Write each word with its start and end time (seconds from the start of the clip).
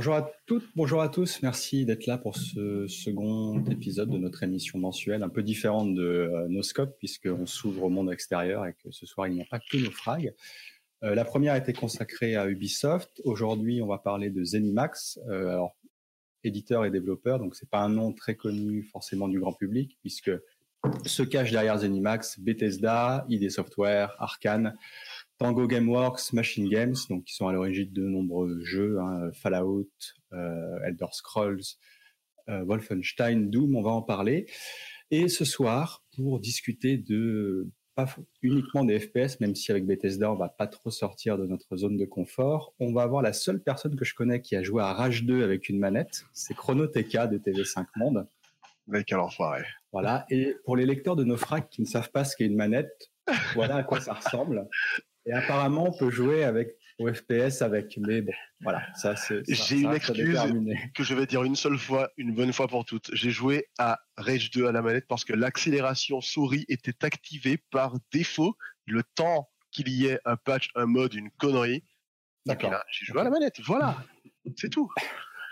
Bonjour 0.00 0.14
à 0.14 0.32
toutes, 0.46 0.64
bonjour 0.76 1.02
à 1.02 1.10
tous. 1.10 1.42
Merci 1.42 1.84
d'être 1.84 2.06
là 2.06 2.16
pour 2.16 2.34
ce 2.34 2.86
second 2.86 3.62
épisode 3.66 4.08
de 4.08 4.16
notre 4.16 4.42
émission 4.42 4.78
mensuelle, 4.78 5.22
un 5.22 5.28
peu 5.28 5.42
différente 5.42 5.94
de 5.94 6.02
euh, 6.02 6.48
nos 6.48 6.62
scopes 6.62 6.96
puisqu'on 6.96 7.44
s'ouvre 7.44 7.84
au 7.84 7.90
monde 7.90 8.10
extérieur 8.10 8.64
et 8.64 8.72
que 8.82 8.90
ce 8.90 9.04
soir 9.04 9.28
il 9.28 9.34
n'y 9.34 9.42
a 9.42 9.44
pas 9.44 9.58
que 9.58 9.76
nos 9.76 9.90
frags. 9.90 10.32
Euh, 11.04 11.14
la 11.14 11.26
première 11.26 11.54
été 11.54 11.74
consacrée 11.74 12.34
à 12.34 12.48
Ubisoft. 12.48 13.20
Aujourd'hui, 13.24 13.82
on 13.82 13.88
va 13.88 13.98
parler 13.98 14.30
de 14.30 14.42
Zenimax, 14.42 15.20
euh, 15.28 15.50
alors 15.50 15.76
éditeur 16.44 16.86
et 16.86 16.90
développeur, 16.90 17.38
donc 17.38 17.54
c'est 17.54 17.68
pas 17.68 17.80
un 17.80 17.90
nom 17.90 18.14
très 18.14 18.36
connu 18.36 18.84
forcément 18.84 19.28
du 19.28 19.38
grand 19.38 19.52
public 19.52 19.98
puisque 20.00 20.30
se 21.04 21.22
cache 21.22 21.50
derrière 21.50 21.76
Zenimax 21.76 22.40
Bethesda, 22.40 23.26
ID 23.28 23.50
Software, 23.50 24.16
Arkane, 24.18 24.78
Tango 25.40 25.66
Gameworks, 25.66 26.34
Machine 26.34 26.68
Games, 26.68 26.96
donc 27.08 27.24
qui 27.24 27.34
sont 27.34 27.48
à 27.48 27.52
l'origine 27.52 27.90
de 27.90 28.02
nombreux 28.02 28.60
jeux, 28.62 28.98
hein, 29.00 29.30
Fallout, 29.32 29.88
euh, 30.34 30.78
Elder 30.84 31.06
Scrolls, 31.12 31.62
euh, 32.50 32.62
Wolfenstein, 32.64 33.48
Doom, 33.48 33.74
on 33.74 33.80
va 33.80 33.90
en 33.90 34.02
parler. 34.02 34.44
Et 35.10 35.28
ce 35.28 35.46
soir, 35.46 36.04
pour 36.14 36.40
discuter 36.40 36.98
de 36.98 37.70
pas 37.94 38.14
uniquement 38.42 38.84
des 38.84 39.00
FPS, 39.00 39.40
même 39.40 39.54
si 39.54 39.70
avec 39.70 39.86
Bethesda 39.86 40.30
on 40.30 40.36
va 40.36 40.50
pas 40.50 40.66
trop 40.66 40.90
sortir 40.90 41.38
de 41.38 41.46
notre 41.46 41.74
zone 41.74 41.96
de 41.96 42.04
confort, 42.04 42.74
on 42.78 42.92
va 42.92 43.02
avoir 43.02 43.22
la 43.22 43.32
seule 43.32 43.62
personne 43.62 43.96
que 43.96 44.04
je 44.04 44.14
connais 44.14 44.42
qui 44.42 44.56
a 44.56 44.62
joué 44.62 44.82
à 44.82 44.92
Rage 44.92 45.24
2 45.24 45.42
avec 45.42 45.70
une 45.70 45.78
manette, 45.78 46.26
c'est 46.34 46.54
Chronoteka 46.54 47.26
de 47.26 47.38
TV5 47.38 47.86
Monde. 47.96 48.28
Mec, 48.88 49.06
quel 49.06 49.18
enfoiré. 49.18 49.62
Voilà. 49.92 50.26
Et 50.28 50.54
pour 50.64 50.76
les 50.76 50.84
lecteurs 50.84 51.16
de 51.16 51.24
Nofrag 51.24 51.66
qui 51.70 51.80
ne 51.80 51.86
savent 51.86 52.10
pas 52.10 52.24
ce 52.24 52.36
qu'est 52.36 52.46
une 52.46 52.56
manette, 52.56 53.10
voilà 53.54 53.76
à 53.76 53.82
quoi 53.84 54.00
ça 54.00 54.12
ressemble. 54.12 54.68
Et 55.26 55.32
apparemment, 55.32 55.88
on 55.88 55.98
peut 55.98 56.10
jouer 56.10 56.44
avec 56.44 56.76
au 56.98 57.12
FPS 57.12 57.62
avec, 57.62 57.96
mais 57.98 58.20
bon, 58.20 58.32
voilà, 58.60 58.82
ça 58.94 59.16
c'est. 59.16 59.42
J'ai 59.48 59.80
une 59.80 59.92
excuse 59.94 60.38
que 60.94 61.02
je 61.02 61.14
vais 61.14 61.24
dire 61.26 61.42
une 61.44 61.56
seule 61.56 61.78
fois, 61.78 62.10
une 62.18 62.34
bonne 62.34 62.52
fois 62.52 62.68
pour 62.68 62.84
toutes. 62.84 63.10
J'ai 63.14 63.30
joué 63.30 63.66
à 63.78 63.98
Rage 64.16 64.50
2 64.50 64.66
à 64.66 64.72
la 64.72 64.82
manette 64.82 65.06
parce 65.08 65.24
que 65.24 65.32
l'accélération 65.32 66.20
souris 66.20 66.66
était 66.68 67.04
activée 67.04 67.56
par 67.70 67.94
défaut 68.12 68.54
le 68.86 69.02
temps 69.14 69.48
qu'il 69.70 69.88
y 69.88 70.06
ait 70.06 70.20
un 70.26 70.36
patch, 70.36 70.68
un 70.74 70.86
mode, 70.86 71.14
une 71.14 71.30
connerie. 71.30 71.84
D'accord. 72.44 72.74
J'ai 72.90 73.06
joué 73.06 73.20
à 73.20 73.24
la 73.24 73.30
manette, 73.30 73.60
voilà, 73.60 74.04
c'est 74.56 74.70
tout. 74.70 74.90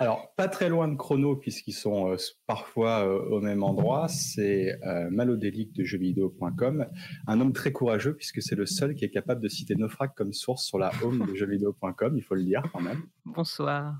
Alors, 0.01 0.33
pas 0.37 0.47
très 0.47 0.69
loin 0.69 0.87
de 0.87 0.95
Chrono, 0.95 1.35
puisqu'ils 1.35 1.73
sont 1.73 2.13
euh, 2.13 2.17
parfois 2.47 3.05
euh, 3.05 3.19
au 3.31 3.41
même 3.41 3.65
endroit, 3.65 4.07
c'est 4.07 4.79
euh, 4.87 5.11
Malodélique 5.11 5.73
de 5.73 5.83
jeuxvideo.com, 5.83 6.87
un 7.27 7.41
homme 7.41 7.53
très 7.53 7.73
courageux, 7.73 8.15
puisque 8.15 8.41
c'est 8.41 8.55
le 8.55 8.65
seul 8.65 8.95
qui 8.95 9.05
est 9.05 9.11
capable 9.11 9.41
de 9.41 9.49
citer 9.49 9.75
Nofrag 9.75 10.11
comme 10.15 10.33
source 10.33 10.65
sur 10.65 10.79
la 10.79 10.93
home 11.03 11.27
de 11.27 11.35
jeuxvideo.com, 11.35 12.17
il 12.17 12.23
faut 12.23 12.37
le 12.37 12.45
dire 12.45 12.63
quand 12.73 12.81
même. 12.81 13.03
Bonsoir. 13.25 13.97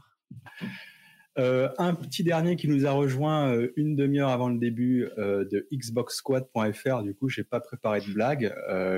Euh, 1.37 1.69
un 1.79 1.95
petit 1.95 2.23
dernier 2.23 2.55
qui 2.55 2.69
nous 2.69 2.87
a 2.87 2.93
rejoint 2.93 3.57
une 3.77 3.97
demi-heure 3.97 4.31
avant 4.31 4.49
le 4.49 4.59
début 4.59 5.09
de 5.17 5.69
xboxsquad.fr. 5.73 7.03
Du 7.03 7.15
coup, 7.15 7.29
j'ai 7.29 7.45
pas 7.45 7.61
préparé 7.61 8.01
de 8.01 8.13
blague, 8.13 8.55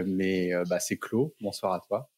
mais 0.06 0.52
bah, 0.68 0.80
c'est 0.80 0.96
Claude. 0.96 1.30
Bonsoir 1.40 1.74
à 1.74 1.80
toi. 1.80 2.10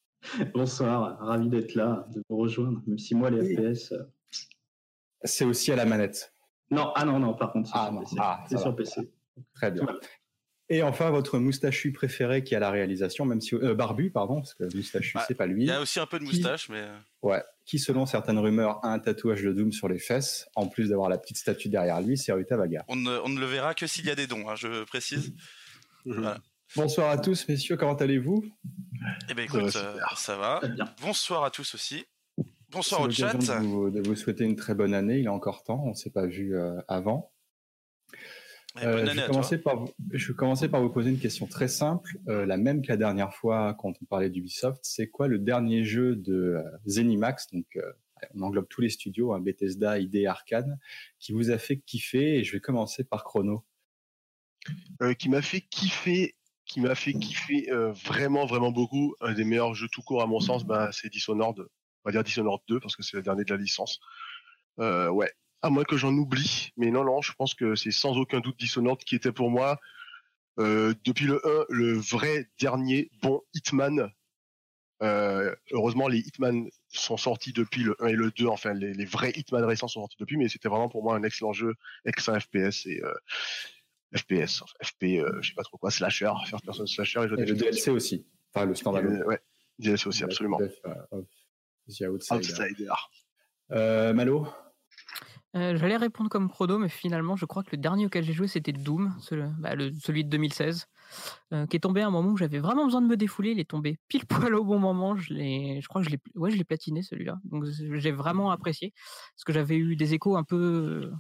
Bonsoir, 0.55 1.19
ravi 1.19 1.48
d'être 1.48 1.75
là, 1.75 2.06
de 2.15 2.22
vous 2.28 2.37
rejoindre. 2.37 2.81
Même 2.87 2.98
si 2.98 3.16
moi 3.16 3.31
les 3.31 3.56
FPS, 3.56 3.94
c'est 5.25 5.44
aussi 5.44 5.72
à 5.72 5.77
la 5.77 5.84
manette. 5.84 6.33
Non, 6.71 6.93
ah 6.94 7.05
non, 7.05 7.19
non, 7.19 7.34
par 7.34 7.53
contre, 7.53 7.69
c'est 7.69 7.78
ah, 7.78 7.91
sur 7.91 8.00
PC. 8.00 8.16
Ah, 8.19 8.44
c'est 8.49 8.59
sur 8.59 8.77
PC. 8.77 9.10
Très 9.55 9.71
bien. 9.71 9.87
Et 10.69 10.83
enfin, 10.83 11.10
votre 11.10 11.38
moustachu 11.38 11.93
préféré 11.93 12.44
qui 12.44 12.55
a 12.55 12.59
la 12.59 12.71
réalisation, 12.71 13.27
même 13.27 13.43
si 13.43 13.55
euh, 13.55 13.75
barbu, 13.75 14.10
pardon, 14.10 14.37
parce 14.37 14.55
que 14.55 14.65
moustachu, 14.75 15.12
bah, 15.15 15.25
c'est 15.28 15.34
pas 15.34 15.44
lui. 15.44 15.65
Il 15.65 15.69
y 15.69 15.71
a 15.71 15.83
aussi 15.83 16.00
un 16.00 16.06
peu 16.06 16.19
de 16.19 16.25
moustache, 16.25 16.71
mais 16.71 16.81
euh. 16.81 16.97
ouais, 17.21 17.43
qui 17.66 17.78
selon 17.78 18.06
certaines 18.06 18.38
rumeurs 18.38 18.83
a 18.83 18.88
un 18.88 18.99
tatouage 18.99 19.43
de 19.43 19.53
Doom 19.53 19.71
sur 19.71 19.87
les 19.88 19.99
fesses, 19.99 20.49
en 20.55 20.69
plus 20.69 20.88
d'avoir 20.88 21.10
la 21.10 21.19
petite 21.19 21.37
statue 21.37 21.69
derrière 21.69 22.00
lui, 22.00 22.16
c'est 22.16 22.33
Ruta 22.33 22.56
Vaga. 22.56 22.84
On 22.89 22.97
ne, 22.97 23.19
on 23.22 23.28
ne 23.28 23.39
le 23.39 23.44
verra 23.44 23.75
que 23.75 23.87
s'il 23.87 24.06
y 24.06 24.10
a 24.10 24.15
des 24.15 24.27
dons, 24.27 24.49
hein, 24.49 24.54
je 24.54 24.84
précise. 24.84 25.34
Mhm. 26.06 26.39
Bonsoir 26.75 27.10
à 27.10 27.19
tous, 27.19 27.47
messieurs, 27.49 27.77
comment 27.77 27.97
allez-vous? 27.97 28.43
Eh 29.28 29.34
ben 29.34 29.44
écoute, 29.44 29.77
euh, 29.77 30.00
ça 30.16 30.37
va. 30.37 30.62
Bonsoir 31.03 31.44
à 31.44 31.50
tous 31.50 31.75
aussi. 31.75 32.06
Bonsoir 32.72 33.03
au 33.03 33.10
chat. 33.10 33.34
De 33.34 33.66
vous, 33.66 33.91
de 33.91 34.00
vous, 34.00 34.16
souhaiter 34.16 34.44
une 34.44 34.56
très 34.56 34.75
bonne 34.75 34.94
année. 34.94 35.19
Il 35.19 35.27
est 35.27 35.28
encore 35.28 35.62
temps. 35.62 35.83
On 35.84 35.91
ne 35.91 35.94
s'est 35.94 36.10
pas 36.10 36.27
vu 36.27 36.56
euh, 36.56 36.81
avant. 36.88 37.31
Euh, 38.83 39.05
je, 39.05 39.12
vais 39.12 39.27
commencer 39.27 39.59
par, 39.59 39.84
je 40.10 40.28
vais 40.28 40.34
commencer 40.34 40.69
par 40.69 40.81
vous 40.81 40.88
poser 40.88 41.10
une 41.10 41.19
question 41.19 41.47
très 41.47 41.69
simple, 41.69 42.19
euh, 42.28 42.47
la 42.47 42.56
même 42.56 42.81
que 42.81 42.88
la 42.88 42.97
dernière 42.97 43.34
fois 43.34 43.75
quand 43.75 43.93
on 44.00 44.05
parlait 44.06 44.31
d'Ubisoft. 44.31 44.81
C'est 44.83 45.09
quoi 45.09 45.28
le 45.28 45.38
dernier 45.38 45.84
jeu 45.84 46.16
de 46.16 46.55
euh, 46.56 46.62
Zenimax 46.87 47.49
Donc, 47.53 47.66
euh, 47.77 47.93
on 48.34 48.41
englobe 48.41 48.69
tous 48.71 48.81
les 48.81 48.89
studios, 48.89 49.34
hein, 49.34 49.41
Bethesda, 49.41 49.99
ID, 49.99 50.25
Arkane, 50.25 50.78
qui 51.19 51.33
vous 51.33 51.50
a 51.50 51.59
fait 51.59 51.77
kiffer? 51.77 52.39
Et 52.39 52.44
je 52.44 52.53
vais 52.53 52.60
commencer 52.60 53.04
par 53.04 53.25
Chrono. 53.25 53.66
qui 55.19 55.28
m'a 55.28 55.43
fait 55.43 55.60
kiffer 55.60 56.37
qui 56.65 56.81
m'a 56.81 56.94
fait 56.94 57.12
kiffer 57.12 57.69
vraiment 58.04 58.47
vraiment 58.47 58.71
beaucoup 58.71 59.16
un 59.21 59.34
des 59.34 59.44
meilleurs 59.44 59.75
jeux 59.75 59.89
tout 59.91 60.00
court 60.00 60.22
à 60.22 60.27
mon 60.27 60.39
sens 60.39 60.65
bah, 60.65 60.91
c'est 60.93 61.10
Dishonored 61.10 61.66
on 62.05 62.09
va 62.09 62.13
dire 62.13 62.25
Dishonored 62.25 62.61
2 62.69 62.81
parce 62.81 62.97
que 62.97 63.03
c'est 63.03 63.17
le 63.17 63.23
dernier 63.23 63.45
de 63.45 63.53
la 63.53 63.61
licence. 63.61 64.01
Euh, 64.79 65.09
ouais, 65.09 65.31
à 65.63 65.71
moins 65.71 65.85
que 65.85 65.97
j'en 65.97 66.13
oublie, 66.15 66.71
mais 66.77 66.91
non, 66.91 67.05
non, 67.05 67.21
je 67.23 67.33
pense 67.33 67.55
que 67.55 67.75
c'est 67.75 67.91
sans 67.91 68.17
aucun 68.17 68.41
doute 68.41 68.59
Dishonored 68.59 68.99
qui 68.99 69.15
était 69.15 69.33
pour 69.33 69.51
moi 69.51 69.79
euh, 70.59 70.95
depuis 71.05 71.27
le 71.27 71.41
1 71.47 71.65
le 71.69 71.93
vrai 71.93 72.49
dernier 72.61 73.11
bon 73.23 73.41
Hitman. 73.55 74.11
Euh, 75.03 75.55
heureusement, 75.73 76.07
les 76.07 76.19
Hitman 76.19 76.69
sont 76.89 77.17
sortis 77.17 77.53
depuis 77.53 77.83
le 77.83 77.97
1 78.01 78.07
et 78.09 78.13
le 78.13 78.31
2, 78.31 78.47
enfin 78.47 78.73
les, 78.73 78.95
les 78.95 79.05
vrais 79.05 79.33
Hitman 79.34 79.65
récents 79.65 79.89
sont 79.89 80.01
sortis 80.01 80.17
depuis, 80.19 80.37
mais 80.37 80.49
c'était 80.49 80.69
vraiment 80.69 80.89
pour 80.89 81.03
moi 81.03 81.17
un 81.17 81.23
excellent 81.23 81.53
jeu, 81.53 81.75
excellent 82.05 82.39
FPS 82.39 82.87
et 82.87 83.03
FPS, 84.15 84.63
FP, 84.83 85.25
je 85.41 85.49
sais 85.49 85.55
pas 85.55 85.63
trop 85.65 85.79
quoi, 85.79 85.91
slasher, 85.91 86.31
first 86.47 86.65
person 86.65 86.87
slasher 86.87 87.21
et, 87.21 87.41
et 87.41 87.47
le 87.47 87.55
DLC 87.55 87.91
aussi, 87.91 88.27
enfin 88.55 88.67
le 88.67 88.75
standard. 88.75 89.05
Ouais, 89.27 89.41
DLC 89.79 90.07
aussi, 90.07 90.23
absolument. 90.23 90.61
The 91.88 92.04
Euh, 93.72 94.12
Malo 94.12 94.47
euh, 95.54 95.76
J'allais 95.76 95.97
répondre 95.97 96.31
comme 96.31 96.48
Prodo, 96.48 96.78
mais 96.78 96.88
finalement, 96.88 97.37
je 97.37 97.44
crois 97.44 97.62
que 97.62 97.70
le 97.72 97.78
dernier 97.78 98.06
auquel 98.06 98.25
j'ai 98.25 98.32
joué, 98.32 98.47
c'était 98.47 98.72
Doom, 98.72 99.15
bah, 99.59 99.75
celui 100.00 100.25
de 100.25 100.31
2016, 100.31 100.87
euh, 101.53 101.66
qui 101.66 101.76
est 101.76 101.81
tombé 101.81 102.00
à 102.00 102.06
un 102.06 102.10
moment 102.10 102.31
où 102.31 102.37
j'avais 102.37 102.59
vraiment 102.59 102.84
besoin 102.84 103.03
de 103.03 103.06
me 103.06 103.16
défouler. 103.16 103.50
Il 103.50 103.60
est 103.60 103.69
tombé 103.69 103.98
pile 104.09 104.26
poil 104.26 104.54
au 104.54 104.65
bon 104.65 104.78
moment. 104.78 105.16
Je, 105.16 105.34
je 105.34 105.87
crois 105.88 106.03
que 106.03 106.09
je 106.09 106.15
l'ai 106.15 106.21
ouais, 106.34 106.50
je 106.50 106.62
platiné 106.62 107.03
celui-là. 107.03 107.38
Donc 107.44 107.65
j'ai 107.66 108.12
vraiment 108.12 108.50
apprécié, 108.50 108.92
parce 109.34 109.44
que 109.44 109.53
j'avais 109.53 109.76
eu 109.76 109.97
des 109.97 110.15
échos 110.15 110.37
un 110.37 110.44
peu, 110.44 111.10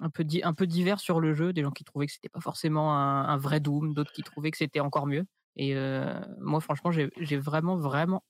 un, 0.00 0.10
peu 0.10 0.24
un 0.42 0.54
peu 0.54 0.66
divers 0.66 1.00
sur 1.00 1.20
le 1.20 1.34
jeu, 1.34 1.52
des 1.52 1.62
gens 1.62 1.70
qui 1.70 1.84
trouvaient 1.84 2.06
que 2.06 2.12
c'était 2.12 2.28
pas 2.28 2.40
forcément 2.40 2.94
un, 2.94 3.36
vrai 3.38 3.60
Doom, 3.60 3.94
d'autres 3.94 4.12
qui 4.12 4.22
trouvaient 4.22 4.50
que 4.50 4.58
c'était 4.58 4.80
encore 4.80 5.06
mieux. 5.06 5.24
Et 5.56 5.76
euh, 5.76 6.20
moi, 6.40 6.60
franchement, 6.60 6.90
j'ai 6.90 7.38
vraiment, 7.38 7.76
vraiment 7.76 8.24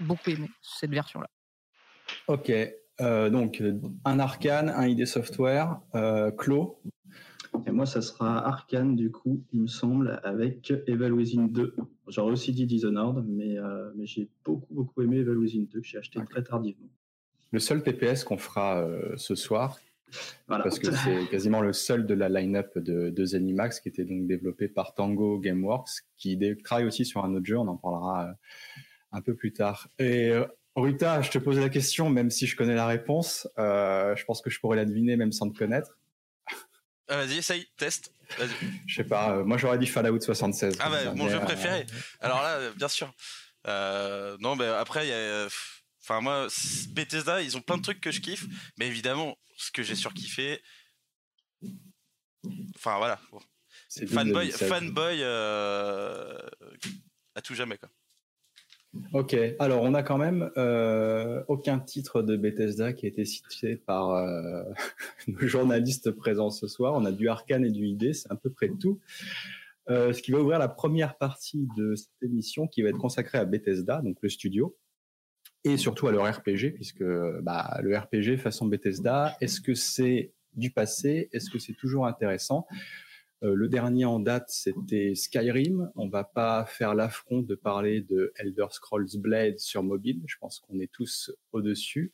beaucoup 0.00 0.30
aimé 0.30 0.50
cette 0.62 0.90
version-là. 0.90 1.28
Ok, 2.28 2.52
euh, 3.00 3.30
donc 3.30 3.62
un 4.04 4.18
Arcane, 4.18 4.68
un 4.68 4.86
ID 4.86 5.06
Software, 5.06 5.80
euh, 5.94 6.30
Clo. 6.30 6.80
Et 7.66 7.70
moi, 7.70 7.86
ça 7.86 8.02
sera 8.02 8.46
Arcane 8.46 8.96
du 8.96 9.10
coup, 9.10 9.44
il 9.52 9.62
me 9.62 9.66
semble, 9.66 10.20
avec 10.24 10.72
Evil 10.86 11.12
Within 11.12 11.46
2. 11.46 11.76
J'aurais 12.08 12.32
aussi 12.32 12.52
dit 12.52 12.66
Dishonored, 12.66 13.24
mais, 13.28 13.56
euh, 13.58 13.90
mais 13.94 14.06
j'ai 14.06 14.28
beaucoup 14.44 14.74
beaucoup 14.74 15.02
aimé 15.02 15.18
Evil 15.18 15.36
Within 15.36 15.66
2 15.72 15.80
que 15.80 15.86
j'ai 15.86 15.98
acheté 15.98 16.20
très 16.28 16.42
tardivement. 16.42 16.88
Le 17.52 17.60
seul 17.60 17.82
TPS 17.82 18.24
qu'on 18.24 18.38
fera 18.38 18.80
euh, 18.80 19.16
ce 19.16 19.36
soir, 19.36 19.78
voilà. 20.48 20.64
parce 20.64 20.80
que 20.80 20.90
c'est 20.90 21.26
quasiment 21.30 21.60
le 21.60 21.72
seul 21.72 22.06
de 22.06 22.14
la 22.14 22.28
line-up 22.28 22.76
de, 22.76 23.10
de 23.10 23.24
Zenimax 23.24 23.78
qui 23.78 23.88
était 23.88 24.04
donc 24.04 24.26
développé 24.26 24.66
par 24.66 24.94
Tango 24.94 25.38
Gameworks, 25.38 26.02
qui 26.16 26.38
travaille 26.64 26.86
aussi 26.86 27.04
sur 27.04 27.24
un 27.24 27.32
autre 27.34 27.46
jeu, 27.46 27.56
on 27.56 27.68
en 27.68 27.76
parlera 27.76 28.28
euh, 28.28 28.32
un 29.14 29.22
peu 29.22 29.34
plus 29.34 29.52
tard. 29.52 29.88
Et 29.98 30.30
euh, 30.30 30.44
Rita, 30.76 31.22
je 31.22 31.30
te 31.30 31.38
pose 31.38 31.58
la 31.58 31.68
question, 31.68 32.10
même 32.10 32.30
si 32.30 32.46
je 32.46 32.56
connais 32.56 32.74
la 32.74 32.86
réponse. 32.86 33.48
Euh, 33.58 34.14
je 34.16 34.24
pense 34.24 34.42
que 34.42 34.50
je 34.50 34.60
pourrais 34.60 34.76
la 34.76 34.84
deviner 34.84 35.16
même 35.16 35.32
sans 35.32 35.48
te 35.48 35.56
connaître. 35.56 35.96
Ah, 37.08 37.18
vas-y, 37.18 37.38
essaye, 37.38 37.68
teste. 37.76 38.14
Je 38.86 38.94
sais 38.94 39.04
pas. 39.04 39.36
Euh, 39.36 39.44
moi, 39.44 39.58
j'aurais 39.58 39.76
dit 39.76 39.86
Fallout 39.86 40.18
76. 40.18 40.78
Ah 40.80 40.88
bah, 40.88 41.12
mon 41.14 41.28
jeu 41.28 41.38
préféré. 41.40 41.84
Alors 42.20 42.42
là, 42.42 42.70
bien 42.70 42.88
sûr. 42.88 43.12
Non, 43.66 44.56
mais 44.56 44.66
après, 44.66 45.06
il 45.06 45.10
y 45.10 45.12
a. 45.12 45.46
Enfin, 46.02 46.22
moi, 46.22 46.48
Bethesda, 46.90 47.42
ils 47.42 47.58
ont 47.58 47.60
plein 47.60 47.76
de 47.76 47.82
trucs 47.82 48.00
que 48.00 48.10
je 48.10 48.20
kiffe, 48.20 48.46
mais 48.78 48.86
évidemment, 48.86 49.36
ce 49.56 49.70
que 49.70 49.82
j'ai 49.82 49.94
surkiffé. 49.94 50.62
Enfin, 52.74 52.96
voilà. 52.96 53.20
Fanboy, 54.08 54.50
fanboy 54.50 55.22
à 55.22 56.40
tout 57.42 57.54
jamais, 57.54 57.76
quoi. 57.76 57.90
Ok, 59.12 59.36
alors 59.58 59.82
on 59.82 59.94
a 59.94 60.02
quand 60.02 60.18
même 60.18 60.50
euh, 60.56 61.42
aucun 61.48 61.78
titre 61.78 62.22
de 62.22 62.36
Bethesda 62.36 62.92
qui 62.92 63.06
a 63.06 63.08
été 63.08 63.24
cité 63.24 63.76
par 63.76 64.10
euh, 64.10 64.62
nos 65.28 65.46
journalistes 65.46 66.10
présents 66.10 66.50
ce 66.50 66.68
soir. 66.68 66.94
On 66.94 67.04
a 67.04 67.12
du 67.12 67.28
Arkane 67.28 67.64
et 67.64 67.70
du 67.70 67.86
ID, 67.86 68.14
c'est 68.14 68.30
à 68.30 68.36
peu 68.36 68.50
près 68.50 68.70
tout. 68.80 69.00
Euh, 69.90 70.12
ce 70.12 70.22
qui 70.22 70.30
va 70.30 70.38
ouvrir 70.38 70.58
la 70.58 70.68
première 70.68 71.16
partie 71.16 71.68
de 71.76 71.94
cette 71.94 72.22
émission 72.22 72.66
qui 72.66 72.82
va 72.82 72.88
être 72.88 72.98
consacrée 72.98 73.38
à 73.38 73.44
Bethesda, 73.44 74.00
donc 74.02 74.16
le 74.22 74.28
studio. 74.28 74.76
et 75.64 75.76
surtout 75.76 76.08
à 76.08 76.12
leur 76.12 76.24
RPG, 76.24 76.72
puisque 76.74 77.04
bah, 77.42 77.80
le 77.82 77.96
RPG 77.96 78.38
façon 78.38 78.66
Bethesda, 78.66 79.36
est-ce 79.40 79.60
que 79.60 79.74
c'est 79.74 80.32
du 80.54 80.70
passé? 80.70 81.28
Est-ce 81.32 81.50
que 81.50 81.58
c'est 81.58 81.74
toujours 81.74 82.06
intéressant? 82.06 82.66
Le 83.52 83.68
dernier 83.68 84.04
en 84.04 84.20
date, 84.20 84.46
c'était 84.48 85.14
Skyrim. 85.14 85.90
On 85.96 86.08
va 86.08 86.24
pas 86.24 86.64
faire 86.64 86.94
l'affront 86.94 87.42
de 87.42 87.54
parler 87.54 88.00
de 88.00 88.32
Elder 88.36 88.66
Scrolls 88.70 89.08
Blade 89.16 89.58
sur 89.58 89.82
mobile. 89.82 90.22
Je 90.26 90.36
pense 90.38 90.60
qu'on 90.60 90.80
est 90.80 90.90
tous 90.90 91.30
au-dessus 91.52 92.12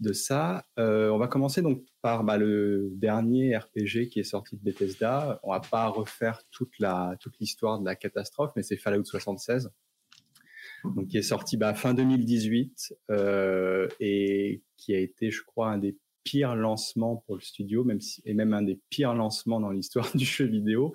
de 0.00 0.12
ça. 0.12 0.66
Euh, 0.78 1.08
on 1.08 1.18
va 1.18 1.28
commencer 1.28 1.62
donc 1.62 1.82
par 2.02 2.24
bah, 2.24 2.36
le 2.36 2.90
dernier 2.92 3.56
RPG 3.56 4.08
qui 4.10 4.20
est 4.20 4.24
sorti 4.24 4.56
de 4.56 4.62
Bethesda. 4.62 5.40
On 5.42 5.52
va 5.52 5.60
pas 5.60 5.86
refaire 5.88 6.42
toute 6.50 6.72
l'histoire 7.40 7.80
de 7.80 7.84
la 7.84 7.96
catastrophe, 7.96 8.52
mais 8.56 8.62
c'est 8.62 8.76
Fallout 8.76 9.04
76, 9.04 9.70
donc 10.84 11.08
qui 11.08 11.18
est 11.18 11.22
sorti 11.22 11.56
bah, 11.56 11.74
fin 11.74 11.94
2018 11.94 12.94
euh, 13.10 13.88
et 14.00 14.62
qui 14.76 14.94
a 14.94 14.98
été, 14.98 15.30
je 15.30 15.42
crois, 15.42 15.70
un 15.70 15.78
des 15.78 15.96
pire 16.26 16.56
lancement 16.56 17.22
pour 17.24 17.36
le 17.36 17.40
studio, 17.40 17.84
même 17.84 18.00
si, 18.00 18.20
et 18.24 18.34
même 18.34 18.52
un 18.52 18.62
des 18.62 18.80
pires 18.90 19.14
lancements 19.14 19.60
dans 19.60 19.70
l'histoire 19.70 20.10
du 20.16 20.24
jeu 20.24 20.44
vidéo. 20.44 20.92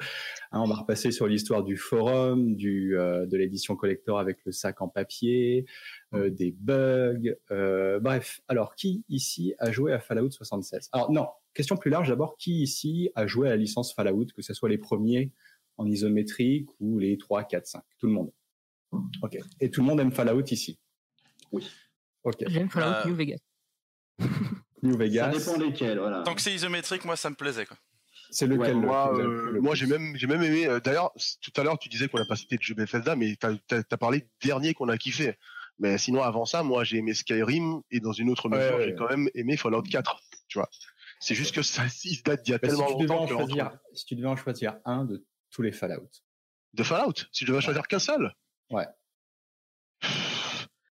Hein, 0.52 0.60
on 0.60 0.68
va 0.68 0.76
repasser 0.76 1.12
sur 1.12 1.26
l'histoire 1.26 1.64
du 1.64 1.78
forum, 1.78 2.58
du, 2.58 2.98
euh, 2.98 3.26
de 3.26 3.38
l'édition 3.38 3.78
collector 3.78 4.20
avec 4.20 4.40
le 4.46 4.52
sac 4.52 4.82
en 4.82 4.90
papier, 4.90 5.66
euh, 6.14 6.30
des 6.30 6.52
bugs, 6.52 7.34
euh, 7.50 8.02
bref. 8.02 8.42
Alors, 8.50 8.76
qui 8.76 9.06
ici 9.08 9.56
a 9.58 9.72
joué 9.72 9.94
à 9.94 10.00
Fallout 10.00 10.32
76 10.32 10.90
Alors 10.92 11.12
non, 11.14 11.28
question 11.54 11.78
plus 11.78 11.90
large 11.90 12.10
d'abord, 12.10 12.36
qui 12.36 12.62
ici 12.62 13.10
a 13.16 13.26
joué 13.26 13.48
à 13.48 13.52
la 13.52 13.58
licence 13.58 13.94
Fallout, 13.94 14.26
que 14.36 14.42
ce 14.42 14.54
soit 14.54 14.68
les 14.68 14.78
premiers 14.78 15.32
en 15.78 15.88
isométrique 15.88 16.68
ou 16.82 17.00
les 17.00 17.18
3, 17.18 17.46
4, 17.46 17.66
5 17.66 17.84
Tout 18.00 18.08
le 18.08 18.14
monde. 18.14 18.32
Ok. 19.22 19.38
Et 19.62 19.72
tout 19.72 19.80
le 19.80 19.88
monde 19.88 20.02
aime 20.02 20.12
Fallout 20.12 20.44
ici? 20.52 20.78
Oui. 21.54 21.66
Ok. 22.24 22.44
J'aime 22.48 22.70
Fallout 22.70 23.08
New 23.08 23.16
Vegas. 23.16 23.40
New 24.84 24.98
Vegas. 24.98 25.32
Ça 25.34 25.38
dépend 25.40 25.58
lesquels, 25.66 26.00
voilà. 26.00 26.24
Tant 26.24 26.34
que 26.36 26.42
c'est 26.42 26.54
isométrique, 26.54 27.06
moi 27.06 27.16
ça 27.16 27.30
me 27.30 27.36
plaisait 27.36 27.66
quoi. 27.66 27.78
C'est 28.34 28.48
lequel 28.48 28.76
Ouais, 28.78 28.82
moi, 28.86 29.14
euh, 29.20 29.60
moi 29.62 29.76
j'ai 29.76 29.88
même, 29.88 30.16
j'ai 30.16 30.26
même 30.28 30.42
aimé. 30.42 30.66
euh, 30.66 30.80
D'ailleurs, 30.80 31.12
tout 31.42 31.52
à 31.60 31.64
l'heure, 31.64 31.78
tu 31.78 31.90
disais 31.90 32.08
qu'on 32.08 32.18
n'a 32.18 32.26
pas 32.26 32.38
cité 32.38 32.56
de 32.58 32.62
jeu 32.62 32.74
Bethesda, 32.76 33.16
mais 33.16 33.36
t'as 33.36 33.56
as, 33.72 33.98
parlé 33.98 34.26
dernier 34.44 34.74
qu'on 34.74 34.88
a 34.90 34.98
kiffé. 34.98 35.36
Mais 35.80 35.98
sinon, 35.98 36.22
avant 36.24 36.46
ça, 36.46 36.64
moi, 36.64 36.84
j'ai 36.84 36.98
aimé 36.98 37.14
Skyrim 37.14 37.82
et 37.92 38.00
dans 38.00 38.14
une 38.14 38.30
autre 38.30 38.48
mesure, 38.50 38.76
ouais, 38.78 38.84
j'ai 38.86 38.92
ouais. 38.92 38.96
quand 38.98 39.10
même 39.10 39.28
aimé 39.34 39.58
Fallout 39.58 39.82
4. 39.82 40.22
Tu 40.48 40.60
vois. 40.60 40.70
C'est 41.20 41.36
juste 41.36 41.54
que 41.54 41.62
ça, 41.62 41.84
il 42.06 42.16
se 42.16 42.24
date 42.24 42.44
d'il 42.44 42.52
y 42.52 42.54
a 42.54 42.58
Bah, 42.58 42.70
si, 42.70 42.76
tellement 42.76 42.92
devais 42.98 43.08
longtemps 43.08 43.24
en 43.24 43.28
que 43.28 43.34
choisir, 43.34 43.72
si 43.94 44.06
tu 44.06 44.16
devais 44.16 44.28
en 44.28 44.36
choisir 44.38 44.76
un 44.86 45.04
de 45.06 45.26
tous 45.50 45.62
les 45.62 45.72
Fallout. 45.72 46.10
de 46.74 46.84
Fallout? 46.84 47.14
Si 47.32 47.46
je 47.46 47.52
devais 47.52 47.62
choisir 47.62 47.88
qu'un 47.88 48.00
seul? 48.00 48.32
Ouais. 48.70 48.86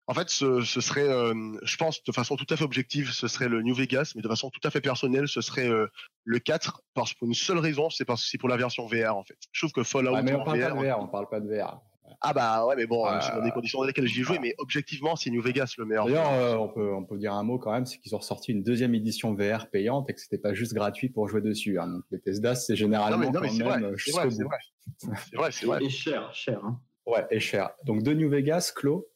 En 0.07 0.13
fait, 0.13 0.29
ce, 0.29 0.61
ce 0.61 0.81
serait, 0.81 1.07
euh, 1.07 1.33
je 1.63 1.77
pense, 1.77 2.03
de 2.03 2.11
façon 2.11 2.35
tout 2.35 2.45
à 2.51 2.55
fait 2.55 2.63
objective, 2.63 3.11
ce 3.11 3.27
serait 3.27 3.49
le 3.49 3.61
New 3.63 3.73
Vegas, 3.73 4.11
mais 4.15 4.21
de 4.21 4.27
façon 4.27 4.51
tout 4.51 4.59
à 4.63 4.69
fait 4.69 4.81
personnelle, 4.81 5.27
ce 5.27 5.41
serait 5.41 5.67
euh, 5.67 5.87
le 6.25 6.37
4, 6.39 6.83
parce 6.93 7.13
pour 7.15 7.27
une 7.27 7.33
seule 7.33 7.57
raison, 7.57 7.89
c'est 7.89 8.05
parce 8.05 8.21
que 8.23 8.29
c'est 8.29 8.37
pour 8.37 8.49
la 8.49 8.57
version 8.57 8.85
VR 8.85 9.15
en 9.17 9.23
fait. 9.23 9.37
Je 9.51 9.61
trouve 9.61 9.71
que 9.71 9.83
Fallout 9.83 10.21
mais 10.21 10.35
on 10.35 10.41
en 10.41 10.43
parle 10.43 10.59
VR, 10.59 10.69
pas 10.75 10.81
de 10.81 10.87
VR, 10.87 10.99
on 10.99 11.07
parle 11.07 11.29
pas 11.29 11.39
de 11.39 11.49
VR. 11.49 11.81
ah 12.21 12.33
bah 12.33 12.67
ouais, 12.67 12.75
mais 12.75 12.85
bon, 12.85 13.03
Euh, 13.07 13.19
c'est 13.19 13.31
dans 13.35 13.41
des 13.43 13.49
conditions 13.49 13.79
dans 13.79 13.85
lesquelles 13.85 14.05
j'y 14.05 14.21
ai 14.21 14.23
joué, 14.23 14.37
mais 14.37 14.53
objectivement, 14.59 15.15
c'est 15.15 15.31
New 15.31 15.41
Vegas 15.41 15.73
le 15.79 15.85
meilleur. 15.85 16.05
D'ailleurs, 16.05 16.31
euh, 16.33 16.55
on 16.55 16.67
peut 16.69 16.93
on 16.93 17.03
peut 17.03 17.17
dire 17.17 17.33
un 17.33 17.41
mot 17.41 17.57
quand 17.57 17.71
même, 17.71 17.87
c'est 17.87 17.97
qu'ils 17.97 18.13
ont 18.13 18.19
ressorti 18.19 18.51
une 18.51 18.61
deuxième 18.61 18.93
édition 18.93 19.33
VR 19.33 19.71
payante 19.71 20.07
et 20.11 20.13
que 20.13 20.21
c'était 20.21 20.37
pas 20.37 20.53
juste 20.53 20.75
gratuit 20.75 21.09
pour 21.09 21.27
jouer 21.27 21.41
dessus. 21.41 21.79
Hein. 21.79 21.87
Donc 21.87 22.03
Bethesda, 22.11 22.53
c'est 22.53 22.73
non 22.73 22.77
généralement 22.77 23.17
mais, 23.17 23.31
non, 23.31 23.41
mais 23.41 23.47
quand 23.47 23.53
c'est 23.55 23.63
vrai, 23.63 23.79
même 23.79 23.91
c'est 23.93 23.97
jusqu'au 23.97 24.19
vrai, 24.19 24.27
bout. 24.29 24.35
c'est 24.35 24.43
vrai, 24.43 25.17
c'est 25.31 25.35
vrai, 25.35 25.51
c'est 25.51 25.65
vrai. 25.65 25.83
Et 25.83 25.89
cher, 25.89 26.31
cher. 26.31 26.63
Hein. 26.63 26.79
Ouais, 27.07 27.25
et 27.31 27.39
cher. 27.39 27.71
Donc 27.85 28.03
de 28.03 28.13
New 28.13 28.29
Vegas, 28.29 28.71
Clos. 28.75 29.07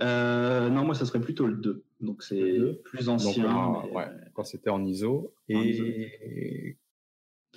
Euh, 0.00 0.68
non, 0.70 0.84
moi, 0.84 0.94
ça 0.94 1.04
serait 1.06 1.20
plutôt 1.20 1.46
le 1.46 1.56
2. 1.56 1.84
Donc, 2.00 2.22
c'est 2.22 2.58
plus 2.84 3.06
Donc 3.06 3.20
ancien. 3.20 3.82
mais, 3.84 3.90
ouais, 3.90 4.04
euh, 4.08 4.18
quand 4.34 4.44
c'était 4.44 4.70
en 4.70 4.84
ISO 4.84 5.34
En 5.52 5.62
et 5.62 6.76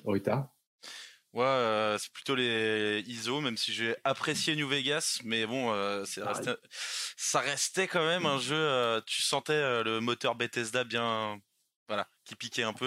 Rita. 0.05 0.53
Ouais, 1.33 1.45
euh, 1.45 1.97
c'est 1.97 2.11
plutôt 2.11 2.35
les 2.35 3.03
ISO, 3.07 3.39
même 3.39 3.55
si 3.55 3.71
j'ai 3.71 3.95
apprécié 4.03 4.55
New 4.55 4.67
Vegas, 4.67 5.19
mais 5.23 5.45
bon, 5.45 5.71
euh, 5.71 6.03
c'est 6.03 6.21
resté- 6.21 6.55
ça 7.15 7.39
restait 7.39 7.87
quand 7.87 8.05
même 8.05 8.25
un 8.25 8.37
jeu. 8.37 8.55
euh, 8.57 8.99
tu 9.05 9.21
sentais 9.21 9.53
euh, 9.53 9.83
le 9.83 10.01
moteur 10.01 10.35
Bethesda 10.35 10.83
bien, 10.83 11.39
voilà, 11.87 12.09
qui 12.25 12.35
piquait 12.35 12.63
un 12.63 12.73
peu. 12.73 12.85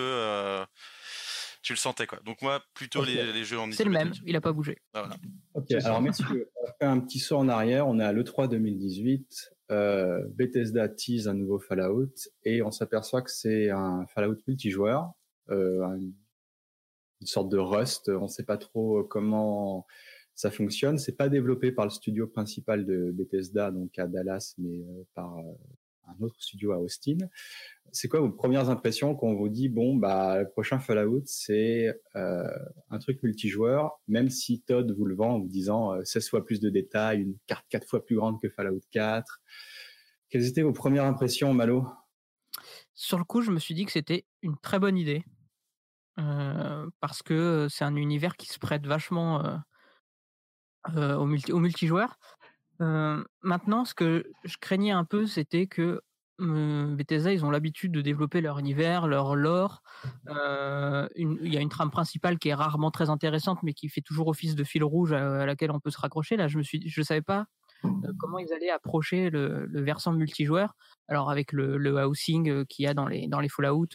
Tu 1.65 1.73
le 1.73 1.79
sentais 1.79 2.07
quoi. 2.07 2.21
Donc 2.25 2.41
moi, 2.43 2.63
plutôt 2.75 3.03
les, 3.05 3.33
les 3.33 3.45
jeux 3.45 3.59
en 3.59 3.71
C'est 3.73 3.85
le 3.85 3.91
même, 3.91 4.13
il 4.25 4.37
a 4.37 4.41
pas 4.41 4.53
bougé. 4.53 4.79
Ah, 4.93 5.01
voilà. 5.01 5.17
Ok, 5.55 5.73
alors 5.85 6.01
messieurs, 6.03 6.51
on 6.63 6.67
fait 6.67 6.85
un 6.87 7.01
petit 7.01 7.19
saut 7.19 7.37
en 7.39 7.49
arrière. 7.49 7.89
On 7.89 7.99
est 7.99 8.05
à 8.05 8.13
l'E3 8.13 8.49
2018. 8.49 9.53
Euh, 9.71 10.23
Bethesda 10.35 10.89
tease 10.91 11.27
un 11.27 11.35
nouveau 11.35 11.59
Fallout 11.59 12.13
et 12.45 12.63
on 12.63 12.71
s'aperçoit 12.71 13.23
que 13.23 13.31
c'est 13.31 13.71
un 13.71 14.05
Fallout 14.15 14.37
multijoueur, 14.47 15.11
euh, 15.51 15.83
un- 15.85 15.99
une 15.99 17.27
sorte 17.27 17.49
de 17.49 17.57
Rust. 17.59 18.11
On 18.11 18.25
ne 18.25 18.29
sait 18.29 18.45
pas 18.45 18.59
trop 18.59 19.03
comment 19.05 19.87
ça 20.35 20.51
fonctionne. 20.51 20.99
C'est 20.99 21.17
pas 21.17 21.31
développé 21.31 21.73
par 21.73 21.87
le 21.87 21.91
studio 21.91 22.27
principal 22.27 22.85
de 22.85 23.11
Bethesda, 23.13 23.71
donc 23.71 23.99
à 23.99 24.07
Dallas, 24.07 24.55
mais 24.59 24.81
euh, 24.83 25.05
par 25.15 25.39
euh, 25.39 25.43
un 26.09 26.23
autre 26.23 26.37
studio 26.41 26.73
à 26.73 26.79
Austin. 26.79 27.19
C'est 27.93 28.09
quoi 28.09 28.21
vos 28.21 28.31
premières 28.31 28.71
impressions 28.71 29.15
quand 29.15 29.29
on 29.29 29.35
vous 29.35 29.49
dit 29.49 29.69
bon 29.69 29.95
bah 29.97 30.41
le 30.41 30.49
prochain 30.49 30.81
Fallout 30.81 31.23
c'est 31.27 31.95
euh, 32.17 32.49
un 32.91 32.99
truc 32.99 33.23
multijoueur, 33.23 34.01
même 34.09 34.31
si 34.31 34.63
Todd 34.63 34.91
vous 34.97 35.05
le 35.05 35.15
vend 35.15 35.35
en 35.35 35.41
vous 35.41 35.49
disant 35.49 35.95
euh, 35.95 36.05
16 36.05 36.29
fois 36.29 36.45
plus 36.45 36.61
de 36.61 36.71
détails, 36.71 37.21
une 37.21 37.37
carte 37.47 37.67
4 37.69 37.89
fois 37.89 38.05
plus 38.05 38.17
grande 38.17 38.41
que 38.41 38.49
Fallout 38.49 38.81
4. 38.91 39.41
Quelles 40.29 40.47
étaient 40.47 40.63
vos 40.63 40.73
premières 40.73 41.05
impressions, 41.05 41.55
Malo? 41.55 41.87
Sur 42.95 43.19
le 43.19 43.25
coup, 43.25 43.43
je 43.43 43.51
me 43.51 43.59
suis 43.59 43.75
dit 43.75 43.85
que 43.85 43.93
c'était 43.93 44.25
une 44.43 44.57
très 44.59 44.79
bonne 44.79 44.97
idée. 44.97 45.25
euh, 46.19 46.89
parce 47.01 47.23
que 47.23 47.67
c'est 47.71 47.85
un 47.85 47.97
univers 47.97 48.37
qui 48.37 48.47
se 48.47 48.59
prête 48.59 48.87
vachement 48.87 49.45
euh, 49.45 49.57
euh, 50.97 51.17
au 51.17 51.61
multijoueur. 51.61 52.19
Maintenant, 53.43 53.85
ce 53.85 53.95
que 53.95 54.27
je 54.45 54.57
craignais 54.59 54.91
un 54.91 55.05
peu, 55.05 55.27
c'était 55.27 55.67
que 55.67 56.01
euh, 56.41 56.95
Bethesda, 56.95 57.33
ils 57.33 57.45
ont 57.45 57.51
l'habitude 57.51 57.93
de 57.93 58.01
développer 58.01 58.41
leur 58.41 58.59
univers, 58.59 59.07
leur 59.07 59.37
lore. 59.37 59.83
Il 60.27 61.53
y 61.53 61.57
a 61.57 61.61
une 61.61 61.69
trame 61.69 61.91
principale 61.91 62.39
qui 62.39 62.49
est 62.49 62.55
rarement 62.55 62.91
très 62.91 63.11
intéressante, 63.11 63.63
mais 63.63 63.73
qui 63.73 63.89
fait 63.89 64.01
toujours 64.01 64.29
office 64.29 64.55
de 64.55 64.65
fil 64.65 64.85
rouge 64.85 65.13
à, 65.13 65.47
laquelle 65.47 65.71
on 65.71 65.81
peut 65.81 65.91
se 65.91 66.01
raccrocher. 66.01 66.37
Là, 66.37 66.49
je 66.49 66.59
me 66.59 66.63
suis, 66.63 66.89
je 66.89 67.03
savais 67.03 67.23
pas 67.23 67.47
comment 68.19 68.39
ils 68.39 68.51
allaient 68.55 68.71
approcher 68.71 69.29
le, 69.29 69.69
versant 69.83 70.13
multijoueur. 70.13 70.75
Alors 71.07 71.31
avec 71.31 71.53
le, 71.53 71.77
housing 72.07 72.65
qu'il 72.65 72.85
y 72.85 72.89
a 72.89 72.95
dans 72.95 73.07
les 73.07 73.49
Fallout, 73.49 73.89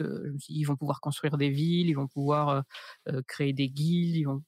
ils 0.48 0.64
vont 0.64 0.76
pouvoir 0.76 1.02
construire 1.02 1.38
des 1.38 1.50
villes, 1.50 1.90
ils 1.90 1.96
vont 1.96 2.08
pouvoir 2.08 2.64
créer 3.28 3.54
des 3.54 3.70
guildes, 3.70 4.16
ils 4.16 4.26
vont. 4.26 4.42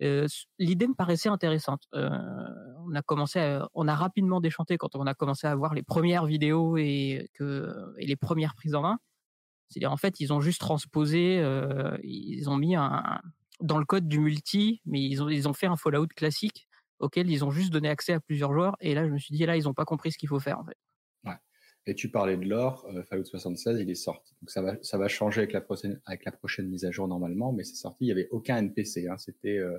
L'idée 0.00 0.86
me 0.86 0.94
paraissait 0.94 1.28
intéressante. 1.28 1.88
On 1.92 2.94
a 2.94 3.02
commencé, 3.02 3.60
on 3.74 3.88
a 3.88 3.94
rapidement 3.94 4.40
déchanté 4.40 4.78
quand 4.78 4.94
on 4.94 5.06
a 5.06 5.14
commencé 5.14 5.46
à 5.46 5.54
voir 5.54 5.74
les 5.74 5.82
premières 5.82 6.26
vidéos 6.26 6.76
et 6.76 7.30
les 7.98 8.16
premières 8.16 8.54
prises 8.54 8.74
en 8.74 8.82
main. 8.82 8.98
C'est-à-dire 9.68 9.92
en 9.92 9.96
fait, 9.96 10.20
ils 10.20 10.32
ont 10.32 10.40
juste 10.40 10.60
transposé, 10.60 11.42
ils 12.02 12.48
ont 12.48 12.56
mis 12.56 12.76
dans 13.60 13.78
le 13.78 13.84
code 13.84 14.08
du 14.08 14.20
multi, 14.20 14.80
mais 14.86 15.02
ils 15.02 15.22
ont 15.22 15.28
ils 15.28 15.48
ont 15.48 15.52
fait 15.52 15.66
un 15.66 15.76
Fallout 15.76 16.06
classique 16.14 16.68
auquel 17.00 17.30
ils 17.30 17.44
ont 17.44 17.50
juste 17.50 17.72
donné 17.72 17.88
accès 17.88 18.12
à 18.12 18.20
plusieurs 18.20 18.52
joueurs. 18.52 18.76
Et 18.80 18.94
là, 18.94 19.04
je 19.04 19.10
me 19.10 19.18
suis 19.18 19.34
dit 19.34 19.44
là, 19.46 19.56
ils 19.56 19.68
ont 19.68 19.74
pas 19.74 19.84
compris 19.84 20.12
ce 20.12 20.18
qu'il 20.18 20.28
faut 20.28 20.40
faire. 20.40 20.62
Et 21.88 21.94
tu 21.94 22.10
parlais 22.10 22.36
de 22.36 22.44
l'or, 22.44 22.84
euh, 22.94 23.02
Fallout 23.02 23.24
76, 23.24 23.80
il 23.80 23.88
est 23.88 23.94
sorti. 23.94 24.34
Donc 24.42 24.50
ça 24.50 24.60
va, 24.60 24.76
ça 24.82 24.98
va 24.98 25.08
changer 25.08 25.40
avec 25.40 25.54
la 25.54 25.62
prochaine, 25.62 25.98
avec 26.04 26.26
la 26.26 26.32
prochaine 26.32 26.68
mise 26.68 26.84
à 26.84 26.90
jour 26.90 27.08
normalement, 27.08 27.50
mais 27.50 27.64
c'est 27.64 27.76
sorti, 27.76 28.04
il 28.04 28.08
y 28.08 28.12
avait 28.12 28.28
aucun 28.30 28.58
NPC. 28.58 29.08
Hein, 29.08 29.16
C'était 29.16 29.56
euh, 29.56 29.78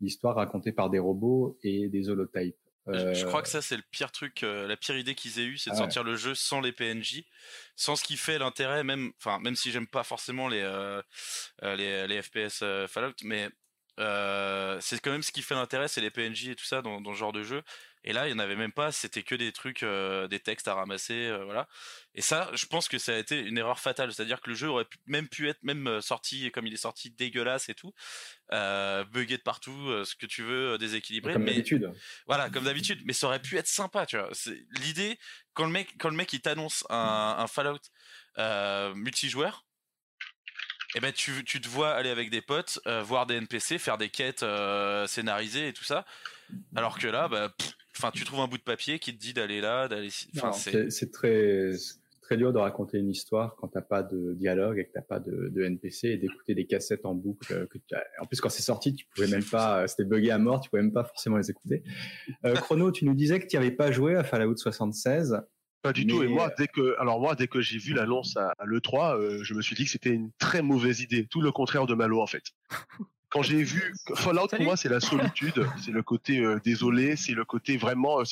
l'histoire 0.00 0.36
racontée 0.36 0.72
par 0.72 0.88
des 0.88 0.98
robots 0.98 1.58
et 1.62 1.88
des 1.90 2.08
holotypes. 2.08 2.56
Je- 2.88 3.12
Je 3.12 3.22
Euh, 3.22 3.28
crois 3.28 3.42
que 3.42 3.48
ça 3.50 3.60
c'est 3.60 3.76
le 3.76 3.82
pire 3.90 4.10
truc, 4.12 4.40
la 4.42 4.76
pire 4.78 4.96
idée 4.96 5.14
qu'ils 5.14 5.38
aient 5.38 5.44
eue, 5.44 5.58
c'est 5.58 5.70
de 5.70 5.74
Ah 5.74 5.78
ouais. 5.80 5.84
sortir 5.84 6.04
le 6.04 6.16
jeu 6.16 6.34
sans 6.34 6.60
les 6.62 6.72
PNJ, 6.72 7.24
sans 7.76 7.96
ce 7.96 8.02
qui 8.02 8.16
fait 8.16 8.38
l'intérêt, 8.38 8.82
même, 8.82 9.12
enfin 9.18 9.38
même 9.38 9.54
si 9.54 9.70
j'aime 9.70 9.86
pas 9.86 10.02
forcément 10.04 10.48
les 10.48 10.62
les, 11.62 12.06
les 12.08 12.22
FPS 12.22 12.64
Fallout, 12.88 13.14
mais 13.22 13.48
c'est 14.80 15.00
quand 15.00 15.12
même 15.12 15.22
ce 15.22 15.30
qui 15.32 15.42
fait 15.42 15.54
l'intérêt, 15.54 15.86
c'est 15.86 16.00
les 16.00 16.10
PNJ 16.10 16.48
et 16.48 16.54
tout 16.56 16.64
ça 16.64 16.82
dans, 16.82 17.00
dans 17.00 17.12
ce 17.12 17.18
genre 17.18 17.32
de 17.32 17.42
jeu. 17.44 17.62
Et 18.04 18.12
là, 18.12 18.26
il 18.26 18.32
y 18.32 18.34
en 18.34 18.40
avait 18.40 18.56
même 18.56 18.72
pas, 18.72 18.90
c'était 18.90 19.22
que 19.22 19.36
des 19.36 19.52
trucs, 19.52 19.84
euh, 19.84 20.26
des 20.26 20.40
textes 20.40 20.66
à 20.66 20.74
ramasser, 20.74 21.26
euh, 21.26 21.44
voilà. 21.44 21.68
Et 22.14 22.20
ça, 22.20 22.50
je 22.52 22.66
pense 22.66 22.88
que 22.88 22.98
ça 22.98 23.14
a 23.14 23.16
été 23.16 23.38
une 23.38 23.56
erreur 23.58 23.78
fatale, 23.78 24.12
c'est-à-dire 24.12 24.40
que 24.40 24.50
le 24.50 24.56
jeu 24.56 24.68
aurait 24.68 24.84
pu- 24.86 24.98
même 25.06 25.28
pu 25.28 25.48
être 25.48 25.62
même 25.62 25.86
euh, 25.86 26.00
sorti 26.00 26.50
comme 26.50 26.66
il 26.66 26.74
est 26.74 26.78
sorti 26.78 27.10
dégueulasse 27.10 27.68
et 27.68 27.74
tout, 27.74 27.94
euh, 28.52 29.04
buggé 29.04 29.36
de 29.36 29.42
partout, 29.42 30.04
ce 30.04 30.16
que 30.16 30.26
tu 30.26 30.42
veux, 30.42 30.78
déséquilibré, 30.78 31.34
comme 31.34 31.44
d'habitude. 31.44 31.92
voilà, 32.26 32.50
comme 32.50 32.64
d'habitude, 32.64 33.00
mais 33.04 33.12
ça 33.12 33.28
aurait 33.28 33.40
pu 33.40 33.56
être 33.56 33.68
sympa, 33.68 34.04
tu 34.04 34.16
vois. 34.18 34.30
L'idée 34.80 35.18
quand 35.54 35.66
le 35.66 35.70
mec, 35.72 35.94
quand 35.98 36.08
le 36.10 36.16
mec 36.16 36.32
il 36.32 36.40
t'annonce 36.40 36.84
un, 36.90 37.36
un 37.38 37.46
Fallout 37.46 37.78
multijoueur, 38.94 39.64
eh 40.94 41.00
ben 41.00 41.12
tu, 41.12 41.44
tu 41.44 41.60
te 41.60 41.68
vois 41.68 41.92
aller 41.94 42.10
avec 42.10 42.30
des 42.30 42.42
potes, 42.42 42.80
voir 43.04 43.26
des 43.26 43.36
NPC, 43.36 43.78
faire 43.78 43.96
des 43.96 44.10
quêtes 44.10 44.44
scénarisées 45.06 45.68
et 45.68 45.72
tout 45.72 45.84
ça, 45.84 46.04
alors 46.76 46.98
que 46.98 47.06
là, 47.06 47.28
bah, 47.28 47.48
pff, 47.56 47.72
enfin, 47.96 48.10
tu 48.12 48.24
trouves 48.24 48.40
un 48.40 48.48
bout 48.48 48.58
de 48.58 48.62
papier 48.62 48.98
qui 48.98 49.14
te 49.14 49.20
dit 49.20 49.32
d'aller 49.32 49.60
là, 49.60 49.88
d'aller. 49.88 50.10
Enfin, 50.36 50.52
c'est 50.52 51.12
très 51.12 51.72
très 52.22 52.36
dur 52.36 52.52
de 52.52 52.58
raconter 52.58 52.98
une 52.98 53.10
histoire 53.10 53.56
quand 53.56 53.68
t'as 53.68 53.82
pas 53.82 54.04
de 54.04 54.32
dialogue 54.34 54.78
et 54.78 54.84
que 54.84 54.92
t'as 54.92 55.02
pas 55.02 55.18
de, 55.18 55.48
de, 55.48 55.64
NPC 55.64 56.08
et 56.08 56.16
d'écouter 56.16 56.54
des 56.54 56.66
cassettes 56.66 57.04
en 57.04 57.14
boucle. 57.14 57.52
Euh, 57.52 57.66
que 57.66 57.78
en 58.20 58.26
plus, 58.26 58.40
quand 58.40 58.48
c'est 58.48 58.62
sorti, 58.62 58.94
tu 58.94 59.06
pouvais 59.12 59.26
même 59.26 59.44
pas, 59.44 59.82
euh, 59.82 59.86
c'était 59.88 60.04
bugué 60.04 60.30
à 60.30 60.38
mort, 60.38 60.60
tu 60.60 60.70
pouvais 60.70 60.82
même 60.82 60.92
pas 60.92 61.04
forcément 61.04 61.36
les 61.36 61.50
écouter. 61.50 61.82
Euh, 62.44 62.54
Chrono, 62.54 62.92
tu 62.92 63.04
nous 63.04 63.14
disais 63.14 63.40
que 63.40 63.46
tu 63.46 63.56
avais 63.56 63.72
pas 63.72 63.90
joué 63.90 64.14
à 64.14 64.22
Fallout 64.22 64.56
76. 64.56 65.42
Pas 65.82 65.92
du 65.92 66.06
tout. 66.06 66.22
Et 66.22 66.28
moi, 66.28 66.50
dès 66.56 66.68
que, 66.68 66.96
alors 67.00 67.20
moi, 67.20 67.34
dès 67.34 67.48
que 67.48 67.60
j'ai 67.60 67.76
vu 67.76 67.92
l'annonce 67.92 68.36
à, 68.36 68.54
l'E3, 68.64 69.18
euh, 69.18 69.42
je 69.42 69.52
me 69.52 69.60
suis 69.60 69.74
dit 69.74 69.84
que 69.84 69.90
c'était 69.90 70.10
une 70.10 70.30
très 70.38 70.62
mauvaise 70.62 71.00
idée. 71.00 71.26
Tout 71.26 71.40
le 71.40 71.50
contraire 71.50 71.86
de 71.86 71.94
Malo, 71.94 72.20
en 72.20 72.26
fait. 72.26 72.44
Quand 73.32 73.42
j'ai 73.42 73.62
vu 73.62 73.94
Fallout, 74.14 74.48
pour 74.48 74.60
moi, 74.60 74.76
c'est 74.76 74.88
la 74.88 75.00
solitude, 75.00 75.54
c'est 75.84 75.90
le 75.90 76.02
côté 76.02 76.38
euh, 76.38 76.60
désolé, 76.64 77.16
c'est 77.16 77.32
le 77.32 77.44
côté 77.44 77.76
vraiment. 77.76 78.20
Euh, 78.20 78.24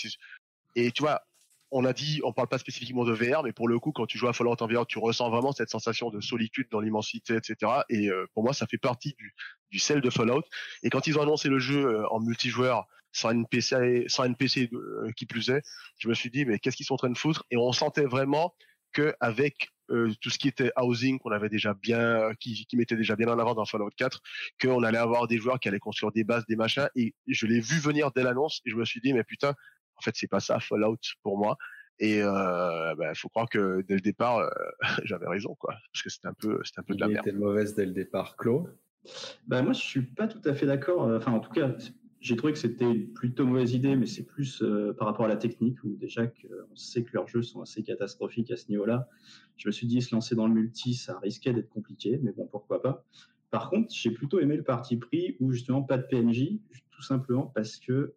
et 0.76 0.90
tu 0.92 1.02
vois, 1.02 1.22
on 1.70 1.84
a 1.84 1.92
dit, 1.92 2.20
on 2.24 2.32
parle 2.32 2.48
pas 2.48 2.58
spécifiquement 2.58 3.04
de 3.04 3.12
VR, 3.12 3.42
mais 3.42 3.52
pour 3.52 3.68
le 3.68 3.78
coup, 3.78 3.92
quand 3.92 4.06
tu 4.06 4.18
joues 4.18 4.28
à 4.28 4.32
Fallout 4.32 4.56
en 4.60 4.66
VR, 4.66 4.86
tu 4.86 4.98
ressens 4.98 5.30
vraiment 5.30 5.52
cette 5.52 5.70
sensation 5.70 6.10
de 6.10 6.20
solitude 6.20 6.68
dans 6.70 6.80
l'immensité, 6.80 7.36
etc. 7.36 7.72
Et 7.88 8.10
pour 8.34 8.42
moi, 8.42 8.52
ça 8.52 8.66
fait 8.66 8.78
partie 8.78 9.14
du, 9.16 9.34
du 9.70 9.78
sel 9.78 10.00
de 10.00 10.10
Fallout. 10.10 10.42
Et 10.82 10.90
quand 10.90 11.06
ils 11.06 11.16
ont 11.16 11.22
annoncé 11.22 11.48
le 11.48 11.60
jeu 11.60 12.04
en 12.10 12.18
multijoueur, 12.18 12.88
sans 13.12 13.30
NPC, 13.30 14.04
sans 14.08 14.24
NPC 14.24 14.70
euh, 14.72 15.10
qui 15.16 15.26
plus 15.26 15.50
est, 15.50 15.62
je 15.98 16.08
me 16.08 16.14
suis 16.14 16.30
dit 16.30 16.44
mais 16.44 16.58
qu'est-ce 16.58 16.76
qu'ils 16.76 16.86
sont 16.86 16.94
en 16.94 16.98
train 16.98 17.10
de 17.10 17.18
foutre? 17.18 17.44
Et 17.50 17.56
on 17.56 17.72
sentait 17.72 18.04
vraiment 18.04 18.54
que 18.92 19.14
avec 19.20 19.68
euh, 19.90 20.12
tout 20.20 20.30
ce 20.30 20.38
qui 20.38 20.48
était 20.48 20.70
housing 20.76 21.18
qu'on 21.18 21.32
avait 21.32 21.48
déjà 21.48 21.74
bien, 21.74 22.00
euh, 22.00 22.34
qui, 22.38 22.64
qui 22.66 22.76
mettait 22.76 22.96
déjà 22.96 23.16
bien 23.16 23.28
en 23.28 23.38
avant 23.38 23.54
dans 23.54 23.64
Fallout 23.64 23.90
4, 23.96 24.20
qu'on 24.60 24.82
allait 24.82 24.98
avoir 24.98 25.26
des 25.26 25.38
joueurs 25.38 25.58
qui 25.58 25.68
allaient 25.68 25.80
construire 25.80 26.12
des 26.12 26.24
bases, 26.24 26.46
des 26.46 26.56
machins. 26.56 26.88
Et 26.94 27.14
je 27.26 27.46
l'ai 27.46 27.60
vu 27.60 27.78
venir 27.78 28.10
dès 28.12 28.22
l'annonce 28.22 28.60
et 28.64 28.70
je 28.70 28.76
me 28.76 28.84
suis 28.84 29.00
dit 29.00 29.12
mais 29.12 29.24
putain, 29.24 29.54
en 29.96 30.00
fait 30.02 30.12
c'est 30.14 30.28
pas 30.28 30.40
ça 30.40 30.60
Fallout 30.60 30.98
pour 31.22 31.38
moi. 31.38 31.56
Et 31.98 32.18
il 32.18 32.94
bah, 32.96 33.12
faut 33.14 33.28
croire 33.28 33.48
que 33.48 33.82
dès 33.82 33.94
le 33.94 34.00
départ, 34.00 34.48
j'avais 35.04 35.26
raison, 35.26 35.54
quoi, 35.56 35.74
parce 35.92 36.02
que 36.02 36.08
c'était 36.08 36.28
un 36.28 36.32
peu, 36.32 36.58
c'était 36.64 36.80
un 36.80 36.82
peu 36.82 36.94
de 36.94 37.00
la 37.00 37.08
merde. 37.08 37.26
était 37.26 37.36
mauvaise 37.36 37.74
dès 37.74 37.84
le 37.84 37.92
départ, 37.92 38.36
Claude. 38.38 38.74
Bah 39.46 39.60
moi, 39.60 39.74
je 39.74 39.80
suis 39.80 40.02
pas 40.02 40.26
tout 40.26 40.40
à 40.46 40.54
fait 40.54 40.64
d'accord. 40.64 41.02
Enfin, 41.02 41.32
en 41.32 41.40
tout 41.40 41.52
cas, 41.52 41.74
j'ai 42.20 42.36
trouvé 42.36 42.52
que 42.52 42.58
c'était 42.58 42.84
une 42.84 43.12
plutôt 43.12 43.46
mauvaise 43.46 43.72
idée, 43.72 43.96
mais 43.96 44.06
c'est 44.06 44.24
plus 44.24 44.62
euh, 44.62 44.92
par 44.92 45.08
rapport 45.08 45.24
à 45.24 45.28
la 45.28 45.36
technique, 45.36 45.82
où 45.84 45.96
déjà 45.96 46.26
qu'on 46.26 46.76
sait 46.76 47.02
que 47.02 47.10
leurs 47.14 47.26
jeux 47.26 47.42
sont 47.42 47.62
assez 47.62 47.82
catastrophiques 47.82 48.50
à 48.50 48.56
ce 48.56 48.68
niveau-là. 48.68 49.08
Je 49.56 49.68
me 49.68 49.72
suis 49.72 49.86
dit, 49.86 50.02
se 50.02 50.14
lancer 50.14 50.34
dans 50.34 50.46
le 50.46 50.52
multi, 50.52 50.94
ça 50.94 51.18
risquait 51.18 51.54
d'être 51.54 51.70
compliqué, 51.70 52.20
mais 52.22 52.32
bon, 52.32 52.46
pourquoi 52.46 52.82
pas. 52.82 53.04
Par 53.50 53.70
contre, 53.70 53.92
j'ai 53.92 54.10
plutôt 54.10 54.38
aimé 54.38 54.56
le 54.56 54.62
parti 54.62 54.98
pris, 54.98 55.36
où 55.40 55.50
justement 55.50 55.82
pas 55.82 55.96
de 55.96 56.02
PNJ, 56.02 56.58
tout 56.90 57.02
simplement 57.02 57.46
parce 57.46 57.78
que, 57.78 58.14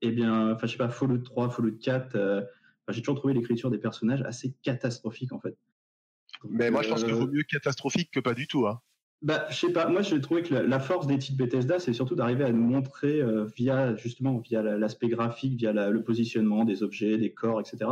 eh 0.00 0.10
bien, 0.10 0.52
enfin, 0.52 0.66
je 0.66 0.72
sais 0.72 0.78
pas, 0.78 0.88
Fallout 0.88 1.18
3, 1.18 1.50
Fallout 1.50 1.76
4, 1.76 2.16
euh, 2.16 2.42
j'ai 2.88 3.02
toujours 3.02 3.16
trouvé 3.16 3.34
l'écriture 3.34 3.70
des 3.70 3.78
personnages 3.78 4.22
assez 4.22 4.54
catastrophique, 4.62 5.32
en 5.32 5.40
fait. 5.40 5.56
mais 6.48 6.70
moi, 6.70 6.82
je 6.82 6.88
pense 6.88 7.04
qu'il 7.04 7.12
vaut 7.12 7.28
mieux 7.28 7.42
catastrophique 7.42 8.10
que 8.10 8.20
pas 8.20 8.34
du 8.34 8.46
tout. 8.46 8.66
Hein. 8.66 8.80
Bah, 9.26 9.44
je 9.50 9.56
sais 9.56 9.72
pas. 9.72 9.88
Moi, 9.88 10.02
j'ai 10.02 10.20
trouvé 10.20 10.44
que 10.44 10.54
la, 10.54 10.78
force 10.78 11.08
des 11.08 11.18
titres 11.18 11.36
Bethesda, 11.36 11.80
c'est 11.80 11.92
surtout 11.92 12.14
d'arriver 12.14 12.44
à 12.44 12.52
nous 12.52 12.62
montrer 12.62 13.20
euh, 13.20 13.46
via 13.56 13.96
justement 13.96 14.38
via 14.38 14.62
l'aspect 14.62 15.08
graphique, 15.08 15.58
via 15.58 15.72
le 15.72 16.02
positionnement 16.04 16.64
des 16.64 16.84
objets, 16.84 17.18
des 17.18 17.32
corps, 17.32 17.60
etc. 17.60 17.90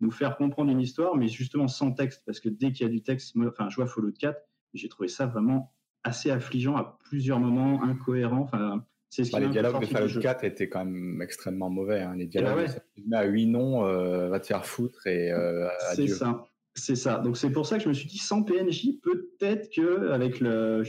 Nous 0.00 0.10
faire 0.10 0.36
comprendre 0.36 0.72
une 0.72 0.80
histoire, 0.80 1.14
mais 1.14 1.28
justement 1.28 1.68
sans 1.68 1.92
texte, 1.92 2.24
parce 2.26 2.40
que 2.40 2.48
dès 2.48 2.72
qu'il 2.72 2.84
y 2.84 2.90
a 2.90 2.92
du 2.92 3.00
texte, 3.00 3.36
enfin, 3.46 3.68
je 3.68 3.76
vois 3.76 3.86
Fallout 3.86 4.10
4, 4.18 4.36
j'ai 4.74 4.88
trouvé 4.88 5.06
ça 5.06 5.26
vraiment 5.26 5.72
assez 6.02 6.32
affligeant 6.32 6.76
à 6.76 6.98
plusieurs 7.04 7.38
moments, 7.38 7.84
incohérent. 7.84 8.40
Enfin, 8.40 8.84
c'est 9.08 9.22
ce 9.22 9.30
bah, 9.30 9.38
les 9.38 9.50
dialogues 9.50 9.82
de 9.82 9.86
Fallout 9.86 10.20
4 10.20 10.42
étaient 10.42 10.68
quand 10.68 10.84
même 10.84 11.22
extrêmement 11.22 11.70
mauvais. 11.70 12.00
Hein. 12.00 12.16
Les 12.16 12.26
dialogues, 12.26 12.66
eh 12.96 13.02
ben 13.06 13.18
à 13.18 13.24
huit 13.24 13.46
noms, 13.46 13.86
euh, 13.86 14.28
va 14.30 14.40
te 14.40 14.48
faire 14.48 14.66
foutre 14.66 15.06
et 15.06 15.30
euh, 15.30 15.68
C'est 15.94 16.08
ça. 16.08 16.44
C'est 16.74 16.96
ça. 16.96 17.18
Donc 17.18 17.36
c'est 17.36 17.50
pour 17.50 17.66
ça 17.66 17.76
que 17.76 17.84
je 17.84 17.88
me 17.88 17.94
suis 17.94 18.08
dit 18.08 18.18
sans 18.18 18.42
PNJ, 18.42 19.00
peut-être 19.02 19.72
que 19.74 20.10
avec 20.10 20.40
le, 20.40 20.82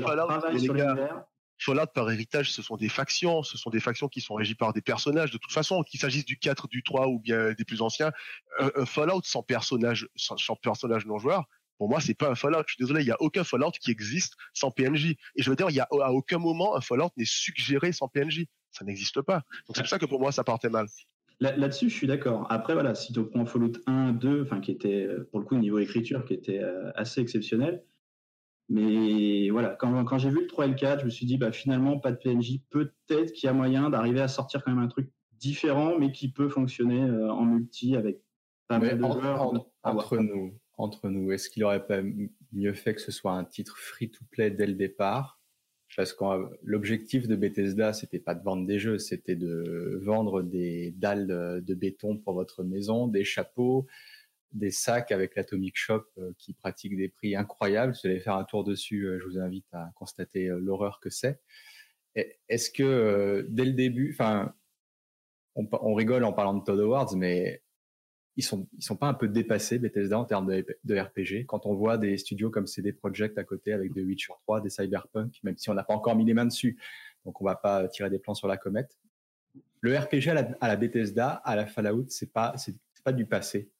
travail 0.00 0.60
sur 0.60 0.74
l'univers. 0.74 1.24
Fallout 1.60 1.86
par 1.92 2.08
héritage, 2.10 2.52
ce 2.52 2.62
sont 2.62 2.76
des 2.76 2.88
factions, 2.88 3.42
ce 3.42 3.58
sont 3.58 3.70
des 3.70 3.80
factions 3.80 4.08
qui 4.08 4.20
sont 4.20 4.34
régies 4.34 4.54
par 4.54 4.72
des 4.72 4.80
personnages. 4.80 5.32
De 5.32 5.38
toute 5.38 5.50
façon, 5.50 5.82
qu'il 5.82 5.98
s'agisse 5.98 6.24
du 6.24 6.38
4, 6.38 6.68
du 6.68 6.84
3 6.84 7.08
ou 7.08 7.18
bien 7.18 7.52
des 7.52 7.64
plus 7.64 7.82
anciens, 7.82 8.12
un, 8.60 8.86
Fallout 8.86 9.22
sans 9.24 9.42
personnage, 9.42 10.08
sans, 10.14 10.36
personnage 10.54 11.04
non 11.06 11.18
joueur, 11.18 11.46
pour 11.76 11.88
moi, 11.88 12.00
c'est 12.00 12.14
pas 12.14 12.30
un 12.30 12.36
Fallout. 12.36 12.62
Je 12.66 12.74
suis 12.74 12.84
désolé, 12.84 13.02
il 13.02 13.08
y 13.08 13.12
a 13.12 13.20
aucun 13.20 13.42
Fallout 13.42 13.72
qui 13.72 13.90
existe 13.90 14.34
sans 14.52 14.70
PNJ. 14.70 15.16
Et 15.34 15.42
je 15.42 15.50
veux 15.50 15.56
dire, 15.56 15.70
il 15.70 15.76
y 15.76 15.80
a 15.80 15.88
à 15.90 16.12
aucun 16.12 16.38
moment 16.38 16.76
un 16.76 16.80
Fallout 16.80 17.10
n'est 17.16 17.24
suggéré 17.24 17.92
sans 17.92 18.08
PNJ. 18.08 18.44
Ça 18.70 18.84
n'existe 18.84 19.20
pas. 19.22 19.42
Donc 19.66 19.76
c'est 19.76 19.82
pour 19.82 19.88
ça 19.88 19.98
que 19.98 20.06
pour 20.06 20.20
moi, 20.20 20.30
ça 20.30 20.44
partait 20.44 20.68
mal. 20.68 20.86
Là-dessus, 21.40 21.88
je 21.88 21.94
suis 21.94 22.08
d'accord. 22.08 22.46
Après, 22.50 22.74
voilà, 22.74 22.96
si 22.96 23.12
tu 23.12 23.24
prends 23.24 23.46
Fallout 23.46 23.72
1, 23.86 24.12
2, 24.12 24.42
enfin, 24.42 24.60
qui 24.60 24.72
était, 24.72 25.04
euh, 25.04 25.28
pour 25.30 25.38
le 25.38 25.46
coup, 25.46 25.56
niveau 25.56 25.78
écriture, 25.78 26.24
qui 26.24 26.34
était 26.34 26.58
euh, 26.58 26.90
assez 26.96 27.20
exceptionnel. 27.20 27.84
Mais 28.68 29.48
voilà, 29.50 29.70
quand, 29.70 30.04
quand 30.04 30.18
j'ai 30.18 30.30
vu 30.30 30.40
le 30.40 30.46
3 30.48 30.66
et 30.66 30.68
le 30.70 30.74
4, 30.74 31.00
je 31.00 31.04
me 31.04 31.10
suis 31.10 31.26
dit, 31.26 31.38
bah, 31.38 31.52
finalement, 31.52 31.98
pas 32.00 32.10
de 32.10 32.16
PNJ. 32.16 32.58
Peut-être 32.70 33.32
qu'il 33.32 33.46
y 33.46 33.48
a 33.48 33.52
moyen 33.52 33.88
d'arriver 33.88 34.20
à 34.20 34.26
sortir 34.26 34.64
quand 34.64 34.72
même 34.72 34.82
un 34.82 34.88
truc 34.88 35.10
différent, 35.38 35.96
mais 35.96 36.10
qui 36.10 36.32
peut 36.32 36.48
fonctionner 36.48 37.02
euh, 37.02 37.30
en 37.30 37.44
multi 37.44 37.94
avec 37.94 38.20
pas 38.66 38.80
mal 38.80 38.98
de 38.98 39.02
joueurs. 39.02 39.52
entre 39.84 40.18
nous, 40.18 40.58
entre 40.76 41.08
nous, 41.08 41.30
est-ce 41.30 41.48
qu'il 41.48 41.62
aurait 41.62 41.86
pas 41.86 42.02
mieux 42.52 42.74
fait 42.74 42.94
que 42.94 43.00
ce 43.00 43.12
soit 43.12 43.32
un 43.32 43.44
titre 43.44 43.78
free-to-play 43.78 44.50
dès 44.50 44.66
le 44.66 44.74
départ 44.74 45.37
parce 45.96 46.12
que 46.12 46.24
l'objectif 46.62 47.26
de 47.26 47.34
Bethesda, 47.34 47.92
c'était 47.92 48.18
pas 48.18 48.34
de 48.34 48.42
vendre 48.42 48.66
des 48.66 48.78
jeux, 48.78 48.98
c'était 48.98 49.36
de 49.36 50.00
vendre 50.04 50.42
des 50.42 50.92
dalles 50.96 51.26
de 51.64 51.74
béton 51.74 52.18
pour 52.18 52.34
votre 52.34 52.62
maison, 52.62 53.08
des 53.08 53.24
chapeaux, 53.24 53.86
des 54.52 54.70
sacs 54.70 55.12
avec 55.12 55.36
l'Atomic 55.36 55.76
Shop 55.76 56.04
euh, 56.18 56.32
qui 56.38 56.54
pratique 56.54 56.96
des 56.96 57.08
prix 57.08 57.36
incroyables. 57.36 57.94
Si 57.94 58.06
vous 58.06 58.12
allez 58.12 58.20
faire 58.20 58.36
un 58.36 58.44
tour 58.44 58.64
dessus, 58.64 59.04
euh, 59.04 59.18
je 59.20 59.26
vous 59.26 59.38
invite 59.38 59.66
à 59.72 59.90
constater 59.94 60.48
euh, 60.48 60.58
l'horreur 60.58 61.00
que 61.00 61.10
c'est. 61.10 61.40
Est-ce 62.48 62.70
que 62.70 63.46
dès 63.48 63.64
le 63.64 63.74
début, 63.74 64.10
enfin, 64.12 64.52
on, 65.54 65.68
on, 65.70 65.94
rigole 65.94 66.24
en 66.24 66.32
parlant 66.32 66.54
de 66.54 66.64
Todd 66.64 66.80
Awards, 66.80 67.14
mais 67.16 67.62
ils 68.38 68.44
sont 68.44 68.68
ils 68.78 68.84
sont 68.84 68.96
pas 68.96 69.08
un 69.08 69.14
peu 69.14 69.26
dépassés 69.26 69.80
Bethesda 69.80 70.16
en 70.16 70.24
termes 70.24 70.46
de, 70.46 70.98
RPG 70.98 71.44
quand 71.46 71.66
on 71.66 71.74
voit 71.74 71.98
des 71.98 72.16
studios 72.16 72.50
comme 72.50 72.68
CD 72.68 72.92
Projekt 72.92 73.36
à 73.36 73.42
côté 73.42 73.72
avec 73.72 73.92
The 73.92 73.98
Witcher 73.98 74.32
3, 74.44 74.60
des 74.60 74.70
Cyberpunk, 74.70 75.40
même 75.42 75.58
si 75.58 75.68
on 75.70 75.74
n'a 75.74 75.82
pas 75.82 75.92
encore 75.92 76.14
mis 76.14 76.24
les 76.24 76.34
mains 76.34 76.46
dessus, 76.46 76.78
donc 77.24 77.40
on 77.42 77.44
va 77.44 77.56
pas 77.56 77.88
tirer 77.88 78.10
des 78.10 78.20
plans 78.20 78.34
sur 78.34 78.46
la 78.46 78.56
comète. 78.56 78.96
Le 79.80 79.96
RPG 79.98 80.28
à 80.28 80.68
la, 80.68 80.76
Bethesda, 80.76 81.30
à 81.44 81.56
la 81.56 81.66
Fallout, 81.66 82.06
c'est 82.08 82.32
pas 82.32 82.54
c'est 82.56 82.76
pas 83.02 83.12
du 83.12 83.26
passé. 83.26 83.70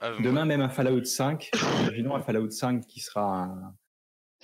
Ah, 0.00 0.12
Demain 0.20 0.44
même 0.44 0.60
un 0.60 0.68
Fallout 0.68 1.04
5, 1.04 1.50
imaginons 1.84 2.16
un 2.16 2.20
Fallout 2.20 2.50
5 2.50 2.86
qui 2.86 2.98
sera 3.00 3.44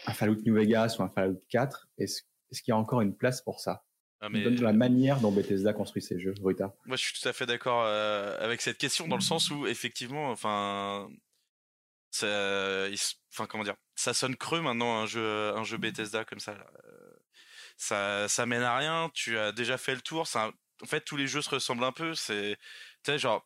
un, 0.07 0.13
Fallout 0.13 0.41
New 0.47 0.55
Vegas 0.55 0.97
ou 0.99 1.03
un 1.03 1.09
Fallout 1.09 1.43
4, 1.49 1.89
est-ce 1.99 2.23
est-ce 2.53 2.63
qu'il 2.63 2.73
y 2.73 2.75
a 2.75 2.79
encore 2.79 3.01
une 3.01 3.17
place 3.17 3.41
pour 3.41 3.61
ça? 3.61 3.83
Ah, 4.23 4.29
mais... 4.29 4.45
la 4.45 4.73
manière 4.73 5.19
dont 5.19 5.33
Bethesda 5.33 5.73
construit 5.73 6.01
ses 6.01 6.21
jeux, 6.21 6.33
Ruta. 6.45 6.73
Moi, 6.87 6.97
je 6.97 7.03
suis 7.03 7.21
tout 7.21 7.29
à 7.29 7.33
fait 7.33 7.45
d'accord 7.45 7.83
euh, 7.85 8.39
avec 8.39 8.61
cette 8.61 8.79
question 8.79 9.09
dans 9.09 9.17
le 9.17 9.23
sens 9.23 9.51
où 9.51 9.67
effectivement, 9.67 10.31
enfin, 10.31 11.11
ça, 12.13 12.87
enfin 13.33 13.47
comment 13.47 13.65
dire, 13.65 13.75
ça 13.97 14.15
sonne 14.15 14.37
creux 14.37 14.61
maintenant 14.61 15.01
un 15.01 15.07
jeu, 15.07 15.53
un 15.57 15.65
jeu 15.65 15.77
Bethesda 15.77 16.25
comme 16.25 16.39
ça. 16.39 16.53
Euh, 16.53 17.17
ça, 17.77 18.29
ça 18.29 18.47
mène 18.47 18.63
à 18.63 18.77
rien. 18.77 19.11
Tu 19.13 19.37
as 19.37 19.51
déjà 19.51 19.77
fait 19.77 19.97
le 19.97 20.01
tour. 20.01 20.29
Ça, 20.29 20.53
en 20.83 20.87
fait, 20.87 21.01
tous 21.01 21.17
les 21.17 21.27
jeux 21.27 21.43
se 21.43 21.51
ressemblent 21.51 21.83
un 21.83 21.91
peu. 21.91 22.15
C'est, 22.15 22.57
tu 23.03 23.11
sais, 23.11 23.19
genre, 23.19 23.45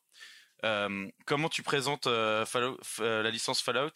euh, 0.62 1.08
comment 1.24 1.48
tu 1.48 1.62
présentes 1.62 2.06
la 2.06 3.30
licence 3.30 3.62
Fallout 3.62 3.92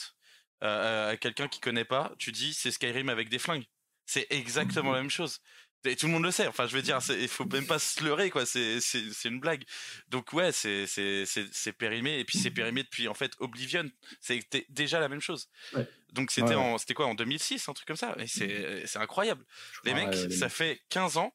à 0.63 1.15
quelqu'un 1.21 1.49
qui 1.49 1.61
connaît 1.61 1.85
pas 1.85 2.13
Tu 2.19 2.33
dis 2.33 2.55
c'est 2.55 2.71
Skyrim 2.71 3.11
avec 3.11 3.29
des 3.29 3.39
flingues. 3.39 3.67
C'est 4.07 4.27
exactement 4.31 4.93
la 4.93 5.03
même 5.03 5.11
chose. 5.11 5.41
Et 5.85 5.97
tout 5.97 6.07
le 6.07 6.13
monde 6.13 6.25
le 6.25 6.31
sait. 6.31 6.47
Enfin, 6.47 6.67
je 6.67 6.77
veux 6.77 6.83
dire, 6.83 6.99
il 7.09 7.29
faut 7.29 7.47
même 7.47 7.67
pas 7.67 7.79
se 7.79 8.05
leurrer, 8.05 8.31
quoi. 8.31 8.45
C'est, 8.45 8.81
une 9.25 9.41
blague. 9.41 9.65
Donc 10.09 10.33
ouais, 10.33 10.53
c'est, 10.53 10.87
c'est, 10.87 11.25
c'est, 11.27 11.73
périmé. 11.73 12.19
Et 12.19 12.25
puis 12.25 12.39
c'est 12.39 12.51
périmé 12.51 12.83
depuis 12.83 13.09
en 13.09 13.15
fait 13.15 13.33
Oblivion. 13.39 13.89
C'était 14.21 14.67
déjà 14.69 15.01
la 15.01 15.09
même 15.09 15.21
chose. 15.21 15.49
Donc 16.13 16.31
c'était 16.31 16.55
en, 16.55 16.77
c'était 16.77 16.95
quoi 16.95 17.07
en 17.07 17.15
2006, 17.15 17.69
un 17.69 17.73
truc 17.73 17.87
comme 17.87 17.97
ça? 17.97 18.15
Et 18.19 18.27
c'est, 18.27 18.87
c'est 18.87 18.99
incroyable. 18.99 19.45
Les 19.85 19.95
mecs, 19.95 20.15
ça 20.33 20.49
fait 20.49 20.83
15 20.91 21.17
ans, 21.17 21.35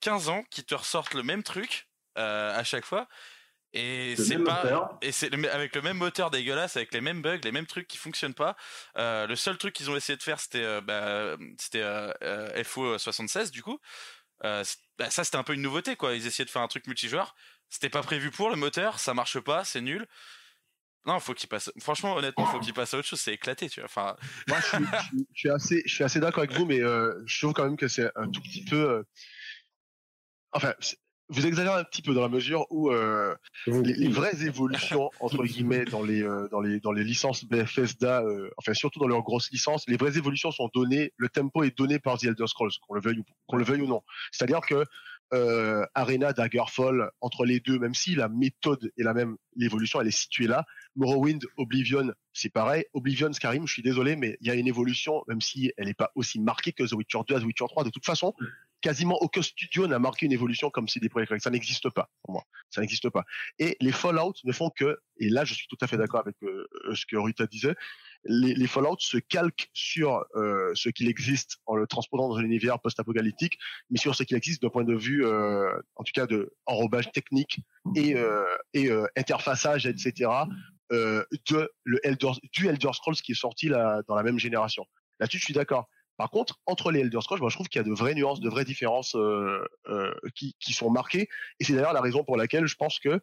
15 0.00 0.28
ans 0.28 0.44
qu'ils 0.50 0.64
te 0.64 0.74
ressortent 0.74 1.14
le 1.14 1.22
même 1.22 1.42
truc 1.42 1.88
euh, 2.18 2.56
à 2.56 2.62
chaque 2.62 2.84
fois. 2.84 3.08
Et 3.76 4.16
c'est 4.16 4.38
pas 4.38 4.98
et 5.02 5.12
c'est 5.12 5.32
avec 5.50 5.74
le 5.74 5.82
même 5.82 5.98
moteur 5.98 6.30
dégueulasse, 6.30 6.76
avec 6.76 6.94
les 6.94 7.02
mêmes 7.02 7.20
bugs, 7.20 7.40
les 7.44 7.52
mêmes 7.52 7.66
trucs 7.66 7.86
qui 7.86 7.98
fonctionnent 7.98 8.34
pas. 8.34 8.56
Euh, 8.96 9.26
le 9.26 9.36
seul 9.36 9.58
truc 9.58 9.74
qu'ils 9.74 9.90
ont 9.90 9.96
essayé 9.96 10.16
de 10.16 10.22
faire, 10.22 10.40
c'était 10.40 10.64
euh, 10.64 10.80
bah, 10.80 11.36
c'était 11.58 11.82
euh, 11.82 12.64
FO 12.64 12.96
76 12.96 13.50
du 13.50 13.62
coup. 13.62 13.78
Bah, 14.42 14.62
ça 15.10 15.24
c'était 15.24 15.36
un 15.36 15.42
peu 15.42 15.52
une 15.52 15.60
nouveauté 15.60 15.94
quoi. 15.94 16.14
Ils 16.14 16.26
essayaient 16.26 16.46
de 16.46 16.50
faire 16.50 16.62
un 16.62 16.68
truc 16.68 16.86
multijoueur. 16.86 17.34
C'était 17.68 17.90
pas 17.90 18.02
prévu 18.02 18.30
pour 18.30 18.48
le 18.48 18.56
moteur, 18.56 18.98
ça 18.98 19.12
marche 19.12 19.40
pas, 19.40 19.64
c'est 19.64 19.82
nul. 19.82 20.06
Non, 21.04 21.20
faut 21.20 21.34
qu'il 21.34 21.48
passe. 21.48 21.70
Franchement, 21.78 22.16
honnêtement, 22.16 22.46
faut 22.46 22.58
qu'il 22.58 22.74
passe 22.74 22.94
à 22.94 22.98
autre 22.98 23.06
chose. 23.06 23.20
C'est 23.20 23.34
éclaté, 23.34 23.68
tu 23.68 23.78
vois. 23.80 23.88
Enfin. 23.88 24.16
Moi, 24.48 24.58
je 24.60 24.66
suis, 24.66 24.84
je 25.34 25.38
suis 25.38 25.50
assez, 25.50 25.82
je 25.86 25.94
suis 25.94 26.02
assez 26.02 26.18
d'accord 26.18 26.42
avec 26.42 26.52
vous, 26.52 26.64
mais 26.64 26.78
je 26.78 27.38
trouve 27.38 27.52
quand 27.52 27.64
même 27.64 27.76
que 27.76 27.86
c'est 27.86 28.10
un 28.16 28.28
tout 28.28 28.40
petit 28.40 28.64
peu. 28.64 29.04
Enfin, 30.50 30.74
vous 31.28 31.46
exagérez 31.46 31.80
un 31.80 31.84
petit 31.84 32.02
peu 32.02 32.14
dans 32.14 32.22
la 32.22 32.28
mesure 32.28 32.66
où 32.70 32.90
euh, 32.90 33.34
les, 33.66 34.08
vraies 34.08 34.44
évolutions 34.44 35.10
entre 35.20 35.44
guillemets 35.44 35.84
dans 35.84 36.02
les 36.02 36.22
euh, 36.22 36.48
dans 36.50 36.60
les 36.60 36.80
dans 36.80 36.92
les 36.92 37.04
licences 37.04 37.44
Bethesda, 37.44 38.22
euh, 38.22 38.50
enfin 38.58 38.74
surtout 38.74 39.00
dans 39.00 39.08
leurs 39.08 39.22
grosses 39.22 39.50
licences, 39.50 39.84
les 39.88 39.96
vraies 39.96 40.16
évolutions 40.16 40.50
sont 40.50 40.70
données, 40.72 41.12
le 41.16 41.28
tempo 41.28 41.64
est 41.64 41.76
donné 41.76 41.98
par 41.98 42.18
The 42.18 42.24
Elder 42.24 42.46
Scrolls, 42.46 42.72
qu'on 42.86 42.94
le 42.94 43.00
veuille 43.00 43.18
ou 43.18 43.24
qu'on 43.46 43.56
le 43.56 43.64
veuille 43.64 43.82
ou 43.82 43.88
non. 43.88 44.02
C'est-à-dire 44.30 44.60
que 44.60 44.84
Arena, 45.94 46.32
Daggerfall, 46.32 47.10
entre 47.20 47.44
les 47.44 47.58
deux, 47.58 47.80
même 47.80 47.94
si 47.94 48.14
la 48.14 48.28
méthode 48.28 48.92
est 48.96 49.02
la 49.02 49.12
même, 49.12 49.36
l'évolution 49.56 50.00
elle 50.00 50.06
est 50.06 50.16
située 50.16 50.46
là. 50.46 50.64
Morrowind, 50.94 51.44
Oblivion, 51.56 52.12
c'est 52.32 52.48
pareil. 52.48 52.84
Oblivion, 52.94 53.32
Skyrim, 53.32 53.66
je 53.66 53.72
suis 53.72 53.82
désolé, 53.82 54.14
mais 54.14 54.38
il 54.40 54.46
y 54.46 54.50
a 54.50 54.54
une 54.54 54.68
évolution, 54.68 55.24
même 55.26 55.40
si 55.40 55.72
elle 55.76 55.88
n'est 55.88 55.94
pas 55.94 56.12
aussi 56.14 56.38
marquée 56.38 56.72
que 56.72 56.84
The 56.84 56.92
Witcher 56.92 57.18
2 57.26 57.34
à 57.34 57.40
The 57.40 57.44
Witcher 57.44 57.64
3. 57.68 57.82
De 57.82 57.90
toute 57.90 58.06
façon, 58.06 58.34
quasiment 58.86 59.16
aucun 59.20 59.42
studio 59.42 59.88
n'a 59.88 59.98
marqué 59.98 60.26
une 60.26 60.32
évolution 60.32 60.70
comme 60.70 60.86
CD 60.86 61.08
Projekt 61.08 61.42
Ça 61.42 61.50
n'existe 61.50 61.90
pas 61.90 62.08
pour 62.22 62.34
moi. 62.34 62.44
Ça 62.70 62.80
n'existe 62.80 63.10
pas. 63.10 63.24
Et 63.58 63.76
les 63.80 63.90
Fallout 63.90 64.34
ne 64.44 64.52
font 64.52 64.70
que, 64.70 64.96
et 65.18 65.28
là 65.28 65.44
je 65.44 65.54
suis 65.54 65.66
tout 65.66 65.76
à 65.80 65.88
fait 65.88 65.96
d'accord 65.96 66.20
avec 66.20 66.36
euh, 66.44 66.64
ce 66.94 67.04
que 67.04 67.16
Rita 67.16 67.48
disait, 67.48 67.74
les, 68.26 68.68
Fallout 68.68 68.98
se 69.00 69.18
calquent 69.18 69.68
sur 69.72 70.24
euh, 70.36 70.70
ce 70.74 70.88
qu'il 70.88 71.08
existe 71.08 71.56
en 71.66 71.74
le 71.74 71.88
transposant 71.88 72.28
dans 72.28 72.36
un 72.36 72.44
univers 72.44 72.78
post-apocalyptique, 72.78 73.58
mais 73.90 73.98
sur 73.98 74.14
ce 74.14 74.22
qu'il 74.22 74.36
existe 74.36 74.62
d'un 74.62 74.70
point 74.70 74.84
de 74.84 74.94
vue, 74.94 75.26
euh, 75.26 75.68
en 75.96 76.04
tout 76.04 76.12
cas, 76.14 76.26
de 76.26 76.54
enrobage 76.66 77.10
technique 77.10 77.58
et, 77.96 78.14
interfaçage, 79.16 79.86
etc. 79.86 80.30
de 80.90 81.70
le 81.82 82.06
Elder, 82.06 82.30
du 82.52 82.68
Elder 82.68 82.92
Scrolls 82.92 83.16
qui 83.16 83.32
est 83.32 83.40
sorti 83.40 83.68
dans 83.68 84.14
la 84.14 84.22
même 84.22 84.38
génération. 84.38 84.84
Là-dessus, 85.18 85.38
je 85.38 85.44
suis 85.44 85.54
d'accord. 85.54 85.88
Par 86.16 86.30
contre, 86.30 86.60
entre 86.66 86.90
les 86.90 87.00
Elder 87.00 87.20
Scrolls, 87.20 87.40
moi, 87.40 87.50
je 87.50 87.56
trouve 87.56 87.68
qu'il 87.68 87.78
y 87.78 87.84
a 87.84 87.88
de 87.88 87.92
vraies 87.92 88.14
nuances, 88.14 88.40
de 88.40 88.48
vraies 88.48 88.64
différences 88.64 89.14
euh, 89.14 89.66
euh, 89.88 90.14
qui, 90.34 90.56
qui, 90.60 90.72
sont 90.72 90.90
marquées. 90.90 91.28
Et 91.60 91.64
c'est 91.64 91.74
d'ailleurs 91.74 91.92
la 91.92 92.00
raison 92.00 92.24
pour 92.24 92.36
laquelle 92.36 92.66
je 92.66 92.76
pense 92.76 92.98
que... 92.98 93.20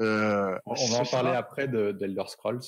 Euh, 0.00 0.58
on 0.66 0.74
va 0.74 0.98
en 0.98 1.04
parler 1.04 1.30
après 1.30 1.68
d'Elder 1.68 2.24
Scrolls. 2.26 2.60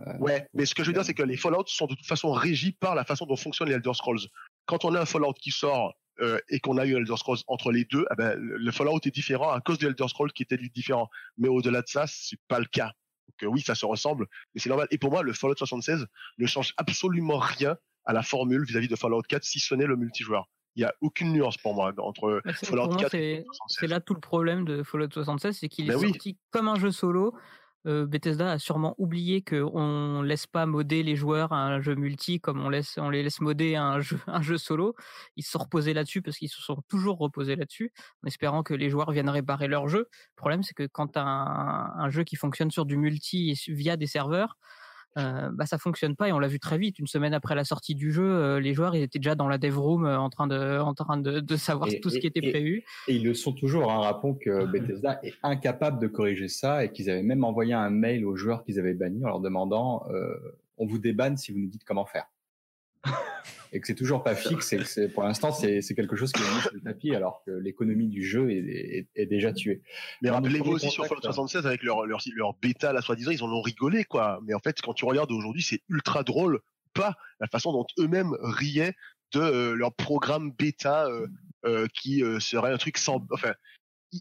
Euh, 0.00 0.18
ouais, 0.18 0.48
mais 0.52 0.66
ce 0.66 0.74
que 0.74 0.82
je 0.82 0.88
veux 0.88 0.94
dire, 0.94 1.04
c'est 1.04 1.14
que 1.14 1.22
les 1.22 1.36
Fallout 1.36 1.64
sont 1.66 1.86
de 1.86 1.94
toute 1.94 2.06
façon 2.06 2.32
régis 2.32 2.72
par 2.72 2.94
la 2.94 3.04
façon 3.04 3.26
dont 3.26 3.36
fonctionnent 3.36 3.68
les 3.68 3.74
Elder 3.74 3.94
Scrolls. 3.94 4.20
Quand 4.66 4.84
on 4.84 4.94
a 4.94 5.00
un 5.00 5.06
Fallout 5.06 5.34
qui 5.34 5.50
sort 5.50 5.94
euh, 6.20 6.38
et 6.48 6.60
qu'on 6.60 6.78
a 6.78 6.86
eu 6.86 6.96
Elder 6.96 7.16
Scrolls 7.16 7.38
entre 7.46 7.70
les 7.70 7.84
deux, 7.84 8.04
eh 8.10 8.14
ben, 8.16 8.36
le 8.38 8.72
Fallout 8.72 9.00
est 9.04 9.14
différent 9.14 9.50
à 9.50 9.60
cause 9.60 9.78
de 9.78 9.86
Elder 9.86 10.08
Scrolls 10.08 10.32
qui 10.32 10.42
était 10.42 10.56
différent. 10.56 11.08
Mais 11.38 11.48
au-delà 11.48 11.82
de 11.82 11.88
ça, 11.88 12.06
c'est 12.06 12.38
pas 12.48 12.58
le 12.58 12.66
cas. 12.66 12.92
Donc 13.28 13.52
oui, 13.54 13.62
ça 13.62 13.74
se 13.74 13.86
ressemble, 13.86 14.26
mais 14.54 14.60
c'est 14.60 14.68
normal. 14.68 14.88
Et 14.90 14.98
pour 14.98 15.10
moi, 15.10 15.22
le 15.22 15.32
Fallout 15.32 15.56
76 15.56 16.06
ne 16.38 16.46
change 16.46 16.74
absolument 16.76 17.38
rien 17.38 17.76
à 18.04 18.12
la 18.12 18.22
formule 18.22 18.64
vis-à-vis 18.64 18.88
de 18.88 18.96
Fallout 18.96 19.22
4, 19.22 19.44
si 19.44 19.60
ce 19.60 19.74
n'est 19.74 19.86
le 19.86 19.96
multijoueur. 19.96 20.48
Il 20.76 20.80
n'y 20.80 20.84
a 20.84 20.94
aucune 21.00 21.32
nuance 21.32 21.56
pour 21.56 21.74
moi 21.74 21.92
entre 21.98 22.42
Fallout 22.64 22.96
4 22.96 23.14
et 23.14 23.44
C'est 23.68 23.86
là 23.86 24.00
tout 24.00 24.14
le 24.14 24.20
problème 24.20 24.64
de 24.64 24.82
Fallout 24.82 25.10
76, 25.10 25.58
c'est 25.58 25.68
qu'il 25.68 25.90
est, 25.90 25.94
ben 25.94 26.00
sorti 26.00 26.38
comme 26.50 26.68
un 26.68 26.76
jeu 26.76 26.90
solo. 26.90 27.34
Euh, 27.86 28.06
Bethesda 28.06 28.52
a 28.52 28.58
sûrement 28.58 28.94
oublié 28.96 29.42
qu'on 29.42 30.22
ne 30.22 30.24
laisse 30.24 30.46
pas 30.46 30.64
modder 30.64 31.02
les 31.02 31.16
joueurs 31.16 31.52
à 31.52 31.66
un 31.66 31.80
jeu 31.82 31.94
multi 31.94 32.40
comme 32.40 32.64
on, 32.64 32.70
laisse, 32.70 32.96
on 32.96 33.10
les 33.10 33.22
laisse 33.22 33.40
modder 33.40 33.74
à 33.74 33.84
un 33.84 34.00
jeu, 34.00 34.18
un 34.26 34.40
jeu 34.40 34.56
solo. 34.56 34.94
Ils 35.36 35.44
se 35.44 35.50
sont 35.50 35.58
reposés 35.58 35.92
là-dessus 35.92 36.22
parce 36.22 36.38
qu'ils 36.38 36.48
se 36.48 36.62
sont 36.62 36.82
toujours 36.88 37.18
reposés 37.18 37.56
là-dessus, 37.56 37.92
en 38.22 38.26
espérant 38.26 38.62
que 38.62 38.74
les 38.74 38.88
joueurs 38.88 39.10
viennent 39.10 39.28
réparer 39.28 39.68
leur 39.68 39.88
jeu. 39.88 40.08
Le 40.10 40.36
problème, 40.36 40.62
c'est 40.62 40.74
que 40.74 40.86
quand 40.86 41.16
as 41.16 41.22
un, 41.22 41.92
un, 41.98 42.10
jeu 42.10 42.24
qui 42.24 42.36
fonctionne 42.36 42.70
sur 42.70 42.86
du 42.86 42.96
multi 42.96 43.50
et 43.50 43.72
via 43.72 43.96
des 43.96 44.06
serveurs, 44.06 44.56
euh, 45.18 45.50
bah 45.52 45.66
ça 45.66 45.78
fonctionne 45.78 46.16
pas 46.16 46.28
et 46.28 46.32
on 46.32 46.38
l'a 46.38 46.48
vu 46.48 46.58
très 46.58 46.78
vite. 46.78 46.98
Une 46.98 47.06
semaine 47.06 47.34
après 47.34 47.54
la 47.54 47.64
sortie 47.64 47.94
du 47.94 48.12
jeu, 48.12 48.24
euh, 48.24 48.60
les 48.60 48.74
joueurs 48.74 48.96
ils 48.96 49.02
étaient 49.02 49.18
déjà 49.18 49.34
dans 49.34 49.48
la 49.48 49.58
dev 49.58 49.78
room 49.78 50.04
euh, 50.04 50.18
en 50.18 50.30
train 50.30 50.46
de 50.46 50.78
en 50.80 50.94
train 50.94 51.16
de, 51.16 51.40
de 51.40 51.56
savoir 51.56 51.88
tout 52.02 52.10
ce 52.10 52.18
qui 52.18 52.26
était 52.26 52.40
prévu. 52.40 52.84
Et 53.08 53.14
ils 53.16 53.24
le 53.24 53.34
sont 53.34 53.52
toujours. 53.52 53.92
Hein. 53.92 54.00
Rappelons 54.00 54.34
que 54.34 54.66
Bethesda 54.66 55.20
est 55.22 55.34
incapable 55.42 56.00
de 56.00 56.08
corriger 56.08 56.48
ça 56.48 56.84
et 56.84 56.92
qu'ils 56.92 57.10
avaient 57.10 57.22
même 57.22 57.44
envoyé 57.44 57.74
un 57.74 57.90
mail 57.90 58.24
aux 58.24 58.36
joueurs 58.36 58.64
qu'ils 58.64 58.78
avaient 58.78 58.94
bannis 58.94 59.24
en 59.24 59.28
leur 59.28 59.40
demandant 59.40 60.04
euh, 60.10 60.34
on 60.78 60.86
vous 60.86 60.98
débanne 60.98 61.36
si 61.36 61.52
vous 61.52 61.58
nous 61.58 61.68
dites 61.68 61.84
comment 61.84 62.06
faire 62.06 62.26
et 63.72 63.80
que 63.80 63.86
c'est 63.86 63.94
toujours 63.94 64.22
pas 64.22 64.34
fixe 64.36 64.72
et 64.72 64.78
que 64.78 65.06
pour 65.08 65.24
l'instant 65.24 65.52
c'est, 65.52 65.82
quelque 65.96 66.16
chose 66.16 66.32
qui 66.32 66.42
est 66.42 66.54
mis 66.54 66.60
sur 66.60 66.74
le 66.74 66.80
tapis 66.80 67.14
alors 67.14 67.42
que 67.44 67.50
l'économie 67.50 68.08
du 68.08 68.24
jeu 68.24 68.50
est, 68.50 69.08
est, 69.14 69.26
déjà 69.26 69.52
tuée. 69.52 69.82
Mais 70.22 70.30
rappelez-vous 70.30 70.70
aussi 70.70 70.90
sur 70.90 71.06
Fallout 71.06 71.22
76 71.22 71.66
avec 71.66 71.82
leur, 71.82 72.06
leur, 72.06 72.20
leur 72.36 72.54
bêta, 72.54 72.92
la 72.92 73.02
soi-disant, 73.02 73.32
ils 73.32 73.42
en 73.42 73.50
ont 73.50 73.62
rigolé 73.62 74.04
quoi. 74.04 74.40
Mais 74.46 74.54
en 74.54 74.60
fait, 74.60 74.80
quand 74.80 74.94
tu 74.94 75.04
regardes 75.04 75.32
aujourd'hui, 75.32 75.62
c'est 75.62 75.80
ultra 75.88 76.22
drôle, 76.22 76.60
pas 76.94 77.16
la 77.40 77.48
façon 77.48 77.72
dont 77.72 77.86
eux-mêmes 77.98 78.36
riaient 78.40 78.94
de 79.32 79.40
euh, 79.40 79.74
leur 79.74 79.92
programme 79.92 80.52
bêta 80.52 81.06
euh, 81.06 81.26
euh, 81.66 81.86
qui 81.92 82.22
serait 82.38 82.72
un 82.72 82.78
truc 82.78 82.98
sans, 82.98 83.26
enfin, 83.32 83.54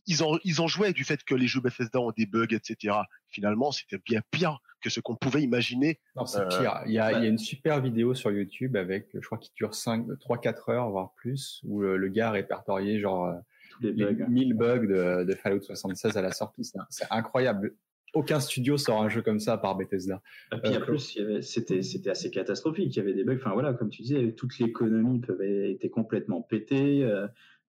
ils 0.08 0.24
en, 0.24 0.38
ils 0.44 0.62
en 0.62 0.68
jouaient 0.68 0.94
du 0.94 1.04
fait 1.04 1.24
que 1.24 1.36
les 1.36 1.48
jeux 1.48 1.62
Bethesda 1.62 2.00
ont 2.00 2.12
des 2.12 2.26
bugs, 2.26 2.48
etc. 2.52 2.96
Finalement, 3.30 3.72
c'était 3.72 4.00
bien 4.04 4.22
pire 4.32 4.60
que 4.82 4.90
ce 4.90 5.00
qu'on 5.00 5.16
pouvait 5.16 5.42
imaginer. 5.42 6.00
Non, 6.16 6.26
c'est 6.26 6.48
pire. 6.50 6.82
Il 6.86 6.94
y, 6.94 7.00
a, 7.00 7.14
il 7.14 7.24
y 7.24 7.26
a 7.26 7.30
une 7.30 7.38
super 7.38 7.82
vidéo 7.82 8.14
sur 8.14 8.32
YouTube 8.32 8.76
avec, 8.76 9.10
je 9.14 9.26
crois, 9.26 9.38
qui 9.38 9.52
dure 9.56 9.76
5, 9.76 10.20
3, 10.20 10.38
4 10.40 10.70
heures, 10.70 10.90
voire 10.90 11.14
plus, 11.16 11.62
où 11.64 11.82
le, 11.82 12.08
gars 12.10 12.30
a 12.30 12.32
répertorié 12.32 13.00
genre 13.00 13.34
les, 13.82 13.92
bugs. 13.92 14.26
1000 14.28 14.54
bugs 14.54 14.88
de, 14.88 15.24
de, 15.24 15.36
Fallout 15.36 15.62
76 15.62 16.18
à 16.18 16.22
la 16.22 16.32
sortie. 16.32 16.70
C'est 16.90 17.08
incroyable. 17.10 17.76
Aucun 18.14 18.40
studio 18.40 18.78
sort 18.78 19.02
un 19.02 19.10
jeu 19.10 19.24
comme 19.24 19.40
ça 19.40 19.58
par 19.58 19.76
Bethesda. 19.76 20.22
Et 20.52 20.58
puis 20.60 20.78
en 20.78 20.82
plus, 20.82 21.18
c'était 21.42 21.82
c'était 21.82 22.12
assez 22.12 22.30
catastrophique. 22.30 22.96
Il 22.96 23.00
y 23.00 23.02
avait 23.02 23.16
des 23.16 23.24
bugs. 23.24 23.38
Enfin 23.38 23.54
voilà, 23.54 23.74
comme 23.74 23.90
tu 23.90 24.04
disais, 24.04 24.34
toute 24.34 24.60
l'économie 24.60 25.22
était 25.42 25.90
complètement 25.90 26.42
pétée. 26.42 27.10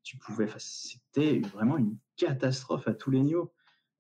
tu 0.02 0.18
pouvais. 0.18 0.48
C'était 0.58 1.40
vraiment 1.54 1.78
une 1.78 1.96
catastrophe 2.16 2.88
à 2.88 2.94
tous 2.94 3.11
les 3.11 3.20
niveaux. 3.20 3.53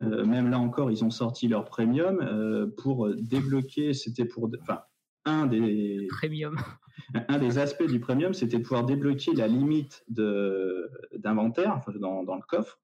Euh, 0.02 0.24
même 0.24 0.50
là 0.50 0.58
encore, 0.58 0.90
ils 0.90 1.04
ont 1.04 1.10
sorti 1.10 1.48
leur 1.48 1.64
premium 1.64 2.20
euh, 2.20 2.66
pour 2.66 3.08
débloquer. 3.14 3.94
C'était 3.94 4.24
pour, 4.24 4.50
enfin, 4.60 4.82
un 5.24 5.46
des 5.46 6.06
premium. 6.10 6.56
Un 7.28 7.38
des 7.38 7.58
aspects 7.58 7.86
du 7.86 7.98
premium, 7.98 8.34
c'était 8.34 8.56
de 8.58 8.62
pouvoir 8.62 8.84
débloquer 8.84 9.32
la 9.34 9.48
limite 9.48 10.04
de 10.08 10.88
d'inventaire 11.16 11.74
enfin, 11.76 11.92
dans, 11.98 12.22
dans, 12.22 12.36
le 12.36 12.42
coffre. 12.42 12.80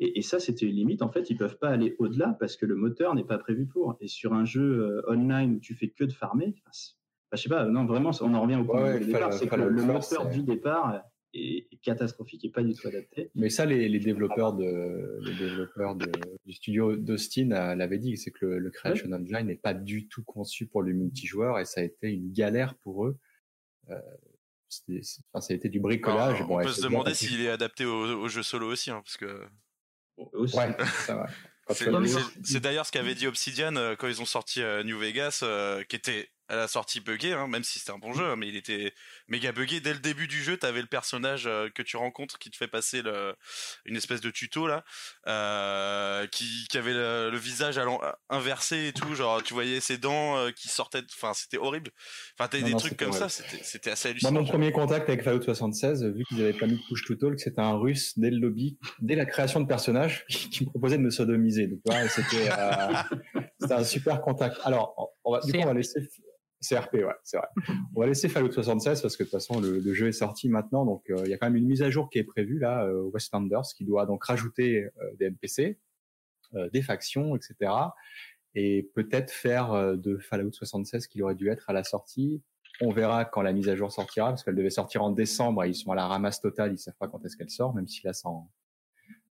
Et, 0.00 0.18
et 0.18 0.22
ça, 0.22 0.38
c'était 0.38 0.66
une 0.66 0.76
limite. 0.76 1.00
En 1.00 1.08
fait, 1.08 1.30
ils 1.30 1.36
peuvent 1.36 1.58
pas 1.58 1.70
aller 1.70 1.96
au-delà 1.98 2.36
parce 2.38 2.56
que 2.56 2.66
le 2.66 2.76
moteur 2.76 3.14
n'est 3.14 3.24
pas 3.24 3.38
prévu 3.38 3.66
pour. 3.66 3.96
Et 4.00 4.08
sur 4.08 4.34
un 4.34 4.44
jeu 4.44 4.62
euh, 4.62 5.02
online 5.10 5.56
où 5.56 5.60
tu 5.60 5.74
fais 5.74 5.88
que 5.88 6.04
de 6.04 6.12
farmer, 6.12 6.54
enfin, 6.58 6.70
je 7.32 7.42
sais 7.42 7.48
pas. 7.48 7.64
Non, 7.64 7.86
vraiment, 7.86 8.10
on 8.20 8.34
en 8.34 8.42
revient 8.42 8.56
au 8.56 8.64
point 8.64 8.98
de 8.98 9.04
départ. 9.04 9.32
C'est 9.32 9.48
que 9.48 9.56
le, 9.56 9.70
le 9.70 9.82
moteur 9.82 10.28
du 10.28 10.42
départ 10.42 11.02
est, 11.38 11.76
catastrophique 11.82 12.44
et 12.44 12.50
pas 12.50 12.62
du 12.62 12.74
tout 12.74 12.88
adapté. 12.88 13.30
Mais 13.34 13.50
ça, 13.50 13.64
les, 13.64 13.88
les 13.88 13.98
développeurs, 13.98 14.52
de, 14.52 15.20
les 15.22 15.34
développeurs 15.34 15.94
de, 15.94 16.10
du 16.44 16.52
studio 16.52 16.96
d'Austin 16.96 17.48
l'avaient 17.74 17.98
dit, 17.98 18.16
c'est 18.16 18.30
que 18.30 18.46
le, 18.46 18.70
Creation 18.70 19.10
Engine 19.12 19.46
n'est 19.46 19.56
pas 19.56 19.74
du 19.74 20.08
tout 20.08 20.22
conçu 20.22 20.66
pour 20.66 20.82
le 20.82 20.92
multijoueur 20.92 21.58
et 21.58 21.64
ça 21.64 21.80
a 21.80 21.84
été 21.84 22.10
une 22.10 22.32
galère 22.32 22.74
pour 22.76 23.06
eux. 23.06 23.18
Euh, 23.90 24.00
enfin, 25.32 25.40
ça 25.40 25.52
a 25.52 25.56
été 25.56 25.68
du 25.68 25.80
bricolage. 25.80 26.42
on 26.48 26.62
peut 26.62 26.72
se 26.72 26.82
demander 26.82 27.14
s'il 27.14 27.40
est 27.40 27.50
adapté 27.50 27.84
au, 27.84 28.20
au, 28.20 28.28
jeu 28.28 28.42
solo 28.42 28.70
aussi, 28.70 28.90
hein, 28.90 29.00
parce 29.04 29.16
que. 29.16 29.46
Ouais, 30.16 30.76
ça 31.06 31.14
va. 31.14 31.26
C'est 32.42 32.60
d'ailleurs 32.60 32.86
ce 32.86 32.92
qu'avait 32.92 33.14
dit 33.14 33.26
Obsidian 33.26 33.76
euh, 33.76 33.94
quand 33.94 34.08
ils 34.08 34.22
ont 34.22 34.26
sorti 34.26 34.62
euh, 34.62 34.82
New 34.82 34.98
Vegas, 34.98 35.44
qui 35.88 35.96
était 35.96 36.30
à 36.48 36.56
la 36.56 36.68
sortie 36.68 37.00
buggé, 37.00 37.32
hein, 37.32 37.46
même 37.46 37.64
si 37.64 37.78
c'était 37.78 37.92
un 37.92 37.98
bon 37.98 38.12
jeu, 38.12 38.24
hein, 38.24 38.36
mais 38.36 38.48
il 38.48 38.56
était 38.56 38.92
méga 39.28 39.52
buggé. 39.52 39.80
Dès 39.80 39.92
le 39.92 39.98
début 39.98 40.26
du 40.26 40.42
jeu, 40.42 40.56
t'avais 40.56 40.80
le 40.80 40.86
personnage 40.86 41.46
euh, 41.46 41.68
que 41.74 41.82
tu 41.82 41.96
rencontres 41.96 42.38
qui 42.38 42.50
te 42.50 42.56
fait 42.56 42.68
passer 42.68 43.02
le, 43.02 43.34
une 43.84 43.96
espèce 43.96 44.20
de 44.20 44.30
tuto 44.30 44.66
là, 44.66 44.84
euh, 45.26 46.26
qui, 46.28 46.66
qui 46.70 46.78
avait 46.78 46.94
le, 46.94 47.36
visage 47.38 47.80
inversé 48.30 48.88
et 48.88 48.92
tout, 48.92 49.14
genre 49.14 49.42
tu 49.42 49.54
voyais 49.54 49.80
ses 49.80 49.96
dents 49.96 50.36
euh, 50.36 50.50
qui 50.50 50.68
sortaient, 50.68 51.02
enfin 51.16 51.32
c'était 51.34 51.58
horrible. 51.58 51.90
Enfin 52.38 52.48
t'as 52.50 52.60
des 52.60 52.74
trucs 52.74 52.96
comme 52.96 53.12
ça, 53.12 53.28
c'était 53.28 53.90
assez 53.90 54.08
hallucinant. 54.08 54.32
Moi, 54.32 54.42
mon 54.42 54.48
premier 54.48 54.72
contact 54.72 55.08
avec 55.08 55.22
Fallout 55.22 55.42
76, 55.42 56.04
vu 56.04 56.24
qu'ils 56.24 56.42
avaient 56.42 56.52
pas 56.52 56.66
mis 56.66 56.76
de 56.76 56.82
push 56.88 57.04
to 57.04 57.14
talk, 57.14 57.38
c'était 57.38 57.60
un 57.60 57.76
russe 57.76 58.18
dès 58.18 58.30
le 58.30 58.38
lobby, 58.38 58.78
dès 59.00 59.14
la 59.14 59.26
création 59.26 59.60
de 59.60 59.66
personnage, 59.66 60.24
qui 60.28 60.64
me 60.64 60.70
proposait 60.70 60.98
de 60.98 61.02
me 61.02 61.10
sodomiser. 61.10 61.66
Donc 61.66 61.80
c'était 62.08 62.50
euh, 62.50 63.40
un 63.70 63.84
super 63.84 64.20
contact. 64.20 64.58
Alors, 64.64 65.14
on 65.24 65.32
va, 65.32 65.40
du 65.40 65.52
coup, 65.52 65.58
on 65.58 65.66
va 65.66 65.74
laisser 65.74 66.00
CRP, 66.66 66.94
ouais, 66.94 67.14
c'est 67.22 67.36
vrai. 67.36 67.48
On 67.94 68.00
va 68.00 68.06
laisser 68.06 68.28
Fallout 68.28 68.50
76 68.50 69.02
parce 69.02 69.16
que 69.16 69.22
de 69.22 69.28
toute 69.28 69.32
façon 69.32 69.60
le, 69.60 69.78
le 69.78 69.94
jeu 69.94 70.08
est 70.08 70.12
sorti 70.12 70.48
maintenant, 70.48 70.84
donc 70.84 71.08
euh, 71.10 71.22
il 71.24 71.30
y 71.30 71.34
a 71.34 71.38
quand 71.38 71.46
même 71.46 71.56
une 71.56 71.66
mise 71.66 71.82
à 71.82 71.90
jour 71.90 72.10
qui 72.10 72.18
est 72.18 72.24
prévue 72.24 72.58
là, 72.58 72.84
euh, 72.84 73.02
Westlanders, 73.12 73.66
qui 73.76 73.84
doit 73.84 74.06
donc 74.06 74.24
rajouter 74.24 74.84
euh, 74.84 75.14
des 75.18 75.26
NPC, 75.26 75.78
euh, 76.54 76.68
des 76.70 76.82
factions, 76.82 77.36
etc. 77.36 77.72
Et 78.54 78.90
peut-être 78.94 79.30
faire 79.30 79.96
de 79.96 80.16
Fallout 80.16 80.52
76 80.52 81.06
qu'il 81.06 81.22
aurait 81.22 81.36
dû 81.36 81.48
être 81.48 81.70
à 81.70 81.72
la 81.72 81.84
sortie. 81.84 82.42
On 82.80 82.90
verra 82.90 83.24
quand 83.24 83.42
la 83.42 83.52
mise 83.52 83.68
à 83.68 83.76
jour 83.76 83.92
sortira, 83.92 84.30
parce 84.30 84.42
qu'elle 84.42 84.56
devait 84.56 84.70
sortir 84.70 85.04
en 85.04 85.10
décembre. 85.10 85.64
Et 85.64 85.68
ils 85.68 85.74
sont 85.74 85.92
à 85.92 85.94
la 85.94 86.06
ramasse 86.06 86.40
totale, 86.40 86.72
ils 86.72 86.78
savent 86.78 86.96
pas 86.98 87.06
quand 87.06 87.24
est-ce 87.24 87.36
qu'elle 87.36 87.50
sort, 87.50 87.74
même 87.74 87.86
si 87.86 88.04
là 88.04 88.12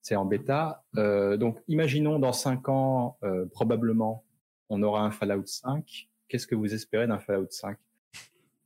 c'est 0.03 0.15
en, 0.15 0.25
bêta. 0.27 0.85
donc 0.95 1.59
imaginons 1.67 2.21
dans 2.21 2.33
cinq 2.33 2.69
ans, 2.69 3.19
probablement, 3.51 4.25
on 4.69 4.83
aura 4.83 5.01
un 5.03 5.11
Fallout 5.11 5.47
5 5.47 6.09
qu'est-ce 6.29 6.47
que 6.47 6.55
vous 6.55 6.75
espérez 6.75 7.07
d'un 7.07 7.19
Fallout 7.19 7.51
5 7.51 7.79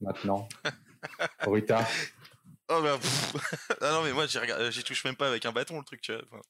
maintenant 0.00 0.48
Rita? 1.46 1.86
Oh 2.68 2.80
bah, 2.82 2.98
ah 3.80 3.90
non 3.92 4.02
mais 4.04 4.12
moi 4.12 4.26
j'y 4.26 4.84
touche 4.84 5.04
même 5.04 5.16
pas 5.16 5.28
avec 5.28 5.44
un 5.44 5.52
bâton 5.52 5.78
le 5.78 5.84
truc, 5.84 6.00
tu 6.00 6.12
vois. 6.30 6.42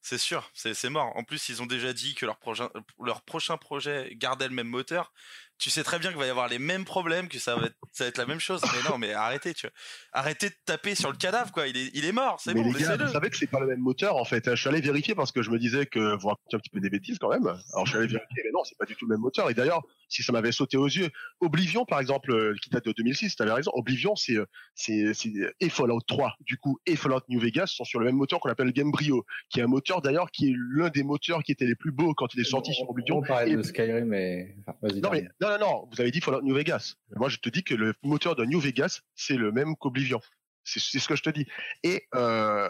c'est 0.00 0.18
sûr, 0.18 0.50
c'est 0.54 0.88
mort. 0.88 1.14
En 1.16 1.24
plus, 1.24 1.50
ils 1.50 1.60
ont 1.60 1.66
déjà 1.66 1.92
dit 1.92 2.14
que 2.14 2.24
leur 2.24 3.22
prochain 3.22 3.56
projet 3.58 4.14
gardait 4.14 4.48
le 4.48 4.54
même 4.54 4.68
moteur 4.68 5.12
tu 5.58 5.70
sais 5.70 5.82
très 5.82 5.98
bien 5.98 6.10
qu'il 6.10 6.18
va 6.18 6.26
y 6.26 6.30
avoir 6.30 6.48
les 6.48 6.58
mêmes 6.58 6.84
problèmes, 6.84 7.28
que 7.28 7.38
ça 7.38 7.56
va 7.56 7.66
être, 7.66 7.76
ça 7.92 8.04
va 8.04 8.08
être 8.08 8.18
la 8.18 8.26
même 8.26 8.40
chose. 8.40 8.60
Mais 8.62 8.90
non, 8.90 8.98
mais 8.98 9.12
arrêtez, 9.12 9.54
tu 9.54 9.66
vois. 9.66 9.74
Arrêtez 10.12 10.48
de 10.48 10.54
taper 10.64 10.94
sur 10.94 11.10
le 11.10 11.16
cadavre, 11.16 11.52
quoi. 11.52 11.68
Il 11.68 11.76
est, 11.76 11.90
il 11.94 12.04
est 12.04 12.12
mort, 12.12 12.40
c'est 12.40 12.54
bon, 12.54 12.64
les 12.64 12.80
gars, 12.80 12.96
vous 12.96 13.12
savez 13.12 13.30
que 13.30 13.36
c'est 13.36 13.46
pas 13.46 13.60
le 13.60 13.66
même 13.66 13.80
moteur, 13.80 14.16
en 14.16 14.24
fait. 14.24 14.50
Je 14.50 14.60
suis 14.60 14.68
allé 14.68 14.80
vérifier 14.80 15.14
parce 15.14 15.32
que 15.32 15.42
je 15.42 15.50
me 15.50 15.58
disais 15.58 15.86
que 15.86 16.16
vous 16.16 16.28
racontez 16.28 16.56
un 16.56 16.58
petit 16.58 16.70
peu 16.70 16.80
des 16.80 16.90
bêtises 16.90 17.18
quand 17.18 17.30
même. 17.30 17.46
Alors, 17.46 17.86
je 17.86 17.90
suis 17.90 17.98
allé 17.98 18.08
vérifier, 18.08 18.42
mais 18.44 18.50
non, 18.52 18.64
c'est 18.64 18.76
pas 18.76 18.86
du 18.86 18.96
tout 18.96 19.06
le 19.06 19.14
même 19.14 19.20
moteur. 19.20 19.50
Et 19.50 19.54
d'ailleurs, 19.54 19.82
si 20.08 20.22
ça 20.22 20.32
m'avait 20.32 20.52
sauté 20.52 20.76
aux 20.76 20.86
yeux, 20.86 21.10
Oblivion, 21.40 21.84
par 21.84 22.00
exemple, 22.00 22.32
euh, 22.32 22.54
qui 22.62 22.70
date 22.70 22.84
de 22.84 22.92
2006, 22.92 23.36
tu 23.36 23.42
avais 23.42 23.52
raison. 23.52 23.70
Oblivion, 23.74 24.16
c'est, 24.16 24.36
euh, 24.36 24.46
c'est, 24.74 25.14
c'est, 25.14 25.32
et 25.60 25.68
Fallout 25.68 26.00
3, 26.06 26.36
du 26.40 26.58
coup, 26.58 26.78
et 26.86 26.96
Fallout 26.96 27.22
New 27.28 27.40
Vegas 27.40 27.66
sont 27.66 27.84
sur 27.84 28.00
le 28.00 28.06
même 28.06 28.16
moteur 28.16 28.40
qu'on 28.40 28.50
appelle 28.50 28.72
Gamebryo, 28.72 29.24
qui 29.50 29.60
est 29.60 29.62
un 29.62 29.68
moteur 29.68 30.02
d'ailleurs 30.02 30.30
qui 30.30 30.50
est 30.50 30.54
l'un 30.74 30.90
des 30.90 31.02
moteurs 31.02 31.42
qui 31.42 31.52
étaient 31.52 31.66
les 31.66 31.74
plus 31.74 31.92
beaux 31.92 32.14
quand 32.14 32.34
il 32.34 32.40
est 32.40 32.44
sorti 32.44 32.72
sur 32.74 32.88
Oblivion. 32.90 33.18
On 33.18 33.22
parlait 33.22 33.56
de 33.56 33.62
Skyrim 33.62 34.12
et, 34.14 34.54
non, 34.82 35.10
mais, 35.12 35.28
non, 35.42 35.50
non, 35.50 35.58
non, 35.58 35.88
vous 35.90 36.00
avez 36.00 36.12
dit 36.12 36.20
Fallout 36.20 36.42
New 36.42 36.54
Vegas. 36.54 36.94
Moi, 37.16 37.28
je 37.28 37.38
te 37.38 37.48
dis 37.48 37.64
que 37.64 37.74
le 37.74 37.94
moteur 38.04 38.36
de 38.36 38.44
New 38.44 38.60
Vegas, 38.60 39.00
c'est 39.16 39.34
le 39.34 39.50
même 39.50 39.74
qu'Oblivion. 39.74 40.20
C'est 40.62 40.78
ce 41.00 41.08
que 41.08 41.16
je 41.16 41.22
te 41.24 41.30
dis. 41.30 41.46
Et 41.82 42.06
euh, 42.14 42.68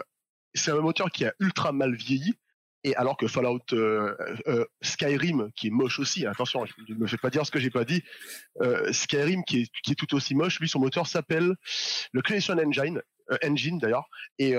c'est 0.55 0.71
un 0.71 0.81
moteur 0.81 1.11
qui 1.11 1.23
a 1.25 1.33
ultra 1.39 1.71
mal 1.71 1.93
vieilli. 1.93 2.33
Et 2.83 2.95
alors 2.95 3.15
que 3.15 3.27
Fallout 3.27 3.61
euh, 3.73 4.15
euh, 4.47 4.65
Skyrim, 4.81 5.51
qui 5.55 5.67
est 5.67 5.69
moche 5.69 5.99
aussi, 5.99 6.25
attention, 6.25 6.65
je 6.65 6.73
ne 6.93 6.97
me 6.97 7.05
fais 7.05 7.17
pas 7.17 7.29
dire 7.29 7.45
ce 7.45 7.51
que 7.51 7.59
j'ai 7.59 7.69
pas 7.69 7.85
dit, 7.85 8.03
Skyrim 8.91 9.43
qui 9.45 9.61
est, 9.61 9.71
qui 9.83 9.91
est 9.91 9.95
tout 9.95 10.13
aussi 10.15 10.35
moche, 10.35 10.59
lui 10.59 10.67
son 10.67 10.79
moteur 10.79 11.07
s'appelle 11.07 11.55
le 12.11 12.21
Creation 12.21 12.57
Engine, 12.57 13.01
Engine 13.41 13.77
d'ailleurs, 13.77 14.09
et 14.37 14.55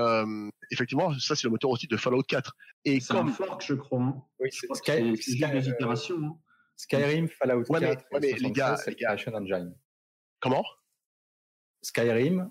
effectivement 0.70 1.12
ça 1.18 1.36
c'est 1.36 1.44
le 1.44 1.50
moteur 1.50 1.70
aussi 1.70 1.86
de 1.86 1.98
Fallout 1.98 2.22
4. 2.22 2.56
Et 2.86 2.98
c'est 3.00 3.12
comme... 3.12 3.28
un 3.28 3.32
fork 3.32 3.62
je 3.62 3.74
crois. 3.74 4.00
Hein. 4.00 4.22
Oui, 4.38 4.48
c'est 4.50 4.74
Sky... 4.74 5.02
des 5.02 5.68
itérations. 5.68 6.16
Hein. 6.16 6.38
Skyrim, 6.76 7.28
Fallout 7.28 7.64
4, 7.64 8.04
mais, 8.12 8.20
mais 8.20 8.32
les 8.32 8.50
gars, 8.50 8.76
les 8.86 8.94
gars. 8.94 9.16
Creation 9.16 9.34
Engine. 9.34 9.74
Comment? 10.40 10.64
Skyrim, 11.82 12.50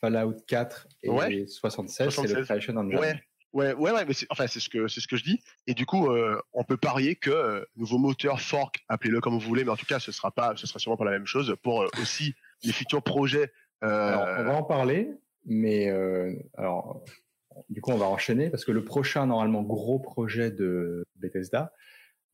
Fallout 0.00 0.36
4 0.46 0.88
et 1.02 1.46
76, 1.46 2.14
c'est 2.14 2.34
le 2.34 2.44
Creation 2.44 2.76
Engine. 2.76 2.98
Ouais. 2.98 3.20
Ouais, 3.52 3.74
ouais, 3.74 3.90
ouais, 3.90 4.04
mais 4.04 4.12
c'est, 4.12 4.26
enfin, 4.30 4.46
c'est 4.46 4.60
ce 4.60 4.68
que 4.68 4.86
c'est 4.86 5.00
ce 5.00 5.08
que 5.08 5.16
je 5.16 5.24
dis. 5.24 5.40
Et 5.66 5.74
du 5.74 5.84
coup, 5.84 6.08
euh, 6.08 6.40
on 6.52 6.62
peut 6.62 6.76
parier 6.76 7.16
que 7.16 7.30
euh, 7.30 7.64
nouveau 7.74 7.98
moteur 7.98 8.40
fork, 8.40 8.78
appelez-le 8.88 9.20
comme 9.20 9.32
vous 9.32 9.40
voulez, 9.40 9.64
mais 9.64 9.72
en 9.72 9.76
tout 9.76 9.86
cas, 9.86 9.98
ce 9.98 10.12
sera 10.12 10.30
pas, 10.30 10.54
ce 10.56 10.68
sera 10.68 10.78
sûrement 10.78 10.96
pas 10.96 11.04
la 11.04 11.10
même 11.10 11.26
chose 11.26 11.56
pour 11.62 11.82
euh, 11.82 11.88
aussi 12.00 12.34
les 12.62 12.72
futurs 12.72 13.02
projets. 13.02 13.50
Alors, 13.80 14.26
on 14.38 14.44
va 14.44 14.54
en 14.54 14.62
parler, 14.62 15.10
mais 15.46 15.88
alors, 16.56 17.02
du 17.70 17.80
coup, 17.80 17.90
on 17.90 17.96
va 17.96 18.06
enchaîner 18.06 18.50
parce 18.50 18.64
que 18.64 18.72
le 18.72 18.84
prochain 18.84 19.26
normalement 19.26 19.62
gros 19.62 19.98
projet 19.98 20.50
de 20.50 21.04
Bethesda, 21.16 21.72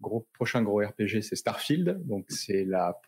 gros 0.00 0.26
prochain 0.34 0.62
gros 0.62 0.80
RPG, 0.80 1.22
c'est 1.22 1.36
Starfield. 1.36 2.06
Donc 2.06 2.26
c'est 2.28 2.64
la 2.64 2.98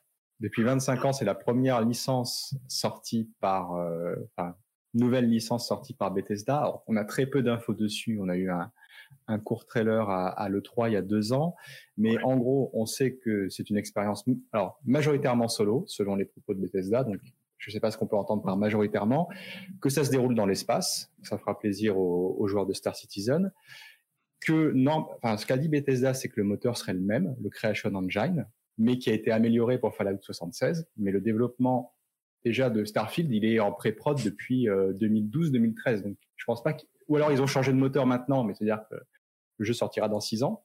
depuis 0.40 0.62
25 0.62 1.05
ans, 1.05 1.12
c'est 1.12 1.24
la 1.24 1.35
première 1.35 1.81
licence 1.81 2.55
sortie 2.68 3.29
par 3.40 3.74
euh, 3.74 4.14
enfin, 4.37 4.55
nouvelle 4.94 5.29
licence 5.29 5.66
sortie 5.66 5.94
par 5.94 6.12
Bethesda. 6.12 6.81
on 6.87 6.96
a 6.96 7.05
très 7.05 7.27
peu 7.27 7.42
d'infos 7.42 7.74
dessus. 7.74 8.18
On 8.20 8.29
a 8.29 8.37
eu 8.37 8.48
un, 8.51 8.70
un 9.27 9.38
court 9.38 9.66
trailer 9.66 10.09
à, 10.09 10.29
à 10.29 10.48
l'E3 10.48 10.90
il 10.90 10.92
y 10.92 10.96
a 10.96 11.03
deux 11.03 11.33
ans, 11.33 11.57
mais 11.96 12.22
en 12.22 12.37
gros, 12.37 12.70
on 12.72 12.87
sait 12.87 13.14
que 13.16 13.48
c'est 13.48 13.68
une 13.68 13.77
expérience 13.77 14.24
alors 14.53 14.79
majoritairement 14.85 15.48
solo, 15.48 15.85
selon 15.87 16.14
les 16.14 16.24
propos 16.24 16.55
de 16.55 16.61
Bethesda. 16.61 17.05
Donc 17.05 17.18
je 17.59 17.70
ne 17.70 17.72
sais 17.72 17.81
pas 17.81 17.90
ce 17.90 17.98
qu'on 17.98 18.07
peut 18.07 18.16
entendre 18.16 18.42
par 18.42 18.57
majoritairement, 18.57 19.29
que 19.81 19.88
ça 19.88 20.05
se 20.05 20.11
déroule 20.11 20.37
dans 20.37 20.46
l'espace, 20.46 21.12
ça 21.24 21.37
fera 21.38 21.59
plaisir 21.59 21.98
aux, 21.98 22.37
aux 22.38 22.46
joueurs 22.46 22.66
de 22.66 22.72
Star 22.72 22.94
Citizen, 22.94 23.53
que 24.40 24.72
non, 24.72 25.09
enfin, 25.16 25.37
ce 25.37 25.46
qu'a 25.46 25.57
dit 25.57 25.68
Bethesda, 25.68 26.14
c'est 26.14 26.29
que 26.29 26.40
le 26.40 26.44
moteur 26.44 26.77
serait 26.77 26.94
le 26.94 27.01
même, 27.01 27.37
le 27.42 27.51
Creation 27.51 27.94
Engine, 27.94 28.46
mais 28.79 28.98
qui 28.98 29.11
a 29.11 29.12
été 29.12 29.31
amélioré 29.31 29.79
pour 29.79 29.94
Fallout 29.94 30.18
76. 30.20 30.87
Mais 30.96 31.11
le 31.11 31.20
développement 31.20 31.94
déjà 32.44 32.70
de 32.70 32.85
Starfield, 32.85 33.33
il 33.33 33.44
est 33.44 33.59
en 33.59 33.72
pré-prod 33.72 34.22
depuis 34.24 34.66
2012-2013. 34.68 35.98
Euh, 35.98 36.03
Donc, 36.03 36.16
je 36.37 36.44
pense 36.44 36.62
pas 36.62 36.77
ou 37.09 37.16
alors 37.16 37.33
ils 37.33 37.42
ont 37.42 37.46
changé 37.46 37.72
de 37.72 37.79
moteur 37.79 38.07
maintenant, 38.07 38.44
mais 38.44 38.55
c'est-à-dire 38.55 38.85
que 38.90 38.96
le 39.59 39.64
jeu 39.64 39.72
sortira 39.72 40.09
dans 40.09 40.20
six 40.20 40.42
ans. 40.42 40.64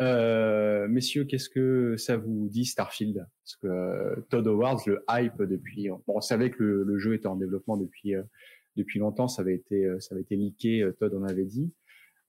Euh, 0.00 0.88
messieurs, 0.88 1.24
qu'est-ce 1.24 1.50
que 1.50 1.96
ça 1.96 2.16
vous 2.16 2.48
dit 2.48 2.64
Starfield? 2.64 3.26
Parce 3.44 3.56
que 3.56 3.66
euh, 3.66 4.16
Todd 4.30 4.46
Howard, 4.46 4.80
le 4.86 5.04
hype 5.08 5.42
depuis, 5.42 5.88
bon, 5.90 6.02
on 6.08 6.20
savait 6.20 6.50
que 6.50 6.62
le, 6.62 6.82
le, 6.82 6.98
jeu 6.98 7.14
était 7.14 7.26
en 7.26 7.36
développement 7.36 7.76
depuis 7.76 8.14
euh, 8.14 8.22
depuis 8.76 8.98
longtemps, 8.98 9.28
ça 9.28 9.42
avait 9.42 9.54
été 9.54 9.86
ça 10.00 10.14
avait 10.14 10.22
été 10.22 10.34
leaké, 10.34 10.90
Todd 10.98 11.14
en 11.14 11.24
avait 11.24 11.44
dit. 11.44 11.70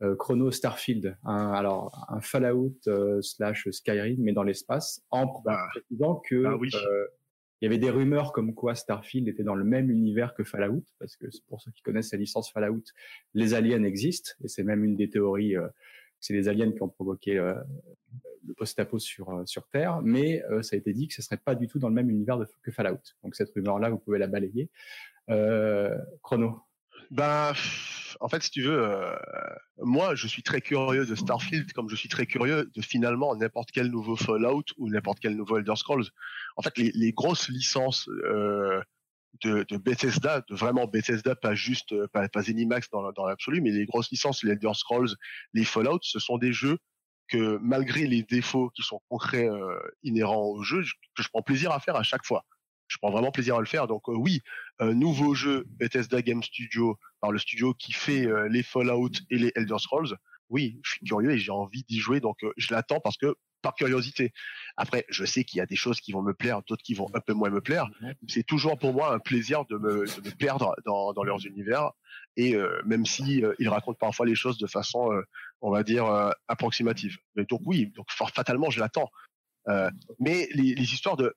Euh, 0.02 0.16
Chrono 0.16 0.52
Starfield, 0.52 1.18
un, 1.24 1.52
alors 1.52 2.06
un 2.10 2.20
Fallout 2.20 2.76
euh, 2.88 3.22
slash 3.22 3.70
Skyrim, 3.70 4.22
mais 4.22 4.34
dans 4.34 4.44
l'espace, 4.44 5.02
en 5.12 5.42
bah, 5.46 5.68
précisant 5.72 6.16
que 6.28 6.44
bah 6.44 6.58
euh, 6.60 7.08
il 7.62 7.66
y 7.66 7.68
avait 7.68 7.78
des 7.78 7.90
rumeurs 7.90 8.34
comme 8.34 8.54
quoi 8.54 8.76
Starfield 8.76 9.28
était 9.28 9.44
dans 9.44 9.56
le 9.56 9.64
même 9.64 9.90
univers 9.90 10.34
que 10.34 10.44
Fallout, 10.44 10.84
parce 11.00 11.16
que 11.16 11.28
pour 11.48 11.62
ceux 11.62 11.72
qui 11.72 11.82
connaissent 11.82 12.12
la 12.12 12.18
licence 12.18 12.52
Fallout, 12.52 12.84
les 13.34 13.54
aliens 13.54 13.84
existent, 13.84 14.32
et 14.44 14.48
c'est 14.48 14.64
même 14.64 14.84
une 14.84 14.98
des 14.98 15.10
théories, 15.10 15.56
c'est 16.20 16.34
les 16.34 16.50
aliens 16.50 16.74
qui 16.74 16.82
ont 16.82 16.90
provoqué 16.90 17.36
le 17.36 18.54
post-apo 18.58 19.00
sur 19.00 19.44
sur 19.46 19.66
Terre, 19.70 20.02
mais 20.02 20.44
ça 20.62 20.76
a 20.76 20.78
été 20.78 20.92
dit 20.92 21.08
que 21.08 21.14
ce 21.14 21.22
serait 21.22 21.38
pas 21.38 21.56
du 21.56 21.68
tout 21.68 21.80
dans 21.80 21.88
le 21.88 21.96
même 21.96 22.10
univers 22.10 22.38
que 22.64 22.72
Fallout. 22.72 23.00
Donc 23.24 23.36
cette 23.36 23.52
rumeur-là, 23.52 23.90
vous 23.90 24.00
pouvez 24.00 24.20
la 24.20 24.28
balayer. 24.28 24.70
Chrono. 26.22 26.60
Ben, 27.12 27.54
en 28.20 28.30
fait, 28.30 28.44
si 28.44 28.52
tu 28.52 28.62
veux, 28.62 28.84
euh, 28.84 29.16
moi, 29.78 30.16
je 30.16 30.28
suis 30.28 30.44
très 30.44 30.62
curieux 30.62 31.06
de 31.06 31.16
Starfield, 31.16 31.72
comme 31.74 31.90
je 31.90 31.96
suis 31.96 32.10
très 32.10 32.26
curieux 32.26 32.70
de 32.74 32.82
finalement 32.82 33.36
n'importe 33.36 33.72
quel 33.72 33.88
nouveau 33.88 34.16
Fallout 34.16 34.66
ou 34.78 34.90
n'importe 34.90 35.20
quel 35.20 35.36
nouveau 35.36 35.58
Elder 35.58 35.76
Scrolls. 35.76 36.06
En 36.58 36.62
fait, 36.62 36.78
les, 36.78 37.12
grosses 37.14 37.50
licences 37.50 38.08
euh, 38.10 38.82
de, 39.44 39.66
de, 39.70 39.78
Bethesda, 39.78 40.42
de 40.50 40.56
vraiment 40.56 40.88
Bethesda, 40.88 41.36
pas 41.36 41.56
juste, 41.56 41.92
euh, 41.94 42.08
pas, 42.08 42.28
pas 42.30 42.44
Zenimax 42.44 42.90
dans, 42.90 43.26
l'absolu, 43.26 43.62
mais 43.62 43.72
les 43.72 43.86
grosses 43.86 44.12
licences, 44.12 44.44
les 44.44 44.52
Elder 44.52 44.74
Scrolls, 44.74 45.10
les 45.54 45.66
Fallout, 45.66 46.00
ce 46.02 46.20
sont 46.20 46.38
des 46.38 46.54
jeux 46.54 46.78
que 47.30 47.58
malgré 47.62 48.06
les 48.06 48.24
défauts 48.24 48.70
qui 48.76 48.84
sont 48.84 49.02
concrets 49.10 49.48
inhérents 50.04 50.46
au 50.46 50.62
jeu, 50.62 50.84
que 51.16 51.24
je 51.24 51.30
prends 51.30 51.42
plaisir 51.42 51.72
à 51.72 51.80
faire 51.80 51.96
à 51.96 52.04
chaque 52.04 52.26
fois 52.26 52.46
je 52.88 52.98
prends 52.98 53.12
vraiment 53.12 53.32
plaisir 53.32 53.56
à 53.56 53.60
le 53.60 53.66
faire. 53.66 53.88
Donc 53.88 54.08
oui, 54.08 54.42
un 54.80 54.94
nouveau 54.94 55.34
jeu 55.34 55.66
Bethesda 55.68 56.22
Game 56.22 56.44
Studio 56.44 56.98
par 57.22 57.32
le 57.32 57.40
studio 57.40 57.74
qui 57.74 57.94
fait 57.94 58.26
euh, 58.26 58.48
les 58.50 58.64
Fallout 58.64 59.12
et 59.30 59.38
les 59.38 59.52
Elder 59.56 59.80
Scrolls. 59.80 60.18
Oui, 60.50 60.80
je 60.84 60.92
suis 60.92 61.06
curieux 61.06 61.32
et 61.32 61.38
j'ai 61.38 61.52
envie 61.52 61.84
d'y 61.84 62.00
jouer, 62.00 62.20
donc 62.20 62.44
euh, 62.44 62.52
je 62.58 62.74
l'attends 62.74 63.00
parce 63.00 63.18
que 63.18 63.36
par 63.62 63.76
curiosité. 63.76 64.34
Après, 64.76 65.06
je 65.08 65.24
sais 65.24 65.46
qu'il 65.46 65.60
y 65.60 65.62
a 65.62 65.66
des 65.66 65.78
choses 65.78 66.02
qui 66.02 66.12
vont 66.12 66.22
me 66.22 66.34
plaire, 66.34 66.62
d'autres 66.68 66.84
qui 66.84 66.96
vont 66.96 67.08
un 67.14 67.22
peu 67.22 67.32
moins 67.32 67.50
me 67.50 67.62
plaire. 67.62 67.88
C'est 68.28 68.46
toujours 68.46 68.78
pour 68.78 68.92
moi 68.92 69.14
un 69.14 69.20
plaisir 69.20 69.64
de 69.66 69.78
me, 69.78 70.06
de 70.06 70.30
me 70.30 70.36
perdre 70.36 70.76
dans, 70.86 71.14
dans 71.14 71.24
leurs 71.24 71.46
univers. 71.46 71.92
Et 72.36 72.56
euh, 72.56 72.82
même 72.86 73.06
si 73.06 73.42
ils 73.60 73.70
racontent 73.70 73.98
parfois 73.98 74.26
les 74.26 74.36
choses 74.36 74.58
de 74.58 74.68
façon, 74.68 75.10
on 75.62 75.72
va 75.72 75.84
dire, 75.84 76.06
approximative. 76.50 77.16
Mais 77.36 77.46
donc 77.46 77.62
oui, 77.66 77.88
donc 77.96 78.08
fatalement, 78.12 78.70
je 78.70 78.82
l'attends. 78.82 79.10
mais 80.20 80.50
les, 80.52 80.76
les 80.76 80.94
histoires 80.94 81.16
de 81.16 81.34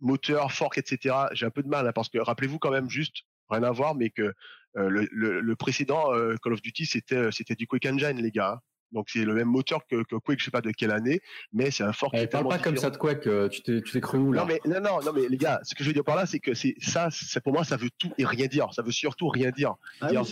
moteur, 0.00 0.52
fork, 0.52 0.78
etc. 0.78 1.14
J'ai 1.32 1.46
un 1.46 1.50
peu 1.50 1.62
de 1.62 1.68
mal 1.68 1.86
hein, 1.86 1.92
parce 1.94 2.08
que 2.08 2.18
rappelez-vous 2.18 2.58
quand 2.58 2.70
même 2.70 2.88
juste 2.88 3.24
rien 3.48 3.62
à 3.62 3.70
voir, 3.70 3.94
mais 3.94 4.10
que 4.10 4.32
euh, 4.76 4.88
le, 4.88 5.40
le, 5.40 5.56
précédent 5.56 6.14
euh, 6.14 6.36
Call 6.42 6.52
of 6.52 6.62
Duty 6.62 6.86
c'était 6.86 7.16
euh, 7.16 7.30
c'était 7.32 7.56
du 7.56 7.66
Quick 7.66 7.86
Engine 7.86 8.22
les 8.22 8.30
gars. 8.30 8.52
Hein. 8.52 8.60
Donc 8.92 9.08
c'est 9.08 9.24
le 9.24 9.34
même 9.34 9.48
moteur 9.48 9.80
que, 9.88 10.02
que 10.02 10.16
Quake, 10.16 10.40
je 10.40 10.46
sais 10.46 10.50
pas 10.50 10.60
de 10.60 10.70
quelle 10.72 10.90
année, 10.90 11.20
mais 11.52 11.70
c'est 11.70 11.84
un 11.84 11.92
fork. 11.92 12.12
Eh, 12.16 12.26
parle 12.26 12.48
pas 12.48 12.58
comme 12.58 12.76
ça 12.76 12.90
de 12.90 12.96
Quake, 12.96 13.28
tu 13.50 13.62
t'es 13.62 13.82
tu 13.82 13.92
t'es 13.92 14.00
cru 14.00 14.18
où 14.18 14.32
là? 14.32 14.42
Non 14.42 14.46
mais 14.46 14.60
non 14.64 14.80
non 14.80 15.00
non 15.04 15.12
mais 15.12 15.28
les 15.28 15.36
gars, 15.36 15.60
ce 15.62 15.74
que 15.74 15.84
je 15.84 15.88
veux 15.88 15.92
dire 15.92 16.04
par 16.04 16.16
là, 16.16 16.26
c'est 16.26 16.40
que 16.40 16.54
c'est 16.54 16.74
ça, 16.80 17.08
c'est 17.10 17.42
pour 17.42 17.52
moi 17.52 17.64
ça 17.64 17.76
veut 17.76 17.90
tout 17.98 18.12
et 18.18 18.24
rien 18.24 18.46
dire. 18.46 18.72
Ça 18.72 18.82
veut 18.82 18.92
surtout 18.92 19.28
rien 19.28 19.50
dire. 19.50 19.74
Ah 20.00 20.10
non 20.12 20.22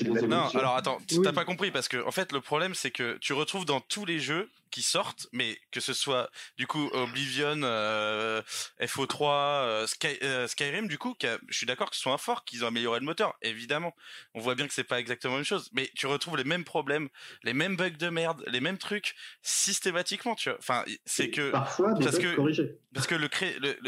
alors 0.55 0.77
attends, 0.77 0.99
tu 1.07 1.21
t'as 1.21 1.33
pas 1.33 1.45
compris 1.45 1.71
parce 1.71 1.89
que 1.89 2.05
en 2.05 2.11
fait 2.11 2.33
le 2.33 2.41
problème 2.41 2.75
c'est 2.75 2.91
que 2.91 3.17
tu 3.21 3.33
retrouves 3.33 3.65
dans 3.65 3.81
tous 3.81 4.05
les 4.05 4.19
jeux 4.19 4.49
qui 4.71 4.83
sortent, 4.83 5.27
mais 5.33 5.59
que 5.71 5.81
ce 5.81 5.93
soit 5.93 6.31
du 6.57 6.67
coup 6.67 6.89
Oblivion, 6.93 7.61
euh, 7.63 8.43
FO3, 8.81 9.25
euh, 9.25 9.87
Sky, 9.87 10.19
euh, 10.23 10.47
Skyrim, 10.47 10.89
du 10.89 10.99
coup, 10.99 11.17
je 11.21 11.57
suis 11.57 11.67
d'accord 11.67 11.91
que 11.91 11.97
ce 11.97 12.03
soit 12.03 12.13
un 12.13 12.19
fort, 12.19 12.45
qu'ils 12.45 12.65
ont 12.65 12.69
amélioré 12.69 13.01
le 13.01 13.07
moteur, 13.07 13.35
évidemment. 13.43 13.95
On 14.35 14.41
voit 14.41 14.55
bien 14.55 14.67
que 14.67 14.75
c'est 14.75 14.85
pas 14.85 15.01
exactement 15.01 15.35
la 15.35 15.39
même 15.39 15.45
chose, 15.45 15.69
mais 15.73 15.91
tu 15.95 16.07
retrouves 16.07 16.37
les 16.37 16.45
mêmes 16.45 16.65
problèmes, 16.65 17.09
les 17.43 17.55
mêmes 17.55 17.77
bugs 17.77 17.91
de 17.91 18.09
merde, 18.09 18.43
les 18.47 18.61
mêmes 18.61 18.79
trucs 18.79 19.15
systématiquement, 19.43 20.35
tu 20.35 20.51
vois. 20.51 20.59
Enfin, 20.59 20.85
c'est 21.05 21.31
que 21.31 21.51
parfois 21.51 21.95
des 21.95 22.05
parce 22.05 22.17
bugs 22.19 22.23
que 22.23 22.37
corrigés. 22.37 22.79
parce 22.95 23.07
que 23.07 23.15
le 23.15 23.29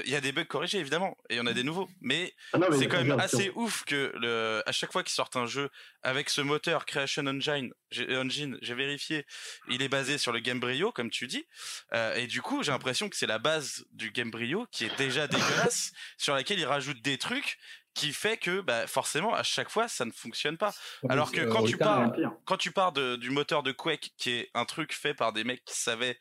il 0.04 0.10
y 0.10 0.16
a 0.16 0.20
des 0.20 0.32
bugs 0.32 0.44
corrigés 0.44 0.78
évidemment, 0.78 1.16
et 1.28 1.34
il 1.34 1.36
y 1.38 1.40
en 1.40 1.46
a 1.46 1.52
des 1.52 1.64
nouveaux, 1.64 1.88
mais, 2.00 2.34
ah 2.52 2.58
c'est 2.72 2.88
quand 2.88 3.02
même 3.02 3.18
assez 3.18 3.50
ouf 3.54 3.84
que 3.84 4.12
le, 4.16 4.62
à 4.66 4.72
chaque 4.72 4.92
fois 4.92 5.02
qu'ils 5.02 5.14
sortent 5.14 5.36
un 5.36 5.46
jeu 5.46 5.70
avec 6.02 6.30
ce 6.30 6.40
moteur 6.40 6.86
Creation 6.86 7.26
Engine, 7.26 7.72
Engine, 8.10 8.58
j'ai 8.62 8.74
vérifié, 8.74 9.26
il 9.68 9.82
est 9.82 9.88
basé 9.88 10.18
sur 10.18 10.32
le 10.32 10.40
Game 10.40 10.60
comme 10.92 11.10
tu 11.10 11.26
dis. 11.26 11.46
Euh, 11.94 12.14
et 12.14 12.26
du 12.26 12.42
coup, 12.42 12.62
j'ai 12.62 12.72
l'impression 12.72 13.08
que 13.08 13.16
c'est 13.16 13.26
la 13.26 13.38
base 13.38 13.84
du 13.92 14.10
Game 14.10 14.30
Brio 14.30 14.66
qui 14.70 14.84
est 14.84 14.96
déjà 14.96 15.26
dégueulasse, 15.26 15.92
sur 16.18 16.34
laquelle 16.34 16.58
ils 16.58 16.64
rajoutent 16.66 17.02
des 17.02 17.18
trucs 17.18 17.58
qui 17.94 18.12
fait 18.12 18.36
que 18.36 18.60
bah, 18.60 18.86
forcément 18.86 19.34
à 19.34 19.42
chaque 19.42 19.68
fois 19.68 19.88
ça 19.88 20.04
ne 20.04 20.12
fonctionne 20.12 20.56
pas. 20.56 20.72
Alors 21.08 21.32
que 21.32 21.40
euh, 21.40 21.50
quand 21.52 21.64
tu 21.64 21.76
pire. 21.76 22.32
quand 22.44 22.56
tu 22.56 22.70
pars 22.70 22.92
de- 22.92 23.16
du 23.16 23.30
moteur 23.30 23.62
de 23.64 23.72
Quake, 23.72 24.12
qui 24.16 24.30
est 24.30 24.50
un 24.54 24.64
truc 24.64 24.92
fait 24.94 25.12
par 25.14 25.32
des 25.32 25.42
mecs 25.42 25.64
qui 25.64 25.76
savaient 25.76 26.18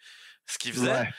ce 0.47 0.57
qu'ils 0.57 0.73
faisaient 0.73 0.89
Ouais. 0.91 1.09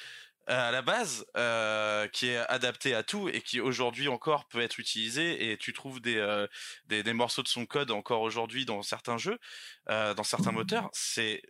euh, 0.49 0.69
à 0.69 0.73
la 0.73 0.83
base, 0.83 1.25
euh, 1.37 2.09
qui 2.09 2.27
est 2.31 2.39
adapté 2.49 2.97
à 2.97 3.05
tout 3.05 3.29
et 3.29 3.43
qui 3.43 3.61
aujourd'hui 3.61 4.09
encore 4.09 4.49
peut 4.49 4.61
être 4.61 4.81
utilisé, 4.81 5.53
et 5.53 5.57
tu 5.57 5.73
trouves 5.73 6.01
des, 6.01 6.17
euh, 6.17 6.49
des, 6.87 7.05
des 7.05 7.13
morceaux 7.13 7.45
de 7.45 7.49
son 7.49 7.65
code 7.65 7.93
encore 7.93 8.23
aujourd'hui 8.23 8.65
dans 8.65 8.83
certains 8.83 9.19
jeux, 9.19 9.39
dans 9.87 10.25
certains 10.25 10.51
moteurs, 10.51 10.89
c'est 10.93 11.43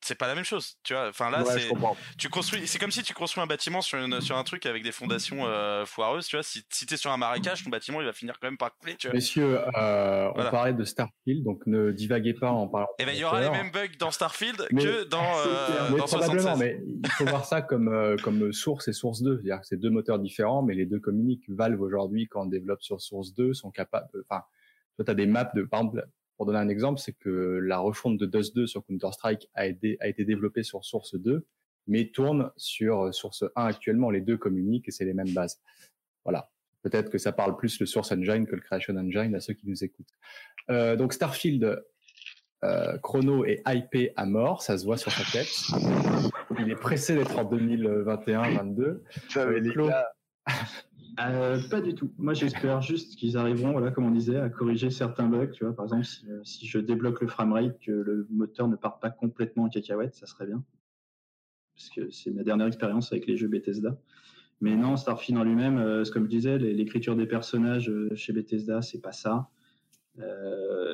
c'est 0.00 0.14
pas 0.16 0.26
la 0.28 0.34
même 0.34 0.44
chose, 0.44 0.76
tu 0.84 0.94
vois. 0.94 1.08
Enfin 1.08 1.30
là, 1.30 1.42
Ouais, 1.42 1.58
c'est 1.58 1.70
tu 2.18 2.28
construis, 2.28 2.66
c'est 2.66 2.78
comme 2.78 2.90
si 2.90 3.02
tu 3.02 3.14
construis 3.14 3.42
un 3.42 3.46
bâtiment 3.46 3.80
sur, 3.80 3.98
une, 3.98 4.20
sur 4.20 4.36
un 4.36 4.44
truc 4.44 4.64
avec 4.66 4.82
des 4.82 4.92
fondations 4.92 5.46
euh, 5.46 5.84
foireuses, 5.86 6.26
tu 6.26 6.36
vois. 6.36 6.42
Si, 6.42 6.62
si 6.70 6.86
t'es 6.86 6.96
sur 6.96 7.10
un 7.10 7.16
marécage, 7.16 7.64
ton 7.64 7.70
bâtiment 7.70 8.00
il 8.00 8.06
va 8.06 8.12
finir 8.12 8.38
quand 8.40 8.46
même 8.48 8.56
par 8.58 8.76
couler, 8.76 8.96
tu 8.96 9.08
vois. 9.08 9.14
Messieurs, 9.14 9.58
euh, 9.76 10.30
Voilà. 10.34 10.48
on 10.48 10.50
parlait 10.50 10.72
de 10.74 10.84
Starfield, 10.84 11.42
donc 11.44 11.66
ne 11.66 11.90
divaguez 11.90 12.34
pas 12.34 12.50
en 12.50 12.68
parlant. 12.68 12.88
Et 12.98 13.04
ben 13.04 13.12
il 13.12 13.18
y 13.18 13.24
aura 13.24 13.40
les 13.40 13.50
mêmes 13.50 13.70
bugs 13.70 13.88
dans 13.98 14.10
Starfield 14.10 14.66
Mais- 14.72 14.82
que 14.84 15.04
dans, 15.08 15.22
euh, 15.22 15.88
mais 15.90 15.98
dans 15.98 16.04
probablement, 16.06 16.42
76. 16.42 16.58
mais 16.58 16.80
il 17.04 17.10
faut 17.10 17.24
voir 17.26 17.44
ça 17.44 17.60
comme 17.62 17.88
euh, 17.88 18.16
comme 18.22 18.52
Source 18.52 18.88
et 18.88 18.92
Source 18.92 19.22
2, 19.22 19.36
c'est-à-dire 19.36 19.60
que 19.60 19.66
c'est 19.66 19.76
deux 19.80 19.90
moteurs 19.90 20.18
différents, 20.18 20.62
mais 20.62 20.74
les 20.74 20.86
deux 20.86 21.00
communiquent. 21.00 21.44
Valve 21.48 21.80
aujourd'hui, 21.80 22.28
quand 22.28 22.42
on 22.42 22.46
développe 22.46 22.82
sur 22.82 23.00
Source 23.00 23.34
2, 23.34 23.52
sont 23.54 23.70
capables. 23.70 24.08
Enfin, 24.28 24.42
toi, 24.96 25.04
tu 25.04 25.10
as 25.10 25.14
des 25.14 25.26
maps 25.26 25.50
de, 25.54 25.62
par 25.62 25.80
exemple, 25.80 26.06
pour 26.38 26.46
donner 26.46 26.60
un 26.60 26.68
exemple, 26.68 27.00
c'est 27.00 27.12
que 27.12 27.58
la 27.60 27.78
refonte 27.78 28.16
de 28.16 28.24
Dust 28.24 28.54
2 28.54 28.68
sur 28.68 28.86
Counter 28.86 29.10
Strike 29.12 29.50
a 29.54 29.66
été 29.66 29.96
a 30.00 30.06
été 30.06 30.24
développée 30.24 30.62
sur 30.62 30.84
Source 30.84 31.16
2, 31.16 31.44
mais 31.88 32.10
tourne 32.10 32.52
sur 32.56 33.06
euh, 33.06 33.12
Source 33.12 33.44
1 33.56 33.64
actuellement. 33.66 34.08
Les 34.10 34.20
deux 34.20 34.36
communiquent 34.36 34.86
et 34.86 34.92
c'est 34.92 35.04
les 35.04 35.14
mêmes 35.14 35.34
bases. 35.34 35.60
Voilà. 36.24 36.48
Peut-être 36.82 37.10
que 37.10 37.18
ça 37.18 37.32
parle 37.32 37.56
plus 37.56 37.80
le 37.80 37.86
Source 37.86 38.12
Engine 38.12 38.46
que 38.46 38.54
le 38.54 38.60
Creation 38.60 38.96
Engine 38.96 39.34
à 39.34 39.40
ceux 39.40 39.52
qui 39.52 39.68
nous 39.68 39.82
écoutent. 39.82 40.14
Euh, 40.70 40.94
donc 40.94 41.12
Starfield, 41.12 41.82
euh, 42.64 42.98
Chrono 42.98 43.44
est 43.44 43.60
hypé 43.66 44.12
à 44.14 44.24
mort, 44.24 44.62
ça 44.62 44.78
se 44.78 44.84
voit 44.84 44.96
sur 44.96 45.10
sa 45.10 45.24
tête. 45.32 45.48
Il 46.60 46.70
est 46.70 46.76
pressé 46.76 47.16
d'être 47.16 47.36
en 47.36 47.50
2021-22. 47.50 49.02
Ça, 49.28 49.44
mais 49.46 49.58
les 49.58 49.72
Claude. 49.72 49.92
Euh, 51.20 51.58
pas 51.68 51.80
du 51.80 51.94
tout. 51.94 52.12
Moi, 52.16 52.34
j'espère 52.34 52.80
juste 52.80 53.16
qu'ils 53.16 53.36
arriveront, 53.36 53.72
voilà, 53.72 53.90
comme 53.90 54.04
on 54.04 54.10
disait, 54.10 54.36
à 54.36 54.48
corriger 54.48 54.90
certains 54.90 55.26
bugs. 55.26 55.48
Tu 55.48 55.64
par 55.72 55.86
exemple, 55.86 56.04
si, 56.04 56.30
euh, 56.30 56.40
si 56.44 56.66
je 56.66 56.78
débloque 56.78 57.20
le 57.20 57.26
framerate, 57.26 57.78
que 57.80 57.90
le 57.90 58.26
moteur 58.30 58.68
ne 58.68 58.76
part 58.76 59.00
pas 59.00 59.10
complètement 59.10 59.64
en 59.64 59.68
cacahuète, 59.68 60.14
ça 60.14 60.26
serait 60.26 60.46
bien. 60.46 60.62
Parce 61.74 61.90
que 61.90 62.10
c'est 62.10 62.30
ma 62.30 62.44
dernière 62.44 62.66
expérience 62.66 63.12
avec 63.12 63.26
les 63.26 63.36
jeux 63.36 63.48
Bethesda. 63.48 63.96
Mais 64.60 64.76
non, 64.76 64.96
Starfield 64.96 65.40
en 65.40 65.44
lui-même, 65.44 65.78
euh, 65.78 66.04
comme 66.12 66.24
je 66.24 66.30
disais, 66.30 66.58
l'écriture 66.58 67.16
des 67.16 67.26
personnages 67.26 67.92
chez 68.14 68.32
Bethesda, 68.32 68.82
c'est 68.82 69.00
pas 69.00 69.12
ça. 69.12 69.48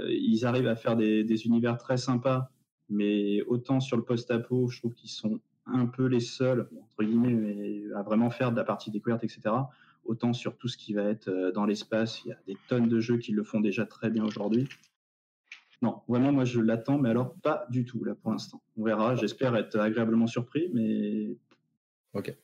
Ils 0.06 0.44
arrivent 0.44 0.66
à 0.66 0.76
faire 0.76 0.96
des, 0.96 1.46
univers 1.46 1.78
très 1.78 1.96
sympas, 1.96 2.50
mais 2.90 3.40
autant 3.42 3.80
sur 3.80 3.96
le 3.96 4.04
post-apo, 4.04 4.68
je 4.68 4.78
trouve 4.78 4.92
qu'ils 4.92 5.08
sont 5.08 5.40
un 5.64 5.86
peu 5.86 6.04
les 6.04 6.20
seuls, 6.20 6.68
entre 6.82 7.04
guillemets, 7.04 7.84
à 7.94 8.02
vraiment 8.02 8.28
faire 8.28 8.52
de 8.52 8.56
la 8.56 8.64
partie 8.64 8.90
découverte, 8.90 9.24
etc 9.24 9.54
autant 10.04 10.32
sur 10.32 10.56
tout 10.56 10.68
ce 10.68 10.76
qui 10.76 10.94
va 10.94 11.04
être 11.04 11.28
euh, 11.28 11.52
dans 11.52 11.64
l'espace. 11.64 12.22
Il 12.24 12.28
y 12.28 12.32
a 12.32 12.38
des 12.46 12.56
tonnes 12.68 12.88
de 12.88 13.00
jeux 13.00 13.18
qui 13.18 13.32
le 13.32 13.44
font 13.44 13.60
déjà 13.60 13.86
très 13.86 14.10
bien 14.10 14.24
aujourd'hui. 14.24 14.68
Non, 15.82 16.00
vraiment, 16.08 16.32
moi, 16.32 16.44
je 16.44 16.60
l'attends, 16.60 16.98
mais 16.98 17.10
alors 17.10 17.34
pas 17.42 17.66
du 17.70 17.84
tout, 17.84 18.04
là, 18.04 18.14
pour 18.14 18.30
l'instant. 18.32 18.62
On 18.76 18.84
verra, 18.84 19.16
j'espère 19.16 19.54
être 19.56 19.78
agréablement 19.78 20.26
surpris, 20.26 20.70
mais... 20.72 21.36
Ok. 22.14 22.34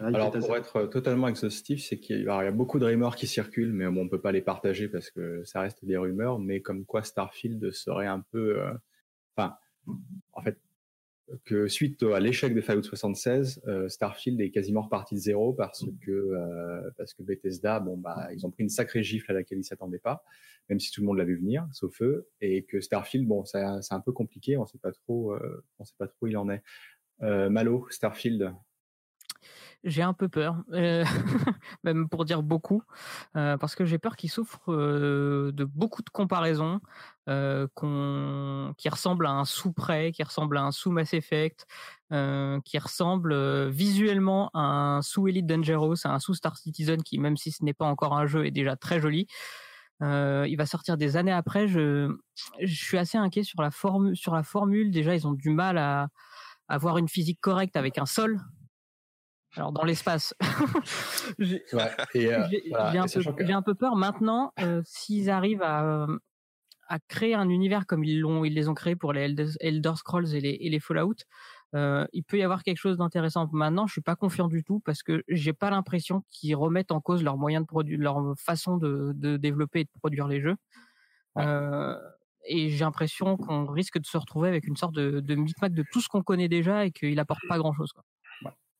Ah, 0.00 0.06
Alors 0.06 0.32
pour 0.32 0.56
être 0.56 0.86
totalement 0.86 1.28
exhaustif, 1.28 1.82
c'est 1.82 1.98
qu'il 1.98 2.24
y 2.24 2.28
a 2.28 2.42
il 2.42 2.44
y 2.44 2.48
a 2.48 2.52
beaucoup 2.52 2.78
de 2.78 2.84
rumeurs 2.84 3.16
qui 3.16 3.26
circulent, 3.26 3.72
mais 3.72 3.88
bon, 3.88 4.02
on 4.02 4.08
peut 4.08 4.20
pas 4.20 4.32
les 4.32 4.42
partager 4.42 4.88
parce 4.88 5.10
que 5.10 5.44
ça 5.44 5.60
reste 5.60 5.84
des 5.84 5.96
rumeurs. 5.96 6.40
Mais 6.40 6.60
comme 6.60 6.84
quoi 6.84 7.02
Starfield 7.02 7.70
serait 7.70 8.08
un 8.08 8.20
peu, 8.20 8.60
euh, 8.60 8.72
enfin, 9.36 9.56
en 10.32 10.42
fait, 10.42 10.58
que 11.44 11.68
suite 11.68 12.02
à 12.02 12.20
l'échec 12.20 12.54
de 12.54 12.60
Fallout 12.60 12.82
76, 12.82 13.62
euh, 13.66 13.88
Starfield 13.88 14.40
est 14.40 14.50
quasiment 14.50 14.82
reparti 14.82 15.14
de 15.14 15.20
zéro 15.20 15.52
parce 15.52 15.84
que 16.00 16.10
euh, 16.10 16.90
parce 16.96 17.14
que 17.14 17.22
Bethesda, 17.22 17.80
bon 17.80 17.96
bah, 17.96 18.28
ils 18.32 18.46
ont 18.46 18.50
pris 18.50 18.62
une 18.62 18.68
sacrée 18.68 19.02
gifle 19.02 19.30
à 19.30 19.34
laquelle 19.34 19.58
ils 19.58 19.64
s'attendaient 19.64 19.98
pas, 19.98 20.24
même 20.68 20.80
si 20.80 20.90
tout 20.90 21.00
le 21.00 21.06
monde 21.06 21.18
l'a 21.18 21.24
vu 21.24 21.36
venir, 21.36 21.66
sauf 21.72 22.00
eux, 22.02 22.28
et 22.40 22.64
que 22.64 22.80
Starfield, 22.80 23.26
bon, 23.26 23.44
c'est 23.44 23.62
c'est 23.82 23.94
un 23.94 24.00
peu 24.00 24.12
compliqué, 24.12 24.56
on 24.56 24.66
sait 24.66 24.78
pas 24.78 24.92
trop, 24.92 25.32
euh, 25.32 25.64
on 25.78 25.84
sait 25.84 25.94
pas 25.98 26.06
trop 26.06 26.16
où 26.22 26.26
il 26.26 26.36
en 26.36 26.48
est. 26.50 26.62
Euh, 27.22 27.50
Malo, 27.50 27.86
Starfield, 27.90 28.54
J'ai 29.82 30.02
un 30.02 30.12
peu 30.12 30.28
peur, 30.28 30.56
euh, 30.72 31.04
même 31.84 32.08
pour 32.10 32.26
dire 32.26 32.42
beaucoup, 32.42 32.82
euh, 33.34 33.56
parce 33.56 33.74
que 33.74 33.86
j'ai 33.86 33.98
peur 33.98 34.14
qu'il 34.16 34.30
souffre 34.30 34.60
euh, 34.68 35.52
de 35.52 35.64
beaucoup 35.64 36.02
de 36.02 36.10
comparaisons 36.10 36.80
qu'on- 37.74 38.74
qui 38.76 38.88
ressemblent 38.88 39.26
à 39.26 39.30
un 39.30 39.44
sous-prêt, 39.44 40.10
qui 40.10 40.24
ressemblent 40.24 40.58
à 40.58 40.62
un 40.62 40.72
sous-Mass 40.72 41.14
Effect, 41.14 41.64
euh, 42.12 42.60
qui 42.64 42.76
ressemblent 42.76 43.32
euh, 43.32 43.70
visuellement 43.70 44.50
à 44.52 44.60
un 44.96 45.02
sous-Elite 45.02 45.46
Dangerous, 45.46 46.04
à 46.04 46.08
un 46.08 46.18
sous-Star 46.18 46.56
Citizen, 46.56 47.00
qui, 47.04 47.18
même 47.18 47.36
si 47.36 47.52
ce 47.52 47.64
n'est 47.64 47.72
pas 47.72 47.86
encore 47.86 48.18
un 48.18 48.26
jeu, 48.26 48.46
est 48.46 48.50
déjà 48.50 48.74
très 48.74 49.00
joli. 49.00 49.28
Il 50.02 50.56
va 50.56 50.66
sortir 50.66 50.96
des 50.96 51.16
années 51.16 51.30
après. 51.32 51.68
Je, 51.68 52.10
suis 52.64 52.98
assez 52.98 53.16
inquiet 53.18 53.44
sur 53.44 53.62
la 53.62 53.70
formule. 53.70 54.90
Déjà, 54.90 55.14
ils 55.14 55.26
ont 55.26 55.32
du 55.32 55.50
mal 55.50 55.78
à 55.78 56.08
avoir 56.68 56.98
une 56.98 57.08
physique 57.08 57.40
correcte 57.40 57.76
avec 57.76 57.96
un 57.98 58.06
sol. 58.06 58.40
Alors 59.56 59.72
dans 59.72 59.84
l'espace, 59.84 60.34
j'ai 61.38 61.62
ouais, 61.72 61.90
euh, 62.32 62.46
voilà, 62.70 62.90
un, 63.00 63.02
peu- 63.02 63.08
sachant 63.08 63.32
que- 63.32 63.44
j'ai 63.44 63.52
un 63.52 63.62
peu 63.62 63.74
peur. 63.74 63.96
Maintenant, 63.96 64.52
euh, 64.60 64.80
s'ils 64.84 65.28
arrivent 65.30 65.62
à, 65.62 65.84
euh, 66.04 66.18
à 66.88 66.98
créer 67.00 67.34
un 67.34 67.48
univers 67.48 67.86
comme 67.86 68.04
ils 68.04 68.20
l'ont, 68.20 68.44
ils 68.44 68.54
les 68.54 68.68
ont 68.68 68.74
créés 68.74 68.96
pour 68.96 69.12
les 69.12 69.22
Elder, 69.22 69.46
Elder 69.60 69.92
Scrolls 69.96 70.34
et 70.34 70.40
les, 70.40 70.56
et 70.60 70.70
les 70.70 70.80
Fallout, 70.80 71.14
euh, 71.74 72.06
il 72.12 72.22
peut 72.24 72.38
y 72.38 72.42
avoir 72.42 72.62
quelque 72.62 72.78
chose 72.78 72.96
d'intéressant. 72.98 73.48
Maintenant, 73.52 73.86
je 73.86 73.92
suis 73.92 74.00
pas 74.00 74.16
confiant 74.16 74.48
du 74.48 74.62
tout 74.64 74.80
parce 74.80 75.02
que 75.02 75.22
j'ai 75.28 75.52
pas 75.52 75.70
l'impression 75.70 76.24
qu'ils 76.30 76.56
remettent 76.56 76.92
en 76.92 77.00
cause 77.00 77.22
leurs 77.22 77.36
moyens 77.36 77.64
de 77.64 77.66
produire, 77.68 77.98
leur 77.98 78.34
façon 78.38 78.76
de, 78.76 79.12
de 79.14 79.36
développer 79.36 79.80
et 79.80 79.84
de 79.84 79.90
produire 79.98 80.26
les 80.28 80.40
jeux. 80.40 80.56
Ouais. 81.36 81.44
Euh, 81.46 81.96
et 82.46 82.70
j'ai 82.70 82.84
l'impression 82.84 83.36
qu'on 83.36 83.66
risque 83.66 83.98
de 84.00 84.06
se 84.06 84.16
retrouver 84.16 84.48
avec 84.48 84.66
une 84.66 84.76
sorte 84.76 84.94
de, 84.94 85.20
de 85.20 85.34
micmac 85.34 85.72
de 85.72 85.84
tout 85.92 86.00
ce 86.00 86.08
qu'on 86.08 86.22
connaît 86.22 86.48
déjà 86.48 86.86
et 86.86 86.90
qu'il 86.90 87.18
apporte 87.20 87.42
pas 87.48 87.58
grand 87.58 87.72
chose. 87.72 87.92
Quoi. 87.92 88.02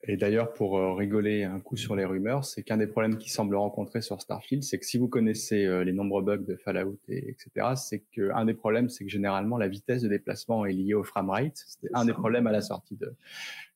Et 0.05 0.17
d'ailleurs, 0.17 0.55
pour 0.55 0.79
euh, 0.79 0.95
rigoler 0.95 1.45
un 1.45 1.61
coup 1.61 1.77
sur 1.77 1.95
les 1.95 2.07
rumeurs, 2.07 2.45
c'est 2.45 2.63
qu'un 2.63 2.79
des 2.79 2.87
problèmes 2.87 3.19
qui 3.19 3.29
semble 3.29 3.55
rencontrer 3.55 4.01
sur 4.01 4.21
Starfield, 4.21 4.63
c'est 4.63 4.79
que 4.79 4.87
si 4.87 4.97
vous 4.97 5.09
connaissez 5.09 5.67
euh, 5.67 5.85
les 5.85 5.93
nombreux 5.93 6.23
bugs 6.23 6.39
de 6.39 6.57
Fallout 6.57 6.99
et 7.09 7.31
etc., 7.31 7.75
c'est 7.77 8.03
que 8.15 8.31
un 8.33 8.47
des 8.47 8.55
problèmes, 8.55 8.89
c'est 8.89 9.05
que 9.05 9.11
généralement 9.11 9.59
la 9.59 9.69
vitesse 9.69 10.03
de 10.03 10.09
déplacement 10.09 10.65
est 10.65 10.73
liée 10.73 10.95
au 10.95 11.05
framerate. 11.05 11.63
C'était 11.67 11.89
un 11.93 12.01
ça. 12.01 12.07
des 12.07 12.13
problèmes 12.15 12.47
à 12.47 12.53
la 12.53 12.63
sortie 12.63 12.97
de 12.97 13.15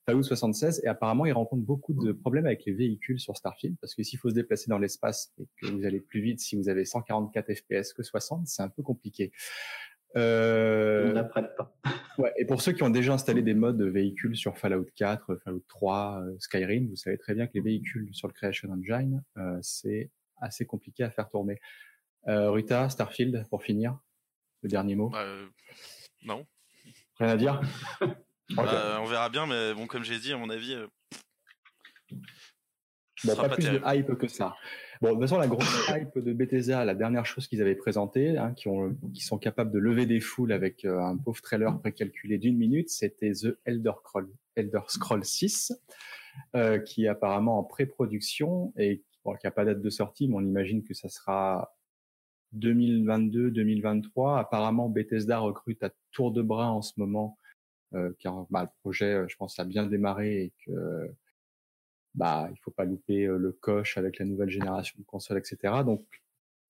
Fallout 0.06 0.22
76. 0.22 0.80
Et 0.84 0.88
apparemment, 0.88 1.26
il 1.26 1.32
rencontre 1.32 1.62
beaucoup 1.62 1.92
de 1.92 2.12
problèmes 2.12 2.46
avec 2.46 2.64
les 2.64 2.72
véhicules 2.72 3.20
sur 3.20 3.36
Starfield, 3.36 3.76
parce 3.80 3.94
que 3.94 4.02
s'il 4.02 4.18
faut 4.18 4.30
se 4.30 4.34
déplacer 4.34 4.70
dans 4.70 4.78
l'espace 4.78 5.30
et 5.38 5.46
que 5.60 5.66
vous 5.66 5.84
allez 5.84 6.00
plus 6.00 6.22
vite 6.22 6.40
si 6.40 6.56
vous 6.56 6.70
avez 6.70 6.86
144 6.86 7.52
FPS 7.54 7.92
que 7.92 8.02
60, 8.02 8.46
c'est 8.46 8.62
un 8.62 8.68
peu 8.70 8.82
compliqué. 8.82 9.30
Euh, 10.16 11.10
On 11.10 11.14
n'apprête 11.14 11.56
pas. 11.56 11.74
Ouais, 12.18 12.32
et 12.38 12.44
pour 12.44 12.62
ceux 12.62 12.70
qui 12.70 12.84
ont 12.84 12.90
déjà 12.90 13.12
installé 13.12 13.42
des 13.42 13.54
modes 13.54 13.76
de 13.76 13.86
véhicules 13.86 14.36
sur 14.36 14.56
Fallout 14.56 14.86
4, 14.94 15.34
Fallout 15.42 15.64
3, 15.66 16.20
euh, 16.22 16.36
Skyrim, 16.38 16.88
vous 16.88 16.94
savez 16.94 17.18
très 17.18 17.34
bien 17.34 17.48
que 17.48 17.54
les 17.54 17.60
véhicules 17.60 18.08
sur 18.12 18.28
le 18.28 18.32
Creation 18.32 18.70
Engine, 18.70 19.24
euh, 19.36 19.58
c'est 19.62 20.10
assez 20.40 20.64
compliqué 20.64 21.02
à 21.02 21.10
faire 21.10 21.28
tourner. 21.28 21.58
Euh, 22.28 22.52
Rita, 22.52 22.88
Starfield, 22.88 23.44
pour 23.50 23.64
finir, 23.64 23.98
le 24.62 24.68
dernier 24.68 24.94
mot. 24.94 25.10
Euh, 25.16 25.44
non. 26.24 26.46
Rien 27.18 27.30
à 27.30 27.36
dire? 27.36 27.60
Bah, 28.54 28.98
on 29.00 29.06
verra 29.06 29.30
bien, 29.30 29.46
mais 29.46 29.72
bon, 29.74 29.86
comme 29.86 30.04
j'ai 30.04 30.18
dit, 30.18 30.30
à 30.32 30.36
mon 30.36 30.50
avis, 30.50 30.74
euh, 30.74 30.86
ce 33.16 33.26
Bon, 33.26 33.32
sera 33.34 33.48
pas, 33.48 33.54
plus 33.54 33.64
terrible. 33.64 33.84
de 33.84 33.96
hype 33.96 34.14
que 34.18 34.28
ça. 34.28 34.54
Bon, 35.00 35.08
de 35.08 35.12
toute 35.14 35.22
façon, 35.22 35.38
la 35.38 35.48
grosse 35.48 35.90
hype 35.90 36.18
de 36.18 36.32
Bethesda, 36.32 36.84
la 36.84 36.94
dernière 36.94 37.26
chose 37.26 37.46
qu'ils 37.48 37.60
avaient 37.60 37.74
présentée, 37.74 38.38
hein, 38.38 38.52
qui, 38.54 38.68
ont, 38.68 38.96
qui 39.12 39.22
sont 39.22 39.38
capables 39.38 39.72
de 39.72 39.78
lever 39.78 40.06
des 40.06 40.20
foules 40.20 40.52
avec 40.52 40.84
euh, 40.84 41.00
un 41.00 41.16
pauvre 41.16 41.40
trailer 41.40 41.78
précalculé 41.80 42.38
d'une 42.38 42.56
minute, 42.56 42.90
c'était 42.90 43.32
The 43.32 43.58
Elder 43.64 43.92
Scroll, 44.00 44.28
Elder 44.56 44.80
Scroll 44.88 45.24
6, 45.24 45.72
euh, 46.54 46.78
qui 46.78 47.04
est 47.04 47.08
apparemment 47.08 47.58
en 47.58 47.64
pré-production 47.64 48.72
et 48.76 49.02
bon, 49.24 49.34
qui 49.34 49.46
n'a 49.46 49.50
pas 49.50 49.64
date 49.64 49.80
de 49.80 49.90
sortie, 49.90 50.28
mais 50.28 50.36
on 50.36 50.40
imagine 50.40 50.82
que 50.84 50.94
ça 50.94 51.08
sera 51.08 51.76
2022-2023. 52.56 54.38
Apparemment, 54.38 54.88
Bethesda 54.88 55.38
recrute 55.38 55.82
à 55.82 55.90
tour 56.12 56.32
de 56.32 56.42
bras 56.42 56.70
en 56.70 56.82
ce 56.82 56.92
moment, 56.96 57.38
euh, 57.94 58.12
car 58.20 58.46
bah, 58.50 58.62
le 58.62 58.68
projet, 58.80 59.12
euh, 59.12 59.26
je 59.28 59.36
pense, 59.36 59.58
a 59.58 59.64
bien 59.64 59.86
démarré 59.86 60.44
et 60.44 60.52
que 60.64 61.10
bah 62.14 62.48
il 62.50 62.56
faut 62.60 62.70
pas 62.70 62.84
louper 62.84 63.24
euh, 63.26 63.38
le 63.38 63.52
coche 63.52 63.98
avec 63.98 64.18
la 64.18 64.24
nouvelle 64.24 64.50
génération 64.50 64.96
de 64.98 65.04
consoles, 65.04 65.38
etc. 65.38 65.74
Donc 65.84 66.04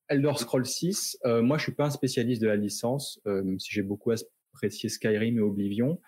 Elder 0.08 0.32
Scroll 0.36 0.66
6, 0.66 1.18
euh, 1.24 1.42
moi 1.42 1.58
je 1.58 1.64
suis 1.64 1.72
pas 1.72 1.86
un 1.86 1.90
spécialiste 1.90 2.42
de 2.42 2.46
la 2.46 2.56
licence, 2.56 3.20
euh, 3.26 3.42
même 3.42 3.58
si 3.58 3.72
j'ai 3.72 3.82
beaucoup 3.82 4.10
apprécié 4.52 4.88
Skyrim 4.88 5.38
et 5.38 5.42
Oblivion. 5.42 6.00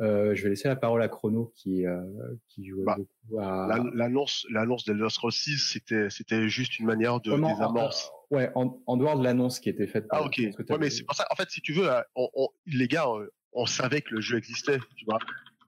Euh, 0.00 0.34
je 0.34 0.44
vais 0.44 0.50
laisser 0.50 0.68
la 0.68 0.76
parole 0.76 1.02
à 1.02 1.08
Chrono 1.08 1.52
qui 1.54 1.84
euh, 1.84 2.00
qui 2.48 2.66
joue 2.66 2.84
bah, 2.84 2.96
beaucoup 2.96 3.38
à 3.38 3.68
l'annonce 3.92 4.46
l'annonce 4.50 4.86
d'Elder 4.86 5.10
Scrolls 5.10 5.30
6 5.30 5.58
c'était 5.58 6.08
c'était 6.08 6.48
juste 6.48 6.78
une 6.78 6.86
manière 6.86 7.20
de 7.20 7.30
désamorce. 7.30 8.10
ouais, 8.30 8.50
en, 8.54 8.80
en, 8.86 8.96
dehors 8.96 9.18
de 9.18 9.24
l'annonce 9.24 9.60
qui 9.60 9.68
était 9.68 9.86
faite. 9.86 10.06
Ah 10.08 10.22
ok. 10.22 10.38
Ouais, 10.38 10.78
mais 10.78 10.88
c'est 10.88 11.04
pour 11.04 11.14
ça. 11.14 11.26
En 11.30 11.34
fait, 11.34 11.50
si 11.50 11.60
tu 11.60 11.74
veux, 11.74 11.86
on, 12.14 12.48
les 12.64 12.88
gars, 12.88 13.06
on 13.52 13.66
savait 13.66 14.00
que 14.00 14.14
le 14.14 14.22
jeu 14.22 14.38
existait, 14.38 14.78
tu 14.96 15.04
vois. 15.04 15.18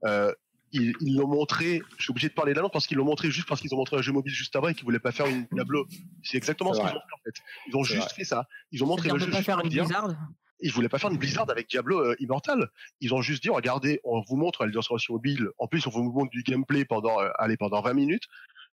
Euh, 0.05 0.33
ils 0.73 1.17
l'ont 1.17 1.29
montré, 1.29 1.83
je 1.99 2.05
suis 2.05 2.11
obligé 2.11 2.29
de 2.29 2.35
parler 2.35 2.53
de 2.53 2.57
l'annonce 2.57 2.73
parce 2.73 2.87
qu'ils 2.87 2.97
l'ont 2.97 3.05
montré 3.05 3.31
juste 3.31 3.49
parce 3.49 3.61
qu'ils 3.61 3.75
ont 3.75 3.77
montré 3.77 3.97
un 3.97 4.03
jeu 4.03 4.13
mobile 4.13 4.33
juste 4.33 4.57
avant 4.57 4.69
et 4.69 4.75
qu'ils 4.75 4.85
voulaient 4.85 4.99
pas 4.99 5.13
faire 5.13 5.27
une 5.27 5.47
Diablo. 5.53 5.87
C'est 6.23 6.39
exactement 6.39 6.73
ce 6.73 6.81
qu'ils 6.81 6.89
ont 6.89 6.93
fait 6.93 6.97
en 6.97 7.23
fait. 7.25 7.35
Ils 7.69 7.77
ont 7.77 7.85
juste 7.85 8.13
fait 8.13 8.25
ça. 8.25 8.47
Ils 8.71 8.83
ont 8.83 8.87
montré 8.87 9.11
le 9.11 9.19
jeu 9.19 9.31
pas 9.31 9.43
faire 9.43 9.61
une 9.61 9.69
Blizzard. 9.69 10.15
Ils 10.65 10.71
voulaient 10.71 10.89
pas 10.89 10.99
faire 10.99 11.11
une 11.11 11.19
Blizzard 11.19 11.51
avec 11.51 11.69
Diablo 11.69 11.99
euh, 11.99 12.15
Immortal. 12.21 12.69
Ils 13.01 13.13
ont 13.15 13.21
juste 13.21 13.43
dit 13.43 13.51
regardez, 13.51 14.01
on 14.05 14.23
vous 14.23 14.37
montre 14.37 14.65
Elder 14.65 14.81
Scrolls 14.81 15.01
mobile. 15.09 15.49
En 15.59 15.67
plus, 15.67 15.87
on 15.89 15.91
vous 15.91 16.05
montre 16.05 16.31
du 16.31 16.45
gameplay 16.45 16.85
pendant 16.85 17.21
euh, 17.21 17.31
allez 17.39 17.57
pendant 17.57 17.83
20 17.83 17.95
minutes. 17.95 18.25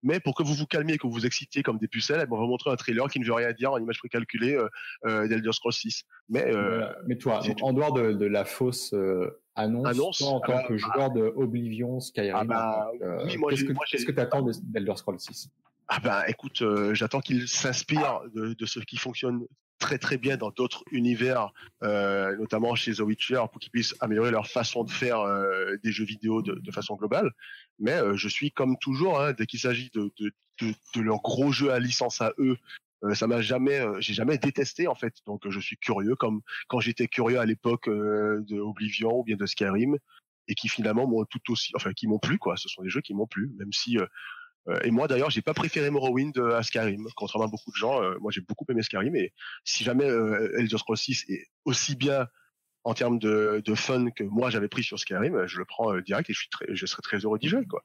Mais 0.02 0.20
pour 0.20 0.34
que 0.34 0.42
vous 0.42 0.54
vous 0.54 0.66
calmiez, 0.66 0.98
que 0.98 1.06
vous 1.06 1.12
vous 1.12 1.26
excitiez 1.26 1.62
comme 1.62 1.78
des 1.78 1.88
pucelles, 1.88 2.26
on 2.30 2.36
va 2.36 2.42
vous 2.42 2.48
montrer 2.48 2.70
un 2.70 2.76
trailer 2.76 3.08
qui 3.08 3.20
ne 3.20 3.24
veut 3.24 3.32
rien 3.32 3.52
dire 3.52 3.72
en 3.72 3.78
image 3.78 3.98
précalculée 3.98 4.54
euh, 4.54 4.68
euh, 5.06 5.28
d'Elder 5.28 5.52
Scrolls 5.52 5.72
6. 5.72 6.04
Mais, 6.28 6.44
euh, 6.46 6.86
mais 7.06 7.16
toi, 7.16 7.40
en 7.62 7.72
dehors 7.72 7.92
de, 7.92 8.12
de 8.12 8.26
la 8.26 8.44
fausse 8.44 8.92
euh, 8.94 9.40
annonce, 9.54 9.86
annonce 9.86 10.18
toi, 10.18 10.28
en 10.28 10.40
tant 10.40 10.62
que 10.66 10.76
joueur 10.76 11.10
de 11.10 11.32
Oblivion, 11.36 12.00
Skyrim, 12.00 12.36
ah 12.36 12.44
bah, 12.44 12.90
oui, 13.24 13.36
qu'est-ce 13.90 14.04
que 14.04 14.12
tu 14.12 14.20
attends 14.20 14.42
d'Elder 14.42 14.96
Scrolls 14.96 15.20
6 15.20 15.50
ah 15.88 16.00
bah 16.00 16.28
écoute, 16.28 16.62
j'attends 16.92 17.20
qu'il 17.20 17.46
s'inspire 17.46 18.20
de, 18.34 18.66
ce 18.66 18.80
qui 18.80 18.96
fonctionne 18.96 19.46
très 19.78 19.98
très 19.98 20.16
bien 20.16 20.36
dans 20.36 20.50
d'autres 20.50 20.84
univers, 20.90 21.52
euh, 21.82 22.36
notamment 22.36 22.74
chez 22.74 22.94
The 22.94 23.00
Witcher, 23.00 23.42
pour 23.50 23.60
qu'ils 23.60 23.70
puissent 23.70 23.94
améliorer 24.00 24.30
leur 24.30 24.46
façon 24.46 24.84
de 24.84 24.90
faire 24.90 25.20
euh, 25.20 25.76
des 25.82 25.92
jeux 25.92 26.04
vidéo 26.04 26.42
de, 26.42 26.70
façon 26.70 26.96
globale. 26.96 27.30
Mais 27.78 27.92
euh, 27.92 28.16
je 28.16 28.28
suis 28.28 28.50
comme 28.50 28.76
toujours, 28.78 29.20
hein, 29.20 29.32
dès 29.32 29.46
qu'il 29.46 29.60
s'agit 29.60 29.90
de, 29.94 30.10
de, 30.18 30.32
de, 30.94 31.00
leur 31.00 31.20
gros 31.20 31.52
jeu 31.52 31.70
à 31.70 31.78
licence 31.78 32.20
à 32.20 32.32
eux, 32.38 32.56
euh, 33.04 33.14
ça 33.14 33.26
m'a 33.26 33.42
jamais, 33.42 33.78
euh, 33.80 34.00
j'ai 34.00 34.14
jamais 34.14 34.38
détesté 34.38 34.88
en 34.88 34.94
fait. 34.94 35.14
Donc 35.26 35.48
je 35.48 35.60
suis 35.60 35.76
curieux, 35.76 36.16
comme 36.16 36.40
quand 36.68 36.80
j'étais 36.80 37.08
curieux 37.08 37.38
à 37.38 37.44
l'époque 37.44 37.88
de 37.88 38.58
Oblivion 38.58 39.18
ou 39.18 39.24
bien 39.24 39.36
de 39.36 39.46
Skyrim, 39.46 39.98
et 40.48 40.54
qui 40.54 40.68
finalement 40.68 41.06
m'ont 41.06 41.24
tout 41.24 41.40
aussi, 41.50 41.72
enfin 41.76 41.92
qui 41.92 42.06
m'ont 42.06 42.18
plu 42.18 42.38
quoi. 42.38 42.56
Ce 42.56 42.68
sont 42.68 42.82
des 42.82 42.90
jeux 42.90 43.00
qui 43.00 43.14
m'ont 43.14 43.26
plu, 43.26 43.52
même 43.58 43.72
si 43.72 43.98
euh, 43.98 44.06
et 44.82 44.90
moi 44.90 45.06
d'ailleurs, 45.08 45.30
j'ai 45.30 45.42
pas 45.42 45.54
préféré 45.54 45.90
Morrowind 45.90 46.36
à 46.38 46.62
Skyrim, 46.62 47.06
contrairement 47.16 47.46
à 47.46 47.50
beaucoup 47.50 47.70
de 47.70 47.76
gens. 47.76 48.02
Euh, 48.02 48.16
moi, 48.20 48.32
j'ai 48.32 48.40
beaucoup 48.40 48.64
aimé 48.68 48.82
Skyrim, 48.82 49.14
et 49.14 49.32
si 49.64 49.84
jamais 49.84 50.08
euh, 50.08 50.58
Elder 50.58 50.78
Scrolls 50.78 50.96
6 50.96 51.26
est 51.28 51.46
aussi 51.64 51.94
bien 51.94 52.26
en 52.84 52.94
termes 52.94 53.18
de, 53.18 53.62
fun 53.74 54.10
que 54.10 54.22
moi 54.24 54.48
j'avais 54.50 54.68
pris 54.68 54.84
sur 54.84 54.98
Skyrim, 54.98 55.46
je 55.46 55.58
le 55.58 55.64
prends 55.64 55.96
direct 55.98 56.30
et 56.30 56.32
je 56.32 56.38
suis 56.38 56.48
très, 56.48 56.66
je 56.74 56.86
serais 56.86 57.02
très 57.02 57.18
heureux 57.18 57.38
d'y 57.38 57.48
jouer, 57.48 57.66
quoi. 57.66 57.84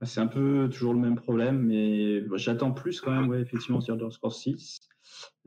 Bah, 0.00 0.06
c'est 0.06 0.20
un 0.20 0.26
peu 0.26 0.68
toujours 0.70 0.92
le 0.92 1.00
même 1.00 1.16
problème, 1.16 1.62
mais 1.62 2.22
j'attends 2.36 2.72
plus 2.72 3.00
quand 3.00 3.12
même, 3.12 3.28
ouais, 3.28 3.40
effectivement, 3.40 3.80
sur 3.80 3.94
Elder 3.94 4.10
Scrolls 4.10 4.32
6. 4.32 4.80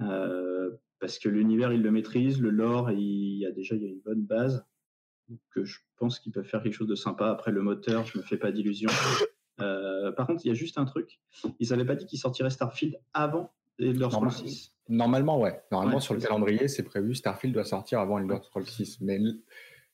Euh, 0.02 0.72
parce 1.00 1.20
que 1.20 1.30
l'univers, 1.30 1.72
il 1.74 1.82
le 1.82 1.92
maîtrise, 1.92 2.42
le 2.42 2.50
lore, 2.50 2.92
il 2.92 3.40
y 3.40 3.46
a 3.46 3.52
déjà 3.52 3.76
une 3.76 4.00
bonne 4.04 4.24
base. 4.24 4.66
Donc, 5.30 5.40
je 5.64 5.78
pense 5.98 6.20
qu'ils 6.20 6.32
peuvent 6.32 6.46
faire 6.46 6.64
quelque 6.64 6.74
chose 6.74 6.88
de 6.88 6.96
sympa. 6.96 7.30
Après, 7.30 7.52
le 7.52 7.62
moteur, 7.62 8.06
je 8.06 8.18
me 8.18 8.24
fais 8.24 8.38
pas 8.38 8.52
d'illusions. 8.52 8.90
Euh, 9.60 10.12
par 10.12 10.28
contre, 10.28 10.46
il 10.46 10.50
y 10.50 10.52
a 10.52 10.54
juste 10.54 10.78
un 10.78 10.86
truc. 10.86 11.20
Ils 11.60 11.70
n'avaient 11.70 11.84
pas 11.84 11.96
dit 11.96 12.06
qu'ils 12.06 12.20
sortiraient 12.20 12.52
Starfield 12.52 13.00
avant 13.16 13.52
Elder 13.80 14.08
Scrolls 14.12 14.32
6 14.32 14.72
Normalement, 14.88 15.40
ouais. 15.40 15.64
Normalement, 15.72 16.00
sur 16.00 16.14
le 16.14 16.20
calendrier, 16.20 16.68
c'est 16.68 16.84
prévu. 16.84 17.16
Starfield 17.16 17.56
doit 17.56 17.64
sortir 17.64 18.00
avant 18.00 18.20
Elder 18.20 18.38
Scrolls 18.44 18.68
6. 18.68 19.02
Mais 19.02 19.20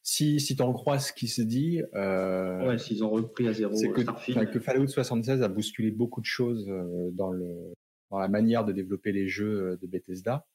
si, 0.02 0.42
si 0.42 0.58
tu 0.58 0.62
en 0.62 0.74
crois 0.74 1.00
ce 1.00 1.14
qui 1.14 1.30
se 1.30 1.42
dit. 1.42 1.82
Euh, 1.94 2.68
ouais, 2.68 2.78
s'ils 2.78 3.06
ont 3.06 3.10
repris 3.10 3.48
à 3.48 3.54
zéro 3.54 3.74
que, 3.94 4.02
Starfield. 4.02 4.52
que 4.52 4.60
Fallout 4.60 4.88
76 4.88 5.42
a 5.42 5.48
bousculé 5.48 5.92
beaucoup 5.92 6.20
de 6.20 6.26
choses 6.26 6.70
euh, 6.70 7.12
dans, 7.14 7.32
le, 7.32 7.74
dans 8.12 8.20
la 8.20 8.28
manière 8.28 8.66
de 8.66 8.74
développer 8.74 9.14
les 9.14 9.30
jeux 9.30 9.80
de 9.82 9.88
Bethesda. 9.88 10.46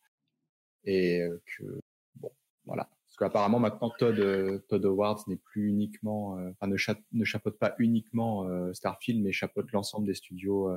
Et 0.84 1.26
que, 1.46 1.80
bon, 2.16 2.30
voilà 2.66 2.90
qu'apparemment 3.18 3.58
maintenant 3.58 3.90
Todd, 3.98 4.18
euh, 4.18 4.58
Todd 4.68 4.84
Howard 4.84 5.20
n'est 5.26 5.36
plus 5.36 5.68
uniquement, 5.68 6.38
euh, 6.38 6.50
enfin 6.50 6.66
ne, 6.66 6.76
ne, 7.12 7.24
chapeaute 7.24 7.58
pas 7.58 7.74
uniquement 7.78 8.46
euh, 8.48 8.72
Starfield, 8.72 9.22
mais 9.22 9.32
chapeaute 9.32 9.70
l'ensemble 9.72 10.06
des 10.06 10.14
studios 10.14 10.70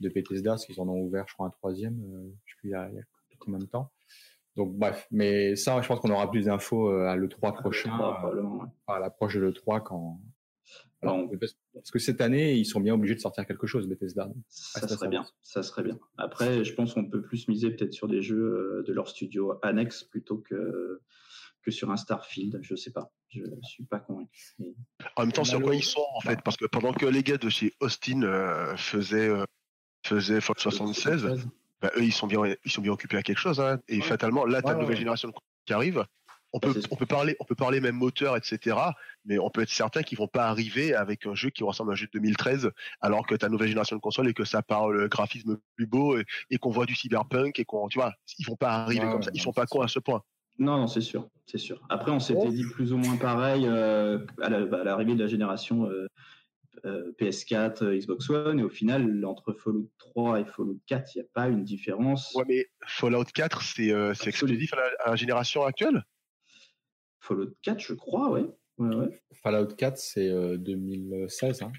de 0.00 0.08
Bethesda, 0.08 0.52
parce 0.52 0.66
qu'ils 0.66 0.80
en 0.80 0.88
ont 0.88 1.00
ouvert, 1.00 1.26
je 1.28 1.34
crois, 1.34 1.46
un 1.46 1.50
troisième, 1.50 2.00
je 2.44 2.52
sais 2.52 2.56
plus 2.58 2.68
il 2.68 2.72
y 2.72 2.74
a, 2.74 2.88
il 2.90 2.96
y 2.96 2.98
a 2.98 3.02
combien 3.38 3.58
de 3.58 3.66
temps. 3.66 3.90
Donc 4.56 4.76
bref, 4.76 5.06
mais 5.10 5.54
ça, 5.54 5.80
je 5.80 5.86
pense 5.86 6.00
qu'on 6.00 6.10
aura 6.10 6.28
plus 6.30 6.46
d'infos 6.46 6.88
à 6.90 7.16
l'E3 7.16 7.54
prochain, 7.60 7.92
à 8.88 8.98
l'approche 8.98 9.36
de 9.36 9.40
l'E3 9.40 9.82
quand. 9.82 10.20
Alors, 11.00 11.30
parce 11.72 11.90
que 11.92 12.00
cette 12.00 12.20
année, 12.20 12.56
ils 12.56 12.64
sont 12.64 12.80
bien 12.80 12.94
obligés 12.94 13.14
de 13.14 13.20
sortir 13.20 13.46
quelque 13.46 13.68
chose, 13.68 13.86
Bethesda. 13.86 14.28
Ça, 14.48 14.80
ça 14.80 14.88
serait 14.88 15.08
bien. 15.08 15.24
Ça 15.42 15.62
serait 15.62 15.84
bien. 15.84 15.96
Après, 16.16 16.64
je 16.64 16.74
pense 16.74 16.92
qu'on 16.92 17.08
peut 17.08 17.22
plus 17.22 17.46
miser 17.46 17.70
peut-être 17.70 17.92
sur 17.92 18.08
des 18.08 18.20
jeux 18.20 18.82
de 18.84 18.92
leur 18.92 19.08
studio 19.08 19.54
annexe 19.62 20.02
plutôt 20.02 20.38
que 20.38 21.00
que 21.68 21.74
sur 21.74 21.90
un 21.90 21.96
Starfield. 21.96 22.58
Je 22.62 22.74
sais 22.74 22.90
pas. 22.90 23.10
Je 23.28 23.42
suis 23.62 23.84
pas 23.84 23.98
convaincu. 23.98 24.54
En 25.16 25.22
même 25.22 25.32
temps, 25.32 25.44
sur 25.44 25.60
quoi 25.60 25.74
ils 25.74 25.84
sont 25.84 26.06
en 26.14 26.20
fait 26.20 26.40
Parce 26.42 26.56
que 26.56 26.64
pendant 26.64 26.92
que 26.92 27.06
les 27.06 27.22
gars 27.22 27.36
de 27.36 27.48
chez 27.48 27.74
Austin 27.80 28.22
euh, 28.22 28.74
faisaient 28.76 29.28
euh, 29.28 29.44
faisaient 30.06 30.40
Fallout 30.40 30.60
76, 30.60 31.48
bah, 31.82 31.90
eux 31.96 32.04
ils 32.04 32.12
sont 32.12 32.26
bien 32.26 32.40
ils 32.64 32.72
sont 32.72 32.80
bien 32.80 32.92
occupés 32.92 33.18
à 33.18 33.22
quelque 33.22 33.38
chose. 33.38 33.60
Hein. 33.60 33.80
et 33.88 34.00
fatalement, 34.00 34.46
là, 34.46 34.62
ta 34.62 34.74
nouvelle 34.74 34.96
génération 34.96 35.30
qui 35.66 35.72
arrive. 35.72 36.04
On 36.54 36.60
peut, 36.60 36.80
on 36.90 36.96
peut 36.96 37.04
parler, 37.04 37.36
on 37.40 37.44
peut 37.44 37.54
parler 37.54 37.78
même 37.78 37.96
moteur, 37.96 38.34
etc. 38.34 38.74
Mais 39.26 39.38
on 39.38 39.50
peut 39.50 39.60
être 39.60 39.68
certain 39.68 40.02
qu'ils 40.02 40.16
vont 40.16 40.28
pas 40.28 40.46
arriver 40.46 40.94
avec 40.94 41.26
un 41.26 41.34
jeu 41.34 41.50
qui 41.50 41.62
ressemble 41.62 41.90
à 41.90 41.92
un 41.92 41.96
jeu 41.96 42.06
de 42.06 42.12
2013, 42.12 42.70
alors 43.02 43.26
que 43.26 43.34
ta 43.34 43.50
nouvelle 43.50 43.68
génération 43.68 43.96
de 43.96 44.00
console 44.00 44.30
et 44.30 44.32
que 44.32 44.46
ça 44.46 44.62
parle 44.62 44.96
le 44.96 45.08
graphisme 45.08 45.58
plus 45.76 45.86
beau 45.86 46.16
et, 46.16 46.56
qu'on 46.56 46.70
voit 46.70 46.86
du 46.86 46.94
cyberpunk 46.94 47.58
et 47.58 47.66
qu'on, 47.66 47.88
tu 47.88 47.98
vois, 47.98 48.14
ils 48.38 48.46
vont 48.46 48.56
pas 48.56 48.70
arriver 48.70 49.04
comme 49.10 49.22
ça. 49.22 49.30
Ils 49.34 49.42
sont 49.42 49.52
pas 49.52 49.66
cons 49.66 49.82
à 49.82 49.88
ce 49.88 49.98
point. 49.98 50.22
Non, 50.58 50.76
non, 50.76 50.86
c'est 50.88 51.00
sûr, 51.00 51.28
c'est 51.46 51.58
sûr. 51.58 51.80
Après, 51.88 52.10
on 52.10 52.18
s'était 52.18 52.48
dit 52.48 52.64
plus 52.64 52.92
ou 52.92 52.96
moins 52.96 53.16
pareil 53.16 53.66
euh, 53.66 54.18
à 54.42 54.48
l'arrivée 54.48 55.14
de 55.14 55.20
la 55.20 55.28
génération 55.28 55.86
euh, 55.86 56.08
euh, 56.84 57.12
PS4, 57.20 57.96
Xbox 57.96 58.28
One, 58.30 58.58
et 58.58 58.64
au 58.64 58.68
final, 58.68 59.24
entre 59.24 59.52
Fallout 59.52 59.90
3 59.98 60.40
et 60.40 60.44
Fallout 60.44 60.80
4, 60.86 61.14
il 61.14 61.18
n'y 61.18 61.24
a 61.24 61.28
pas 61.32 61.48
une 61.48 61.62
différence. 61.62 62.34
Ouais, 62.34 62.44
mais 62.48 62.66
Fallout 62.86 63.24
4, 63.24 63.62
c'est 63.62 64.28
exclusif 64.28 64.72
à 64.74 65.10
la, 65.10 65.16
génération 65.16 65.64
actuelle? 65.64 66.02
Fallout 67.20 67.54
4, 67.62 67.80
je 67.80 67.94
crois, 67.94 68.30
ouais. 68.30 68.46
ouais, 68.78 68.96
ouais. 68.96 69.22
Fallout 69.42 69.74
4, 69.76 69.96
c'est 69.96 70.58
2016. 70.58 71.62
Hein 71.62 71.72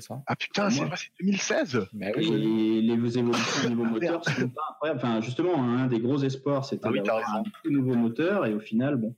ça 0.00 0.22
Ah 0.26 0.36
putain, 0.36 0.70
c'est 0.70 0.84
vrai, 0.84 0.96
c'est 0.96 1.10
2016 1.20 1.88
Mais 1.92 2.12
oui, 2.16 2.30
les, 2.30 2.82
les 2.82 3.18
évolutions 3.18 3.66
au 3.66 3.68
niveau 3.70 3.84
moteur 3.84 4.24
sont 4.24 4.48
pas 4.48 4.62
incroyables. 4.70 5.00
Enfin, 5.02 5.20
justement, 5.20 5.62
un 5.62 5.86
des 5.86 6.00
gros 6.00 6.18
espoirs, 6.18 6.64
c'était 6.64 6.88
ah 6.88 6.92
d'avoir 6.92 7.36
un 7.36 7.42
nouveau 7.70 7.94
moteur, 7.94 8.46
et 8.46 8.54
au 8.54 8.60
final, 8.60 8.96
bon. 8.96 9.16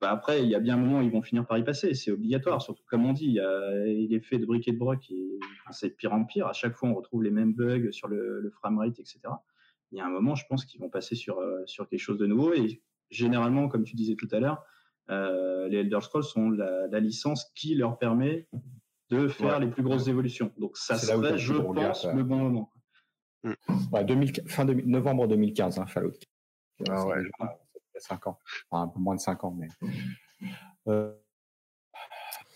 bah, 0.00 0.10
après, 0.10 0.42
il 0.42 0.48
y 0.48 0.54
a 0.54 0.60
bien 0.60 0.74
un 0.74 0.78
moment 0.78 0.98
où 0.98 1.02
ils 1.02 1.10
vont 1.10 1.22
finir 1.22 1.46
par 1.46 1.58
y 1.58 1.64
passer, 1.64 1.94
c'est 1.94 2.10
obligatoire. 2.10 2.60
Surtout, 2.60 2.82
comme 2.86 3.06
on 3.06 3.12
dit, 3.12 3.26
il 3.26 3.34
y 3.34 3.40
a 3.40 3.84
l'effet 3.84 4.38
de 4.38 4.46
briquet 4.46 4.72
de 4.72 4.78
broc, 4.78 5.10
et 5.10 5.38
c'est 5.70 5.90
pire 5.90 6.12
en 6.12 6.24
pire. 6.24 6.46
À 6.46 6.52
chaque 6.52 6.74
fois, 6.74 6.88
on 6.88 6.94
retrouve 6.94 7.22
les 7.22 7.30
mêmes 7.30 7.54
bugs 7.54 7.90
sur 7.92 8.08
le, 8.08 8.40
le 8.40 8.50
framerate, 8.50 8.98
etc. 8.98 9.20
Il 9.92 9.98
y 9.98 10.00
a 10.00 10.06
un 10.06 10.10
moment, 10.10 10.34
je 10.34 10.44
pense 10.48 10.64
qu'ils 10.64 10.80
vont 10.80 10.90
passer 10.90 11.14
sur, 11.14 11.38
euh, 11.38 11.62
sur 11.66 11.88
quelque 11.88 12.00
chose 12.00 12.18
de 12.18 12.26
nouveau, 12.26 12.52
et 12.52 12.82
généralement, 13.10 13.68
comme 13.68 13.84
tu 13.84 13.94
disais 13.94 14.16
tout 14.16 14.28
à 14.32 14.40
l'heure, 14.40 14.64
euh, 15.10 15.68
les 15.68 15.78
Elder 15.78 16.00
Scrolls 16.00 16.24
sont 16.24 16.50
la, 16.50 16.86
la, 16.88 16.98
licence 16.98 17.52
qui 17.54 17.74
leur 17.74 17.98
permet 17.98 18.48
de 19.10 19.28
faire 19.28 19.58
les 19.60 19.68
plus 19.68 19.82
grosses 19.82 20.08
évolutions. 20.08 20.52
Donc 20.58 20.76
ça 20.76 20.96
serait, 20.96 21.38
je 21.38 21.54
pense, 21.54 22.06
le 22.06 22.22
bon 22.22 22.38
moment. 22.38 22.70
Mm. 23.44 23.52
fin 24.48 24.64
novembre 24.64 25.28
2015, 25.28 25.78
hein, 25.78 25.86
Fallout. 25.86 26.18
Ah 26.88 27.06
ouais. 27.06 27.22
5 27.96 28.26
ans. 28.26 28.38
Enfin, 28.70 28.84
un 28.84 28.88
peu 28.88 29.00
moins 29.00 29.14
de 29.14 29.20
5 29.20 29.44
ans, 29.44 29.56
mais. 29.56 29.68
Euh, 30.88 31.14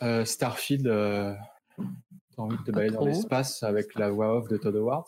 euh, 0.02 0.24
Starfield, 0.24 0.86
euh, 0.86 1.34
t'as 2.36 2.42
envie 2.42 2.56
de 2.58 2.62
te 2.62 2.70
balader 2.70 2.94
dans 2.94 3.06
l'espace 3.06 3.62
avec 3.62 3.94
la 3.94 4.10
voix 4.10 4.36
off 4.36 4.48
de 4.48 4.56
Todd 4.56 4.76
Howard? 4.76 5.06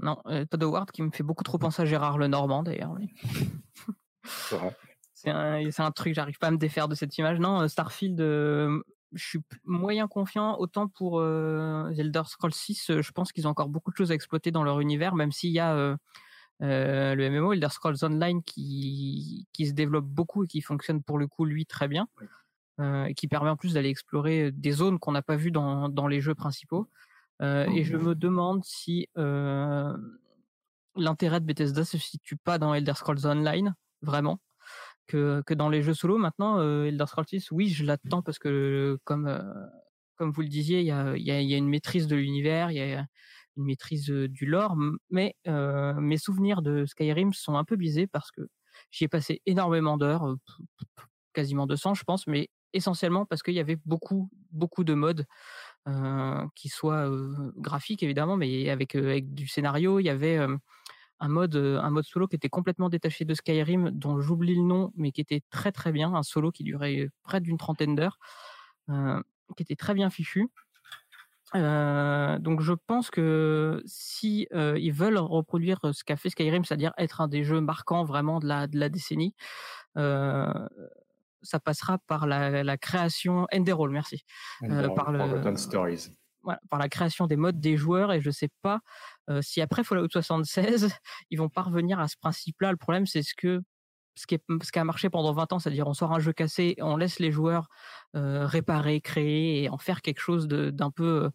Non, 0.00 0.16
Todd 0.50 0.62
Howard 0.62 0.90
qui 0.90 1.02
me 1.02 1.10
fait 1.10 1.22
beaucoup 1.22 1.44
trop 1.44 1.58
penser 1.58 1.82
à 1.82 1.84
Gérard 1.84 2.18
Lenormand 2.18 2.62
d'ailleurs. 2.62 2.96
C'est 5.14 5.30
un, 5.30 5.60
un, 5.78 5.90
truc, 5.90 6.14
j'arrive 6.14 6.38
pas 6.38 6.48
à 6.48 6.50
me 6.50 6.58
défaire 6.58 6.88
de 6.88 6.94
cette 6.94 7.16
image. 7.18 7.40
Non, 7.40 7.66
Starfield, 7.66 8.20
je 9.12 9.24
suis 9.24 9.40
moyen 9.64 10.08
confiant 10.08 10.58
autant 10.58 10.88
pour 10.88 11.20
euh, 11.20 11.90
Elder 11.96 12.22
Scrolls 12.26 12.52
6 12.52 13.00
je 13.00 13.12
pense 13.12 13.32
qu'ils 13.32 13.46
ont 13.46 13.50
encore 13.50 13.68
beaucoup 13.68 13.90
de 13.90 13.96
choses 13.96 14.10
à 14.10 14.14
exploiter 14.14 14.50
dans 14.50 14.64
leur 14.64 14.80
univers 14.80 15.14
même 15.14 15.32
s'il 15.32 15.50
y 15.50 15.58
a 15.58 15.74
euh, 15.74 15.96
euh, 16.62 17.14
le 17.14 17.30
MMO 17.30 17.52
Elder 17.52 17.68
Scrolls 17.70 17.96
Online 18.02 18.42
qui 18.42 19.46
qui 19.52 19.66
se 19.66 19.72
développe 19.72 20.06
beaucoup 20.06 20.44
et 20.44 20.46
qui 20.46 20.60
fonctionne 20.60 21.02
pour 21.02 21.18
le 21.18 21.26
coup 21.26 21.44
lui 21.44 21.66
très 21.66 21.88
bien. 21.88 22.08
Euh, 22.80 23.06
et 23.06 23.14
qui 23.14 23.26
permet 23.26 23.50
en 23.50 23.56
plus 23.56 23.74
d'aller 23.74 23.88
explorer 23.88 24.52
des 24.52 24.70
zones 24.70 25.00
qu'on 25.00 25.10
n'a 25.10 25.22
pas 25.22 25.34
vues 25.34 25.50
dans 25.50 25.88
dans 25.88 26.06
les 26.06 26.20
jeux 26.20 26.34
principaux. 26.34 26.88
Et 27.40 27.84
je 27.84 27.96
me 27.96 28.14
demande 28.16 28.64
si 28.64 29.08
l'intérêt 30.96 31.40
de 31.40 31.46
Bethesda 31.46 31.84
se 31.84 31.98
situe 31.98 32.36
pas 32.36 32.58
dans 32.58 32.74
Elder 32.74 32.94
Scrolls 32.94 33.26
Online 33.26 33.74
vraiment 34.02 34.40
que, 35.08 35.42
dans 35.54 35.68
les 35.68 35.82
jeux 35.82 35.94
solo. 35.94 36.18
Maintenant, 36.18 36.60
Elder 36.84 37.06
Scrolls 37.06 37.26
6, 37.28 37.50
oui, 37.50 37.68
je 37.68 37.84
l'attends 37.84 38.22
parce 38.22 38.38
que 38.38 38.98
comme 39.04 39.28
comme 40.16 40.32
vous 40.32 40.42
le 40.42 40.48
disiez, 40.48 40.80
il 40.80 40.86
y 40.86 40.90
a, 40.90 41.16
y, 41.16 41.30
a, 41.30 41.56
une 41.56 41.68
maîtrise 41.68 42.08
de 42.08 42.16
l'univers, 42.16 42.72
il 42.72 42.76
y 42.76 42.80
a 42.80 43.06
une 43.56 43.64
maîtrise 43.64 44.06
du 44.06 44.46
lore, 44.46 44.76
mais 45.10 45.34
mes 45.46 46.18
souvenirs 46.18 46.62
de 46.62 46.86
Skyrim 46.86 47.32
sont 47.32 47.56
un 47.56 47.64
peu 47.64 47.76
biaisés 47.76 48.06
parce 48.06 48.30
que 48.30 48.42
j'y 48.90 49.04
ai 49.04 49.08
passé 49.08 49.42
énormément 49.46 49.96
d'heures, 49.96 50.36
quasiment 51.32 51.66
200 51.66 51.94
je 51.94 52.04
pense, 52.04 52.26
mais 52.26 52.48
essentiellement 52.72 53.24
parce 53.24 53.42
qu'il 53.42 53.54
y 53.54 53.60
avait 53.60 53.78
beaucoup 53.86 54.30
beaucoup 54.50 54.84
de 54.84 54.94
modes 54.94 55.24
euh, 55.88 56.46
qui 56.54 56.68
soient 56.68 57.10
graphiques 57.56 58.02
évidemment, 58.02 58.36
mais 58.36 58.68
avec 58.70 58.94
avec 58.94 59.32
du 59.34 59.46
scénario. 59.46 60.00
Il 60.00 60.04
y 60.04 60.10
avait 60.10 60.38
un 61.20 61.28
mode 61.28 61.56
un 61.56 61.90
mode 61.90 62.04
solo 62.04 62.26
qui 62.28 62.36
était 62.36 62.48
complètement 62.48 62.88
détaché 62.88 63.24
de 63.24 63.34
Skyrim, 63.34 63.90
dont 63.90 64.20
j'oublie 64.20 64.54
le 64.54 64.62
nom, 64.62 64.92
mais 64.96 65.12
qui 65.12 65.20
était 65.20 65.42
très 65.50 65.72
très 65.72 65.92
bien, 65.92 66.14
un 66.14 66.22
solo 66.22 66.50
qui 66.50 66.64
durait 66.64 67.08
près 67.22 67.40
d'une 67.40 67.58
trentaine 67.58 67.94
d'heures, 67.94 68.18
qui 68.88 69.62
était 69.62 69.76
très 69.76 69.94
bien 69.94 70.10
fichu. 70.10 70.48
donc 71.54 72.60
je 72.60 72.72
pense 72.86 73.10
que 73.10 73.82
si 73.86 74.46
ils 74.52 74.92
veulent 74.92 75.18
reproduire 75.18 75.80
ce 75.92 76.04
qu'a 76.04 76.16
fait 76.16 76.30
Skyrim, 76.30 76.64
c'est-à-dire 76.64 76.92
être 76.98 77.20
un 77.20 77.28
des 77.28 77.44
jeux 77.44 77.60
marquants 77.60 78.04
vraiment 78.04 78.38
de 78.38 78.46
la 78.46 78.66
de 78.66 78.78
la 78.78 78.88
décennie, 78.88 79.34
ça 81.42 81.60
passera 81.60 81.98
par 81.98 82.26
la, 82.26 82.62
la 82.62 82.76
création 82.76 83.46
Enderroll, 83.52 83.90
merci. 83.90 84.24
Euh, 84.64 84.88
par 84.90 85.12
le, 85.12 85.56
Stories. 85.56 86.10
Voilà, 86.48 86.60
par 86.70 86.78
la 86.78 86.88
création 86.88 87.26
des 87.26 87.36
modes 87.36 87.60
des 87.60 87.76
joueurs 87.76 88.10
et 88.10 88.22
je 88.22 88.30
sais 88.30 88.48
pas 88.62 88.80
euh, 89.28 89.42
si 89.42 89.60
après 89.60 89.84
Fallout 89.84 90.08
76 90.10 90.90
ils 91.30 91.38
vont 91.38 91.50
parvenir 91.50 92.00
à 92.00 92.08
ce 92.08 92.16
principe-là. 92.16 92.70
Le 92.70 92.78
problème 92.78 93.04
c'est 93.04 93.22
ce 93.22 93.34
que 93.36 93.60
ce 94.14 94.26
qui, 94.26 94.34
est, 94.34 94.42
ce 94.62 94.72
qui 94.72 94.78
a 94.78 94.84
marché 94.84 95.10
pendant 95.10 95.32
20 95.32 95.52
ans, 95.52 95.58
c'est-à-dire 95.58 95.86
on 95.86 95.94
sort 95.94 96.12
un 96.12 96.18
jeu 96.18 96.32
cassé, 96.32 96.74
on 96.80 96.96
laisse 96.96 97.20
les 97.20 97.30
joueurs 97.30 97.68
euh, 98.16 98.46
réparer, 98.46 99.00
créer 99.00 99.62
et 99.62 99.68
en 99.68 99.78
faire 99.78 100.02
quelque 100.02 100.20
chose 100.20 100.48
d'un 100.48 100.90
peu 100.90 101.30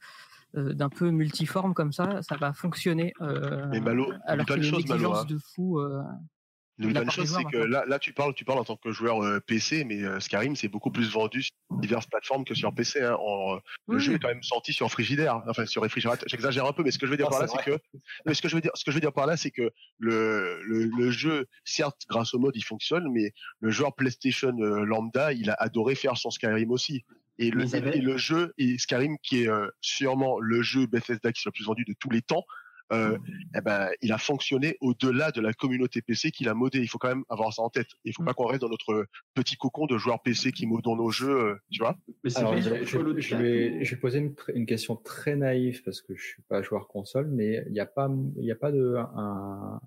euh, 0.55 0.73
d'un 0.73 0.89
peu 0.89 1.09
multiforme 1.09 1.73
comme 1.73 1.93
ça, 1.93 2.21
ça 2.21 2.35
va 2.35 2.51
fonctionner. 2.51 3.13
Euh, 3.21 3.67
Mais 3.71 3.79
Malo, 3.79 4.11
une 4.11 5.05
hein. 5.05 5.25
de 5.27 5.37
fou. 5.37 5.79
Une 6.79 7.11
chose, 7.11 7.35
c'est 7.37 7.43
que 7.43 7.57
là, 7.57 7.85
là, 7.87 7.99
tu 7.99 8.13
parles, 8.13 8.33
tu 8.33 8.45
parles 8.45 8.57
en 8.57 8.63
tant 8.63 8.77
que 8.77 8.91
joueur 8.91 9.23
euh, 9.23 9.39
PC, 9.39 9.83
mais 9.83 10.01
euh, 10.03 10.19
Skyrim, 10.19 10.55
c'est 10.55 10.67
beaucoup 10.67 10.89
plus 10.89 11.11
vendu 11.11 11.43
sur 11.43 11.53
diverses 11.69 12.07
plateformes 12.07 12.45
que 12.45 12.55
sur 12.55 12.73
PC. 12.73 13.01
Hein. 13.01 13.15
En, 13.19 13.59
Le 13.87 13.99
jeu 13.99 14.15
est 14.15 14.19
quand 14.19 14.29
même 14.29 14.41
sorti 14.41 14.73
sur 14.73 14.89
frigidaire, 14.89 15.43
enfin 15.47 15.67
sur 15.67 15.83
réfrigérateur. 15.83 16.27
J'exagère 16.27 16.65
un 16.65 16.73
peu, 16.73 16.81
mais 16.83 16.89
ce 16.89 16.97
que 16.97 17.05
je 17.05 17.11
veux 17.11 17.17
dire 17.17 17.29
par 17.29 17.41
là, 17.41 17.47
c'est 17.47 17.63
que, 17.63 17.77
mais 18.25 18.33
ce 18.33 18.41
que 18.41 18.47
je 18.47 18.55
veux 18.55 18.61
dire, 18.61 18.71
ce 18.73 18.83
que 18.83 18.91
je 18.91 18.95
veux 18.95 19.01
dire 19.01 19.13
par 19.13 19.27
là, 19.27 19.37
c'est 19.37 19.51
que 19.51 19.71
le, 19.99 20.61
le, 20.63 20.85
le, 20.85 21.11
jeu, 21.11 21.45
certes, 21.63 22.01
grâce 22.09 22.33
au 22.33 22.39
mode, 22.39 22.55
il 22.55 22.63
fonctionne, 22.63 23.07
mais 23.11 23.33
le 23.59 23.69
joueur 23.69 23.93
PlayStation 23.93 24.55
euh, 24.59 24.83
lambda, 24.83 25.31
il 25.31 25.51
a 25.51 25.55
adoré 25.59 25.93
faire 25.93 26.17
son 26.17 26.31
Skyrim 26.31 26.71
aussi. 26.71 27.05
Et 27.39 27.49
le, 27.49 27.63
et 27.75 27.99
le 27.99 28.17
jeu, 28.17 28.53
et 28.57 28.77
Skyrim, 28.77 29.17
qui 29.23 29.43
est 29.43 29.49
sûrement 29.81 30.39
le 30.39 30.61
jeu 30.61 30.85
Bethesda 30.85 31.31
qui 31.31 31.41
soit 31.41 31.49
le 31.49 31.53
plus 31.53 31.65
vendu 31.65 31.83
de 31.83 31.93
tous 31.99 32.11
les 32.11 32.21
temps, 32.21 32.45
euh, 32.93 33.17
eh 33.55 33.61
ben, 33.61 33.89
il 34.01 34.11
a 34.11 34.17
fonctionné 34.17 34.77
au-delà 34.81 35.31
de 35.31 35.41
la 35.41 35.53
communauté 35.53 36.01
PC 36.01 36.31
qu'il 36.31 36.49
a 36.49 36.53
modé. 36.53 36.79
Il 36.79 36.87
faut 36.87 36.97
quand 36.97 37.09
même 37.09 37.23
avoir 37.29 37.53
ça 37.53 37.61
en 37.61 37.69
tête. 37.69 37.87
Il 38.05 38.13
faut 38.13 38.23
pas 38.23 38.33
qu'on 38.33 38.45
reste 38.45 38.61
dans 38.61 38.69
notre 38.69 39.05
petit 39.33 39.55
cocon 39.55 39.85
de 39.85 39.97
joueurs 39.97 40.21
PC 40.21 40.51
qui 40.51 40.67
modons 40.67 40.95
nos 40.95 41.09
jeux, 41.09 41.29
euh, 41.29 41.55
tu 41.71 41.79
vois. 41.79 41.97
Alors, 42.35 42.57
je, 42.57 42.83
je, 42.83 43.35
vais, 43.35 43.83
je 43.83 43.95
vais 43.95 44.01
poser 44.01 44.19
une, 44.19 44.35
une, 44.53 44.65
question 44.65 44.95
très 44.95 45.35
naïve 45.35 45.83
parce 45.83 46.01
que 46.01 46.15
je 46.15 46.23
suis 46.23 46.43
pas 46.43 46.61
joueur 46.61 46.87
console, 46.87 47.29
mais 47.31 47.63
il 47.67 47.73
n'y 47.73 47.79
a 47.79 47.85
pas, 47.85 48.09
il 48.37 48.51
a 48.51 48.55
pas 48.55 48.71
de 48.71 48.95
un, 48.97 49.79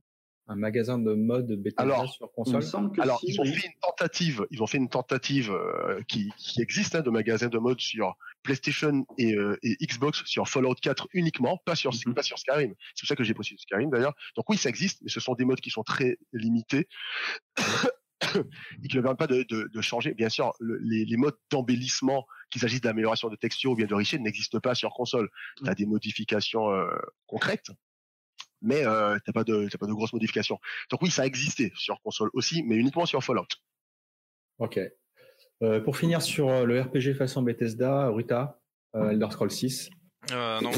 un 0.49 0.57
magasin 0.57 0.99
de 0.99 1.15
mode 1.15 1.53
Bethesda 1.61 2.07
sur 2.07 2.31
console 2.33 2.63
Alors, 2.99 3.21
ils 3.25 3.41
ont 3.41 3.45
fait 3.45 3.67
une 3.67 3.81
tentative, 3.81 4.47
ils 4.51 4.63
ont 4.63 4.67
fait 4.67 4.79
une 4.79 4.89
tentative 4.89 5.51
euh, 5.51 6.01
qui, 6.09 6.31
qui, 6.37 6.63
existe 6.63 6.95
hein, 6.95 7.01
de 7.01 7.11
magasin 7.11 7.49
de 7.49 7.59
mode 7.59 7.81
sur 7.81 8.17
PlayStation 8.43 9.05
et, 9.19 9.35
euh, 9.35 9.59
et, 9.63 9.77
Xbox 9.85 10.25
sur 10.25 10.49
Fallout 10.49 10.77
4 10.81 11.09
uniquement, 11.15 11.59
pas 11.65 11.75
sur 11.75 11.93
mhm. 11.93 12.15
pas 12.15 12.23
sur 12.23 12.39
Skyrim. 12.39 12.75
C'est 12.95 13.03
pour 13.03 13.09
ça 13.09 13.17
que 13.17 13.25
j'ai 13.25 13.35
précisé 13.35 13.59
Skyrim 13.59 13.91
d'ailleurs. 13.91 14.15
Donc 14.37 14.49
oui, 14.49 14.57
ça 14.57 14.69
existe, 14.69 15.01
mais 15.03 15.11
ce 15.11 15.21
sont 15.21 15.35
des 15.35 15.45
modes 15.45 15.61
qui 15.61 15.71
sont 15.71 15.83
très 15.83 16.19
limités. 16.33 16.89
et 18.83 18.89
qui 18.89 18.97
ne 18.97 19.03
permettent 19.03 19.19
pas 19.19 19.27
de, 19.27 19.45
de, 19.49 19.69
de, 19.73 19.81
changer. 19.81 20.15
Bien 20.15 20.29
sûr, 20.29 20.53
les, 20.61 21.05
les, 21.05 21.17
modes 21.17 21.37
d'embellissement, 21.51 22.27
qu'il 22.51 22.61
s'agisse 22.61 22.81
d'amélioration 22.81 23.29
de 23.29 23.37
texture 23.37 23.73
ou 23.73 23.77
bien 23.77 23.87
de 23.87 23.95
richesse, 23.95 24.21
n'existent 24.21 24.61
pas 24.61 24.75
sur 24.75 24.91
console. 24.95 25.29
Tu 25.59 25.69
as 25.69 25.75
des 25.75 25.87
modifications 25.87 26.71
euh, 26.71 26.89
concrètes, 27.27 27.71
mais 28.67 28.85
euh, 28.85 29.17
t'as 29.25 29.33
pas 29.33 29.45
de 29.45 29.69
t'as 29.71 29.79
pas 29.79 29.87
de 29.87 29.93
grosses 29.93 30.13
modifications. 30.13 30.59
Donc 30.91 31.03
oui, 31.03 31.11
ça 31.11 31.23
a 31.23 31.27
existé 31.27 31.73
sur 31.77 32.01
console 32.03 32.31
aussi, 32.35 32.63
mais 32.63 32.77
uniquement 32.77 33.07
sur 33.07 33.23
Fallout. 33.23 33.47
Ok. 34.59 34.79
Euh, 35.63 35.81
pour 35.81 35.97
finir 35.97 36.21
sur 36.21 36.51
euh, 36.51 36.65
le 36.65 36.81
RPG 36.83 37.15
façon 37.17 37.43
Bethesda, 37.43 38.11
Rita, 38.11 38.61
euh, 38.95 39.11
Elder 39.11 39.29
Scrolls 39.31 39.51
6. 39.51 39.91
Euh, 40.33 40.61
non. 40.61 40.71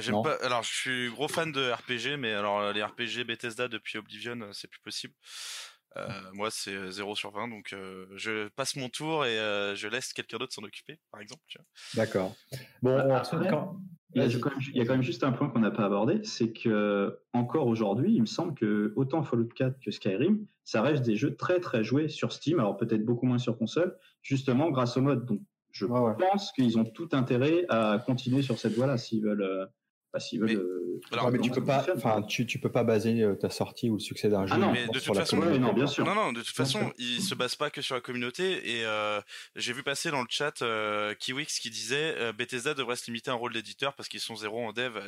J'aime 0.00 0.22
pas. 0.22 0.36
Alors, 0.42 0.64
je 0.64 0.74
suis 0.74 1.10
gros 1.10 1.28
fan 1.28 1.52
de 1.52 1.70
RPG, 1.70 2.18
mais 2.18 2.32
alors 2.32 2.72
les 2.72 2.82
RPG 2.82 3.24
Bethesda 3.24 3.68
depuis 3.68 3.98
Oblivion, 3.98 4.48
c'est 4.52 4.68
plus 4.68 4.80
possible. 4.80 5.14
Euh, 5.96 6.08
moi, 6.32 6.48
c'est 6.50 6.90
0 6.90 7.14
sur 7.14 7.30
20, 7.30 7.48
donc 7.48 7.72
euh, 7.72 8.06
je 8.16 8.48
passe 8.48 8.76
mon 8.76 8.88
tour 8.88 9.24
et 9.24 9.38
euh, 9.38 9.74
je 9.74 9.86
laisse 9.88 10.12
quelqu'un 10.12 10.38
d'autre 10.38 10.52
s'en 10.52 10.62
occuper, 10.64 10.98
par 11.10 11.20
exemple. 11.20 11.42
D'accord. 11.94 12.34
Bon, 12.82 12.96
bah, 12.96 13.22
il, 14.14 14.22
y 14.22 14.80
a 14.80 14.84
quand 14.84 14.92
même, 14.92 15.02
juste 15.02 15.24
un 15.24 15.32
point 15.32 15.48
qu'on 15.48 15.60
n'a 15.60 15.70
pas 15.70 15.84
abordé, 15.84 16.20
c'est 16.24 16.52
que 16.52 17.18
encore 17.32 17.66
aujourd'hui, 17.66 18.12
il 18.14 18.20
me 18.20 18.26
semble 18.26 18.54
que 18.54 18.92
autant 18.96 19.22
Fallout 19.22 19.48
4 19.54 19.78
que 19.80 19.90
Skyrim, 19.90 20.46
ça 20.64 20.82
reste 20.82 21.02
des 21.02 21.16
jeux 21.16 21.36
très 21.36 21.60
très 21.60 21.84
joués 21.84 22.08
sur 22.08 22.32
Steam, 22.32 22.58
alors 22.58 22.76
peut-être 22.76 23.04
beaucoup 23.04 23.26
moins 23.26 23.38
sur 23.38 23.56
console, 23.56 23.96
justement 24.22 24.70
grâce 24.70 24.96
au 24.96 25.02
mode. 25.02 25.24
Donc, 25.26 25.40
je 25.70 25.86
pense 25.86 26.52
qu'ils 26.52 26.78
ont 26.78 26.84
tout 26.84 27.08
intérêt 27.12 27.66
à 27.68 28.00
continuer 28.04 28.42
sur 28.42 28.58
cette 28.58 28.74
voie-là 28.74 28.96
s'ils 28.96 29.24
veulent 29.24 29.68
mais, 30.32 30.54
euh, 30.54 31.00
alors, 31.12 31.30
mais 31.30 31.38
tu 31.38 31.50
peux 31.50 31.64
pas, 31.64 31.84
enfin, 31.96 32.22
tu, 32.22 32.46
tu 32.46 32.58
peux 32.58 32.70
pas 32.70 32.84
baser 32.84 33.22
euh, 33.22 33.34
ta 33.34 33.50
sortie 33.50 33.90
ou 33.90 33.94
le 33.94 34.00
succès 34.00 34.28
d'un 34.28 34.46
jeu. 34.46 34.54
Ah 34.54 34.58
non, 34.58 34.72
mais 34.72 34.86
de 34.86 34.98
toute 34.98 35.14
façon, 35.14 35.36
non, 35.36 35.72
bien 35.72 35.86
sûr. 35.86 36.04
Non, 36.04 36.14
non, 36.14 36.32
de 36.32 36.42
toute 36.42 36.54
façon, 36.54 36.92
il 36.98 37.20
se 37.22 37.34
base 37.34 37.56
pas 37.56 37.70
que 37.70 37.82
sur 37.82 37.94
la 37.94 38.00
communauté. 38.00 38.78
Et 38.78 38.84
euh, 38.84 39.20
j'ai 39.56 39.72
vu 39.72 39.82
passer 39.82 40.10
dans 40.10 40.20
le 40.20 40.26
chat 40.28 40.62
euh, 40.62 41.14
Kiwix 41.14 41.58
qui 41.58 41.70
disait 41.70 42.14
euh, 42.18 42.32
Bethesda 42.32 42.74
devrait 42.74 42.96
se 42.96 43.06
limiter 43.06 43.30
à 43.30 43.34
un 43.34 43.36
rôle 43.36 43.52
d'éditeur 43.52 43.94
parce 43.94 44.08
qu'ils 44.08 44.20
sont 44.20 44.36
zéro 44.36 44.66
en 44.66 44.72
dev. 44.72 44.98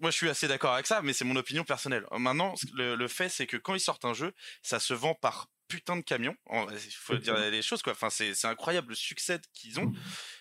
Moi, 0.00 0.10
je 0.10 0.16
suis 0.16 0.28
assez 0.28 0.48
d'accord 0.48 0.74
avec 0.74 0.86
ça, 0.86 1.00
mais 1.02 1.12
c'est 1.12 1.24
mon 1.24 1.36
opinion 1.36 1.64
personnelle. 1.64 2.04
Maintenant, 2.18 2.54
le, 2.74 2.96
le 2.96 3.08
fait, 3.08 3.28
c'est 3.28 3.46
que 3.46 3.56
quand 3.56 3.74
ils 3.74 3.80
sortent 3.80 4.04
un 4.04 4.14
jeu, 4.14 4.32
ça 4.62 4.78
se 4.80 4.94
vend 4.94 5.14
par 5.14 5.48
putain 5.72 5.96
de 5.96 6.02
camion. 6.02 6.36
Il 6.52 6.92
faut 6.92 7.16
dire 7.16 7.36
les 7.50 7.62
choses 7.62 7.82
quoi. 7.82 7.92
Enfin, 7.92 8.10
c'est 8.10 8.44
incroyable 8.44 8.90
le 8.90 8.94
succès 8.94 9.40
qu'ils 9.54 9.80
ont. 9.80 9.92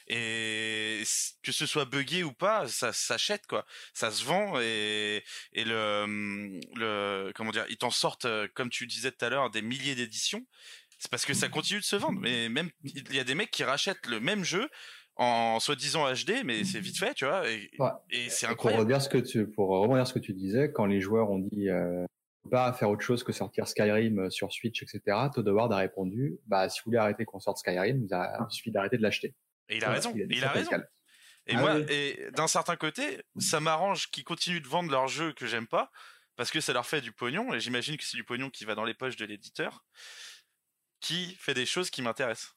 Et 0.07 1.03
que 1.41 1.51
ce 1.51 1.65
soit 1.65 1.85
buggé 1.85 2.23
ou 2.23 2.33
pas, 2.33 2.67
ça 2.67 2.91
s'achète 2.91 3.47
quoi. 3.47 3.65
Ça 3.93 4.11
se 4.11 4.25
vend 4.25 4.59
et 4.59 5.23
et 5.53 5.63
le 5.63 6.59
le 6.75 7.31
comment 7.35 7.51
dire, 7.51 7.65
ils 7.69 7.77
t'en 7.77 7.91
sortent 7.91 8.27
comme 8.53 8.69
tu 8.69 8.87
disais 8.87 9.11
tout 9.11 9.23
à 9.23 9.29
l'heure 9.29 9.49
des 9.49 9.61
milliers 9.61 9.95
d'éditions. 9.95 10.45
C'est 10.99 11.09
parce 11.09 11.25
que 11.25 11.33
ça 11.33 11.47
continue 11.47 11.79
de 11.79 11.85
se 11.85 11.95
vendre. 11.95 12.19
Mais 12.19 12.49
même 12.49 12.69
il 12.83 13.15
y 13.15 13.19
a 13.19 13.23
des 13.23 13.35
mecs 13.35 13.51
qui 13.51 13.63
rachètent 13.63 14.05
le 14.07 14.19
même 14.19 14.43
jeu 14.43 14.69
en 15.15 15.59
soi-disant 15.59 16.11
HD, 16.11 16.43
mais 16.43 16.63
c'est 16.63 16.79
vite 16.79 16.97
fait, 16.97 17.13
tu 17.13 17.25
vois. 17.25 17.47
Et, 17.49 17.69
et 18.09 18.29
c'est 18.29 18.47
incroyable. 18.47 18.91
Pour 18.91 19.01
ce 19.01 19.09
que 19.09 19.17
tu, 19.17 19.47
pour 19.47 19.69
rebondir 19.69 20.07
ce 20.07 20.13
que 20.13 20.19
tu 20.19 20.33
disais, 20.33 20.71
quand 20.71 20.85
les 20.85 20.99
joueurs 20.99 21.29
ont 21.29 21.39
dit 21.39 21.69
euh, 21.69 22.05
pas 22.49 22.73
faire 22.73 22.89
autre 22.89 23.03
chose 23.03 23.23
que 23.23 23.31
sortir 23.31 23.67
Skyrim 23.67 24.19
euh, 24.19 24.29
sur 24.29 24.51
Switch, 24.51 24.81
etc. 24.81 25.01
Todd 25.33 25.47
Howard 25.47 25.71
a 25.73 25.77
répondu, 25.77 26.39
bah, 26.47 26.69
si 26.69 26.79
vous 26.79 26.85
voulez 26.85 26.97
arrêter 26.97 27.25
qu'on 27.25 27.39
sorte 27.39 27.57
Skyrim, 27.57 28.07
il 28.09 28.45
suffit 28.49 28.71
d'arrêter 28.71 28.97
de 28.97 29.03
l'acheter. 29.03 29.35
Et 29.69 29.77
il 29.77 29.85
a 29.85 29.89
raison. 29.89 30.13
Il, 30.15 30.43
a, 30.43 30.49
raison. 30.49 30.71
Et 31.47 31.55
ah 31.55 31.59
moi, 31.59 31.79
et 31.89 32.29
d'un 32.35 32.47
certain 32.47 32.75
côté, 32.75 33.23
ça 33.37 33.59
m'arrange 33.59 34.09
qu'ils 34.11 34.23
continuent 34.23 34.61
de 34.61 34.67
vendre 34.67 34.91
leurs 34.91 35.07
jeux 35.07 35.33
que 35.33 35.45
j'aime 35.45 35.67
pas, 35.67 35.91
parce 36.35 36.51
que 36.51 36.61
ça 36.61 36.73
leur 36.73 36.85
fait 36.85 37.01
du 37.01 37.11
pognon, 37.11 37.53
et 37.53 37.59
j'imagine 37.59 37.97
que 37.97 38.03
c'est 38.03 38.17
du 38.17 38.23
pognon 38.23 38.49
qui 38.49 38.65
va 38.65 38.75
dans 38.75 38.85
les 38.85 38.93
poches 38.93 39.15
de 39.15 39.25
l'éditeur, 39.25 39.85
qui 40.99 41.35
fait 41.35 41.53
des 41.53 41.65
choses 41.65 41.89
qui 41.89 42.01
m'intéressent. 42.01 42.55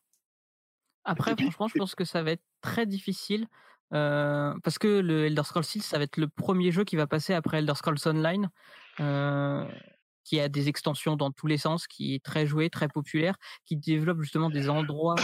Après, 1.05 1.35
franchement, 1.37 1.68
je 1.68 1.78
pense 1.78 1.95
que 1.95 2.05
ça 2.05 2.22
va 2.22 2.32
être 2.32 2.45
très 2.61 2.87
difficile, 2.87 3.47
euh, 3.93 4.55
parce 4.62 4.78
que 4.78 4.89
le 4.89 5.26
Elder 5.26 5.45
Scrolls 5.45 5.64
6, 5.64 5.82
ça 5.82 5.99
va 5.99 6.05
être 6.05 6.16
le 6.16 6.28
premier 6.28 6.72
jeu 6.72 6.85
qui 6.85 6.97
va 6.97 7.07
passer 7.07 7.35
après 7.35 7.59
Elder 7.59 7.74
Scrolls 7.74 7.99
Online, 8.07 8.51
qui 8.97 10.40
a 10.40 10.49
des 10.49 10.68
extensions 10.68 11.16
dans 11.16 11.30
tous 11.30 11.47
les 11.47 11.59
sens, 11.59 11.86
qui 11.86 12.14
est 12.14 12.24
très 12.24 12.47
joué, 12.47 12.70
très 12.70 12.88
populaire, 12.88 13.36
qui 13.66 13.76
développe 13.76 14.20
justement 14.22 14.51
des 14.51 14.70
endroits, 14.70 15.16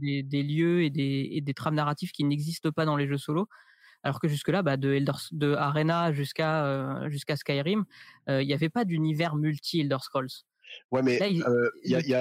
des, 0.00 0.42
lieux 0.42 0.82
et 0.82 0.90
des, 0.90 1.54
trames 1.54 1.74
narratives 1.74 2.10
qui 2.10 2.24
n'existent 2.24 2.70
pas 2.70 2.84
dans 2.84 2.96
les 2.96 3.06
jeux 3.06 3.18
solo. 3.18 3.48
Alors 4.02 4.18
que 4.18 4.28
jusque-là, 4.28 4.62
bah, 4.62 4.78
de, 4.78 4.94
Elder, 4.94 5.12
de 5.32 5.52
Arena 5.52 6.12
jusqu'à 6.12 7.08
jusqu'à 7.10 7.36
Skyrim, 7.36 7.84
il 8.28 8.46
n'y 8.46 8.54
avait 8.54 8.70
pas 8.70 8.84
d'univers 8.84 9.36
multi 9.36 9.80
Elder 9.80 9.98
Scrolls. 10.00 10.30
Ouais, 10.90 11.02
mais 11.02 11.20
euh, 11.22 11.70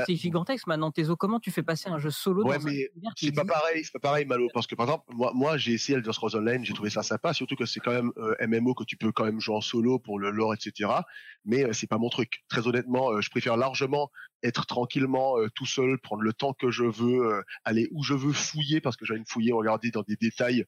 c'est 0.05 0.15
gigantesque 0.15 0.67
maintenant. 0.67 0.91
Tezo, 0.91 1.15
comment 1.15 1.39
tu 1.39 1.51
fais 1.51 1.63
passer 1.63 1.89
un 1.89 1.97
jeu 1.97 2.11
solo 2.11 2.43
ouais, 2.45 2.57
mais 2.63 2.89
c'est 3.15 3.31
pas 3.31 3.45
pareil, 3.45 3.83
c'est 3.83 3.93
pas 3.93 3.99
pareil, 3.99 4.25
Malo, 4.25 4.47
parce 4.53 4.67
que 4.67 4.75
par 4.75 4.85
exemple, 4.87 5.05
moi, 5.13 5.31
moi, 5.33 5.57
j'ai 5.57 5.73
essayé 5.73 5.97
Elder 5.97 6.13
Scrolls 6.13 6.35
Online, 6.35 6.63
j'ai 6.63 6.73
trouvé 6.73 6.89
ça 6.89 7.03
sympa, 7.03 7.33
surtout 7.33 7.55
que 7.55 7.65
c'est 7.65 7.79
quand 7.79 7.91
même 7.91 8.11
euh, 8.17 8.35
MMO 8.47 8.73
que 8.73 8.83
tu 8.83 8.97
peux 8.97 9.11
quand 9.11 9.25
même 9.25 9.39
jouer 9.39 9.55
en 9.55 9.61
solo 9.61 9.99
pour 9.99 10.19
le 10.19 10.29
lore, 10.31 10.53
etc. 10.53 10.91
Mais 11.45 11.65
euh, 11.65 11.73
c'est 11.73 11.87
pas 11.87 11.97
mon 11.97 12.09
truc. 12.09 12.43
Très 12.49 12.67
honnêtement, 12.67 13.19
je 13.21 13.29
préfère 13.29 13.57
largement 13.57 14.09
être 14.43 14.65
tranquillement 14.65 15.35
tout 15.53 15.65
seul, 15.65 15.99
prendre 15.99 16.21
le 16.21 16.31
temps 16.31 16.53
que 16.53 16.71
je 16.71 16.85
veux, 16.85 17.43
aller 17.65 17.89
où 17.91 18.03
je 18.03 18.13
veux 18.13 18.31
fouiller, 18.31 18.79
parce 18.79 18.95
que 18.95 19.05
j'ai 19.05 19.15
une 19.15 19.25
fouiller, 19.25 19.51
regarder 19.51 19.91
dans 19.91 20.03
des 20.03 20.15
détails 20.15 20.65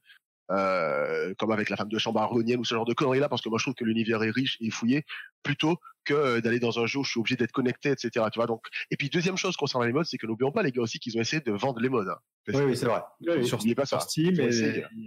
euh, 0.51 1.33
comme 1.37 1.51
avec 1.51 1.69
la 1.69 1.77
femme 1.77 1.87
de 1.87 1.97
chambre 1.97 2.19
aronienne 2.19 2.59
ou 2.59 2.65
ce 2.65 2.75
genre 2.75 2.85
de 2.85 2.93
conneries 2.93 3.19
là, 3.19 3.29
parce 3.29 3.41
que 3.41 3.47
moi 3.47 3.57
je 3.57 3.63
trouve 3.63 3.73
que 3.73 3.85
l'univers 3.85 4.21
est 4.23 4.31
riche 4.31 4.57
et 4.59 4.69
fouillé, 4.69 5.05
plutôt 5.43 5.77
que 6.05 6.13
euh, 6.13 6.41
d'aller 6.41 6.59
dans 6.59 6.79
un 6.79 6.85
jeu 6.85 6.99
où 6.99 7.03
je 7.03 7.11
suis 7.11 7.19
obligé 7.19 7.35
d'être 7.35 7.51
connecté, 7.51 7.89
etc. 7.91 8.25
Tu 8.31 8.39
vois 8.39 8.47
donc. 8.47 8.65
Et 8.89 8.97
puis 8.97 9.09
deuxième 9.09 9.37
chose 9.37 9.55
concernant 9.55 9.85
les 9.85 9.93
modes, 9.93 10.05
c'est 10.05 10.17
que 10.17 10.27
n'oublions 10.27 10.51
pas 10.51 10.63
les 10.63 10.71
gars 10.71 10.81
aussi 10.81 10.99
qu'ils 10.99 11.17
ont 11.17 11.21
essayé 11.21 11.41
de 11.41 11.51
vendre 11.51 11.79
les 11.79 11.89
modes. 11.89 12.09
Hein. 12.09 12.17
Oui, 12.47 12.61
oui 12.61 12.77
c'est 12.77 12.87
vrai. 12.87 13.01
sur, 13.43 13.59
pas 13.75 13.85
sur 13.85 14.01
Steam, 14.01 14.39
et, 14.39 14.45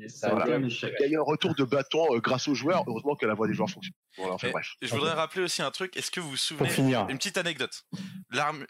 et 0.05 0.09
ça 0.09 0.37
a 0.37 0.47
il 0.47 0.69
y 1.01 1.05
a 1.05 1.09
eu 1.09 1.19
un 1.19 1.23
retour 1.23 1.55
de 1.57 1.65
bâton 1.65 2.15
euh, 2.15 2.21
grâce 2.21 2.47
aux 2.47 2.55
joueurs. 2.55 2.85
Heureusement 2.87 3.17
que 3.17 3.27
la 3.27 3.35
voix 3.35 3.49
des 3.49 3.55
joueurs 3.55 3.71
fonctionne. 3.71 3.95
bref. 4.53 4.75
Je 4.81 4.95
voudrais 4.95 5.13
rappeler 5.13 5.43
aussi 5.43 5.63
un 5.63 5.71
truc. 5.71 5.97
Est-ce 5.97 6.11
que 6.11 6.21
vous 6.21 6.31
vous 6.31 6.37
souvenez 6.37 6.95
Une 7.09 7.19
petite 7.19 7.39
anecdote? 7.39 7.85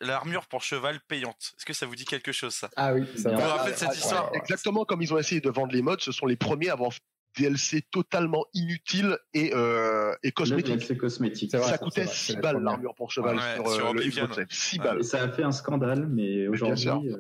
L'armure 0.01 0.47
pour 0.47 0.63
cheval 0.63 1.01
payante. 1.09 1.53
Est-ce 1.59 1.67
que 1.67 1.75
ça 1.75 1.87
vous 1.87 1.95
dit 1.95 2.05
quelque 2.05 2.33
chose 2.33 2.55
ça? 2.55 2.71
Ah 2.77 2.95
oui. 2.95 3.07
Ça 3.17 3.31
vous 3.31 3.41
vous 3.41 3.49
rappelez 3.49 3.73
de 3.73 3.79
cette 3.79 3.97
histoire? 3.97 4.31
Exactement 4.35 4.85
comme 4.85 5.03
ils 5.03 5.13
ont 5.13 5.19
essayé 5.19 5.41
de 5.41 5.51
vendre 5.51 5.73
les 5.73 5.83
modes, 5.83 6.01
ce 6.01 6.13
sont 6.13 6.27
les 6.27 6.37
premiers 6.37 6.71
à 6.71 6.73
avoir 6.73 6.93
DLC 7.37 7.83
totalement 7.91 8.45
inutile 8.55 9.19
et, 9.33 9.53
euh, 9.55 10.15
et 10.23 10.33
cosmétique. 10.33 10.97
cosmétique. 10.97 11.51
ça 11.51 11.79
coûtait 11.79 12.07
6 12.07 12.37
balles 12.37 12.63
l'armure 12.63 12.95
pour 12.95 13.11
cheval 13.11 13.39
sur, 13.55 13.89
euh, 13.89 13.93
le 13.93 14.03
Xbox 14.03 14.41
6 14.49 14.79
balles. 14.79 15.01
Et 15.01 15.03
ça 15.03 15.23
a 15.23 15.29
fait 15.29 15.43
un 15.43 15.53
scandale, 15.53 16.07
mais 16.09 16.47
aujourd'hui. 16.49 16.89
Euh, 17.11 17.17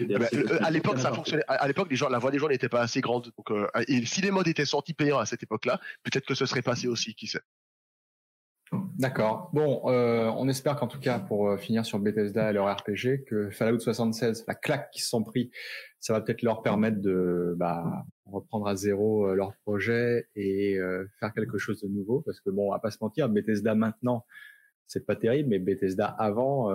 eh 0.00 0.06
ben, 0.06 0.28
euh, 0.32 0.58
à 0.62 0.70
l'époque, 0.70 0.98
ça 0.98 1.12
fonctionnait. 1.12 1.44
À 1.46 1.66
l'époque, 1.66 1.88
les 1.90 1.96
gens, 1.96 2.08
la 2.08 2.18
voix 2.18 2.30
des 2.30 2.38
gens 2.38 2.48
n'était 2.48 2.68
pas 2.68 2.80
assez 2.80 3.00
grande. 3.00 3.30
Donc, 3.36 3.50
euh, 3.50 3.68
et 3.88 4.04
si 4.06 4.20
les 4.20 4.30
modes 4.30 4.48
étaient 4.48 4.64
sortis 4.64 4.94
payants 4.94 5.18
à 5.18 5.26
cette 5.26 5.42
époque-là, 5.42 5.80
peut-être 6.02 6.26
que 6.26 6.34
ce 6.34 6.46
serait 6.46 6.62
passé 6.62 6.88
aussi, 6.88 7.14
qui 7.14 7.26
sait. 7.26 7.40
D'accord. 8.72 9.50
Bon, 9.52 9.82
euh, 9.88 10.30
on 10.36 10.48
espère 10.48 10.76
qu'en 10.76 10.86
tout 10.86 10.98
cas, 10.98 11.18
pour 11.18 11.48
euh, 11.48 11.56
finir 11.56 11.84
sur 11.84 11.98
Bethesda 11.98 12.50
et 12.50 12.52
leur 12.52 12.74
RPG, 12.74 13.24
que 13.26 13.50
Fallout 13.50 13.78
76, 13.78 14.44
la 14.46 14.54
claque 14.54 14.90
qu'ils 14.90 15.02
se 15.02 15.08
sont 15.08 15.22
pris, 15.22 15.50
ça 16.00 16.12
va 16.12 16.20
peut-être 16.20 16.42
leur 16.42 16.62
permettre 16.62 17.00
de 17.00 17.54
bah, 17.56 18.04
reprendre 18.26 18.66
à 18.66 18.76
zéro 18.76 19.26
euh, 19.26 19.34
leur 19.34 19.54
projet 19.64 20.28
et 20.36 20.78
faire 21.20 21.32
quelque 21.34 21.58
chose 21.58 21.80
de 21.82 21.88
nouveau. 21.88 22.20
Parce 22.22 22.40
que 22.40 22.50
bon, 22.50 22.72
à 22.72 22.78
pas 22.78 22.90
se 22.90 22.98
mentir, 23.00 23.28
Bethesda 23.28 23.74
maintenant, 23.74 24.24
c'est 24.86 25.06
pas 25.06 25.16
terrible, 25.16 25.48
mais 25.50 25.58
Bethesda 25.58 26.06
avant, 26.06 26.70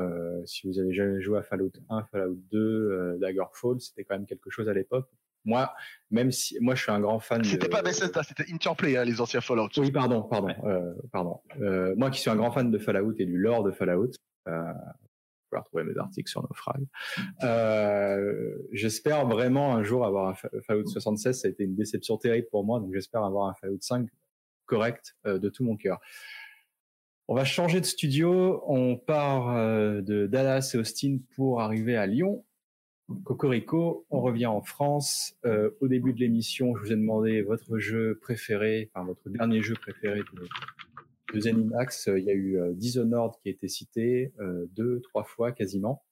si 0.46 0.68
vous 0.68 0.80
avez 0.80 0.94
jamais 0.94 1.22
joué 1.22 1.38
à 1.38 1.44
Fallout 1.44 1.72
1, 1.90 2.04
Fallout 2.12 2.40
2, 2.52 3.18
Daggerfall, 3.20 3.80
c'était 3.80 4.04
quand 4.04 4.16
même 4.16 4.26
quelque 4.26 4.50
chose 4.50 4.68
à 4.68 4.74
l'époque. 4.74 5.10
Moi, 5.46 5.74
même 6.12 6.32
si 6.32 6.58
moi 6.60 6.76
je 6.76 6.84
suis 6.84 6.92
un 6.92 7.00
grand 7.00 7.20
fan. 7.20 7.44
C'était 7.44 7.70
pas 7.70 7.82
Bethesda, 7.82 8.24
c'était 8.24 8.52
Interplay, 8.52 8.98
hein, 8.98 9.06
les 9.06 9.22
anciens 9.22 9.42
Fallout. 9.42 9.70
Oui, 9.78 9.92
pardon, 9.92 10.24
pardon, 10.24 10.54
euh, 10.66 10.94
pardon. 11.12 11.40
Euh, 11.62 11.96
moi 11.98 12.12
qui 12.12 12.20
suis 12.20 12.30
un 12.30 12.36
grand 12.36 12.52
fan 12.52 12.72
de 12.72 12.78
Fallout 12.78 13.16
et 13.20 13.26
du 13.26 13.38
lore 13.38 13.64
de 13.64 13.72
Fallout, 13.72 14.12
euh, 14.48 14.74
je 15.50 15.56
vais 15.56 15.60
retrouver 15.60 15.84
mes 15.84 15.98
articles 15.98 16.30
sur 16.30 16.42
Naufrag. 16.44 16.86
Euh, 17.44 18.56
j'espère 18.72 19.28
vraiment 19.28 19.76
un 19.76 19.84
jour 19.84 20.06
avoir 20.06 20.30
un 20.30 20.62
Fallout 20.62 20.86
76. 20.86 21.42
Ça 21.42 21.48
a 21.48 21.52
été 21.52 21.64
une 21.64 21.76
déception 21.76 22.18
terrible 22.18 22.48
pour 22.52 22.64
moi, 22.64 22.80
donc 22.80 22.94
j'espère 22.94 23.24
avoir 23.24 23.50
un 23.50 23.54
Fallout 23.56 23.82
5 23.82 24.08
correct 24.66 25.16
euh, 25.26 25.40
de 25.40 25.50
tout 25.50 25.64
mon 25.64 25.76
cœur. 25.76 26.00
On 27.28 27.36
va 27.36 27.46
changer 27.46 27.80
de 27.80 27.86
studio. 27.86 28.64
On 28.68 28.98
part 28.98 29.56
euh, 29.56 30.02
de 30.02 30.28
Dallas 30.28 30.72
et 30.74 30.78
Austin 30.78 31.20
pour 31.36 31.62
arriver 31.62 31.96
à 31.96 32.06
Lyon 32.06 32.46
Cocorico, 33.24 34.06
on 34.10 34.22
revient 34.22 34.46
en 34.46 34.62
France. 34.62 35.36
Euh, 35.46 35.72
au 35.82 35.88
début 35.88 36.14
de 36.14 36.20
l'émission, 36.20 36.76
je 36.76 36.82
vous 36.82 36.92
ai 36.92 36.96
demandé 36.96 37.42
votre 37.42 37.80
jeu 37.80 38.20
préféré, 38.22 38.90
enfin 38.94 39.06
votre 39.06 39.30
dernier 39.30 39.62
jeu 39.62 39.74
préféré 39.76 40.20
de, 40.20 40.48
de 41.34 41.40
Zenimax. 41.40 42.10
Il 42.16 42.24
y 42.24 42.30
a 42.30 42.34
eu 42.34 42.60
euh, 42.60 42.74
Dishonored 42.74 43.34
qui 43.42 43.50
a 43.50 43.52
été 43.52 43.68
cité 43.68 44.34
euh, 44.40 44.66
deux, 44.76 45.02
trois 45.02 45.24
fois 45.24 45.52
quasiment. 45.52 46.04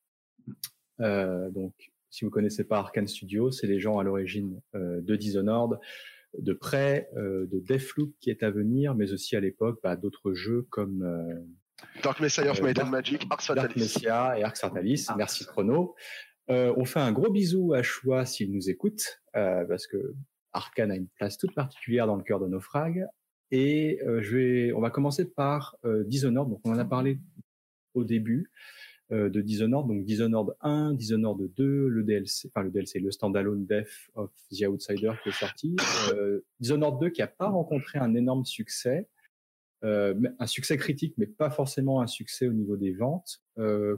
Euh, 1.00 1.50
donc, 1.52 1.74
si 2.10 2.26
vous 2.26 2.32
connaissez 2.32 2.64
pas 2.64 2.80
Arkane 2.80 3.08
Studio, 3.08 3.52
c'est 3.52 3.68
les 3.68 3.80
gens 3.80 4.00
à 4.00 4.04
l'origine 4.04 4.60
euh, 4.76 5.02
de 5.02 5.16
Dishonored, 5.16 5.80
de 6.38 6.54
près 6.54 7.10
de 7.16 7.60
Deathloop 7.60 8.14
qui 8.20 8.30
est 8.30 8.43
à 8.43 8.52
venir, 8.52 8.95
mais 8.95 9.14
aussi 9.14 9.36
à 9.36 9.39
l'époque 9.39 9.80
bah, 9.82 9.95
d'autres 9.95 10.34
jeux 10.34 10.68
comme 10.70 11.48
Dark 12.04 12.20
Messiah 12.20 12.52
of 12.52 12.62
Might 12.62 12.80
and 12.80 12.88
Magic, 12.89 13.26
Arx 13.30 13.48
Fatalis. 13.48 13.68
Dark 13.68 13.78
Messiah 13.78 14.38
et 14.38 14.43
Arx 14.43 14.60
Fatalis. 14.60 15.08
Merci 15.16 15.45
Chrono. 15.45 15.95
Euh, 16.50 16.74
on 16.78 16.86
fait 16.86 17.00
un 17.00 17.12
gros 17.12 17.30
bisou 17.30 17.74
à 17.74 17.84
Choix 17.84 18.26
s'il 18.26 18.52
nous 18.54 18.70
écoute, 18.70 19.22
euh, 19.36 19.66
parce 19.66 19.86
que 19.86 20.14
Arkane 20.54 20.91
a 20.91 20.95
une 20.95 21.08
place 21.08 21.38
toute 21.38 21.54
particulière 21.54 22.08
dans 22.08 22.16
le 22.16 22.24
cœur 22.24 22.39
de 22.39 22.48
nos 22.48 22.62
frags. 22.62 23.06
Et 23.52 24.00
euh, 24.06 24.22
je 24.22 24.38
vais, 24.38 24.74
on 24.74 24.80
va 24.80 24.89
commencer 24.89 25.26
par 25.26 25.78
Dishonored. 26.06 26.50
Donc 26.50 26.62
on 26.64 26.72
en 26.72 26.78
a 26.78 26.86
parlé 26.86 27.20
au 27.93 28.04
début 28.04 28.52
de 29.10 29.41
Dishonored. 29.41 29.88
Donc 29.88 30.04
Dishonored 30.04 30.56
1, 30.62 30.93
Dishonored 30.93 31.54
2, 31.56 31.88
le 31.88 32.04
DLC, 32.04 32.50
enfin 32.50 32.64
le 32.64 32.72
DLC, 32.72 33.00
le 33.00 33.12
standalone 33.12 33.66
Death 33.66 34.10
of 34.16 34.32
the 34.52 34.64
Outsider 34.68 35.12
qui 35.24 35.30
est 35.30 35.34
sorti. 35.34 35.76
Dishonored 36.60 37.00
2 37.00 37.10
qui 37.10 37.22
a 37.22 37.28
pas 37.28 37.48
rencontré 37.48 38.00
un 38.00 38.16
énorme 38.16 38.43
succès. 38.43 39.08
un 39.82 40.45
succès 40.45 40.76
critique, 40.76 41.14
mais 41.18 41.28
pas 41.28 41.50
forcément 41.50 42.02
un 42.02 42.08
succès 42.08 42.48
au 42.48 42.54
niveau 42.54 42.76
des 42.76 42.91
ventes. 42.91 43.41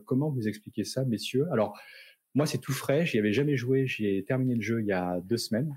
comment 0.06 0.30
vous 0.30 0.48
expliquez 0.48 0.84
ça, 0.84 1.06
messieurs? 1.06 1.48
Alors, 1.52 1.76
moi, 2.36 2.46
c'est 2.46 2.60
tout 2.60 2.74
frais. 2.74 3.06
J'y 3.06 3.20
avais 3.20 3.34
jamais 3.34 3.58
joué. 3.58 3.88
J'ai 3.88 4.24
terminé 4.24 4.56
le 4.56 4.62
jeu 4.62 4.82
il 4.82 4.88
y 4.88 4.92
a 4.92 5.20
deux 5.22 5.38
semaines 5.38 5.76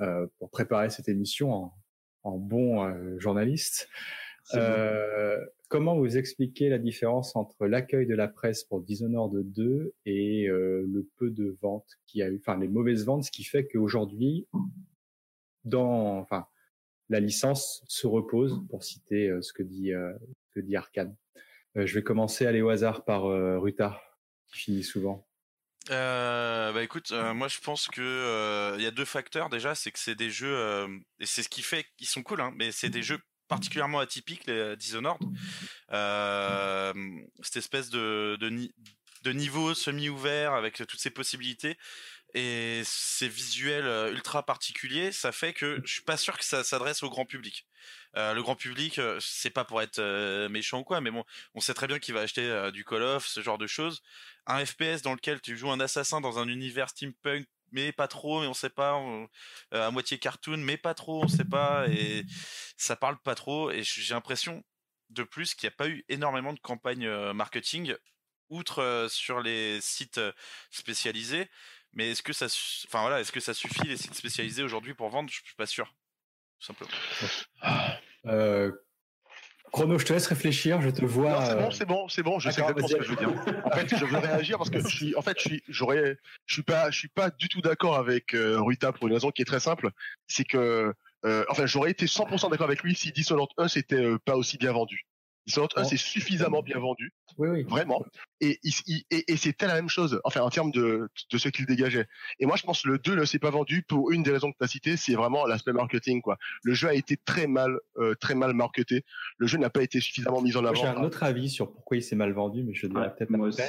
euh, 0.00 0.26
pour 0.38 0.50
préparer 0.50 0.90
cette 0.90 1.08
émission 1.08 1.52
en, 1.52 1.74
en 2.22 2.38
bon 2.38 2.84
euh, 2.84 3.18
journaliste. 3.18 3.88
Euh, 4.54 5.44
comment 5.68 5.96
vous 5.96 6.16
expliquez 6.16 6.68
la 6.68 6.78
différence 6.78 7.34
entre 7.36 7.66
l'accueil 7.66 8.06
de 8.06 8.14
la 8.14 8.28
presse 8.28 8.64
pour 8.64 8.80
Dishonored 8.80 9.50
2 9.52 9.94
et 10.04 10.48
euh, 10.48 10.84
le 10.88 11.08
peu 11.16 11.30
de 11.30 11.56
ventes 11.60 11.98
qui 12.06 12.22
a 12.22 12.28
eu, 12.28 12.36
enfin 12.38 12.58
les 12.58 12.68
mauvaises 12.68 13.04
ventes, 13.04 13.24
ce 13.24 13.30
qui 13.30 13.44
fait 13.44 13.66
qu'aujourd'hui, 13.66 14.46
dans, 15.64 16.18
enfin, 16.18 16.46
la 17.08 17.20
licence 17.20 17.84
se 17.88 18.06
repose, 18.06 18.62
pour 18.68 18.84
citer 18.84 19.28
euh, 19.28 19.42
ce 19.42 19.52
que 19.52 19.62
dit 19.62 19.92
euh, 19.92 20.12
ce 20.44 20.60
que 20.60 20.60
dit 20.60 20.76
Arkane. 20.76 21.16
je 21.74 21.92
vais 21.94 22.02
commencer 22.02 22.46
à 22.46 22.50
aller 22.50 22.62
au 22.62 22.68
hasard 22.68 23.04
par 23.04 23.24
Ruta, 23.60 24.00
qui 24.46 24.58
finit 24.58 24.84
souvent. 24.84 25.25
Euh, 25.90 26.72
bah 26.72 26.82
écoute, 26.82 27.12
euh, 27.12 27.32
moi 27.32 27.48
je 27.48 27.58
pense 27.60 27.86
que 27.86 28.00
euh, 28.00 28.74
il 28.76 28.82
y 28.82 28.86
a 28.86 28.90
deux 28.90 29.04
facteurs 29.04 29.48
déjà, 29.48 29.74
c'est 29.74 29.92
que 29.92 29.98
c'est 29.98 30.14
des 30.14 30.30
jeux 30.30 30.88
et 31.20 31.26
c'est 31.26 31.42
ce 31.42 31.48
qui 31.48 31.62
fait 31.62 31.86
qu'ils 31.96 32.08
sont 32.08 32.22
cool, 32.22 32.40
hein, 32.40 32.52
mais 32.56 32.72
c'est 32.72 32.88
des 32.90 33.02
jeux 33.02 33.20
particulièrement 33.48 34.00
atypiques, 34.00 34.46
les 34.46 34.76
Dishonored. 34.76 35.20
cette 37.42 37.56
espèce 37.56 37.90
de 37.90 38.36
de, 38.40 38.68
de 39.22 39.32
niveau 39.32 39.74
semi-ouvert 39.74 40.54
avec 40.54 40.76
toutes 40.76 41.00
ces 41.00 41.10
possibilités 41.10 41.78
et 42.34 42.82
ces 42.84 43.28
visuels 43.28 44.12
ultra 44.12 44.44
particuliers, 44.44 45.12
ça 45.12 45.30
fait 45.30 45.52
que 45.52 45.80
je 45.84 45.92
suis 45.92 46.02
pas 46.02 46.16
sûr 46.16 46.36
que 46.36 46.44
ça 46.44 46.64
s'adresse 46.64 47.02
au 47.02 47.08
grand 47.08 47.24
public. 47.24 47.66
Euh, 48.16 48.34
le 48.34 48.42
grand 48.42 48.56
public, 48.56 49.00
c'est 49.20 49.50
pas 49.50 49.64
pour 49.64 49.82
être 49.82 50.00
méchant 50.48 50.80
ou 50.80 50.84
quoi, 50.84 51.00
mais 51.00 51.10
bon, 51.10 51.24
on 51.54 51.60
sait 51.60 51.74
très 51.74 51.86
bien 51.86 51.98
qu'il 51.98 52.14
va 52.14 52.20
acheter 52.20 52.70
du 52.72 52.84
Call 52.84 53.02
of, 53.02 53.26
ce 53.26 53.40
genre 53.42 53.58
de 53.58 53.66
choses. 53.66 54.02
Un 54.46 54.64
FPS 54.64 55.02
dans 55.02 55.14
lequel 55.14 55.40
tu 55.40 55.56
joues 55.56 55.70
un 55.70 55.80
assassin 55.80 56.20
dans 56.20 56.38
un 56.38 56.48
univers 56.48 56.88
steampunk 56.88 57.46
mais 57.72 57.92
pas 57.92 58.08
trop, 58.08 58.40
mais 58.40 58.46
on 58.46 58.54
sait 58.54 58.70
pas, 58.70 58.98
euh, 58.98 59.26
à 59.70 59.90
moitié 59.90 60.18
cartoon, 60.18 60.58
mais 60.58 60.76
pas 60.76 60.94
trop, 60.94 61.24
on 61.24 61.28
sait 61.28 61.44
pas, 61.44 61.86
et 61.88 62.24
ça 62.76 62.96
parle 62.96 63.18
pas 63.18 63.34
trop, 63.34 63.70
et 63.70 63.82
j'ai 63.82 64.14
l'impression, 64.14 64.64
de 65.10 65.22
plus, 65.22 65.54
qu'il 65.54 65.68
n'y 65.68 65.74
a 65.74 65.76
pas 65.76 65.88
eu 65.88 66.04
énormément 66.08 66.52
de 66.52 66.60
campagne 66.60 67.06
euh, 67.06 67.32
marketing, 67.32 67.94
outre 68.48 68.82
euh, 68.82 69.08
sur 69.08 69.40
les 69.40 69.80
sites 69.80 70.20
spécialisés, 70.70 71.50
mais 71.92 72.12
est-ce 72.12 72.22
que 72.22 72.32
ça, 72.32 72.46
enfin 72.86 73.00
voilà, 73.00 73.20
est-ce 73.20 73.32
que 73.32 73.40
ça 73.40 73.54
suffit 73.54 73.86
les 73.86 73.96
sites 73.96 74.14
spécialisés 74.14 74.62
aujourd'hui 74.62 74.94
pour 74.94 75.08
vendre? 75.08 75.30
Je 75.30 75.40
suis 75.42 75.54
pas 75.54 75.66
sûr, 75.66 75.86
tout 76.60 76.66
simplement. 76.66 76.90
Chrono, 79.72 79.98
je 79.98 80.06
te 80.06 80.12
laisse 80.12 80.26
réfléchir, 80.26 80.80
je 80.80 80.90
te 80.90 81.04
vois. 81.04 81.44
c'est 81.44 81.54
bon, 81.54 81.70
c'est 81.70 81.84
bon, 81.84 82.08
c'est 82.08 82.22
bon, 82.22 82.38
je 82.38 82.50
sais 82.50 82.60
exactement 82.60 82.88
ce 82.88 82.94
que 82.94 83.04
je 83.04 83.10
veux 83.10 83.16
dire. 83.16 83.30
En 83.64 83.70
fait, 83.70 83.94
je 83.94 84.04
veux 84.06 84.18
réagir 84.18 84.58
parce 84.58 84.70
que 84.70 84.80
je 84.80 84.88
suis, 84.88 85.14
en 85.16 85.22
fait, 85.22 85.36
je 85.38 85.48
suis, 85.48 85.62
j'aurais, 85.68 86.16
je 86.46 86.54
suis 86.54 86.62
pas, 86.62 86.90
je 86.90 86.98
suis 86.98 87.08
pas 87.08 87.30
du 87.30 87.48
tout 87.48 87.60
d'accord 87.60 87.96
avec 87.96 88.34
euh, 88.34 88.60
Ruta 88.60 88.92
pour 88.92 89.06
une 89.06 89.12
raison 89.12 89.30
qui 89.30 89.42
est 89.42 89.46
très 89.46 89.60
simple, 89.60 89.90
c'est 90.28 90.44
que, 90.44 90.94
euh, 91.24 91.44
enfin, 91.50 91.66
j'aurais 91.66 91.90
été 91.90 92.06
100% 92.06 92.50
d'accord 92.50 92.66
avec 92.66 92.82
lui 92.82 92.94
si 92.94 93.12
Dishonored 93.12 93.50
1 93.58 93.68
c'était 93.68 93.96
euh, 93.96 94.18
pas 94.24 94.36
aussi 94.36 94.56
bien 94.56 94.72
vendu. 94.72 95.04
Dishonored 95.46 95.72
1 95.76 95.84
c'est 95.84 95.96
suffisamment 95.96 96.62
bien 96.62 96.78
vendu, 96.78 97.12
oui, 97.38 97.48
oui. 97.48 97.62
vraiment, 97.64 98.04
et, 98.40 98.58
et, 99.10 99.32
et 99.32 99.36
c'était 99.36 99.66
la 99.66 99.74
même 99.74 99.88
chose, 99.88 100.20
enfin 100.24 100.40
en 100.40 100.50
termes 100.50 100.70
de, 100.70 101.08
de 101.30 101.38
ce 101.38 101.48
qu'il 101.48 101.66
dégageait. 101.66 102.06
Et 102.38 102.46
moi 102.46 102.56
je 102.56 102.62
pense 102.62 102.82
que 102.82 102.88
le 102.88 102.98
2 102.98 103.14
ne 103.14 103.24
s'est 103.24 103.38
pas 103.38 103.50
vendu 103.50 103.82
pour 103.82 104.10
une 104.10 104.22
des 104.22 104.32
raisons 104.32 104.50
que 104.52 104.56
tu 104.58 104.64
as 104.64 104.68
citées, 104.68 104.96
c'est 104.96 105.14
vraiment 105.14 105.46
l'aspect 105.46 105.72
marketing 105.72 106.22
quoi. 106.22 106.36
Le 106.62 106.74
jeu 106.74 106.88
a 106.88 106.94
été 106.94 107.16
très 107.16 107.46
mal, 107.46 107.78
euh, 107.98 108.14
très 108.14 108.34
mal 108.34 108.52
marketé. 108.54 109.04
Le 109.38 109.46
jeu 109.46 109.58
n'a 109.58 109.70
pas 109.70 109.82
été 109.82 110.00
suffisamment 110.00 110.42
mis 110.42 110.56
en 110.56 110.64
avant. 110.64 110.74
J'ai 110.74 110.86
un 110.86 111.02
autre 111.02 111.22
avis 111.22 111.48
sur 111.48 111.72
pourquoi 111.72 111.96
il 111.96 112.02
s'est 112.02 112.16
mal 112.16 112.32
vendu, 112.32 112.64
mais 112.64 112.74
je 112.74 112.86
dirais 112.86 113.14
peut-être 113.14 113.30
moi 113.30 113.48
aussi. 113.48 113.62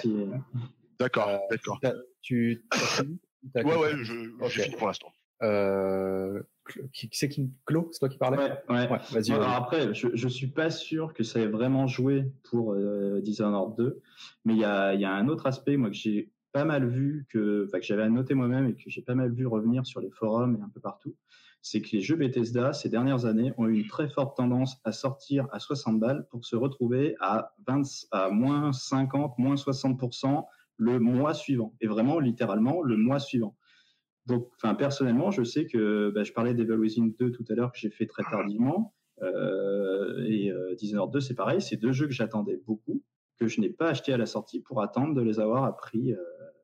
D'accord, 0.99 1.29
euh, 1.29 1.37
d'accord. 1.51 1.79
Tu, 2.21 2.65
ouais, 3.55 3.63
ouais, 3.63 3.91
je, 4.01 4.43
okay. 4.43 4.63
fini 4.63 4.75
pour 4.75 4.87
l'instant. 4.87 5.13
Euh, 5.43 6.41
qui 6.93 7.09
c'est 7.11 7.29
qui 7.29 7.51
Claude 7.65 7.87
c'est 7.91 7.99
toi 7.99 8.09
qui 8.09 8.17
parlais? 8.17 8.37
Ouais, 8.69 8.89
ouais. 8.89 8.99
vas-y 9.11 9.31
alors 9.31 9.49
après 9.49 9.93
je, 9.93 10.07
je 10.13 10.27
suis 10.27 10.47
pas 10.47 10.69
sûr 10.69 11.13
que 11.13 11.23
ça 11.23 11.39
ait 11.39 11.47
vraiment 11.47 11.87
joué 11.87 12.31
pour 12.43 12.73
euh, 12.73 13.21
Dishonored 13.21 13.75
2 13.77 14.01
mais 14.45 14.53
il 14.53 14.59
y 14.59 14.65
a, 14.65 14.93
y 14.93 15.05
a 15.05 15.13
un 15.13 15.27
autre 15.27 15.47
aspect 15.47 15.77
moi 15.77 15.89
que 15.89 15.95
j'ai 15.95 16.31
pas 16.51 16.65
mal 16.65 16.87
vu 16.87 17.25
que 17.29 17.65
enfin 17.67 17.79
que 17.79 17.85
j'avais 17.85 18.03
annoté 18.03 18.33
moi-même 18.33 18.67
et 18.67 18.73
que 18.75 18.89
j'ai 18.89 19.01
pas 19.01 19.15
mal 19.15 19.31
vu 19.31 19.45
revenir 19.45 19.85
sur 19.85 20.01
les 20.01 20.09
forums 20.11 20.57
et 20.59 20.61
un 20.61 20.69
peu 20.69 20.79
partout 20.79 21.15
c'est 21.61 21.81
que 21.81 21.89
les 21.91 22.01
jeux 22.01 22.15
Bethesda 22.15 22.73
ces 22.73 22.89
dernières 22.89 23.25
années 23.25 23.53
ont 23.57 23.67
eu 23.67 23.79
une 23.79 23.87
très 23.87 24.09
forte 24.09 24.37
tendance 24.37 24.77
à 24.83 24.91
sortir 24.91 25.47
à 25.51 25.59
60 25.59 25.99
balles 25.99 26.27
pour 26.29 26.45
se 26.45 26.55
retrouver 26.55 27.15
à 27.19 27.53
20 27.67 27.81
à 28.11 28.29
moins 28.29 28.71
50 28.71 29.37
moins 29.37 29.55
60% 29.55 30.45
le 30.77 30.99
mois 30.99 31.33
suivant 31.33 31.73
et 31.81 31.87
vraiment 31.87 32.19
littéralement 32.19 32.81
le 32.81 32.97
mois 32.97 33.19
suivant 33.19 33.55
donc, 34.27 34.49
enfin, 34.57 34.75
personnellement, 34.75 35.31
je 35.31 35.43
sais 35.43 35.65
que 35.65 36.11
bah, 36.13 36.23
je 36.23 36.33
parlais 36.33 36.53
d'Evil 36.53 36.75
Within 36.75 37.11
2 37.17 37.31
tout 37.31 37.45
à 37.49 37.53
l'heure 37.53 37.71
que 37.71 37.79
j'ai 37.79 37.89
fait 37.89 38.05
très 38.05 38.23
tardivement. 38.23 38.93
Euh, 39.21 40.23
et 40.27 40.51
euh, 40.51 40.75
Dishonored 40.75 41.11
2, 41.11 41.21
c'est 41.21 41.33
pareil. 41.33 41.61
C'est 41.61 41.77
deux 41.77 41.93
jeux 41.93 42.07
que 42.07 42.13
j'attendais 42.13 42.61
beaucoup, 42.67 43.01
que 43.39 43.47
je 43.47 43.61
n'ai 43.61 43.69
pas 43.69 43.89
acheté 43.89 44.11
à 44.11 44.17
la 44.17 44.25
sortie 44.25 44.59
pour 44.59 44.81
attendre 44.81 45.15
de 45.15 45.21
les 45.21 45.39
avoir 45.39 45.63
à 45.63 45.75
prix. 45.75 46.11
Euh, 46.11 46.17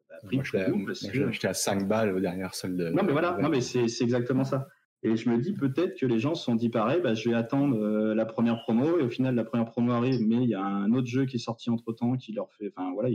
à 0.09 0.25
prix 0.25 0.37
moi, 0.37 0.93
j'ai 0.93 1.23
acheté 1.23 1.47
à 1.47 1.53
5 1.53 1.87
balles 1.87 2.13
aux 2.13 2.19
dernières 2.19 2.53
soldes. 2.53 2.91
Non, 2.93 3.03
mais 3.03 3.13
voilà, 3.13 3.37
non, 3.39 3.47
mais 3.47 3.61
c'est 3.61 3.85
exactement 4.01 4.43
ça. 4.43 4.67
Et 5.05 5.17
je 5.17 5.29
me 5.29 5.37
dis 5.37 5.51
peut-être 5.51 5.99
que 5.99 6.05
les 6.05 6.19
gens 6.19 6.33
se 6.33 6.45
sont 6.45 6.55
dit 6.55 6.69
pareil, 6.69 7.01
bah, 7.01 7.13
je 7.13 7.29
vais 7.29 7.35
attendre 7.35 7.77
euh, 7.77 8.15
la 8.15 8.25
première 8.25 8.61
promo. 8.63 8.99
Et 8.99 9.03
au 9.03 9.09
final 9.09 9.35
la 9.35 9.43
première 9.43 9.65
promo 9.65 9.91
arrive, 9.91 10.21
mais 10.21 10.37
il 10.37 10.49
y 10.49 10.55
a 10.55 10.63
un 10.63 10.93
autre 10.93 11.07
jeu 11.07 11.25
qui 11.25 11.35
est 11.35 11.39
sorti 11.39 11.69
entre 11.69 11.91
temps 11.91 12.15
qui 12.15 12.31
leur 12.31 12.51
fait, 12.53 12.71
enfin 12.75 12.93
voilà, 12.93 13.09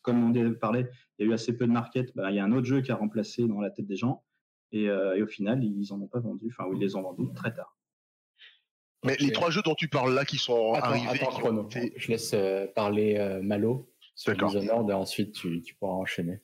comme 0.00 0.24
on 0.24 0.54
parlait, 0.54 0.88
il 1.18 1.24
y 1.24 1.28
a 1.28 1.30
eu 1.30 1.34
assez 1.34 1.54
peu 1.54 1.66
de 1.66 1.72
market, 1.72 2.14
bah, 2.16 2.30
il 2.30 2.36
y 2.36 2.38
a 2.38 2.44
un 2.44 2.52
autre 2.52 2.66
jeu 2.66 2.80
qui 2.80 2.90
a 2.92 2.96
remplacé 2.96 3.46
dans 3.46 3.60
la 3.60 3.70
tête 3.70 3.86
des 3.86 3.96
gens. 3.96 4.22
Et, 4.72 4.88
euh, 4.88 5.14
et 5.16 5.22
au 5.22 5.26
final 5.26 5.62
ils 5.62 5.92
en 5.92 6.00
ont 6.00 6.08
pas 6.08 6.18
vendu, 6.18 6.46
enfin 6.50 6.68
ils 6.72 6.80
les 6.80 6.96
ont 6.96 7.02
vendus 7.02 7.32
très 7.34 7.52
tard. 7.52 7.76
Mais 9.04 9.16
les 9.20 9.32
trois 9.32 9.50
jeux 9.50 9.60
dont 9.62 9.74
tu 9.74 9.88
parles 9.88 10.14
là 10.14 10.24
qui 10.24 10.38
sont 10.38 10.72
arrivés, 10.72 11.06
attends, 11.10 11.68
je 11.96 12.08
laisse 12.08 12.32
euh, 12.32 12.66
parler 12.74 13.38
Malo 13.42 13.92
sur 14.14 14.34
Dishonored 14.34 14.88
et 14.88 14.94
ensuite 14.94 15.32
tu, 15.32 15.60
tu 15.60 15.74
pourras 15.74 15.92
enchaîner. 15.92 16.40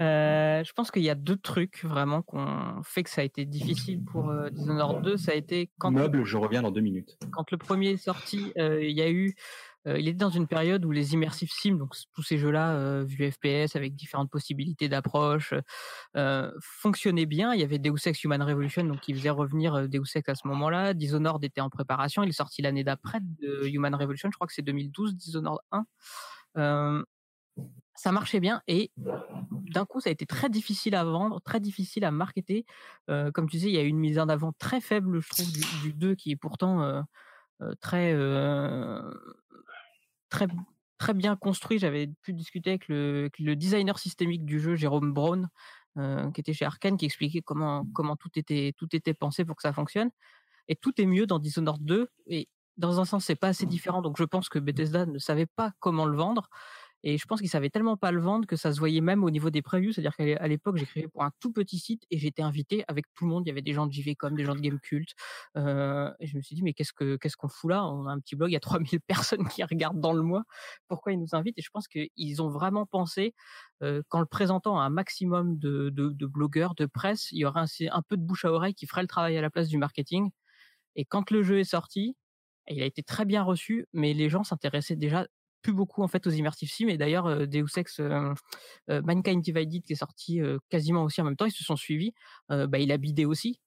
Euh, 0.00 0.64
je 0.64 0.72
pense 0.72 0.90
qu'il 0.90 1.02
y 1.02 1.10
a 1.10 1.14
deux 1.14 1.36
trucs 1.36 1.84
vraiment 1.84 2.22
qu'on 2.22 2.82
fait 2.82 3.02
que 3.02 3.10
ça 3.10 3.20
a 3.20 3.24
été 3.24 3.44
difficile 3.44 4.02
pour 4.02 4.30
euh, 4.30 4.48
Dishonored 4.48 5.02
2. 5.02 5.16
Ça 5.16 5.32
a 5.32 5.34
été 5.34 5.70
quand 5.78 5.90
meuble. 5.90 6.24
Je 6.24 6.36
reviens 6.36 6.62
dans 6.62 6.70
deux 6.70 6.80
minutes. 6.80 7.18
Quand 7.32 7.50
le 7.50 7.58
premier 7.58 7.90
est 7.90 7.96
sorti, 7.98 8.52
euh, 8.56 8.82
il 8.82 8.96
y 8.96 9.02
a 9.02 9.10
eu, 9.10 9.34
euh, 9.86 9.98
il 9.98 10.08
était 10.08 10.16
dans 10.16 10.30
une 10.30 10.46
période 10.46 10.86
où 10.86 10.90
les 10.90 11.12
immersive 11.12 11.50
sim, 11.52 11.72
donc 11.72 11.94
tous 12.14 12.22
ces 12.22 12.38
jeux-là 12.38 13.02
vus 13.04 13.30
FPS 13.30 13.76
avec 13.76 13.94
différentes 13.94 14.30
possibilités 14.30 14.88
d'approche, 14.88 15.52
fonctionnaient 16.60 17.26
bien. 17.26 17.52
Il 17.52 17.60
y 17.60 17.64
avait 17.64 17.78
Deus 17.78 18.06
Ex 18.06 18.24
Human 18.24 18.42
Revolution, 18.42 18.84
donc 18.84 19.00
qui 19.00 19.12
faisait 19.12 19.30
revenir 19.30 19.86
Deus 19.86 20.04
Ex 20.14 20.28
à 20.30 20.34
ce 20.34 20.48
moment-là. 20.48 20.94
Dishonored 20.94 21.44
était 21.44 21.60
en 21.60 21.68
préparation. 21.68 22.22
Il 22.22 22.30
est 22.30 22.32
sorti 22.32 22.62
l'année 22.62 22.84
d'après 22.84 23.20
de 23.20 23.66
Human 23.66 23.94
Revolution. 23.94 24.30
Je 24.30 24.36
crois 24.36 24.46
que 24.46 24.54
c'est 24.54 24.62
2012, 24.62 25.14
Dishonored 25.14 25.60
1 26.56 27.04
ça 27.94 28.12
marchait 28.12 28.40
bien 28.40 28.62
et 28.66 28.90
d'un 28.96 29.84
coup 29.84 30.00
ça 30.00 30.10
a 30.10 30.12
été 30.12 30.26
très 30.26 30.48
difficile 30.48 30.94
à 30.94 31.04
vendre, 31.04 31.40
très 31.40 31.60
difficile 31.60 32.04
à 32.04 32.10
marketer. 32.10 32.66
Euh, 33.08 33.30
comme 33.30 33.48
tu 33.48 33.58
sais, 33.58 33.66
il 33.66 33.74
y 33.74 33.78
a 33.78 33.82
une 33.82 33.98
mise 33.98 34.18
en 34.18 34.28
avant 34.28 34.52
très 34.58 34.80
faible, 34.80 35.20
je 35.20 35.28
trouve, 35.28 35.50
du, 35.82 35.92
2 35.92 36.14
qui 36.14 36.32
est 36.32 36.36
pourtant 36.36 36.82
euh, 36.82 37.02
euh, 37.62 37.74
très 37.80 38.14
très 40.28 40.48
très 40.98 41.14
bien 41.14 41.36
construit. 41.36 41.78
J'avais 41.78 42.08
pu 42.22 42.32
discuter 42.32 42.70
avec 42.70 42.88
le, 42.88 43.30
designer 43.54 43.98
systémique 43.98 44.44
du 44.44 44.60
jeu, 44.60 44.74
Jérôme 44.74 45.12
Brown, 45.12 45.48
qui 45.96 46.40
était 46.40 46.52
chez 46.52 46.64
Arkane, 46.64 46.96
qui 46.96 47.04
expliquait 47.04 47.42
comment 47.42 47.86
comment 47.94 48.16
tout 48.16 48.30
était 48.36 48.74
tout 48.76 48.88
était 48.94 49.14
pensé 49.14 49.44
pour 49.44 49.56
que 49.56 49.62
ça 49.62 49.72
fonctionne. 49.72 50.10
Et 50.68 50.76
tout 50.76 50.98
est 51.00 51.06
mieux 51.06 51.26
dans 51.26 51.38
Dishonored 51.38 51.84
2 51.84 52.08
et 52.26 52.48
dans 52.76 52.98
un 52.98 53.04
sens 53.04 53.24
c'est 53.24 53.36
pas 53.36 53.48
assez 53.48 53.66
différent. 53.66 54.02
Donc 54.02 54.16
je 54.18 54.24
pense 54.24 54.48
que 54.48 54.58
Bethesda 54.58 55.06
ne 55.06 55.18
savait 55.18 55.46
pas 55.46 55.72
comment 55.78 56.06
le 56.06 56.16
vendre. 56.16 56.48
Et 57.06 57.18
je 57.18 57.26
pense 57.26 57.40
qu'ils 57.40 57.50
savaient 57.50 57.68
tellement 57.68 57.98
pas 57.98 58.12
le 58.12 58.20
vendre 58.20 58.46
que 58.46 58.56
ça 58.56 58.72
se 58.72 58.78
voyait 58.78 59.02
même 59.02 59.24
au 59.24 59.30
niveau 59.30 59.50
des 59.50 59.60
previews. 59.60 59.92
C'est-à-dire 59.92 60.16
qu'à 60.16 60.48
l'époque, 60.48 60.78
j'écrivais 60.78 61.06
pour 61.06 61.22
un 61.22 61.30
tout 61.38 61.52
petit 61.52 61.78
site 61.78 62.02
et 62.10 62.16
j'étais 62.16 62.40
invité 62.40 62.82
avec 62.88 63.04
tout 63.12 63.24
le 63.24 63.30
monde. 63.30 63.42
Il 63.44 63.48
y 63.48 63.52
avait 63.52 63.60
des 63.60 63.74
gens 63.74 63.86
de 63.86 63.92
JVcom, 63.92 64.34
des 64.34 64.44
gens 64.46 64.54
de 64.54 64.60
Gamecult. 64.60 65.10
Euh, 65.58 66.10
et 66.18 66.26
je 66.26 66.34
me 66.34 66.40
suis 66.40 66.56
dit, 66.56 66.62
mais 66.62 66.72
qu'est-ce 66.72 66.94
que 66.94 67.16
qu'est-ce 67.16 67.36
qu'on 67.36 67.48
fout 67.48 67.70
là? 67.70 67.84
On 67.86 68.06
a 68.06 68.10
un 68.12 68.20
petit 68.20 68.36
blog, 68.36 68.48
il 68.48 68.54
y 68.54 68.56
a 68.56 68.60
3000 68.94 69.00
personnes 69.02 69.46
qui 69.48 69.62
regardent 69.62 70.00
dans 70.00 70.14
le 70.14 70.22
mois. 70.22 70.44
Pourquoi 70.88 71.12
ils 71.12 71.20
nous 71.20 71.34
invitent? 71.34 71.58
Et 71.58 71.62
je 71.62 71.68
pense 71.70 71.88
qu'ils 71.88 72.42
ont 72.42 72.48
vraiment 72.48 72.86
pensé 72.86 73.34
euh, 73.82 74.02
qu'en 74.08 74.20
le 74.20 74.26
présentant 74.26 74.80
à 74.80 74.84
un 74.84 74.90
maximum 74.90 75.58
de, 75.58 75.90
blogueurs, 76.26 76.74
de 76.74 76.86
presse, 76.86 77.30
il 77.32 77.38
y 77.38 77.44
aurait 77.44 77.60
un 77.60 78.02
peu 78.08 78.16
de 78.16 78.22
bouche 78.22 78.46
à 78.46 78.50
oreille 78.50 78.74
qui 78.74 78.86
ferait 78.86 79.02
le 79.02 79.08
travail 79.08 79.36
à 79.36 79.42
la 79.42 79.50
place 79.50 79.68
du 79.68 79.76
marketing. 79.76 80.30
Et 80.96 81.04
quand 81.04 81.30
le 81.30 81.42
jeu 81.42 81.58
est 81.58 81.64
sorti, 81.64 82.16
il 82.68 82.82
a 82.82 82.86
été 82.86 83.02
très 83.02 83.26
bien 83.26 83.42
reçu, 83.42 83.86
mais 83.92 84.14
les 84.14 84.30
gens 84.30 84.42
s'intéressaient 84.42 84.96
déjà 84.96 85.26
plus 85.64 85.72
beaucoup 85.72 86.02
en 86.02 86.08
fait 86.08 86.26
aux 86.26 86.30
immersive 86.30 86.70
sim 86.70 86.88
et 86.88 86.98
d'ailleurs 86.98 87.26
euh, 87.26 87.46
Deus 87.46 87.76
Ex 87.76 87.98
euh, 87.98 88.34
Mankind 88.88 89.42
Divided 89.42 89.82
qui 89.82 89.94
est 89.94 89.96
sorti 89.96 90.40
quasiment 90.68 91.02
aussi 91.02 91.20
en 91.20 91.24
même 91.24 91.36
temps 91.36 91.46
ils 91.46 91.52
se 91.52 91.64
sont 91.64 91.76
suivis. 91.76 92.12
Bah, 92.48 92.78
il 92.78 92.92
a 92.92 92.98
bidé 92.98 93.24
aussi. 93.24 93.60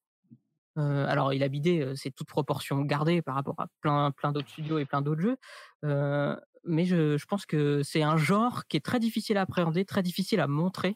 Alors 0.76 1.34
il 1.34 1.42
a 1.42 1.48
bidé 1.48 1.94
c'est 1.96 2.12
toute 2.12 2.28
proportion 2.28 2.82
gardée 2.82 3.24
par 3.24 3.34
rapport 3.34 3.60
à 3.60 3.68
plein 3.82 4.12
plein 4.12 4.32
d'autres 4.32 4.50
studios 4.50 4.78
et 4.78 4.86
plein 4.86 5.02
d'autres 5.02 5.22
jeux. 5.22 5.38
Mais 6.64 6.86
je 6.86 7.26
pense 7.26 7.46
que 7.46 7.82
c'est 7.84 8.04
un 8.04 8.18
genre 8.18 8.66
qui 8.68 8.78
est 8.78 8.86
très 8.86 9.00
difficile 9.00 9.38
à 9.38 9.42
appréhender 9.42 9.86
très 9.86 10.04
difficile 10.04 10.40
à 10.40 10.48
montrer 10.48 10.96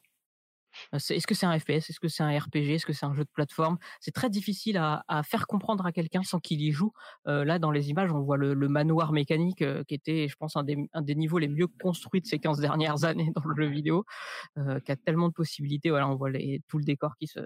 est-ce 0.93 1.27
que 1.27 1.35
c'est 1.35 1.45
un 1.45 1.57
FPS 1.57 1.89
Est-ce 1.89 1.99
que 1.99 2.07
c'est 2.07 2.23
un 2.23 2.37
RPG 2.37 2.75
Est-ce 2.75 2.85
que 2.85 2.93
c'est 2.93 3.05
un 3.05 3.13
jeu 3.13 3.23
de 3.23 3.29
plateforme? 3.33 3.77
C'est 3.99 4.13
très 4.13 4.29
difficile 4.29 4.77
à, 4.77 5.03
faire 5.23 5.47
comprendre 5.47 5.85
à 5.85 5.91
quelqu'un 5.91 6.23
sans 6.23 6.39
qu'il 6.39 6.61
y 6.61 6.71
joue. 6.71 6.91
Là, 7.25 7.59
dans 7.59 7.71
les 7.71 7.89
images, 7.89 8.11
on 8.11 8.21
voit 8.21 8.37
le, 8.37 8.55
manoir 8.67 9.11
mécanique 9.11 9.63
qui 9.87 9.93
était, 9.93 10.27
je 10.27 10.35
pense, 10.35 10.55
un 10.55 10.63
des, 10.63 11.15
niveaux 11.15 11.39
les 11.39 11.47
mieux 11.47 11.67
construits 11.67 12.21
de 12.21 12.27
ces 12.27 12.39
15 12.39 12.59
dernières 12.59 13.03
années 13.05 13.31
dans 13.35 13.43
le 13.45 13.55
jeu 13.55 13.69
vidéo, 13.69 14.05
qui 14.55 14.91
a 14.91 14.95
tellement 14.95 15.27
de 15.27 15.33
possibilités. 15.33 15.89
Voilà, 15.89 16.07
on 16.07 16.15
voit 16.15 16.31
tout 16.67 16.77
le 16.77 16.83
décor 16.83 17.15
qui 17.17 17.27
se, 17.27 17.39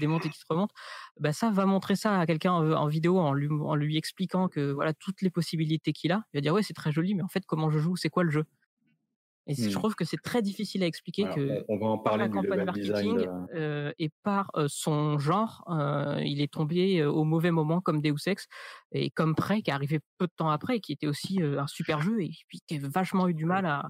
démonte 0.00 0.26
et 0.26 0.30
qui 0.30 0.38
se 0.38 0.44
remonte. 0.48 0.70
Bah, 1.18 1.32
ça 1.32 1.50
va 1.50 1.66
montrer 1.66 1.96
ça 1.96 2.18
à 2.18 2.26
quelqu'un 2.26 2.52
en, 2.52 2.70
en, 2.72 2.86
vidéo 2.86 3.18
en 3.18 3.32
lui, 3.32 3.48
en 3.50 3.74
lui 3.74 3.96
expliquant 3.96 4.48
que 4.48 4.72
voilà 4.72 4.92
toutes 4.94 5.22
les 5.22 5.30
possibilités 5.30 5.92
qu'il 5.92 6.12
a. 6.12 6.22
Il 6.32 6.38
va 6.38 6.40
dire 6.40 6.54
ouais, 6.54 6.62
c'est 6.62 6.74
très 6.74 6.92
joli, 6.92 7.14
mais 7.14 7.22
en 7.22 7.28
fait, 7.28 7.44
comment 7.46 7.70
je 7.70 7.78
joue? 7.78 7.96
C'est 7.96 8.10
quoi 8.10 8.24
le 8.24 8.30
jeu? 8.30 8.44
Et 9.46 9.54
je 9.54 9.68
mmh. 9.68 9.72
trouve 9.72 9.94
que 9.94 10.04
c'est 10.04 10.20
très 10.22 10.42
difficile 10.42 10.82
à 10.82 10.86
expliquer 10.86 11.24
que 11.24 11.64
on 11.68 11.78
va 11.78 11.86
en 11.86 11.98
parler 11.98 12.28
du 12.28 12.34
campagne 12.34 12.64
marketing 12.64 13.16
design, 13.16 13.48
euh, 13.54 13.92
et 13.98 14.10
par 14.22 14.50
euh, 14.56 14.66
son 14.68 15.18
genre, 15.18 15.64
euh, 15.70 16.20
il 16.22 16.40
est 16.40 16.52
tombé 16.52 17.04
au 17.04 17.24
mauvais 17.24 17.50
moment 17.50 17.80
comme 17.80 18.00
Deus 18.00 18.26
Ex 18.26 18.46
et 18.92 19.10
comme 19.10 19.34
Prey 19.34 19.62
qui 19.62 19.70
est 19.70 19.74
arrivé 19.74 20.00
peu 20.18 20.26
de 20.26 20.32
temps 20.36 20.50
après, 20.50 20.80
qui 20.80 20.92
était 20.92 21.06
aussi 21.06 21.40
un 21.42 21.66
super 21.66 22.02
jeu 22.02 22.22
et 22.22 22.30
puis 22.48 22.60
qui 22.66 22.76
a 22.76 22.80
vachement 22.82 23.28
eu 23.28 23.34
du 23.34 23.44
mal 23.44 23.66
à, 23.66 23.86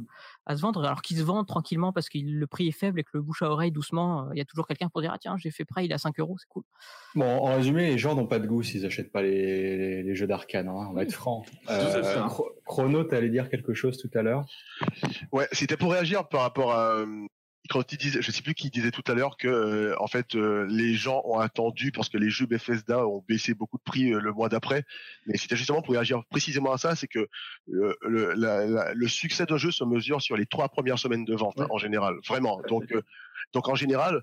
à 0.47 0.57
se 0.57 0.63
vendre, 0.63 0.85
alors 0.85 1.03
qu'il 1.03 1.17
se 1.17 1.23
vend 1.23 1.45
tranquillement 1.45 1.93
parce 1.93 2.09
que 2.09 2.19
le 2.23 2.47
prix 2.47 2.69
est 2.69 2.79
faible 2.79 3.01
et 3.01 3.05
que 3.05 3.11
le 3.15 3.23
bouche 3.23 3.43
à 3.43 3.51
oreille 3.51 3.73
doucement, 3.73 4.31
il 4.33 4.39
y 4.39 4.41
a 4.41 4.45
toujours 4.45 4.67
quelqu'un 4.67 4.89
pour 4.89 5.03
dire 5.03 5.11
ah 5.13 5.19
tiens 5.19 5.37
j'ai 5.37 5.51
fait 5.51 5.65
Prey, 5.65 5.85
il 5.85 5.91
est 5.91 5.95
à 5.95 5.99
5 5.99 6.19
euros, 6.21 6.37
c'est 6.39 6.49
cool. 6.49 6.63
Bon, 7.15 7.27
en 7.27 7.55
résumé, 7.57 7.89
les 7.89 7.99
gens 7.99 8.15
n'ont 8.15 8.27
pas 8.27 8.39
de 8.39 8.47
goût 8.47 8.63
s'ils 8.63 8.87
achètent 8.87 9.13
pas 9.13 9.23
les, 9.23 10.03
les, 10.03 10.15
jeux 10.15 10.27
d'arcane, 10.27 10.69
hein, 10.69 10.89
on 10.91 10.93
va 10.93 11.03
être 11.03 11.13
franc. 11.13 11.45
Chrono, 12.71 13.03
tu 13.03 13.17
allais 13.17 13.31
dire 13.31 13.51
quelque 13.51 13.75
chose 13.75 13.99
tout 13.99 14.17
à 14.17 14.23
l'heure? 14.23 14.47
Ouais, 15.33 15.49
c'était 15.51 15.77
pour 15.77 15.91
réagir 15.91 16.29
par 16.29 16.43
rapport 16.43 16.73
à 16.73 16.93
euh, 16.99 17.27
quand 17.69 17.93
il 17.93 17.99
disait, 17.99 18.23
je 18.23 18.31
sais 18.31 18.43
plus 18.43 18.55
qui 18.55 18.71
disait 18.71 18.93
tout 18.93 19.03
à 19.09 19.15
l'heure 19.15 19.37
que 19.37 19.49
euh, 19.49 19.95
en 19.99 20.07
fait 20.07 20.37
euh, 20.37 20.67
les 20.71 20.95
gens 20.95 21.21
ont 21.25 21.41
attendu 21.41 21.91
parce 21.91 22.09
que 22.09 22.17
les 22.17 22.31
jeux 22.31 22.47
Bethesda 22.47 23.09
ont 23.09 23.25
baissé 23.29 23.55
beaucoup 23.55 23.77
de 23.77 23.83
prix 23.83 24.11
le 24.11 24.33
mois 24.33 24.49
d'après, 24.49 24.85
mais 25.27 25.37
c'était 25.37 25.57
justement 25.57 25.83
pour 25.83 25.95
réagir 25.95 26.23
précisément 26.31 26.73
à 26.73 26.79
ça, 26.79 26.95
c'est 26.95 27.09
que 27.09 27.29
le, 27.67 27.99
le, 28.05 29.09
succès 29.09 29.47
d'un 29.47 29.57
jeu 29.57 29.73
se 29.73 29.83
mesure 29.83 30.23
sur 30.23 30.37
les 30.37 30.47
trois 30.47 30.69
premières 30.69 31.01
semaines 31.01 31.25
de 31.25 31.35
vente 31.35 31.61
hein, 31.61 31.67
en 31.71 31.79
général, 31.79 32.15
vraiment. 32.29 32.61
Donc 32.69 32.85
donc 33.53 33.69
en 33.69 33.75
général, 33.75 34.23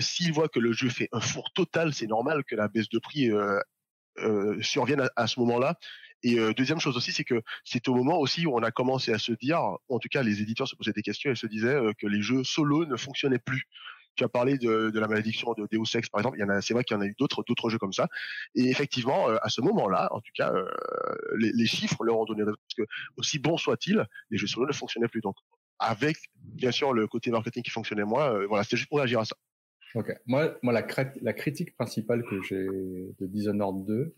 s'ils 0.00 0.32
voient 0.32 0.48
que 0.48 0.58
le 0.58 0.72
jeu 0.72 0.88
fait 0.88 1.08
un 1.12 1.20
four 1.20 1.52
total, 1.52 1.94
c'est 1.94 2.08
normal 2.08 2.42
que 2.42 2.56
la 2.56 2.66
baisse 2.66 2.88
de 2.88 2.98
prix 2.98 3.30
survienne 4.62 5.08
à 5.14 5.26
ce 5.28 5.38
moment-là 5.38 5.78
et 6.22 6.38
euh, 6.38 6.52
deuxième 6.52 6.80
chose 6.80 6.96
aussi, 6.96 7.12
c'est 7.12 7.24
que 7.24 7.42
c'est 7.64 7.88
au 7.88 7.94
moment 7.94 8.18
aussi 8.18 8.46
où 8.46 8.54
on 8.54 8.62
a 8.62 8.70
commencé 8.70 9.12
à 9.12 9.18
se 9.18 9.32
dire, 9.32 9.60
en 9.88 9.98
tout 9.98 10.08
cas 10.08 10.22
les 10.22 10.40
éditeurs 10.42 10.66
se 10.66 10.74
posaient 10.74 10.92
des 10.92 11.02
questions 11.02 11.30
et 11.30 11.36
se 11.36 11.46
disaient 11.46 11.74
euh, 11.74 11.92
que 11.96 12.06
les 12.06 12.22
jeux 12.22 12.44
solo 12.44 12.86
ne 12.86 12.96
fonctionnaient 12.96 13.38
plus 13.38 13.68
tu 14.16 14.24
as 14.24 14.28
parlé 14.28 14.58
de, 14.58 14.98
la 14.98 15.06
malédiction 15.06 15.54
de 15.56 15.68
Deus 15.70 15.96
Ex 15.96 16.08
par 16.08 16.18
exemple. 16.20 16.38
C'est 16.60 16.74
vrai 16.74 16.82
qu'il 16.82 16.96
y 16.96 16.98
en 16.98 17.02
a 17.02 17.06
eu 17.06 17.14
d'autres, 17.16 17.70
jeux 17.70 17.78
comme 17.78 17.92
ça. 17.92 18.08
Et 18.56 18.68
effectivement, 18.68 19.30
euh, 19.30 19.36
à 19.42 19.48
ce 19.48 19.60
moment-là, 19.60 20.08
en 20.10 20.20
tout 20.20 20.32
cas, 20.34 20.52
les, 21.36 21.66
chiffres 21.66 22.02
leur 22.02 22.18
ont 22.18 22.24
donné 22.24 22.42
raison 22.42 22.56
parce 22.66 22.74
que 22.74 22.92
aussi 23.16 23.38
bon 23.38 23.56
soit-il, 23.56 24.04
les 24.30 24.36
jeux 24.36 24.48
solo 24.48 24.66
ne 24.66 24.72
fonctionnaient 24.72 25.06
plus. 25.06 25.20
Donc, 25.20 25.36
avec 25.78 26.16
bien 26.34 26.72
sûr 26.72 26.94
le 26.94 27.06
côté 27.06 27.30
marketing 27.30 27.62
qui 27.62 27.70
fonctionnait 27.70 28.02
moins, 28.02 28.44
voilà, 28.46 28.64
c'était 28.64 28.76
juste 28.76 28.88
pour 28.88 28.98
réagir 28.98 29.20
à 29.20 29.24
ça. 29.24 29.36
Ok. 29.94 30.12
Moi, 30.26 30.58
moi, 30.64 30.72
la, 30.72 30.84
la 31.22 31.32
critique 31.32 31.76
principale 31.76 32.24
que 32.24 32.42
j'ai 32.42 32.66
de 32.66 33.26
Dishonored 33.28 33.86
2, 33.86 34.16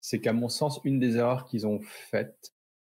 c'est 0.00 0.20
qu'à 0.20 0.32
mon 0.32 0.48
sens, 0.48 0.80
une 0.84 0.98
des 0.98 1.16
erreurs 1.16 1.44
qu'ils 1.44 1.66
ont 1.66 1.80
faites, 1.80 2.52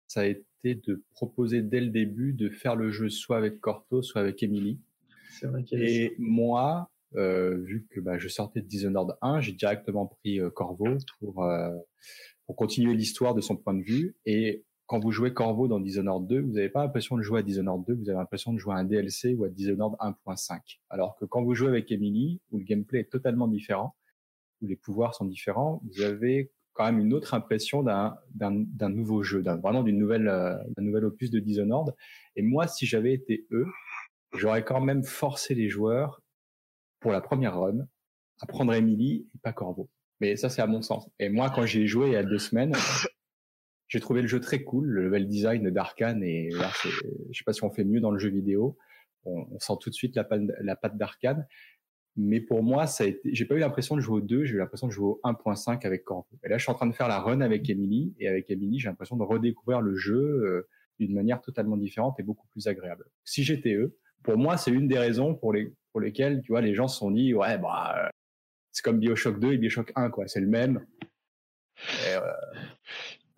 ça 0.08 0.22
a 0.22 0.26
été 0.26 0.76
de 0.76 1.04
proposer 1.12 1.62
dès 1.62 1.82
le 1.82 1.90
début 1.90 2.34
de 2.34 2.50
faire 2.50 2.76
le 2.76 2.92
jeu 2.92 3.10
soit 3.10 3.38
avec 3.38 3.60
Corto, 3.60 4.02
soit 4.02 4.22
avec 4.22 4.42
Emily. 4.42 4.80
Vrai 5.44 5.66
Et 5.72 6.16
moi, 6.18 6.90
euh, 7.16 7.58
vu 7.58 7.86
que 7.90 8.00
bah, 8.00 8.18
je 8.18 8.28
sortais 8.28 8.62
de 8.62 8.68
Dishonored 8.68 9.18
1, 9.22 9.42
j'ai 9.42 9.52
directement 9.52 10.06
pris 10.06 10.40
euh, 10.40 10.50
Corvo 10.50 10.88
pour 11.20 11.44
euh, 11.44 11.72
pour 12.46 12.56
continuer 12.56 12.94
l'histoire 12.94 13.36
de 13.36 13.42
son 13.42 13.56
point 13.56 13.74
de 13.74 13.84
vue. 13.84 14.16
Et 14.26 14.64
quand 14.86 15.00
vous 15.00 15.12
jouez 15.12 15.34
Corvo 15.34 15.68
dans 15.68 15.80
Dishonored 15.80 16.28
2, 16.28 16.42
vous 16.42 16.52
n'avez 16.54 16.70
pas 16.70 16.84
l'impression 16.84 17.18
de 17.18 17.22
jouer 17.22 17.40
à 17.40 17.44
Dishonored 17.44 17.84
2, 17.86 17.96
vous 17.96 18.10
avez 18.10 18.18
l'impression 18.18 18.54
de 18.54 18.60
jouer 18.60 18.76
à 18.76 18.78
un 18.78 18.84
DLC 18.84 19.34
ou 19.34 19.44
à 19.44 19.50
Dishonored 19.50 19.96
1.5. 20.00 20.80
Alors 20.90 21.16
que 21.16 21.26
quand 21.26 21.44
vous 21.44 21.56
jouez 21.56 21.70
avec 21.70 21.92
Emily, 21.92 22.40
où 22.52 22.60
le 22.60 22.64
gameplay 22.64 23.00
est 23.00 23.12
totalement 23.12 23.48
différent, 23.48 23.96
où 24.62 24.68
les 24.68 24.76
pouvoirs 24.76 25.16
sont 25.16 25.26
différents, 25.26 25.82
vous 25.84 26.02
avez 26.02 26.52
quand 26.76 26.86
même 26.86 27.00
une 27.00 27.14
autre 27.14 27.34
impression 27.34 27.82
d'un 27.82 28.18
d'un 28.36 28.90
nouveau 28.90 29.24
jeu, 29.24 29.42
d'un 29.42 29.56
vraiment 29.56 29.82
d'une 29.82 29.98
nouvelle 29.98 30.28
euh, 30.28 30.56
d'un 30.78 30.84
nouvel 30.84 31.06
opus 31.06 31.32
de 31.32 31.40
Dishonored. 31.40 31.96
Et 32.36 32.44
moi, 32.44 32.68
si 32.68 32.86
j'avais 32.86 33.14
été 33.14 33.48
eux, 33.52 33.68
j'aurais 34.36 34.64
quand 34.64 34.82
même 34.82 35.04
forcé 35.04 35.56
les 35.56 35.70
joueurs 35.70 36.22
pour 37.00 37.12
la 37.12 37.22
première 37.22 37.58
run 37.60 37.88
à 38.42 38.46
prendre 38.46 38.74
Emily 38.74 39.28
et 39.34 39.38
pas 39.42 39.54
Corvo. 39.54 39.90
Mais 40.20 40.36
ça, 40.36 40.50
c'est 40.50 40.62
à 40.62 40.68
mon 40.68 40.82
sens. 40.82 41.10
Et 41.20 41.30
moi, 41.30 41.50
quand 41.50 41.66
j'ai 41.66 41.88
joué 41.88 42.08
il 42.08 42.14
y 42.14 42.18
a 42.18 42.24
deux 42.24 42.40
semaines, 42.40 42.74
j'ai 43.88 44.00
trouvé 44.02 44.22
le 44.22 44.28
jeu 44.28 44.42
très 44.42 44.64
cool, 44.64 44.88
le 44.88 45.06
level 45.06 45.28
design 45.28 45.70
d'Arkane. 45.70 46.24
Et 46.24 46.50
là, 46.50 46.70
je 46.84 47.38
sais 47.38 47.44
pas 47.46 47.54
si 47.54 47.64
on 47.64 47.72
fait 47.72 47.86
mieux 47.86 48.02
dans 48.02 48.12
le 48.12 48.20
jeu 48.20 48.30
vidéo. 48.30 48.78
On, 49.24 49.60
sent 49.60 49.74
tout 49.80 49.90
de 49.90 49.96
suite 49.96 50.16
la, 50.16 50.28
la 50.62 50.76
patte 50.76 50.98
d'Arkane. 50.98 51.48
Mais 52.18 52.40
pour 52.40 52.64
moi, 52.64 52.88
ça 52.88 53.04
a 53.04 53.08
été, 53.08 53.30
j'ai 53.34 53.46
pas 53.46 53.56
eu 53.56 53.60
l'impression 53.60 53.96
de 53.96 54.02
jouer 54.02 54.18
au 54.18 54.22
2, 54.22 54.46
j'ai 54.46 54.56
eu 54.56 54.58
l'impression 54.58 54.88
de 54.88 54.92
jouer 54.92 55.08
au 55.08 55.22
1.5 55.24 55.86
avec 55.86 56.06
Corvo. 56.06 56.26
Et 56.44 56.50
là, 56.50 56.58
je 56.58 56.64
suis 56.64 56.72
en 56.72 56.76
train 56.76 56.88
de 56.88 56.94
faire 56.94 57.10
la 57.10 57.20
run 57.20 57.42
avec 57.42 57.70
Emily. 57.70 58.14
Et 58.20 58.28
avec 58.28 58.50
Emily, 58.50 58.80
j'ai 58.80 58.88
l'impression 58.88 59.18
de 59.18 59.24
redécouvrir 59.24 59.82
le 59.82 59.96
jeu 59.96 60.16
euh, 60.16 60.68
d'une 61.00 61.14
manière 61.14 61.42
totalement 61.42 61.76
différente 61.76 62.20
et 62.20 62.24
beaucoup 62.24 62.48
plus 62.48 62.68
agréable. 62.68 63.06
Si 63.26 63.44
j'étais 63.44 63.74
eux, 63.74 63.98
pour 64.24 64.38
moi, 64.38 64.56
c'est 64.56 64.72
une 64.72 64.88
des 64.88 64.98
raisons 64.98 65.36
pour 65.36 65.54
les 65.54 65.74
pour 65.92 66.02
lesquelles, 66.02 66.42
tu 66.42 66.52
vois, 66.52 66.60
les 66.60 66.76
gens 66.76 66.90
se 66.90 66.98
sont 66.98 67.10
dit, 67.10 67.34
ouais, 67.34 67.58
bah, 67.58 67.96
euh, 67.98 68.10
c'est 68.74 68.84
comme 68.84 69.00
Bioshock 69.00 69.40
2 69.40 69.54
et 69.54 69.58
Bioshock 69.58 69.94
1, 69.96 70.10
quoi. 70.10 70.28
C'est 70.28 70.42
le 70.42 70.48
même. 70.48 70.86
Et, 72.06 72.16
euh... 72.16 72.34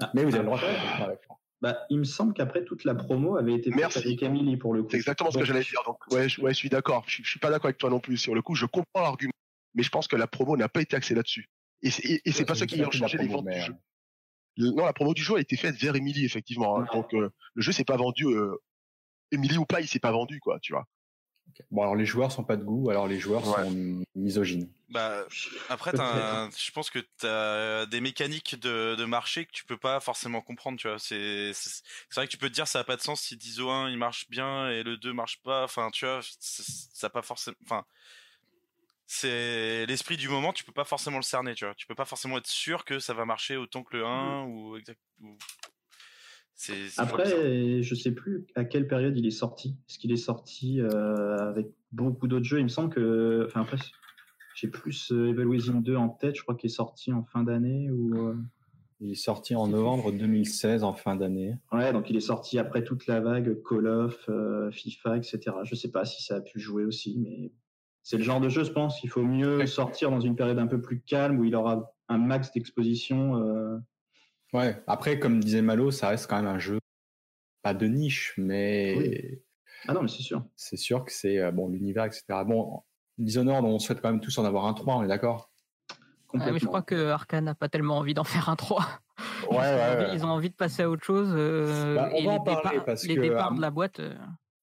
ah, 0.01 0.11
mais 0.15 0.23
vous 0.23 0.33
avez 0.33 0.39
le 0.39 0.45
droit 0.45 0.57
de 0.57 0.63
faire 0.63 1.17
bah, 1.61 1.79
il 1.89 1.99
me 1.99 2.03
semble 2.03 2.33
qu'après 2.33 2.63
toute 2.63 2.83
la 2.83 2.93
promo 2.93 3.35
avait 3.37 3.55
été 3.55 3.71
faite 3.71 3.97
avec 3.97 4.21
Emily 4.21 4.57
pour 4.57 4.73
le 4.73 4.83
coup. 4.83 4.89
C'est 4.91 4.97
exactement 4.97 5.31
ce 5.31 5.37
que 5.37 5.45
j'allais 5.45 5.63
dire. 5.63 5.81
Donc 5.85 5.99
ouais, 6.11 6.29
je, 6.29 6.39
ouais, 6.41 6.53
je 6.53 6.57
suis 6.57 6.69
d'accord. 6.69 7.03
Je, 7.07 7.23
je, 7.23 7.29
suis 7.29 7.39
pas 7.39 7.49
d'accord 7.49 7.65
avec 7.65 7.77
toi 7.77 7.89
non 7.89 7.99
plus 7.99 8.17
sur 8.17 8.35
le 8.35 8.41
coup. 8.41 8.53
Je 8.53 8.65
comprends 8.65 9.01
l'argument, 9.01 9.33
mais 9.73 9.83
je 9.83 9.89
pense 9.89 10.07
que 10.07 10.15
la 10.15 10.27
promo 10.27 10.55
n'a 10.55 10.69
pas 10.69 10.81
été 10.81 10.95
axée 10.95 11.15
là-dessus. 11.15 11.49
Et 11.81 11.89
c'est 11.89 12.05
et, 12.05 12.21
et 12.25 12.31
c'est 12.31 12.45
pas 12.45 12.55
ça 12.55 12.67
qui 12.67 12.81
a 12.81 12.91
changé 12.91 13.17
les 13.17 13.27
ventes 13.27 13.47
du 13.47 13.59
jeu. 13.59 13.75
non, 14.57 14.85
la 14.85 14.93
promo 14.93 15.13
du 15.13 15.23
jeu 15.23 15.35
a 15.35 15.39
été 15.39 15.57
faite 15.57 15.75
vers 15.75 15.95
Emily 15.95 16.25
effectivement. 16.25 16.79
Hein. 16.79 16.87
Donc 16.93 17.13
euh, 17.13 17.29
le 17.55 17.61
jeu 17.61 17.71
s'est 17.71 17.85
pas 17.85 17.97
vendu. 17.97 18.25
Euh, 18.25 18.55
Emily 19.31 19.57
ou 19.57 19.65
pas, 19.65 19.81
il 19.81 19.87
s'est 19.87 19.99
pas 19.99 20.11
vendu 20.11 20.39
quoi, 20.39 20.59
tu 20.61 20.73
vois. 20.73 20.87
Bon, 21.71 21.81
alors 21.81 21.95
les 21.95 22.05
joueurs 22.05 22.31
sont 22.31 22.43
pas 22.43 22.55
de 22.55 22.63
goût, 22.63 22.89
alors 22.89 23.07
les 23.07 23.19
joueurs 23.19 23.47
ouais. 23.47 23.63
sont 23.63 24.03
misogynes. 24.15 24.69
Bah, 24.89 25.25
après, 25.69 25.99
un, 25.99 26.49
je 26.55 26.71
pense 26.71 26.89
que 26.89 26.99
tu 26.99 27.25
as 27.25 27.85
des 27.87 27.99
mécaniques 27.99 28.55
de, 28.55 28.95
de, 28.95 29.05
marché 29.05 29.45
que 29.45 29.51
tu 29.51 29.65
peux 29.65 29.77
pas 29.77 29.99
forcément 29.99 30.41
comprendre, 30.41 30.79
tu 30.79 30.87
vois. 30.87 30.97
C'est 30.99 31.51
vrai 32.15 32.25
que 32.25 32.31
tu 32.31 32.37
peux 32.37 32.49
te 32.49 32.53
dire 32.53 32.67
ça 32.67 32.79
a 32.79 32.83
pas 32.85 32.95
de 32.95 33.01
sens 33.01 33.21
si 33.21 33.35
DISO 33.35 33.69
1 33.69 33.89
il 33.89 33.97
marche 33.97 34.29
bien 34.29 34.69
et 34.69 34.83
le 34.83 34.95
2 34.95 35.11
marche 35.11 35.41
pas. 35.43 35.65
Enfin, 35.65 35.89
tu 35.91 36.05
vois, 36.05 36.21
ça 36.39 37.09
pas 37.09 37.21
forcément. 37.21 37.57
Enfin, 37.63 37.85
c'est 39.07 39.85
l'esprit 39.87 40.17
du 40.17 40.29
moment, 40.29 40.53
tu 40.53 40.63
peux 40.63 40.73
pas 40.73 40.85
forcément 40.85 41.17
le 41.17 41.23
cerner, 41.23 41.53
tu 41.53 41.65
vois. 41.65 41.75
Tu 41.75 41.85
peux 41.85 41.95
pas 41.95 42.05
forcément 42.05 42.37
être 42.37 42.47
sûr 42.47 42.85
que 42.85 42.99
ça 42.99 43.13
va 43.13 43.25
marcher 43.25 43.57
autant 43.57 43.83
que 43.83 43.97
le 43.97 44.05
1 44.05 44.45
mmh. 44.45 44.49
ou 44.49 44.77
exact. 44.77 44.99
Ou... 45.21 45.37
Après, 46.97 47.81
je 47.83 47.95
sais 47.95 48.11
plus 48.11 48.45
à 48.55 48.65
quelle 48.65 48.87
période 48.87 49.17
il 49.17 49.25
est 49.25 49.31
sorti. 49.31 49.75
Est-ce 49.87 49.99
qu'il 49.99 50.11
est 50.11 50.17
sorti 50.17 50.81
euh, 50.81 51.37
avec 51.37 51.69
beaucoup 51.91 52.27
d'autres 52.27 52.45
jeux? 52.45 52.59
Il 52.59 52.63
me 52.63 52.69
semble 52.69 52.93
que. 52.93 53.43
Enfin, 53.45 53.61
après, 53.61 53.77
j'ai 54.55 54.67
plus 54.67 55.11
Evil 55.11 55.45
Within 55.45 55.81
2 55.81 55.95
en 55.95 56.09
tête. 56.09 56.35
Je 56.35 56.41
crois 56.41 56.55
qu'il 56.55 56.69
est 56.69 56.73
sorti 56.73 57.13
en 57.13 57.23
fin 57.23 57.43
d'année 57.43 57.89
ou. 57.91 58.29
Euh... 58.29 58.35
Il 58.99 59.11
est 59.11 59.15
sorti 59.15 59.53
en 59.53 59.67
novembre 59.67 60.11
2016, 60.11 60.83
en 60.83 60.93
fin 60.93 61.15
d'année. 61.15 61.55
Ouais, 61.71 61.93
donc 61.93 62.09
il 62.09 62.15
est 62.15 62.19
sorti 62.19 62.57
après 62.57 62.83
toute 62.83 63.05
la 63.05 63.19
vague 63.19 63.61
Call 63.61 63.85
of, 63.85 64.25
euh, 64.27 64.71
FIFA, 64.71 65.17
etc. 65.17 65.39
Je 65.65 65.75
sais 65.75 65.91
pas 65.91 66.03
si 66.03 66.23
ça 66.23 66.37
a 66.37 66.41
pu 66.41 66.59
jouer 66.59 66.83
aussi, 66.83 67.15
mais 67.19 67.51
c'est 68.01 68.17
le 68.17 68.23
genre 68.23 68.41
de 68.41 68.49
jeu, 68.49 68.63
je 68.63 68.71
pense, 68.71 68.99
qu'il 68.99 69.11
faut 69.11 69.21
mieux 69.21 69.67
sortir 69.67 70.09
dans 70.09 70.19
une 70.19 70.35
période 70.35 70.57
un 70.57 70.65
peu 70.65 70.81
plus 70.81 71.01
calme 71.01 71.37
où 71.37 71.43
il 71.43 71.55
aura 71.55 71.93
un 72.09 72.17
max 72.17 72.51
d'exposition. 72.51 73.35
Ouais, 74.57 74.81
après, 74.87 75.19
comme 75.19 75.39
disait 75.39 75.61
Malo, 75.61 75.91
ça 75.91 76.09
reste 76.09 76.27
quand 76.27 76.37
même 76.37 76.47
un 76.47 76.57
jeu, 76.57 76.79
pas 77.61 77.75
de 77.75 77.85
niche, 77.85 78.33
mais. 78.37 78.95
Oui. 78.97 79.41
Ah 79.87 79.93
non, 79.93 80.01
mais 80.01 80.07
c'est 80.07 80.23
sûr. 80.23 80.43
C'est 80.55 80.77
sûr 80.77 81.05
que 81.05 81.11
c'est, 81.11 81.37
euh, 81.37 81.51
bon, 81.51 81.69
l'univers, 81.69 82.05
etc. 82.05 82.23
Bon, 82.43 82.81
Dishonored, 83.19 83.63
on 83.63 83.77
souhaite 83.77 84.01
quand 84.01 84.11
même 84.11 84.19
tous 84.19 84.35
en 84.39 84.45
avoir 84.45 84.65
un 84.65 84.73
3, 84.73 84.95
on 84.95 85.03
est 85.03 85.07
d'accord? 85.07 85.51
Ah, 86.33 86.51
mais 86.51 86.57
je 86.57 86.65
crois 86.65 86.81
que 86.81 87.09
Arkane 87.09 87.45
n'a 87.45 87.53
pas 87.53 87.69
tellement 87.69 87.99
envie 87.99 88.15
d'en 88.15 88.23
faire 88.23 88.49
un 88.49 88.55
3. 88.55 88.83
Ouais, 89.49 89.57
ouais, 89.57 89.63
ils, 89.63 89.65
ont 89.65 89.93
envie, 89.93 90.15
ils, 90.15 90.25
ont 90.25 90.29
envie, 90.29 90.49
de 90.49 90.55
passer 90.55 90.83
à 90.83 90.89
autre 90.89 91.03
chose. 91.03 91.31
Euh, 91.35 91.95
bah, 91.95 92.09
on 92.13 92.17
et 92.17 92.25
va 92.25 92.31
les 92.31 92.37
en 92.39 92.43
parler 92.43 92.69
départs, 92.69 92.85
parce 92.85 93.03
les 93.05 93.15
que, 93.15 93.21
départs 93.21 93.51
à 93.51 93.55
de 93.55 93.61
la 93.61 93.69
boîte. 93.69 93.99
Euh... 93.99 94.15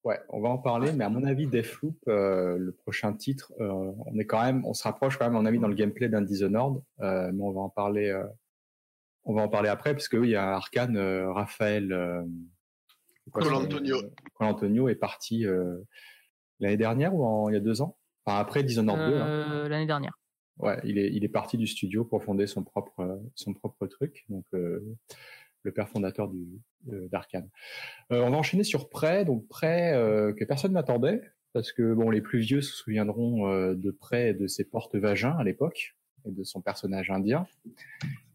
Ouais, 0.03 0.19
on 0.29 0.39
va 0.39 0.49
en 0.49 0.59
parler, 0.59 0.91
mais 0.93 1.03
à 1.03 1.09
mon 1.09 1.23
avis, 1.23 1.47
Deathloop, 1.47 1.97
euh, 2.07 2.57
le 2.57 2.71
prochain 2.71 3.13
titre, 3.13 3.51
euh, 3.59 3.91
on 4.05 4.19
est 4.19 4.25
quand 4.25 4.43
même, 4.43 4.63
on 4.65 4.73
se 4.73 4.83
rapproche 4.83 5.17
quand 5.17 5.25
même, 5.25 5.35
à 5.35 5.39
mon 5.39 5.45
avis, 5.45 5.57
dans 5.57 5.67
le 5.67 5.73
gameplay 5.73 6.09
d'un 6.09 6.21
Dishonored, 6.21 6.81
euh, 6.99 7.31
mais 7.33 7.41
on 7.41 7.51
va 7.51 7.61
en 7.61 7.69
parler 7.69 8.09
euh, 8.09 8.23
on 9.25 9.33
va 9.33 9.41
en 9.41 9.49
parler 9.49 9.69
après 9.69 9.93
parce 9.93 10.07
que 10.07 10.17
oui, 10.17 10.29
il 10.29 10.31
y 10.31 10.35
a 10.35 10.55
Arkane, 10.55 10.97
euh, 10.97 11.31
Raphaël 11.31 11.91
euh, 11.91 12.23
Colantonio. 13.31 13.97
Colantonio 14.35 14.89
est 14.89 14.95
parti 14.95 15.45
euh, 15.45 15.77
l'année 16.59 16.77
dernière 16.77 17.13
ou 17.13 17.25
en, 17.25 17.49
il 17.49 17.53
y 17.53 17.57
a 17.57 17.61
deux 17.61 17.81
ans? 17.81 17.97
Enfin, 18.25 18.39
Après 18.39 18.63
Dishonored 18.63 18.99
2. 18.99 19.17
Hein. 19.17 19.67
L'année 19.67 19.85
dernière. 19.85 20.17
Ouais, 20.57 20.79
il 20.83 20.97
est, 20.97 21.11
il 21.11 21.23
est 21.25 21.29
parti 21.29 21.57
du 21.57 21.67
studio 21.67 22.05
pour 22.05 22.23
fonder 22.23 22.47
son 22.47 22.63
propre, 22.63 23.21
son 23.35 23.53
propre 23.53 23.87
truc. 23.87 24.25
Donc, 24.29 24.45
euh, 24.53 24.79
le 25.63 25.71
père 25.71 25.89
fondateur 25.89 26.29
du 26.29 26.45
d'Arkane. 26.83 27.49
Euh, 28.11 28.21
on 28.21 28.29
va 28.29 28.37
enchaîner 28.37 28.63
sur 28.63 28.87
Prêt, 28.89 29.25
donc 29.25 29.47
Prêt 29.47 29.93
que 30.37 30.43
personne 30.45 30.73
n'attendait 30.73 31.21
parce 31.53 31.71
que 31.71 31.93
bon, 31.93 32.11
les 32.11 32.21
plus 32.21 32.39
vieux 32.39 32.61
se 32.61 32.71
souviendront 32.73 33.73
de 33.73 33.91
Prêt 33.91 34.29
et 34.29 34.33
de 34.35 34.45
ses 34.45 34.63
portes 34.63 34.95
vagins 34.95 35.35
à 35.39 35.43
l'époque 35.43 35.94
et 36.25 36.31
de 36.31 36.43
son 36.43 36.61
personnage 36.61 37.09
indien. 37.09 37.47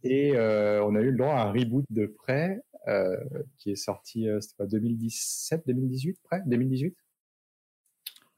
Et 0.03 0.37
euh, 0.37 0.83
on 0.85 0.95
a 0.95 1.01
eu 1.01 1.11
le 1.11 1.17
droit 1.17 1.35
à 1.35 1.43
un 1.47 1.53
reboot 1.53 1.85
de 1.91 2.07
près 2.07 2.63
euh, 2.89 3.17
qui 3.59 3.71
est 3.71 3.77
sorti, 3.77 4.27
euh, 4.27 4.41
c'était 4.41 4.57
pas 4.57 4.67
2017, 4.67 5.65
2018, 5.67 6.19
près 6.23 6.43
2018 6.47 6.97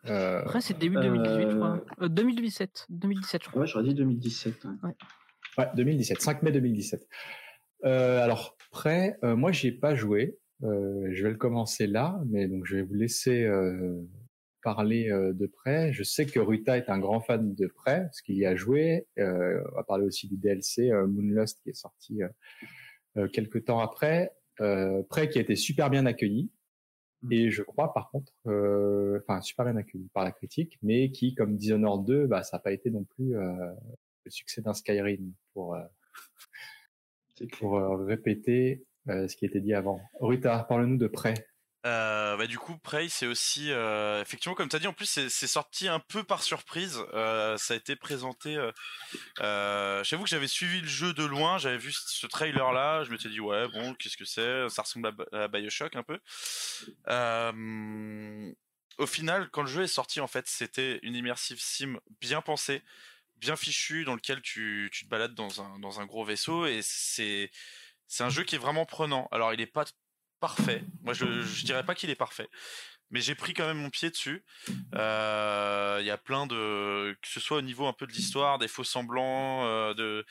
euh, 0.07 0.41
Après, 0.41 0.61
c'est 0.61 0.77
début 0.77 0.97
2018, 0.97 1.51
je 1.51 1.57
crois. 1.57 2.09
2017, 2.09 2.87
2017, 2.91 3.43
je 3.45 3.49
crois. 3.49 3.63
Ouais, 3.63 3.67
j'aurais 3.69 3.85
dit 3.85 3.95
2017. 3.95 4.65
Ouais. 4.65 4.91
ouais, 5.59 5.69
2017, 5.77 6.21
5 6.21 6.43
mai 6.43 6.51
2017. 6.51 7.09
alors, 7.85 8.57
prêt, 8.73 9.17
moi, 9.23 9.53
j'y 9.53 9.69
ai 9.69 9.73
pas 9.73 9.95
joué. 9.95 10.39
je 10.61 11.23
vais 11.23 11.31
le 11.31 11.37
commencer 11.37 11.87
là, 11.87 12.21
mais 12.27 12.49
donc 12.49 12.67
je 12.67 12.77
vais 12.77 12.83
vous 12.83 12.95
laisser 12.95 13.49
parler 14.63 15.11
euh, 15.11 15.33
de 15.33 15.47
près. 15.47 15.93
Je 15.93 16.03
sais 16.03 16.27
que 16.27 16.41
Ruta 16.41 16.79
est 16.79 16.89
un 16.89 16.99
grand 16.99 17.21
fan 17.21 17.55
de 17.55 17.67
près, 17.67 18.03
parce 18.03 18.23
qu'il 18.23 18.37
y 18.37 18.47
a 18.47 18.57
joué. 18.57 19.07
Euh, 19.19 19.63
on 19.73 19.77
va 19.77 19.85
parler 19.85 20.07
aussi 20.07 20.29
du 20.29 20.37
DLC 20.37 20.91
euh, 20.91 21.07
Moonlust 21.07 21.61
qui 21.63 21.71
est 21.71 21.75
sorti 21.75 22.21
quelques 23.33 23.67
temps 23.67 23.81
après. 23.81 24.33
près 24.57 25.29
qui 25.29 25.39
a 25.39 25.43
été 25.43 25.57
super 25.57 25.91
bien 25.91 26.07
accueilli. 26.07 26.51
Mm. 27.23 27.33
Et 27.33 27.51
je 27.51 27.63
crois 27.63 27.93
par 27.93 28.11
contre, 28.11 28.33
enfin 28.47 29.41
super 29.43 29.67
bien 29.67 29.77
accueilli 29.77 30.09
par 30.15 30.25
la 30.25 30.33
critique, 30.33 30.79
mais 30.83 31.11
qui, 31.11 31.35
comme 31.35 31.57
Dishonored 31.57 32.07
2, 32.07 32.27
bah, 32.27 32.43
ça 32.43 32.57
n'a 32.57 32.63
pas 32.63 32.73
été 32.73 32.91
non 32.91 33.05
plus 33.05 33.35
le 33.35 34.31
succès 34.31 34.63
d'un 34.63 34.73
Skyrim 34.73 35.33
pour, 35.53 35.77
pour 37.59 37.99
répéter 37.99 38.87
ce 39.07 39.37
qui 39.37 39.45
était 39.45 39.61
dit 39.61 39.75
avant. 39.75 40.01
Ruta, 40.21 40.65
parle-nous 40.69 40.97
de 40.97 41.09
près. 41.09 41.35
Euh, 41.85 42.37
bah, 42.37 42.47
du 42.47 42.59
coup, 42.59 42.79
Prey, 42.79 43.09
c'est 43.09 43.27
aussi 43.27 43.73
euh, 43.73 44.23
effectivement 44.23 44.55
comme 44.55 44.69
tu 44.69 44.77
as 44.77 44.79
dit. 44.79 44.87
En 44.87 44.93
plus, 44.93 45.07
c'est 45.07 45.47
sorti 45.47 45.89
un 45.89 45.99
peu 45.99 46.23
par 46.23 46.43
surprise. 46.43 47.03
Euh, 47.15 47.57
ça 47.57 47.75
a 47.75 47.77
été 47.77 47.97
présenté. 47.97 48.55
J'avoue 49.39 50.25
que 50.25 50.31
j'avais 50.31 50.49
suivi 50.49 50.81
le 50.81 50.89
jeu 50.89 51.13
de 51.13 51.25
loin. 51.25 51.59
J'avais 51.59 51.79
vu 51.79 51.93
ce 51.93 52.27
trailer-là. 52.27 53.05
Je 53.05 53.11
m'étais 53.11 53.29
dit 53.29 53.41
ouais, 53.41 53.67
bon, 53.69 53.95
qu'est-ce 53.95 54.17
que 54.17 54.25
c'est? 54.25 54.69
Ça 54.69 54.83
ressemble 54.83 55.13
à, 55.33 55.45
à, 55.45 55.49
Bioshock 55.49 55.97
un 55.97 56.05
peu. 56.05 56.19
au 58.99 59.07
final, 59.07 59.49
quand 59.51 59.63
le 59.63 59.69
jeu 59.69 59.83
est 59.83 59.87
sorti, 59.89 60.21
en 60.21 60.29
fait, 60.29 60.47
c'était 60.47 61.01
une 61.03 61.17
immersive 61.17 61.61
sim 61.61 61.99
bien 62.21 62.41
pensée, 62.43 62.83
bien 63.37 63.57
fichue, 63.57 64.05
dans 64.05 64.15
lequel 64.15 64.41
tu, 64.43 64.89
tu 64.93 65.05
te 65.05 65.11
balades 65.11 65.35
dans 65.35 65.63
un, 65.63 65.79
dans 65.81 66.01
un 66.01 66.07
gros 66.07 66.25
vaisseau, 66.25 66.67
et 66.67 66.81
c'est 66.83 67.51
c'est 68.13 68.25
un 68.25 68.29
jeu 68.29 68.45
qui 68.45 68.57
est 68.57 68.59
vraiment 68.59 68.85
prenant. 68.85 69.27
Alors, 69.33 69.55
il 69.55 69.61
est 69.63 69.67
pas 69.67 69.87
parfait. 70.43 70.83
Moi, 71.03 71.15
je, 71.15 71.43
je 71.43 71.65
dirais 71.65 71.87
pas 71.87 71.95
qu'il 71.95 72.11
est 72.11 72.17
parfait, 72.17 72.49
mais 73.11 73.21
j'ai 73.21 73.37
pris 73.37 73.55
quand 73.55 73.65
même 73.65 73.79
mon 73.79 73.91
pied 73.91 74.11
dessus. 74.11 74.45
Euh, 74.97 75.99
Il 76.01 76.07
y 76.07 76.11
a 76.11 76.19
plein 76.19 76.49
de, 76.49 77.17
que 77.23 77.29
ce 77.29 77.39
soit 77.39 77.59
au 77.59 77.63
niveau 77.63 77.87
un 77.87 77.93
peu 77.93 78.09
de 78.09 78.13
l'histoire, 78.13 78.59
des 78.59 78.67
faux 78.67 78.83
semblants, 78.83 79.65
euh, 79.67 79.95
de, 79.95 80.27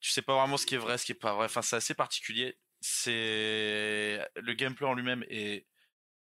tu 0.00 0.10
sais 0.10 0.20
pas 0.20 0.34
vraiment 0.34 0.56
ce 0.56 0.66
qui 0.66 0.74
est 0.74 0.78
vrai, 0.78 0.98
ce 0.98 1.06
qui 1.06 1.12
est 1.12 1.14
pas 1.14 1.34
vrai. 1.34 1.44
Enfin, 1.44 1.62
c'est 1.62 1.76
assez 1.76 1.94
particulier. 1.94 2.58
C'est 2.80 4.18
le 4.34 4.52
gameplay 4.54 4.84
en 4.84 4.94
lui-même 4.94 5.24
est 5.28 5.64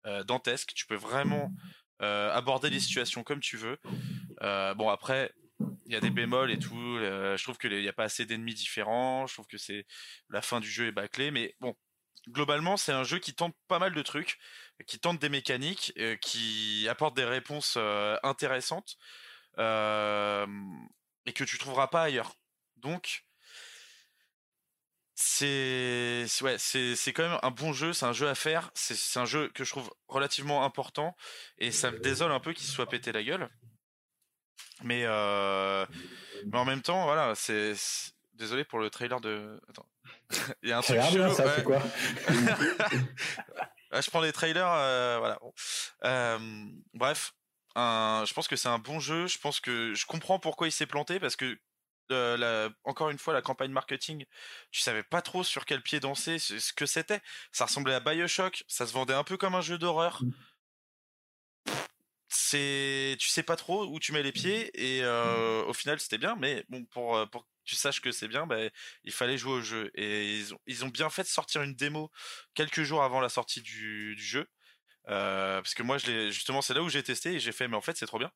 euh, 0.05 0.23
dantesque. 0.23 0.73
Tu 0.75 0.85
peux 0.85 0.95
vraiment 0.95 1.51
aborder 1.99 2.71
les 2.71 2.79
situations 2.79 3.23
comme 3.23 3.41
tu 3.41 3.57
veux. 3.57 3.77
Bon 4.75 4.89
après, 4.89 5.31
il 5.85 5.93
y 5.93 5.95
a 5.95 5.99
des 5.99 6.09
bémols 6.09 6.51
et 6.51 6.59
tout. 6.59 6.97
je 6.99 7.43
trouve 7.43 7.57
qu'il 7.59 7.79
n'y 7.79 7.87
a 7.87 7.93
pas 7.93 8.05
assez 8.05 8.25
d'ennemis 8.25 8.55
différents. 8.55 9.27
Je 9.27 9.33
trouve 9.33 9.47
que 9.47 9.57
c'est 9.57 9.85
la 10.29 10.41
fin 10.41 10.59
du 10.59 10.69
jeu 10.69 10.87
est 10.87 10.91
bâclée. 10.91 11.29
Mais 11.29 11.55
bon, 11.59 11.75
globalement, 12.28 12.78
c'est 12.78 12.91
un 12.91 13.03
jeu 13.03 13.19
qui 13.19 13.34
tente 13.34 13.55
pas 13.67 13.80
mal 13.80 13.93
de 13.93 14.01
trucs, 14.01 14.38
qui 14.88 14.99
tente 14.99 15.19
des 15.19 15.30
mécaniques, 15.30 15.93
euh, 15.97 16.15
qui 16.17 16.88
apporte 16.89 17.15
des 17.15 17.26
réponses 17.26 17.76
euh, 17.78 18.17
intéressantes 18.24 18.97
euh, 19.57 20.45
et 21.26 21.34
que 21.34 21.43
tu 21.43 21.57
trouveras 21.57 21.88
pas 21.88 22.03
ailleurs. 22.03 22.36
Donc 22.78 23.26
c'est 25.15 26.26
ouais, 26.41 26.55
c'est 26.57 27.13
quand 27.13 27.30
même 27.30 27.39
un 27.43 27.51
bon 27.51 27.74
jeu, 27.74 27.93
c'est 27.93 28.05
un 28.05 28.13
jeu 28.13 28.28
à 28.28 28.34
faire, 28.36 28.72
c'est 28.74 29.19
un 29.19 29.26
jeu 29.26 29.49
que 29.49 29.63
je 29.63 29.69
trouve 29.69 29.93
relativement 30.07 30.63
important 30.65 31.15
et 31.59 31.72
ça 31.72 31.91
me 31.91 31.99
désole 31.99 32.32
un 32.32 32.39
peu 32.39 32.53
qu'il 32.53 32.65
soit 32.65 32.89
pété 32.89 33.11
la 33.11 33.24
gueule. 33.24 33.49
Mais 34.84 35.05
mais 36.47 36.57
en 36.57 36.65
même 36.65 36.82
temps, 36.82 37.03
voilà, 37.05 37.36
c'est 37.36 37.76
désolé 38.34 38.63
pour 38.63 38.80
le 38.80 38.89
trailer 38.89 39.22
de. 39.22 39.61
Il 40.64 40.70
y 40.70 40.72
a 40.72 40.78
un 40.78 40.82
truc 40.82 40.97
bien, 40.97 41.09
chelou, 41.12 41.34
ça, 41.34 41.45
ouais. 41.45 41.64
quoi 41.64 41.82
je 44.01 44.09
prends 44.09 44.22
les 44.22 44.32
trailers, 44.32 44.72
euh, 44.72 45.18
voilà. 45.20 45.39
Euh, 46.05 46.39
bref, 46.93 47.34
un- 47.76 48.24
je 48.26 48.34
pense 48.34 48.47
que 48.47 48.55
c'est 48.55 48.70
un 48.70 48.80
bon 48.80 48.99
jeu. 48.99 49.28
Je 49.28 49.38
pense 49.38 49.59
que 49.59 49.93
je 49.93 50.05
comprends 50.05 50.39
pourquoi 50.39 50.68
il 50.68 50.72
s'est 50.72 50.86
planté 50.86 51.20
parce 51.20 51.36
que 51.36 51.57
euh, 52.12 52.36
la- 52.38 52.70
encore 52.84 53.09
une 53.09 53.18
fois, 53.18 53.34
la 53.34 53.41
campagne 53.41 53.72
marketing, 53.72 54.26
tu 54.72 54.82
savais 54.82 55.03
pas 55.03 55.22
trop 55.22 55.43
sur 55.43 55.66
quel 55.66 55.82
pied 55.82 55.99
danser, 56.01 56.39
ce 56.39 56.59
ce 56.59 56.74
que 56.74 56.86
c'était. 56.86 57.22
Ça 57.53 57.66
ressemblait 57.66 57.93
à 57.93 57.99
Bioshock, 58.01 58.64
ça 58.68 58.86
se 58.88 58.93
vendait 58.93 59.14
un 59.14 59.24
peu 59.24 59.38
comme 59.38 59.55
un 59.55 59.62
jeu 59.62 59.78
d'horreur. 59.78 60.22
C'est, 62.34 63.17
tu 63.19 63.27
sais 63.27 63.43
pas 63.43 63.57
trop 63.57 63.86
où 63.88 63.99
tu 63.99 64.13
mets 64.13 64.23
les 64.23 64.32
pieds 64.32 64.71
et 64.73 65.03
euh, 65.03 65.63
au 65.65 65.73
final 65.73 65.99
c'était 65.99 66.17
bien, 66.17 66.38
mais 66.38 66.63
bon 66.69 66.86
pour 66.86 67.17
euh, 67.17 67.25
pour 67.25 67.43
que 67.43 67.49
tu 67.65 67.75
saches 67.75 67.99
que 67.99 68.13
c'est 68.13 68.29
bien, 68.29 68.47
ben 68.47 68.71
il 69.03 69.11
fallait 69.11 69.38
jouer 69.38 69.51
au 69.51 69.61
jeu 69.61 69.91
et 69.95 70.38
ils 70.38 70.53
ont 70.53 70.59
ils 70.65 70.86
ont 70.86 70.88
bien 70.88 71.09
fait 71.09 71.23
de 71.23 71.27
sortir 71.27 71.61
une 71.61 71.75
démo 71.75 72.09
quelques 72.53 72.84
jours 72.84 73.03
avant 73.03 73.19
la 73.19 73.27
sortie 73.27 73.61
du, 73.61 74.15
du 74.15 74.23
jeu. 74.23 74.47
Euh, 75.09 75.61
parce 75.61 75.73
que 75.73 75.84
moi, 75.84 75.97
je 75.97 76.07
l'ai 76.07 76.32
justement, 76.32 76.61
c'est 76.61 76.73
là 76.73 76.82
où 76.82 76.88
j'ai 76.89 77.03
testé 77.03 77.34
et 77.34 77.39
j'ai 77.39 77.51
fait, 77.51 77.67
mais 77.67 77.75
en 77.75 77.82
fait, 77.82 77.97
c'est 77.97 78.05
trop 78.05 78.19
bien. 78.19 78.32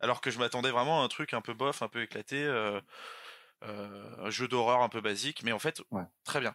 Alors 0.00 0.20
que 0.20 0.30
je 0.32 0.38
m'attendais 0.38 0.70
vraiment 0.72 1.02
à 1.02 1.04
un 1.04 1.08
truc 1.08 1.32
un 1.32 1.40
peu 1.42 1.54
bof, 1.54 1.82
un 1.82 1.88
peu 1.88 2.02
éclaté, 2.02 2.42
euh, 2.42 2.80
un 3.62 4.30
jeu 4.30 4.48
d'horreur 4.48 4.82
un 4.82 4.88
peu 4.88 5.00
basique, 5.00 5.42
mais 5.44 5.52
en 5.52 5.58
fait, 5.58 5.82
Ouais. 5.92 6.04
très 6.24 6.40
bien. 6.40 6.54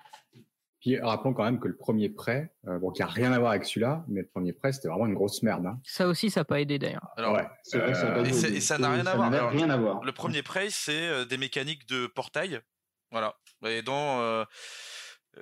Puis 0.85 0.99
rappelons 0.99 1.33
quand 1.33 1.43
même 1.45 1.59
que 1.59 1.67
le 1.67 1.75
premier 1.75 2.09
prêt, 2.09 2.53
euh, 2.67 2.77
bon, 2.77 2.91
qui 2.91 3.01
a 3.01 3.07
rien 3.07 3.31
à 3.33 3.39
voir 3.39 3.49
avec 3.53 3.65
celui-là, 3.65 4.05
mais 4.07 4.21
le 4.21 4.27
premier 4.27 4.53
prêt, 4.53 4.71
c'était 4.71 4.87
vraiment 4.87 5.07
une 5.07 5.15
grosse 5.15 5.41
merde. 5.41 5.65
Hein. 5.65 5.79
Ça 5.83 6.07
aussi, 6.07 6.29
ça 6.29 6.41
n'a 6.41 6.45
pas 6.45 6.61
aidé 6.61 6.77
d'ailleurs. 6.77 7.07
Alors, 7.17 7.33
ouais. 7.33 7.47
C'est 7.63 7.79
vrai 7.79 7.91
que 7.91 7.97
ça 7.97 8.09
a 8.09 8.11
pas 8.11 8.21
et 8.21 8.25
joué. 8.25 8.33
c'est- 8.33 8.51
et 8.53 8.61
ça 8.61 8.77
n'a 8.77 8.91
rien 8.91 9.05
à 9.07 9.15
voir. 9.15 9.31
n'avait 9.31 9.39
Alors, 9.41 9.49
rien 9.49 9.69
à 9.71 9.77
voir. 9.77 10.03
le 10.03 10.11
premier 10.11 10.43
prey, 10.43 10.67
c'est 10.69 11.07
euh, 11.07 11.25
des 11.25 11.37
mécaniques 11.39 11.89
de 11.89 12.05
portail. 12.05 12.59
Voilà. 13.09 13.33
Et 13.65 13.81
dans 13.81 14.21
euh, 14.21 14.45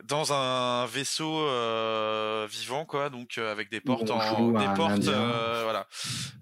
dans 0.05 0.31
un 0.31 0.85
vaisseau 0.85 1.45
euh, 1.45 2.47
vivant, 2.49 2.85
quoi, 2.85 3.09
donc 3.09 3.37
euh, 3.37 3.51
avec 3.51 3.69
des 3.69 3.81
portes 3.81 4.09
On 4.11 4.15
en 4.15 4.21
joue 4.37 4.57
des 4.57 4.65
portes, 4.77 5.07
euh, 5.09 5.61
voilà. 5.65 5.87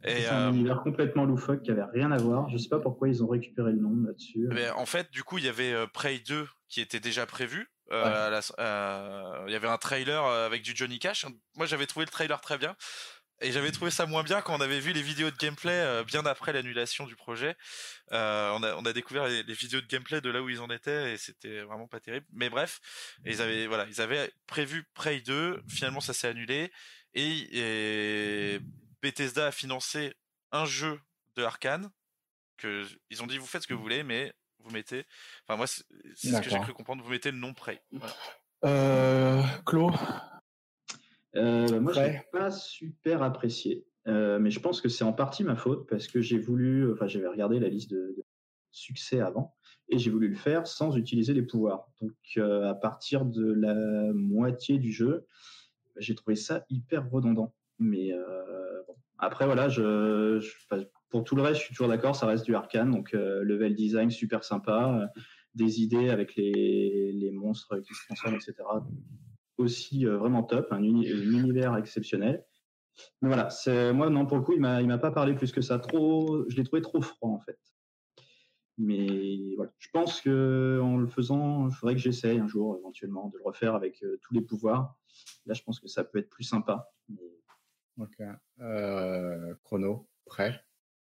Et 0.04 0.22
C'est 0.22 0.28
un 0.28 0.47
euh, 0.47 0.52
univers 0.52 0.82
complètement 0.84 1.26
loufoque 1.26 1.64
qui 1.64 1.72
avait 1.72 1.84
rien 1.91 2.12
à 2.12 2.18
voir. 2.18 2.49
Je 2.49 2.58
sais 2.58 2.70
pas 2.70 2.80
pourquoi 2.80 3.10
ils 3.10 3.24
ont 3.24 3.28
récupéré 3.28 3.72
le 3.72 3.80
nom 3.80 3.95
là-dessus. 4.06 4.47
Eh 4.52 4.54
ben, 4.54 4.74
en 4.76 4.86
fait, 4.86 5.10
du 5.12 5.24
coup, 5.24 5.39
il 5.39 5.45
y 5.45 5.49
avait 5.49 5.74
Prey 5.88 6.20
2 6.20 6.47
qui 6.70 6.82
était 6.82 6.99
déjà 6.99 7.26
prévu. 7.26 7.68
Euh, 7.92 8.42
euh, 8.60 9.44
il 9.48 9.54
y 9.54 9.56
avait 9.56 9.68
un 9.68 9.78
trailer 9.78 10.24
euh, 10.26 10.46
avec 10.46 10.62
du 10.62 10.74
Johnny 10.76 11.00
Cash. 11.00 11.26
Moi, 11.56 11.66
j'avais 11.66 11.88
trouvé 11.88 12.06
le 12.06 12.12
trailer 12.12 12.39
très 12.42 12.58
bien. 12.58 12.76
Et 13.44 13.52
j'avais 13.52 13.72
trouvé 13.72 13.89
ça 13.89 14.06
moins 14.06 14.22
bien 14.22 14.42
quand 14.42 14.56
on 14.56 14.62
avait 14.62 14.80
vu 14.80 14.94
les 14.94 15.02
vidéos 15.02 15.32
de 15.32 15.36
gameplay 15.36 16.04
bien 16.04 16.24
après 16.28 16.54
l'annulation 16.54 17.08
du 17.08 17.16
projet. 17.16 17.56
On, 18.12 18.86
a, 18.86 18.94
découvert 18.94 19.26
les, 19.26 19.42
vidéos 19.54 19.82
de 19.82 19.88
gameplay 19.88 20.22
de 20.22 20.30
là 20.30 20.44
où 20.44 20.50
ils 20.50 20.60
en 20.60 20.70
étaient 20.70 21.14
et 21.14 21.18
c'était 21.18 21.62
vraiment 21.62 21.88
pas 21.88 22.00
terrible. 22.00 22.28
Mais 22.34 22.52
bref, 22.52 22.80
ils 23.26 23.42
avaient 23.42 23.66
voilà, 23.66 23.88
ils 23.89 24.00
avaient 24.00 24.32
prévu 24.46 24.88
Prey 24.94 25.22
2. 25.22 25.64
Finalement, 25.68 26.02
ça 26.02 26.14
s'est 26.14 26.28
annulé 26.28 26.72
et, 27.16 28.56
et 28.56 28.60
Bethesda 29.02 29.48
a 29.48 29.52
financé 29.52 30.14
un 30.52 30.66
jeu 30.66 31.02
de 31.36 31.42
Arkane 31.42 31.89
que 32.58 32.86
ils 33.10 33.24
ont 33.24 33.28
dit 33.28 33.39
vous 33.39 33.48
faites 33.48 33.64
ce 33.64 33.68
que 33.68 33.74
vous 33.74 33.82
voulez, 33.82 34.04
mais 34.04 34.32
vous 34.64 34.72
mettez. 34.72 35.05
Enfin 35.45 35.57
moi, 35.57 35.68
c'est 35.68 35.84
ce 36.16 36.41
que 36.41 36.49
j'ai 36.49 36.59
cru 36.59 36.74
comprendre. 36.74 37.03
Vous 37.03 37.12
mettez 37.12 37.32
le 37.32 37.38
nom 37.38 37.53
Prey. 37.53 37.82
Voilà. 37.91 38.14
Euh, 38.66 39.41
Claude? 39.66 39.93
Euh, 41.36 41.80
moi, 41.80 41.93
je 41.93 41.99
l'ai 42.01 42.22
pas 42.32 42.51
super 42.51 43.24
apprécié, 43.24 43.86
Euh, 44.07 44.39
mais 44.39 44.49
je 44.49 44.59
pense 44.59 44.82
que 44.82 44.89
c'est 44.89 45.03
en 45.03 45.14
partie 45.14 45.43
ma 45.43 45.55
faute 45.55 45.88
parce 45.88 46.07
que 46.07 46.22
j'ai 46.22 46.39
voulu, 46.39 46.91
enfin, 46.91 47.07
j'avais 47.07 47.28
regardé 47.28 47.59
la 47.59 47.70
liste 47.70 47.91
de, 47.91 48.16
de 48.18 48.24
succès 48.72 49.20
avant 49.20 49.55
et 49.89 49.99
j'ai 49.99 50.09
voulu 50.09 50.28
le 50.30 50.36
faire 50.36 50.66
sans 50.66 50.97
utiliser 50.97 51.34
les 51.34 51.43
pouvoirs. 51.43 51.88
Donc, 52.01 52.14
euh, 52.38 52.70
à 52.70 52.74
partir 52.74 53.26
de 53.26 53.51
la 53.51 54.12
moitié 54.14 54.80
du 54.80 54.91
jeu, 54.91 55.28
j'ai 55.97 56.16
trouvé 56.16 56.36
ça 56.36 56.66
hyper 56.70 57.09
redondant. 57.12 57.53
Mais 57.78 58.12
euh, 58.12 58.82
bon. 58.88 58.95
après, 59.18 59.45
voilà, 59.45 59.70
je, 59.70 60.39
pour 61.12 61.24
tout 61.24 61.36
le 61.36 61.41
reste, 61.43 61.59
je 61.59 61.66
suis 61.66 61.76
toujours 61.76 61.89
d'accord, 61.89 62.16
ça 62.16 62.26
reste 62.26 62.45
du 62.45 62.55
arcane, 62.55 62.89
donc 62.91 63.14
euh, 63.14 63.43
level 63.43 63.76
design 63.76 64.09
super 64.09 64.43
sympa, 64.43 65.01
euh, 65.01 65.22
des 65.53 65.82
idées 65.82 66.09
avec 66.09 66.36
les, 66.36 67.12
les 67.12 67.32
monstres 67.32 67.78
qui 67.80 67.93
se 67.93 68.05
transforment, 68.05 68.36
etc 68.36 68.55
aussi 69.57 70.07
euh, 70.07 70.18
vraiment 70.18 70.41
top, 70.41 70.72
un, 70.72 70.82
uni- 70.82 71.12
un 71.12 71.22
univers 71.39 71.78
exceptionnel. 71.78 72.43
Mais 73.22 73.28
voilà, 73.30 73.49
moi 73.93 74.09
non 74.09 74.26
pour 74.26 74.38
le 74.38 74.43
coup, 74.43 74.53
il 74.53 74.59
m'a 74.59 74.82
il 74.82 74.88
m'a 74.88 74.97
pas 74.97 75.12
parlé 75.12 75.36
plus 75.36 75.51
que 75.51 75.62
ça. 75.62 75.78
Trop, 75.78 76.49
je 76.49 76.55
l'ai 76.57 76.64
trouvé 76.64 76.82
trop 76.82 76.99
froid 77.01 77.30
en 77.30 77.39
fait. 77.39 77.59
Mais 78.78 79.53
voilà, 79.55 79.72
je 79.78 79.89
pense 79.93 80.20
que 80.22 80.80
en 80.82 80.97
le 80.97 81.07
faisant, 81.07 81.68
il 81.68 81.76
faudrait 81.76 81.93
que 81.93 82.01
j'essaye 82.01 82.39
un 82.39 82.47
jour 82.47 82.76
éventuellement 82.80 83.30
de 83.30 83.38
le 83.38 83.43
refaire 83.43 83.76
avec 83.76 84.03
tous 84.22 84.34
les 84.34 84.41
pouvoirs. 84.41 84.95
Là, 85.45 85.53
je 85.53 85.62
pense 85.62 85.80
que 85.80 85.88
ça 85.88 86.03
peut 86.03 86.18
être 86.18 86.30
plus 86.30 86.43
sympa. 86.43 86.89
Ok. 87.99 88.18
Chrono, 89.64 90.09
prêt 90.26 90.59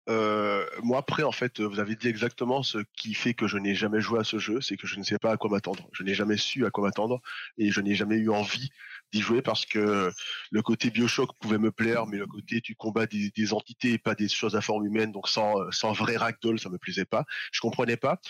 Euh, 0.08 0.64
moi 0.84 0.98
après 0.98 1.24
en 1.24 1.32
fait 1.32 1.60
vous 1.60 1.80
avez 1.80 1.96
dit 1.96 2.06
exactement 2.06 2.62
ce 2.62 2.78
qui 2.96 3.12
fait 3.12 3.34
que 3.34 3.48
je 3.48 3.58
n'ai 3.58 3.74
jamais 3.74 4.00
joué 4.00 4.20
à 4.20 4.24
ce 4.24 4.38
jeu, 4.38 4.60
c'est 4.60 4.76
que 4.76 4.86
je 4.86 4.98
ne 4.98 5.02
sais 5.02 5.18
pas 5.18 5.32
à 5.32 5.36
quoi 5.36 5.50
m'attendre. 5.50 5.88
Je 5.92 6.04
n'ai 6.04 6.14
jamais 6.14 6.36
su 6.36 6.64
à 6.64 6.70
quoi 6.70 6.84
m'attendre 6.84 7.20
et 7.58 7.72
je 7.72 7.80
n'ai 7.80 7.94
jamais 7.96 8.16
eu 8.16 8.30
envie 8.30 8.70
d'y 9.12 9.20
jouer 9.20 9.42
parce 9.42 9.66
que 9.66 10.12
le 10.50 10.62
côté 10.62 10.90
Bioshock 10.90 11.30
pouvait 11.40 11.58
me 11.58 11.72
plaire, 11.72 12.06
mais 12.06 12.18
le 12.18 12.26
côté 12.26 12.60
tu 12.60 12.76
combats 12.76 13.06
des, 13.06 13.30
des 13.30 13.52
entités 13.52 13.92
et 13.94 13.98
pas 13.98 14.14
des 14.14 14.28
choses 14.28 14.54
à 14.54 14.60
forme 14.60 14.86
humaine, 14.86 15.10
donc 15.10 15.28
sans 15.28 15.54
sans 15.72 15.92
vrai 15.92 16.16
ragdoll, 16.16 16.60
ça 16.60 16.68
me 16.68 16.78
plaisait 16.78 17.04
pas. 17.04 17.24
Je 17.52 17.60
comprenais 17.60 17.96
pas. 17.96 18.20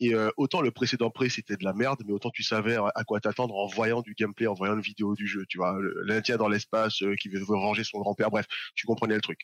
Et 0.00 0.14
euh, 0.14 0.30
autant 0.38 0.62
le 0.62 0.70
précédent 0.70 1.10
pré 1.10 1.28
c'était 1.28 1.56
de 1.56 1.64
la 1.64 1.74
merde, 1.74 2.02
mais 2.06 2.12
autant 2.12 2.30
tu 2.30 2.42
savais 2.42 2.76
à 2.76 3.04
quoi 3.04 3.20
t'attendre 3.20 3.54
en 3.56 3.66
voyant 3.66 4.00
du 4.02 4.14
gameplay, 4.14 4.46
en 4.46 4.54
voyant 4.54 4.74
une 4.74 4.80
vidéo 4.80 5.14
du 5.14 5.26
jeu. 5.26 5.44
Tu 5.48 5.58
vois, 5.58 5.76
l'Indien 6.04 6.36
dans 6.38 6.48
l'espace 6.48 7.02
euh, 7.02 7.14
qui 7.16 7.28
veut 7.28 7.40
venger 7.40 7.84
son 7.84 7.98
grand-père, 7.98 8.30
bref, 8.30 8.46
tu 8.74 8.86
comprenais 8.86 9.14
le 9.14 9.20
truc. 9.20 9.40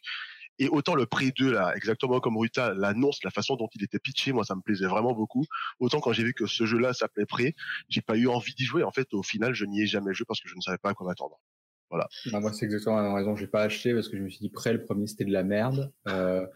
Et 0.58 0.68
autant 0.68 0.94
le 0.94 1.06
pré 1.06 1.32
2, 1.36 1.52
là, 1.52 1.72
exactement 1.74 2.20
comme 2.20 2.36
Ruta 2.36 2.74
l'annonce, 2.74 3.22
la 3.24 3.30
façon 3.30 3.56
dont 3.56 3.68
il 3.74 3.82
était 3.82 3.98
pitché, 3.98 4.32
moi 4.32 4.44
ça 4.44 4.54
me 4.54 4.60
plaisait 4.60 4.86
vraiment 4.86 5.12
beaucoup. 5.12 5.44
Autant 5.80 6.00
quand 6.00 6.12
j'ai 6.12 6.24
vu 6.24 6.34
que 6.34 6.46
ce 6.46 6.66
jeu-là 6.66 6.92
s'appelait 6.92 7.26
pré, 7.26 7.54
j'ai 7.88 8.02
pas 8.02 8.16
eu 8.16 8.28
envie 8.28 8.54
d'y 8.54 8.64
jouer. 8.64 8.82
En 8.82 8.92
fait, 8.92 9.12
au 9.14 9.22
final, 9.22 9.54
je 9.54 9.64
n'y 9.64 9.82
ai 9.82 9.86
jamais 9.86 10.14
joué 10.14 10.24
parce 10.26 10.40
que 10.40 10.48
je 10.48 10.56
ne 10.56 10.60
savais 10.60 10.78
pas 10.78 10.90
à 10.90 10.94
quoi 10.94 11.06
m'attendre. 11.06 11.40
Bah, 11.90 12.08
Moi, 12.40 12.52
c'est 12.52 12.64
exactement 12.64 12.96
la 12.96 13.02
même 13.02 13.14
raison. 13.14 13.36
J'ai 13.36 13.46
pas 13.46 13.62
acheté 13.62 13.92
parce 13.94 14.08
que 14.08 14.16
je 14.16 14.22
me 14.22 14.28
suis 14.28 14.40
dit, 14.40 14.48
prêt, 14.48 14.72
le 14.72 14.84
premier, 14.84 15.06
c'était 15.06 15.24
de 15.24 15.32
la 15.32 15.42
merde. 15.42 15.92
Euh, 16.08 16.46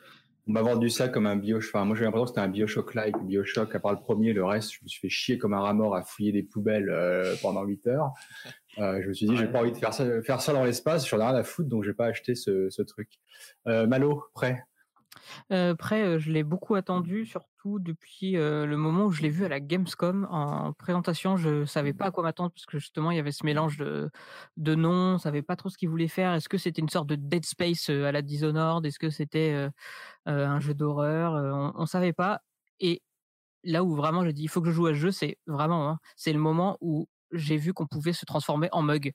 on 0.49 0.53
m'a 0.53 0.63
vendu 0.63 0.89
ça 0.89 1.09
comme 1.09 1.27
un 1.27 1.37
Bioshock. 1.37 1.75
Enfin, 1.75 1.85
moi, 1.85 1.97
j'ai 1.97 2.05
l'impression 2.05 2.25
que 2.25 2.31
c'était 2.31 2.41
un 2.41 2.49
Bioshock-like. 2.49 3.17
Bioshock, 3.25 3.75
à 3.75 3.81
part 3.81 3.93
le 3.93 3.99
premier, 3.99 4.33
le 4.33 4.45
reste, 4.45 4.73
je 4.73 4.79
me 4.83 4.89
suis 4.89 5.01
fait 5.01 5.09
chier 5.09 5.39
comme 5.39 5.53
un 5.55 5.61
rat 5.61 5.77
à 5.97 6.03
fouiller 6.03 6.33
des 6.33 6.43
poubelles 6.43 6.89
euh, 6.89 7.35
pendant 7.43 7.65
8 7.65 7.87
heures. 7.89 8.13
Euh, 8.79 9.01
je 9.03 9.09
me 9.09 9.12
suis 9.12 9.27
dit, 9.27 9.37
j'ai 9.37 9.49
pas 9.49 9.61
envie 9.61 9.72
de 9.72 9.79
faire 9.79 9.95
ça, 9.95 10.22
faire 10.22 10.41
ça 10.41 10.53
dans 10.53 10.64
l'espace. 10.64 11.09
J'en 11.09 11.18
ai 11.20 11.24
rien 11.24 11.35
à 11.35 11.43
foutre, 11.45 11.68
donc 11.68 11.85
j'ai 11.85 11.95
pas 11.95 12.07
acheté 12.07 12.35
ce, 12.35 12.68
ce 12.70 12.83
truc. 12.83 13.09
Euh, 13.66 13.87
Malo, 13.87 14.24
prêt? 14.35 14.64
Euh, 15.51 15.74
euh, 15.93 16.18
je 16.18 16.31
l'ai 16.31 16.45
beaucoup 16.45 16.74
attendu, 16.74 17.24
surtout 17.24 17.49
tout 17.59 17.79
depuis 17.81 18.33
le 18.33 18.77
moment 18.77 19.07
où 19.07 19.11
je 19.11 19.22
l'ai 19.22 19.31
vu 19.31 19.45
à 19.45 19.49
la 19.49 19.59
Gamescom 19.61 20.29
en 20.31 20.72
présentation. 20.74 21.37
Je 21.37 21.64
savais 21.64 21.95
pas 21.95 22.07
à 22.07 22.11
quoi 22.11 22.22
m'attendre 22.22 22.51
parce 22.51 22.66
que 22.66 22.79
justement 22.79 23.11
il 23.11 23.16
y 23.16 23.20
avait 23.20 23.33
ce 23.33 23.45
mélange 23.45 23.77
de, 23.77 24.11
de 24.57 24.74
noms, 24.77 25.14
on 25.14 25.18
savait 25.18 25.43
pas 25.43 25.57
trop 25.57 25.68
ce 25.68 25.77
qu'il 25.77 25.89
voulait 25.89 26.07
faire. 26.07 26.33
Est-ce 26.35 26.49
que 26.49 26.59
c'était 26.59 26.81
une 26.81 26.89
sorte 26.89 27.09
de 27.09 27.16
Dead 27.16 27.45
Space 27.45 27.89
à 27.89 28.12
la 28.12 28.22
Dishonored? 28.22 28.87
Est-ce 28.87 29.01
que 29.01 29.11
c'était 29.11 29.68
un 30.27 30.61
jeu 30.61 30.74
d'horreur? 30.74 31.33
On, 31.77 31.81
ne 31.81 31.87
savait 31.87 32.12
pas. 32.12 32.41
Et 32.79 33.03
là 33.64 33.83
où 33.83 33.97
vraiment 33.97 34.24
je 34.24 34.31
dis 34.31 34.45
il 34.45 34.49
faut 34.49 34.61
que 34.61 34.68
je 34.68 34.74
joue 34.74 34.87
à 34.87 34.91
ce 34.91 34.99
jeu, 34.99 35.11
c'est 35.11 35.39
vraiment 35.49 35.89
hein, 35.89 35.99
c'est 36.14 36.33
le 36.33 36.39
moment 36.39 36.79
où 36.81 37.09
j'ai 37.33 37.57
vu 37.57 37.72
qu'on 37.72 37.87
pouvait 37.87 38.12
se 38.12 38.24
transformer 38.24 38.68
en 38.72 38.83
mug 38.83 39.12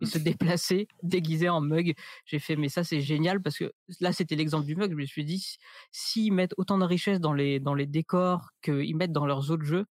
et 0.00 0.06
se 0.06 0.18
déplacer 0.18 0.88
déguisé 1.02 1.48
en 1.48 1.60
mug. 1.60 1.94
J'ai 2.24 2.38
fait, 2.38 2.56
mais 2.56 2.68
ça 2.68 2.84
c'est 2.84 3.00
génial 3.00 3.42
parce 3.42 3.58
que 3.58 3.72
là 4.00 4.12
c'était 4.12 4.36
l'exemple 4.36 4.66
du 4.66 4.76
mug. 4.76 4.90
Je 4.90 4.96
me 4.96 5.06
suis 5.06 5.24
dit, 5.24 5.56
s'ils 5.92 6.32
mettent 6.32 6.54
autant 6.56 6.78
de 6.78 6.84
richesse 6.84 7.20
dans 7.20 7.32
les, 7.32 7.60
dans 7.60 7.74
les 7.74 7.86
décors 7.86 8.50
qu'ils 8.62 8.96
mettent 8.96 9.12
dans 9.12 9.26
leurs 9.26 9.50
autres 9.50 9.64
jeux, 9.64 9.86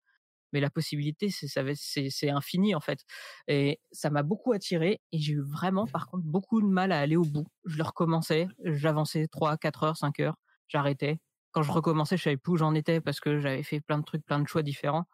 mais 0.53 0.59
la 0.61 0.69
possibilité 0.69 1.29
c'est, 1.29 1.47
c'est, 1.75 2.09
c'est 2.09 2.29
infini 2.29 2.75
en 2.75 2.79
fait. 2.79 2.99
Et 3.47 3.79
ça 3.91 4.09
m'a 4.09 4.23
beaucoup 4.23 4.53
attiré 4.53 5.01
et 5.11 5.19
j'ai 5.19 5.33
eu 5.33 5.41
vraiment 5.41 5.85
par 5.87 6.07
contre 6.07 6.23
beaucoup 6.25 6.61
de 6.61 6.67
mal 6.67 6.91
à 6.91 6.99
aller 6.99 7.17
au 7.17 7.25
bout. 7.25 7.47
Je 7.65 7.77
le 7.77 7.83
recommençais, 7.83 8.47
j'avançais 8.63 9.27
3, 9.27 9.57
4 9.57 9.83
heures, 9.83 9.97
5 9.97 10.19
heures, 10.21 10.35
j'arrêtais. 10.67 11.19
Quand 11.51 11.63
je 11.63 11.71
recommençais, 11.71 12.17
je 12.17 12.23
savais 12.23 12.37
plus 12.37 12.53
où 12.53 12.57
j'en 12.57 12.75
étais 12.75 13.01
parce 13.01 13.19
que 13.19 13.39
j'avais 13.39 13.63
fait 13.63 13.81
plein 13.81 13.97
de 13.97 14.03
trucs, 14.03 14.23
plein 14.25 14.39
de 14.39 14.47
choix 14.47 14.61
différents 14.63 15.05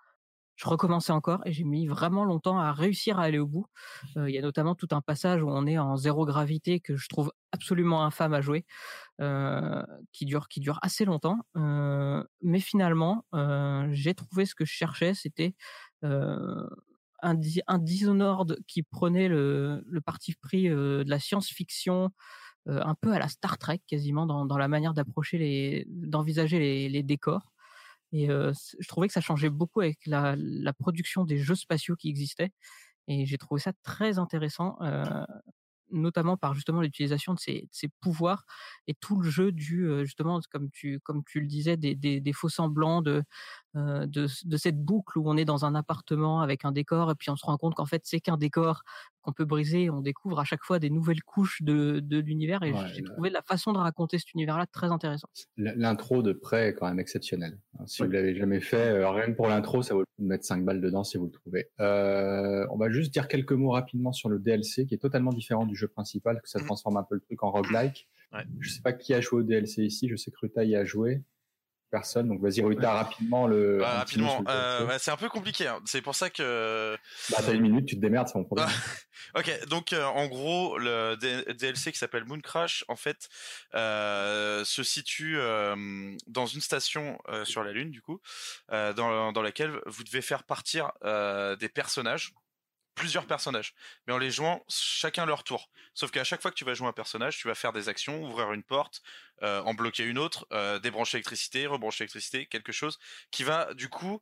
je 0.56 0.68
recommençais 0.68 1.12
encore 1.12 1.42
et 1.46 1.52
j'ai 1.52 1.64
mis 1.64 1.88
vraiment 1.88 2.26
longtemps 2.26 2.60
à 2.60 2.72
réussir 2.72 3.20
à 3.20 3.24
aller 3.24 3.40
au 3.40 3.48
bout. 3.48 3.66
Il 4.16 4.30
y 4.30 4.38
a 4.38 4.42
notamment 4.42 4.76
tout 4.76 4.88
un 4.92 5.02
passage 5.02 5.42
où 5.42 5.50
on 5.50 5.66
est 5.66 5.78
en 5.78 5.98
zéro 5.98 6.26
gravité 6.26 6.80
que 6.80 6.96
je 6.96 7.08
trouve 7.10 7.32
absolument 7.52 8.04
infâme 8.04 8.34
à 8.34 8.42
jouer, 8.42 8.66
qui 10.12 10.26
dure 10.26 10.48
qui 10.48 10.60
dure 10.60 10.80
assez 10.82 11.06
longtemps. 11.06 11.40
mais 11.56 12.60
finalement, 12.60 13.26
j'ai 13.92 14.14
trouvé 14.14 14.46
ce 14.46 14.56
que 14.56 14.66
je 14.66 14.72
cherchais, 14.72 15.14
c'était 15.14 15.56
un, 16.04 17.80
Dishonored 17.80 18.60
qui 18.68 18.84
prenait 18.84 19.30
le, 19.30 19.84
parti 20.06 20.36
pris 20.36 20.70
de 20.70 21.04
la 21.08 21.20
science-fiction, 21.20 22.12
un 22.68 22.96
peu 22.96 23.12
à 23.12 23.20
la 23.20 23.28
Star 23.28 23.58
Trek 23.58 23.82
quasiment 23.88 24.26
dans, 24.26 24.58
la 24.58 24.68
manière 24.68 24.94
d'approcher 24.94 25.86
d'envisager 25.90 26.90
les 26.90 27.04
décors. 27.04 27.53
Et 28.14 28.28
je 28.28 28.88
trouvais 28.88 29.08
que 29.08 29.14
ça 29.14 29.22
changeait 29.22 29.50
beaucoup 29.50 29.82
avec 29.82 29.98
la, 30.06 30.36
la, 30.38 30.72
production 30.72 31.26
des 31.26 31.38
jeux 31.40 31.56
spatiaux 31.56 31.96
qui 31.96 32.10
existaient. 32.10 32.52
Et 33.08 33.26
j'ai 33.26 33.38
trouvé 33.40 33.60
ça 33.60 33.74
très 33.84 34.20
intéressant, 34.20 34.78
notamment 35.92 36.38
par 36.38 36.54
justement 36.54 36.82
l'utilisation 36.82 37.34
de 37.34 37.40
ces, 37.40 37.68
ces, 37.72 37.90
pouvoirs 38.02 38.46
et 38.88 38.94
tout 38.94 39.20
le 39.20 39.30
jeu 39.30 39.52
du 39.52 39.88
justement 40.04 40.40
comme 40.52 40.70
tu 40.72 41.00
comme 41.02 41.24
tu 41.26 41.40
le 41.40 41.48
disais 41.48 41.76
des, 41.76 41.96
des, 41.96 42.22
des 42.22 42.34
faux 42.34 42.50
semblants 42.50 43.02
de, 43.02 43.24
de, 43.76 44.28
de 44.46 44.58
cette 44.58 44.84
boucle 44.84 45.18
où 45.18 45.30
on 45.30 45.38
est 45.38 45.46
dans 45.46 45.66
un 45.66 45.76
appartement 45.76 46.42
avec 46.42 46.66
un 46.66 46.72
décor 46.72 47.12
et 47.12 47.16
puis 47.16 47.30
on 47.30 47.36
se 47.36 47.46
rend 47.46 47.58
compte 47.58 47.76
qu'en 47.76 47.86
fait 47.86 48.02
c'est 48.06 48.20
qu'un 48.20 48.38
décor 48.38 48.84
qu'on 49.24 49.34
peut 49.34 49.46
briser. 49.46 49.90
On 49.90 50.02
découvre 50.02 50.40
à 50.40 50.44
chaque 50.44 50.64
fois 50.64 50.78
des 50.78 50.90
nouvelles 50.90 51.24
couches 51.24 51.62
de, 51.64 52.00
de 52.00 52.20
l'univers 52.20 52.62
et 52.62 52.74
j'ai 52.94 53.04
trouvé 53.04 53.30
la 53.30 53.42
façon 53.42 53.74
de 53.74 53.78
raconter 53.78 54.20
cet 54.20 54.34
univers-là 54.34 54.68
très 54.68 54.92
intéressant. 54.92 55.28
L'intro 55.58 56.22
de 56.22 56.34
près 56.34 56.70
est 56.70 56.74
quand 56.74 56.88
même 56.88 57.00
exceptionnelle. 57.00 57.58
Hein, 57.80 57.86
si 57.88 58.04
vous 58.04 58.12
l'avez 58.12 58.36
jamais 58.36 58.60
fait, 58.60 58.90
euh, 58.90 59.10
rien 59.10 59.28
que 59.28 59.36
pour 59.36 59.48
l'intro, 59.48 59.82
ça 59.82 59.94
vaut 59.94 60.02
le 60.02 60.06
coup 60.06 60.22
de 60.22 60.28
mettre 60.28 60.46
5 60.46 60.64
balles 60.64 60.82
dedans 60.82 61.04
si 61.04 61.18
vous 61.18 61.26
le 61.26 61.32
trouvez. 61.32 61.70
Euh, 61.80 62.68
on 62.70 62.78
va 62.78 62.90
juste 62.90 63.12
dire 63.12 63.28
quelques 63.28 63.54
mots 63.54 63.72
rapidement 63.72 64.12
sur 64.12 64.30
le 64.30 64.40
DLC 64.40 64.86
qui 64.86 64.94
est 64.94 65.00
totalement 65.00 65.32
différent 65.32 65.66
du 65.66 65.76
jeu 65.76 65.88
principal, 65.88 66.42
que 66.42 66.50
ça 66.50 66.60
mmh. 66.60 66.66
transforme 66.66 66.98
un 66.98 67.04
peu 67.04 67.16
le 67.16 67.22
truc 67.22 67.42
en 67.44 67.52
roguelike. 67.52 68.08
Ouais. 68.34 68.44
Je 68.60 68.70
sais 68.70 68.82
pas 68.82 68.94
qui 68.94 69.14
a 69.14 69.22
joué 69.22 69.42
au 69.42 69.44
DLC 69.44 69.84
ici, 69.84 70.10
je 70.10 70.16
sais 70.16 70.32
que 70.32 70.38
Ruta 70.42 70.64
y 70.64 70.76
a 70.76 70.84
joué 70.84 71.24
personne. 71.94 72.28
Donc 72.28 72.42
vas-y 72.42 72.62
Ruta 72.62 72.92
rapidement 72.92 73.46
le. 73.48 73.78
Bah, 73.80 74.00
rapidement. 74.00 74.44
Euh, 74.48 74.98
c'est 75.00 75.12
un 75.12 75.18
peu 75.18 75.30
compliqué. 75.30 75.68
Hein. 75.68 75.80
C'est 75.86 76.02
pour 76.02 76.16
ça 76.16 76.30
que. 76.30 76.98
Bah 77.30 77.38
t'as 77.46 77.54
une 77.54 77.62
minute, 77.62 77.86
tu 77.86 77.96
te 77.96 78.02
démerdes, 78.02 78.28
c'est 78.28 78.38
mon 78.38 78.44
problème. 78.44 78.68
ok, 79.38 79.68
donc 79.68 79.94
euh, 79.94 80.04
en 80.04 80.28
gros 80.28 80.78
le 80.80 81.16
DLC 81.54 81.92
qui 81.92 82.00
s'appelle 82.00 82.26
Moon 82.26 82.42
Crash 82.42 82.84
en 82.88 82.96
fait 82.96 83.30
euh, 83.76 84.66
se 84.66 84.82
situe 84.82 85.38
dans 86.28 86.48
une 86.48 86.62
station 86.62 87.20
sur 87.44 87.64
la 87.64 87.72
Lune 87.72 87.92
du 87.92 88.02
coup, 88.02 88.20
dans, 88.72 89.32
dans 89.32 89.42
laquelle 89.42 89.80
vous 89.86 90.04
devez 90.04 90.22
faire 90.22 90.44
partir 90.44 90.92
des 91.04 91.70
personnages 91.70 92.34
plusieurs 92.96 93.26
personnages, 93.26 93.74
mais 94.06 94.14
en 94.14 94.18
les 94.18 94.32
jouant 94.32 94.64
chacun 94.70 95.26
leur 95.26 95.44
tour. 95.44 95.70
Sauf 95.94 96.12
qu'à 96.12 96.24
chaque 96.24 96.42
fois 96.42 96.52
que 96.52 96.56
tu 96.56 96.66
vas 96.66 96.74
jouer 96.74 96.88
un 96.88 96.94
personnage, 96.94 97.38
tu 97.38 97.48
vas 97.48 97.56
faire 97.56 97.74
des 97.74 97.90
actions, 97.90 98.24
ouvrir 98.24 98.52
une 98.54 98.64
porte, 98.64 99.02
euh, 99.42 99.62
en 99.62 99.74
bloquer 99.74 100.04
une 100.04 100.18
autre, 100.18 100.48
euh, 100.52 100.80
débrancher 100.80 101.18
l'électricité, 101.18 101.66
rebrancher 101.66 102.04
l'électricité, 102.04 102.46
quelque 102.46 102.72
chose 102.72 103.00
qui 103.32 103.44
va 103.44 103.74
du 103.74 103.90
coup 103.90 104.22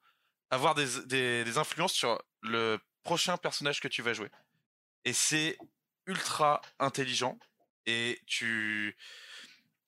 avoir 0.50 0.76
des, 0.76 1.06
des, 1.06 1.58
influences 1.58 1.94
sur 1.94 2.22
le 2.42 2.78
prochain 3.04 3.38
personnage 3.38 3.80
que 3.80 3.88
tu 3.88 4.02
vas 4.02 4.14
jouer. 4.14 4.30
Et 5.06 5.14
c'est 5.14 5.58
ultra 6.06 6.62
intelligent 6.80 7.40
et 7.86 8.22
tu 8.28 8.98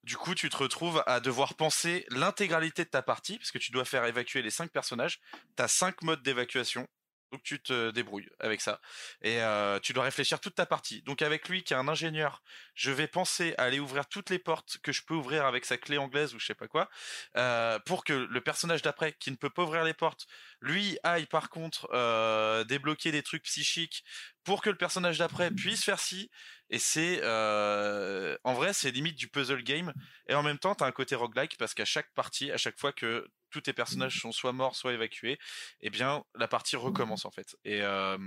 du 0.03 0.17
coup, 0.17 0.35
tu 0.35 0.49
te 0.49 0.57
retrouves 0.57 1.01
à 1.05 1.21
devoir 1.21 1.53
penser 1.53 2.05
l'intégralité 2.09 2.83
de 2.83 2.89
ta 2.89 3.01
partie, 3.01 3.37
parce 3.37 3.51
que 3.51 3.57
tu 3.57 3.71
dois 3.71 3.85
faire 3.85 4.03
évacuer 4.03 4.41
les 4.41 4.49
cinq 4.49 4.69
personnages. 4.69 5.21
Tu 5.55 5.63
as 5.63 5.69
cinq 5.69 6.01
modes 6.01 6.21
d'évacuation. 6.21 6.87
Donc 7.33 7.41
tu 7.41 7.59
te 7.59 7.89
débrouilles 7.89 8.29
avec 8.39 8.61
ça. 8.61 8.79
Et 9.23 9.41
euh, 9.41 9.79
tu 9.79 9.91
dois 9.91 10.03
réfléchir 10.03 10.39
toute 10.39 10.53
ta 10.53 10.67
partie. 10.67 11.01
Donc 11.01 11.23
avec 11.23 11.49
lui 11.49 11.63
qui 11.63 11.73
est 11.73 11.75
un 11.75 11.87
ingénieur, 11.87 12.43
je 12.75 12.91
vais 12.91 13.07
penser 13.07 13.55
à 13.57 13.63
aller 13.63 13.79
ouvrir 13.79 14.05
toutes 14.05 14.29
les 14.29 14.37
portes 14.37 14.77
que 14.83 14.91
je 14.91 15.01
peux 15.03 15.15
ouvrir 15.15 15.47
avec 15.47 15.65
sa 15.65 15.77
clé 15.77 15.97
anglaise 15.97 16.35
ou 16.35 16.39
je 16.39 16.45
sais 16.45 16.53
pas 16.53 16.67
quoi, 16.67 16.91
euh, 17.35 17.79
pour 17.87 18.03
que 18.03 18.13
le 18.13 18.41
personnage 18.41 18.83
d'après, 18.83 19.13
qui 19.13 19.31
ne 19.31 19.35
peut 19.35 19.49
pas 19.49 19.63
ouvrir 19.63 19.83
les 19.83 19.95
portes, 19.95 20.27
lui 20.61 20.99
aille 21.01 21.25
par 21.25 21.49
contre 21.49 21.89
euh, 21.91 22.63
débloquer 22.65 23.11
des 23.11 23.23
trucs 23.23 23.45
psychiques 23.45 24.03
pour 24.43 24.61
que 24.61 24.69
le 24.69 24.77
personnage 24.77 25.17
d'après 25.17 25.49
puisse 25.49 25.83
faire 25.83 25.99
ci. 25.99 26.29
Et 26.69 26.77
c'est 26.77 27.23
en 27.23 28.53
vrai 28.53 28.73
c'est 28.73 28.91
limite 28.91 29.15
du 29.15 29.27
puzzle 29.27 29.63
game. 29.63 29.91
Et 30.27 30.35
en 30.35 30.43
même 30.43 30.59
temps 30.59 30.75
t'as 30.75 30.85
un 30.85 30.91
côté 30.91 31.15
roguelike 31.15 31.57
parce 31.57 31.73
qu'à 31.73 31.85
chaque 31.85 32.13
partie, 32.13 32.51
à 32.51 32.57
chaque 32.57 32.79
fois 32.79 32.93
que 32.93 33.27
tous 33.53 33.61
tes 33.61 33.73
personnages 33.73 34.19
sont 34.19 34.31
soit 34.31 34.51
morts, 34.51 34.75
soit 34.75 34.93
évacués, 34.93 35.37
eh 35.81 35.89
bien 35.89 36.25
la 36.35 36.47
partie 36.47 36.75
recommence 36.75 37.25
en 37.25 37.31
fait. 37.31 37.55
Et, 37.63 37.81
euh, 37.81 38.17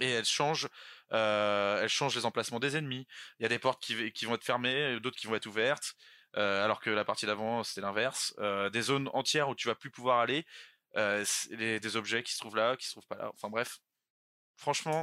et 0.00 0.08
elle 0.08 0.24
change, 0.24 0.68
euh, 1.12 1.82
elle 1.82 1.88
change 1.88 2.14
les 2.14 2.24
emplacements 2.24 2.60
des 2.60 2.76
ennemis. 2.76 3.06
Il 3.38 3.42
y 3.42 3.46
a 3.46 3.48
des 3.48 3.58
portes 3.58 3.82
qui, 3.82 4.12
qui 4.12 4.24
vont 4.24 4.34
être 4.36 4.44
fermées, 4.44 4.98
d'autres 5.00 5.18
qui 5.18 5.26
vont 5.26 5.34
être 5.34 5.46
ouvertes, 5.46 5.94
euh, 6.36 6.64
alors 6.64 6.80
que 6.80 6.88
la 6.88 7.04
partie 7.04 7.26
d'avant 7.26 7.64
c'était 7.64 7.80
l'inverse. 7.80 8.32
Euh, 8.38 8.70
des 8.70 8.82
zones 8.82 9.10
entières 9.12 9.48
où 9.48 9.56
tu 9.56 9.66
vas 9.66 9.74
plus 9.74 9.90
pouvoir 9.90 10.20
aller, 10.20 10.46
les, 10.94 11.80
des 11.80 11.96
objets 11.96 12.22
qui 12.22 12.32
se 12.32 12.38
trouvent 12.38 12.56
là, 12.56 12.76
qui 12.76 12.86
se 12.86 12.92
trouvent 12.92 13.08
pas 13.08 13.16
là. 13.16 13.30
Enfin 13.34 13.48
bref, 13.50 13.80
franchement, 14.56 15.02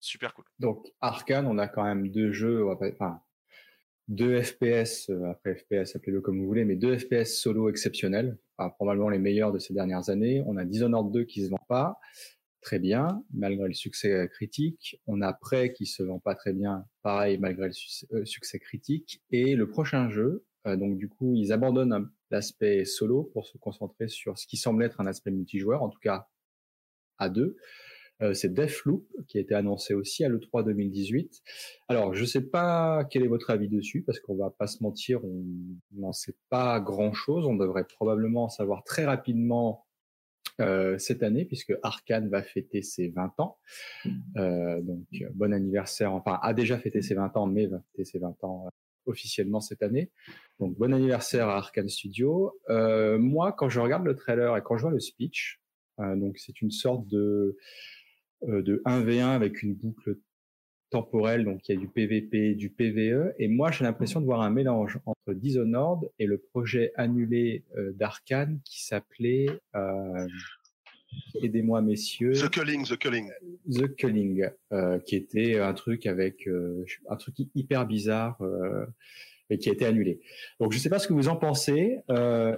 super 0.00 0.32
cool. 0.32 0.46
Donc 0.58 0.86
Arkane, 1.00 1.46
on 1.46 1.58
a 1.58 1.68
quand 1.68 1.84
même 1.84 2.10
deux 2.10 2.32
jeux, 2.32 2.66
enfin 2.68 3.20
deux 4.08 4.42
FPS, 4.42 5.08
euh, 5.10 5.30
après 5.30 5.54
FPS, 5.54 5.96
appelez-le 5.96 6.20
comme 6.20 6.38
vous 6.38 6.46
voulez, 6.46 6.64
mais 6.64 6.76
deux 6.76 6.96
FPS 6.96 7.36
solo 7.40 7.68
exceptionnels, 7.68 8.36
probablement 8.76 9.08
les 9.08 9.18
meilleurs 9.18 9.52
de 9.52 9.58
ces 9.58 9.74
dernières 9.74 10.10
années. 10.10 10.42
On 10.46 10.56
a 10.56 10.64
Dishonored 10.64 11.10
2 11.12 11.24
qui 11.24 11.44
se 11.44 11.50
vend 11.50 11.64
pas 11.68 11.98
très 12.64 12.78
bien, 12.78 13.22
malgré 13.32 13.68
le 13.68 13.74
succès 13.74 14.28
critique. 14.32 15.00
On 15.06 15.20
a 15.22 15.32
Prey 15.32 15.72
qui 15.72 15.86
se 15.86 16.02
vend 16.02 16.18
pas 16.18 16.34
très 16.34 16.52
bien, 16.52 16.86
pareil, 17.02 17.38
malgré 17.38 17.68
le 17.68 17.74
euh, 18.16 18.24
succès 18.24 18.58
critique. 18.58 19.22
Et 19.30 19.54
le 19.54 19.68
prochain 19.68 20.08
jeu, 20.08 20.44
euh, 20.66 20.76
donc 20.76 20.96
du 20.96 21.08
coup, 21.08 21.34
ils 21.36 21.52
abandonnent 21.52 22.10
l'aspect 22.30 22.84
solo 22.84 23.24
pour 23.32 23.46
se 23.46 23.58
concentrer 23.58 24.08
sur 24.08 24.38
ce 24.38 24.46
qui 24.46 24.56
semble 24.56 24.82
être 24.82 25.00
un 25.00 25.06
aspect 25.06 25.30
multijoueur, 25.30 25.82
en 25.82 25.90
tout 25.90 26.00
cas 26.00 26.28
à 27.18 27.28
deux. 27.28 27.56
Euh, 28.22 28.32
c'est 28.32 28.52
Deathloop 28.52 29.06
qui 29.26 29.38
a 29.38 29.40
été 29.40 29.54
annoncé 29.54 29.94
aussi 29.94 30.24
à 30.24 30.28
l'E3 30.28 30.64
2018. 30.64 31.42
Alors, 31.88 32.14
je 32.14 32.20
ne 32.20 32.26
sais 32.26 32.42
pas 32.42 33.04
quel 33.10 33.24
est 33.24 33.28
votre 33.28 33.50
avis 33.50 33.68
dessus, 33.68 34.02
parce 34.02 34.20
qu'on 34.20 34.36
va 34.36 34.50
pas 34.50 34.66
se 34.66 34.82
mentir, 34.82 35.24
on 35.24 35.44
n'en 35.92 36.12
sait 36.12 36.36
pas 36.48 36.80
grand-chose. 36.80 37.46
On 37.46 37.56
devrait 37.56 37.84
probablement 37.84 38.44
en 38.44 38.48
savoir 38.48 38.84
très 38.84 39.04
rapidement 39.04 39.84
euh, 40.60 40.96
cette 40.98 41.24
année, 41.24 41.44
puisque 41.44 41.74
Arkane 41.82 42.28
va 42.28 42.42
fêter 42.42 42.82
ses 42.82 43.08
20 43.08 43.40
ans. 43.40 43.58
Euh, 44.36 44.80
donc, 44.82 45.06
bon 45.34 45.52
anniversaire, 45.52 46.12
enfin, 46.12 46.38
a 46.42 46.54
déjà 46.54 46.78
fêté 46.78 47.02
ses 47.02 47.14
20 47.14 47.36
ans, 47.36 47.46
mais 47.46 47.66
va 47.66 47.80
fêter 47.90 48.04
ses 48.04 48.18
20 48.20 48.44
ans 48.44 48.68
officiellement 49.06 49.60
cette 49.60 49.82
année. 49.82 50.10
Donc, 50.60 50.78
bon 50.78 50.94
anniversaire 50.94 51.48
à 51.48 51.56
Arkane 51.56 51.88
Studio. 51.88 52.56
moi, 52.68 53.52
quand 53.52 53.68
je 53.68 53.80
regarde 53.80 54.04
le 54.04 54.14
trailer 54.14 54.56
et 54.56 54.62
quand 54.62 54.76
je 54.76 54.82
vois 54.82 54.92
le 54.92 55.00
speech, 55.00 55.60
donc 55.98 56.38
c'est 56.38 56.60
une 56.60 56.70
sorte 56.70 57.06
de 57.06 57.18
euh, 57.18 57.56
de 58.42 58.82
1v1 58.84 59.28
avec 59.28 59.62
une 59.62 59.74
boucle 59.74 60.16
temporelle, 60.94 61.44
donc 61.44 61.68
il 61.68 61.74
y 61.74 61.76
a 61.76 61.80
du 61.80 61.88
PVP, 61.88 62.54
du 62.54 62.70
PVE, 62.70 63.34
et 63.40 63.48
moi 63.48 63.72
j'ai 63.72 63.82
l'impression 63.82 64.20
de 64.20 64.26
voir 64.26 64.42
un 64.42 64.50
mélange 64.50 65.00
entre 65.06 65.34
Dishonored 65.34 66.08
et 66.20 66.26
le 66.26 66.38
projet 66.38 66.92
annulé 66.94 67.64
euh, 67.76 67.92
d'Arkane 67.94 68.60
qui 68.64 68.84
s'appelait... 68.84 69.46
Euh, 69.74 70.26
aidez-moi 71.42 71.82
messieurs. 71.82 72.32
The 72.32 72.48
Culling, 72.48 72.86
The 72.86 72.96
Culling. 72.96 73.30
The 73.68 73.94
Culling, 73.96 74.48
qui 75.04 75.16
était 75.16 75.58
un 75.58 75.74
truc 75.74 76.06
avec 76.06 76.48
un 77.08 77.16
truc 77.16 77.36
hyper 77.54 77.86
bizarre 77.86 78.36
et 79.50 79.58
qui 79.58 79.68
a 79.68 79.72
été 79.72 79.86
annulé. 79.86 80.20
Donc 80.58 80.72
je 80.72 80.78
ne 80.78 80.82
sais 80.82 80.90
pas 80.90 80.98
ce 80.98 81.06
que 81.06 81.12
vous 81.12 81.28
en 81.28 81.36
pensez. 81.36 81.98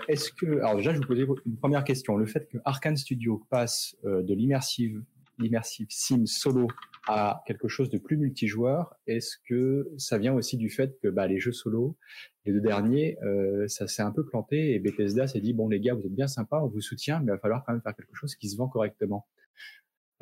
Est-ce 0.08 0.32
que 0.32 0.58
alors 0.60 0.76
déjà 0.76 0.94
je 0.94 1.00
vous 1.00 1.06
poser 1.06 1.26
une 1.44 1.58
première 1.58 1.84
question. 1.84 2.16
Le 2.16 2.24
fait 2.24 2.48
que 2.48 2.56
Arkane 2.64 2.96
Studio 2.96 3.44
passe 3.50 3.94
de 4.04 4.32
l'immersive 4.32 5.02
l'immersive 5.38 5.86
sim 5.90 6.26
solo 6.26 6.68
à 7.08 7.42
quelque 7.46 7.68
chose 7.68 7.88
de 7.90 7.98
plus 7.98 8.16
multijoueur, 8.16 8.94
est-ce 9.06 9.36
que 9.48 9.88
ça 9.96 10.18
vient 10.18 10.34
aussi 10.34 10.56
du 10.56 10.70
fait 10.70 10.98
que 11.00 11.08
bah, 11.08 11.26
les 11.26 11.38
jeux 11.38 11.52
solo, 11.52 11.96
les 12.44 12.52
deux 12.52 12.60
derniers, 12.60 13.16
euh, 13.22 13.68
ça 13.68 13.86
s'est 13.86 14.02
un 14.02 14.10
peu 14.10 14.24
planté 14.24 14.74
et 14.74 14.78
Bethesda 14.78 15.26
s'est 15.26 15.40
dit 15.40 15.52
bon 15.52 15.68
les 15.68 15.80
gars 15.80 15.94
vous 15.94 16.06
êtes 16.06 16.14
bien 16.14 16.26
sympas, 16.26 16.60
on 16.62 16.68
vous 16.68 16.80
soutient, 16.80 17.20
mais 17.20 17.26
il 17.26 17.30
va 17.30 17.38
falloir 17.38 17.64
quand 17.64 17.72
même 17.72 17.82
faire 17.82 17.94
quelque 17.94 18.14
chose 18.14 18.34
qui 18.34 18.48
se 18.48 18.56
vend 18.56 18.68
correctement. 18.68 19.26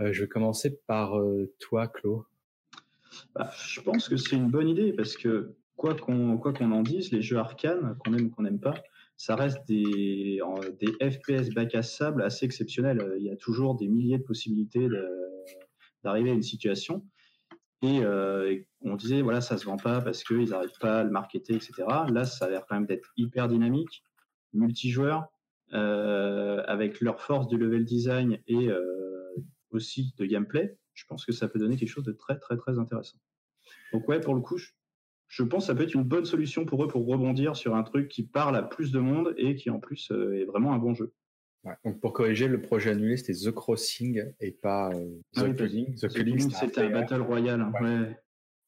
Euh, 0.01 0.13
je 0.13 0.23
vais 0.23 0.29
commencer 0.29 0.79
par 0.87 1.19
euh, 1.19 1.53
toi, 1.61 1.89
Claude. 1.89 2.23
Bah, 3.35 3.51
je 3.67 3.81
pense 3.81 4.09
que 4.09 4.17
c'est 4.17 4.37
une 4.37 4.51
bonne 4.51 4.69
idée 4.69 4.93
parce 4.93 5.17
que 5.17 5.55
quoi 5.77 5.95
qu'on 5.95 6.37
quoi 6.37 6.53
qu'on 6.53 6.73
en 6.73 6.83
dise, 6.83 7.13
les 7.13 7.23
jeux 7.23 7.39
arcane, 7.39 7.97
qu'on 7.99 8.15
aime 8.15 8.27
ou 8.27 8.31
qu'on 8.31 8.43
n'aime 8.43 8.61
pas, 8.61 8.75
ça 9.17 9.37
reste 9.37 9.59
des, 9.67 10.41
FPS 11.01 11.51
bac 11.55 11.75
à 11.75 11.83
sable 11.83 12.23
assez 12.23 12.47
exceptionnels. 12.47 13.15
Il 13.19 13.25
y 13.25 13.31
a 13.31 13.37
toujours 13.37 13.75
des 13.75 13.89
milliers 13.89 14.19
de 14.19 14.25
possibilités 14.25 14.89
d'arriver 16.03 16.31
à 16.31 16.35
une 16.35 16.43
situation. 16.43 17.05
Euh, 17.85 18.51
et, 18.51 18.67
on 18.83 18.97
disait, 18.97 19.23
voilà, 19.23 19.41
ça 19.41 19.57
se 19.59 19.65
vend 19.65 19.77
pas 19.77 20.01
parce 20.01 20.25
qu'ils 20.25 20.51
n'arrivent 20.51 20.79
pas 20.81 21.01
à 21.01 21.05
le 21.05 21.11
marketer, 21.11 21.55
etc. 21.55 21.85
Là, 22.11 22.25
ça 22.25 22.47
a 22.47 22.51
l'air 22.51 22.67
quand 22.67 22.77
même 22.77 22.87
d'être 22.87 23.13
hyper 23.17 23.49
dynamique, 23.49 24.05
multijoueur, 24.53 25.27
euh, 25.73 26.63
avec 26.67 27.01
leur 27.01 27.21
force 27.21 27.49
de 27.49 27.57
level 27.57 27.85
design 27.85 28.39
et 28.47 28.69
euh, 28.69 29.35
aussi 29.71 30.15
de 30.19 30.27
gameplay. 30.27 30.77
Je 30.93 31.05
pense 31.07 31.25
que 31.25 31.33
ça 31.33 31.49
peut 31.49 31.59
donner 31.59 31.77
quelque 31.77 31.89
chose 31.89 32.05
de 32.05 32.13
très, 32.13 32.39
très, 32.39 32.57
très 32.57 32.79
intéressant. 32.79 33.19
Donc, 33.93 34.07
ouais, 34.09 34.21
pour 34.21 34.35
le 34.35 34.41
coup, 34.41 34.59
pense 35.43 35.65
que 35.65 35.67
ça 35.67 35.75
peut 35.75 35.83
être 35.83 35.95
une 35.95 36.05
bonne 36.05 36.25
solution 36.25 36.65
pour 36.65 36.85
eux 36.85 36.89
pour 36.89 37.07
rebondir 37.07 37.57
sur 37.57 37.75
un 37.75 37.83
truc 37.83 38.09
qui 38.09 38.23
parle 38.23 38.57
à 38.57 38.63
plus 38.63 38.93
de 38.93 38.99
monde 38.99 39.35
et 39.37 39.57
qui 39.57 39.71
en 39.71 39.81
plus 39.81 40.11
euh, 40.13 40.41
est 40.41 40.45
vraiment 40.45 40.73
un 40.73 40.79
bon 40.79 40.95
jeu. 40.95 41.13
donc 41.85 42.01
pour 42.01 42.13
corriger, 42.13 42.47
le 42.47 42.61
projet 42.61 42.91
annulé 42.91 43.17
c'était 43.17 43.33
The 43.33 43.51
Crossing 43.51 44.23
et 44.41 44.53
pas 44.53 44.91
euh, 44.93 45.21
The 45.35 45.39
ah 45.39 45.49
The, 45.49 45.57
The 45.57 46.51
c'était 46.53 46.83
un 46.83 46.91
Battle 46.91 47.23
Royale. 47.23 47.67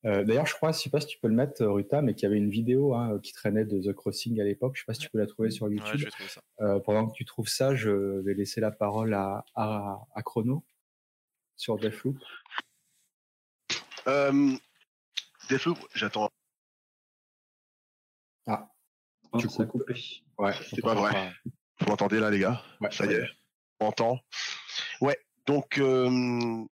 Euh, 0.04 0.22
d'ailleurs, 0.22 0.46
je 0.46 0.54
crois, 0.54 0.70
je 0.70 0.78
sais 0.78 0.90
pas 0.90 1.00
si 1.00 1.08
tu 1.08 1.18
peux 1.18 1.26
le 1.26 1.34
mettre, 1.34 1.64
Ruta, 1.64 2.00
mais 2.00 2.14
qu'il 2.14 2.24
y 2.24 2.26
avait 2.26 2.38
une 2.38 2.50
vidéo 2.50 2.94
hein, 2.94 3.18
qui 3.20 3.32
traînait 3.32 3.64
de 3.64 3.80
The 3.80 3.92
Crossing 3.92 4.40
à 4.40 4.44
l'époque. 4.44 4.76
Je 4.76 4.82
sais 4.82 4.86
pas 4.86 4.94
si 4.94 5.00
tu 5.00 5.10
peux 5.10 5.18
la 5.18 5.26
trouver 5.26 5.50
sur 5.50 5.68
YouTube. 5.68 6.08
pendant 6.84 7.08
que 7.08 7.12
tu 7.14 7.24
trouves 7.24 7.48
ça, 7.48 7.74
je 7.74 8.20
vais 8.20 8.34
laisser 8.34 8.60
la 8.60 8.70
parole 8.70 9.14
à, 9.14 9.44
à, 9.56 10.00
à 10.14 10.22
Chrono 10.22 10.64
sur 11.56 11.76
Deathloop. 11.76 12.18
Deathloop, 15.48 15.78
j'attends 15.94 16.30
ça 19.40 19.66
coupé. 19.66 19.94
Ouais, 20.38 20.52
c'est 20.70 20.82
pas 20.82 20.94
vrai. 20.94 21.32
Vous 21.80 21.86
m'entendez 21.88 22.20
là, 22.20 22.30
les 22.30 22.38
gars? 22.38 22.62
Ouais, 22.80 22.90
Ça 22.90 23.06
y 23.06 23.12
est, 23.12 23.28
on 23.80 23.86
entend. 23.88 24.20
Ouais, 25.00 25.18
donc 25.46 25.78
euh, 25.78 26.64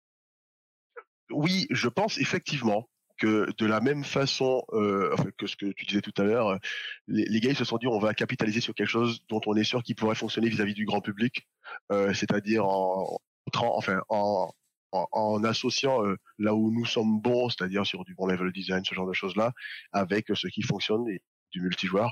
oui, 1.29 1.67
je 1.69 1.87
pense 1.89 2.17
effectivement 2.17 2.89
que 3.17 3.47
de 3.57 3.65
la 3.65 3.79
même 3.79 4.03
façon 4.03 4.63
euh, 4.73 5.15
que 5.37 5.47
ce 5.47 5.55
que 5.55 5.67
tu 5.73 5.85
disais 5.85 6.01
tout 6.01 6.13
à 6.17 6.23
l'heure, 6.23 6.59
les, 7.07 7.25
les, 7.25 7.39
gars 7.39 7.51
ils 7.51 7.55
se 7.55 7.65
sont 7.65 7.77
dit 7.77 7.87
on 7.87 7.99
va 7.99 8.13
capitaliser 8.13 8.59
sur 8.59 8.73
quelque 8.73 8.89
chose 8.89 9.23
dont 9.29 9.41
on 9.45 9.55
est 9.55 9.63
sûr 9.63 9.83
qu'il 9.83 9.95
pourrait 9.95 10.15
fonctionner 10.15 10.49
vis-à-vis 10.49 10.73
du 10.73 10.85
grand 10.85 11.01
public, 11.01 11.47
euh, 11.91 12.13
c'est-à-dire 12.13 12.65
en, 12.65 13.19
enfin 13.53 14.01
en, 14.09 14.51
en, 14.91 15.07
en 15.11 15.43
associant 15.43 16.03
euh, 16.05 16.17
là 16.39 16.55
où 16.55 16.71
nous 16.71 16.85
sommes 16.85 17.19
bons, 17.19 17.49
c'est-à-dire 17.49 17.85
sur 17.85 18.03
du 18.03 18.15
bon 18.15 18.27
level 18.27 18.51
design, 18.51 18.83
ce 18.83 18.95
genre 18.95 19.07
de 19.07 19.13
choses 19.13 19.35
là, 19.35 19.53
avec 19.91 20.27
ce 20.33 20.47
qui 20.47 20.61
fonctionne 20.61 21.07
et 21.09 21.21
du 21.53 21.61
multijoueur. 21.61 22.11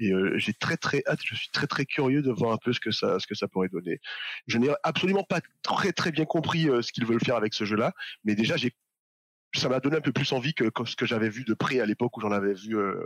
Et 0.00 0.12
euh, 0.12 0.36
j'ai 0.38 0.52
très 0.52 0.76
très 0.76 1.02
hâte, 1.06 1.20
je 1.24 1.34
suis 1.34 1.50
très 1.50 1.66
très 1.66 1.84
curieux 1.84 2.22
de 2.22 2.32
voir 2.32 2.52
un 2.52 2.58
peu 2.58 2.72
ce 2.72 2.80
que 2.80 2.90
ça, 2.90 3.18
ce 3.18 3.26
que 3.26 3.34
ça 3.34 3.46
pourrait 3.46 3.68
donner. 3.68 4.00
Je 4.46 4.58
n'ai 4.58 4.70
absolument 4.82 5.24
pas 5.24 5.40
très 5.62 5.92
très 5.92 6.10
bien 6.10 6.24
compris 6.24 6.68
euh, 6.68 6.82
ce 6.82 6.92
qu'ils 6.92 7.06
veulent 7.06 7.24
faire 7.24 7.36
avec 7.36 7.54
ce 7.54 7.64
jeu-là, 7.64 7.92
mais 8.24 8.34
déjà 8.34 8.56
j'ai, 8.56 8.72
ça 9.54 9.68
m'a 9.68 9.80
donné 9.80 9.96
un 9.96 10.00
peu 10.00 10.12
plus 10.12 10.32
envie 10.32 10.54
que, 10.54 10.64
ce 10.84 10.96
que 10.96 11.06
j'avais 11.06 11.28
vu 11.28 11.44
de 11.44 11.54
près 11.54 11.80
à 11.80 11.86
l'époque 11.86 12.16
où 12.16 12.20
j'en 12.20 12.32
avais 12.32 12.54
vu 12.54 12.76
euh, 12.76 13.04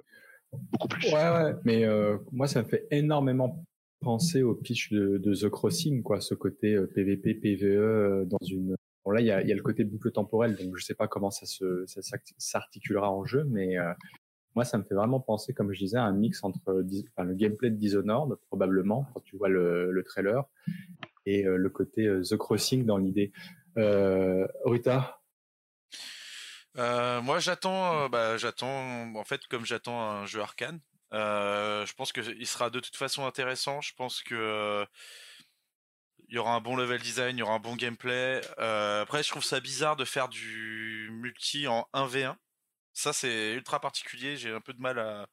beaucoup 0.52 0.88
plus. 0.88 1.12
Ouais, 1.12 1.54
mais 1.64 1.86
moi 2.30 2.46
ça 2.46 2.62
me 2.62 2.68
fait 2.68 2.86
énormément 2.90 3.64
penser 4.00 4.42
au 4.42 4.54
pitch 4.54 4.92
de, 4.92 5.34
The 5.34 5.48
Crossing, 5.48 6.02
quoi, 6.02 6.20
ce 6.20 6.34
côté 6.34 6.78
PVP, 6.94 7.34
PVE 7.34 8.26
dans 8.26 8.44
une. 8.46 8.76
Bon 9.04 9.10
là, 9.10 9.20
il 9.20 9.26
y 9.26 9.32
a, 9.32 9.42
y 9.42 9.50
a, 9.50 9.54
le 9.54 9.62
côté 9.62 9.82
boucle 9.82 10.12
temporelle, 10.12 10.56
donc 10.56 10.76
je 10.76 10.84
sais 10.84 10.94
pas 10.94 11.08
comment 11.08 11.30
ça 11.30 11.44
se, 11.46 11.84
ça 11.86 12.00
s'articulera 12.38 13.10
en 13.10 13.24
jeu, 13.24 13.44
mais 13.48 13.76
moi, 14.54 14.64
ça 14.64 14.78
me 14.78 14.82
fait 14.82 14.94
vraiment 14.94 15.20
penser, 15.20 15.54
comme 15.54 15.72
je 15.72 15.78
disais, 15.78 15.96
à 15.96 16.04
un 16.04 16.12
mix 16.12 16.44
entre 16.44 16.84
enfin, 17.12 17.24
le 17.24 17.34
gameplay 17.34 17.70
de 17.70 17.76
Dishonored, 17.76 18.36
probablement, 18.48 19.06
quand 19.14 19.20
tu 19.20 19.36
vois 19.36 19.48
le, 19.48 19.90
le 19.90 20.04
trailer, 20.04 20.44
et 21.26 21.46
euh, 21.46 21.56
le 21.56 21.70
côté 21.70 22.06
euh, 22.06 22.22
The 22.22 22.36
Crossing 22.36 22.84
dans 22.84 22.98
l'idée. 22.98 23.32
Euh, 23.78 24.46
Rita? 24.64 25.20
Euh, 26.76 27.20
Moi, 27.22 27.38
j'attends, 27.38 28.08
bah, 28.08 28.36
j'attends, 28.36 29.14
en 29.14 29.24
fait, 29.24 29.46
comme 29.46 29.64
j'attends 29.64 30.00
un 30.00 30.26
jeu 30.26 30.40
arcane. 30.40 30.80
je 31.12 31.92
pense 31.94 32.12
qu'il 32.12 32.46
sera 32.46 32.70
de 32.70 32.80
toute 32.80 32.96
façon 32.96 33.26
intéressant. 33.26 33.80
Je 33.80 33.94
pense 33.94 34.22
que 34.22 34.84
il 36.28 36.36
y 36.36 36.38
aura 36.38 36.54
un 36.54 36.62
bon 36.62 36.76
level 36.76 37.00
design, 37.02 37.36
il 37.36 37.40
y 37.40 37.42
aura 37.42 37.54
un 37.54 37.60
bon 37.60 37.76
gameplay. 37.76 38.40
après, 38.58 39.22
je 39.22 39.30
trouve 39.30 39.44
ça 39.44 39.60
bizarre 39.60 39.96
de 39.96 40.04
faire 40.04 40.28
du 40.28 41.10
multi 41.12 41.66
en 41.66 41.86
1v1 41.92 42.36
ça, 42.92 43.12
c'est 43.12 43.54
ultra 43.54 43.80
particulier. 43.80 44.36
J'ai 44.36 44.52
un 44.52 44.60
peu 44.60 44.72
de 44.72 44.80
mal 44.80 44.98
à, 44.98 45.26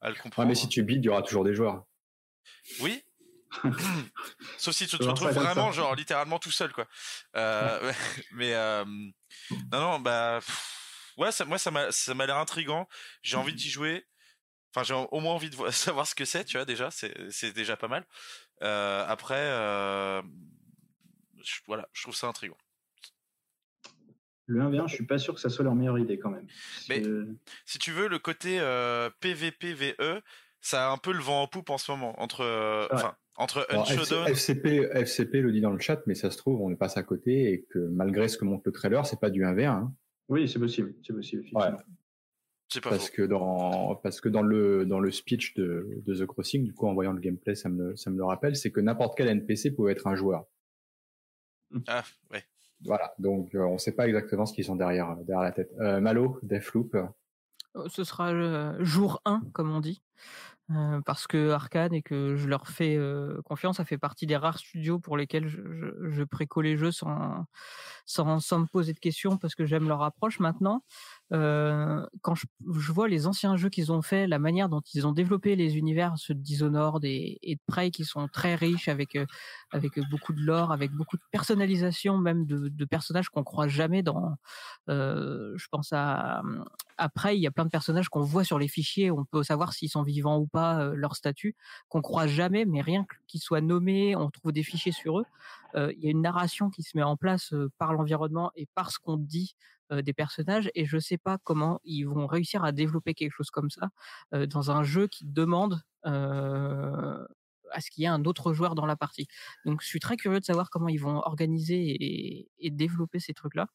à 0.00 0.10
le 0.10 0.16
comprendre. 0.16 0.48
mais 0.48 0.54
si 0.54 0.68
tu 0.68 0.82
bides, 0.82 1.04
il 1.04 1.06
y 1.06 1.08
aura 1.08 1.22
toujours 1.22 1.44
des 1.44 1.54
joueurs. 1.54 1.84
Oui. 2.80 3.02
Sauf 4.58 4.74
si 4.74 4.86
tu 4.86 4.98
te 4.98 5.04
retrouves 5.04 5.30
vraiment, 5.30 5.72
genre, 5.72 5.94
littéralement 5.94 6.38
tout 6.38 6.50
seul, 6.50 6.72
quoi. 6.72 6.86
Euh, 7.36 7.92
mais, 8.32 8.54
euh, 8.54 8.84
non, 9.72 9.80
non, 9.80 10.00
bah, 10.00 10.40
ouais, 11.16 11.32
ça, 11.32 11.44
moi, 11.44 11.58
ça 11.58 11.70
m'a, 11.70 11.92
ça 11.92 12.14
m'a 12.14 12.26
l'air 12.26 12.38
intrigant. 12.38 12.88
J'ai 13.22 13.36
envie 13.36 13.54
d'y 13.54 13.70
jouer. 13.70 14.06
Enfin, 14.74 14.82
j'ai 14.82 14.94
au 14.94 15.20
moins 15.20 15.32
envie 15.34 15.50
de 15.50 15.56
savoir 15.70 16.06
ce 16.06 16.14
que 16.14 16.24
c'est, 16.24 16.44
tu 16.44 16.56
vois, 16.56 16.64
déjà. 16.64 16.90
C'est, 16.90 17.14
c'est 17.30 17.52
déjà 17.52 17.76
pas 17.76 17.88
mal. 17.88 18.04
Euh, 18.62 19.04
après, 19.06 20.22
voilà, 21.66 21.88
je 21.92 22.02
trouve 22.02 22.16
ça 22.16 22.26
intrigant. 22.26 22.56
Le 24.46 24.60
1v1, 24.60 24.88
je 24.88 24.94
suis 24.94 25.06
pas 25.06 25.18
sûr 25.18 25.34
que 25.34 25.40
ça 25.40 25.50
soit 25.50 25.64
leur 25.64 25.74
meilleure 25.74 25.98
idée 25.98 26.18
quand 26.18 26.30
même. 26.30 26.46
Mais 26.88 27.02
si 27.64 27.78
tu 27.78 27.90
veux, 27.90 28.08
le 28.08 28.18
côté 28.18 28.58
euh, 28.60 29.10
PVP-VE, 29.20 30.22
ça 30.60 30.88
a 30.88 30.92
un 30.92 30.98
peu 30.98 31.12
le 31.12 31.20
vent 31.20 31.42
en 31.42 31.46
poupe 31.46 31.70
en 31.70 31.78
ce 31.78 31.90
moment. 31.90 32.20
Entre, 32.20 32.42
euh, 32.42 32.86
entre 33.36 33.66
FCP, 34.28 34.88
FCP 34.92 35.40
le 35.40 35.52
dit 35.52 35.60
dans 35.60 35.72
le 35.72 35.78
chat, 35.78 36.00
mais 36.06 36.14
ça 36.14 36.30
se 36.30 36.38
trouve, 36.38 36.60
on 36.60 36.70
est 36.70 36.76
passé 36.76 36.98
à 36.98 37.02
côté 37.02 37.52
et 37.52 37.66
que 37.70 37.78
malgré 37.78 38.28
ce 38.28 38.38
que 38.38 38.44
montre 38.44 38.62
le 38.66 38.72
trailer, 38.72 39.04
c'est 39.04 39.20
pas 39.20 39.30
du 39.30 39.42
1v1. 39.42 39.66
Hein. 39.66 39.92
Oui, 40.28 40.48
c'est 40.48 40.58
possible. 40.58 40.94
C'est 41.04 41.12
possible, 41.12 41.44
ouais. 41.52 41.70
Pas 41.70 42.90
parce 42.90 43.10
que 43.10 43.22
dans 43.22 43.94
parce 44.02 44.20
que 44.20 44.28
dans 44.28 44.42
le 44.42 44.84
dans 44.86 44.98
le 44.98 45.12
speech 45.12 45.54
de, 45.54 46.02
de, 46.04 46.14
The 46.14 46.26
Crossing, 46.26 46.64
du 46.64 46.74
coup 46.74 46.88
en 46.88 46.94
voyant 46.94 47.12
le 47.12 47.20
gameplay, 47.20 47.54
ça 47.54 47.68
me 47.68 47.94
ça 47.94 48.10
me 48.10 48.16
le 48.16 48.24
rappelle, 48.24 48.56
c'est 48.56 48.72
que 48.72 48.80
n'importe 48.80 49.16
quel 49.16 49.28
NPC 49.28 49.70
pouvait 49.70 49.92
être 49.92 50.08
un 50.08 50.16
joueur. 50.16 50.46
Ah 51.86 52.02
ouais. 52.32 52.44
Voilà, 52.84 53.14
donc 53.18 53.54
euh, 53.54 53.60
on 53.60 53.74
ne 53.74 53.78
sait 53.78 53.92
pas 53.92 54.06
exactement 54.06 54.46
ce 54.46 54.52
qu'ils 54.52 54.64
sont 54.64 54.76
derrière, 54.76 55.16
derrière 55.16 55.42
la 55.42 55.52
tête. 55.52 55.70
Euh, 55.80 56.00
Malo, 56.00 56.38
Deathloop 56.42 56.94
euh, 56.94 57.88
Ce 57.88 58.04
sera 58.04 58.82
jour 58.82 59.20
1, 59.24 59.42
comme 59.52 59.70
on 59.70 59.80
dit. 59.80 60.02
Euh, 60.72 61.00
parce 61.06 61.28
que 61.28 61.50
Arcane 61.50 61.94
et 61.94 62.02
que 62.02 62.34
je 62.34 62.48
leur 62.48 62.66
fais 62.66 62.98
confiance, 63.44 63.76
ça 63.76 63.84
fait 63.84 63.98
partie 63.98 64.26
des 64.26 64.36
rares 64.36 64.58
studios 64.58 64.98
pour 64.98 65.16
lesquels 65.16 65.46
je, 65.46 65.60
je, 66.08 66.60
les 66.60 66.76
jeux 66.76 66.90
sans, 66.90 67.44
sans 68.04 68.58
me 68.58 68.66
poser 68.66 68.92
de 68.92 68.98
questions 68.98 69.38
parce 69.38 69.54
que 69.54 69.64
j'aime 69.64 69.88
leur 69.88 70.02
approche 70.02 70.40
maintenant. 70.40 70.82
Euh, 71.32 72.06
quand 72.22 72.36
je, 72.36 72.46
je, 72.78 72.92
vois 72.92 73.08
les 73.08 73.26
anciens 73.26 73.56
jeux 73.56 73.68
qu'ils 73.68 73.90
ont 73.90 74.00
fait, 74.00 74.28
la 74.28 74.38
manière 74.38 74.68
dont 74.68 74.82
ils 74.94 75.08
ont 75.08 75.12
développé 75.12 75.56
les 75.56 75.76
univers, 75.76 76.14
ceux 76.18 76.34
de 76.34 76.40
Dishonored 76.40 77.04
et, 77.04 77.38
et 77.42 77.56
de 77.56 77.60
Prey, 77.66 77.90
qui 77.90 78.04
sont 78.04 78.28
très 78.28 78.54
riches 78.54 78.86
avec 78.86 79.16
euh, 79.16 79.26
avec 79.72 79.98
beaucoup 80.08 80.32
de 80.32 80.40
lore, 80.40 80.70
avec 80.70 80.92
beaucoup 80.92 81.16
de 81.16 81.22
personnalisation, 81.32 82.16
même 82.18 82.46
de, 82.46 82.68
de 82.68 82.84
personnages 82.84 83.28
qu'on 83.28 83.42
croit 83.42 83.66
jamais 83.66 84.04
dans. 84.04 84.36
Euh, 84.88 85.52
je 85.56 85.66
pense 85.68 85.92
à 85.92 86.42
après, 86.96 87.36
il 87.36 87.42
y 87.42 87.46
a 87.46 87.50
plein 87.50 87.64
de 87.64 87.70
personnages 87.70 88.08
qu'on 88.08 88.22
voit 88.22 88.44
sur 88.44 88.58
les 88.58 88.68
fichiers, 88.68 89.10
on 89.10 89.24
peut 89.24 89.42
savoir 89.42 89.72
s'ils 89.72 89.90
sont 89.90 90.02
vivants 90.02 90.38
ou 90.38 90.46
pas, 90.46 90.80
euh, 90.80 90.94
leur 90.94 91.16
statut, 91.16 91.56
qu'on 91.88 92.02
croit 92.02 92.26
jamais, 92.26 92.64
mais 92.64 92.80
rien 92.80 93.04
qu'ils 93.26 93.40
soient 93.40 93.60
nommés, 93.60 94.14
on 94.16 94.30
trouve 94.30 94.52
des 94.52 94.62
fichiers 94.62 94.92
sur 94.92 95.18
eux. 95.18 95.26
Il 95.74 96.02
y 96.02 96.06
a 96.06 96.10
une 96.10 96.22
narration 96.22 96.70
qui 96.70 96.82
se 96.82 96.96
met 96.96 97.02
en 97.02 97.18
place 97.18 97.52
par 97.76 97.92
l'environnement 97.92 98.50
et 98.56 98.66
par 98.74 98.90
ce 98.90 98.98
qu'on 98.98 99.18
dit 99.18 99.56
euh, 99.92 100.02
des 100.02 100.12
personnages 100.12 100.68
et 100.74 100.84
je 100.84 100.98
sais 100.98 101.16
pas 101.16 101.38
comment 101.44 101.78
ils 101.84 102.04
vont 102.04 102.26
réussir 102.26 102.64
à 102.64 102.72
développer 102.72 103.14
quelque 103.14 103.30
chose 103.30 103.50
comme 103.50 103.70
ça 103.70 103.90
euh, 104.34 104.44
dans 104.44 104.72
un 104.72 104.82
jeu 104.82 105.06
qui 105.06 105.24
demande 105.24 105.80
euh, 106.06 107.24
à 107.70 107.80
ce 107.80 107.92
qu'il 107.92 108.02
y 108.02 108.04
ait 108.04 108.08
un 108.08 108.24
autre 108.24 108.52
joueur 108.52 108.74
dans 108.74 108.86
la 108.86 108.96
partie. 108.96 109.28
Donc 109.64 109.82
je 109.82 109.86
suis 109.86 110.00
très 110.00 110.16
curieux 110.16 110.40
de 110.40 110.44
savoir 110.44 110.70
comment 110.70 110.88
ils 110.88 111.00
vont 111.00 111.18
organiser 111.18 112.48
et, 112.58 112.70
développer 112.70 113.20
ces 113.20 113.32
trucs-là. 113.32 113.68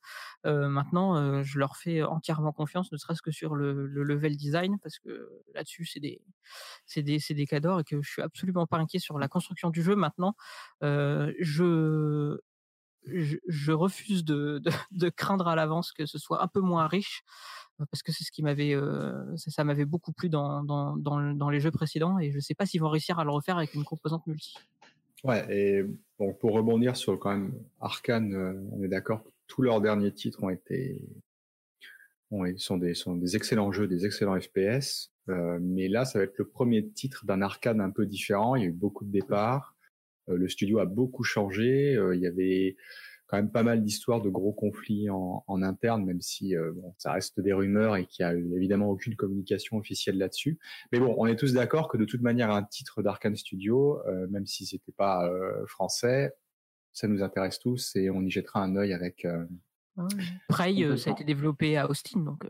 maintenant, 0.44 1.44
je 1.44 1.60
leur 1.60 1.76
fais 1.78 2.04
entièrement 2.04 2.52
confiance, 2.52 2.92
ne 2.92 2.98
serait-ce 2.98 3.22
que 3.22 3.32
sur 3.32 3.56
le, 3.56 3.88
level 3.88 4.38
design, 4.38 4.78
parce 4.80 5.00
que 5.00 5.30
là-dessus 5.54 5.86
c'est 5.86 6.00
des 6.00 6.22
c'est 6.86 7.04
des 7.04 7.20
c'est 7.20 7.34
des 7.34 7.44
et 7.44 7.84
que 7.84 8.02
je 8.02 8.10
suis 8.10 8.22
absolument 8.22 8.68
pas 8.68 8.78
inquiet 8.78 9.00
sur 9.00 9.18
la 9.18 9.28
construction 9.28 9.70
du 9.70 9.82
jeu. 9.82 9.96
Maintenant, 9.96 10.36
je 10.82 12.38
je, 13.06 13.72
refuse 13.72 14.24
de, 14.26 15.10
craindre 15.10 15.48
à 15.48 15.56
l'avance 15.56 15.92
que 15.92 16.06
ce 16.06 16.18
soit 16.18 16.44
un 16.44 16.48
peu 16.48 16.62
moins 16.62 16.88
riche 16.88 17.24
parce 17.90 18.04
que 18.04 18.12
c'est 18.12 18.24
ce 18.24 18.32
qui 18.32 18.44
m'avait 18.44 18.78
ça, 19.38 19.64
m'avait 19.64 19.86
beaucoup 19.86 20.14
plu 20.14 20.30
dans, 20.30 21.50
les 21.52 21.60
jeux 21.60 21.72
précédents 21.72 22.20
et 22.20 22.32
je 22.32 22.40
sais 22.40 22.54
pas 22.54 22.66
s'ils 22.66 22.82
vont 22.82 22.90
réussir 22.90 23.20
à 23.20 23.24
le 23.24 23.32
refaire 23.32 23.58
avec 23.58 23.74
une 23.74 23.84
composante 23.84 24.26
multi. 24.28 24.56
Ouais, 25.24 25.46
et 25.50 25.86
pour 26.18 26.54
rebondir 26.54 26.96
sur 26.96 27.18
quand 27.20 27.32
même 27.32 27.54
Arkane, 27.80 28.68
on 28.72 28.84
est 28.84 28.88
d'accord, 28.88 29.24
tous 29.48 29.62
leurs 29.62 29.82
derniers 29.82 30.12
titres 30.12 30.44
ont 30.44 30.50
été 30.50 31.02
sont 32.58 32.78
des 32.78 32.94
sont 32.94 33.16
des 33.16 33.36
excellents 33.36 33.72
jeux, 33.72 33.88
des 33.88 34.06
excellents 34.06 34.40
FPS, 34.40 35.12
mais 35.28 35.88
là 35.88 36.06
ça 36.06 36.20
va 36.20 36.26
être 36.26 36.38
le 36.38 36.48
premier 36.48 36.88
titre 36.88 37.26
d'un 37.26 37.42
Arkane 37.42 37.82
un 37.82 37.90
peu 37.90 38.06
différent. 38.06 38.56
Il 38.56 38.62
y 38.62 38.66
a 38.66 38.70
eu 38.70 38.74
beaucoup 38.74 39.06
de 39.06 39.12
départs. 39.12 39.76
Euh, 40.30 40.38
le 40.38 40.48
studio 40.48 40.80
a 40.80 40.86
beaucoup 40.86 41.24
changé. 41.24 41.96
Euh, 41.96 42.16
il 42.16 42.22
y 42.22 42.28
avait 42.28 42.76
quand 43.28 43.38
même 43.38 43.52
pas 43.52 43.64
mal 43.64 43.82
d'histoires 43.82 44.22
de 44.22 44.30
gros 44.30 44.52
conflits 44.52 45.10
en, 45.10 45.44
en 45.48 45.62
interne, 45.62 46.04
même 46.04 46.20
si 46.20 46.56
euh, 46.56 46.72
bon, 46.74 46.94
ça 46.98 47.14
reste 47.14 47.40
des 47.40 47.54
rumeurs 47.54 47.96
et 47.96 48.06
qu'il 48.06 48.24
y 48.24 48.28
a 48.28 48.34
évidemment 48.34 48.90
aucune 48.90 49.16
communication 49.16 49.78
officielle 49.78 50.18
là-dessus. 50.18 50.60
Mais 50.92 51.00
bon, 51.00 51.16
on 51.18 51.26
est 51.28 51.38
tous 51.38 51.54
d'accord 51.54 51.88
que 51.88 51.98
de 51.98 52.06
toute 52.06 52.22
manière, 52.22 52.52
un 52.52 52.64
titre 52.64 53.02
d'Arkane 53.02 53.38
Studio, 53.38 54.00
même 54.30 54.46
si 54.46 54.66
c'était 54.66 54.92
pas 54.92 55.32
français, 55.66 56.34
ça 56.92 57.08
nous 57.08 57.24
intéresse 57.24 57.58
tous 57.60 57.96
et 57.96 58.10
on 58.10 58.22
y 58.22 58.30
jettera 58.30 58.62
un 58.62 58.76
œil 58.76 58.92
avec. 58.92 59.26
Prey, 60.50 60.98
ça 60.98 61.12
a 61.12 61.14
été 61.14 61.24
développé 61.24 61.78
à 61.78 61.90
Austin, 61.90 62.20
donc. 62.20 62.44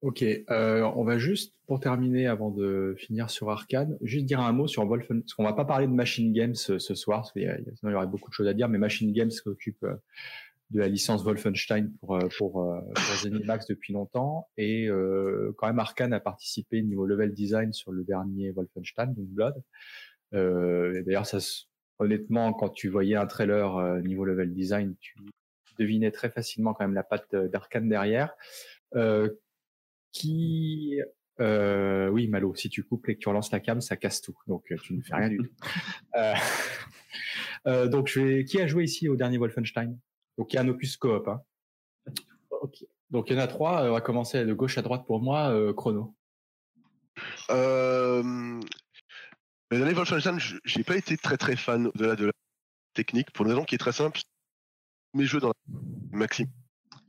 Ok, 0.00 0.22
euh, 0.22 0.82
on 0.94 1.02
va 1.02 1.18
juste, 1.18 1.56
pour 1.66 1.80
terminer, 1.80 2.28
avant 2.28 2.50
de 2.50 2.94
finir 2.98 3.30
sur 3.30 3.50
Arcane, 3.50 3.98
juste 4.00 4.26
dire 4.26 4.38
un 4.38 4.52
mot 4.52 4.68
sur 4.68 4.86
Wolfen, 4.86 5.22
parce 5.22 5.34
qu'on 5.34 5.42
va 5.42 5.54
pas 5.54 5.64
parler 5.64 5.88
de 5.88 5.92
Machine 5.92 6.32
Games 6.32 6.54
ce, 6.54 6.78
soir, 6.78 7.22
parce 7.22 7.32
qu'il 7.32 7.42
y, 7.42 7.46
il 7.46 7.90
y 7.90 7.94
aurait 7.94 8.06
beaucoup 8.06 8.30
de 8.30 8.34
choses 8.34 8.46
à 8.46 8.54
dire, 8.54 8.68
mais 8.68 8.78
Machine 8.78 9.12
Games 9.12 9.30
s'occupe 9.30 9.82
euh, 9.82 9.96
de 10.70 10.80
la 10.80 10.88
licence 10.88 11.24
Wolfenstein 11.24 11.90
pour, 11.98 12.16
euh, 12.16 12.28
pour, 12.36 12.62
euh, 12.62 12.80
pour 12.80 13.14
Zenimax 13.22 13.66
depuis 13.66 13.92
longtemps, 13.92 14.48
et 14.56 14.86
euh, 14.86 15.52
quand 15.56 15.66
même 15.66 15.78
Arkane 15.78 16.12
a 16.12 16.20
participé 16.20 16.82
niveau 16.82 17.06
level 17.06 17.32
design 17.32 17.72
sur 17.72 17.90
le 17.90 18.04
dernier 18.04 18.52
Wolfenstein, 18.52 19.14
donc 19.14 19.26
Blood. 19.26 19.54
Euh, 20.34 21.02
D'ailleurs, 21.04 21.26
ça, 21.26 21.38
honnêtement, 21.98 22.52
quand 22.52 22.68
tu 22.68 22.88
voyais 22.88 23.16
un 23.16 23.26
trailer 23.26 24.00
niveau 24.02 24.24
level 24.24 24.52
design, 24.52 24.94
tu 25.00 25.16
devinais 25.78 26.10
très 26.10 26.30
facilement 26.30 26.74
quand 26.74 26.84
même 26.84 26.94
la 26.94 27.02
patte 27.02 27.34
d'Arkane 27.34 27.88
derrière. 27.88 28.34
Euh, 28.94 29.28
qui 30.12 31.00
euh, 31.40 32.08
oui, 32.08 32.26
Malo, 32.28 32.54
si 32.54 32.68
tu 32.68 32.82
coupes 32.82 33.08
et 33.08 33.14
que 33.14 33.20
tu 33.20 33.28
relances 33.28 33.52
la 33.52 33.60
cam, 33.60 33.80
ça 33.80 33.96
casse 33.96 34.20
tout. 34.20 34.36
Donc, 34.46 34.70
euh, 34.72 34.76
tu 34.82 34.94
ne 34.94 35.02
fais 35.02 35.14
rien 35.14 35.28
du 35.28 35.38
tout. 35.38 35.50
Euh, 36.16 36.34
euh, 37.66 37.86
donc, 37.86 38.08
je 38.08 38.20
vais... 38.20 38.44
qui 38.44 38.60
a 38.60 38.66
joué 38.66 38.84
ici 38.84 39.08
au 39.08 39.16
dernier 39.16 39.38
Wolfenstein? 39.38 39.96
Donc, 40.36 40.52
il 40.52 40.56
y 40.56 40.58
a 40.58 40.62
un 40.62 40.68
opus 40.68 40.96
coop. 40.96 41.28
Hein. 41.28 41.42
Ok. 42.50 42.84
Donc, 43.10 43.30
il 43.30 43.36
y 43.36 43.36
en 43.36 43.42
a 43.42 43.46
trois. 43.46 43.84
On 43.84 43.92
va 43.92 44.00
commencer 44.00 44.44
de 44.44 44.52
gauche 44.52 44.78
à 44.78 44.82
droite 44.82 45.06
pour 45.06 45.20
moi. 45.20 45.54
chrono. 45.76 46.16
le 47.48 48.60
dernier 49.70 49.94
Wolfenstein, 49.94 50.38
j'ai 50.64 50.84
pas 50.84 50.96
été 50.96 51.16
très 51.16 51.36
très 51.36 51.56
fan 51.56 51.90
de 51.94 52.04
la, 52.04 52.16
de 52.16 52.26
la 52.26 52.32
technique 52.94 53.30
pour 53.32 53.44
une 53.44 53.52
raison 53.52 53.64
qui 53.64 53.76
est 53.76 53.78
très 53.78 53.92
simple. 53.92 54.20
Mes 55.14 55.24
jeux 55.24 55.40
dans 55.40 55.48
la 55.48 56.18
Maxime 56.18 56.48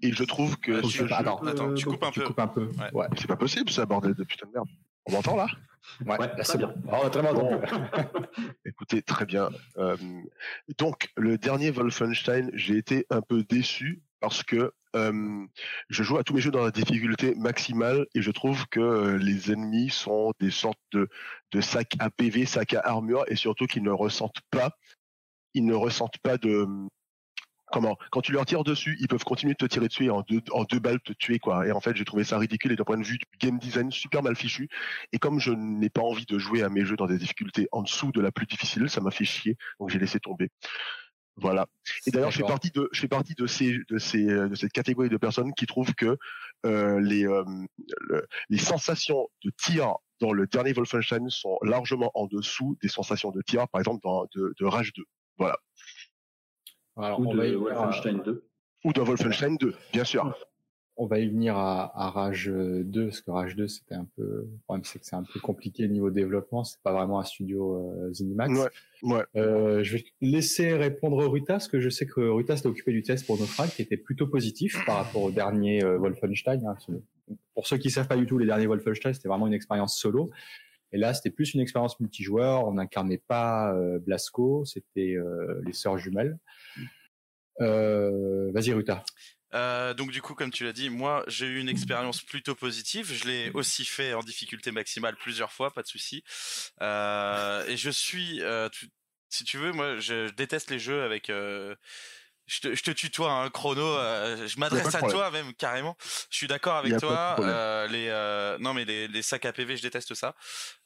et 0.02 0.12
je 0.12 0.24
trouve 0.24 0.58
que. 0.58 0.72
Euh, 0.72 1.08
attends, 1.12 1.38
attends, 1.46 1.74
tu 1.74 1.86
coupes 1.86 2.04
un 2.04 2.12
tu 2.12 2.20
peu. 2.20 2.26
Coupes 2.28 2.40
un 2.40 2.48
peu. 2.48 2.70
Ouais. 2.94 3.08
C'est 3.18 3.28
pas 3.28 3.36
possible, 3.36 3.70
ça, 3.70 3.86
bordel 3.86 4.14
de 4.14 4.24
putain 4.24 4.48
de 4.48 4.54
merde. 4.54 4.68
On 5.06 5.14
m'entend 5.14 5.36
là? 5.36 5.48
Ouais, 6.06 6.18
là 6.18 6.44
c'est 6.44 6.58
bien. 6.58 6.74
Oh, 6.92 7.10
très 7.10 7.22
bien. 7.22 7.32
Écoutez, 8.66 9.02
très 9.02 9.26
bien. 9.26 9.50
Euh, 9.78 9.98
donc, 10.78 11.10
le 11.18 11.38
dernier 11.38 11.72
Wolfenstein, 11.72 12.52
j'ai 12.54 12.78
été 12.78 13.06
un 13.10 13.22
peu 13.22 13.44
déçu 13.44 14.02
parce 14.20 14.44
que 14.44 14.74
euh, 14.96 15.46
je 15.90 16.04
joue 16.04 16.18
à 16.18 16.24
tous 16.24 16.34
mes 16.34 16.42
jeux 16.42 16.52
dans 16.52 16.64
la 16.64 16.72
difficulté 16.72 17.36
maximale 17.36 18.08
et 18.16 18.22
je 18.22 18.32
trouve 18.32 18.68
que 18.68 18.80
euh, 18.80 19.18
les 19.18 19.52
ennemis 19.52 19.90
sont 19.90 20.34
des 20.40 20.52
sortes 20.52 20.80
de, 20.92 21.08
de 21.52 21.62
sacs 21.62 21.96
à 22.00 22.10
PV, 22.10 22.46
sacs 22.46 22.74
à 22.74 22.82
armure 22.82 23.24
et 23.28 23.36
surtout 23.36 23.66
qu'ils 23.66 23.84
ne 23.84 23.92
ressentent 23.92 24.42
pas, 24.50 24.72
ils 25.54 25.66
ne 25.66 25.76
ressentent 25.76 26.18
pas 26.20 26.38
de 26.38 26.68
comment? 27.72 27.98
Quand 28.12 28.22
tu 28.22 28.32
leur 28.32 28.46
tires 28.46 28.64
dessus, 28.64 28.98
ils 29.00 29.08
peuvent 29.08 29.24
continuer 29.24 29.54
de 29.54 29.58
te 29.58 29.66
tirer 29.66 29.88
dessus 29.88 30.06
et 30.06 30.10
en 30.10 30.22
deux 30.22 30.42
en 30.52 30.64
deux 30.64 30.80
balles 30.80 31.00
te 31.02 31.14
tuer 31.14 31.40
quoi. 31.40 31.68
Et 31.68 31.72
en 31.72 31.82
fait, 31.82 31.96
j'ai 31.96 32.06
trouvé 32.06 32.24
ça 32.24 32.38
ridicule 32.38 32.72
et 32.72 32.76
d'un 32.76 32.84
point 32.84 32.98
de 32.98 33.04
vue 33.04 33.18
du 33.18 33.26
game 33.40 33.58
design 33.60 33.92
super 33.92 34.24
mal 34.24 34.36
fichu. 34.36 34.70
Et 35.12 35.20
comme 35.20 35.40
je 35.40 35.52
n'ai 35.52 35.90
pas 35.90 36.02
envie 36.02 36.26
de 36.26 36.38
jouer 36.38 36.64
à 36.64 36.70
mes 36.70 36.86
jeux 36.86 36.96
dans 36.96 37.08
des 37.08 37.18
difficultés 37.18 37.68
en 37.72 37.82
dessous 37.82 38.12
de 38.12 38.22
la 38.22 38.32
plus 38.32 38.46
difficile, 38.46 38.90
ça 38.90 39.02
m'a 39.02 39.12
fait 39.12 39.26
chier, 39.26 39.58
donc 39.80 39.90
j'ai 39.90 40.00
laissé 40.00 40.20
tomber. 40.20 40.50
Voilà. 41.38 41.68
Et 42.06 42.12
d'ailleurs, 42.12 42.32
je 42.32 42.38
fais 42.38 42.44
partie 42.44 42.70
de, 42.72 42.90
je 42.92 43.00
fais 43.00 43.08
partie 43.08 43.34
de 43.34 43.48
ces, 43.48 43.78
de 43.90 43.98
ces, 43.98 44.26
de 44.26 44.56
cette 44.56 44.74
catégorie 44.74 45.10
de 45.10 45.18
personnes 45.18 45.54
qui 45.54 45.66
trouvent 45.66 45.94
que 45.94 46.18
euh, 46.66 47.00
les, 47.00 47.26
euh, 47.26 47.46
les 48.50 48.58
sensations 48.58 49.28
de 49.46 49.52
tir 49.52 49.96
dans 50.20 50.34
le 50.34 50.48
dernier 50.48 50.74
Wolfenstein 50.74 51.30
sont 51.30 51.58
largement 51.62 52.12
en 52.14 52.28
dessous 52.28 52.78
des 52.82 52.90
sensations 52.90 53.32
de 53.32 53.42
tir, 53.42 53.70
par 53.70 53.80
exemple, 53.80 54.02
dans, 54.04 54.26
de, 54.36 54.54
de 54.60 54.66
Rage 54.66 54.92
2. 54.94 55.04
Voilà 55.38 55.58
ou 57.18 57.26
de 57.34 57.56
Wolfenstein 57.56 58.22
2. 58.24 58.44
Ou 58.86 58.94
de 58.94 59.02
Wolfenstein 59.02 59.58
2, 59.58 59.74
bien 59.94 60.04
sûr. 60.04 60.36
On 61.02 61.06
va 61.06 61.20
y 61.20 61.30
venir 61.30 61.56
à, 61.56 61.92
à 61.98 62.10
Rage 62.10 62.52
2, 62.52 63.06
parce 63.06 63.22
que 63.22 63.32
Rage 63.32 63.56
2, 63.56 63.68
c'était 63.70 63.96
un 63.96 64.06
peu, 64.18 64.24
le 64.24 64.60
problème 64.66 64.84
c'est 64.84 65.00
que 65.00 65.06
c'est 65.06 65.16
un 65.16 65.24
peu 65.24 65.40
compliqué 65.40 65.88
niveau 65.88 66.10
développement, 66.10 66.66
c'est 66.66 66.82
pas 66.82 66.92
vraiment 66.92 67.22
un 67.22 67.24
studio 67.24 67.78
euh, 67.78 68.14
Zenimax. 68.14 68.52
Ouais, 68.54 68.70
ouais. 69.04 69.24
Euh, 69.38 69.82
je 69.82 69.96
vais 69.96 70.04
laisser 70.20 70.74
répondre 70.74 71.26
Ruta, 71.26 71.54
parce 71.54 71.70
que 71.70 71.80
je 71.80 71.90
sais 71.90 72.06
que 72.06 72.20
Ruta 72.20 72.58
s'est 72.58 72.68
occupé 72.68 72.92
du 72.92 73.02
test 73.02 73.26
pour 73.26 73.40
Naufrag, 73.40 73.70
qui 73.70 73.82
était 73.82 73.96
plutôt 73.96 74.28
positif 74.28 74.78
par 74.86 74.98
rapport 74.98 75.24
au 75.24 75.32
dernier 75.32 75.84
euh, 75.86 75.98
Wolfenstein. 75.98 76.66
Hein, 76.68 76.76
pour 77.54 77.66
ceux 77.68 77.78
qui 77.78 77.90
savent 77.90 78.08
pas 78.08 78.18
du 78.18 78.26
tout, 78.26 78.38
les 78.38 78.46
derniers 78.46 78.68
Wolfenstein, 78.68 79.14
c'était 79.14 79.30
vraiment 79.30 79.48
une 79.48 79.54
expérience 79.54 79.98
solo. 79.98 80.30
Et 80.92 80.98
là, 80.98 81.14
c'était 81.14 81.30
plus 81.30 81.54
une 81.54 81.62
expérience 81.62 82.00
multijoueur. 82.00 82.68
On 82.68 82.74
n'incarnait 82.74 83.22
pas 83.28 83.74
euh, 83.74 84.00
Blasco, 84.00 84.66
c'était 84.66 85.16
euh, 85.16 85.62
les 85.66 85.74
sœurs 85.74 85.98
jumelles. 85.98 86.38
Euh, 87.62 88.52
vas-y, 88.54 88.74
Ruta. 88.74 89.04
Euh, 89.56 89.94
donc 89.94 90.12
du 90.12 90.22
coup, 90.22 90.36
comme 90.36 90.52
tu 90.52 90.64
l'as 90.64 90.74
dit, 90.74 90.90
moi 90.90 91.24
j'ai 91.28 91.48
eu 91.48 91.60
une 91.60 91.70
expérience 91.70 92.22
plutôt 92.22 92.56
positive. 92.56 93.12
Je 93.12 93.26
l'ai 93.26 93.52
aussi 93.52 93.84
fait 93.84 94.14
en 94.14 94.22
difficulté 94.22 94.72
maximale 94.72 95.16
plusieurs 95.16 95.52
fois, 95.52 95.72
pas 95.72 95.82
de 95.82 95.88
souci. 95.88 96.24
Euh, 96.82 97.66
et 97.68 97.76
je 97.76 97.90
suis, 97.90 98.42
euh, 98.42 98.70
si 99.30 99.44
tu 99.44 99.58
veux, 99.58 99.72
moi 99.72 99.98
je 99.98 100.30
déteste 100.32 100.70
les 100.70 100.80
jeux 100.80 101.02
avec 101.02 101.32
je 102.50 102.62
te, 102.62 102.76
je 102.76 102.84
te 102.84 102.92
tutoie, 102.92 103.32
un 103.32 103.46
hein, 103.46 103.50
chrono. 103.50 103.82
Euh, 103.82 104.48
je 104.48 104.60
m'adresse 104.60 104.94
à 104.96 105.02
toi 105.02 105.30
même 105.30 105.54
carrément. 105.54 105.96
Je 106.30 106.38
suis 106.38 106.48
d'accord 106.48 106.78
avec 106.78 106.98
toi. 106.98 107.36
Euh, 107.40 107.88
les 107.88 108.08
euh, 108.10 108.58
non 108.60 108.74
mais 108.74 108.86
les, 108.86 109.08
les, 109.08 109.22
sacs 109.22 109.46
à 109.46 109.54
PV, 109.54 109.78
je 109.78 109.84
déteste 109.84 110.16
ça. 110.16 110.36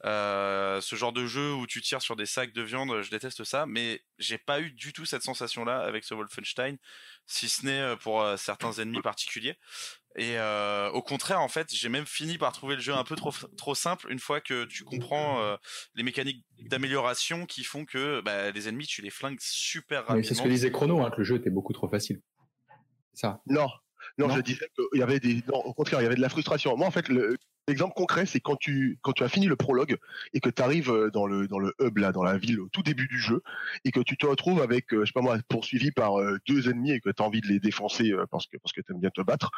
Euh, 0.03 0.81
ce 0.81 0.95
genre 0.95 1.13
de 1.13 1.25
jeu 1.25 1.53
où 1.53 1.65
tu 1.65 1.81
tires 1.81 2.01
sur 2.01 2.17
des 2.17 2.25
sacs 2.25 2.51
de 2.51 2.61
viande, 2.61 3.01
je 3.01 3.09
déteste 3.09 3.45
ça. 3.45 3.65
Mais 3.65 4.03
j'ai 4.19 4.37
pas 4.37 4.59
eu 4.59 4.71
du 4.71 4.91
tout 4.91 5.05
cette 5.05 5.23
sensation-là 5.23 5.79
avec 5.79 6.03
ce 6.03 6.13
Wolfenstein, 6.13 6.77
si 7.25 7.47
ce 7.47 7.65
n'est 7.65 7.95
pour 7.97 8.27
certains 8.37 8.73
ennemis 8.73 9.01
particuliers. 9.01 9.57
Et 10.15 10.37
euh, 10.37 10.91
au 10.91 11.01
contraire, 11.01 11.41
en 11.41 11.47
fait, 11.47 11.73
j'ai 11.73 11.89
même 11.89 12.05
fini 12.05 12.37
par 12.37 12.51
trouver 12.51 12.75
le 12.75 12.81
jeu 12.81 12.93
un 12.93 13.03
peu 13.03 13.15
trop 13.15 13.31
trop 13.57 13.73
simple 13.73 14.11
une 14.11 14.19
fois 14.19 14.41
que 14.41 14.65
tu 14.65 14.83
comprends 14.83 15.41
euh, 15.41 15.55
les 15.95 16.03
mécaniques 16.03 16.45
d'amélioration 16.69 17.47
qui 17.47 17.63
font 17.63 17.83
que 17.83 18.21
bah, 18.21 18.51
les 18.51 18.67
ennemis 18.67 18.85
tu 18.85 19.01
les 19.01 19.09
flingues 19.09 19.39
super 19.39 20.05
rapidement. 20.05 20.23
C'est 20.23 20.35
ce 20.35 20.43
que 20.43 20.49
disait 20.49 20.71
Chrono, 20.71 21.01
hein, 21.01 21.09
que 21.09 21.17
le 21.17 21.23
jeu 21.23 21.35
était 21.35 21.49
beaucoup 21.49 21.73
trop 21.73 21.89
facile. 21.89 22.21
Ça. 23.13 23.41
Non, 23.47 23.67
non, 24.19 24.29
je 24.29 24.41
disais 24.41 24.67
qu'il 24.75 24.99
y 24.99 25.03
avait 25.03 25.19
des, 25.19 25.43
non, 25.47 25.59
au 25.65 25.73
contraire, 25.73 25.99
il 26.01 26.03
y 26.03 26.05
avait 26.05 26.15
de 26.15 26.21
la 26.21 26.29
frustration. 26.29 26.77
Moi, 26.77 26.85
en 26.85 26.91
fait, 26.91 27.09
l'exemple 27.67 27.93
concret, 27.95 28.27
c'est 28.27 28.39
quand 28.39 28.55
tu 28.55 28.99
quand 29.01 29.13
tu 29.13 29.23
as 29.23 29.29
fini 29.29 29.47
le 29.47 29.55
prologue 29.55 29.97
et 30.33 30.41
que 30.41 30.49
tu 30.49 30.61
arrives 30.61 30.91
euh, 30.91 31.09
dans 31.09 31.25
le 31.25 31.47
dans 31.47 31.59
le 31.59 31.73
hub 31.79 31.97
là, 31.97 32.11
dans 32.11 32.23
la 32.23 32.37
ville 32.37 32.59
au 32.59 32.69
tout 32.69 32.83
début 32.83 33.07
du 33.07 33.19
jeu 33.19 33.41
et 33.83 33.91
que 33.91 34.01
tu 34.01 34.15
te 34.15 34.27
retrouves 34.27 34.61
avec, 34.61 34.87
je 34.91 35.05
sais 35.05 35.11
pas 35.11 35.21
moi, 35.21 35.39
poursuivi 35.49 35.91
par 35.91 36.17
deux 36.47 36.69
ennemis 36.69 36.91
et 36.91 36.99
que 36.99 37.09
tu 37.09 37.23
as 37.23 37.25
envie 37.25 37.41
de 37.41 37.47
les 37.47 37.59
défoncer 37.59 38.13
parce 38.29 38.45
que 38.45 38.57
parce 38.57 38.73
que 38.73 38.81
t'aimes 38.81 38.99
bien 38.99 39.09
te 39.09 39.21
battre 39.21 39.49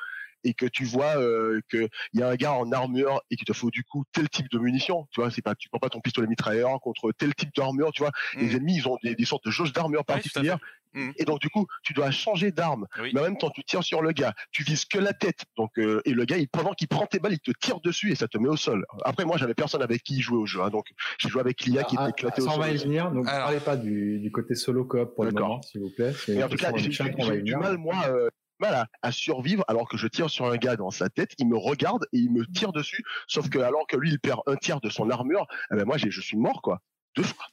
et 0.45 0.53
que 0.53 0.65
tu 0.65 0.85
vois 0.85 1.17
euh, 1.17 1.59
que 1.67 1.89
il 2.13 2.19
y 2.21 2.23
a 2.23 2.29
un 2.29 2.35
gars 2.35 2.53
en 2.53 2.71
armure 2.71 3.21
et 3.29 3.35
qu'il 3.35 3.45
te 3.45 3.51
faut 3.53 3.71
du 3.71 3.83
coup 3.83 4.03
tel 4.13 4.29
type 4.29 4.49
de 4.49 4.59
munitions, 4.59 5.07
tu 5.11 5.19
vois, 5.19 5.29
c'est 5.31 5.41
pas 5.41 5.55
tu 5.55 5.67
prends 5.67 5.79
pas 5.79 5.89
ton 5.89 5.99
pistolet 5.99 6.27
mitrailleur 6.27 6.79
contre 6.79 7.11
tel 7.11 7.35
type 7.35 7.53
d'armure, 7.55 7.91
tu 7.91 8.01
vois. 8.03 8.11
Les 8.37 8.47
Mm. 8.47 8.55
ennemis 8.55 8.75
ils 8.77 8.87
ont 8.87 8.97
des, 9.03 9.15
des 9.15 9.25
sortes 9.25 9.43
de 9.45 9.51
jauges 9.51 9.73
d'armure 9.73 10.05
particulières 10.05 10.59
Mm. 10.93 11.11
et 11.17 11.25
donc 11.25 11.41
du 11.41 11.49
coup 11.49 11.67
tu 11.83 11.91
dois 11.91 12.09
changer 12.09 12.51
d'arme, 12.53 12.85
Oui. 13.01 13.11
mais 13.13 13.19
en 13.19 13.23
même 13.23 13.37
temps 13.37 13.49
tu 13.49 13.65
tires 13.65 13.83
sur 13.83 14.01
le 14.01 14.13
gars, 14.13 14.33
tu 14.51 14.63
vises 14.63 14.85
que 14.85 14.97
la 14.97 15.11
tête, 15.11 15.43
donc 15.57 15.77
euh, 15.77 16.01
et 16.05 16.11
le 16.13 16.23
gars 16.23 16.37
il, 16.37 16.47
pendant 16.47 16.71
qu'il 16.71 16.87
prend 16.87 17.05
tes 17.05 17.19
balles 17.19 17.33
il 17.33 17.39
te 17.41 17.51
tire 17.51 17.81
dessus 17.81 18.13
et 18.13 18.15
ça 18.15 18.29
te 18.29 18.37
met 18.37 18.47
au 18.47 18.55
sol. 18.55 18.85
Après 19.03 19.25
moi 19.25 19.35
j'avais 19.35 19.55
personne 19.55 19.81
avec 19.81 20.03
qui 20.03 20.21
jouer 20.21 20.37
au 20.37 20.45
jeu, 20.45 20.61
hein, 20.61 20.69
donc 20.69 20.85
j'ai 21.17 21.27
joué 21.27 21.41
avec 21.41 21.65
l'IA 21.65 21.83
qui 21.83 21.97
Ah, 21.99 22.03
était 22.03 22.11
éclaté 22.11 22.41
au 22.43 22.47
on 22.47 22.51
sol. 22.51 22.59
va 22.61 22.69
y 22.71 22.77
venir. 22.77 23.11
Donc, 23.11 23.27
Alors. 23.27 23.43
parlez 23.47 23.59
pas 23.59 23.75
du, 23.75 24.19
du 24.19 24.31
côté 24.31 24.55
solo 24.55 24.85
coop 24.85 25.13
pour 25.15 25.25
le 25.25 25.31
moment, 25.31 25.61
s'il 25.63 25.81
vous 25.81 25.89
plaît. 25.89 26.13
Et 26.29 26.41
en 26.41 26.47
tout 26.47 26.55
cas, 26.55 26.71
j'ai 26.77 27.41
du 27.41 27.55
mal, 27.57 27.77
moi, 27.77 27.95
euh, 28.07 28.29
mal 28.59 28.73
à, 28.73 28.87
à 29.01 29.11
survivre 29.11 29.63
alors 29.67 29.87
que 29.87 29.97
je 29.97 30.07
tire 30.07 30.29
sur 30.29 30.45
un 30.45 30.57
gars 30.57 30.75
dans 30.75 30.91
sa 30.91 31.09
tête, 31.09 31.31
il 31.39 31.47
me 31.47 31.57
regarde 31.57 32.05
et 32.13 32.17
il 32.19 32.31
me 32.31 32.45
tire 32.45 32.71
dessus, 32.71 33.03
sauf 33.27 33.49
que 33.49 33.59
alors 33.59 33.87
que 33.87 33.97
lui, 33.97 34.11
il 34.11 34.19
perd 34.19 34.41
un 34.47 34.55
tiers 34.55 34.81
de 34.81 34.89
son 34.89 35.09
armure, 35.09 35.45
eh 35.71 35.75
ben 35.75 35.85
moi, 35.85 35.97
je 35.97 36.21
suis 36.21 36.37
mort, 36.37 36.61
quoi. 36.61 36.81
Deux 37.15 37.23
fois. 37.23 37.45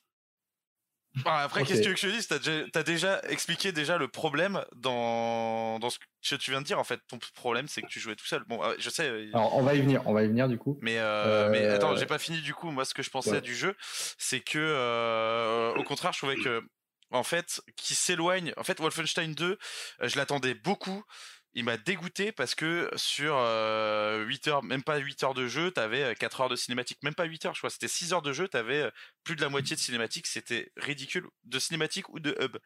Ah, 1.26 1.42
après, 1.42 1.62
qu'est-ce 1.64 1.80
que 1.80 1.82
tu 1.82 1.88
veux 1.90 1.94
que 1.94 2.00
je 2.00 2.06
te 2.08 2.12
dise 2.12 2.26
T'as 2.72 2.82
déjà, 2.82 3.20
déjà 3.20 3.20
expliqué 3.28 3.70
déjà 3.70 3.98
le 3.98 4.08
problème 4.08 4.64
dans, 4.76 5.78
dans 5.78 5.90
ce 5.90 5.98
que 5.98 6.36
tu 6.36 6.50
viens 6.50 6.62
de 6.62 6.66
dire. 6.66 6.78
En 6.78 6.84
fait, 6.84 7.00
ton 7.06 7.18
problème, 7.34 7.68
c'est 7.68 7.82
que 7.82 7.86
tu 7.88 8.00
jouais 8.00 8.16
tout 8.16 8.24
seul. 8.24 8.44
Bon, 8.48 8.64
euh, 8.64 8.74
je 8.78 8.88
sais. 8.88 9.08
euh, 9.10 9.28
Alors, 9.34 9.54
on 9.54 9.62
va 9.62 9.74
y 9.74 9.80
venir, 9.82 10.00
on 10.06 10.14
va 10.14 10.22
y 10.24 10.26
venir 10.28 10.48
du 10.48 10.56
coup. 10.56 10.78
Mais, 10.80 10.96
euh, 10.98 11.50
mais 11.50 11.66
Euh, 11.66 11.74
attends, 11.74 11.96
j'ai 11.96 12.06
pas 12.06 12.18
fini 12.18 12.40
du 12.40 12.54
coup. 12.54 12.70
Moi, 12.70 12.86
ce 12.86 12.94
que 12.94 13.02
je 13.02 13.10
pensais 13.10 13.30
Ouais. 13.32 13.40
du 13.42 13.54
jeu, 13.54 13.76
c'est 14.16 14.40
que, 14.40 14.58
euh, 14.58 15.74
au 15.74 15.84
contraire, 15.84 16.14
je 16.14 16.18
trouvais 16.18 16.36
que, 16.36 16.62
en 17.12 17.22
fait, 17.22 17.62
qui 17.76 17.94
s'éloigne. 17.94 18.52
En 18.56 18.64
fait, 18.64 18.80
Wolfenstein 18.80 19.34
2, 19.34 19.58
euh, 20.02 20.08
je 20.08 20.16
l'attendais 20.16 20.54
beaucoup. 20.54 21.04
Il 21.54 21.64
m'a 21.64 21.76
dégoûté 21.76 22.32
parce 22.32 22.54
que 22.54 22.90
sur 22.96 23.36
euh, 23.36 24.24
8 24.24 24.48
heures, 24.48 24.62
même 24.62 24.82
pas 24.82 24.96
8 24.96 25.22
heures 25.22 25.34
de 25.34 25.46
jeu, 25.46 25.70
t'avais 25.70 26.14
4 26.14 26.40
heures 26.40 26.48
de 26.48 26.56
cinématique. 26.56 27.02
Même 27.02 27.14
pas 27.14 27.24
8 27.24 27.46
heures, 27.46 27.54
je 27.54 27.60
crois. 27.60 27.68
C'était 27.68 27.88
6 27.88 28.14
heures 28.14 28.22
de 28.22 28.32
jeu, 28.32 28.48
t'avais 28.48 28.82
euh, 28.82 28.90
plus 29.22 29.36
de 29.36 29.42
la 29.42 29.50
moitié 29.50 29.76
de 29.76 29.80
cinématique. 29.80 30.26
C'était 30.26 30.72
ridicule. 30.78 31.26
De 31.44 31.58
cinématique 31.58 32.08
ou 32.08 32.20
de 32.20 32.34
hub. 32.40 32.56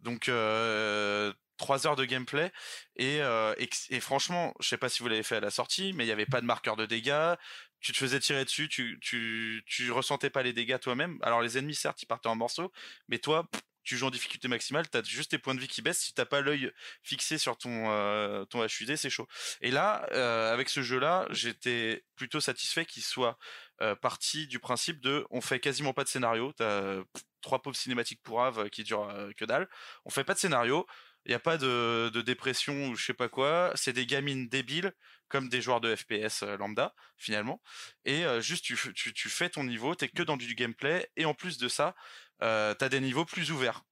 Donc, 0.00 0.28
euh, 0.28 1.32
3 1.56 1.86
heures 1.86 1.96
de 1.96 2.04
gameplay. 2.04 2.52
Et, 2.96 3.22
euh, 3.22 3.54
franchement, 4.00 4.52
je 4.60 4.68
sais 4.68 4.76
pas 4.76 4.90
si 4.90 5.02
vous 5.02 5.08
l'avez 5.08 5.22
fait 5.22 5.36
à 5.36 5.40
la 5.40 5.50
sortie, 5.50 5.94
mais 5.94 6.04
il 6.04 6.08
n'y 6.08 6.12
avait 6.12 6.26
pas 6.26 6.42
de 6.42 6.46
marqueur 6.46 6.76
de 6.76 6.84
dégâts 6.84 7.34
tu 7.80 7.92
te 7.92 7.98
faisais 7.98 8.18
tirer 8.18 8.44
dessus, 8.44 8.68
tu, 8.68 8.98
tu, 9.00 9.90
ressentais 9.92 10.30
pas 10.30 10.42
les 10.42 10.52
dégâts 10.52 10.80
toi-même. 10.80 11.18
Alors 11.22 11.40
les 11.40 11.56
ennemis, 11.58 11.74
certes, 11.74 12.02
ils 12.02 12.06
partaient 12.06 12.28
en 12.28 12.34
morceaux, 12.34 12.72
mais 13.08 13.18
toi, 13.18 13.48
tu 13.86 13.96
joues 13.96 14.06
en 14.06 14.10
difficulté 14.10 14.48
maximale, 14.48 14.88
t'as 14.88 15.02
juste 15.02 15.30
tes 15.30 15.38
points 15.38 15.54
de 15.54 15.60
vie 15.60 15.68
qui 15.68 15.80
baissent. 15.80 16.00
Si 16.00 16.12
t'as 16.12 16.26
pas 16.26 16.40
l'œil 16.40 16.72
fixé 17.02 17.38
sur 17.38 17.56
ton, 17.56 17.90
euh, 17.90 18.44
ton 18.44 18.64
HUD, 18.64 18.96
c'est 18.96 19.10
chaud. 19.10 19.28
Et 19.60 19.70
là, 19.70 20.06
euh, 20.12 20.52
avec 20.52 20.68
ce 20.68 20.82
jeu-là, 20.82 21.26
j'étais 21.30 22.04
plutôt 22.16 22.40
satisfait 22.40 22.84
qu'il 22.84 23.04
soit 23.04 23.38
euh, 23.80 23.94
parti 23.94 24.48
du 24.48 24.58
principe 24.58 25.00
de 25.00 25.24
on 25.30 25.40
fait 25.40 25.60
quasiment 25.60 25.92
pas 25.92 26.02
de 26.02 26.08
scénario. 26.08 26.52
T'as 26.52 27.02
trois 27.40 27.62
pauvres 27.62 27.76
cinématiques 27.76 28.22
pourraves 28.22 28.68
qui 28.70 28.82
durent 28.82 29.08
que 29.36 29.44
dalle. 29.44 29.68
On 30.04 30.10
fait 30.10 30.24
pas 30.24 30.34
de 30.34 30.40
scénario. 30.40 30.84
Il 31.26 31.30
n'y 31.30 31.34
a 31.34 31.40
pas 31.40 31.58
de, 31.58 32.22
dépression 32.22 32.88
ou 32.88 32.94
je 32.94 33.04
sais 33.04 33.14
pas 33.14 33.28
quoi. 33.28 33.72
C'est 33.74 33.92
des 33.92 34.06
gamines 34.06 34.48
débiles 34.48 34.92
comme 35.28 35.48
des 35.48 35.60
joueurs 35.60 35.80
de 35.80 35.94
FPS 35.94 36.44
euh, 36.44 36.56
lambda 36.56 36.94
finalement. 37.16 37.60
Et 38.04 38.24
euh, 38.24 38.40
juste 38.40 38.64
tu, 38.64 38.76
fais 38.76 39.50
ton 39.50 39.64
niveau, 39.64 39.96
t'es 39.96 40.08
que 40.08 40.22
dans 40.22 40.36
du 40.36 40.54
gameplay. 40.54 41.10
Et 41.16 41.24
en 41.24 41.34
plus 41.34 41.58
de 41.58 41.66
ça, 41.66 41.96
euh, 42.44 42.74
t'as 42.74 42.88
des 42.88 43.00
niveaux 43.00 43.24
plus 43.24 43.50
ouverts. 43.50 43.82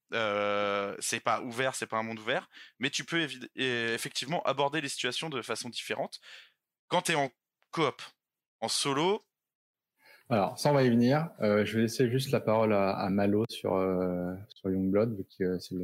C'est 1.01 1.19
pas 1.19 1.41
ouvert, 1.41 1.75
c'est 1.75 1.87
pas 1.87 1.97
un 1.97 2.03
monde 2.03 2.19
ouvert, 2.19 2.49
mais 2.79 2.89
tu 2.89 3.03
peux 3.03 3.27
effectivement 3.57 4.41
aborder 4.43 4.79
les 4.79 4.87
situations 4.87 5.29
de 5.29 5.41
façon 5.41 5.67
différente. 5.67 6.21
Quand 6.87 7.01
t'es 7.01 7.15
en 7.15 7.29
coop, 7.71 8.01
en 8.61 8.69
solo, 8.69 9.25
Alors, 10.29 10.57
ça, 10.57 10.71
on 10.71 10.73
va 10.73 10.83
y 10.83 10.89
venir. 10.89 11.29
Je 11.41 11.75
vais 11.75 11.81
laisser 11.81 12.09
juste 12.09 12.31
la 12.31 12.39
parole 12.39 12.73
à, 12.73 13.09
Malo 13.09 13.43
sur, 13.49 13.73
Youngblood, 14.63 15.17
vu 15.17 15.25
c'est 15.59 15.75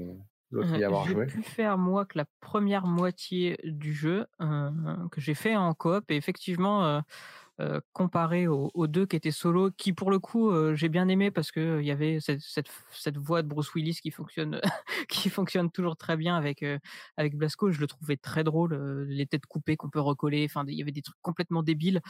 l'autre 0.52 0.73
à 0.76 0.80
y 0.80 0.84
Euh, 0.84 0.84
avoir 0.84 1.07
j'ai 1.07 1.10
joué. 1.10 1.28
pu 1.28 1.41
faire 1.44 1.78
moi 1.78 2.06
que 2.06 2.18
la 2.18 2.26
première 2.40 2.86
moitié 2.86 3.57
du 3.64 3.94
jeu 3.94 4.28
euh, 4.41 4.69
que 5.11 5.19
j'ai 5.22 5.34
fait 5.34 5.56
en 5.56 5.73
coop 5.73 6.11
et 6.11 6.15
effectivement 6.18 6.86
euh, 6.86 6.99
euh, 6.99 7.02
comparé 7.93 8.47
aux, 8.47 8.88
deux 8.88 9.05
qui 9.05 9.15
étaient 9.15 9.31
solo, 9.31 9.71
qui 9.71 9.93
pour 9.93 10.11
le 10.11 10.19
coup 10.19 10.51
euh, 10.51 10.75
j'ai 10.75 10.89
bien 10.89 11.07
aimé 11.07 11.31
parce 11.31 11.51
que 11.51 11.79
il 11.81 11.85
y 11.85 11.91
avait 11.91 12.19
cette, 12.19 13.17
voix 13.17 13.41
de 13.41 13.47
Bruce 13.47 13.73
Willis 13.73 13.99
qui 15.09 15.29
fonctionne 15.29 15.71
toujours 15.71 15.97
très 15.97 16.17
bien 16.17 16.35
avec 16.35 16.63
euh, 16.63 16.77
avec 17.17 17.35
Blasco. 17.35 17.71
Je 17.71 17.79
le 17.79 17.88
trouvais 17.88 18.17
très 18.17 18.43
drôle, 18.43 18.73
euh, 18.73 19.05
les 19.07 19.25
têtes 19.25 19.45
coupées 19.45 19.77
qu'on 19.77 19.89
peut 19.89 19.99
recoller. 19.99 20.45
Enfin, 20.45 20.63
il 20.67 20.75
y 20.75 20.81
avait 20.81 20.91
des 20.91 21.01
trucs 21.01 21.21
complètement 21.21 21.63
débiles 21.63 22.01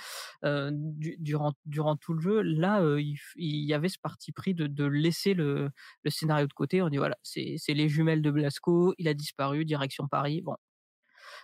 euh, 0.45 0.71
du- 0.73 1.17
durant 1.19 1.95
tout 1.95 2.13
le 2.13 2.21
jeu. 2.21 2.41
Là, 2.41 2.81
euh, 2.81 3.01
il, 3.01 3.65
y 3.65 3.73
avait 3.73 3.89
ce 3.89 3.99
parti 3.99 4.31
pris 4.31 4.53
de, 4.53 4.85
laisser 4.85 5.33
le 5.33 5.71
scénario 6.07 6.47
de 6.47 6.53
côté. 6.53 6.81
On 6.81 6.89
dit 6.89 6.97
voilà, 6.97 7.17
c'est 7.23 7.57
les 7.69 7.89
jumelles 7.89 8.21
de 8.21 8.31
Blasco, 8.31 8.93
il 8.97 9.07
a 9.07 9.13
disparu, 9.13 9.65
direction 9.65 10.07
Paris. 10.07 10.43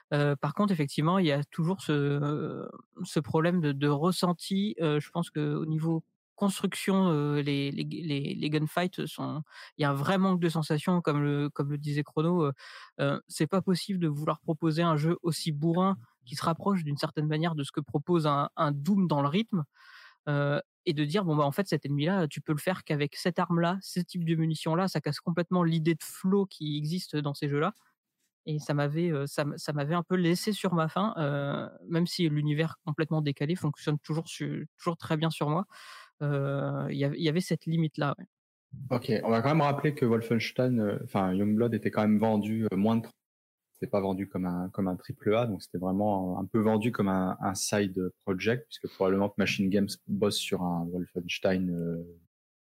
Par 0.10 0.54
contre, 0.54 0.72
effectivement, 0.72 1.20
il 1.20 1.26
y 1.26 1.32
a 1.32 1.44
toujours 1.46 1.82
ce, 1.82 3.20
problème 3.20 3.62
de, 3.62 3.88
ressenti. 3.88 4.76
Je 4.80 5.10
pense 5.10 5.30
que 5.30 5.56
au 5.56 5.66
niveau 5.66 6.04
construction, 6.36 7.34
les, 7.34 8.50
gunfights 8.50 9.06
sont. 9.06 9.44
Il 9.78 9.82
y 9.82 9.86
a 9.86 9.90
un 9.90 9.94
vrai 9.94 10.18
manque 10.18 10.40
de 10.40 10.50
sensations, 10.50 11.02
comme 11.02 11.22
le, 11.22 11.50
disait 11.78 12.04
Chrono. 12.04 12.52
C'est 13.28 13.48
pas 13.48 13.62
possible 13.62 14.00
de 14.00 14.08
vouloir 14.08 14.40
proposer 14.40 14.82
un 14.84 14.96
jeu 14.96 15.18
aussi 15.24 15.52
bourrin 15.52 15.98
qui 16.26 16.36
se 16.36 16.44
rapproche 16.44 16.84
d'une 16.84 16.98
certaine 16.98 17.28
manière 17.28 17.56
de 17.56 17.64
ce 17.64 17.72
que 17.72 17.82
propose 17.82 18.28
un, 18.28 18.50
Doom 18.72 19.08
dans 19.08 19.22
le 19.22 19.28
rythme. 19.28 19.64
Et 20.90 20.94
de 20.94 21.04
dire 21.04 21.26
bon 21.26 21.36
bah 21.36 21.44
en 21.44 21.52
fait 21.52 21.68
cet 21.68 21.86
ennemi 21.86 22.06
là 22.06 22.30
tu 22.30 22.40
peux 22.40 22.54
le 22.54 22.60
faire 22.60 22.86
qu'avec 22.86 23.18
cette 23.18 23.40
arme 23.40 23.60
là 23.60 23.78
ce 23.82 24.00
type 24.00 24.24
de 24.24 24.36
munitions 24.36 24.74
là 24.74 24.88
ça 24.88 25.02
casse 25.02 25.20
complètement 25.20 25.62
l'idée 25.62 25.96
de 25.96 26.04
flow 26.04 26.46
qui 26.46 26.78
existe 26.78 27.18
dans 27.18 27.34
ces 27.34 27.50
jeux 27.50 27.60
là 27.60 27.74
et 28.48 28.58
ça 28.60 28.74
m'avait 28.74 29.12
euh, 29.12 29.26
ça, 29.28 29.46
m'avait 29.74 29.94
un 29.94 30.04
peu 30.04 30.16
laissé 30.16 30.54
sur 30.54 30.74
ma 30.74 30.88
faim 30.88 31.14
euh, 31.18 31.68
même 31.90 32.08
si 32.08 32.28
l'univers 32.30 32.78
complètement 32.86 33.22
décalé 33.22 33.56
fonctionne 33.56 34.00
toujours 34.00 34.26
toujours 34.78 34.98
très 34.98 35.18
bien 35.18 35.30
sur 35.30 35.50
moi 35.50 35.66
euh, 36.24 36.88
il 36.90 36.98
y 36.98 37.30
avait- 37.30 37.42
cette 37.42 37.66
limite 37.68 37.98
là 37.98 38.16
Ok, 38.90 39.12
on 39.24 39.30
va 39.30 39.42
quand 39.42 39.50
même 39.50 39.62
rappeler 39.62 39.94
que 39.96 40.06
Wolfenstein, 40.06 40.80
euh, 40.80 41.00
enfin 41.04 41.34
Youngblood 41.34 41.74
était 41.74 41.90
quand 41.92 42.02
même 42.02 42.20
vendu 42.20 42.66
euh, 42.72 42.76
moins 42.76 42.98
de 42.98 43.04
30. 43.04 43.14
C'était 43.74 43.90
pas 43.90 44.02
vendu 44.02 44.28
comme 44.28 44.46
un 44.46 44.70
comme 44.70 44.88
un 44.88 44.96
triple 44.96 45.36
A, 45.36 45.46
donc 45.46 45.62
c'était 45.62 45.78
vraiment 45.78 46.40
un 46.40 46.46
peu 46.46 46.60
vendu 46.60 46.92
comme 46.92 47.08
un, 47.10 47.38
un 47.42 47.54
side 47.56 48.10
project, 48.26 48.66
puisque 48.68 48.88
probablement 48.96 49.30
que 49.30 49.36
Machine 49.38 49.70
Games 49.70 49.88
bosse 50.08 50.38
sur 50.38 50.64
un 50.64 50.86
Wolfenstein 50.92 51.70
euh, 51.70 52.04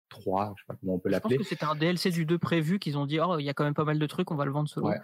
3, 0.08 0.54
je 0.56 0.62
sais 0.62 0.66
pas 0.68 0.74
comment 0.80 0.94
on 0.94 0.98
peut 0.98 1.10
je 1.10 1.14
pense 1.18 1.22
l'appeler. 1.24 1.38
que 1.38 1.44
c'était 1.44 1.64
un 1.64 1.74
DLC 1.74 2.10
du 2.10 2.24
2 2.26 2.38
prévu 2.38 2.78
qu'ils 2.78 2.96
ont 2.98 3.06
dit 3.06 3.18
oh 3.20 3.38
il 3.38 3.44
y 3.44 3.48
a 3.48 3.54
quand 3.54 3.64
même 3.64 3.74
pas 3.74 3.84
mal 3.84 3.98
de 3.98 4.06
trucs 4.06 4.30
on 4.30 4.36
va 4.36 4.44
le 4.44 4.52
vendre 4.52 4.68
solo 4.68 4.88
Ouais. 4.88 4.98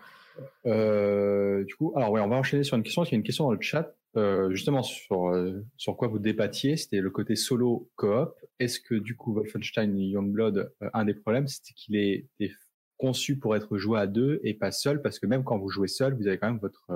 Euh, 0.66 1.62
du 1.64 1.74
coup, 1.74 1.92
alors 1.94 2.10
ouais, 2.10 2.20
on 2.20 2.28
va 2.28 2.36
enchaîner 2.36 2.64
sur 2.64 2.76
une 2.76 2.82
question. 2.82 3.02
qu'il 3.02 3.12
y 3.12 3.16
a 3.16 3.18
une 3.18 3.22
question 3.22 3.44
dans 3.44 3.52
le 3.52 3.60
chat, 3.60 3.94
euh, 4.16 4.50
justement 4.50 4.82
sur 4.82 5.28
euh, 5.28 5.62
sur 5.76 5.96
quoi 5.96 6.08
vous 6.08 6.18
débattiez. 6.18 6.76
C'était 6.76 7.00
le 7.00 7.10
côté 7.10 7.36
solo 7.36 7.90
coop. 7.96 8.34
Est-ce 8.58 8.80
que 8.80 8.94
du 8.94 9.14
coup 9.14 9.34
Wolfenstein 9.34 9.94
Youngblood, 9.98 10.72
un 10.94 11.04
des 11.04 11.14
problèmes, 11.14 11.48
c'était 11.48 11.74
qu'il 11.74 11.96
est, 11.96 12.28
est 12.40 12.52
conçu 12.96 13.38
pour 13.38 13.56
être 13.56 13.76
joué 13.76 13.98
à 14.00 14.06
deux 14.06 14.40
et 14.44 14.54
pas 14.54 14.70
seul, 14.72 15.02
parce 15.02 15.18
que 15.18 15.26
même 15.26 15.44
quand 15.44 15.58
vous 15.58 15.68
jouez 15.68 15.88
seul, 15.88 16.14
vous 16.14 16.26
avez 16.26 16.38
quand 16.38 16.48
même 16.48 16.60
votre 16.60 16.88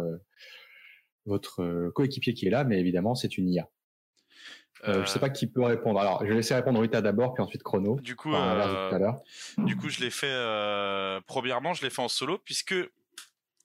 votre 1.26 1.90
coéquipier 1.90 2.32
qui 2.32 2.46
est 2.46 2.50
là, 2.50 2.64
mais 2.64 2.80
évidemment 2.80 3.14
c'est 3.14 3.36
une 3.36 3.50
IA. 3.50 3.68
Euh, 4.84 5.04
Je 5.04 5.10
sais 5.10 5.18
pas 5.18 5.30
qui 5.30 5.46
peut 5.46 5.62
répondre. 5.62 5.98
Alors, 6.00 6.20
je 6.24 6.28
vais 6.28 6.34
laisser 6.36 6.54
répondre 6.54 6.80
Rita 6.80 7.00
d'abord, 7.00 7.34
puis 7.34 7.42
ensuite 7.42 7.62
Chrono. 7.62 7.98
du 8.00 8.14
coup, 8.16 8.32
Enfin, 8.34 8.56
euh, 8.60 8.88
tout 8.90 8.94
à 8.94 8.98
l'heure. 8.98 9.20
Du 9.58 9.76
coup, 9.76 9.88
je 9.88 10.00
l'ai 10.00 10.10
fait. 10.10 10.26
euh, 10.30 11.20
premièrement, 11.26 11.74
je 11.74 11.82
l'ai 11.82 11.90
fait 11.90 12.02
en 12.02 12.08
solo 12.08 12.38
puisque 12.38 12.74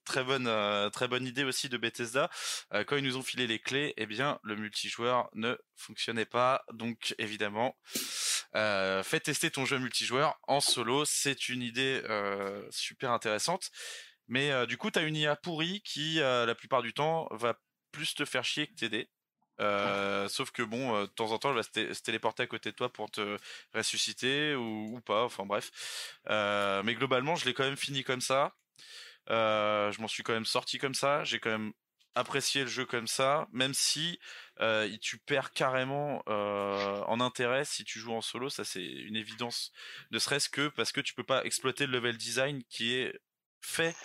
très 0.03 0.23
bonne, 0.23 0.47
euh, 0.47 0.89
très 0.89 1.07
bonne 1.07 1.25
idée 1.27 1.43
aussi 1.43 1.69
de 1.69 1.77
Bethesda. 1.77 2.29
euh, 2.73 2.83
quand 2.83 2.95
ils 2.95 3.03
nous 3.03 3.17
ont 3.17 3.21
filé 3.21 3.45
les 3.45 3.59
clés, 3.59 3.93
eh 3.97 4.05
bien, 4.05 4.39
le 4.43 4.55
multijoueur 4.55 5.29
ne 5.35 5.55
fonctionnait 5.75 6.25
pas. 6.25 6.63
Donc, 6.73 7.13
évidemment, 7.19 7.75
euh, 8.55 9.03
fais 9.03 9.19
tester 9.19 9.51
ton 9.51 9.65
jeu 9.65 9.77
multijoueur 9.79 10.39
en 10.47 10.59
solo. 10.59 11.05
C'est 11.05 11.49
une 11.49 11.61
idée 11.61 12.01
super 12.71 13.11
intéressante. 13.11 13.69
Mais 14.27 14.65
du 14.65 14.77
coup, 14.77 14.89
tu 14.91 14.97
as 14.97 15.03
une 15.03 15.15
IA 15.17 15.35
pourrie 15.35 15.81
qui, 15.83 16.15
la 16.19 16.55
plupart 16.55 16.81
du 16.81 16.93
temps, 16.93 17.27
va 17.31 17.55
plus 17.91 18.15
te 18.15 18.23
faire 18.25 18.43
chier 18.45 18.67
que 18.67 18.73
t'aider. 18.75 19.09
Euh, 19.59 20.27
sauf 20.27 20.51
que 20.51 20.63
bon, 20.63 20.95
euh, 20.95 21.01
de 21.01 21.11
temps 21.11 21.31
en 21.31 21.37
temps, 21.37 21.49
elle 21.49 21.55
va 21.55 21.63
se, 21.63 21.69
té- 21.69 21.93
se 21.93 22.01
téléporter 22.01 22.43
à 22.43 22.47
côté 22.47 22.71
de 22.71 22.75
toi 22.75 22.91
pour 22.91 23.11
te 23.11 23.37
ressusciter 23.73 24.55
ou, 24.55 24.99
pas. 25.05 25.23
Enfin 25.23 25.45
bref. 25.45 26.19
Euh, 26.29 26.81
mais 26.83 26.95
globalement, 26.95 27.35
je 27.35 27.45
l'ai 27.45 27.53
quand 27.53 27.63
même 27.63 27.77
fini 27.77 28.03
comme 28.03 28.21
ça. 28.21 28.55
Je 29.27 30.01
m'en 30.01 30.07
suis 30.07 30.23
quand 30.23 30.33
même 30.33 30.45
sorti 30.45 30.77
comme 30.77 30.95
ça. 30.95 31.23
J'ai 31.23 31.39
quand 31.39 31.51
même 31.51 31.73
apprécié 32.15 32.63
le 32.63 32.69
jeu 32.69 32.85
comme 32.85 33.07
ça, 33.07 33.47
même 33.51 33.73
si 33.73 34.19
tu 35.01 35.17
perds 35.19 35.51
carrément 35.51 36.23
en 36.27 37.19
intérêt 37.21 37.65
si 37.65 37.83
tu 37.83 37.99
joues 37.99 38.13
en 38.13 38.21
solo. 38.21 38.49
Ça, 38.49 38.65
c'est 38.65 38.83
une 38.83 39.15
évidence. 39.15 39.71
Ne 40.11 40.19
serait-ce 40.19 40.49
que 40.49 40.69
parce 40.69 40.91
que 40.91 41.01
tu 41.01 41.13
peux 41.13 41.23
pas 41.23 41.43
exploiter 41.45 41.85
le 41.85 41.93
level 41.93 42.17
design 42.17 42.63
qui 42.69 42.95
est 42.95 43.19
fait 43.61 43.95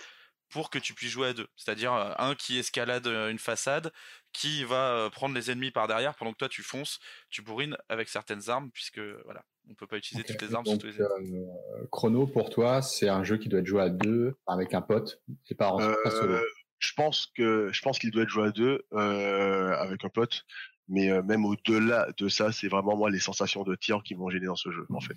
pour 0.48 0.70
que 0.70 0.78
tu 0.78 0.94
puisses 0.94 1.10
jouer 1.10 1.28
à 1.28 1.32
deux. 1.32 1.47
C'est-à-dire 1.56 1.93
un 1.93 2.35
qui 2.35 2.59
escalade 2.59 3.06
une 3.06 3.39
façade, 3.39 3.93
qui 4.32 4.64
va 4.64 5.09
prendre 5.12 5.35
les 5.35 5.51
ennemis 5.51 5.70
par 5.70 5.89
derrière 5.89 6.14
pendant 6.14 6.32
que 6.32 6.39
toi 6.39 6.48
tu 6.48 6.62
fonces, 6.62 6.98
tu 7.31 7.43
bourrines 7.43 7.77
avec 7.89 8.09
certaines 8.09 8.48
armes, 8.48 8.70
puisque 8.70 9.01
voilà, 9.24 9.44
on 9.70 9.74
peut 9.74 9.86
pas 9.86 9.97
utiliser 9.97 10.24
toutes 10.24 10.43
les 10.43 10.55
armes 10.55 10.66
sur 10.66 10.78
tous 10.78 10.86
les 10.86 11.01
ennemis. 11.01 11.47
Chrono, 11.90 12.27
pour 12.27 12.51
toi, 12.51 12.82
c'est 12.82 13.09
un 13.09 13.24
jeu 13.24 13.39
qui 13.39 13.48
doit 13.48 13.60
être 13.60 13.66
joué 13.66 13.82
à 13.82 13.89
deux 13.89 14.36
avec 14.47 14.74
un 14.74 14.82
pote, 14.82 15.20
c'est 15.44 15.56
pas, 15.56 15.70
en, 15.70 15.78
solo. 16.10 16.39
Je 16.78 16.93
pense 16.94 17.32
que 17.35 17.70
je 17.73 17.82
pense 17.82 17.98
qu'il 17.98 18.10
doit 18.10 18.23
être 18.23 18.28
joué 18.28 18.47
à 18.47 18.51
deux 18.51 18.86
avec 18.93 20.05
un 20.05 20.10
pote. 20.10 20.44
Mais 20.88 21.10
euh, 21.10 21.22
même 21.22 21.44
au-delà 21.44 22.08
de 22.16 22.28
ça, 22.28 22.52
c'est 22.52 22.68
vraiment 22.68 22.96
moi 22.96 23.10
les 23.10 23.18
sensations 23.18 23.64
de 23.64 23.74
tir 23.74 24.02
qui 24.04 24.14
m'ont 24.14 24.30
gêné 24.30 24.46
dans 24.46 24.56
ce 24.56 24.70
jeu. 24.70 24.86
En 24.90 25.00
fait, 25.00 25.16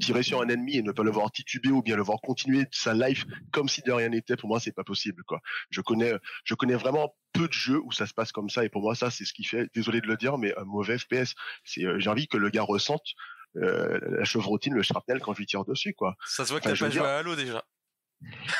tirer 0.00 0.22
sur 0.22 0.40
un 0.40 0.48
ennemi 0.48 0.76
et 0.76 0.82
ne 0.82 0.92
pas 0.92 1.02
le 1.02 1.10
voir 1.10 1.30
tituber 1.30 1.70
ou 1.70 1.82
bien 1.82 1.96
le 1.96 2.02
voir 2.02 2.20
continuer 2.20 2.66
sa 2.70 2.94
life 2.94 3.24
comme 3.50 3.68
si 3.68 3.82
de 3.82 3.92
rien 3.92 4.08
n'était, 4.08 4.36
pour 4.36 4.48
moi, 4.48 4.60
c'est 4.60 4.72
pas 4.72 4.84
possible. 4.84 5.22
Quoi. 5.24 5.40
Je 5.70 5.80
connais, 5.80 6.12
je 6.44 6.54
connais 6.54 6.76
vraiment 6.76 7.14
peu 7.32 7.48
de 7.48 7.52
jeux 7.52 7.80
où 7.82 7.92
ça 7.92 8.06
se 8.06 8.14
passe 8.14 8.32
comme 8.32 8.50
ça, 8.50 8.64
et 8.64 8.68
pour 8.68 8.82
moi, 8.82 8.94
ça, 8.94 9.10
c'est 9.10 9.24
ce 9.24 9.32
qui 9.32 9.44
fait. 9.44 9.68
Désolé 9.74 10.00
de 10.00 10.06
le 10.06 10.16
dire, 10.16 10.38
mais 10.38 10.54
un 10.58 10.64
mauvais 10.64 10.98
FPS. 10.98 11.34
C'est, 11.64 11.84
euh, 11.84 11.98
j'ai 11.98 12.10
envie 12.10 12.28
que 12.28 12.36
le 12.36 12.50
gars 12.50 12.62
ressente 12.62 13.14
euh, 13.56 13.98
la 14.02 14.24
chevrotine, 14.24 14.74
le 14.74 14.82
shrapnel 14.82 15.20
quand 15.20 15.34
je 15.34 15.38
lui 15.38 15.46
tire 15.46 15.64
dessus, 15.64 15.94
quoi. 15.94 16.16
Ça 16.26 16.44
se 16.44 16.50
voit 16.50 16.60
que 16.60 16.64
t'as 16.64 16.76
pas 16.76 16.90
joué 16.90 17.00
à 17.00 17.18
Halo 17.18 17.36
déjà. 17.36 17.64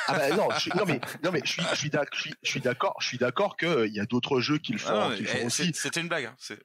Ah 0.07 0.17
bah 0.17 0.35
non, 0.35 0.47
je, 0.57 0.69
non 0.77 0.85
mais 0.85 0.99
non 1.23 1.31
mais 1.31 1.41
je 1.43 1.51
suis 1.51 1.63
je 1.71 1.77
suis 1.77 1.89
d'accord 1.89 2.17
je 2.41 2.49
suis 2.49 2.61
d'accord 2.61 2.95
je 2.99 3.07
suis 3.07 3.17
d'accord 3.17 3.57
que 3.57 3.87
il 3.87 3.93
y 3.93 3.99
a 3.99 4.05
d'autres 4.05 4.39
jeux 4.39 4.57
qui 4.57 4.73
le 4.73 4.79
font, 4.79 4.93
ah 4.93 5.11
qui 5.15 5.23
font 5.25 5.39
eh, 5.41 5.45
aussi. 5.45 5.71
C'était 5.73 6.01
une 6.01 6.07
blague. 6.07 6.25
Hein, 6.25 6.55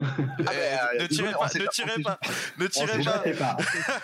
ah 0.00 0.06
bah, 0.18 0.52
ne 0.98 1.06
tirez 1.06 1.32
pas, 1.32 1.46
ne 1.46 1.66
tirez 1.68 2.02
pas, 2.02 2.18
ne 2.58 2.66
tirez 2.66 3.32
pas. 3.34 3.56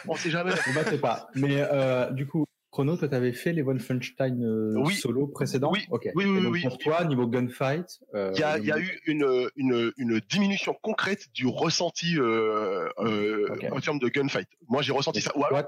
On 0.06 0.14
sait 0.14 0.30
jamais. 0.30 0.52
On 0.68 0.72
battait 0.72 0.98
pas. 0.98 1.28
Mais 1.34 1.56
euh, 1.60 2.10
du 2.12 2.26
coup, 2.26 2.44
Chrono, 2.70 2.96
toi, 2.96 3.08
t'avais 3.08 3.32
fait 3.32 3.52
les 3.52 3.62
Wolfenstein 3.62 4.44
euh, 4.44 4.74
oui. 4.76 4.94
solo 4.94 5.26
précédents. 5.26 5.72
Oui. 5.72 5.86
Okay. 5.90 6.12
Oui, 6.14 6.26
oui, 6.26 6.46
oui. 6.46 6.62
Pour 6.62 6.78
toi, 6.78 7.04
niveau 7.04 7.26
gunfight, 7.26 7.98
euh, 8.14 8.30
il 8.34 8.40
y 8.40 8.44
a, 8.44 8.58
y 8.58 8.70
a 8.70 8.78
eu 8.78 9.00
une, 9.06 9.50
une, 9.56 9.92
une 9.96 10.20
diminution 10.20 10.74
concrète 10.82 11.32
du 11.32 11.46
ressenti 11.46 12.16
euh, 12.18 12.88
euh, 12.98 13.48
okay. 13.50 13.70
en 13.70 13.80
termes 13.80 13.98
de 13.98 14.08
gunfight. 14.08 14.48
Moi, 14.68 14.82
j'ai 14.82 14.92
ressenti 14.92 15.20
ça. 15.20 15.32
Ou 15.36 15.44
alors, 15.44 15.64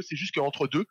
c'est 0.00 0.16
juste 0.16 0.34
qu'entre 0.34 0.66
deux, 0.66 0.80
euh, 0.80 0.84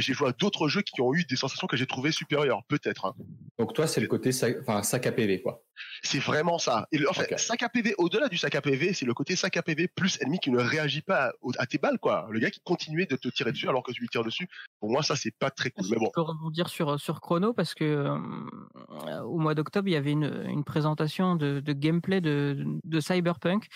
j'ai 0.00 0.12
joué 0.12 0.28
à 0.28 0.32
d'autres 0.32 0.68
jeux 0.68 0.82
qui 0.82 1.00
ont 1.00 1.14
eu 1.14 1.24
des 1.24 1.36
sensations 1.36 1.66
que 1.66 1.76
j'ai 1.76 1.86
trouvées 1.86 2.12
supérieures, 2.12 2.62
peut-être. 2.68 3.06
Hein. 3.06 3.14
Donc 3.58 3.72
toi, 3.74 3.86
c'est 3.86 4.00
le 4.00 4.06
côté 4.06 4.32
sac, 4.32 4.56
enfin, 4.60 4.82
sac 4.82 5.06
à 5.06 5.12
PV, 5.12 5.42
quoi. 5.42 5.62
C'est 6.02 6.18
vraiment 6.18 6.58
ça. 6.58 6.86
Et 6.92 6.98
le, 6.98 7.08
en 7.08 7.12
fait, 7.12 7.24
okay. 7.24 7.38
sac 7.38 7.62
à 7.62 7.68
PV, 7.68 7.94
au-delà 7.98 8.28
du 8.28 8.36
sac 8.36 8.54
à 8.54 8.60
PV, 8.60 8.92
c'est 8.92 9.06
le 9.06 9.14
côté 9.14 9.36
sac 9.36 9.56
à 9.56 9.62
PV 9.62 9.88
plus 9.88 10.18
ennemi 10.20 10.38
qui 10.38 10.50
ne 10.50 10.58
réagit 10.58 11.02
pas 11.02 11.26
à, 11.26 11.32
à, 11.58 11.66
tes 11.66 11.78
balles, 11.78 11.98
quoi. 11.98 12.28
Le 12.30 12.38
gars 12.38 12.50
qui 12.50 12.60
continuait 12.60 13.06
de 13.06 13.16
te 13.16 13.28
tirer 13.28 13.52
dessus 13.52 13.68
alors 13.68 13.82
que 13.82 13.92
tu 13.92 14.00
lui 14.00 14.08
tires 14.08 14.24
dessus. 14.24 14.48
Pour 14.80 14.90
moi, 14.90 15.02
ça, 15.02 15.16
c'est 15.16 15.34
pas 15.36 15.50
très 15.50 15.70
cool. 15.70 15.86
Mais 15.90 15.96
bon. 15.96 16.06
Je 16.06 16.10
peux 16.12 16.20
rebondir 16.20 16.68
sur, 16.68 17.00
sur 17.00 17.20
Chrono 17.20 17.52
parce 17.52 17.74
que 17.74 17.84
euh, 17.84 19.22
au 19.22 19.38
mois 19.38 19.54
d'octobre, 19.54 19.88
il 19.88 19.92
y 19.92 19.96
avait 19.96 20.12
une, 20.12 20.44
une 20.48 20.64
présentation 20.64 21.36
de, 21.36 21.60
de 21.60 21.72
gameplay 21.72 22.20
de, 22.20 22.64
de 22.84 23.00
Cyberpunk 23.00 23.68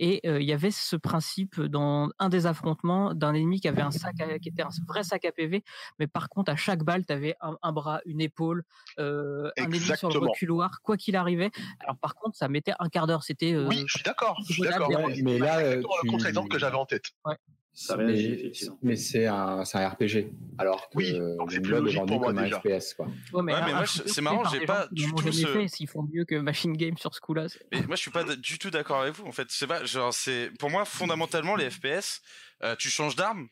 et 0.00 0.26
euh, 0.26 0.40
il 0.40 0.48
y 0.48 0.52
avait 0.52 0.70
ce 0.70 0.96
principe 0.96 1.60
dans 1.60 2.08
un 2.18 2.30
des 2.30 2.46
affrontements 2.46 3.14
d'un 3.14 3.34
ennemi 3.34 3.60
qui 3.60 3.68
avait 3.68 3.82
un 3.82 3.90
sac 3.90 4.18
à, 4.20 4.38
qui 4.38 4.48
était 4.48 4.62
un 4.62 4.70
vrai 4.88 5.02
sac 5.04 5.26
à 5.26 5.30
PV, 5.30 5.62
mais 5.98 6.06
par 6.06 6.30
contre 6.30 6.50
à 6.50 6.56
chaque 6.56 6.82
balle, 6.82 7.04
tu 7.04 7.12
avais 7.12 7.36
un, 7.42 7.56
un, 7.62 7.72
bras, 7.72 8.00
une 8.06 8.22
épaule, 8.22 8.64
euh, 8.98 9.50
un 9.58 9.64
ennemi 9.64 9.78
sur 9.78 10.10
le 10.10 10.18
reculoir, 10.18 10.80
quoi 10.82 10.96
qu'il 10.96 11.16
arrivait. 11.16 11.50
Alors 11.80 11.98
par 11.98 12.14
contre, 12.14 12.36
ça 12.36 12.48
mettait 12.48 12.72
un 12.78 12.88
quart 12.88 13.06
d'heure. 13.06 13.22
C'était 13.22 13.52
euh, 13.52 13.68
oui, 13.68 13.84
je 13.86 13.98
suis 13.98 14.02
d'accord. 14.02 14.40
Je 14.48 14.54
suis 14.54 14.62
d'accord. 14.62 14.88
Ouais, 14.88 15.20
mais 15.22 15.38
là, 15.38 15.60
c'est 15.60 15.80
tu... 15.80 16.06
le 16.06 16.10
contre-exemple 16.10 16.48
que 16.48 16.58
j'avais 16.58 16.76
en 16.76 16.86
tête. 16.86 17.10
Ouais. 17.26 17.36
Ça 17.72 17.96
mais, 17.96 18.52
mais 18.82 18.96
c'est 18.96 19.26
un, 19.26 19.62
un 19.62 19.88
RPG. 19.88 20.28
Alors 20.58 20.90
que 20.90 20.96
oui, 20.96 21.18
c'est 21.48 21.60
plus 21.60 21.70
logique 21.70 22.04
pour 22.04 22.18
moi 22.18 22.26
comme 22.32 22.42
déjà. 22.42 22.56
un 22.56 22.80
FPS 22.80 22.94
quoi. 22.94 23.06
Ouais, 23.32 23.42
mais, 23.42 23.54
ouais, 23.54 23.60
mais 23.64 23.72
moi 23.72 23.84
c'est 23.86 24.20
marrant, 24.20 24.44
j'ai 24.50 24.66
pas 24.66 24.88
du 24.90 25.12
tout 25.14 25.32
ce... 25.32 25.66
s'ils 25.68 25.88
font 25.88 26.06
mieux 26.12 26.24
que 26.24 26.34
Machine 26.34 26.76
Game 26.76 26.98
sur 26.98 27.14
ce 27.14 27.20
coup-là. 27.20 27.46
Mais 27.72 27.82
moi 27.82 27.96
je 27.96 28.00
suis 28.00 28.10
pas 28.10 28.24
du 28.24 28.58
tout 28.58 28.70
d'accord 28.70 29.00
avec 29.00 29.14
vous 29.14 29.26
en 29.26 29.32
fait. 29.32 29.46
C'est 29.50 29.68
pas 29.68 29.84
genre 29.84 30.12
c'est 30.12 30.50
pour 30.58 30.68
moi 30.68 30.84
fondamentalement 30.84 31.54
les 31.54 31.70
FPS, 31.70 32.22
euh, 32.62 32.74
tu 32.76 32.90
changes 32.90 33.16
d'arme 33.16 33.48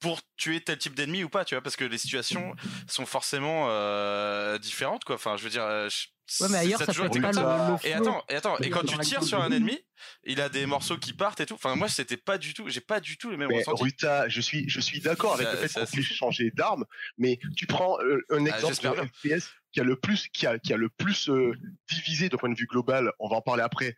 pour 0.00 0.20
tuer 0.36 0.60
tel 0.60 0.78
type 0.78 0.94
d'ennemi 0.94 1.24
ou 1.24 1.28
pas, 1.28 1.44
tu 1.44 1.54
vois, 1.54 1.62
parce 1.62 1.76
que 1.76 1.84
les 1.84 1.98
situations 1.98 2.54
sont 2.86 3.06
forcément 3.06 3.66
euh, 3.68 4.58
différentes 4.58 5.04
quoi. 5.04 5.16
Enfin, 5.16 5.36
je 5.36 5.44
veux 5.44 5.50
dire. 5.50 5.64
Euh, 5.64 5.88
je... 5.88 6.06
Ouais, 6.40 6.48
mais 6.50 6.58
ailleurs, 6.58 6.78
ça, 6.78 6.92
ça 6.92 7.08
pas 7.08 7.08
le, 7.08 7.20
le 7.20 7.86
Et 7.86 7.92
attends, 7.94 8.22
et 8.28 8.34
attends, 8.34 8.58
et 8.58 8.70
quand 8.70 8.84
tu 8.84 8.98
tires 8.98 9.22
sur 9.22 9.40
un 9.40 9.50
ennemi, 9.50 9.78
il 10.24 10.40
a 10.40 10.48
des 10.48 10.66
morceaux 10.66 10.98
qui 10.98 11.12
partent 11.12 11.40
et 11.40 11.46
tout. 11.46 11.54
Enfin, 11.54 11.74
moi, 11.74 11.88
c'était 11.88 12.16
pas 12.18 12.36
du 12.36 12.52
tout, 12.54 12.68
j'ai 12.68 12.80
pas 12.80 13.00
du 13.00 13.16
tout 13.16 13.30
les 13.30 13.36
mêmes 13.36 13.48
mais 13.48 13.58
ressentis. 13.58 13.82
Ruta, 13.82 14.28
je 14.28 14.40
suis, 14.40 14.68
je 14.68 14.80
suis 14.80 15.00
d'accord 15.00 15.34
avec 15.34 15.48
le 15.50 15.56
fait 15.56 15.80
qu'on 15.80 15.86
puisse 15.86 16.12
changer 16.12 16.50
d'arme, 16.50 16.84
mais 17.16 17.38
tu 17.56 17.66
prends 17.66 17.98
euh, 18.00 18.20
un 18.30 18.44
exemple 18.44 18.74
ah, 18.84 19.02
de 19.02 19.38
FPS 19.38 19.50
qui 19.72 19.80
a 19.80 19.84
le 19.84 19.96
plus, 19.96 20.28
qui 20.28 20.46
a, 20.46 20.58
qui 20.58 20.72
a 20.72 20.76
le 20.76 20.88
plus 20.90 21.28
euh, 21.30 21.52
divisé 21.90 22.28
d'un 22.28 22.36
point 22.36 22.50
de 22.50 22.58
vue 22.58 22.66
global. 22.66 23.12
On 23.18 23.28
va 23.28 23.36
en 23.36 23.42
parler 23.42 23.62
après 23.62 23.96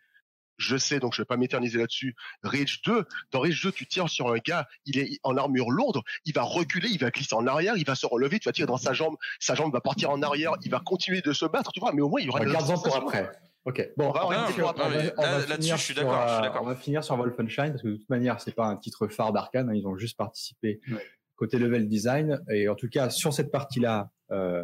je 0.61 0.77
sais, 0.77 0.99
donc 0.99 1.13
je 1.13 1.21
vais 1.21 1.25
pas 1.25 1.37
m'éterniser 1.37 1.77
là-dessus. 1.77 2.15
Rage 2.43 2.81
2, 2.83 3.05
dans 3.31 3.39
Rage 3.39 3.61
2, 3.61 3.71
tu 3.71 3.85
tires 3.87 4.09
sur 4.09 4.31
un 4.31 4.37
gars, 4.37 4.67
il 4.85 4.99
est 4.99 5.19
en 5.23 5.35
armure 5.37 5.71
lourde, 5.71 6.01
il 6.25 6.33
va 6.33 6.43
reculer, 6.43 6.89
il 6.89 6.99
va 6.99 7.09
glisser 7.09 7.35
en 7.35 7.47
arrière, 7.47 7.75
il 7.77 7.85
va 7.85 7.95
se 7.95 8.05
relever, 8.05 8.39
tu 8.39 8.47
vas 8.47 8.53
tirer 8.53 8.67
dans 8.67 8.77
sa 8.77 8.93
jambe, 8.93 9.15
sa 9.39 9.55
jambe 9.55 9.73
va 9.73 9.81
partir 9.81 10.11
en 10.11 10.21
arrière, 10.21 10.53
il 10.63 10.71
va 10.71 10.79
continuer 10.79 11.21
de 11.21 11.33
se 11.33 11.45
battre, 11.45 11.71
tu 11.71 11.79
vois, 11.79 11.91
mais 11.93 12.01
au 12.01 12.09
moins 12.09 12.21
il 12.21 12.27
y 12.27 12.29
aura 12.29 12.39
Regarde-en 12.39 12.79
pour 12.79 12.95
après. 12.95 13.31
Ok. 13.63 13.91
Bon, 13.95 14.09
on 14.09 14.11
va, 14.11 14.21
non, 14.21 14.29
non, 14.29 14.73
on 14.75 15.21
va, 15.21 15.39
là, 15.39 15.45
là-dessus, 15.47 15.77
je 15.77 15.81
suis 15.83 15.93
d'accord. 15.93 16.15
Euh, 16.15 16.49
on 16.61 16.65
va 16.65 16.75
finir 16.75 17.03
sur 17.03 17.15
Wolfenstein 17.15 17.71
parce 17.71 17.83
que 17.83 17.89
de 17.89 17.95
toute 17.97 18.09
manière, 18.09 18.41
c'est 18.41 18.55
pas 18.55 18.65
un 18.65 18.75
titre 18.75 19.07
phare 19.07 19.33
d'Arkane, 19.33 19.69
hein, 19.69 19.73
ils 19.75 19.85
ont 19.85 19.95
juste 19.97 20.17
participé 20.17 20.79
ouais. 20.91 21.05
côté 21.35 21.59
level 21.59 21.87
design 21.87 22.41
et 22.49 22.67
en 22.69 22.75
tout 22.75 22.89
cas 22.89 23.11
sur 23.11 23.33
cette 23.33 23.51
partie-là, 23.51 24.09
euh, 24.31 24.63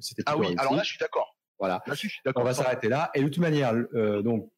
c'était. 0.00 0.22
Ah 0.26 0.36
oui, 0.36 0.48
réussi. 0.48 0.60
alors 0.60 0.74
là, 0.74 0.82
je 0.82 0.88
suis 0.88 0.98
d'accord. 0.98 1.34
Voilà. 1.58 1.82
Là, 1.86 1.94
je 1.94 2.08
suis 2.08 2.20
d'accord. 2.24 2.42
On 2.42 2.46
va 2.46 2.52
s'arrêter 2.52 2.88
là. 2.88 3.10
Et 3.14 3.22
de 3.22 3.28
toute 3.28 3.38
manière, 3.38 3.74
euh, 3.94 4.20
donc 4.20 4.50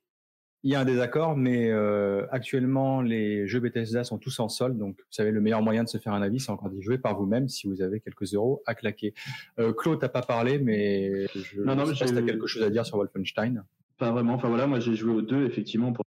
il 0.68 0.72
y 0.72 0.74
a 0.74 0.80
un 0.80 0.84
désaccord, 0.84 1.34
mais 1.34 1.70
euh, 1.70 2.26
actuellement, 2.30 3.00
les 3.00 3.46
jeux 3.46 3.58
Bethesda 3.58 4.04
sont 4.04 4.18
tous 4.18 4.38
en 4.38 4.50
solde. 4.50 4.76
Donc, 4.76 4.98
vous 4.98 5.06
savez, 5.08 5.30
le 5.30 5.40
meilleur 5.40 5.62
moyen 5.62 5.82
de 5.82 5.88
se 5.88 5.96
faire 5.96 6.12
un 6.12 6.20
avis, 6.20 6.40
c'est 6.40 6.50
encore 6.50 6.68
d'y 6.68 6.82
jouer 6.82 6.98
par 6.98 7.18
vous-même 7.18 7.48
si 7.48 7.66
vous 7.66 7.80
avez 7.80 8.00
quelques 8.00 8.34
euros 8.34 8.62
à 8.66 8.74
claquer. 8.74 9.14
Euh, 9.58 9.72
Claude, 9.72 9.98
t'as 9.98 10.10
pas 10.10 10.20
parlé, 10.20 10.58
mais 10.58 11.26
je 11.34 11.62
non, 11.62 11.74
non, 11.74 11.86
sais 11.86 11.98
pas 11.98 12.06
si 12.08 12.14
t'as 12.14 12.20
quelque 12.20 12.46
chose 12.46 12.62
à 12.62 12.68
dire 12.68 12.84
sur 12.84 12.98
Wolfenstein. 12.98 13.64
Pas 13.96 14.10
vraiment. 14.10 14.34
Enfin 14.34 14.50
voilà, 14.50 14.66
moi 14.66 14.78
j'ai 14.78 14.94
joué 14.94 15.10
aux 15.10 15.22
deux, 15.22 15.46
effectivement. 15.46 15.94
Pour... 15.94 16.04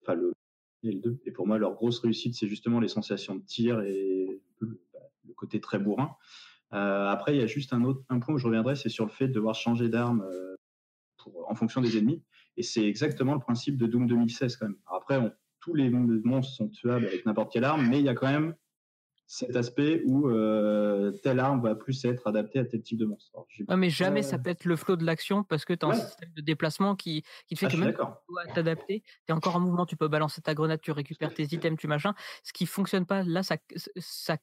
Enfin, 0.00 0.14
le 0.14 0.32
et 0.84 0.92
le 0.92 1.00
2. 1.00 1.20
Et 1.26 1.30
pour 1.30 1.46
moi, 1.46 1.58
leur 1.58 1.74
grosse 1.74 1.98
réussite, 1.98 2.34
c'est 2.34 2.48
justement 2.48 2.80
les 2.80 2.88
sensations 2.88 3.34
de 3.34 3.42
tir 3.42 3.82
et 3.82 4.40
le, 4.60 4.80
côté 5.36 5.60
très 5.60 5.78
bourrin. 5.78 6.16
Euh, 6.72 7.08
après, 7.08 7.34
il 7.34 7.40
y 7.40 7.42
a 7.42 7.46
juste 7.46 7.74
un 7.74 7.84
autre 7.84 8.02
un 8.08 8.20
point 8.20 8.34
où 8.34 8.38
je 8.38 8.46
reviendrai, 8.46 8.74
c'est 8.74 8.88
sur 8.88 9.04
le 9.04 9.10
fait 9.10 9.28
de 9.28 9.34
devoir 9.34 9.54
changer 9.54 9.90
d'arme 9.90 10.22
euh, 10.22 10.56
en 11.46 11.54
fonction 11.54 11.82
des 11.82 11.98
ennemis. 11.98 12.22
Et 12.56 12.62
c'est 12.62 12.86
exactement 12.86 13.34
le 13.34 13.40
principe 13.40 13.76
de 13.76 13.86
Doom 13.86 14.06
2016 14.06 14.56
quand 14.56 14.66
même. 14.66 14.76
Alors 14.86 15.02
après, 15.02 15.16
on, 15.16 15.32
tous 15.62 15.74
les 15.74 15.88
monstres 15.88 16.54
sont 16.54 16.68
tuables 16.68 17.06
avec 17.06 17.24
n'importe 17.24 17.52
quelle 17.52 17.64
arme, 17.64 17.88
mais 17.88 18.00
il 18.00 18.04
y 18.04 18.08
a 18.08 18.14
quand 18.14 18.30
même 18.30 18.54
cet 19.26 19.56
aspect 19.56 20.02
où 20.04 20.28
euh, 20.28 21.12
telle 21.22 21.38
arme 21.38 21.62
va 21.62 21.74
plus 21.74 22.04
être 22.04 22.26
adaptée 22.26 22.58
à 22.58 22.66
tel 22.66 22.82
type 22.82 22.98
de 22.98 23.06
monstre. 23.06 23.30
Alors, 23.32 23.46
ouais, 23.68 23.76
mais 23.76 23.88
jamais 23.88 24.20
euh... 24.20 24.28
ça 24.28 24.38
peut 24.38 24.50
être 24.50 24.66
le 24.66 24.76
flot 24.76 24.96
de 24.96 25.06
l'action 25.06 25.42
parce 25.42 25.64
que 25.64 25.72
tu 25.72 25.86
as 25.86 25.88
ouais. 25.88 25.94
un 25.94 25.98
système 25.98 26.32
de 26.34 26.42
déplacement 26.42 26.96
qui, 26.96 27.22
qui 27.46 27.54
te 27.54 27.60
fait 27.60 27.66
ah, 27.66 27.70
que 27.70 27.76
même 27.76 27.94
tu 27.94 28.02
dois 28.28 28.44
t'adapter. 28.52 29.00
Tu 29.00 29.08
es 29.28 29.32
encore 29.32 29.56
en 29.56 29.60
mouvement, 29.60 29.86
tu 29.86 29.96
peux 29.96 30.08
balancer 30.08 30.42
ta 30.42 30.52
grenade, 30.52 30.80
tu 30.82 30.90
récupères 30.90 31.32
tes 31.32 31.44
items, 31.44 31.78
tu 31.78 31.86
machin. 31.86 32.12
Ce 32.42 32.52
qui 32.52 32.66
fonctionne 32.66 33.06
pas, 33.06 33.22
là, 33.22 33.42
ça, 33.42 33.56
ça 33.96 34.36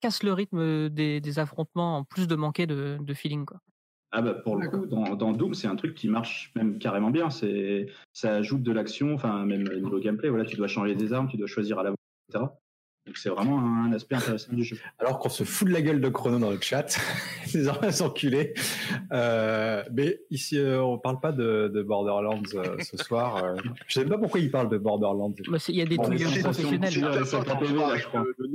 casse 0.00 0.22
le 0.22 0.32
rythme 0.32 0.88
des, 0.88 1.20
des 1.20 1.38
affrontements 1.40 1.96
en 1.96 2.04
plus 2.04 2.28
de 2.28 2.36
manquer 2.36 2.66
de, 2.66 2.98
de 3.00 3.14
feeling. 3.14 3.44
Quoi. 3.44 3.60
Ah 4.14 4.20
bah 4.20 4.34
pour 4.34 4.56
le 4.56 4.68
coup, 4.68 4.84
dans, 4.84 5.16
dans 5.16 5.32
Doom, 5.32 5.54
c'est 5.54 5.68
un 5.68 5.76
truc 5.76 5.94
qui 5.94 6.06
marche 6.08 6.52
même 6.54 6.78
carrément 6.78 7.10
bien. 7.10 7.30
C'est, 7.30 7.86
ça 8.12 8.34
ajoute 8.34 8.62
de 8.62 8.70
l'action, 8.70 9.14
enfin 9.14 9.46
même 9.46 9.62
niveau 9.80 9.98
gameplay. 9.98 10.28
Voilà, 10.28 10.44
tu 10.44 10.56
dois 10.56 10.68
changer 10.68 10.94
des 10.94 11.14
armes, 11.14 11.28
tu 11.28 11.38
dois 11.38 11.46
choisir 11.46 11.78
à 11.78 11.82
la 11.82 11.94
etc. 12.28 12.44
Donc 13.06 13.16
c'est 13.16 13.30
vraiment 13.30 13.58
un 13.58 13.92
aspect 13.92 14.14
intéressant 14.14 14.52
du 14.52 14.62
jeu. 14.62 14.76
Alors 15.00 15.18
qu'on 15.18 15.28
se 15.28 15.42
fout 15.42 15.66
de 15.66 15.72
la 15.72 15.82
gueule 15.82 16.00
de 16.00 16.08
Chrono 16.08 16.38
dans 16.38 16.50
le 16.50 16.60
chat, 16.60 17.00
les 17.54 17.66
armes 17.66 17.90
enculés. 18.00 18.54
Euh, 19.12 19.82
mais 19.92 20.20
ici, 20.30 20.56
euh, 20.56 20.80
on 20.80 20.98
parle 20.98 21.18
pas 21.18 21.32
de, 21.32 21.70
de 21.74 21.82
Borderlands 21.82 22.42
euh, 22.54 22.76
ce 22.78 22.96
soir. 22.98 23.42
Euh. 23.44 23.56
je 23.88 23.94
sais 24.00 24.04
pas 24.04 24.18
pourquoi 24.18 24.38
ils 24.38 24.52
parlent 24.52 24.68
de 24.68 24.78
Borderlands. 24.78 25.34
Il 25.68 25.74
y 25.74 25.82
a 25.82 25.84
des 25.84 25.96
bon, 25.96 26.04
trucs 26.04 26.22
professionnels. 26.40 26.92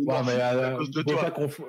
Ouais, 0.07 0.15
mais 0.25 0.37
euh, 0.39 0.77
ils, 0.79 0.87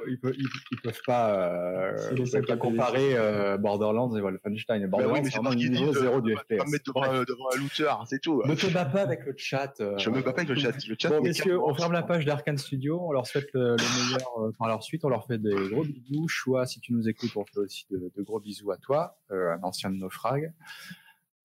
ils, 0.07 0.19
peuvent, 0.19 0.35
ils 0.37 0.81
peuvent 0.81 1.01
pas, 1.05 1.31
euh, 1.31 1.97
ils 2.17 2.31
peuvent 2.31 2.43
pas 2.43 2.57
comparer 2.57 3.17
euh, 3.17 3.57
Borderlands 3.57 4.15
et 4.17 4.21
Wolfenstein. 4.21 4.83
Et 4.83 4.87
Borderlands, 4.87 5.21
oui, 5.21 5.31
c'est 5.33 5.43
le 5.43 5.69
niveau 5.69 5.93
zéro 5.95 6.21
du 6.21 6.37
FPS. 6.37 6.59
Pas 6.59 6.65
me 6.65 6.71
mettre 6.71 6.85
devant, 6.93 7.25
devant 7.25 7.49
un 7.55 7.59
looter, 7.59 7.93
c'est 8.07 8.21
tout. 8.21 8.43
Ne 8.47 8.55
te 8.55 8.67
bats 8.73 8.85
pas 8.85 9.03
avec 9.03 9.27
le 9.27 9.35
chat. 9.37 9.75
Je 9.97 10.11
me 10.11 10.23
bats 10.23 10.33
pas 10.33 10.43
avec 10.43 10.49
le 10.49 10.55
chat. 10.55 10.87
Le 10.87 10.97
chat 10.97 11.09
bon, 11.09 11.23
messieurs, 11.23 11.61
on 11.61 11.75
ferme 11.75 11.93
la 11.93 12.03
page 12.03 12.25
d'Arkane 12.25 12.59
On 12.91 13.13
leur 13.13 13.27
souhaite 13.27 13.49
le, 13.53 13.77
le 13.77 14.05
meilleur 14.05 14.39
euh, 14.39 14.53
par 14.59 14.69
leur 14.69 14.83
suite, 14.83 15.05
on 15.05 15.09
leur 15.09 15.27
fait 15.27 15.39
des 15.39 15.55
gros 15.71 15.85
bisous. 15.85 16.29
Choix, 16.29 16.67
si 16.67 16.81
tu 16.81 16.93
nous 16.93 17.09
écoutes, 17.09 17.37
on 17.37 17.45
fait 17.45 17.59
aussi 17.59 17.87
de, 17.91 18.23
gros 18.23 18.41
bisous 18.41 18.71
à 18.71 18.77
toi, 18.77 19.19
euh, 19.31 19.53
un 19.55 19.63
ancien 19.63 19.91
de 19.91 19.97
nos 19.97 20.11
frags. 20.11 20.53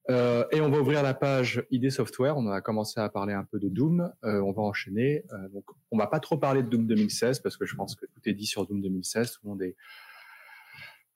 Euh, 0.09 0.43
et 0.51 0.59
on 0.59 0.69
va 0.69 0.79
ouvrir 0.79 1.01
la 1.01 1.13
page 1.13 1.63
ID 1.71 1.89
Software. 1.89 2.37
On 2.37 2.47
a 2.47 2.61
commencé 2.61 2.99
à 2.99 3.07
parler 3.09 3.33
un 3.33 3.45
peu 3.45 3.59
de 3.59 3.69
Doom. 3.69 4.11
Euh, 4.23 4.41
on 4.41 4.51
va 4.51 4.61
enchaîner. 4.61 5.23
Euh, 5.31 5.47
donc, 5.49 5.63
on 5.91 5.97
va 5.97 6.07
pas 6.07 6.19
trop 6.19 6.37
parler 6.37 6.61
de 6.61 6.67
Doom 6.67 6.87
2016 6.87 7.39
parce 7.39 7.55
que 7.55 7.65
je 7.65 7.75
pense 7.75 7.95
que 7.95 8.05
tout 8.05 8.21
est 8.25 8.33
dit 8.33 8.45
sur 8.45 8.65
Doom 8.65 8.81
2016. 8.81 9.31
Tout 9.31 9.39
le 9.43 9.49
monde 9.49 9.61
est, 9.61 9.75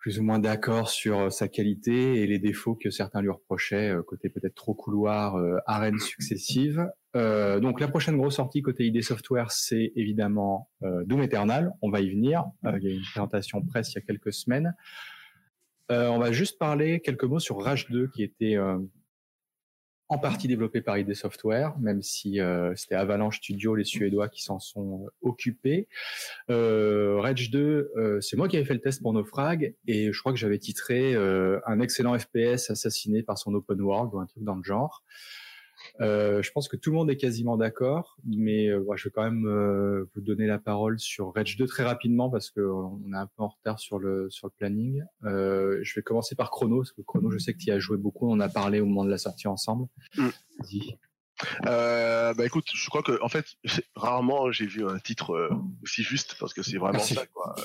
plus 0.07 0.19
ou 0.19 0.23
moins 0.23 0.39
d'accord 0.39 0.87
sur 0.87 1.33
sa 1.33 1.49
qualité 1.49 2.21
et 2.21 2.27
les 2.27 2.39
défauts 2.39 2.75
que 2.75 2.89
certains 2.89 3.21
lui 3.21 3.29
reprochaient, 3.29 3.93
côté 4.07 4.29
peut-être 4.29 4.55
trop 4.55 4.73
couloir, 4.73 5.35
arènes 5.65 5.99
successives. 5.99 6.89
donc 7.13 7.81
la 7.81 7.89
prochaine 7.89 8.15
grosse 8.15 8.37
sortie 8.37 8.61
côté 8.61 8.85
ID 8.85 9.03
Software, 9.03 9.51
c'est 9.51 9.91
évidemment 9.97 10.69
Doom 10.81 11.23
Eternal. 11.23 11.73
On 11.81 11.89
va 11.89 11.99
y 11.99 12.09
venir. 12.09 12.45
il 12.63 12.83
y 12.83 12.87
a 12.87 12.89
eu 12.89 12.93
une 12.93 13.01
présentation 13.01 13.61
presse 13.61 13.91
il 13.91 13.95
y 13.95 13.97
a 13.97 14.01
quelques 14.01 14.31
semaines. 14.31 14.73
on 15.89 16.19
va 16.19 16.31
juste 16.31 16.57
parler 16.57 17.01
quelques 17.01 17.25
mots 17.25 17.39
sur 17.39 17.61
Rage 17.61 17.89
2 17.89 18.07
qui 18.07 18.23
était 18.23 18.55
en 20.09 20.17
partie 20.17 20.47
développé 20.47 20.81
par 20.81 20.97
ID 20.97 21.13
Software, 21.13 21.77
même 21.79 22.01
si 22.01 22.39
euh, 22.39 22.73
c'était 22.75 22.95
Avalanche 22.95 23.37
Studio, 23.37 23.75
les 23.75 23.83
Suédois 23.83 24.29
qui 24.29 24.41
s'en 24.41 24.59
sont 24.59 25.05
euh, 25.05 25.09
occupés. 25.21 25.87
Euh, 26.49 27.19
Rage 27.19 27.51
2, 27.51 27.91
euh, 27.95 28.21
c'est 28.21 28.37
moi 28.37 28.47
qui 28.47 28.55
avais 28.55 28.65
fait 28.65 28.73
le 28.73 28.81
test 28.81 29.01
pour 29.01 29.13
Naufrag, 29.13 29.75
et 29.85 30.13
je 30.13 30.19
crois 30.19 30.31
que 30.31 30.39
j'avais 30.39 30.59
titré 30.59 31.15
un 31.15 31.79
excellent 31.79 32.17
FPS 32.17 32.69
assassiné 32.69 33.23
par 33.23 33.37
son 33.37 33.53
open 33.53 33.81
world 33.81 34.13
ou 34.13 34.19
un 34.19 34.25
truc 34.25 34.43
dans 34.43 34.55
le 34.55 34.63
genre. 34.63 35.03
Euh, 36.01 36.41
je 36.43 36.51
pense 36.51 36.67
que 36.67 36.75
tout 36.75 36.91
le 36.91 36.95
monde 36.95 37.09
est 37.09 37.17
quasiment 37.17 37.57
d'accord, 37.57 38.17
mais 38.25 38.67
euh, 38.67 38.83
je 38.95 39.05
vais 39.05 39.11
quand 39.11 39.23
même 39.23 39.47
euh, 39.47 40.09
vous 40.13 40.21
donner 40.21 40.45
la 40.45 40.59
parole 40.59 40.99
sur 40.99 41.33
Rage 41.33 41.57
2 41.57 41.65
très 41.65 41.83
rapidement 41.83 42.29
parce 42.29 42.51
qu'on 42.51 43.01
est 43.13 43.17
un 43.17 43.27
peu 43.27 43.43
en 43.43 43.47
retard 43.47 43.79
sur 43.79 43.99
le 43.99 44.29
sur 44.29 44.47
le 44.47 44.53
planning. 44.57 45.03
je 45.23 45.95
vais 45.95 46.01
commencer 46.01 46.35
par 46.35 46.51
Chrono, 46.51 46.77
parce 46.77 46.91
que 46.91 47.01
Chrono, 47.01 47.31
je 47.31 47.37
sais 47.37 47.53
que 47.53 47.59
tu 47.59 47.67
y 47.67 47.71
as 47.71 47.79
joué 47.79 47.97
beaucoup, 47.97 48.29
on 48.29 48.33
en 48.33 48.39
a 48.39 48.49
parlé 48.49 48.79
au 48.79 48.85
moment 48.85 49.05
de 49.05 49.09
la 49.09 49.17
sortie 49.17 49.47
ensemble. 49.47 49.87
Mm. 50.15 50.27
Euh, 51.67 52.33
bah 52.33 52.45
écoute, 52.45 52.65
je 52.73 52.89
crois 52.89 53.03
que 53.03 53.21
en 53.21 53.29
fait, 53.29 53.45
rarement 53.95 54.51
j'ai 54.51 54.65
vu 54.65 54.87
un 54.87 54.99
titre 54.99 55.49
aussi 55.83 56.03
juste 56.03 56.35
parce 56.39 56.53
que 56.53 56.63
c'est 56.63 56.77
vraiment 56.77 56.99
ça 56.99 57.25
quoi. 57.27 57.55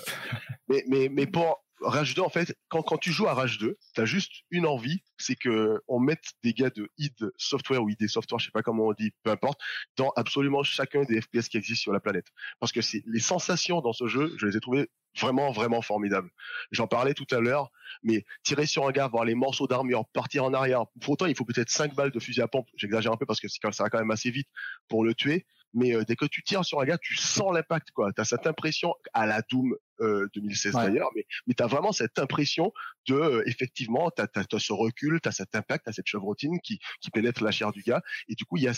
mais 0.68 0.84
mais 0.88 1.08
mais 1.08 1.26
pour 1.26 1.64
Rage 1.82 2.14
2, 2.14 2.22
en 2.22 2.28
fait, 2.28 2.56
quand, 2.68 2.82
quand 2.82 2.98
tu 2.98 3.12
joues 3.12 3.28
à 3.28 3.34
Rage 3.34 3.58
2, 3.58 3.78
t'as 3.94 4.04
juste 4.04 4.32
une 4.50 4.66
envie, 4.66 5.02
c'est 5.18 5.34
que 5.34 5.80
on 5.88 6.00
mette 6.00 6.32
des 6.42 6.52
gars 6.52 6.70
de 6.70 6.88
id 6.98 7.32
Software 7.36 7.82
ou 7.82 7.90
id 7.90 8.08
Software, 8.08 8.38
je 8.38 8.46
sais 8.46 8.52
pas 8.52 8.62
comment 8.62 8.86
on 8.86 8.92
dit, 8.92 9.12
peu 9.22 9.30
importe, 9.30 9.60
dans 9.96 10.10
absolument 10.16 10.62
chacun 10.62 11.02
des 11.04 11.20
FPS 11.20 11.48
qui 11.48 11.56
existent 11.56 11.82
sur 11.82 11.92
la 11.92 12.00
planète. 12.00 12.26
Parce 12.60 12.72
que 12.72 12.80
c'est 12.80 13.02
les 13.06 13.20
sensations 13.20 13.80
dans 13.80 13.92
ce 13.92 14.06
jeu, 14.06 14.34
je 14.38 14.46
les 14.46 14.56
ai 14.56 14.60
trouvées 14.60 14.88
vraiment 15.20 15.52
vraiment 15.52 15.82
formidables. 15.82 16.30
J'en 16.70 16.86
parlais 16.86 17.14
tout 17.14 17.26
à 17.30 17.40
l'heure, 17.40 17.70
mais 18.02 18.24
tirer 18.42 18.66
sur 18.66 18.86
un 18.86 18.92
gars, 18.92 19.08
voir 19.08 19.24
les 19.24 19.34
morceaux 19.34 19.66
d'armure, 19.66 20.06
partir 20.12 20.44
en 20.44 20.54
arrière. 20.54 20.84
Pourtant, 21.00 21.26
il 21.26 21.34
faut 21.34 21.44
peut-être 21.44 21.70
5 21.70 21.94
balles 21.94 22.10
de 22.10 22.20
fusil 22.20 22.40
à 22.40 22.48
pompe. 22.48 22.68
J'exagère 22.76 23.12
un 23.12 23.16
peu 23.16 23.26
parce 23.26 23.40
que 23.40 23.48
ça 23.48 23.84
va 23.84 23.90
quand 23.90 23.98
même 23.98 24.10
assez 24.10 24.30
vite 24.30 24.48
pour 24.88 25.04
le 25.04 25.14
tuer 25.14 25.46
mais 25.74 25.94
euh, 25.94 26.04
dès 26.04 26.16
que 26.16 26.26
tu 26.26 26.42
tires 26.42 26.64
sur 26.64 26.80
un 26.80 26.84
gars, 26.84 26.98
tu 26.98 27.16
sens 27.16 27.52
l'impact, 27.52 27.90
quoi. 27.92 28.12
T'as 28.12 28.24
cette 28.24 28.46
impression 28.46 28.94
à 29.12 29.26
la 29.26 29.42
Doom 29.42 29.74
2016 30.00 30.76
euh, 30.76 30.78
d'ailleurs, 30.78 31.10
mais 31.14 31.24
mais 31.46 31.54
t'as 31.54 31.66
vraiment 31.66 31.92
cette 31.92 32.18
impression 32.18 32.72
de 33.08 33.14
euh, 33.14 33.42
effectivement, 33.46 34.10
t'as 34.10 34.26
as, 34.34 34.58
ce 34.58 34.72
recul, 34.72 35.20
t'as 35.20 35.32
cet 35.32 35.54
impact, 35.54 35.86
t'as 35.86 35.92
cette 35.92 36.06
chevrotine 36.06 36.60
qui 36.60 36.78
qui 37.00 37.10
pénètre 37.10 37.42
la 37.42 37.50
chair 37.50 37.72
du 37.72 37.82
gars, 37.82 38.02
et 38.28 38.34
du 38.34 38.44
coup 38.44 38.56
il 38.56 38.64
y 38.64 38.68
a 38.68 38.72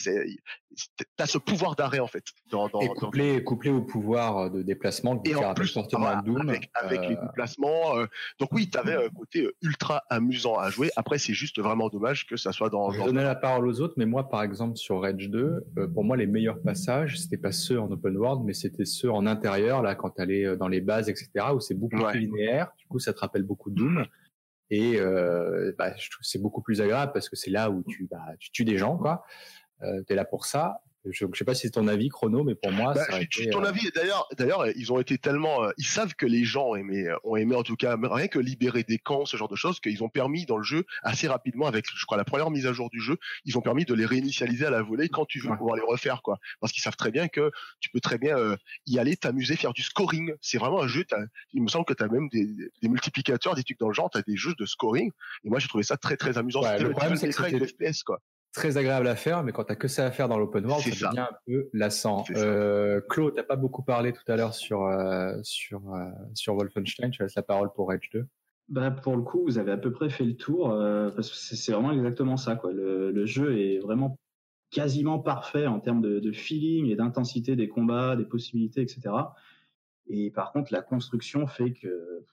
t'as 1.17 1.27
ce 1.27 1.39
pouvoir 1.39 1.77
d'arrêt 1.77 2.01
en 2.01 2.07
fait. 2.07 2.25
Dans, 2.51 2.69
dans, 2.69 2.81
et 2.81 2.89
couplé, 2.89 3.43
couplé 3.45 3.71
au 3.71 3.83
pouvoir 3.83 4.51
de 4.51 4.63
déplacement 4.63 5.21
et 5.25 5.35
en 5.35 5.55
plus 5.55 5.73
fortement 5.73 6.23
Doom, 6.23 6.49
avec, 6.49 6.71
avec 6.75 7.01
les 7.03 7.17
déplacements. 7.17 7.97
donc 8.39 8.53
oui, 8.53 8.69
t'avais 8.71 8.95
un 8.95 9.09
côté 9.09 9.49
ultra 9.63 10.03
amusant 10.11 10.59
à 10.59 10.71
jouer. 10.71 10.91
Après, 10.97 11.19
c'est 11.19 11.35
juste 11.35 11.59
vraiment 11.61 11.89
dommage 11.89 12.27
que 12.27 12.37
ça 12.37 12.53
soit 12.53 12.71
dans. 12.71 12.91
Je 12.91 12.99
vais 12.99 13.05
donner 13.05 13.23
la 13.23 13.35
parole 13.35 13.67
aux 13.67 13.81
autres, 13.81 13.95
mais 13.97 14.07
moi 14.07 14.29
par 14.29 14.43
exemple 14.43 14.77
sur 14.77 15.03
Rage 15.03 15.29
2, 15.29 15.65
pour 15.93 16.05
moi 16.05 16.17
les 16.17 16.27
meilleurs 16.27 16.61
passages 16.61 17.19
c'était 17.19 17.37
pas 17.37 17.53
ceux 17.53 17.81
en 17.81 17.91
open 17.91 18.17
world, 18.17 18.43
mais 18.45 18.53
c'était 18.53 18.85
ceux 18.85 19.11
en 19.11 19.27
intérieur, 19.27 19.83
là, 19.83 19.95
quand 19.95 20.11
tu 20.11 20.23
allais 20.23 20.45
euh, 20.45 20.57
dans 20.57 20.69
les 20.69 20.81
bases, 20.81 21.09
etc., 21.15 21.47
où 21.55 21.61
c'est 21.61 21.75
beaucoup 21.75 22.03
plus 22.05 22.21
linéaire. 22.21 22.73
Du 22.79 22.87
coup, 22.87 22.99
ça 22.99 23.13
te 23.13 23.21
rappelle 23.21 23.43
beaucoup 23.43 23.71
de 23.71 23.77
Doom. 23.77 24.07
Et 24.71 24.99
euh, 24.99 25.75
bah, 25.79 25.95
je 25.97 26.11
trouve 26.11 26.25
c'est 26.25 26.41
beaucoup 26.41 26.63
plus 26.63 26.81
agréable 26.81 27.13
parce 27.13 27.29
que 27.29 27.37
c'est 27.37 27.51
là 27.51 27.71
où 27.71 27.83
tu, 27.85 28.09
bah, 28.11 28.25
tu 28.39 28.51
tues 28.51 28.65
des 28.65 28.79
gens, 28.79 28.97
quoi. 28.97 29.25
Euh, 29.83 30.03
tu 30.07 30.13
es 30.13 30.17
là 30.17 30.25
pour 30.25 30.47
ça. 30.47 30.83
Je 31.11 31.27
ne 31.27 31.35
sais 31.35 31.45
pas 31.45 31.55
si 31.55 31.63
c'est 31.63 31.73
ton 31.73 31.87
avis, 31.87 32.09
Chrono, 32.09 32.45
mais 32.45 32.55
pour 32.55 32.73
moi, 32.73 32.95
bah, 32.95 33.05
ça 33.05 33.19
ton 33.51 33.63
euh, 33.63 33.69
avis. 33.69 33.91
D'ailleurs, 33.95 34.27
d'ailleurs, 34.39 34.67
ils 34.75 34.91
ont 34.91 34.99
été 34.99 35.19
tellement, 35.19 35.65
euh, 35.65 35.71
ils 35.77 35.85
savent 35.85 36.15
que 36.15 36.25
les 36.25 36.45
gens 36.45 36.69
ont 36.69 36.77
aimé, 36.77 37.07
euh, 37.07 37.17
ont 37.25 37.37
aimé 37.37 37.55
en 37.55 37.63
tout 37.63 37.77
cas 37.77 37.99
rien 38.01 38.29
que 38.29 38.39
libérer 38.39 38.85
des 38.85 38.99
camps, 38.99 39.27
ce 39.27 39.37
genre 39.37 39.49
de 39.49 39.57
choses, 39.57 39.81
qu'ils 39.81 40.03
ont 40.03 40.09
permis 40.09 40.47
dans 40.47 40.57
le 40.57 40.63
jeu 40.63 40.85
assez 41.03 41.29
rapidement 41.29 41.67
avec, 41.67 41.85
je 41.95 42.07
crois, 42.07 42.17
la 42.17 42.25
première 42.25 42.51
mise 42.51 42.67
à 42.67 42.73
jour 42.73 42.89
du 42.89 43.01
jeu, 43.01 43.19
ils 43.45 43.59
ont 43.59 43.61
permis 43.61 43.85
de 43.85 43.93
les 43.93 44.07
réinitialiser 44.07 44.65
à 44.65 44.71
la 44.71 44.83
volée 44.83 45.09
quand 45.11 45.27
tu 45.27 45.41
veux 45.41 45.55
pouvoir 45.57 45.77
les 45.77 45.83
refaire, 45.87 46.23
quoi. 46.23 46.39
Parce 46.61 46.73
qu'ils 46.73 46.83
savent 46.83 46.97
très 46.97 47.11
bien 47.11 47.29
que 47.29 47.51
tu 47.81 47.91
peux 47.91 48.01
très 48.01 48.17
bien 48.17 48.57
y 48.87 48.99
aller, 48.99 49.17
t'amuser, 49.17 49.57
faire 49.57 49.75
du 49.75 49.83
scoring. 49.83 50.33
C'est 50.41 50.59
vraiment 50.59 50.83
un 50.83 50.89
jeu. 50.89 51.05
Il 51.53 51.63
me 51.63 51.69
semble 51.69 51.85
que 51.85 51.93
tu 51.93 52.03
as 52.03 52.09
même 52.09 52.29
des, 52.31 52.47
des, 52.81 52.89
multiplicateurs, 52.89 53.55
des 53.55 53.63
trucs 53.63 53.79
dans 53.79 53.89
le 53.89 53.95
genre. 53.95 54.11
Tu 54.11 54.19
as 54.19 54.23
des 54.23 54.37
jeux 54.37 54.55
de 54.59 54.65
scoring. 54.65 55.11
Et 55.45 55.51
moi, 55.51 55.59
j'ai 55.59 55.69
trouvé 55.69 55.85
ça 55.85 55.97
très 55.97 56.17
très 56.17 56.39
amusant. 56.39 56.63
le, 56.63 56.91
problème, 56.91 57.17
c'est 57.17 57.29
que 57.29 57.67
FPS, 57.67 58.03
quoi 58.03 58.21
très 58.55 58.77
agréable 58.77 59.09
à 59.09 59.17
faire, 59.17 59.43
mais 59.43 59.53
quand 59.53 59.65
tu 59.65 59.73
n'as 59.73 59.77
que 59.77 59.89
ça 59.89 60.07
à 60.07 60.11
faire 60.11 60.29
dans 60.29 60.39
l'open 60.39 60.65
world, 60.65 60.83
ça, 60.83 61.09
devient 61.09 61.19
un 61.19 61.37
peu 61.47 61.69
lassant. 61.73 62.25
Euh, 62.31 63.01
Claude, 63.11 63.35
tu 63.35 63.39
n'as 63.39 63.45
pas 63.45 63.57
beaucoup 63.57 63.83
parlé 63.83 64.13
tout 64.13 64.23
à 64.29 64.37
l'heure 64.37 64.55
sur, 64.55 64.85
euh, 64.85 65.37
sur, 65.43 65.93
euh, 65.93 66.09
sur 66.35 66.55
Wolfenstein. 66.55 67.13
Je 67.13 67.25
laisse 67.25 67.35
la 67.35 67.43
parole 67.43 67.71
pour 67.75 67.89
Rage 67.89 68.09
2. 68.13 68.25
Bah, 68.69 68.91
pour 68.93 69.17
le 69.17 69.23
coup, 69.23 69.43
vous 69.45 69.59
avez 69.59 69.73
à 69.73 69.77
peu 69.77 69.93
près 69.93 70.09
fait 70.09 70.25
le 70.25 70.37
tour, 70.37 70.71
euh, 70.71 71.11
parce 71.11 71.31
que 71.31 71.37
c'est 71.37 71.73
vraiment 71.73 71.93
exactement 71.93 72.37
ça. 72.37 72.55
Quoi. 72.55 72.73
Le, 72.73 73.11
le, 73.11 73.27
jeu 73.27 73.59
est 73.59 73.81
vraiment 73.81 74.19
quasiment 74.71 75.19
parfait 75.19 75.67
en 75.67 75.81
termes 75.81 76.01
de, 76.01 76.21
de 76.21 76.33
feeling 76.33 76.87
et 76.87 76.97
d'intensité 76.97 77.57
des 77.57 77.69
combats, 77.69 78.17
des 78.17 78.25
possibilités, 78.25 78.81
etc. 78.81 79.11
Et 80.07 80.31
par 80.31 80.53
contre, 80.53 80.73
la 80.73 80.81
construction 80.81 81.47
fait 81.47 81.73
que 81.73 82.25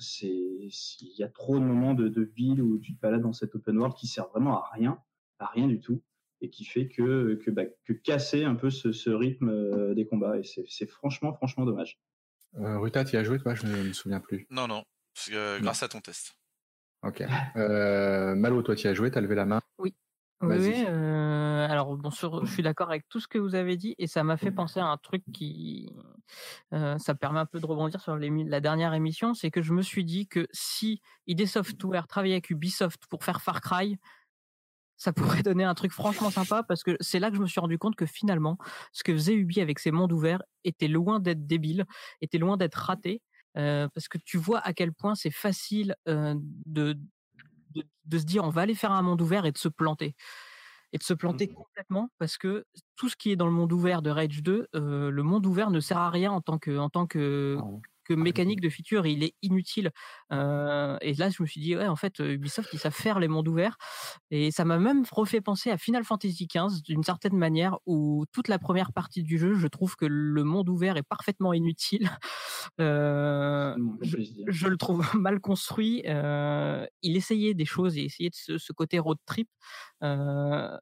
c'est 0.00 0.26
il 0.26 1.14
y 1.18 1.24
a 1.24 1.28
trop 1.28 1.58
de 1.58 1.64
moments 1.64 1.94
de, 1.94 2.08
de 2.08 2.22
ville 2.22 2.62
où 2.62 2.78
tu 2.78 2.94
te 2.94 3.00
balades 3.00 3.22
dans 3.22 3.32
cet 3.32 3.56
open 3.56 3.78
world 3.78 3.96
qui 3.96 4.06
sert 4.06 4.28
vraiment 4.28 4.62
à 4.62 4.68
rien 4.72 5.00
à 5.38 5.46
rien 5.46 5.66
du 5.66 5.80
tout 5.80 6.02
et 6.40 6.50
qui 6.50 6.64
fait 6.64 6.88
que, 6.88 7.34
que, 7.44 7.50
bah, 7.50 7.64
que 7.84 7.92
casser 7.92 8.44
un 8.44 8.54
peu 8.54 8.70
ce, 8.70 8.92
ce 8.92 9.10
rythme 9.10 9.48
euh, 9.48 9.94
des 9.94 10.06
combats. 10.06 10.38
Et 10.38 10.42
c'est 10.44 10.86
franchement, 10.86 11.32
franchement 11.34 11.64
dommage. 11.64 11.98
Euh, 12.58 12.78
Ruta, 12.78 13.04
tu 13.04 13.16
as 13.16 13.24
joué, 13.24 13.38
toi? 13.38 13.54
Je 13.54 13.66
ne 13.66 13.76
me 13.84 13.92
souviens 13.92 14.20
plus. 14.20 14.46
Non, 14.50 14.68
non, 14.68 14.84
grâce 15.60 15.82
à 15.82 15.88
ton 15.88 16.00
test. 16.00 16.34
Ok. 17.02 17.22
Euh, 17.56 18.34
Malo, 18.34 18.62
toi, 18.62 18.74
tu 18.74 18.86
as 18.88 18.94
joué, 18.94 19.10
tu 19.10 19.18
as 19.18 19.20
levé 19.20 19.34
la 19.34 19.46
main? 19.46 19.60
Oui. 19.78 19.94
Oui, 20.40 20.84
euh, 20.86 21.66
alors 21.68 21.96
bon, 21.96 22.10
je 22.10 22.52
suis 22.52 22.62
d'accord 22.62 22.90
avec 22.90 23.08
tout 23.08 23.18
ce 23.18 23.26
que 23.26 23.38
vous 23.38 23.56
avez 23.56 23.76
dit 23.76 23.96
et 23.98 24.06
ça 24.06 24.22
m'a 24.22 24.36
fait 24.36 24.52
penser 24.52 24.78
à 24.78 24.86
un 24.86 24.96
truc 24.96 25.24
qui, 25.34 25.90
euh, 26.72 26.96
ça 26.98 27.16
permet 27.16 27.40
un 27.40 27.46
peu 27.46 27.58
de 27.58 27.66
rebondir 27.66 28.00
sur 28.00 28.16
la 28.16 28.60
dernière 28.60 28.94
émission, 28.94 29.34
c'est 29.34 29.50
que 29.50 29.62
je 29.62 29.72
me 29.72 29.82
suis 29.82 30.04
dit 30.04 30.28
que 30.28 30.46
si 30.52 31.02
ID 31.26 31.44
Software 31.44 32.06
travaillait 32.06 32.36
avec 32.36 32.50
Ubisoft 32.50 33.08
pour 33.08 33.24
faire 33.24 33.42
Far 33.42 33.60
Cry, 33.60 33.98
ça 34.98 35.12
pourrait 35.12 35.42
donner 35.42 35.64
un 35.64 35.74
truc 35.74 35.92
franchement 35.92 36.30
sympa 36.30 36.62
parce 36.62 36.82
que 36.82 36.96
c'est 37.00 37.20
là 37.20 37.30
que 37.30 37.36
je 37.36 37.40
me 37.40 37.46
suis 37.46 37.60
rendu 37.60 37.78
compte 37.78 37.96
que 37.96 38.04
finalement, 38.04 38.58
ce 38.92 39.04
que 39.04 39.12
faisait 39.12 39.34
Ubi 39.34 39.60
avec 39.60 39.78
ses 39.78 39.92
mondes 39.92 40.12
ouverts 40.12 40.42
était 40.64 40.88
loin 40.88 41.20
d'être 41.20 41.46
débile, 41.46 41.86
était 42.20 42.38
loin 42.38 42.56
d'être 42.56 42.74
raté, 42.74 43.22
euh, 43.56 43.88
parce 43.94 44.08
que 44.08 44.18
tu 44.18 44.36
vois 44.36 44.58
à 44.58 44.72
quel 44.72 44.92
point 44.92 45.14
c'est 45.14 45.30
facile 45.30 45.94
euh, 46.08 46.34
de, 46.66 46.98
de, 47.70 47.84
de, 48.04 48.18
se 48.18 48.24
dire 48.24 48.44
on 48.44 48.50
va 48.50 48.62
aller 48.62 48.74
faire 48.74 48.92
un 48.92 49.02
monde 49.02 49.22
ouvert 49.22 49.46
et 49.46 49.52
de 49.52 49.58
se 49.58 49.68
planter. 49.68 50.14
Et 50.92 50.98
de 50.98 51.02
se 51.02 51.12
planter 51.12 51.48
mmh. 51.48 51.54
complètement 51.54 52.10
parce 52.18 52.38
que 52.38 52.64
tout 52.96 53.10
ce 53.10 53.16
qui 53.16 53.30
est 53.30 53.36
dans 53.36 53.46
le 53.46 53.52
monde 53.52 53.72
ouvert 53.72 54.00
de 54.00 54.08
Rage 54.10 54.42
2, 54.42 54.68
euh, 54.74 55.10
le 55.10 55.22
monde 55.22 55.44
ouvert 55.44 55.70
ne 55.70 55.80
sert 55.80 55.98
à 55.98 56.10
rien 56.10 56.32
en 56.32 56.40
tant 56.40 56.58
que, 56.58 56.78
en 56.78 56.88
tant 56.88 57.06
que, 57.06 57.58
que 58.08 58.14
mécanique 58.14 58.60
de 58.60 58.68
feature, 58.68 59.06
il 59.06 59.22
est 59.22 59.34
inutile. 59.42 59.90
Euh, 60.32 60.96
et 61.00 61.14
là, 61.14 61.28
je 61.28 61.42
me 61.42 61.46
suis 61.46 61.60
dit, 61.60 61.76
ouais, 61.76 61.86
en 61.86 61.96
fait, 61.96 62.18
Ubisoft, 62.20 62.70
ils 62.72 62.78
savent 62.78 62.94
faire 62.94 63.18
les 63.18 63.28
mondes 63.28 63.48
ouverts. 63.48 63.76
Et 64.30 64.50
ça 64.50 64.64
m'a 64.64 64.78
même 64.78 65.04
refait 65.12 65.40
penser 65.40 65.70
à 65.70 65.76
Final 65.78 66.04
Fantasy 66.04 66.46
XV 66.46 66.82
d'une 66.82 67.02
certaine 67.02 67.36
manière, 67.36 67.78
où 67.86 68.24
toute 68.32 68.48
la 68.48 68.58
première 68.58 68.92
partie 68.92 69.22
du 69.22 69.38
jeu, 69.38 69.54
je 69.54 69.66
trouve 69.66 69.96
que 69.96 70.06
le 70.06 70.44
monde 70.44 70.68
ouvert 70.68 70.96
est 70.96 71.02
parfaitement 71.02 71.52
inutile. 71.52 72.08
Euh, 72.80 73.74
je, 74.02 74.68
le 74.68 74.76
trouve 74.76 75.00
mal 75.14 75.40
construit. 75.40 76.02
Euh, 76.06 76.86
il 77.02 77.16
essayait 77.16 77.54
des 77.54 77.64
choses, 77.64 77.96
il 77.96 78.04
essayait 78.04 78.30
de 78.30 78.34
ce, 78.34 78.58
ce 78.58 78.72
côté 78.72 78.98
road 78.98 79.18
trip. 79.26 79.48
Euh, 80.02 80.76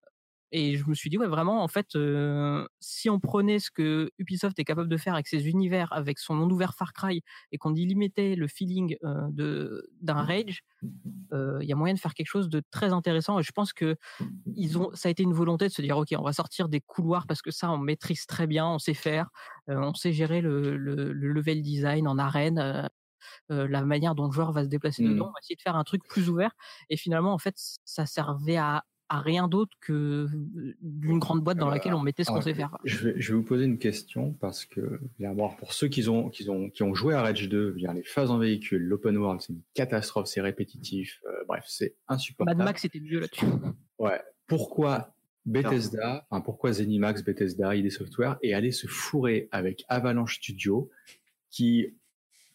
et 0.52 0.76
je 0.76 0.88
me 0.88 0.94
suis 0.94 1.10
dit, 1.10 1.18
ouais, 1.18 1.26
vraiment, 1.26 1.62
en 1.62 1.68
fait, 1.68 1.96
euh, 1.96 2.66
si 2.78 3.10
on 3.10 3.18
prenait 3.18 3.58
ce 3.58 3.70
que 3.70 4.10
Ubisoft 4.18 4.58
est 4.58 4.64
capable 4.64 4.88
de 4.88 4.96
faire 4.96 5.14
avec 5.14 5.26
ses 5.26 5.48
univers, 5.48 5.92
avec 5.92 6.18
son 6.18 6.34
monde 6.34 6.52
ouvert 6.52 6.74
Far 6.74 6.92
Cry, 6.92 7.22
et 7.50 7.58
qu'on 7.58 7.70
limitait 7.70 8.36
le 8.36 8.46
feeling 8.46 8.96
euh, 9.04 9.26
de 9.30 9.90
d'un 10.00 10.22
Rage, 10.22 10.62
il 10.82 11.66
y 11.66 11.72
a 11.72 11.76
moyen 11.76 11.94
de 11.94 11.98
faire 11.98 12.14
quelque 12.14 12.28
chose 12.28 12.48
de 12.48 12.62
très 12.70 12.92
intéressant. 12.92 13.40
Et 13.40 13.42
je 13.42 13.52
pense 13.52 13.72
que 13.72 13.96
ils 14.54 14.78
ont, 14.78 14.90
ça 14.94 15.08
a 15.08 15.10
été 15.10 15.22
une 15.24 15.32
volonté 15.32 15.66
de 15.66 15.72
se 15.72 15.82
dire, 15.82 15.98
ok, 15.98 16.14
on 16.16 16.22
va 16.22 16.32
sortir 16.32 16.68
des 16.68 16.80
couloirs 16.80 17.26
parce 17.26 17.42
que 17.42 17.50
ça, 17.50 17.70
on 17.70 17.78
maîtrise 17.78 18.26
très 18.26 18.46
bien, 18.46 18.66
on 18.66 18.78
sait 18.78 18.94
faire, 18.94 19.28
on 19.66 19.94
sait 19.94 20.12
gérer 20.12 20.40
le, 20.40 20.76
le, 20.76 21.12
le, 21.12 21.32
level 21.32 21.62
design 21.62 22.06
en 22.06 22.18
arène. 22.18 22.88
la 23.48 23.84
manière 23.84 24.14
dont 24.14 24.26
le 24.26 24.32
joueur 24.32 24.52
va 24.52 24.62
se 24.64 24.68
déplacer 24.68 25.02
dedans, 25.02 25.26
on 25.26 25.32
va 25.32 25.40
essayer 25.42 25.56
de 25.56 25.62
faire 25.62 25.76
un 25.76 25.84
truc 25.84 26.02
plus 26.08 26.30
ouvert. 26.30 26.52
Et 26.88 26.96
finalement, 26.96 27.32
en 27.32 27.38
fait, 27.38 27.54
ça 27.84 28.06
servait 28.06 28.56
à 28.56 28.84
à 29.08 29.20
rien 29.20 29.48
d'autre 29.48 29.76
que 29.80 30.26
d'une 30.80 31.18
grande 31.18 31.42
boîte 31.42 31.58
dans 31.58 31.70
laquelle 31.70 31.94
on 31.94 32.00
mettait 32.00 32.24
ce 32.24 32.30
qu'on 32.30 32.40
sait 32.40 32.54
faire. 32.54 32.76
Je 32.84 33.08
vais, 33.08 33.14
je 33.20 33.32
vais, 33.32 33.38
vous 33.38 33.44
poser 33.44 33.64
une 33.64 33.78
question 33.78 34.32
parce 34.40 34.64
que 34.64 35.00
pour 35.58 35.72
ceux 35.72 35.88
qui 35.88 36.08
ont, 36.08 36.28
qui 36.28 36.48
ont, 36.50 36.70
qui 36.70 36.82
ont 36.82 36.94
joué 36.94 37.14
à 37.14 37.22
Rage 37.22 37.48
2, 37.48 37.70
bien, 37.72 37.92
les 37.92 38.02
phases 38.02 38.30
en 38.30 38.38
véhicule, 38.38 38.82
l'open 38.82 39.16
world, 39.16 39.40
c'est 39.40 39.52
une 39.52 39.62
catastrophe, 39.74 40.26
c'est 40.26 40.40
répétitif, 40.40 41.20
euh, 41.26 41.44
bref, 41.46 41.64
c'est 41.68 41.94
insupportable. 42.08 42.58
Mad 42.58 42.66
Max 42.66 42.84
était 42.84 43.00
mieux 43.00 43.20
là-dessus. 43.20 43.46
Ouais. 43.98 44.20
Pourquoi 44.46 45.14
Bethesda, 45.46 46.26
enfin 46.28 46.40
pourquoi 46.40 46.72
Zenimax, 46.72 47.22
Bethesda, 47.22 47.74
ID 47.74 47.90
Software 47.90 48.36
est 48.42 48.52
allé 48.52 48.72
se 48.72 48.88
fourrer 48.88 49.48
avec 49.52 49.84
Avalanche 49.88 50.36
Studio, 50.36 50.90
qui, 51.50 51.94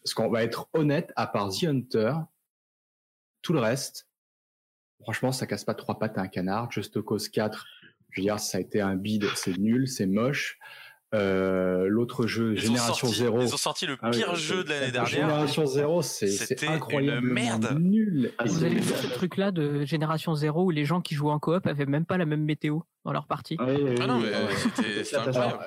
ce 0.04 0.14
qu'on 0.14 0.28
va 0.28 0.44
être 0.44 0.68
honnête, 0.74 1.12
à 1.16 1.26
part 1.26 1.48
The 1.48 1.64
Hunter, 1.64 2.14
tout 3.40 3.54
le 3.54 3.60
reste, 3.60 4.06
franchement, 5.02 5.32
ça 5.32 5.46
casse 5.46 5.64
pas 5.64 5.74
trois 5.74 5.98
pattes 5.98 6.18
à 6.18 6.22
un 6.22 6.28
canard. 6.28 6.70
Just 6.70 7.00
Cause 7.02 7.28
4, 7.28 7.66
je 8.10 8.20
veux 8.20 8.24
dire, 8.24 8.38
ça 8.40 8.58
a 8.58 8.60
été 8.60 8.80
un 8.80 8.96
bide, 8.96 9.26
c'est 9.34 9.58
nul, 9.58 9.88
c'est 9.88 10.06
moche. 10.06 10.58
Euh, 11.14 11.88
L'autre 11.88 12.26
jeu, 12.26 12.54
Génération 12.54 13.06
Zéro. 13.08 13.42
Ils 13.42 13.52
ont 13.52 13.58
sorti 13.58 13.84
le 13.84 13.98
ah 14.00 14.10
pire 14.10 14.34
jeu 14.34 14.64
de 14.64 14.70
l'année 14.70 14.90
dernière. 14.90 15.06
Génération 15.06 15.66
Zéro, 15.66 16.00
c'est 16.00 16.64
incroyable. 16.66 17.26
merde. 17.26 17.76
Nul. 17.78 18.32
Ah, 18.38 18.44
vous 18.46 18.64
avez 18.64 18.76
vu 18.76 18.82
ce 18.82 19.08
truc-là 19.08 19.50
de 19.50 19.84
Génération 19.84 20.34
Zéro 20.34 20.64
où 20.64 20.70
les 20.70 20.86
gens 20.86 21.02
qui 21.02 21.14
jouent 21.14 21.28
en 21.28 21.38
coop 21.38 21.66
avaient 21.66 21.86
même 21.86 22.06
pas 22.06 22.16
la 22.16 22.24
même 22.24 22.44
météo 22.44 22.80
dans 23.04 23.12
leur 23.12 23.26
partie? 23.26 23.56
Ah, 23.58 23.66
ah 24.00 24.06
non, 24.06 24.20
mais 24.20 24.32
c'était 24.56 25.16
incroyable. 25.16 25.58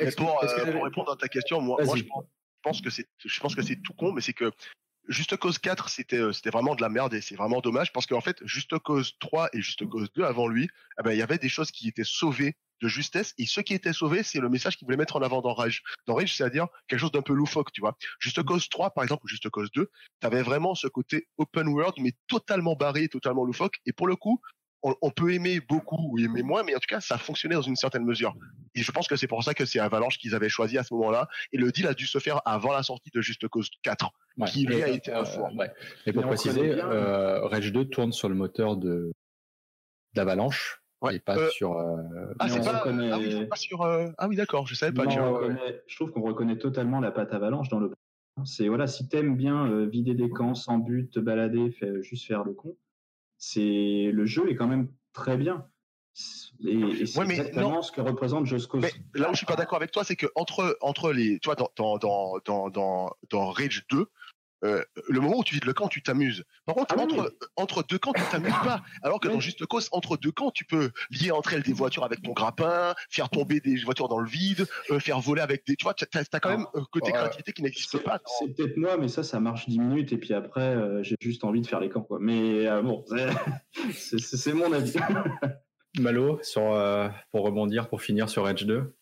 Euh, 0.00 0.10
pour, 0.16 0.42
euh, 0.42 0.72
pour, 0.72 0.84
répondre 0.84 1.12
à 1.12 1.16
ta 1.16 1.28
question, 1.28 1.60
moi, 1.60 1.78
moi 1.84 1.96
je 1.96 2.04
pense 2.62 2.80
que 2.80 2.90
c'est, 2.90 3.06
je 3.24 3.40
pense 3.40 3.54
que 3.54 3.62
c'est 3.62 3.76
tout 3.76 3.94
con, 3.94 4.12
mais 4.12 4.20
c'est 4.20 4.32
que 4.32 4.50
Juste 5.08 5.36
Cause 5.36 5.58
4, 5.58 5.88
c'était 5.88 6.16
euh, 6.16 6.32
c'était 6.32 6.50
vraiment 6.50 6.74
de 6.74 6.80
la 6.80 6.88
merde 6.88 7.12
et 7.14 7.20
c'est 7.20 7.34
vraiment 7.34 7.60
dommage 7.60 7.92
parce 7.92 8.06
qu'en 8.06 8.20
fait, 8.20 8.38
Juste 8.44 8.78
Cause 8.78 9.18
3 9.18 9.48
et 9.52 9.60
Juste 9.60 9.86
Cause 9.88 10.12
2 10.14 10.22
avant 10.22 10.46
lui, 10.46 10.68
eh 10.98 11.02
ben, 11.02 11.12
il 11.12 11.18
y 11.18 11.22
avait 11.22 11.38
des 11.38 11.48
choses 11.48 11.70
qui 11.70 11.88
étaient 11.88 12.04
sauvées 12.04 12.56
de 12.80 12.88
justesse 12.88 13.34
et 13.38 13.46
ce 13.46 13.60
qui 13.60 13.74
était 13.74 13.92
sauvé, 13.92 14.22
c'est 14.22 14.40
le 14.40 14.48
message 14.48 14.76
qu'il 14.76 14.86
voulait 14.86 14.96
mettre 14.96 15.16
en 15.16 15.22
avant 15.22 15.40
dans 15.40 15.54
Rage. 15.54 15.82
Dans 16.06 16.14
Rage, 16.14 16.34
c'est-à-dire 16.34 16.66
quelque 16.88 17.00
chose 17.00 17.12
d'un 17.12 17.22
peu 17.22 17.32
loufoque, 17.32 17.72
tu 17.72 17.80
vois. 17.80 17.96
Juste 18.18 18.42
Cause 18.42 18.68
3, 18.68 18.90
par 18.90 19.02
exemple, 19.02 19.24
ou 19.24 19.28
Juste 19.28 19.48
Cause 19.50 19.70
2, 19.72 19.88
tu 20.20 20.26
avais 20.26 20.42
vraiment 20.42 20.74
ce 20.74 20.86
côté 20.86 21.28
open 21.36 21.68
world 21.68 21.94
mais 21.98 22.12
totalement 22.28 22.76
barré, 22.76 23.08
totalement 23.08 23.44
loufoque 23.44 23.78
et 23.86 23.92
pour 23.92 24.06
le 24.06 24.16
coup, 24.16 24.40
on, 24.82 25.10
peut 25.10 25.32
aimer 25.32 25.60
beaucoup 25.60 26.10
ou 26.10 26.18
aimer 26.18 26.42
moins, 26.42 26.62
mais 26.64 26.74
en 26.74 26.78
tout 26.78 26.88
cas, 26.88 27.00
ça 27.00 27.18
fonctionnait 27.18 27.54
dans 27.54 27.62
une 27.62 27.76
certaine 27.76 28.04
mesure. 28.04 28.34
Et 28.74 28.82
je 28.82 28.90
pense 28.90 29.06
que 29.06 29.16
c'est 29.16 29.26
pour 29.26 29.42
ça 29.44 29.54
que 29.54 29.64
c'est 29.64 29.78
Avalanche 29.78 30.18
qu'ils 30.18 30.34
avaient 30.34 30.48
choisi 30.48 30.78
à 30.78 30.82
ce 30.82 30.92
moment-là. 30.94 31.28
Et 31.52 31.58
le 31.58 31.70
deal 31.70 31.86
a 31.86 31.94
dû 31.94 32.06
se 32.06 32.18
faire 32.18 32.40
avant 32.44 32.72
la 32.72 32.82
sortie 32.82 33.10
de 33.14 33.20
Juste 33.20 33.46
Cause 33.48 33.70
4, 33.82 34.10
qui 34.46 34.64
lui 34.64 34.82
a 34.82 34.88
été 34.88 35.12
un 35.12 35.24
four. 35.24 35.50
Et 36.06 36.12
pour 36.12 36.24
préciser, 36.24 36.80
euh, 36.80 37.46
Rage 37.46 37.72
2 37.72 37.84
tourne 37.86 38.12
sur 38.12 38.28
le 38.28 38.34
moteur 38.34 38.76
de 38.76 39.12
d'Avalanche. 40.14 40.82
et 41.10 41.20
pas 41.20 41.38
euh, 41.38 41.48
sur. 41.50 41.78
Euh, 41.78 41.96
ah, 42.38 42.48
c'est 42.48 42.60
pas, 42.60 42.82
ah 42.84 43.18
oui, 43.18 43.46
pas, 43.46 43.56
sur. 43.56 43.82
Ah 43.82 44.28
oui, 44.28 44.36
d'accord, 44.36 44.66
je 44.66 44.74
savais 44.74 44.92
pas. 44.92 45.04
je 45.08 45.96
trouve 45.96 46.10
qu'on 46.10 46.22
reconnaît 46.22 46.58
totalement 46.58 47.00
la 47.00 47.12
patte 47.12 47.32
Avalanche 47.32 47.68
dans 47.68 47.78
le. 47.78 47.92
C'est 48.44 48.66
voilà, 48.66 48.86
si 48.86 49.08
t'aimes 49.08 49.36
bien 49.36 49.86
vider 49.86 50.14
des 50.14 50.30
camps 50.30 50.54
sans 50.54 50.78
but, 50.78 51.10
te 51.10 51.20
balader, 51.20 51.76
juste 52.00 52.26
faire 52.26 52.44
le 52.44 52.54
con, 52.54 52.76
c'est 53.42 54.10
le 54.12 54.24
jeu 54.24 54.48
est 54.50 54.54
quand 54.54 54.68
même 54.68 54.88
très 55.12 55.36
bien. 55.36 55.66
Et, 56.64 57.06
c'est 57.06 57.20
exactement 57.20 57.82
ce 57.82 57.90
que 57.90 58.00
représente 58.00 58.46
Just 58.46 58.68
Cause. 58.68 58.82
Mais 58.82 58.92
là 59.14 59.30
où 59.30 59.32
je 59.32 59.38
suis 59.38 59.46
pas 59.46 59.56
d'accord 59.56 59.78
avec 59.78 59.90
toi, 59.90 60.04
c'est 60.04 60.14
que 60.14 60.26
entre 60.36 60.78
entre 60.80 61.12
les, 61.12 61.40
tu 61.40 61.48
vois, 61.48 61.56
dans 61.56 61.98
dans 61.98 61.98
dans 62.44 62.70
dans 62.70 63.10
dans 63.30 63.50
Rage 63.50 63.84
2, 63.90 64.06
euh, 64.64 64.82
le 65.08 65.20
moment 65.20 65.38
où 65.38 65.44
tu 65.44 65.54
vides 65.54 65.64
le 65.64 65.72
camp, 65.72 65.88
tu 65.88 66.02
t'amuses. 66.02 66.44
Par 66.66 66.74
contre, 66.74 66.94
ah 66.96 67.00
entre, 67.00 67.36
entre 67.56 67.82
deux 67.82 67.98
camps, 67.98 68.12
tu 68.12 68.22
t'amuses 68.30 68.52
pas. 68.62 68.82
Alors 69.02 69.20
que 69.20 69.28
dans 69.28 69.40
Juste 69.40 69.66
Cause, 69.66 69.88
entre 69.92 70.16
deux 70.16 70.30
camps, 70.30 70.50
tu 70.50 70.64
peux 70.64 70.90
lier 71.10 71.32
entre 71.32 71.54
elles 71.54 71.62
des 71.62 71.72
voitures 71.72 72.04
avec 72.04 72.22
ton 72.22 72.32
grappin, 72.32 72.94
faire 73.10 73.28
tomber 73.28 73.60
des 73.60 73.76
voitures 73.78 74.08
dans 74.08 74.20
le 74.20 74.28
vide, 74.28 74.66
euh, 74.90 75.00
faire 75.00 75.20
voler 75.20 75.42
avec 75.42 75.66
des. 75.66 75.74
Tu 75.76 75.84
vois, 75.84 75.94
tu 75.94 76.04
as, 76.04 76.40
quand 76.40 76.50
même 76.50 76.66
un 76.74 76.84
côté 76.92 77.10
créativité 77.12 77.52
qui 77.52 77.62
n'existe 77.62 77.98
pas. 77.98 78.20
C'est 78.38 78.54
peut-être 78.54 78.76
moi, 78.76 78.96
mais 78.96 79.08
ça, 79.08 79.22
ça 79.22 79.40
marche 79.40 79.68
10 79.68 79.78
minutes 79.78 80.12
et 80.12 80.18
puis 80.18 80.34
après, 80.34 80.60
euh, 80.60 81.02
j'ai 81.02 81.16
juste 81.20 81.44
envie 81.44 81.60
de 81.60 81.66
faire 81.66 81.80
les 81.80 81.88
camps. 81.88 82.02
Quoi. 82.02 82.18
Mais 82.20 82.66
bon, 82.82 83.04
c'est 83.92 84.52
mon 84.54 84.72
avis. 84.72 84.94
Malo, 85.98 86.38
sur, 86.42 86.62
pour 87.30 87.44
rebondir, 87.44 87.88
pour 87.88 88.00
finir 88.00 88.28
sur 88.28 88.48
Edge 88.48 88.64
2 88.64 88.94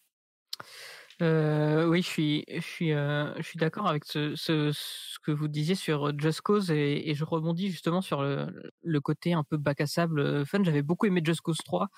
euh, 1.23 1.87
oui, 1.87 2.03
je 2.03 2.07
suis, 2.07 2.45
je 2.49 2.61
suis, 2.61 2.93
euh, 2.93 3.35
je 3.37 3.43
suis 3.43 3.59
d'accord 3.59 3.87
avec 3.87 4.05
ce, 4.05 4.35
ce, 4.37 4.73
ce, 4.73 5.19
que 5.23 5.31
vous 5.31 5.49
disiez 5.49 5.75
sur 5.75 6.19
Just 6.19 6.41
Cause 6.41 6.71
et, 6.71 7.11
et 7.11 7.15
je 7.15 7.25
rebondis 7.25 7.71
justement 7.71 8.01
sur 8.01 8.23
le, 8.23 8.73
le, 8.83 9.01
côté 9.01 9.33
un 9.33 9.45
peu 9.45 9.57
bac 9.57 9.81
à 9.81 9.87
sable 9.87 10.47
fun. 10.47 10.63
J'avais 10.65 10.83
beaucoup 10.83 11.07
aimé 11.07 11.21
Just 11.25 11.43
Cause 11.43 11.59
3 11.59 11.89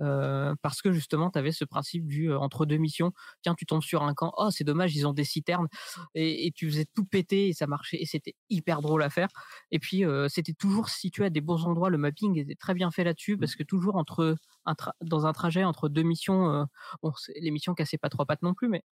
euh, 0.00 0.54
parce 0.62 0.82
que 0.82 0.92
justement, 0.92 1.30
tu 1.30 1.38
avais 1.38 1.52
ce 1.52 1.64
principe 1.64 2.06
du 2.06 2.32
entre 2.32 2.66
deux 2.66 2.76
missions. 2.76 3.12
Tiens, 3.42 3.54
tu 3.54 3.66
tombes 3.66 3.82
sur 3.82 4.02
un 4.02 4.14
camp. 4.14 4.32
Oh, 4.36 4.50
c'est 4.50 4.64
dommage, 4.64 4.96
ils 4.96 5.06
ont 5.06 5.12
des 5.12 5.24
citernes 5.24 5.68
et, 6.14 6.46
et, 6.46 6.52
tu 6.52 6.68
faisais 6.70 6.86
tout 6.94 7.04
péter 7.04 7.48
et 7.48 7.52
ça 7.52 7.66
marchait 7.66 7.98
et 8.00 8.06
c'était 8.06 8.34
hyper 8.50 8.82
drôle 8.82 9.02
à 9.02 9.10
faire. 9.10 9.28
Et 9.70 9.78
puis, 9.78 10.04
c'était 10.28 10.54
toujours 10.54 10.88
situé 10.88 11.26
à 11.26 11.30
des 11.30 11.40
bons 11.40 11.64
endroits. 11.66 11.90
Le 11.90 11.98
mapping 11.98 12.38
était 12.38 12.54
très 12.56 12.74
bien 12.74 12.90
fait 12.90 13.04
là-dessus 13.04 13.36
parce 13.36 13.54
que 13.54 13.62
toujours 13.62 13.96
entre 13.96 14.36
un 14.66 14.74
dans 15.02 15.26
un 15.26 15.32
trajet 15.32 15.64
entre 15.64 15.88
deux 15.88 16.02
missions, 16.02 16.66
bon, 17.02 17.12
les 17.36 17.50
missions 17.50 17.74
cassaient 17.74 17.98
pas 17.98 18.08
trois 18.08 18.26
pattes 18.26 18.42
non 18.42 18.54
plus, 18.54 18.68
mais 18.68 18.84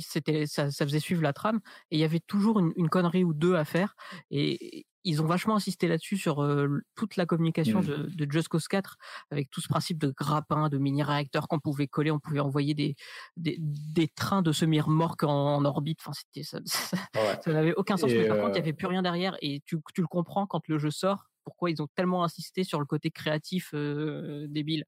c'était 0.00 0.46
ça, 0.46 0.70
ça, 0.70 0.84
faisait 0.84 1.00
suivre 1.00 1.22
la 1.22 1.32
trame 1.32 1.60
et 1.90 1.96
il 1.96 2.00
y 2.00 2.04
avait 2.04 2.20
toujours 2.20 2.60
une, 2.60 2.72
une, 2.76 2.88
connerie 2.88 3.24
ou 3.24 3.34
deux 3.34 3.56
à 3.56 3.64
faire 3.64 3.96
et 4.30 4.86
ils 5.04 5.22
ont 5.22 5.26
vachement 5.26 5.56
insisté 5.56 5.88
là-dessus 5.88 6.16
sur 6.16 6.46
toute 6.94 7.16
la 7.16 7.26
communication 7.26 7.80
mmh. 7.80 7.86
de, 7.86 7.96
de, 8.14 8.30
Just 8.30 8.48
Cause 8.48 8.68
4 8.68 8.96
avec 9.30 9.50
tout 9.50 9.60
ce 9.60 9.68
principe 9.68 9.98
de 9.98 10.12
grappin, 10.16 10.68
de 10.68 10.78
mini 10.78 11.02
réacteurs 11.02 11.48
qu'on 11.48 11.58
pouvait 11.58 11.86
coller, 11.86 12.10
on 12.10 12.18
pouvait 12.18 12.40
envoyer 12.40 12.74
des 12.74 12.96
des, 13.36 13.56
des 13.58 14.08
trains 14.08 14.42
de 14.42 14.52
semi-remorques 14.52 15.22
en, 15.22 15.56
en, 15.56 15.64
orbite. 15.64 16.00
Enfin, 16.02 16.12
c'était 16.12 16.44
ça, 16.44 16.58
ça, 16.66 16.96
ça 17.42 17.52
n'avait 17.52 17.74
aucun 17.74 17.96
sens. 17.96 18.10
mais 18.10 18.28
par 18.28 18.38
contre, 18.38 18.50
il 18.52 18.56
y 18.56 18.62
avait 18.62 18.72
plus 18.72 18.86
rien 18.86 19.02
derrière 19.02 19.36
et 19.40 19.62
tu, 19.64 19.78
tu 19.94 20.00
le 20.02 20.06
comprends 20.06 20.46
quand 20.46 20.66
le 20.68 20.78
jeu 20.78 20.90
sort. 20.90 21.29
Pourquoi 21.50 21.70
ils 21.70 21.82
ont 21.82 21.88
tellement 21.96 22.24
insisté 22.24 22.64
sur 22.64 22.78
le 22.78 22.86
côté 22.86 23.10
créatif 23.10 23.70
euh, 23.74 24.46
débile. 24.48 24.84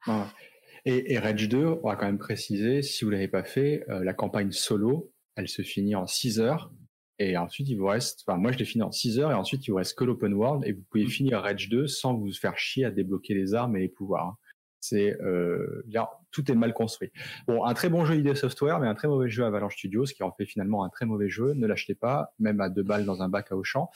Et, 0.84 1.12
et 1.12 1.18
Rage 1.18 1.48
2, 1.48 1.80
on 1.82 1.88
va 1.88 1.96
quand 1.96 2.06
même 2.06 2.18
préciser, 2.18 2.82
si 2.82 3.04
vous 3.04 3.10
l'avez 3.10 3.28
pas 3.28 3.44
fait, 3.44 3.84
euh, 3.88 4.02
la 4.04 4.14
campagne 4.14 4.52
solo, 4.52 5.12
elle 5.36 5.48
se 5.48 5.62
finit 5.62 5.94
en 5.94 6.06
6 6.06 6.40
heures. 6.40 6.72
Et 7.18 7.36
ensuite, 7.36 7.68
il 7.68 7.76
vous 7.76 7.86
reste, 7.86 8.24
enfin, 8.26 8.38
moi, 8.38 8.52
je 8.52 8.58
l'ai 8.58 8.64
fini 8.64 8.82
en 8.82 8.90
6 8.90 9.18
heures 9.18 9.30
et 9.30 9.34
ensuite, 9.34 9.66
il 9.66 9.70
vous 9.70 9.76
reste 9.76 9.96
que 9.96 10.04
l'open 10.04 10.32
world 10.34 10.64
et 10.66 10.72
vous 10.72 10.82
pouvez 10.90 11.04
mmh. 11.04 11.10
finir 11.10 11.40
Rage 11.40 11.68
2 11.68 11.86
sans 11.86 12.14
vous 12.14 12.32
faire 12.32 12.58
chier 12.58 12.84
à 12.84 12.90
débloquer 12.90 13.34
les 13.34 13.54
armes 13.54 13.76
et 13.76 13.80
les 13.80 13.88
pouvoirs. 13.88 14.26
Hein. 14.26 14.36
C'est, 14.80 15.16
euh, 15.20 15.84
tout 16.32 16.50
est 16.50 16.56
mal 16.56 16.74
construit. 16.74 17.12
Bon, 17.46 17.64
un 17.64 17.72
très 17.72 17.88
bon 17.88 18.04
jeu 18.04 18.16
ID 18.16 18.34
Software, 18.34 18.80
mais 18.80 18.88
un 18.88 18.96
très 18.96 19.06
mauvais 19.06 19.28
jeu 19.28 19.44
Avalanche 19.44 19.76
Studios, 19.76 20.06
ce 20.06 20.14
qui 20.14 20.24
en 20.24 20.32
fait 20.32 20.44
finalement 20.44 20.82
un 20.82 20.88
très 20.88 21.06
mauvais 21.06 21.28
jeu. 21.28 21.52
Ne 21.54 21.68
l'achetez 21.68 21.94
pas, 21.94 22.34
même 22.40 22.60
à 22.60 22.68
deux 22.68 22.82
balles 22.82 23.04
dans 23.04 23.22
un 23.22 23.28
bac 23.28 23.52
à 23.52 23.56
Auchan. 23.56 23.90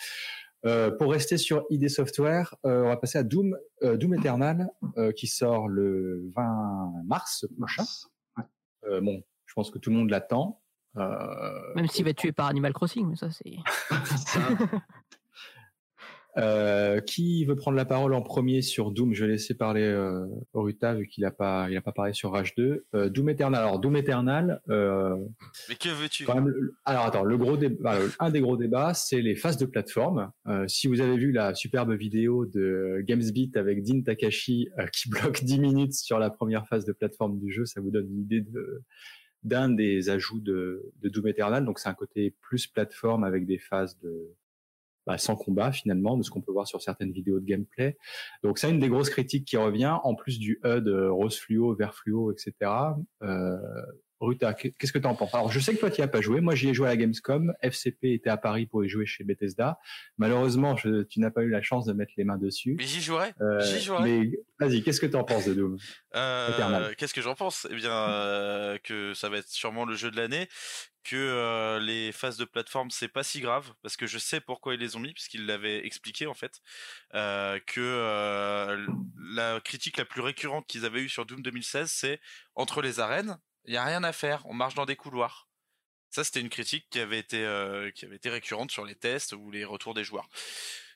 Euh, 0.67 0.91
pour 0.91 1.13
rester 1.13 1.39
sur 1.39 1.65
ID 1.71 1.89
Software, 1.89 2.55
euh, 2.65 2.83
on 2.85 2.89
va 2.89 2.97
passer 2.97 3.19
à 3.19 3.23
Doom, 3.23 3.57
euh, 3.83 3.97
Doom 3.97 4.15
Eternal, 4.15 4.69
euh, 4.97 5.13
qui 5.13 5.29
sort 5.29 5.69
le 5.69 6.29
20 6.35 7.05
mars 7.05 7.47
prochain. 7.57 7.85
Euh, 8.85 9.01
bon, 9.01 9.23
je 9.45 9.55
pense 9.55 9.71
que 9.71 9.79
tout 9.79 9.91
le 9.91 9.97
monde 9.97 10.11
l'attend. 10.11 10.61
Même 10.97 11.89
s'il 11.89 12.05
va 12.05 12.15
tuer 12.15 12.33
par 12.33 12.47
Animal 12.47 12.73
Crossing, 12.73 13.07
mais 13.07 13.17
ça 13.17 13.29
c'est. 13.31 13.57
Euh, 16.39 17.01
qui 17.01 17.45
veut 17.47 17.57
prendre 17.57 17.77
la 17.77 17.87
parole 17.87 18.13
en 18.13 18.21
premier 18.21 18.61
sur 18.61 18.91
Doom? 18.91 19.15
Je 19.15 19.25
vais 19.25 19.33
laisser 19.33 19.55
parler 19.55 19.83
euh, 19.83 20.27
Oruta 20.53 20.95
vu 20.95 21.07
qu'il 21.09 21.25
a 21.25 21.31
pas, 21.31 21.69
il 21.71 21.77
a 21.77 21.81
pas 21.81 21.93
parlé 21.93 22.13
sur 22.13 22.33
Rage 22.33 22.55
2. 22.57 22.85
Euh, 22.95 23.09
Doom 23.09 23.31
Eternal. 23.31 23.63
Alors 23.63 23.79
Doom 23.79 23.97
Eternal. 23.97 24.61
Euh, 24.69 25.17
Mais 25.69 25.77
que 25.77 25.89
veux-tu? 25.89 26.27
Alors 26.85 27.05
attends, 27.05 27.25
le 27.25 27.39
gros 27.39 27.57
débat, 27.57 27.99
un 28.19 28.31
des 28.31 28.41
gros 28.41 28.57
débats, 28.57 28.93
c'est 28.93 29.23
les 29.23 29.35
phases 29.35 29.57
de 29.57 29.67
plateforme. 29.67 30.31
Euh, 30.47 30.69
si 30.69 30.89
vous 30.89 31.01
avez 31.01 31.17
vu 31.17 31.33
la 31.33 31.55
superbe 31.55 31.93
vidéo 31.93 32.45
de 32.45 33.03
GamesBeat 33.03 33.57
avec 33.57 33.83
Dean 33.83 34.03
Takashi 34.03 34.69
euh, 34.79 34.87
qui 34.89 35.09
bloque 35.11 35.43
10 35.43 35.59
minutes 35.59 35.95
sur 35.95 36.19
la 36.19 36.31
première 36.31 36.67
phase 36.67 36.85
de 36.85 36.93
plateforme 36.93 37.39
du 37.39 37.51
jeu, 37.51 37.65
ça 37.65 37.81
vous 37.81 37.91
donne 37.91 38.09
une 38.11 38.21
idée 38.21 38.41
de 38.41 38.83
d'un 39.43 39.69
des 39.69 40.11
ajouts 40.11 40.41
de, 40.41 40.93
de 41.01 41.09
Doom 41.09 41.29
Eternal. 41.29 41.65
Donc 41.65 41.79
c'est 41.79 41.89
un 41.89 41.95
côté 41.95 42.35
plus 42.41 42.67
plateforme 42.67 43.23
avec 43.23 43.47
des 43.47 43.59
phases 43.59 43.97
de 44.01 44.35
bah, 45.07 45.19
sans 45.19 45.37
combat 45.37 45.73
finalement, 45.73 46.17
de 46.17 46.23
ce 46.23 46.31
qu'on 46.31 46.41
peut 46.41 46.53
voir 46.53 46.67
sur 46.67 46.83
certaines 46.83 47.13
vidéos 47.13 47.39
de 47.39 47.45
gameplay. 47.45 47.97
Donc 48.43 48.59
c'est 48.59 48.71
une 48.71 48.81
des 48.81 48.89
grosses 48.89 49.11
critiques 49.11 49.47
qui 49.47 49.57
revient, 49.57 49.97
en 50.03 50.15
plus 50.15 50.39
du 50.39 50.61
HUD 50.65 50.89
euh, 50.89 51.13
rose 51.13 51.39
fluo, 51.39 51.75
vert 51.75 51.95
fluo, 51.95 52.33
etc. 52.33 52.53
Euh, 53.23 53.57
Ruta, 54.21 54.55
qu'est-ce 54.55 54.93
que 54.93 54.99
tu 54.99 55.07
en 55.07 55.15
penses? 55.15 55.35
Alors, 55.35 55.53
je 55.53 55.61
sais 55.61 55.75
que 55.75 55.81
toi, 55.81 55.91
tu 55.91 56.01
n'y 56.01 56.05
as 56.05 56.09
pas 56.09 56.23
joué. 56.23 56.41
Moi, 56.41 56.55
j'y 56.55 56.69
ai 56.69 56.75
joué 56.75 56.87
à 56.87 56.91
la 56.91 56.97
Gamescom. 56.97 57.53
FCP 57.61 58.15
était 58.15 58.31
à 58.31 58.39
Paris 58.39 58.67
pour 58.67 58.83
y 58.85 58.89
jouer 58.89 59.05
chez 59.05 59.25
Bethesda. 59.25 59.79
Malheureusement, 60.17 60.75
tu 60.75 61.21
n'as 61.21 61.31
pas 61.31 61.43
eu 61.43 61.51
la 61.51 61.61
chance 61.61 61.85
de 61.85 61.93
mettre 61.93 62.13
les 62.17 62.25
mains 62.25 62.39
dessus. 62.39 62.77
Mais 62.79 62.85
j'y 62.85 63.03
jouerai. 63.03 63.35
Euh, 63.43 63.61
j'y 63.61 63.81
jouerai. 63.81 64.03
Mais 64.03 64.31
vas-y, 64.59 64.83
qu'est-ce 64.83 65.01
que 65.01 65.07
tu 65.07 65.17
en 65.17 65.25
penses 65.25 65.45
de 65.47 65.55
Doom? 65.55 65.77
Euh, 66.15 66.95
Qu'est-ce 66.97 67.13
que 67.13 67.21
j'en 67.21 67.35
pense? 67.35 67.67
Eh 67.71 67.75
bien, 67.75 67.93
euh, 67.93 68.79
que 68.83 69.13
ça 69.13 69.29
va 69.29 69.37
être 69.39 69.49
sûrement 69.49 69.85
le 69.85 69.95
jeu 69.95 70.11
de 70.11 70.17
l'année. 70.17 70.49
Que 71.05 71.79
les 71.79 72.11
phases 72.11 72.37
de 72.37 72.45
plateforme, 72.45 72.91
c'est 72.91 73.07
pas 73.07 73.23
si 73.23 73.41
grave 73.41 73.71
parce 73.81 73.97
que 73.97 74.09
je 74.09 74.19
sais 74.19 74.41
pourquoi 74.41 74.75
ils 74.75 74.81
les 74.81 74.97
ont 74.97 74.99
mis 74.99 75.13
puisqu'ils 75.13 75.47
l'avaient 75.47 75.87
expliqué 75.87 76.27
en 76.27 76.35
fait. 76.35 76.61
que 77.13 78.87
la 79.33 79.61
critique 79.61 79.99
la 79.99 80.05
plus 80.05 80.21
récurrente 80.21 80.67
qu'ils 80.67 80.85
avaient 80.85 81.03
eue 81.03 81.09
sur 81.09 81.25
Doom 81.25 81.43
2016, 81.43 81.89
c'est 81.93 82.19
entre 82.57 82.83
les 82.83 82.99
arènes 82.99 83.37
il 83.67 83.75
y 83.75 83.77
a 83.77 83.85
rien 83.85 84.05
à 84.05 84.13
faire, 84.13 84.43
on 84.47 84.55
marche 84.55 84.75
dans 84.75 84.87
des 84.87 84.97
couloirs. 84.97 85.49
Ça, 86.11 86.25
c'était 86.25 86.41
une 86.41 86.49
critique 86.49 86.87
qui 86.91 87.01
avait 87.01 87.19
été 87.19 87.45
euh, 87.45 87.91
qui 87.91 88.05
avait 88.05 88.17
été 88.17 88.31
récurrente 88.31 88.71
sur 88.71 88.85
les 88.85 88.95
tests 88.95 89.33
ou 89.33 89.51
les 89.51 89.65
retours 89.65 89.93
des 89.93 90.05
joueurs. 90.05 90.29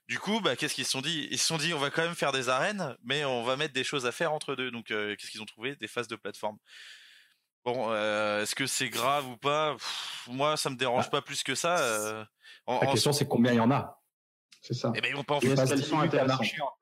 Du 0.09 0.19
coup, 0.19 0.41
bah, 0.41 0.57
qu'est-ce 0.57 0.75
qu'ils 0.75 0.87
se 0.87 0.93
sont 0.93 1.03
dit? 1.03 1.29
Ils 1.31 1.39
se 1.39 1.47
sont 1.47 1.59
dit, 1.59 1.75
on 1.75 1.79
va 1.79 1.91
quand 1.91 2.03
même 2.03 2.15
faire 2.15 2.33
des 2.33 2.49
arènes, 2.49 2.97
mais 3.05 3.25
on 3.25 3.45
va 3.45 3.57
mettre 3.57 3.75
des 3.75 3.85
choses 3.85 4.07
à 4.07 4.13
faire 4.13 4.33
entre 4.33 4.57
deux. 4.57 4.71
Donc, 4.71 4.91
euh, 4.91 5.15
qu'est-ce 5.17 5.31
qu'ils 5.31 5.43
ont 5.43 5.47
trouvé? 5.47 5.77
Des 5.77 5.89
phases 5.89 6.09
de 6.09 6.17
plateforme. 6.17 6.59
Bon, 7.65 7.91
euh, 7.91 8.43
est-ce 8.43 8.55
que 8.55 8.67
c'est 8.67 8.89
grave 8.89 9.29
ou 9.29 9.37
pas? 9.37 9.77
Moi, 10.27 10.57
ça 10.57 10.71
me 10.71 10.77
dérange 10.77 11.05
ah. 11.09 11.11
pas 11.11 11.23
plus 11.23 11.43
que 11.43 11.55
ça. 11.55 12.27
La 12.67 12.87
question, 12.87 13.13
c'est 13.13 13.29
combien 13.29 13.53
il 13.53 13.57
y 13.57 13.61
en 13.61 13.71
a? 13.71 14.00
C'est 14.61 14.75
ça. 14.75 14.93
Eh 14.95 15.01
ben, 15.01 15.09
ils 15.09 15.17
vont 15.17 15.25
pas 15.25 15.37
en 15.37 15.41
faire 15.41 15.57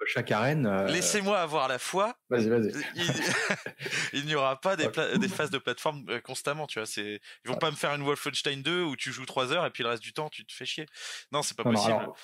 chaque 0.06 0.32
arène. 0.32 0.66
Euh, 0.66 0.86
Laissez-moi 0.88 1.38
avoir 1.38 1.68
la 1.68 1.78
foi. 1.78 2.16
Vas-y, 2.28 2.48
vas-y. 2.48 2.72
Il, 4.12 4.24
n'y 4.26 4.34
aura 4.34 4.60
pas 4.60 4.74
des, 4.74 4.88
des, 5.18 5.28
phases 5.28 5.50
de 5.50 5.59
plateforme 5.59 6.05
euh, 6.09 6.20
constamment, 6.20 6.66
tu 6.66 6.80
vois. 6.80 6.86
C'est, 6.86 7.20
ils 7.44 7.48
vont 7.48 7.56
pas 7.56 7.70
me 7.70 7.76
faire 7.76 7.94
une 7.94 8.02
Wolfenstein 8.02 8.62
2 8.62 8.82
où 8.82 8.96
tu 8.96 9.12
joues 9.12 9.26
3 9.26 9.52
heures 9.52 9.64
et 9.64 9.70
puis 9.70 9.84
le 9.84 9.90
reste 9.90 10.02
du 10.02 10.12
temps 10.12 10.28
tu 10.28 10.44
te 10.44 10.52
fais 10.52 10.66
chier. 10.66 10.86
Non, 11.30 11.42
c'est 11.42 11.56
pas 11.56 11.62
possible. 11.62 11.92
alors, 11.92 12.16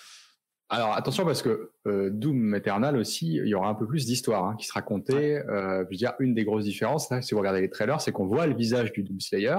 attention 0.75 1.25
parce 1.25 1.43
que 1.43 1.71
euh, 1.87 2.11
Doom 2.11 2.55
Eternal 2.55 2.97
aussi, 2.97 3.35
il 3.37 3.47
y 3.47 3.55
aura 3.55 3.69
un 3.69 3.75
peu 3.75 3.87
plus 3.87 4.07
d'histoire 4.07 4.45
hein, 4.47 4.57
qui 4.57 4.67
sera 4.67 4.81
racontée. 4.81 5.41
je 5.47 5.89
veux 5.89 5.97
dire, 5.97 6.15
une 6.19 6.35
des 6.35 6.45
grosses 6.45 6.65
différences, 6.65 7.13
si 7.21 7.35
vous 7.35 7.41
regardez 7.41 7.61
les 7.61 7.71
trailers, 7.71 8.01
c'est 8.01 8.13
qu'on 8.13 8.27
voit 8.27 8.47
le 8.47 8.55
visage 8.55 8.93
du 8.93 9.03
Doom 9.03 9.21
Slayer. 9.21 9.59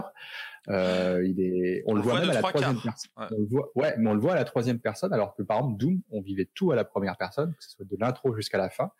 Euh, 0.69 1.23
il 1.25 1.39
est, 1.41 1.83
on, 1.85 1.93
le 1.93 2.01
voit, 2.01 2.19
même 2.19 2.29
à 2.29 2.33
la 2.33 2.41
troisième 2.41 2.81
personne. 2.81 3.11
Ouais. 3.17 3.25
On 3.31 3.39
le 3.39 3.45
voit, 3.45 3.71
ouais, 3.75 3.95
mais 3.97 4.09
on 4.09 4.13
le 4.13 4.19
voit 4.19 4.33
à 4.33 4.35
la 4.35 4.45
troisième 4.45 4.79
personne, 4.79 5.13
alors 5.13 5.35
que 5.35 5.43
par 5.43 5.57
exemple 5.57 5.77
Doom, 5.77 6.01
on 6.11 6.21
vivait 6.21 6.49
tout 6.53 6.71
à 6.71 6.75
la 6.75 6.83
première 6.83 7.17
personne, 7.17 7.53
que 7.53 7.63
ce 7.63 7.71
soit 7.71 7.85
de 7.85 7.97
l'intro 7.99 8.35
jusqu'à 8.35 8.57
la 8.57 8.69
fin. 8.69 8.91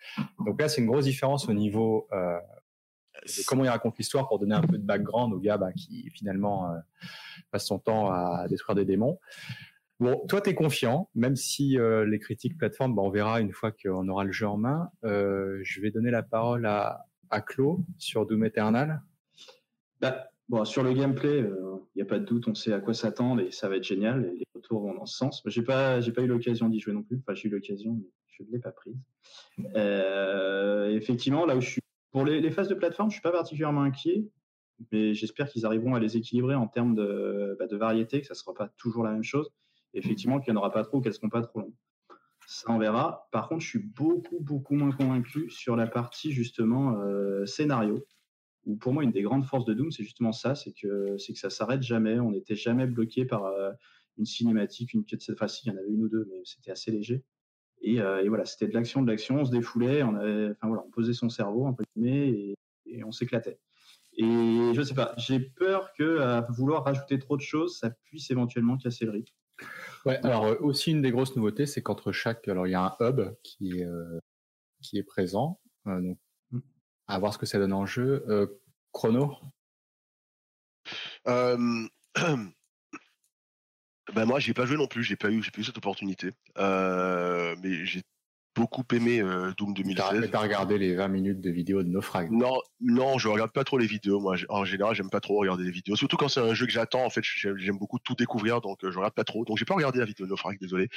Donc 0.45 0.61
là, 0.61 0.69
c'est 0.69 0.81
une 0.81 0.87
grosse 0.87 1.05
différence 1.05 1.49
au 1.49 1.53
niveau 1.53 2.07
euh, 2.13 2.37
de 3.25 3.43
comment 3.47 3.63
il 3.63 3.69
raconte 3.69 3.97
l'histoire 3.97 4.27
pour 4.27 4.39
donner 4.39 4.55
un 4.55 4.61
peu 4.61 4.77
de 4.77 4.83
background 4.83 5.33
au 5.33 5.39
gars 5.39 5.57
bah, 5.57 5.73
qui 5.73 6.09
finalement 6.11 6.71
euh, 6.71 6.77
passe 7.51 7.65
son 7.65 7.79
temps 7.79 8.11
à 8.11 8.47
détruire 8.47 8.75
des 8.75 8.85
démons. 8.85 9.19
Bon, 9.99 10.25
toi, 10.27 10.41
tu 10.41 10.49
es 10.49 10.55
confiant, 10.55 11.09
même 11.15 11.35
si 11.35 11.79
euh, 11.79 12.05
les 12.05 12.19
critiques 12.19 12.57
plateforme, 12.57 12.95
bah, 12.95 13.01
on 13.01 13.09
verra 13.09 13.39
une 13.39 13.53
fois 13.53 13.71
qu'on 13.71 14.07
aura 14.09 14.25
le 14.25 14.31
jeu 14.31 14.47
en 14.47 14.57
main. 14.57 14.89
Euh, 15.05 15.59
je 15.63 15.79
vais 15.79 15.89
donner 15.89 16.11
la 16.11 16.23
parole 16.23 16.65
à, 16.65 17.05
à 17.29 17.41
Claude 17.41 17.83
sur 17.97 18.25
Doom 18.25 18.43
Eternal. 18.43 19.01
Bah, 20.01 20.29
Bon, 20.47 20.63
sur 20.63 20.83
le 20.83 20.93
gameplay, 20.93 21.39
il 21.39 21.45
euh, 21.45 21.77
n'y 21.95 22.03
a 22.03 22.05
pas 22.05 22.19
de 22.19 22.25
doute, 22.25 22.47
on 22.47 22.53
sait 22.53 22.71
à 22.71 22.79
quoi 22.79 22.93
s'attendre 22.93 23.41
et 23.41 23.49
ça 23.49 23.67
va 23.67 23.77
être 23.77 23.83
génial. 23.83 24.31
Les 24.37 24.45
retours 24.53 24.81
vont 24.81 24.93
dans 24.93 25.07
ce 25.07 25.17
sens. 25.17 25.41
J'ai 25.47 25.63
pas, 25.63 25.99
pas 25.99 26.21
eu 26.21 26.27
l'occasion 26.27 26.69
d'y 26.69 26.79
jouer 26.79 26.93
non 26.93 27.01
plus. 27.01 27.17
Enfin, 27.17 27.33
j'ai 27.33 27.47
eu 27.47 27.51
l'occasion, 27.51 27.93
mais 27.93 28.07
je 28.27 28.43
ne 28.43 28.51
l'ai 28.51 28.59
pas 28.59 28.71
prise. 28.71 28.95
Effectivement, 30.95 31.47
là 31.47 31.57
où 31.57 31.61
je 31.61 31.69
suis, 31.71 31.81
pour 32.11 32.25
les, 32.25 32.51
phases 32.51 32.67
de 32.67 32.75
plateforme, 32.75 33.09
je 33.09 33.15
suis 33.15 33.23
pas 33.23 33.31
particulièrement 33.31 33.81
inquiet, 33.81 34.23
mais 34.91 35.15
j'espère 35.15 35.49
qu'ils 35.49 35.65
arriveront 35.65 35.95
à 35.95 35.99
les 35.99 36.15
équilibrer 36.15 36.53
en 36.53 36.67
termes 36.67 36.93
de, 36.93 37.57
bah, 37.57 37.65
variété, 37.71 38.21
que 38.21 38.27
ça 38.27 38.35
sera 38.35 38.53
pas 38.53 38.67
toujours 38.77 39.03
la 39.03 39.13
même 39.13 39.23
chose. 39.23 39.49
Effectivement, 39.95 40.39
qu'il 40.39 40.53
n'y 40.53 40.57
en 40.57 40.61
aura 40.61 40.71
pas 40.71 40.83
trop, 40.83 41.01
qu'elles 41.01 41.13
seront 41.13 41.29
pas 41.29 41.41
trop 41.41 41.61
longues. 41.61 41.73
Ça, 42.47 42.71
on 42.71 42.77
verra. 42.77 43.27
Par 43.31 43.49
contre, 43.49 43.61
je 43.61 43.69
suis 43.69 43.79
beaucoup, 43.79 44.39
beaucoup 44.39 44.75
moins 44.75 44.91
convaincu 44.91 45.49
sur 45.49 45.75
la 45.75 45.87
partie 45.87 46.31
justement 46.31 46.99
euh, 46.99 47.45
scénario 47.45 48.05
pour 48.79 48.93
moi, 48.93 49.03
une 49.03 49.11
des 49.11 49.21
grandes 49.21 49.45
forces 49.45 49.65
de 49.65 49.73
Doom, 49.73 49.91
c'est 49.91 50.03
justement 50.03 50.31
ça, 50.31 50.55
c'est 50.55 50.73
que, 50.73 51.17
c'est 51.17 51.33
que 51.33 51.39
ça 51.39 51.49
s'arrête 51.49 51.83
jamais. 51.83 52.19
On 52.19 52.31
n'était 52.31 52.55
jamais 52.55 52.87
bloqué 52.87 53.25
par 53.25 53.45
euh, 53.45 53.71
une 54.17 54.25
cinématique, 54.25 54.93
une 54.93 55.05
quête. 55.05 55.21
Enfin, 55.31 55.47
si, 55.47 55.65
il 55.65 55.71
y 55.71 55.75
en 55.75 55.77
avait 55.77 55.89
une 55.89 56.03
ou 56.03 56.09
deux, 56.09 56.27
mais 56.29 56.41
c'était 56.43 56.71
assez 56.71 56.91
léger. 56.91 57.23
Et, 57.81 58.01
euh, 58.01 58.23
voilà, 58.27 58.45
c'était 58.45 58.67
de 58.67 58.73
l'action, 58.73 59.01
de 59.01 59.11
l'action. 59.11 59.37
On 59.41 59.45
se 59.45 59.51
défoulait, 59.51 60.01
on 60.03 60.15
enfin 60.15 60.67
voilà, 60.67 60.83
on 60.85 60.89
posait 60.89 61.13
son 61.13 61.29
cerveau, 61.29 61.67
un 61.67 61.73
peu 61.73 61.83
et, 62.03 62.55
et 62.87 63.03
on 63.03 63.11
s'éclatait. 63.11 63.59
Et 64.17 64.71
je 64.73 64.81
sais 64.81 64.95
pas, 64.95 65.13
j'ai 65.17 65.39
peur 65.39 65.91
que 65.93 66.19
à 66.19 66.41
vouloir 66.49 66.85
rajouter 66.85 67.19
trop 67.19 67.35
de 67.35 67.41
choses, 67.41 67.77
ça 67.77 67.89
puisse 67.89 68.31
éventuellement 68.31 68.77
casser 68.77 69.05
le 69.05 69.11
rythme. 69.11 69.33
Ouais, 70.05 70.17
alors 70.23 70.45
euh, 70.45 70.55
aussi 70.59 70.91
une 70.91 71.01
des 71.01 71.11
grosses 71.11 71.35
nouveautés, 71.35 71.65
c'est 71.65 71.81
qu'entre 71.81 72.11
chaque, 72.11 72.47
alors 72.47 72.67
il 72.67 72.71
y 72.71 72.75
a 72.75 72.81
un 72.81 72.95
hub 72.99 73.35
qui 73.43 73.79
est 73.79 73.87
qui 74.81 74.99
est 74.99 75.03
présent, 75.03 75.59
donc 75.85 76.19
à 77.07 77.19
voir 77.19 77.33
ce 77.33 77.37
que 77.37 77.45
ça 77.45 77.59
donne 77.59 77.73
en 77.73 77.85
jeu. 77.85 78.25
Euh, 78.27 78.47
chrono? 78.91 79.35
Euh, 81.27 81.87
ben 84.13 84.25
moi, 84.25 84.39
j'ai 84.39 84.53
pas 84.53 84.65
joué 84.65 84.77
non 84.77 84.87
plus, 84.87 85.03
j'ai 85.03 85.15
pas 85.15 85.29
eu, 85.29 85.41
j'ai 85.41 85.51
pas 85.51 85.61
eu 85.61 85.63
cette 85.63 85.77
opportunité. 85.77 86.31
Euh, 86.57 87.55
mais 87.61 87.85
j'ai 87.85 88.01
beaucoup 88.55 88.83
aimé 88.93 89.21
euh, 89.21 89.51
Doom 89.57 89.73
2016. 89.73 90.29
T'as 90.31 90.39
regardé 90.39 90.77
les 90.77 90.95
20 90.95 91.07
minutes 91.09 91.41
de 91.41 91.49
vidéos 91.49 91.83
de 91.83 91.89
Naufrag 91.89 92.31
Non, 92.31 92.57
non, 92.79 93.17
je 93.17 93.27
regarde 93.27 93.51
pas 93.51 93.63
trop 93.63 93.77
les 93.77 93.85
vidéos. 93.85 94.19
Moi, 94.19 94.35
en 94.49 94.65
général, 94.65 94.95
j'aime 94.95 95.09
pas 95.09 95.19
trop 95.19 95.37
regarder 95.37 95.63
les 95.63 95.71
vidéos. 95.71 95.95
Surtout 95.95 96.17
quand 96.17 96.29
c'est 96.29 96.39
un 96.39 96.53
jeu 96.53 96.65
que 96.65 96.71
j'attends. 96.71 97.05
En 97.05 97.09
fait, 97.09 97.23
j'aime 97.23 97.77
beaucoup 97.77 97.99
tout 97.99 98.15
découvrir, 98.15 98.61
donc 98.61 98.79
je 98.81 98.97
regarde 98.97 99.13
pas 99.13 99.25
trop. 99.25 99.45
Donc, 99.45 99.57
j'ai 99.57 99.65
pas 99.65 99.75
regardé 99.75 99.99
la 99.99 100.05
vidéo 100.05 100.25
de 100.25 100.31
Naufrag, 100.31 100.57
désolé. 100.59 100.89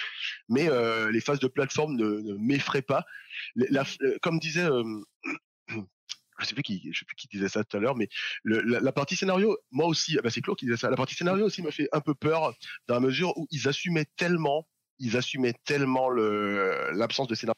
Mais 0.48 0.68
les 1.10 1.20
phases 1.20 1.40
de 1.40 1.48
plateforme 1.48 1.96
ne, 1.96 2.34
m'effraient 2.38 2.82
pas. 2.82 3.04
comme 4.22 4.38
disait 4.38 4.66
je 6.38 6.46
sais 6.46 6.54
plus 6.54 6.62
qui, 6.62 6.88
je 6.92 6.98
sais 6.98 7.04
plus 7.04 7.16
qui 7.16 7.28
disait 7.28 7.48
ça 7.48 7.64
tout 7.64 7.76
à 7.76 7.80
l'heure, 7.80 7.96
mais 7.96 8.08
le, 8.44 8.60
la, 8.60 8.92
partie 8.92 9.16
scénario, 9.16 9.58
moi 9.70 9.86
aussi, 9.86 10.16
ah 10.18 10.22
bah 10.22 10.30
c'est 10.30 10.40
Claude 10.40 10.56
qui 10.56 10.66
disait 10.66 10.76
ça. 10.76 10.90
La 10.90 10.96
partie 10.96 11.14
scénario 11.14 11.46
aussi 11.46 11.62
m'a 11.62 11.70
fait 11.70 11.88
un 11.92 12.00
peu 12.00 12.14
peur 12.14 12.54
dans 12.86 12.94
la 12.94 13.00
mesure 13.00 13.36
où 13.36 13.46
ils 13.50 13.68
assumaient 13.68 14.06
tellement, 14.16 14.66
ils 14.98 15.16
assumaient 15.16 15.54
tellement 15.64 16.08
le 16.08 16.90
l'absence 16.92 17.28
de 17.28 17.34
scénario. 17.34 17.54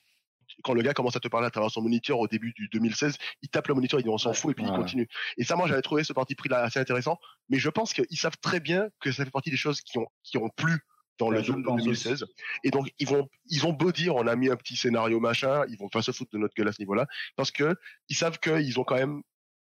Quand 0.62 0.74
le 0.74 0.82
gars 0.82 0.92
commence 0.92 1.16
à 1.16 1.20
te 1.20 1.28
parler 1.28 1.46
à 1.46 1.50
travers 1.50 1.70
son 1.70 1.80
moniteur 1.80 2.18
au 2.18 2.28
début 2.28 2.52
du 2.52 2.68
2016, 2.68 3.16
il 3.42 3.48
tape 3.48 3.68
le 3.68 3.74
moniteur, 3.74 3.98
il 3.98 4.02
dit 4.02 4.10
on 4.10 4.18
s'en 4.18 4.34
fout 4.34 4.50
et 4.50 4.54
puis 4.54 4.64
il 4.64 4.70
continue. 4.70 5.08
Et 5.38 5.44
ça, 5.44 5.56
moi, 5.56 5.66
j'avais 5.66 5.80
trouvé 5.80 6.04
ce 6.04 6.12
parti 6.12 6.34
pris 6.34 6.50
là 6.50 6.58
assez 6.62 6.78
intéressant. 6.78 7.18
Mais 7.48 7.58
je 7.58 7.70
pense 7.70 7.94
qu'ils 7.94 8.18
savent 8.18 8.36
très 8.42 8.60
bien 8.60 8.88
que 9.00 9.10
ça 9.10 9.24
fait 9.24 9.30
partie 9.30 9.50
des 9.50 9.56
choses 9.56 9.80
qui 9.80 9.98
ont 9.98 10.06
qui 10.22 10.36
ont 10.36 10.50
plu 10.50 10.80
dans 11.20 11.30
le 11.30 11.42
Doom 11.42 11.62
2016. 11.62 12.26
Et 12.64 12.70
donc, 12.70 12.90
ils 12.98 13.06
vont, 13.06 13.28
ils 13.46 13.60
vont 13.60 13.72
beau 13.72 13.92
dire, 13.92 14.16
on 14.16 14.26
a 14.26 14.34
mis 14.34 14.48
un 14.48 14.56
petit 14.56 14.74
scénario 14.74 15.20
machin, 15.20 15.64
ils 15.68 15.76
vont 15.76 15.88
faire 15.88 16.02
se 16.02 16.10
foutre 16.10 16.32
de 16.32 16.38
notre 16.38 16.54
gueule 16.54 16.68
à 16.68 16.72
ce 16.72 16.80
niveau-là, 16.80 17.06
parce 17.36 17.50
que 17.50 17.76
ils 18.08 18.16
savent 18.16 18.38
qu'ils 18.40 18.80
ont 18.80 18.84
quand 18.84 18.96
même, 18.96 19.22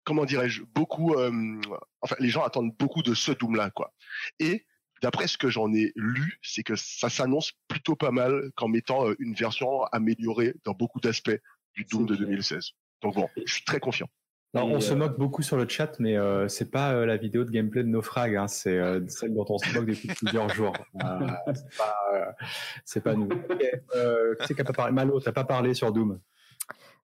comment 0.03 0.25
dirais-je, 0.25 0.63
beaucoup, 0.63 1.13
euh, 1.13 1.61
enfin, 2.01 2.15
les 2.19 2.29
gens 2.29 2.43
attendent 2.43 2.75
beaucoup 2.77 3.03
de 3.03 3.13
ce 3.13 3.31
Doom-là, 3.31 3.69
quoi. 3.69 3.93
Et, 4.39 4.65
d'après 5.01 5.27
ce 5.27 5.37
que 5.37 5.49
j'en 5.49 5.73
ai 5.73 5.91
lu, 5.95 6.39
c'est 6.41 6.63
que 6.63 6.75
ça 6.75 7.09
s'annonce 7.09 7.53
plutôt 7.67 7.95
pas 7.95 8.11
mal 8.11 8.51
qu'en 8.55 8.67
mettant 8.67 9.07
euh, 9.07 9.15
une 9.19 9.33
version 9.33 9.83
améliorée 9.85 10.55
dans 10.63 10.73
beaucoup 10.73 10.99
d'aspects 10.99 11.39
du 11.73 11.85
Doom 11.85 12.05
de 12.05 12.15
2016. 12.15 12.71
Donc 13.01 13.15
bon, 13.15 13.29
je 13.45 13.53
suis 13.53 13.65
très 13.65 13.79
confiant 13.79 14.07
on 14.63 14.79
se 14.79 14.93
euh, 14.93 14.95
moque 14.95 15.17
beaucoup 15.17 15.41
sur 15.41 15.57
le 15.57 15.67
chat, 15.67 15.99
mais 15.99 16.17
euh, 16.17 16.47
c'est 16.47 16.71
pas 16.71 16.93
euh, 16.93 17.05
la 17.05 17.17
vidéo 17.17 17.43
de 17.43 17.51
gameplay 17.51 17.83
de 17.83 17.89
Naufrag, 17.89 18.35
hein, 18.35 18.47
c'est 18.47 18.79
celle 19.09 19.33
dont 19.33 19.45
on 19.49 19.57
se 19.57 19.73
moque 19.73 19.85
depuis 19.85 20.07
plusieurs 20.07 20.49
jours. 20.49 20.73
c'est 22.85 23.03
pas, 23.03 23.11
pas 23.11 23.15
nous. 23.15 23.27
qui 23.27 23.37
c'est 24.47 24.55
qui 24.55 24.61
a 24.61 24.63
pas 24.63 24.73
parlé 24.73 24.93
Malo, 24.93 25.19
t'as 25.19 25.31
pas 25.31 25.43
parlé 25.43 25.73
sur 25.73 25.91
Doom 25.91 26.19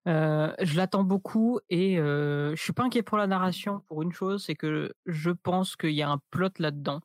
je 0.04 0.76
l'attends 0.76 1.04
beaucoup 1.04 1.60
et 1.70 1.96
je 1.96 2.56
suis 2.56 2.72
pas 2.72 2.82
inquiet 2.82 3.02
pour 3.02 3.18
la 3.18 3.28
narration 3.28 3.82
pour 3.86 4.02
une 4.02 4.12
chose, 4.12 4.44
c'est 4.44 4.56
que 4.56 4.92
je 5.06 5.30
pense 5.30 5.76
qu'il 5.76 5.92
y 5.92 6.02
a 6.02 6.10
un 6.10 6.18
plot 6.30 6.48
là-dedans 6.58 7.02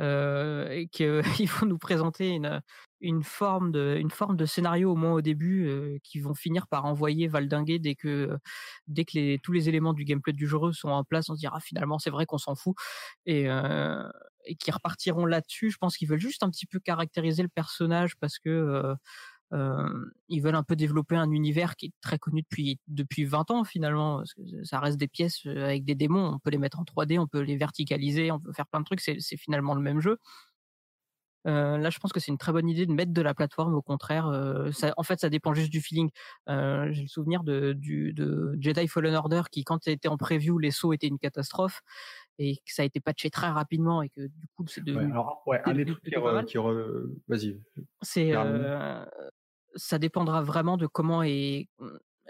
et 0.00 0.88
qu'ils 0.90 1.22
vont 1.60 1.66
nous 1.66 1.78
présenter 1.78 2.30
une, 2.30 2.60
une 3.00 3.22
forme 3.22 3.72
de 3.72 3.96
une 3.98 4.10
forme 4.10 4.36
de 4.36 4.44
scénario 4.46 4.92
au 4.92 4.96
moins 4.96 5.12
au 5.12 5.20
début 5.20 5.66
euh, 5.68 5.98
qui 6.02 6.20
vont 6.20 6.34
finir 6.34 6.66
par 6.68 6.84
envoyer 6.84 7.28
valdinguer 7.28 7.78
dès 7.78 7.94
que 7.94 8.36
dès 8.86 9.04
que 9.04 9.12
les, 9.14 9.38
tous 9.42 9.52
les 9.52 9.68
éléments 9.68 9.94
du 9.94 10.04
gameplay 10.04 10.32
du 10.32 10.46
jeu 10.46 10.58
sont 10.72 10.90
en 10.90 11.04
place. 11.04 11.28
On 11.30 11.34
se 11.34 11.40
dira 11.40 11.60
finalement 11.60 11.98
c'est 11.98 12.10
vrai 12.10 12.26
qu'on 12.26 12.38
s'en 12.38 12.54
fout. 12.54 12.74
Et 13.26 13.48
euh, 13.50 14.08
et 14.46 14.56
qui 14.56 14.70
repartiront 14.70 15.26
là-dessus. 15.26 15.70
Je 15.70 15.76
pense 15.78 15.96
qu'ils 15.96 16.08
veulent 16.08 16.20
juste 16.20 16.42
un 16.42 16.50
petit 16.50 16.66
peu 16.66 16.80
caractériser 16.80 17.42
le 17.42 17.48
personnage 17.48 18.16
parce 18.20 18.38
que 18.38 18.48
euh, 18.48 18.82
euh 18.82 18.94
ils 19.52 20.40
veulent 20.40 20.54
un 20.54 20.62
peu 20.62 20.76
développer 20.76 21.16
un 21.16 21.30
univers 21.30 21.76
qui 21.76 21.86
est 21.86 21.92
très 22.00 22.18
connu 22.18 22.42
depuis 22.42 22.78
depuis 22.86 23.24
20 23.24 23.50
ans 23.50 23.64
finalement 23.64 24.18
parce 24.18 24.34
que 24.34 24.42
ça 24.64 24.78
reste 24.78 24.98
des 24.98 25.08
pièces 25.08 25.44
avec 25.44 25.84
des 25.84 25.96
démons 25.96 26.34
on 26.34 26.38
peut 26.38 26.50
les 26.50 26.58
mettre 26.58 26.78
en 26.78 26.84
3D 26.84 27.18
on 27.18 27.26
peut 27.26 27.40
les 27.40 27.56
verticaliser 27.56 28.30
on 28.30 28.38
peut 28.38 28.52
faire 28.52 28.66
plein 28.68 28.80
de 28.80 28.84
trucs 28.84 29.00
c'est 29.00 29.36
finalement 29.36 29.74
le 29.74 29.80
même 29.80 30.00
jeu 30.00 30.18
là, 31.44 31.90
je 31.90 31.98
pense 31.98 32.12
que 32.12 32.20
c'est 32.20 32.30
une 32.30 32.38
très 32.38 32.52
bonne 32.52 32.68
idée 32.68 32.86
de 32.86 32.92
mettre 32.92 33.12
de 33.12 33.22
la 33.22 33.34
plateforme. 33.34 33.74
Au 33.74 33.82
contraire, 33.82 34.30
ça, 34.72 34.92
en 34.96 35.02
fait, 35.02 35.20
ça 35.20 35.30
dépend 35.30 35.54
juste 35.54 35.70
du 35.70 35.80
feeling. 35.80 36.10
J'ai 36.46 37.02
le 37.02 37.08
souvenir 37.08 37.42
de, 37.44 37.72
du, 37.72 38.12
de 38.12 38.56
Jedi 38.60 38.88
Fallen 38.88 39.14
Order 39.14 39.42
qui, 39.50 39.64
quand 39.64 39.86
était 39.88 40.08
en 40.08 40.16
preview, 40.16 40.58
les 40.58 40.70
sauts 40.70 40.92
étaient 40.92 41.06
une 41.06 41.18
catastrophe 41.18 41.82
et 42.38 42.56
que 42.56 42.72
ça 42.72 42.82
a 42.82 42.84
été 42.84 43.00
patché 43.00 43.30
très 43.30 43.48
rapidement 43.48 44.02
et 44.02 44.08
que 44.08 44.22
du 44.22 44.46
coup 44.56 44.66
c'est 44.66 44.82
de. 44.82 44.94
Ouais, 44.94 45.04
alors, 45.04 45.42
ouais, 45.46 45.60
un 45.64 45.74
des 45.74 45.84
trucs 45.84 46.02
qui, 46.02 46.10
qui 46.10 46.58
vas-y. 47.28 47.60
C'est 48.00 48.32
ça 49.74 49.98
dépendra 49.98 50.42
vraiment 50.42 50.76
de 50.76 50.86
comment 50.86 51.22
est 51.22 51.68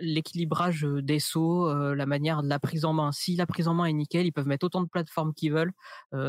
l'équilibrage 0.00 0.82
des 0.82 1.18
sauts, 1.18 1.72
la 1.94 2.06
manière 2.06 2.42
de 2.42 2.48
la 2.48 2.58
prise 2.58 2.84
en 2.84 2.94
main. 2.94 3.12
Si 3.12 3.36
la 3.36 3.46
prise 3.46 3.68
en 3.68 3.74
main 3.74 3.84
est 3.84 3.92
nickel, 3.92 4.24
ils 4.26 4.32
peuvent 4.32 4.46
mettre 4.46 4.64
autant 4.64 4.80
de 4.80 4.88
plateformes 4.88 5.34
qu'ils 5.34 5.52
veulent. 5.52 5.72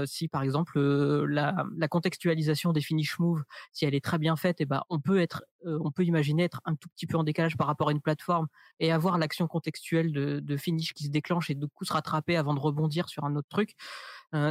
si 0.05 0.27
par 0.27 0.43
exemple 0.43 0.79
la, 0.79 1.65
la, 1.77 1.87
contextualisation 1.87 2.73
des 2.73 2.81
finish 2.81 3.17
moves, 3.19 3.43
si 3.71 3.85
elle 3.85 3.95
est 3.95 4.03
très 4.03 4.17
bien 4.17 4.35
faite, 4.35 4.59
et 4.59 4.63
eh 4.63 4.65
ben 4.65 4.81
on 4.89 4.99
peut 4.99 5.21
être, 5.21 5.43
on 5.65 5.91
peut 5.91 6.03
imaginer 6.03 6.43
être 6.43 6.61
un 6.65 6.75
tout 6.75 6.89
petit 6.89 7.07
peu 7.07 7.17
en 7.17 7.23
décalage 7.23 7.57
par 7.57 7.67
rapport 7.67 7.89
à 7.89 7.91
une 7.91 8.01
plateforme 8.01 8.47
et 8.79 8.91
avoir 8.91 9.17
l'action 9.17 9.47
contextuelle 9.47 10.11
de, 10.11 10.39
de 10.39 10.57
finish 10.57 10.93
qui 10.93 11.05
se 11.05 11.09
déclenche 11.09 11.49
et 11.49 11.55
de 11.55 11.65
coup 11.65 11.85
se 11.85 11.93
rattraper 11.93 12.35
avant 12.37 12.53
de 12.53 12.59
rebondir 12.59 13.09
sur 13.09 13.23
un 13.23 13.35
autre 13.35 13.49
truc 13.49 13.75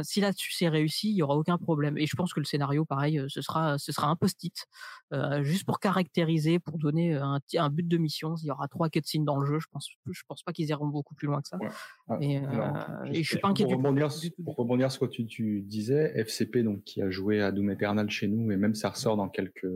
si 0.03 0.21
là-dessus 0.21 0.51
c'est 0.53 0.69
réussi, 0.69 1.09
il 1.09 1.15
y 1.15 1.23
aura 1.23 1.35
aucun 1.35 1.57
problème. 1.57 1.97
Et 1.97 2.05
je 2.05 2.15
pense 2.15 2.33
que 2.33 2.39
le 2.39 2.45
scénario, 2.45 2.85
pareil, 2.85 3.21
ce 3.27 3.41
sera, 3.41 3.77
ce 3.77 3.91
sera 3.91 4.07
un 4.07 4.15
post-it, 4.15 4.67
juste 5.41 5.65
pour 5.65 5.79
caractériser, 5.79 6.59
pour 6.59 6.77
donner 6.77 7.15
un, 7.15 7.39
un, 7.55 7.69
but 7.69 7.87
de 7.87 7.97
mission. 7.97 8.35
Il 8.41 8.47
y 8.47 8.51
aura 8.51 8.67
trois 8.67 8.89
cutscenes 8.89 9.25
dans 9.25 9.39
le 9.39 9.45
jeu. 9.45 9.59
Je 9.59 9.67
pense, 9.71 9.89
je 10.09 10.21
pense 10.27 10.43
pas 10.43 10.53
qu'ils 10.53 10.69
iront 10.69 10.87
beaucoup 10.87 11.15
plus 11.15 11.27
loin 11.27 11.41
que 11.41 11.47
ça. 11.47 11.57
Ah, 12.07 12.17
et, 12.21 13.23
je 13.23 13.27
suis 13.27 13.39
pas 13.39 13.49
inquiet 13.49 13.63
pour 13.63 13.73
rebondir, 13.73 14.09
Pour 14.43 14.55
rebondir 14.55 14.91
sur 14.91 15.05
ce 15.05 15.17
que 15.17 15.23
tu, 15.23 15.61
disais, 15.61 16.13
FCP, 16.15 16.63
donc 16.63 16.83
qui 16.83 17.01
a 17.01 17.09
joué 17.09 17.41
à 17.41 17.51
Doom 17.51 17.71
Eternal 17.71 18.09
chez 18.09 18.27
nous, 18.27 18.51
et 18.51 18.57
même 18.57 18.75
ça 18.75 18.89
ressort 18.89 19.17
dans 19.17 19.29
quelques 19.29 19.67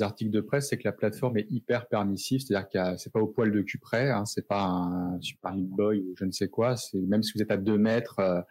articles 0.00 0.30
de 0.30 0.40
presse, 0.40 0.68
c'est 0.68 0.78
que 0.78 0.84
la 0.84 0.92
plateforme 0.92 1.36
est 1.36 1.46
hyper 1.50 1.86
permissive, 1.88 2.40
c'est-à-dire 2.40 2.68
que 2.68 2.96
c'est 2.96 3.12
pas 3.12 3.20
au 3.20 3.26
poil 3.26 3.52
de 3.52 3.60
cul 3.60 3.78
près, 3.78 4.10
hein, 4.10 4.24
c'est 4.24 4.46
pas 4.46 4.62
un 4.62 5.20
Super 5.20 5.54
Meat 5.54 5.68
Boy 5.68 6.00
ou 6.00 6.14
je 6.16 6.24
ne 6.24 6.30
sais 6.30 6.48
quoi, 6.48 6.76
c'est 6.76 7.00
même 7.00 7.22
si 7.22 7.32
vous 7.34 7.42
êtes 7.42 7.50
à 7.50 7.56
deux 7.56 7.78
mètres, 7.78 8.44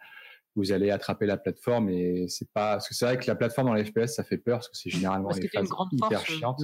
vous 0.56 0.72
allez 0.72 0.90
attraper 0.90 1.26
la 1.26 1.36
plateforme 1.36 1.88
et 1.88 2.26
c'est 2.28 2.50
pas 2.52 2.72
parce 2.72 2.88
que 2.88 2.94
c'est 2.94 3.04
vrai 3.04 3.18
que 3.18 3.26
la 3.26 3.36
plateforme 3.36 3.68
dans 3.68 3.74
les 3.74 3.84
FPS 3.84 4.14
ça 4.16 4.24
fait 4.24 4.36
peur 4.36 4.58
parce 4.58 4.68
que 4.68 4.76
c'est 4.76 4.90
généralement 4.90 5.28
parce 5.28 5.40
les 5.40 5.48
phases 5.48 5.68
hyper 5.92 6.20
chiantes. 6.26 6.60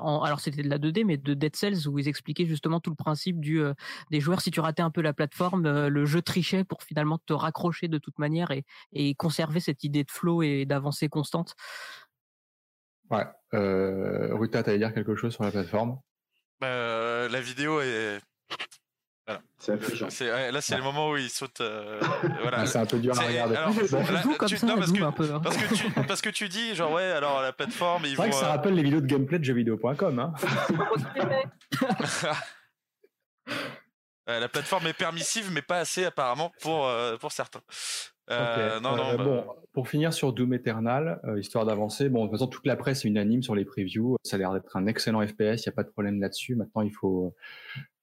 alors 0.00 0.40
c'était 0.40 0.62
de 0.62 0.68
la 0.68 0.78
2D 0.78 1.04
mais 1.04 1.16
de 1.16 1.32
Dead 1.32 1.56
Cells 1.56 1.88
où 1.88 1.98
ils 1.98 2.08
expliquaient 2.08 2.44
justement 2.44 2.80
tout 2.80 2.90
le 2.90 2.96
principe 2.96 3.40
du 3.40 3.62
euh, 3.62 3.72
des 4.10 4.20
joueurs 4.20 4.40
si 4.40 4.50
tu 4.50 4.60
ratais 4.60 4.82
un 4.82 4.90
peu 4.90 5.00
la 5.00 5.14
plateforme 5.14 5.64
euh, 5.64 5.88
le 5.88 6.04
jeu 6.04 6.20
trichait 6.20 6.64
pour 6.64 6.82
finalement 6.82 7.18
te 7.24 7.32
raccrocher 7.32 7.88
de 7.88 7.98
toute 7.98 8.18
manière 8.18 8.50
et, 8.50 8.64
et 8.92 9.14
conserver 9.14 9.60
cette 9.60 9.84
idée 9.84 10.04
de 10.04 10.10
flow 10.10 10.42
et 10.42 10.66
d'avancée 10.66 11.08
constante. 11.08 11.54
Ouais, 13.10 13.24
euh, 13.54 14.34
Ruta, 14.34 14.62
t'allais 14.62 14.78
dire 14.78 14.94
quelque 14.94 15.14
chose 15.14 15.34
sur 15.34 15.44
la 15.44 15.50
plateforme? 15.50 15.98
Bah, 16.60 17.28
La 17.28 17.40
vidéo 17.40 17.80
est 17.80 18.20
c'est 19.58 20.50
là, 20.50 20.60
c'est 20.60 20.76
le 20.76 20.82
moment 20.82 21.10
où 21.10 21.16
il 21.16 21.30
saute. 21.30 21.62
Euh, 21.62 21.98
voilà. 22.42 22.60
Ah, 22.60 22.66
c'est 22.66 22.78
un 22.78 22.84
peu 22.84 22.98
dur 22.98 23.18
à 23.18 23.22
regarder. 23.22 23.54
parce, 23.54 23.78
que, 25.56 25.74
tu, 25.74 25.90
parce 26.06 26.20
que 26.20 26.28
tu 26.28 26.48
dis, 26.48 26.74
genre, 26.74 26.92
ouais, 26.92 27.04
alors 27.04 27.40
la 27.40 27.54
plateforme. 27.54 28.04
C'est 28.04 28.14
vrai 28.14 28.28
que 28.28 28.36
ça 28.36 28.46
euh, 28.46 28.50
rappelle 28.50 28.74
les 28.74 28.82
vidéos 28.82 29.00
de 29.00 29.06
gameplay 29.06 29.38
de 29.38 29.44
jeuxvideo.com. 29.44 30.18
Hein. 30.18 30.34
la 34.26 34.48
plateforme 34.48 34.88
est 34.88 34.92
permissive, 34.92 35.50
mais 35.50 35.62
pas 35.62 35.78
assez 35.78 36.04
apparemment 36.04 36.52
pour, 36.60 36.86
euh, 36.86 37.16
pour 37.16 37.32
certains. 37.32 37.62
Non, 38.28 38.96
non, 38.96 39.16
bah 39.16 39.24
bon, 39.24 39.44
pour 39.72 39.88
finir 39.88 40.12
sur 40.12 40.32
Doom 40.32 40.54
Eternal, 40.54 41.20
histoire 41.38 41.66
d'avancer, 41.66 42.08
bon, 42.08 42.24
de 42.24 42.30
toute 42.30 42.38
façon, 42.38 42.46
toute 42.48 42.66
la 42.66 42.76
presse 42.76 43.04
est 43.04 43.08
unanime 43.08 43.42
sur 43.42 43.54
les 43.54 43.64
previews. 43.64 44.16
Ça 44.24 44.36
a 44.36 44.38
l'air 44.38 44.52
d'être 44.52 44.76
un 44.76 44.86
excellent 44.86 45.26
FPS, 45.26 45.38
il 45.38 45.64
n'y 45.66 45.68
a 45.68 45.72
pas 45.72 45.82
de 45.82 45.90
problème 45.90 46.20
là-dessus. 46.20 46.54
Maintenant, 46.56 46.82
il 46.82 46.92
faut, 46.92 47.34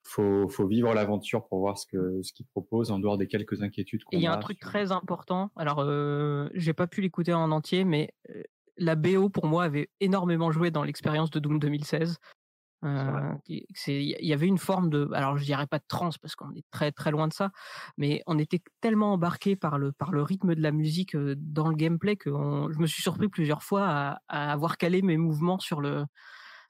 faut, 0.04 0.50
faut 0.50 0.68
vivre 0.68 0.94
l'aventure 0.94 1.48
pour 1.48 1.60
voir 1.60 1.78
ce 1.78 1.86
que 1.86 2.22
ce 2.22 2.34
qu'il 2.34 2.46
propose 2.48 2.92
en 2.92 3.00
dehors 3.00 3.18
des 3.18 3.28
quelques 3.28 3.62
inquiétudes 3.62 4.04
qu'on 4.04 4.18
a. 4.18 4.20
Il 4.20 4.24
y 4.24 4.28
a 4.28 4.34
un 4.34 4.40
truc 4.40 4.60
très 4.60 4.92
important. 4.92 5.52
Alors, 5.56 5.80
euh, 5.80 6.50
j'ai 6.54 6.74
pas 6.74 6.88
pu 6.88 7.02
l'écouter 7.02 7.34
en 7.34 7.52
entier, 7.52 7.86
mais 7.86 8.14
euh, 8.30 8.44
la 8.78 8.96
BO 8.96 9.30
pour 9.30 9.46
moi 9.46 9.64
avait 9.64 9.90
énormément 10.00 10.52
joué 10.52 10.72
dans 10.72 10.84
l'expérience 10.84 11.30
de 11.32 11.40
Doom 11.40 11.60
2016. 11.60 12.18
Euh, 12.84 13.34
il 13.48 13.66
y 14.20 14.34
avait 14.34 14.48
une 14.48 14.58
forme 14.58 14.90
de, 14.90 15.10
alors 15.14 15.38
je 15.38 15.46
dirais 15.46 15.68
pas 15.68 15.80
de 15.80 15.86
trance 15.88 16.18
parce 16.18 16.36
qu'on 16.36 16.52
est 16.56 16.66
très 16.72 16.92
très 16.92 17.12
loin 17.12 17.28
de 17.28 17.34
ça, 17.34 17.52
mais 17.98 18.24
on 18.28 18.40
était 18.40 18.62
tellement 18.82 19.14
embarqué 19.14 19.56
par 19.56 19.78
le 19.78 19.92
par 19.92 20.12
le 20.12 20.24
rythme 20.24 20.56
de 20.56 20.62
la 20.62 20.72
musique 20.72 21.16
dans 21.16 21.68
le 21.68 21.76
gameplay 21.76 22.16
que 22.16 22.30
je 22.30 22.80
me 22.80 22.88
suis 22.88 23.04
surpris 23.04 23.28
plusieurs 23.28 23.64
fois 23.64 23.88
à, 23.88 24.22
à 24.28 24.52
avoir 24.52 24.78
calé 24.78 25.02
mes 25.02 25.18
mouvements 25.18 25.60
sur 25.60 25.82
le 25.82 26.06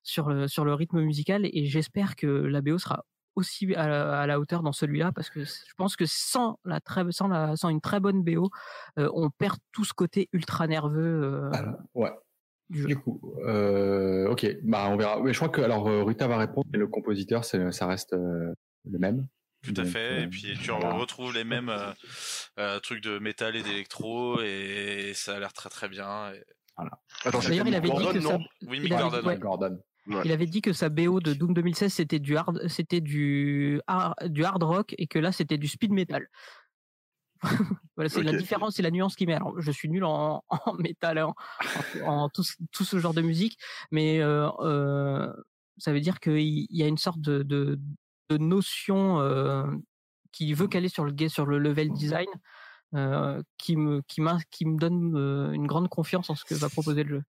sur 0.04 0.30
le 0.30 0.48
sur 0.48 0.66
le 0.66 0.74
rythme 0.74 1.02
musical 1.02 1.46
et 1.46 1.66
j'espère 1.66 2.16
que 2.16 2.28
la 2.28 2.62
BO 2.62 2.78
sera 2.78 3.06
aussi 3.36 3.74
à 3.76 4.28
la, 4.28 4.40
hauteur 4.40 4.62
dans 4.62 4.72
celui-là 4.72 5.12
parce 5.14 5.30
que 5.30 5.44
je 5.44 5.74
pense 5.78 5.96
que 5.96 6.06
sans 6.06 6.60
la 6.66 6.80
très 6.80 7.04
sans 7.12 7.28
la 7.28 7.56
sans 7.56 7.70
une 7.70 7.82
très 7.82 8.00
bonne 8.00 8.24
BO, 8.24 8.50
euh, 9.00 9.10
on 9.14 9.30
perd 9.30 9.58
tout 9.72 9.86
ce 9.86 9.94
côté 9.94 10.30
ultra 10.34 10.68
nerveux. 10.68 11.24
Euh, 11.24 11.72
ouais. 11.94 12.12
Du, 12.72 12.96
coup, 12.96 13.20
euh, 13.46 14.28
ok, 14.30 14.48
bah 14.64 14.88
on 14.90 14.98
verra. 14.98 15.22
Mais 15.22 15.34
je 15.34 15.38
crois 15.38 15.50
que 15.50 15.62
alors 15.62 15.86
Ruta 16.06 16.28
va 16.28 16.38
répondre, 16.38 16.68
mais 16.72 16.80
le 16.80 16.88
compositeur, 16.88 17.44
ça 17.46 17.88
reste 17.88 18.14
le 18.14 19.00
même. 19.00 19.28
Tout 19.64 19.76
à 19.78 19.86
fait. 19.86 20.24
et 20.24 20.28
puis 20.28 20.58
tu 20.60 20.72
retrouves 20.72 21.34
les 21.34 21.44
mêmes 21.44 21.72
trucs 22.82 23.04
de 23.04 23.20
métal 23.20 23.56
et 23.56 23.64
d'électro 23.64 24.42
et 24.42 25.12
ça 25.14 25.36
a 25.36 25.40
l'air 25.40 25.54
très 25.54 25.70
très 25.70 25.90
bien. 25.90 26.32
Voilà. 26.78 26.92
D'ailleurs, 27.26 27.68
il 27.68 27.76
avait 27.76 27.90
dit 27.90 28.14
que 28.14 28.22
ça... 28.22 28.40
Oui, 28.68 28.88
Gordon. 28.88 29.36
Gordon. 29.36 29.80
Il 30.08 30.32
avait 30.32 30.48
dit 30.48 30.62
que 30.62 30.74
sa 30.74 30.90
BO 30.90 31.20
de 31.20 31.34
Doom 31.34 31.54
2016 31.54 31.94
c'était 31.94 32.20
du 32.20 32.36
hard, 32.36 32.68
c'était 32.68 33.02
du 33.02 33.80
hard, 33.88 34.16
du 34.26 34.44
hard 34.44 34.64
rock 34.64 34.96
et 34.98 35.08
que 35.08 35.20
là 35.20 35.32
c'était 35.32 35.58
du 35.58 35.68
speed 35.68 35.92
metal. 35.92 36.28
voilà, 37.96 38.10
c'est 38.10 38.24
la 38.24 38.34
différence, 38.34 38.76
c'est 38.76 38.82
la 38.82 38.92
nuance 38.92 39.16
qui 39.16 39.26
met. 39.26 39.34
Alors, 39.34 39.60
je 39.60 39.72
suis 39.72 39.90
nul 39.90 40.04
en, 40.04 40.44
en 40.50 40.74
métal, 40.74 41.20
en, 41.20 41.36
en, 42.06 42.30
tout, 42.30 42.44
tout, 42.72 42.84
ce 42.84 43.00
genre 43.00 43.14
de 43.14 43.22
musique, 43.22 43.58
mais 43.92 44.22
euh, 44.22 44.50
euh, 44.60 45.34
ça 45.78 45.92
veut 45.92 46.02
dire 46.02 46.20
qu'il 46.20 46.68
y 46.70 46.84
a 46.84 46.88
une 46.88 46.98
sorte 46.98 47.20
de, 47.20 47.44
de, 47.44 47.80
de 48.30 48.38
notion 48.38 49.20
euh, 49.20 49.66
qui 50.32 50.54
veut 50.54 50.68
caler 50.68 50.90
sur 50.90 51.04
le 51.04 51.30
sur 51.30 51.46
le 51.46 51.58
level 51.58 51.92
design, 51.92 52.28
euh, 52.96 53.42
qui 53.58 53.76
me 53.76 54.02
qui, 54.08 54.22
qui 54.52 54.66
me 54.66 54.78
donne 54.78 55.54
une 55.54 55.68
grande 55.68 55.90
confiance 55.90 56.30
en 56.30 56.36
ce 56.36 56.46
que 56.46 56.56
va 56.56 56.70
proposer 56.70 57.04
le 57.04 57.18
jeu. 57.18 57.24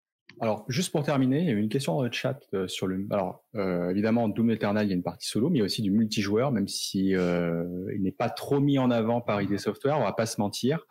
Alors, 0.41 0.65
juste 0.69 0.91
pour 0.91 1.03
terminer, 1.03 1.39
il 1.39 1.45
y 1.47 1.49
a 1.49 1.53
une 1.53 1.69
question 1.69 1.95
dans 1.95 2.03
le 2.03 2.11
chat 2.11 2.39
euh, 2.53 2.67
sur 2.67 2.87
le. 2.87 3.05
Alors, 3.11 3.43
euh, 3.55 3.89
évidemment, 3.89 4.29
Doom 4.29 4.51
Eternal, 4.51 4.85
il 4.85 4.89
y 4.89 4.93
a 4.93 4.95
une 4.95 5.03
partie 5.03 5.27
solo, 5.27 5.49
mais 5.49 5.57
il 5.57 5.59
y 5.59 5.61
a 5.63 5.65
aussi 5.65 5.81
du 5.81 5.91
multijoueur, 5.91 6.51
même 6.51 6.67
si 6.67 7.15
euh, 7.15 7.65
il 7.93 8.03
n'est 8.03 8.11
pas 8.11 8.29
trop 8.29 8.59
mis 8.59 8.79
en 8.79 8.89
avant 8.91 9.21
par 9.21 9.41
ID 9.41 9.57
Software. 9.57 9.97
On 9.97 10.03
va 10.03 10.13
pas 10.13 10.25
se 10.25 10.39
mentir, 10.39 10.85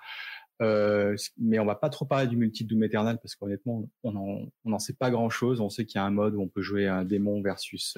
euh, 0.60 1.16
mais 1.38 1.58
on 1.58 1.64
va 1.64 1.76
pas 1.76 1.88
trop 1.88 2.04
parler 2.04 2.26
du 2.26 2.36
multi 2.36 2.64
Doom 2.64 2.84
Eternal 2.84 3.18
parce 3.22 3.36
qu'honnêtement, 3.36 3.88
on 4.02 4.50
n'en 4.64 4.78
sait 4.78 4.94
pas 4.94 5.10
grand 5.10 5.30
chose. 5.30 5.60
On 5.60 5.70
sait 5.70 5.86
qu'il 5.86 5.98
y 5.98 6.02
a 6.02 6.04
un 6.04 6.10
mode 6.10 6.34
où 6.34 6.42
on 6.42 6.48
peut 6.48 6.62
jouer 6.62 6.86
un 6.86 7.04
démon 7.04 7.40
versus 7.40 7.96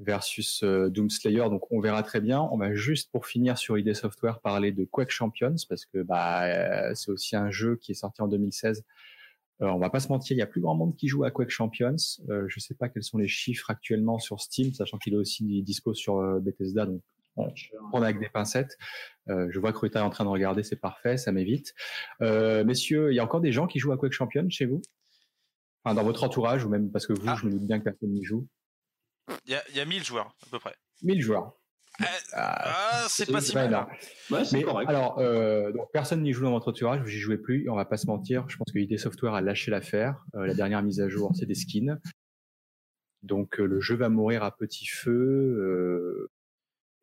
versus 0.00 0.64
Doom 0.64 1.08
Slayer, 1.08 1.48
donc 1.50 1.70
on 1.70 1.80
verra 1.80 2.02
très 2.02 2.20
bien. 2.20 2.40
On 2.50 2.58
va 2.58 2.74
juste 2.74 3.10
pour 3.12 3.26
finir 3.26 3.56
sur 3.56 3.78
ID 3.78 3.94
Software 3.94 4.40
parler 4.40 4.72
de 4.72 4.84
Quake 4.84 5.10
Champions 5.10 5.54
parce 5.68 5.86
que 5.86 6.02
bah 6.02 6.94
c'est 6.94 7.10
aussi 7.12 7.36
un 7.36 7.50
jeu 7.50 7.76
qui 7.76 7.92
est 7.92 7.94
sorti 7.94 8.20
en 8.20 8.28
2016 8.28 8.82
euh, 8.82 8.82
on 9.60 9.78
va 9.78 9.90
pas 9.90 10.00
se 10.00 10.08
mentir, 10.08 10.36
il 10.36 10.40
y 10.40 10.42
a 10.42 10.46
plus 10.46 10.60
grand 10.60 10.74
monde 10.74 10.96
qui 10.96 11.08
joue 11.08 11.24
à 11.24 11.30
Quake 11.30 11.50
Champions. 11.50 11.96
Euh, 12.28 12.44
je 12.48 12.60
sais 12.60 12.74
pas 12.74 12.88
quels 12.88 13.04
sont 13.04 13.18
les 13.18 13.28
chiffres 13.28 13.70
actuellement 13.70 14.18
sur 14.18 14.40
Steam, 14.40 14.72
sachant 14.72 14.98
qu'il 14.98 15.14
est 15.14 15.18
aussi 15.18 15.62
dispo 15.62 15.94
sur 15.94 16.18
euh, 16.18 16.40
Bethesda, 16.40 16.86
donc 16.86 17.02
on 17.36 17.52
prend 17.90 18.02
avec 18.02 18.18
des 18.20 18.28
pincettes. 18.28 18.76
Euh, 19.28 19.48
je 19.50 19.58
vois 19.58 19.72
que 19.72 19.78
Ruta 19.78 20.00
est 20.00 20.02
en 20.02 20.10
train 20.10 20.24
de 20.24 20.28
regarder, 20.28 20.62
c'est 20.62 20.76
parfait, 20.76 21.16
ça 21.16 21.32
m'évite. 21.32 21.74
Euh, 22.22 22.64
messieurs, 22.64 23.12
il 23.12 23.16
y 23.16 23.20
a 23.20 23.24
encore 23.24 23.40
des 23.40 23.52
gens 23.52 23.66
qui 23.66 23.78
jouent 23.78 23.92
à 23.92 23.96
Quake 23.96 24.12
Champions 24.12 24.48
chez 24.50 24.66
vous? 24.66 24.82
Enfin, 25.84 25.94
Dans 25.94 26.04
votre 26.04 26.24
entourage, 26.24 26.64
ou 26.64 26.68
même 26.68 26.90
parce 26.90 27.06
que 27.06 27.12
vous, 27.12 27.26
ah. 27.26 27.36
je 27.40 27.46
me 27.46 27.52
doute 27.52 27.66
bien 27.66 27.78
que 27.78 27.84
personne 27.84 28.10
n'y 28.10 28.24
joue. 28.24 28.46
Il 29.46 29.52
y 29.52 29.54
a, 29.54 29.62
il 29.70 29.76
y 29.76 29.80
a 29.80 29.84
1000 29.84 30.04
joueurs, 30.04 30.34
à 30.46 30.50
peu 30.50 30.58
près. 30.58 30.74
1000 31.02 31.20
joueurs. 31.20 31.54
Euh, 32.00 32.04
ah, 32.32 33.06
c'est 33.08 33.30
pas 33.30 33.40
si 33.40 33.54
mal. 33.54 33.86
mais, 34.30 34.64
Alors, 34.86 35.18
euh, 35.18 35.70
donc, 35.72 35.90
personne 35.92 36.22
n'y 36.22 36.32
joue 36.32 36.42
dans 36.42 36.50
votre 36.50 36.68
entourage, 36.68 37.06
j'y 37.06 37.18
jouais 37.18 37.38
plus. 37.38 37.68
On 37.70 37.76
va 37.76 37.84
pas 37.84 37.96
se 37.96 38.06
mentir. 38.06 38.44
Je 38.48 38.56
pense 38.56 38.72
que 38.72 38.78
ID 38.78 38.98
Software 38.98 39.34
a 39.34 39.40
lâché 39.40 39.70
l'affaire. 39.70 40.24
Euh, 40.34 40.46
la 40.46 40.54
dernière 40.54 40.82
mise 40.82 41.00
à 41.00 41.08
jour, 41.08 41.32
c'est 41.34 41.46
des 41.46 41.54
skins. 41.54 42.00
Donc, 43.22 43.60
euh, 43.60 43.66
le 43.66 43.80
jeu 43.80 43.94
va 43.94 44.08
mourir 44.08 44.42
à 44.42 44.56
petit 44.56 44.86
feu. 44.86 45.12
Euh, 45.12 46.30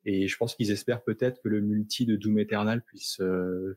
et 0.03 0.27
je 0.27 0.37
pense 0.37 0.55
qu'ils 0.55 0.71
espèrent 0.71 1.03
peut-être 1.03 1.41
que 1.41 1.47
le 1.47 1.61
multi 1.61 2.05
de 2.05 2.15
Doom 2.15 2.39
Eternal 2.39 2.81
puisse 2.81 3.21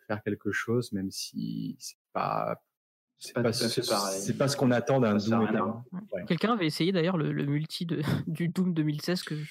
faire 0.06 0.22
quelque 0.24 0.52
chose, 0.52 0.90
même 0.92 1.10
si 1.10 1.76
c'est 1.78 1.98
pas 2.12 2.62
c'est 3.18 3.34
pas, 3.34 3.42
pas, 3.42 3.52
c'est 3.52 4.36
pas 4.36 4.48
ce 4.48 4.56
qu'on 4.56 4.70
attend 4.70 5.00
d'un 5.00 5.16
Doom 5.16 5.42
Eternal. 5.42 5.74
Quelqu'un 6.26 6.54
avait 6.54 6.66
essayé 6.66 6.92
d'ailleurs 6.92 7.18
le, 7.18 7.30
le, 7.30 7.44
multi 7.44 7.84
de, 7.84 8.00
du 8.26 8.48
Doom 8.48 8.72
2016 8.72 9.22
que 9.22 9.36
je, 9.36 9.44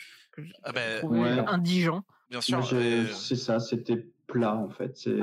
ah 0.63 0.71
ben, 0.71 1.05
indigent. 1.47 2.03
Bien 2.29 2.41
sûr. 2.41 2.67
C'est 3.13 3.35
ça, 3.35 3.59
c'était 3.59 4.05
plat 4.27 4.55
en 4.55 4.69
fait. 4.69 4.97
C'est 4.97 5.17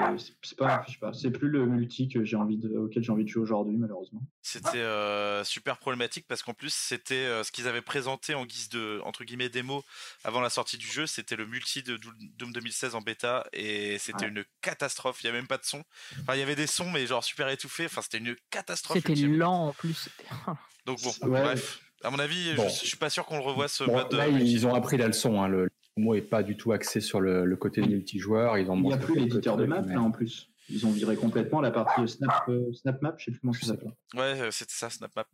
pas, 0.57 0.85
pas 1.01 1.13
c'est 1.13 1.31
plus 1.31 1.49
le 1.49 1.67
multi 1.67 2.09
que 2.09 2.25
j'ai 2.25 2.37
envie 2.37 2.57
de, 2.57 2.77
auquel 2.77 3.03
j'ai 3.03 3.13
envie 3.13 3.25
de 3.25 3.29
jouer 3.29 3.43
aujourd'hui 3.43 3.77
malheureusement. 3.77 4.23
C'était 4.43 4.79
euh, 4.79 5.43
super 5.45 5.79
problématique 5.79 6.27
parce 6.29 6.43
qu'en 6.43 6.55
plus 6.55 6.73
c'était 6.73 7.15
euh, 7.15 7.43
ce 7.43 7.51
qu'ils 7.51 7.67
avaient 7.69 7.83
présenté 7.83 8.35
en 8.35 8.45
guise 8.45 8.69
de 8.69 9.01
entre 9.05 9.25
guillemets 9.25 9.49
démo 9.49 9.85
avant 10.25 10.41
la 10.41 10.51
sortie 10.51 10.79
du 10.79 10.87
jeu, 10.87 11.07
c'était 11.07 11.37
le 11.37 11.47
multi 11.47 11.83
de 11.83 11.99
Doom 12.39 12.53
2016 12.53 12.95
en 12.95 13.01
bêta 13.01 13.47
et 13.53 13.99
c'était 13.99 14.29
une 14.29 14.45
catastrophe. 14.61 15.23
Il 15.23 15.27
y 15.27 15.29
avait 15.29 15.39
même 15.39 15.49
pas 15.49 15.59
de 15.59 15.65
son. 15.65 15.83
Enfin 16.21 16.35
il 16.35 16.41
y 16.41 16.43
avait 16.43 16.57
des 16.57 16.67
sons 16.67 16.91
mais 16.91 17.07
genre 17.07 17.25
super 17.25 17.49
étouffés. 17.49 17.87
Enfin 17.87 18.03
c'était 18.03 18.19
une 18.19 18.37
catastrophe. 18.51 18.99
C'était 18.99 19.15
lent 19.15 19.69
en 19.69 19.73
plus. 19.73 20.09
Donc 20.87 21.01
bon 21.03 21.13
bref. 21.23 21.81
À 22.03 22.11
mon 22.11 22.19
avis, 22.19 22.55
je, 22.57 22.69
suis 22.69 22.97
pas 22.97 23.11
sûr 23.11 23.27
qu'on 23.27 23.37
le 23.37 23.43
revoie 23.43 23.69
ce 23.69 23.85
mode. 23.85 24.13
Là, 24.13 24.29
ils 24.29 24.67
ont 24.67 24.75
appris 24.75 24.97
la 24.97 25.07
leçon. 25.07 25.43
Hein, 25.43 25.49
le, 25.49 25.69
mot 25.97 26.15
est 26.15 26.23
pas 26.23 26.43
du 26.43 26.57
tout 26.57 26.73
axé 26.73 27.01
sur 27.01 27.21
le, 27.21 27.57
côté 27.57 27.83
multijoueur. 27.83 28.59
Ils 28.59 28.71
ont 28.71 28.77
Il 28.77 28.83
n'y 28.83 28.93
a 28.93 28.97
plus 28.97 29.15
l'éditeur 29.15 29.57
de 29.57 29.67
map 29.67 29.83
là 29.83 30.01
en 30.01 30.11
plus. 30.11 30.51
Ils 30.73 30.87
ont 30.87 30.93
viré 30.93 31.17
complètement 31.17 31.61
la 31.61 31.73
partie 31.73 32.07
Snap, 32.07 32.45
euh, 32.49 32.73
Snap 32.73 33.03
Map, 33.03 33.15
je 33.19 33.25
sais 33.25 33.31
plus 33.33 33.41
comment 33.41 33.53
ça 33.53 33.67
s'appelle. 33.67 33.93
Ouais, 34.15 34.41
euh, 34.41 34.51
c'était 34.53 34.73
ça, 34.73 34.89
Snap 34.89 35.11
Map. 35.17 35.27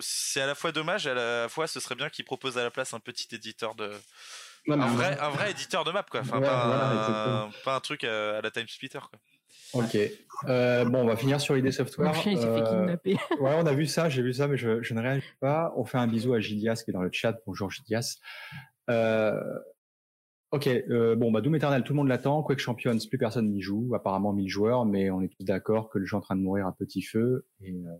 C'est 0.00 0.40
à 0.40 0.46
la 0.46 0.54
fois 0.54 0.70
dommage, 0.70 1.06
à 1.06 1.14
la 1.14 1.48
fois 1.48 1.66
ce 1.66 1.80
serait 1.80 1.94
bien 1.94 2.10
qu'ils 2.10 2.26
proposent 2.26 2.58
à 2.58 2.62
la 2.62 2.70
place 2.70 2.92
un 2.92 3.00
petit 3.00 3.34
éditeur 3.34 3.74
de. 3.74 3.90
un, 4.68 4.76
vrai, 4.76 5.18
un 5.18 5.30
vrai 5.30 5.52
éditeur 5.52 5.84
de 5.84 5.92
map, 5.92 6.04
quoi. 6.10 6.20
Enfin, 6.20 6.40
pas, 6.42 7.74
un, 7.74 7.80
truc 7.80 8.04
à, 8.04 8.42
la 8.42 8.50
Time 8.50 8.68
Splitter, 8.68 8.98
quoi. 8.98 9.18
Ok. 9.72 9.98
Euh, 10.48 10.84
bon, 10.84 11.02
on 11.02 11.06
va 11.06 11.16
finir 11.16 11.40
sur 11.40 11.56
ID 11.56 11.70
Software. 11.70 12.12
il 12.26 12.38
s'est 12.38 12.54
fait 12.54 12.62
kidnapper. 12.62 13.16
ouais, 13.40 13.54
on 13.56 13.66
a 13.66 13.72
vu 13.72 13.86
ça, 13.86 14.08
j'ai 14.08 14.22
vu 14.22 14.32
ça, 14.32 14.48
mais 14.48 14.56
je, 14.56 14.82
je, 14.82 14.94
ne 14.94 15.00
réagis 15.00 15.26
pas. 15.40 15.72
On 15.76 15.84
fait 15.84 15.98
un 15.98 16.06
bisou 16.06 16.34
à 16.34 16.40
Gidias 16.40 16.82
qui 16.84 16.90
est 16.90 16.94
dans 16.94 17.02
le 17.02 17.10
chat. 17.12 17.38
Bonjour 17.46 17.70
Gidias. 17.70 18.18
Euh, 18.90 19.40
Ok, 20.52 20.68
euh, 20.68 21.16
bon, 21.16 21.32
bah, 21.32 21.40
Doom 21.40 21.56
Eternal, 21.56 21.82
tout 21.82 21.92
le 21.92 21.96
monde 21.96 22.08
l'attend. 22.08 22.42
Quake 22.42 22.60
Champions, 22.60 22.96
plus 23.08 23.18
personne 23.18 23.50
n'y 23.50 23.60
joue. 23.60 23.94
Apparemment 23.94 24.32
1000 24.32 24.48
joueurs, 24.48 24.86
mais 24.86 25.10
on 25.10 25.20
est 25.20 25.28
tous 25.28 25.44
d'accord 25.44 25.90
que 25.90 25.98
le 25.98 26.06
jeu 26.06 26.14
est 26.14 26.18
en 26.18 26.20
train 26.20 26.36
de 26.36 26.40
mourir 26.40 26.66
à 26.66 26.72
petit 26.74 27.02
feu 27.02 27.46
et 27.60 27.72
euh, 27.72 27.96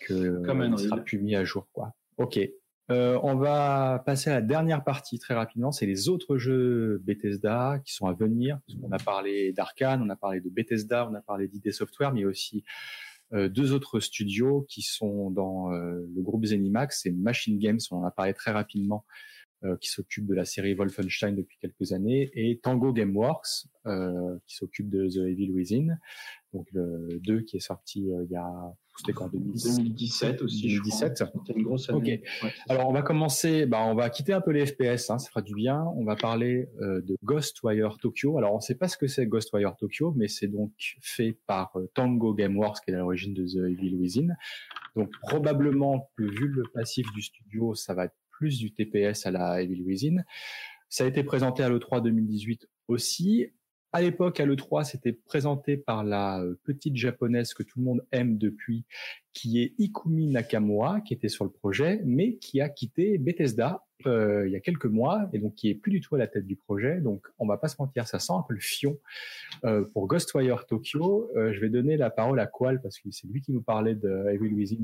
que 0.00 0.14
ne 0.14 0.76
sera 0.76 0.98
plus 0.98 1.18
mis 1.18 1.34
à 1.34 1.44
jour, 1.44 1.68
quoi. 1.72 1.94
Ok. 2.16 2.38
Euh, 2.90 3.18
on 3.22 3.36
va 3.36 4.02
passer 4.04 4.30
à 4.30 4.34
la 4.34 4.40
dernière 4.42 4.82
partie 4.82 5.18
très 5.18 5.34
rapidement. 5.34 5.70
C'est 5.70 5.86
les 5.86 6.08
autres 6.08 6.38
jeux 6.38 7.00
Bethesda 7.04 7.80
qui 7.84 7.94
sont 7.94 8.06
à 8.06 8.12
venir. 8.12 8.58
On 8.82 8.90
a 8.90 8.98
parlé 8.98 9.52
d'Arkane, 9.52 10.02
on 10.02 10.08
a 10.10 10.16
parlé 10.16 10.40
de 10.40 10.48
Bethesda, 10.48 11.08
on 11.08 11.14
a 11.14 11.20
parlé 11.20 11.46
d'ID 11.46 11.72
Software, 11.72 12.12
mais 12.12 12.24
aussi 12.24 12.64
euh, 13.32 13.48
deux 13.48 13.72
autres 13.72 14.00
studios 14.00 14.66
qui 14.68 14.82
sont 14.82 15.30
dans 15.30 15.72
euh, 15.72 16.04
le 16.14 16.22
groupe 16.22 16.44
Zenimax, 16.44 17.02
c'est 17.02 17.12
Machine 17.12 17.58
Games. 17.58 17.78
On 17.92 17.98
en 17.98 18.04
a 18.04 18.10
parlé 18.10 18.34
très 18.34 18.50
rapidement 18.50 19.04
euh, 19.62 19.76
qui 19.76 19.88
s'occupe 19.88 20.26
de 20.26 20.34
la 20.34 20.44
série 20.44 20.74
Wolfenstein 20.74 21.36
depuis 21.36 21.58
quelques 21.58 21.92
années, 21.92 22.30
et 22.34 22.58
Tango 22.58 22.92
Gameworks, 22.92 23.68
qui 24.46 24.56
s'occupe 24.56 24.90
de 24.90 25.08
The 25.08 25.28
Evil 25.28 25.52
Within, 25.52 25.98
donc 26.52 26.66
le 26.72 27.20
2 27.20 27.42
qui 27.42 27.56
est 27.56 27.60
sorti 27.60 28.00
il 28.00 28.30
y 28.30 28.36
a 28.36 28.74
c'était 29.00 29.12
quand 29.12 29.28
2017 29.32 30.42
aussi 30.42 30.62
2017 30.62 31.16
c'était 31.16 31.58
une 31.58 31.64
grosse 31.64 31.88
année. 31.88 32.22
ok 32.22 32.50
alors 32.68 32.88
on 32.88 32.92
va 32.92 33.02
commencer 33.02 33.66
bah 33.66 33.82
on 33.82 33.94
va 33.94 34.10
quitter 34.10 34.32
un 34.32 34.40
peu 34.40 34.50
les 34.50 34.66
FPS 34.66 35.10
hein, 35.10 35.18
ça 35.18 35.28
fera 35.28 35.42
du 35.42 35.54
bien. 35.54 35.84
On 35.96 36.04
va 36.04 36.16
parler 36.16 36.68
euh, 36.80 37.00
de 37.00 37.16
Ghostwire 37.24 37.98
Tokyo. 37.98 38.38
Alors 38.38 38.54
on 38.54 38.60
sait 38.60 38.74
pas 38.74 38.88
ce 38.88 38.96
que 38.96 39.06
c'est 39.06 39.26
Ghostwire 39.26 39.76
Tokyo 39.76 40.12
mais 40.16 40.28
c'est 40.28 40.48
donc 40.48 40.72
fait 41.00 41.36
par 41.46 41.72
euh, 41.76 41.90
Tango 41.94 42.34
Gameworks 42.34 42.84
qui 42.84 42.90
est 42.90 42.94
à 42.94 42.98
l'origine 42.98 43.34
de 43.34 43.46
The 43.46 43.70
Evil 43.70 43.96
Within. 43.96 44.34
Donc 44.96 45.10
probablement 45.22 46.10
vu 46.18 46.48
le 46.48 46.62
passif 46.74 47.06
du 47.12 47.22
studio 47.22 47.74
ça 47.74 47.94
va 47.94 48.06
être 48.06 48.16
plus 48.30 48.58
du 48.58 48.72
TPS 48.72 49.26
à 49.26 49.30
la 49.30 49.62
Evil 49.62 49.82
Within. 49.82 50.22
Ça 50.88 51.04
a 51.04 51.06
été 51.06 51.22
présenté 51.22 51.62
à 51.62 51.68
l'E3 51.68 52.02
2018 52.02 52.68
aussi. 52.88 53.52
À 53.92 54.02
l'époque, 54.02 54.38
à 54.38 54.46
l'E3, 54.46 54.84
c'était 54.84 55.12
présenté 55.12 55.76
par 55.76 56.04
la 56.04 56.40
euh, 56.40 56.56
petite 56.62 56.96
japonaise 56.96 57.54
que 57.54 57.64
tout 57.64 57.80
le 57.80 57.84
monde 57.84 58.06
aime 58.12 58.38
depuis, 58.38 58.84
qui 59.32 59.60
est 59.60 59.74
Ikumi 59.78 60.28
Nakamura, 60.28 61.00
qui 61.00 61.12
était 61.12 61.28
sur 61.28 61.44
le 61.44 61.50
projet, 61.50 62.00
mais 62.04 62.36
qui 62.36 62.60
a 62.60 62.68
quitté 62.68 63.18
Bethesda 63.18 63.84
euh, 64.06 64.46
il 64.46 64.52
y 64.52 64.56
a 64.56 64.60
quelques 64.60 64.86
mois, 64.86 65.28
et 65.32 65.40
donc 65.40 65.56
qui 65.56 65.68
est 65.68 65.74
plus 65.74 65.90
du 65.90 66.00
tout 66.00 66.14
à 66.14 66.18
la 66.18 66.28
tête 66.28 66.46
du 66.46 66.54
projet. 66.54 67.00
Donc, 67.00 67.26
on 67.38 67.46
va 67.46 67.58
pas 67.58 67.66
se 67.66 67.76
mentir, 67.80 68.06
ça 68.06 68.20
sent 68.20 68.32
un 68.32 68.44
peu 68.46 68.54
le 68.54 68.60
fion 68.60 68.96
euh, 69.64 69.84
pour 69.92 70.06
Ghostwire 70.06 70.66
Tokyo. 70.66 71.28
je 71.34 71.60
vais 71.60 71.68
donner 71.68 71.96
la 71.96 72.10
parole 72.10 72.38
à 72.38 72.46
Qual, 72.46 72.80
parce 72.80 72.98
que 73.00 73.10
c'est 73.10 73.26
lui 73.26 73.40
qui 73.40 73.52
nous 73.52 73.62
parlait 73.62 73.96
de 73.96 74.26
Evil 74.32 74.54
Within 74.54 74.78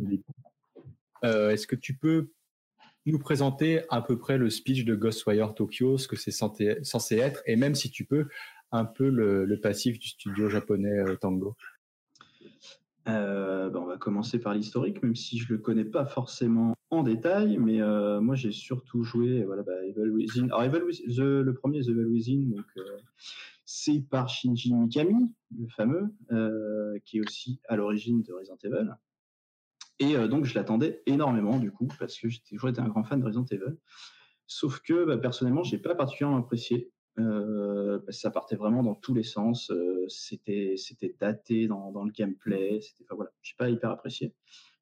Est-ce 1.23 1.67
que 1.69 1.77
tu 1.77 1.95
peux 1.95 2.31
nous 3.07 3.19
présenter 3.21 3.83
à 3.89 4.03
peu 4.03 4.19
près 4.19 4.37
le 4.37 4.51
speech 4.51 4.85
de 4.85 4.97
Ghostwire 4.97 5.55
Tokyo, 5.55 5.97
ce 5.97 6.09
que 6.09 6.17
c'est 6.17 6.33
censé 6.33 7.17
être, 7.17 7.43
et 7.47 7.57
même 7.57 7.75
si 7.75 7.91
tu 7.91 8.05
peux, 8.05 8.27
un 8.73 8.85
peu 8.85 9.09
le, 9.09 9.61
passif 9.61 9.99
du 9.99 10.09
studio 10.09 10.49
japonais 10.49 10.99
euh, 10.99 11.17
Tango 11.17 11.57
euh, 13.09 13.71
ben, 13.71 13.79
on 13.81 13.87
va 13.87 13.99
commencer 13.99 14.41
par 14.41 14.53
l'historique, 14.53 15.01
même 15.03 15.15
si 15.15 15.39
je 15.39 15.53
le 15.53 15.59
connais 15.59 15.85
pas 15.85 16.07
forcément 16.07 16.75
en 16.91 17.05
détail, 17.05 17.57
mais 17.57 17.81
euh, 17.81 18.21
moi 18.21 18.35
j'ai 18.35 18.51
surtout 18.51 19.05
joué 19.05 19.45
voilà 19.45 19.63
bah, 19.63 19.85
Evil 19.85 20.11
Within. 20.11 20.47
Alors 20.47 20.63
Within, 20.63 21.43
le 21.43 21.55
premier 21.55 21.83
The 21.83 21.91
Evil 21.91 22.07
Within, 22.07 22.57
donc 22.57 22.67
c'est 23.65 24.01
par 24.11 24.29
Shinji 24.29 24.75
Mikami, 24.75 25.33
le 25.57 25.69
fameux, 25.69 26.15
qui 27.05 27.19
est 27.19 27.21
aussi 27.21 27.61
à 27.69 27.77
l'origine 27.77 28.23
de 28.23 28.33
Resident 28.33 28.59
Evil. 28.65 28.91
Et 29.99 30.15
donc, 30.29 30.45
je 30.45 30.55
l'attendais 30.55 31.03
énormément, 31.07 31.59
du 31.59 31.73
coup, 31.73 31.89
parce 31.99 32.19
que 32.19 32.29
j'étais 32.29 32.51
toujours 32.51 32.69
été 32.69 32.81
un 32.81 32.89
grand 32.89 33.03
fan 33.03 33.19
de 33.19 33.25
Resident 33.25 33.47
Evil. 33.51 33.77
Sauf 34.47 34.81
que, 34.81 35.05
bah, 35.05 35.19
personnellement, 35.19 35.65
je 35.65 35.75
n'ai 35.75 35.83
pas 35.83 35.95
particulièrement 35.95 36.39
apprécié. 36.39 36.93
Euh, 37.19 38.01
ça 38.11 38.31
partait 38.31 38.57
vraiment 38.57 38.83
dans 38.83 38.95
tous 38.95 39.15
les 39.15 39.23
sens. 39.23 39.71
Euh, 39.71 40.07
c'était, 40.09 40.77
daté 41.19 41.67
dans, 41.67 42.05
le 42.05 42.13
gameplay. 42.13 42.81
C'était, 42.81 43.05
enfin, 43.05 43.17
voilà, 43.17 43.31
j'ai 43.43 43.55
pas 43.57 43.69
hyper 43.69 43.91
apprécié. 43.91 44.35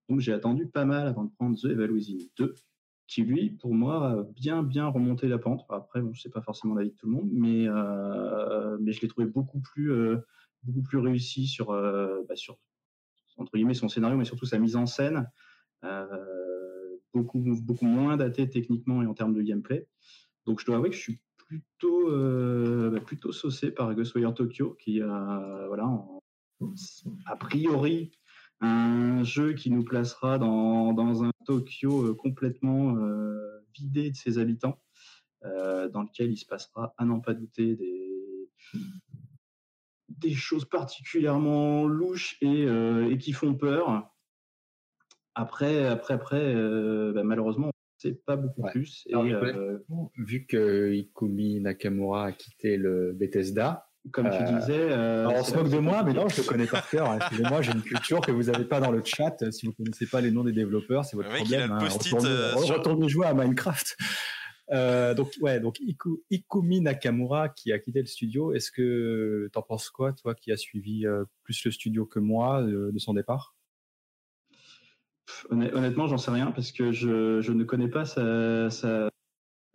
Donc, 0.08 0.20
j'ai 0.20 0.32
attendu 0.32 0.66
pas 0.66 0.84
mal 0.84 1.06
avant 1.06 1.24
de 1.24 1.30
prendre 1.32 1.58
The 1.58 1.66
Evil 1.66 1.90
Within 1.90 2.18
2, 2.36 2.54
qui 3.06 3.22
lui, 3.22 3.50
pour 3.50 3.74
moi, 3.74 4.10
a 4.10 4.22
bien, 4.22 4.62
bien 4.62 4.86
remonté 4.86 5.28
la 5.28 5.38
pente. 5.38 5.64
Après, 5.70 6.02
bon, 6.02 6.12
sais 6.14 6.30
pas 6.30 6.42
forcément 6.42 6.74
l'avis 6.74 6.90
de 6.90 6.96
tout 6.96 7.06
le 7.06 7.12
monde, 7.12 7.30
mais, 7.32 7.68
mais 8.80 8.92
je 8.92 9.00
l'ai 9.00 9.08
trouvé 9.08 9.26
beaucoup 9.26 9.60
plus, 9.60 9.92
beaucoup 10.62 10.82
plus 10.82 10.98
réussi 10.98 11.46
sur, 11.46 11.68
bah, 11.68 12.36
sur 12.36 12.58
entre 13.36 13.52
guillemets 13.54 13.74
son 13.74 13.88
scénario, 13.88 14.16
mais 14.16 14.24
surtout 14.24 14.46
sa 14.46 14.58
mise 14.58 14.76
en 14.76 14.86
scène, 14.86 15.28
euh, 15.84 16.96
beaucoup, 17.12 17.40
beaucoup 17.40 17.86
moins 17.86 18.16
daté 18.16 18.48
techniquement 18.48 19.02
et 19.02 19.06
en 19.06 19.14
termes 19.14 19.34
de 19.34 19.42
gameplay. 19.42 19.86
Donc 20.46 20.60
je 20.60 20.66
dois 20.66 20.76
avouer 20.76 20.90
que 20.90 20.96
je 20.96 21.00
suis 21.00 21.20
plutôt, 21.60 22.10
euh, 22.10 22.90
bah, 22.90 23.00
plutôt 23.00 23.32
saucé 23.32 23.70
par 23.70 23.94
Ghostwire 23.94 24.34
Tokyo, 24.34 24.76
qui 24.80 25.00
a, 25.00 25.64
voilà, 25.66 25.88
a 27.26 27.36
priori 27.36 28.12
un 28.60 29.22
jeu 29.24 29.52
qui 29.52 29.70
nous 29.70 29.84
placera 29.84 30.38
dans, 30.38 31.24
un 31.24 31.30
Tokyo 31.44 32.06
euh, 32.06 32.14
complètement 32.14 32.96
vidé 33.74 34.10
de 34.10 34.16
ses 34.16 34.38
habitants, 34.38 34.80
dans 35.42 36.02
lequel 36.02 36.32
il 36.32 36.36
se 36.36 36.46
passera, 36.46 36.94
à 36.96 37.04
n'en 37.04 37.20
pas 37.20 37.34
douter, 37.34 37.76
des, 37.76 38.04
des 40.08 40.34
choses 40.34 40.64
particulièrement 40.64 41.86
louches 41.86 42.36
et, 42.40 42.64
euh, 42.66 43.16
qui 43.16 43.32
font 43.32 43.54
peur. 43.54 44.10
Après, 45.34 45.86
après, 45.86 46.14
après, 46.14 46.54
euh, 46.54 47.12
bah, 47.12 47.24
malheureusement, 47.24 47.70
c'est 48.04 48.24
pas 48.24 48.36
beaucoup 48.36 48.62
plus. 48.70 49.04
Et, 49.08 49.14
euh, 49.14 49.78
vu 50.16 50.46
que 50.46 50.92
Ikumi 50.92 51.60
Nakamura 51.60 52.26
a 52.26 52.32
quitté 52.32 52.76
le 52.76 53.12
Bethesda, 53.12 53.88
comme 54.12 54.28
tu 54.30 54.44
disais. 54.54 54.92
on 54.92 55.42
se 55.42 55.54
moque 55.54 55.70
de 55.70 55.78
moi, 55.78 56.02
mais 56.04 56.12
non, 56.12 56.28
je 56.28 56.42
le 56.42 56.46
connais 56.46 56.66
par 56.66 56.88
cœur. 56.88 57.10
Hein. 57.10 57.18
Excusez-moi, 57.20 57.62
j'ai 57.62 57.72
une 57.72 57.82
culture 57.82 58.20
que 58.20 58.30
vous 58.30 58.44
n'avez 58.44 58.64
pas 58.64 58.80
dans 58.80 58.90
le 58.90 59.02
chat. 59.04 59.50
Si 59.50 59.66
vous 59.66 59.72
ne 59.72 59.76
connaissez 59.76 60.06
pas 60.06 60.20
les 60.20 60.30
noms 60.30 60.44
des 60.44 60.52
développeurs, 60.52 61.04
c'est 61.04 61.16
votre 61.16 61.34
problème. 61.34 61.72
Hein. 61.72 61.78
Retournez, 61.80 63.08
jouer 63.08 63.26
à 63.26 63.34
Minecraft. 63.34 63.96
Euh, 64.70 65.14
donc 65.14 65.32
ouais, 65.40 65.60
donc 65.60 65.78
Ikumi 66.30 66.80
Nakamura 66.80 67.48
qui 67.48 67.72
a 67.72 67.78
quitté 67.78 68.00
le 68.00 68.06
studio. 68.06 68.52
Est-ce 68.52 68.70
que 68.70 69.48
t'en 69.52 69.62
penses 69.62 69.90
quoi, 69.90 70.12
toi, 70.12 70.34
qui 70.34 70.52
as 70.52 70.56
suivi 70.56 71.06
euh, 71.06 71.24
plus 71.42 71.64
le 71.64 71.70
studio 71.70 72.06
que 72.06 72.18
moi 72.18 72.62
de, 72.62 72.92
son 72.98 73.14
départ? 73.14 73.53
Honnêtement, 75.50 76.06
j'en 76.06 76.18
sais 76.18 76.30
rien 76.30 76.50
parce 76.50 76.72
que 76.72 76.92
je, 76.92 77.40
je 77.40 77.52
ne 77.52 77.64
connais 77.64 77.88
pas 77.88 78.04
sa, 78.04 78.70
sa, 78.70 79.10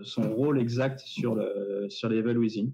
son 0.01 0.33
rôle 0.33 0.59
exact 0.59 0.99
sur 0.99 1.35
le 1.35 1.87
sur 1.89 2.09
les 2.09 2.21
Within. 2.21 2.71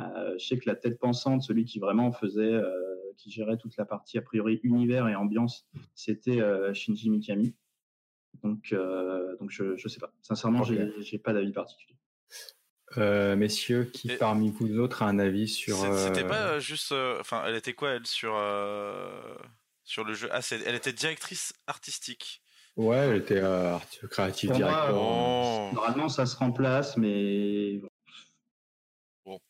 Euh, 0.00 0.34
je 0.38 0.46
sais 0.46 0.58
que 0.58 0.68
la 0.68 0.76
tête 0.76 0.98
pensante, 0.98 1.42
celui 1.42 1.64
qui 1.64 1.78
vraiment 1.78 2.12
faisait, 2.12 2.54
euh, 2.54 2.72
qui 3.16 3.30
gérait 3.30 3.56
toute 3.56 3.76
la 3.76 3.84
partie 3.84 4.18
a 4.18 4.22
priori 4.22 4.60
univers 4.62 5.08
et 5.08 5.14
ambiance, 5.14 5.66
c'était 5.94 6.40
Shinji 6.74 7.10
Mikami. 7.10 7.54
Donc, 8.42 8.72
euh, 8.72 9.36
donc 9.38 9.50
je 9.50 9.64
ne 9.64 9.88
sais 9.88 10.00
pas. 10.00 10.12
Sincèrement, 10.22 10.62
je 10.62 10.74
j'ai 11.00 11.18
pas 11.18 11.32
d'avis 11.32 11.52
particulier. 11.52 11.96
Euh, 12.96 13.36
messieurs, 13.36 13.84
qui 13.84 14.08
parmi 14.16 14.50
vous 14.50 14.78
autres 14.78 15.02
a 15.02 15.06
un 15.06 15.18
avis 15.18 15.48
sur 15.48 15.76
C'était 15.76 16.24
euh, 16.24 16.28
pas 16.28 16.58
juste, 16.58 16.92
enfin, 17.20 17.42
elle 17.46 17.56
était 17.56 17.74
quoi 17.74 17.90
elle 17.90 18.06
sur 18.06 18.32
sur 19.88 20.04
le 20.04 20.14
jeu 20.14 20.28
Ah, 20.32 20.40
elle 20.50 20.74
était 20.74 20.92
directrice 20.92 21.52
artistique. 21.66 22.42
Ouais, 22.76 22.96
elle 22.96 23.16
était 23.16 23.42
créative 24.10 24.52
directeur. 24.52 24.94
Normalement, 25.72 26.08
ça 26.08 26.26
se 26.26 26.36
remplace, 26.36 26.96
mais 26.96 27.80
Bon. 29.28 29.40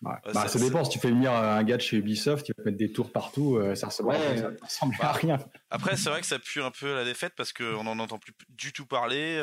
Bah, 0.00 0.18
ça, 0.48 0.58
dépend. 0.58 0.82
Si 0.82 0.92
tu 0.92 0.98
fais 0.98 1.10
venir 1.10 1.30
un 1.30 1.62
gars 1.62 1.76
de 1.76 1.82
chez 1.82 1.98
Ubisoft, 1.98 2.46
tu 2.46 2.52
vas 2.56 2.64
mettre 2.64 2.78
des 2.78 2.90
tours 2.90 3.12
partout, 3.12 3.60
ça 3.74 3.88
ressemble, 3.88 4.14
ressemble 4.62 4.94
à 4.98 5.02
bah, 5.02 5.12
rien. 5.12 5.38
Après, 5.68 5.96
c'est 5.96 6.08
vrai 6.08 6.22
que 6.22 6.26
ça 6.26 6.38
pue 6.38 6.62
un 6.62 6.70
peu 6.70 6.94
la 6.94 7.04
défaite 7.04 7.34
parce 7.36 7.52
qu'on 7.52 7.84
n'en 7.84 7.98
entend 7.98 8.18
plus 8.18 8.32
du 8.48 8.72
tout 8.72 8.86
parler. 8.86 9.38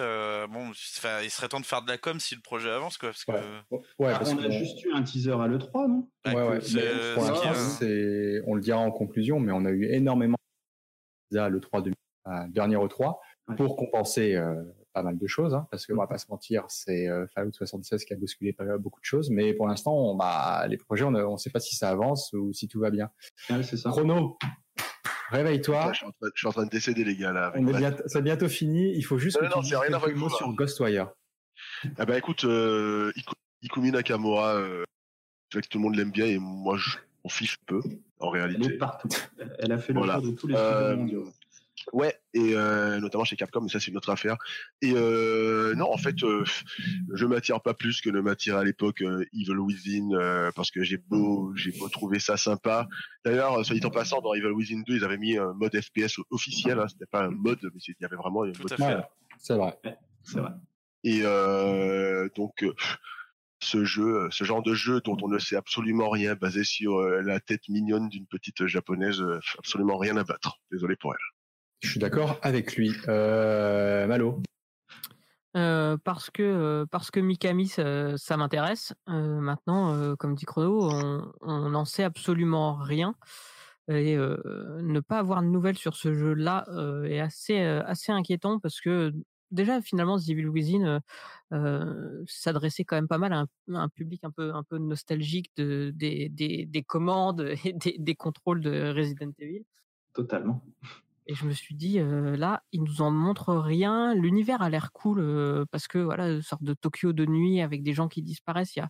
bon, 0.50 0.72
il 0.72 1.30
serait 1.30 1.48
temps 1.48 1.60
de 1.60 1.66
faire 1.66 1.84
de 1.84 1.90
la 1.90 2.00
com 2.00 2.20
si 2.20 2.34
le 2.34 2.42
projet 2.42 2.72
avance, 2.72 2.98
quoi. 2.98 3.12
Parce 3.12 3.26
ouais. 4.00 4.14
on 4.34 4.40
a 4.40 4.50
juste 4.50 4.84
eu 4.84 4.94
un 4.94 5.04
teaser 5.04 5.34
à 5.34 5.48
l'E3, 5.48 5.88
non? 5.88 6.10
Ouais, 6.26 6.34
ouais. 6.34 6.62
C'est, 6.62 8.42
on 8.48 8.56
le 8.56 8.62
dira 8.62 8.80
en 8.80 8.90
conclusion, 8.90 9.40
mais 9.40 9.52
on 9.52 9.64
a 9.64 9.70
eu 9.70 9.86
énormément 9.94 10.38
à 11.38 11.50
l'E3 11.50 11.94
dernier 12.50 12.76
E3 12.78 13.18
pour 13.58 13.76
compenser 13.76 14.40
pas 14.94 15.04
mal 15.04 15.18
de 15.18 15.28
choses, 15.28 15.54
hein, 15.54 15.68
parce 15.72 15.86
que 15.86 15.94
on 15.94 15.98
va 15.98 16.08
pas 16.08 16.18
se 16.18 16.28
mentir, 16.30 16.66
c'est 16.70 17.08
euh, 17.08 17.26
Fallout 17.34 17.52
76 17.52 18.06
qui 18.06 18.14
a 18.14 18.16
bousculé 18.16 18.54
pas 18.54 18.78
beaucoup 18.78 19.00
de 19.00 19.06
choses, 19.06 19.30
mais 19.30 19.54
pour 19.54 19.68
l'instant, 19.68 20.16
bah, 20.16 20.66
les 20.68 20.78
projets, 20.78 21.04
on 21.04 21.12
ne 21.12 21.38
sait 21.38 21.50
pas 21.50 21.60
si 21.60 21.76
ça 21.76 21.90
avance 21.90 22.32
ou 22.34 22.54
si 22.54 22.68
tout 22.68 22.80
va 22.80 22.92
bien. 22.92 23.10
c'est 23.48 23.78
ça. 23.78 23.90
Chrono, 23.90 24.38
réveille-toi. 25.32 25.92
Je, 25.94 26.06
suis 26.36 26.48
en 26.48 26.52
train 26.52 26.66
de 26.66 26.70
décéder, 26.70 27.04
les 27.04 27.18
gars, 27.18 27.34
là. 27.34 27.52
On 27.56 27.68
est 27.68 28.08
c'est 28.08 28.22
bientôt 28.22 28.48
fini. 28.48 28.94
Il 28.96 29.04
faut 29.04 29.18
juste 29.18 29.40
que 29.40 29.68
tu 29.68 29.76
rien 29.76 30.00
quelques 30.00 30.16
mots 30.16 30.30
sur 30.30 30.54
Ghostwire. 30.54 31.10
Ah 31.98 32.06
bah 32.06 32.18
écoute, 32.18 32.46
euh, 32.46 33.12
Ikumi 33.62 33.92
Nakamura, 33.92 34.56
euh, 34.56 34.84
que 35.52 35.60
tout 35.60 35.78
le 35.78 35.84
monde 35.84 35.96
l'aime 35.96 36.12
bien 36.12 36.26
et 36.26 36.38
moi, 36.40 36.78
je 36.78 36.98
m'en 37.24 37.30
fiche 37.30 37.58
peu, 37.66 37.82
en 38.20 38.30
réalité. 38.30 38.66
Elle 38.66 38.74
est 38.74 38.78
partout. 38.78 39.10
Elle 39.60 39.72
a 39.72 39.78
fait 39.78 39.94
le 39.94 40.02
tour 40.02 40.22
de 40.22 40.32
tous 40.32 40.48
les 40.48 40.56
euh, 40.56 40.96
mondiaux. 40.96 41.32
Ouais, 41.92 42.16
et 42.34 42.56
euh, 42.56 43.00
notamment 43.00 43.26
chez 43.26 43.36
Capcom, 43.36 43.62
mais 43.62 43.68
ça 43.68 43.80
c'est 43.80 43.92
une 43.92 43.98
autre 43.98 44.10
affaire. 44.10 44.38
Et 44.82 44.94
euh, 44.96 45.76
non, 45.76 45.92
en 45.92 45.98
fait, 45.98 46.24
euh, 46.24 46.46
je 47.14 47.26
m'attire 47.26 47.62
pas 47.62 47.74
plus 47.74 48.00
que 48.00 48.10
ne 48.10 48.22
m'attire 48.22 48.58
à 48.58 48.64
l'époque 48.64 49.02
euh, 49.02 49.26
Evil 49.34 49.58
Within, 49.58 50.52
parce 50.56 50.72
que 50.72 50.84
j'ai 50.84 50.98
beau, 50.98 51.54
j'ai 51.56 51.72
beau 51.72 51.90
trouver 51.90 52.20
ça 52.20 52.38
sympa. 52.38 52.88
D'ailleurs, 53.26 53.66
soit 53.66 53.76
dit 53.76 53.86
en 53.86 53.90
passant, 53.90 54.22
dans 54.22 54.34
Evil 54.34 54.52
Within 54.52 54.84
2, 54.86 54.96
ils 54.96 55.04
avaient 55.04 55.18
mis 55.18 55.38
un 55.38 55.54
mode 55.54 55.78
FPS 55.80 56.20
officiel. 56.30 56.80
Hein, 56.80 56.88
C'était 56.88 57.06
pas 57.06 57.24
un 57.24 57.32
mode, 57.32 57.60
mais 57.64 57.82
il 57.88 57.96
y 58.00 58.06
avait 58.06 58.16
vraiment 58.16 58.44
un 58.44 58.48
mode. 58.48 59.06
C'est 59.40 59.56
vrai, 59.56 59.78
c'est 60.24 60.40
vrai. 60.40 60.52
Et 61.04 61.22
donc 62.36 62.64
ce 63.64 63.84
jeu, 63.86 64.28
ce 64.32 64.44
genre 64.44 64.62
de 64.62 64.74
jeu 64.74 65.02
dont 65.02 65.18
on 65.22 65.28
ne 65.28 65.40
sait 65.40 65.56
absolument 65.56 66.10
rien, 66.10 66.36
basé 66.36 66.64
sur 66.64 67.00
la 67.00 67.40
tête 67.40 67.68
mignonne 67.70 68.10
d'une 68.10 68.28
petite 68.28 68.68
japonaise, 68.68 69.24
absolument 69.58 69.98
rien 69.98 70.18
à 70.18 70.24
battre. 70.24 70.60
Désolé 70.72 70.96
pour 70.96 71.14
elle. 71.14 71.20
Je 71.84 71.90
suis 71.90 72.00
d'accord 72.00 72.40
avec 72.42 72.76
lui. 72.78 72.96
Euh, 73.10 74.08
Malo 74.08 74.42
euh, 75.56 75.98
parce 76.04 76.32
que 76.32 76.42
euh, 76.42 76.86
parce 76.90 77.12
que 77.12 77.20
Mikami 77.20 77.68
ça, 77.68 78.38
m'intéresse. 78.38 78.94
maintenant, 79.06 80.16
comme 80.16 80.34
dit 80.34 80.46
Chrono, 80.46 80.90
on 81.42 81.70
n'en 81.70 81.86
sait 81.86 82.04
absolument 82.04 82.76
rien 82.76 83.16
et 83.90 84.16
ne 84.16 85.00
pas 85.02 85.20
avoir 85.20 85.42
de 85.42 85.48
nouvelles 85.48 85.78
sur 85.78 85.96
ce 85.96 86.14
jeu-là 86.14 86.66
est 87.06 87.20
assez 87.20 87.60
assez 87.60 88.12
inquiétant 88.14 88.60
parce 88.60 88.80
que 88.80 89.12
déjà 89.54 89.82
finalement 89.82 90.18
The 90.18 90.30
Evil 90.30 90.48
Within 90.48 91.00
s'adressait 92.28 92.84
quand 92.84 92.96
même 92.96 93.08
pas 93.08 93.18
mal 93.18 93.34
à 93.34 93.46
un, 93.68 93.90
public 93.90 94.24
un 94.24 94.32
peu 94.32 94.54
un 94.54 94.64
peu 94.64 94.78
nostalgique 94.78 95.52
de 95.56 95.92
des, 95.96 96.30
des, 96.30 96.66
des 96.66 96.84
commandes 96.84 97.48
et 97.66 97.74
des, 97.74 97.96
des 98.00 98.16
contrôles 98.16 98.62
de 98.62 98.94
Resident 98.96 99.32
Evil. 99.40 99.64
Totalement. 100.14 100.64
Et 101.26 101.36
je 101.36 101.46
me 101.46 101.54
suis 101.54 101.74
dit, 101.74 102.00
là, 102.00 102.64
ils 102.74 102.84
nous 102.84 103.02
en 103.02 103.10
montrent 103.10 103.56
rien. 103.56 104.14
L'univers 104.14 104.62
a 104.62 104.70
l'air 104.70 104.92
cool 104.92 105.66
parce 105.72 105.88
que 105.88 105.98
voilà, 105.98 106.28
une 106.30 106.42
sorte 106.42 106.64
de 106.64 106.74
Tokyo 106.74 107.14
de 107.14 107.26
nuit 107.26 107.62
avec 107.62 107.82
des 107.82 107.94
gens 107.94 108.10
qui 108.10 108.22
disparaissent. 108.22 108.76
Il 108.76 108.80
y 108.80 108.82
a, 108.82 108.90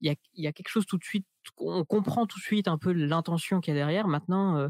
il 0.00 0.06
y 0.06 0.10
a, 0.10 0.14
il 0.34 0.44
y 0.44 0.46
a 0.46 0.52
quelque 0.52 0.68
chose 0.68 0.86
tout 0.86 0.96
de 0.96 1.04
suite. 1.04 1.26
On 1.56 1.84
comprend 1.84 2.26
tout 2.26 2.38
de 2.38 2.44
suite 2.44 2.68
un 2.68 2.78
peu 2.78 2.92
l'intention 2.92 3.60
qu'il 3.60 3.74
y 3.74 3.76
a 3.76 3.80
derrière. 3.80 4.06
Maintenant, 4.06 4.68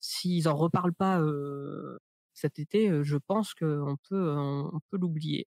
s'ils 0.00 0.48
en 0.48 0.56
reparlent 0.56 0.94
pas 0.94 1.20
cet 2.40 2.58
été, 2.58 2.90
je 3.02 3.16
pense 3.16 3.54
qu'on 3.54 3.96
peut, 4.08 4.34
on, 4.36 4.80
peut 4.90 4.98
l'oublier. 4.98 5.46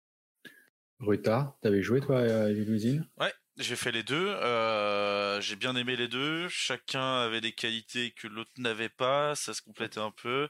Ruta, 1.00 1.56
t'avais 1.60 1.82
joué 1.82 2.00
toi 2.00 2.20
à 2.20 2.48
l'usine 2.48 3.08
Ouais, 3.18 3.32
j'ai 3.56 3.76
fait 3.76 3.92
les 3.92 4.02
deux. 4.02 4.28
Euh, 4.28 5.40
j'ai 5.40 5.54
bien 5.54 5.76
aimé 5.76 5.94
les 5.94 6.08
deux. 6.08 6.48
Chacun 6.48 7.20
avait 7.20 7.40
des 7.40 7.52
qualités 7.52 8.10
que 8.10 8.26
l'autre 8.26 8.50
n'avait 8.58 8.88
pas. 8.88 9.36
Ça 9.36 9.54
se 9.54 9.62
complétait 9.62 10.00
un 10.00 10.10
peu. 10.10 10.48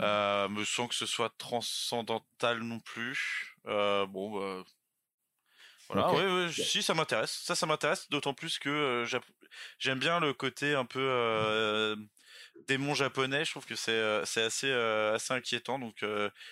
Euh, 0.00 0.48
me 0.48 0.64
sens 0.64 0.88
que 0.88 0.94
ce 0.96 1.06
soit 1.06 1.32
transcendantal 1.38 2.60
non 2.60 2.80
plus. 2.80 3.56
Euh, 3.66 4.06
bon, 4.06 4.40
bah, 4.40 4.64
voilà. 5.88 6.12
Ouais, 6.12 6.50
si 6.52 6.82
ça 6.82 6.94
m'intéresse. 6.94 7.40
Ça, 7.44 7.54
ça 7.54 7.66
m'intéresse. 7.66 8.10
D'autant 8.10 8.34
plus 8.34 8.58
que 8.58 8.68
euh, 8.68 9.20
j'aime 9.78 10.00
bien 10.00 10.18
le 10.18 10.32
côté 10.32 10.74
un 10.74 10.86
peu 10.86 11.96
euh, 12.56 12.60
démon 12.68 12.94
japonais. 12.94 13.44
Je 13.44 13.50
trouve 13.50 13.66
que 13.66 13.76
c'est 13.76 14.24
c'est 14.24 14.42
assez 14.42 14.72
assez 14.72 15.32
inquiétant. 15.32 15.78
Donc, 15.78 16.04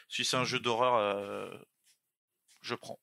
si 0.09 0.25
c'est 0.25 0.37
un 0.37 0.45
jeu 0.45 0.61
d'horreur, 0.61 1.61
je 2.63 2.75
prends. 2.75 2.99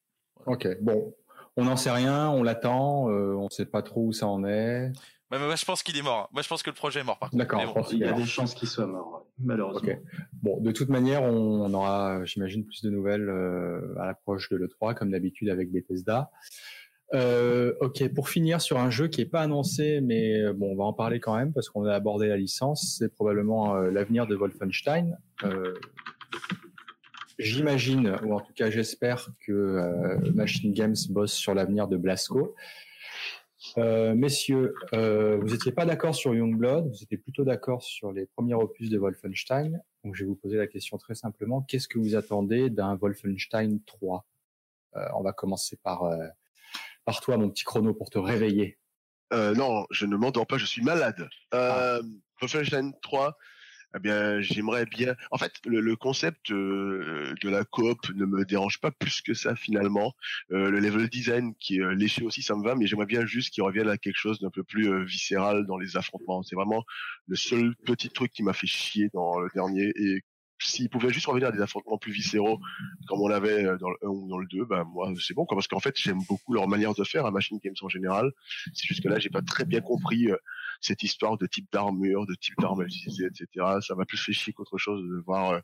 Ok. 0.45 0.67
Bon, 0.81 1.13
on 1.59 1.65
n'en 1.65 1.75
sait 1.75 1.91
rien, 1.91 2.29
on 2.29 2.43
l'attend, 2.43 3.09
euh, 3.09 3.33
on 3.33 3.45
ne 3.45 3.49
sait 3.49 3.65
pas 3.65 3.81
trop 3.81 4.05
où 4.05 4.13
ça 4.13 4.27
en 4.27 4.45
est. 4.45 4.91
moi, 5.29 5.55
je 5.55 5.65
pense 5.65 5.83
qu'il 5.83 5.97
est 5.97 6.01
mort. 6.01 6.29
Moi, 6.31 6.41
je 6.41 6.47
pense 6.47 6.63
que 6.63 6.69
le 6.69 6.75
projet 6.75 7.01
est 7.01 7.03
mort, 7.03 7.19
par 7.19 7.29
D'accord. 7.33 7.87
il 7.91 7.99
y 7.99 8.05
a 8.05 8.13
des 8.13 8.25
chances 8.25 8.55
qu'il 8.55 8.67
soit 8.67 8.87
mort, 8.87 9.27
malheureusement. 9.39 9.93
Bon, 10.41 10.59
de 10.61 10.71
toute 10.71 10.89
manière, 10.89 11.23
on, 11.23 11.73
aura, 11.73 12.23
j'imagine, 12.25 12.65
plus 12.65 12.81
de 12.81 12.89
nouvelles 12.89 13.29
euh, 13.29 13.93
à 13.99 14.05
l'approche 14.05 14.49
de 14.49 14.57
l'E3, 14.57 14.95
comme 14.95 15.11
d'habitude 15.11 15.49
avec 15.49 15.71
Bethesda. 15.71 16.31
Euh, 17.13 17.73
ok, 17.81 18.07
pour 18.13 18.29
finir 18.29 18.61
sur 18.61 18.77
un 18.77 18.89
jeu 18.89 19.07
qui 19.07 19.21
n'est 19.21 19.27
pas 19.27 19.41
annoncé, 19.41 19.99
mais 20.01 20.53
bon, 20.53 20.73
on 20.73 20.75
va 20.75 20.83
en 20.83 20.93
parler 20.93 21.19
quand 21.19 21.35
même 21.35 21.53
parce 21.53 21.69
qu'on 21.69 21.85
a 21.85 21.93
abordé 21.93 22.27
la 22.27 22.37
licence. 22.37 22.97
C'est 22.97 23.13
probablement 23.13 23.75
l'avenir 23.75 24.27
de 24.27 24.35
Wolfenstein. 24.35 25.17
J'imagine, 27.39 28.19
ou 28.25 28.33
en 28.33 28.41
tout 28.41 28.51
cas 28.51 28.69
j'espère 28.69 29.29
que 29.39 29.53
euh, 29.53 30.19
Machine 30.33 30.73
Games 30.73 30.95
bosse 31.09 31.31
sur 31.31 31.53
l'avenir 31.53 31.87
de 31.87 31.95
Blasco. 31.95 32.53
Euh, 33.77 34.13
messieurs, 34.13 34.75
euh, 34.93 35.37
vous 35.37 35.47
n'étiez 35.47 35.71
pas 35.71 35.85
d'accord 35.85 36.15
sur 36.15 36.35
Youngblood, 36.35 36.89
vous 36.89 37.01
étiez 37.01 37.17
plutôt 37.17 37.45
d'accord 37.45 37.81
sur 37.81 38.11
les 38.11 38.25
premiers 38.25 38.55
opus 38.55 38.89
de 38.89 38.97
Wolfenstein. 38.97 39.81
Donc 40.03 40.15
je 40.15 40.25
vais 40.25 40.27
vous 40.27 40.35
poser 40.35 40.57
la 40.57 40.67
question 40.67 40.97
très 40.97 41.15
simplement, 41.15 41.61
qu'est-ce 41.61 41.87
que 41.87 41.97
vous 41.97 42.15
attendez 42.15 42.69
d'un 42.69 42.95
Wolfenstein 42.95 43.79
3 43.85 44.25
On 45.13 45.21
va 45.21 45.31
commencer 45.31 45.77
par, 45.81 46.11
par 47.09 47.21
toi, 47.21 47.37
mon 47.37 47.49
petit 47.49 47.63
chrono, 47.63 47.95
pour 47.95 48.11
te 48.11 48.19
réveiller. 48.19 48.77
non, 49.31 49.87
je 49.89 50.05
ne 50.05 50.15
m'endors 50.15 50.45
pas, 50.45 50.59
je 50.59 50.65
suis 50.65 50.83
malade. 50.83 51.27
Wolfenstein 52.39 52.93
3, 53.01 53.35
eh 53.95 53.99
bien, 53.99 54.39
j'aimerais 54.41 54.85
bien. 54.85 55.15
En 55.31 55.39
fait, 55.39 55.53
le, 55.65 55.95
concept 55.95 56.51
euh, 56.51 57.33
de 57.41 57.49
la 57.49 57.65
coop 57.65 57.97
ne 58.13 58.25
me 58.25 58.45
dérange 58.45 58.79
pas 58.79 58.91
plus 58.91 59.21
que 59.21 59.33
ça 59.33 59.55
finalement. 59.55 60.13
Euh, 60.51 60.69
le 60.69 60.79
level 60.79 61.09
design 61.09 61.55
qui 61.55 61.77
est 61.77 61.81
euh, 61.81 61.95
léché 61.95 62.23
aussi, 62.23 62.43
ça 62.43 62.55
me 62.55 62.63
va, 62.63 62.75
mais 62.75 62.85
j'aimerais 62.85 63.07
bien 63.07 63.25
juste 63.25 63.51
qu'il 63.51 63.63
revienne 63.63 63.89
à 63.89 63.97
quelque 63.97 64.17
chose 64.17 64.39
d'un 64.39 64.51
peu 64.51 64.63
plus 64.63 65.03
viscéral 65.05 65.65
dans 65.65 65.79
les 65.79 65.97
affrontements. 65.97 66.43
C'est 66.43 66.55
vraiment 66.55 66.85
le 67.27 67.35
seul 67.35 67.75
petit 67.87 68.11
truc 68.11 68.31
qui 68.31 68.43
m'a 68.43 68.53
fait 68.53 68.67
chier 68.67 69.09
dans 69.15 69.39
le 69.39 69.49
dernier. 69.55 69.91
Et 69.95 70.21
s'ils 70.59 70.89
pouvaient 70.89 71.11
juste 71.11 71.25
revenir 71.27 71.49
à 71.49 71.51
des 71.51 71.61
affrontements 71.61 71.97
plus 71.97 72.11
viscéraux, 72.11 72.59
comme 73.07 73.21
on 73.21 73.27
l'avait 73.27 73.63
dans 73.77 73.89
le 73.89 73.97
1 74.03 74.07
ou 74.07 74.27
dans 74.27 74.37
le 74.37 74.47
2, 74.47 74.65
ben 74.65 74.83
moi 74.85 75.11
c'est 75.19 75.33
bon, 75.33 75.45
quoi, 75.45 75.55
parce 75.55 75.67
qu'en 75.67 75.79
fait 75.79 75.95
j'aime 75.97 76.19
beaucoup 76.27 76.53
leur 76.53 76.67
manière 76.67 76.93
de 76.93 77.03
faire 77.03 77.25
à 77.25 77.31
Machine 77.31 77.59
Games 77.63 77.75
en 77.81 77.89
général. 77.89 78.31
C'est 78.73 78.87
juste 78.87 79.01
que 79.01 79.09
là 79.09 79.19
j'ai 79.19 79.29
pas 79.29 79.41
très 79.41 79.65
bien 79.65 79.81
compris 79.81 80.29
cette 80.81 81.03
histoire 81.03 81.37
de 81.37 81.45
type 81.45 81.67
d'armure, 81.71 82.25
de 82.25 82.35
type 82.35 82.55
d'armes 82.59 82.83
utilisées, 82.83 83.25
etc. 83.25 83.65
Ça 83.85 83.95
m'a 83.95 84.05
plus 84.05 84.17
fait 84.17 84.33
chier 84.33 84.53
qu'autre 84.53 84.77
chose 84.77 85.01
de 85.01 85.21
voir 85.25 85.51
euh, 85.51 85.59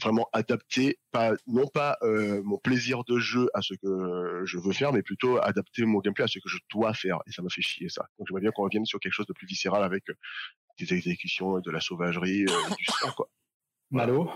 vraiment 0.00 0.28
adapter, 0.32 0.98
pas 1.10 1.32
non 1.46 1.66
pas 1.66 1.98
euh, 2.02 2.42
mon 2.44 2.58
plaisir 2.58 3.04
de 3.04 3.18
jeu 3.18 3.48
à 3.54 3.62
ce 3.62 3.74
que 3.74 4.42
je 4.44 4.58
veux 4.58 4.72
faire, 4.72 4.92
mais 4.92 5.02
plutôt 5.02 5.38
adapter 5.42 5.84
mon 5.84 6.00
gameplay 6.00 6.24
à 6.24 6.28
ce 6.28 6.38
que 6.38 6.48
je 6.48 6.58
dois 6.70 6.94
faire. 6.94 7.18
Et 7.26 7.32
ça 7.32 7.42
m'a 7.42 7.50
fait 7.50 7.62
chier 7.62 7.88
ça. 7.88 8.06
Donc 8.18 8.26
j'aimerais 8.28 8.42
bien 8.42 8.50
qu'on 8.50 8.64
revienne 8.64 8.86
sur 8.86 9.00
quelque 9.00 9.12
chose 9.12 9.26
de 9.26 9.34
plus 9.34 9.46
viscéral 9.46 9.84
avec 9.84 10.08
euh, 10.08 10.14
des 10.78 10.94
exécutions, 10.94 11.60
de 11.60 11.70
la 11.70 11.80
sauvagerie, 11.80 12.44
du 12.44 12.84
sang 12.86 13.12
quoi. 13.14 13.28
Malo. 13.92 14.30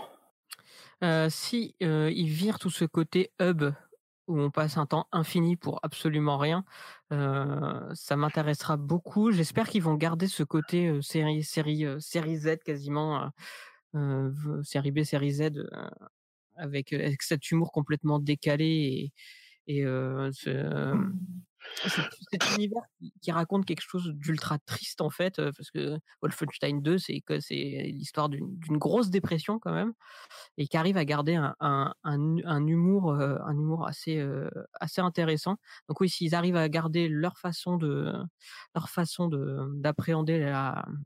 si 1.29 1.75
il 1.79 2.29
vire 2.29 2.59
tout 2.59 2.69
ce 2.69 2.85
côté 2.85 3.31
hub 3.41 3.63
où 4.27 4.39
on 4.39 4.51
passe 4.51 4.77
un 4.77 4.85
temps 4.85 5.07
infini 5.11 5.55
pour 5.55 5.79
absolument 5.83 6.37
rien. 6.37 6.63
ça 7.09 8.15
m'intéressera 8.15 8.77
beaucoup. 8.77 9.31
J'espère 9.31 9.67
qu'ils 9.67 9.83
vont 9.83 9.95
garder 9.95 10.27
ce 10.27 10.43
côté 10.43 11.01
série, 11.01 11.43
série, 11.43 11.85
série 11.99 12.37
Z 12.37 12.57
quasiment, 12.63 13.31
série 14.63 14.91
B, 14.91 15.03
série 15.03 15.31
Z, 15.31 15.65
avec, 16.55 16.95
cet 17.19 17.51
humour 17.51 17.71
complètement 17.71 18.19
décalé 18.19 19.11
et, 19.67 19.79
et 19.79 19.85
cet 21.85 22.55
univers 22.55 22.81
qui, 23.21 23.31
raconte 23.31 23.65
quelque 23.65 23.81
chose 23.81 24.11
d'ultra 24.15 24.57
triste 24.59 25.01
en 25.01 25.09
fait, 25.09 25.35
parce 25.37 25.69
que 25.71 25.97
Wolfenstein 26.21 26.81
2, 26.81 26.97
c'est 26.97 27.21
c'est 27.39 27.55
l'histoire 27.93 28.29
d'une 28.29 28.77
grosse 28.77 29.09
dépression 29.09 29.59
quand 29.59 29.73
même, 29.73 29.93
et 30.57 30.67
qui 30.67 30.77
arrive 30.77 30.97
à 30.97 31.05
garder 31.05 31.35
un, 31.35 31.93
humour, 32.67 33.11
un 33.13 33.53
humour 33.53 33.87
assez 33.87 34.21
intéressant. 34.97 35.57
Donc 35.89 36.01
oui, 36.01 36.09
s'ils 36.09 36.35
arrivent 36.35 36.55
à 36.55 36.69
garder 36.69 37.07
leur 37.07 37.37
façon 37.37 37.77
de 37.77 38.13
leur 38.75 38.89
façon 38.89 39.27
de 39.27 39.57
d'appréhender 39.75 40.51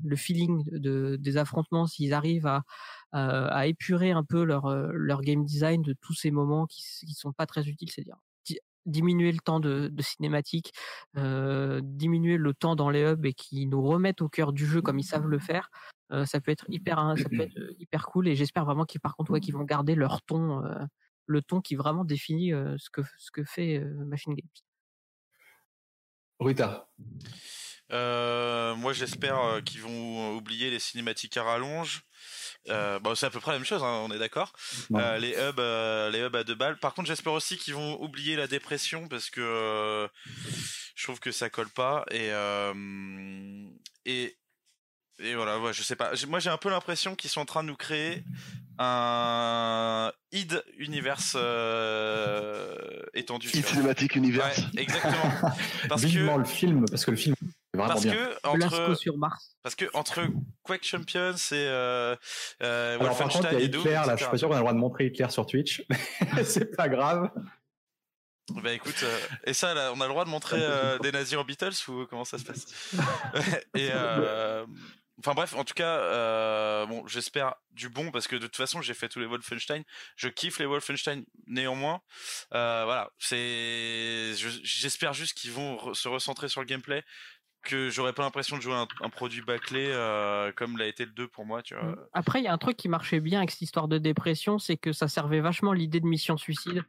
le 0.03 0.15
feeling 0.15 0.63
de, 0.71 1.17
des 1.19 1.37
affrontements, 1.37 1.87
s'ils 1.87 2.13
arrivent 2.13 2.47
à 2.47 2.63
à 3.11 3.67
épurer 3.67 4.11
un 4.11 4.23
peu 4.23 4.43
leur 4.43 4.69
leur 4.93 5.21
game 5.21 5.43
design 5.45 5.81
de 5.81 5.93
tous 5.93 6.13
ces 6.13 6.31
moments 6.31 6.65
qui 6.65 6.83
qui 7.05 7.13
sont 7.13 7.33
pas 7.33 7.45
très 7.45 7.67
utiles, 7.67 7.91
c'est-à-dire 7.91 8.17
diminuer 8.85 9.31
le 9.31 9.39
temps 9.39 9.59
de, 9.59 9.87
de 9.87 10.01
cinématique, 10.01 10.73
euh, 11.17 11.81
diminuer 11.83 12.37
le 12.37 12.53
temps 12.53 12.75
dans 12.75 12.89
les 12.89 13.03
hubs 13.03 13.25
et 13.25 13.33
qui 13.33 13.67
nous 13.67 13.81
remettent 13.81 14.21
au 14.21 14.29
cœur 14.29 14.53
du 14.53 14.65
jeu 14.65 14.81
comme 14.81 14.99
ils 14.99 15.03
savent 15.03 15.27
le 15.27 15.39
faire, 15.39 15.69
euh, 16.11 16.25
ça 16.25 16.41
peut 16.41 16.51
être 16.51 16.65
hyper, 16.69 16.99
hein, 16.99 17.15
ça 17.15 17.29
peut 17.29 17.41
être 17.41 17.57
euh, 17.57 17.73
hyper 17.79 18.05
cool. 18.07 18.27
Et 18.27 18.35
j'espère 18.35 18.65
vraiment 18.65 18.85
qu'ils 18.85 19.01
par 19.01 19.15
contre, 19.15 19.31
ouais, 19.31 19.39
qu'ils 19.39 19.53
vont 19.53 19.63
garder 19.63 19.95
leur 19.95 20.21
ton, 20.21 20.63
euh, 20.65 20.83
le 21.25 21.41
ton 21.41 21.61
qui 21.61 21.75
vraiment 21.75 22.03
définit 22.03 22.53
euh, 22.53 22.75
ce 22.77 22.89
que 22.89 23.01
ce 23.17 23.31
que 23.31 23.43
fait 23.43 23.79
Machine 23.79 24.33
Games. 24.33 24.49
Rita. 26.39 26.89
moi, 27.89 28.93
j'espère 28.93 29.61
qu'ils 29.63 29.81
vont 29.81 30.35
oublier 30.35 30.69
les 30.69 30.79
cinématiques 30.79 31.37
à 31.37 31.43
rallonge. 31.43 32.03
Euh, 32.69 32.99
bon, 32.99 33.15
c'est 33.15 33.25
à 33.25 33.29
peu 33.29 33.39
près 33.39 33.51
la 33.51 33.57
même 33.57 33.65
chose, 33.65 33.83
hein, 33.83 34.01
on 34.03 34.11
est 34.11 34.19
d'accord. 34.19 34.53
Euh, 34.93 35.17
les 35.17 35.31
hubs, 35.31 35.59
euh, 35.59 36.09
les 36.09 36.19
hubs 36.19 36.35
à 36.35 36.43
deux 36.43 36.55
balles. 36.55 36.77
Par 36.77 36.93
contre, 36.93 37.07
j'espère 37.07 37.33
aussi 37.33 37.57
qu'ils 37.57 37.73
vont 37.73 38.01
oublier 38.01 38.35
la 38.35 38.47
dépression 38.47 39.07
parce 39.07 39.29
que 39.29 39.41
euh, 39.41 40.07
je 40.95 41.03
trouve 41.03 41.19
que 41.19 41.31
ça 41.31 41.49
colle 41.49 41.69
pas 41.69 42.05
et 42.11 42.29
et 44.05 44.37
et 45.23 45.35
voilà, 45.35 45.59
ouais, 45.59 45.71
je 45.71 45.83
sais 45.83 45.95
pas. 45.95 46.13
Moi, 46.27 46.39
j'ai 46.39 46.49
un 46.49 46.57
peu 46.57 46.69
l'impression 46.69 47.15
qu'ils 47.15 47.29
sont 47.29 47.41
en 47.41 47.45
train 47.45 47.61
de 47.61 47.67
nous 47.67 47.75
créer 47.75 48.23
un 48.79 50.11
id 50.31 50.63
universe 50.77 51.35
étendu. 53.13 53.49
Id 53.53 53.65
cinématique 53.65 54.15
univers. 54.15 54.45
Ouais, 54.45 54.81
exactement. 54.81 55.31
Parce 55.89 56.03
Vivement 56.03 56.37
le 56.37 56.45
film, 56.45 56.85
parce 56.89 57.05
que 57.05 57.11
le 57.11 57.17
film 57.17 57.35
parce 57.77 58.03
que 58.03 58.47
entre 58.47 58.95
sur 58.95 59.17
Mars. 59.17 59.55
Parce 59.63 59.75
que 59.75 59.85
entre 59.93 60.21
Quake 60.63 60.83
Champions 60.83 61.35
et 61.35 61.53
euh, 61.53 62.15
euh, 62.61 62.99
Alors, 62.99 63.17
par 63.17 63.29
contre, 63.29 63.47
il 63.51 63.59
y 63.59 63.61
a 63.61 63.65
Hitler, 63.65 63.93
là, 63.93 64.15
je 64.15 64.23
suis 64.23 64.31
pas 64.31 64.37
sûr 64.37 64.47
qu'on 64.47 64.55
a 64.55 64.57
le 64.57 64.63
droit 64.63 64.73
de 64.73 64.79
montrer 64.79 65.05
Hitler 65.05 65.29
sur 65.29 65.45
Twitch. 65.45 65.83
c'est 66.43 66.75
pas 66.75 66.89
grave. 66.89 67.29
Bah 68.63 68.73
écoute, 68.73 69.01
euh, 69.03 69.19
et 69.45 69.53
ça, 69.53 69.73
là, 69.73 69.91
on 69.95 70.01
a 70.01 70.05
le 70.05 70.11
droit 70.11 70.25
de 70.25 70.29
montrer 70.29 70.59
euh, 70.59 70.97
des 70.99 71.11
nazis 71.11 71.37
en 71.37 71.43
Beatles 71.43 71.75
ou 71.87 72.05
comment 72.07 72.25
ça 72.25 72.37
se 72.37 72.43
passe? 72.43 72.65
Et 73.75 73.89
euh, 73.93 74.65
enfin 75.19 75.33
bref, 75.33 75.53
en 75.55 75.63
tout 75.63 75.73
cas, 75.73 75.99
euh, 75.99 76.85
bon, 76.85 77.07
j'espère 77.07 77.55
du 77.71 77.87
bon 77.87 78.11
parce 78.11 78.27
que 78.27 78.35
de 78.35 78.47
toute 78.47 78.57
façon, 78.57 78.81
j'ai 78.81 78.93
fait 78.93 79.07
tous 79.07 79.19
les 79.19 79.25
Wolfenstein. 79.25 79.83
Je 80.15 80.27
kiffe 80.27 80.59
les 80.59 80.65
Wolfenstein 80.65 81.23
néanmoins. 81.47 82.01
Euh, 82.53 82.83
voilà, 82.85 83.09
c'est, 83.19 84.33
j'espère 84.63 85.13
juste 85.13 85.37
qu'ils 85.37 85.51
vont 85.51 85.93
se 85.93 86.07
recentrer 86.09 86.49
sur 86.49 86.61
le 86.61 86.67
gameplay, 86.67 87.03
que 87.61 87.89
j'aurais 87.89 88.13
pas 88.13 88.23
l'impression 88.23 88.57
de 88.57 88.61
jouer 88.61 88.73
un, 88.73 88.87
un 89.01 89.09
produit 89.09 89.41
bâclé 89.41 89.87
euh, 89.89 90.51
comme 90.55 90.77
l'a 90.77 90.87
été 90.87 91.05
le 91.05 91.11
2 91.11 91.27
pour 91.27 91.45
moi 91.45 91.61
tu 91.61 91.75
vois. 91.75 91.83
Mmh. 91.83 91.95
Après 92.13 92.39
il 92.39 92.43
y 92.43 92.47
a 92.47 92.53
un 92.53 92.57
truc 92.57 92.77
qui 92.77 92.89
marchait 92.89 93.19
bien 93.19 93.39
avec 93.39 93.51
cette 93.51 93.61
histoire 93.61 93.87
de 93.87 93.97
dépression, 93.97 94.59
c'est 94.59 94.77
que 94.77 94.93
ça 94.93 95.07
servait 95.07 95.41
vachement 95.41 95.73
l'idée 95.73 95.99
de 95.99 96.07
mission 96.07 96.37
suicide. 96.37 96.83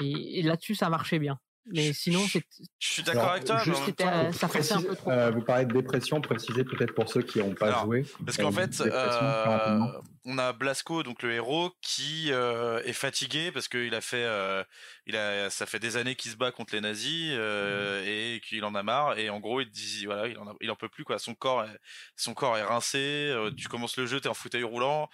Et, 0.00 0.40
et 0.40 0.42
là-dessus 0.42 0.74
ça 0.74 0.88
marchait 0.88 1.18
bien. 1.18 1.38
Mais 1.66 1.92
sinon, 1.92 2.20
c'est. 2.28 2.44
Je 2.78 2.88
suis 2.92 3.02
d'accord 3.02 3.30
avec 3.30 3.44
toi. 3.44 3.58
Juste, 3.58 3.80
mais 3.98 4.32
ça 4.32 4.48
un 4.76 4.82
peu 4.82 4.96
trop. 4.96 5.10
Euh, 5.10 5.30
vous 5.30 5.40
parlez 5.40 5.64
de 5.64 5.72
dépression, 5.72 6.20
précisez 6.20 6.64
peut-être 6.64 6.94
pour 6.94 7.08
ceux 7.08 7.22
qui 7.22 7.38
n'ont 7.38 7.54
pas 7.54 7.82
joué. 7.82 8.04
Parce 8.24 8.36
qu'en 8.36 8.52
fait, 8.52 8.80
euh, 8.80 9.78
on 10.24 10.38
a 10.38 10.52
Blasco, 10.52 11.02
donc 11.02 11.22
le 11.22 11.32
héros, 11.32 11.72
qui 11.82 12.32
euh, 12.32 12.82
est 12.84 12.94
fatigué 12.94 13.52
parce 13.52 13.68
qu'il 13.68 13.94
a 13.94 14.00
fait, 14.00 14.24
euh, 14.24 14.64
il 15.06 15.16
a, 15.16 15.50
ça 15.50 15.66
fait 15.66 15.78
des 15.78 15.96
années 15.96 16.16
qu'il 16.16 16.30
se 16.30 16.36
bat 16.36 16.50
contre 16.50 16.74
les 16.74 16.80
nazis 16.80 17.32
euh, 17.32 18.00
mmh. 18.00 18.06
et 18.06 18.40
qu'il 18.40 18.64
en 18.64 18.74
a 18.74 18.82
marre. 18.82 19.18
Et 19.18 19.28
en 19.28 19.40
gros, 19.40 19.60
il 19.60 19.70
dit, 19.70 20.06
voilà, 20.06 20.26
il 20.28 20.38
en, 20.38 20.48
a, 20.48 20.54
il 20.60 20.70
en 20.70 20.76
peut 20.76 20.88
plus 20.88 21.04
quoi. 21.04 21.18
Son 21.18 21.34
corps, 21.34 21.64
est, 21.64 21.78
son 22.16 22.32
corps 22.34 22.56
est 22.56 22.62
rincé. 22.62 23.34
tu 23.56 23.68
commences 23.68 23.96
le 23.98 24.06
jeu, 24.06 24.20
t'es 24.20 24.28
en 24.28 24.34
fauteuil 24.34 24.64
roulant. 24.64 25.10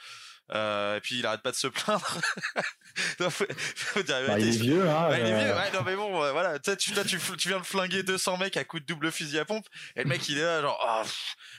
Euh, 0.52 0.96
et 0.96 1.00
puis 1.00 1.18
il 1.18 1.26
arrête 1.26 1.42
pas 1.42 1.52
de 1.52 1.56
se 1.56 1.68
plaindre. 1.68 2.18
non, 3.20 3.30
faut, 3.30 3.44
faut 3.48 4.02
dire, 4.02 4.16
bah, 4.26 4.38
il 4.38 4.48
est 4.48 4.58
vieux, 4.58 4.88
hein. 4.88 5.08
Ouais, 5.08 5.20
il 5.20 5.26
est 5.26 5.44
vieux. 5.44 5.54
Ouais, 5.54 5.72
non, 5.72 5.80
mais 5.84 5.94
bon, 5.94 6.10
voilà. 6.10 6.58
Tu, 6.58 6.94
là, 6.94 7.04
tu, 7.04 7.18
tu 7.38 7.48
viens 7.48 7.60
de 7.60 7.64
flinguer 7.64 8.02
200 8.02 8.38
mecs 8.38 8.56
à 8.56 8.64
coup 8.64 8.80
de 8.80 8.84
double 8.84 9.12
fusil 9.12 9.38
à 9.38 9.44
pompe. 9.44 9.66
Et 9.96 10.02
le 10.02 10.08
mec, 10.08 10.28
il 10.28 10.38
est 10.38 10.42
là, 10.42 10.60
genre, 10.60 10.78
oh, 10.84 11.08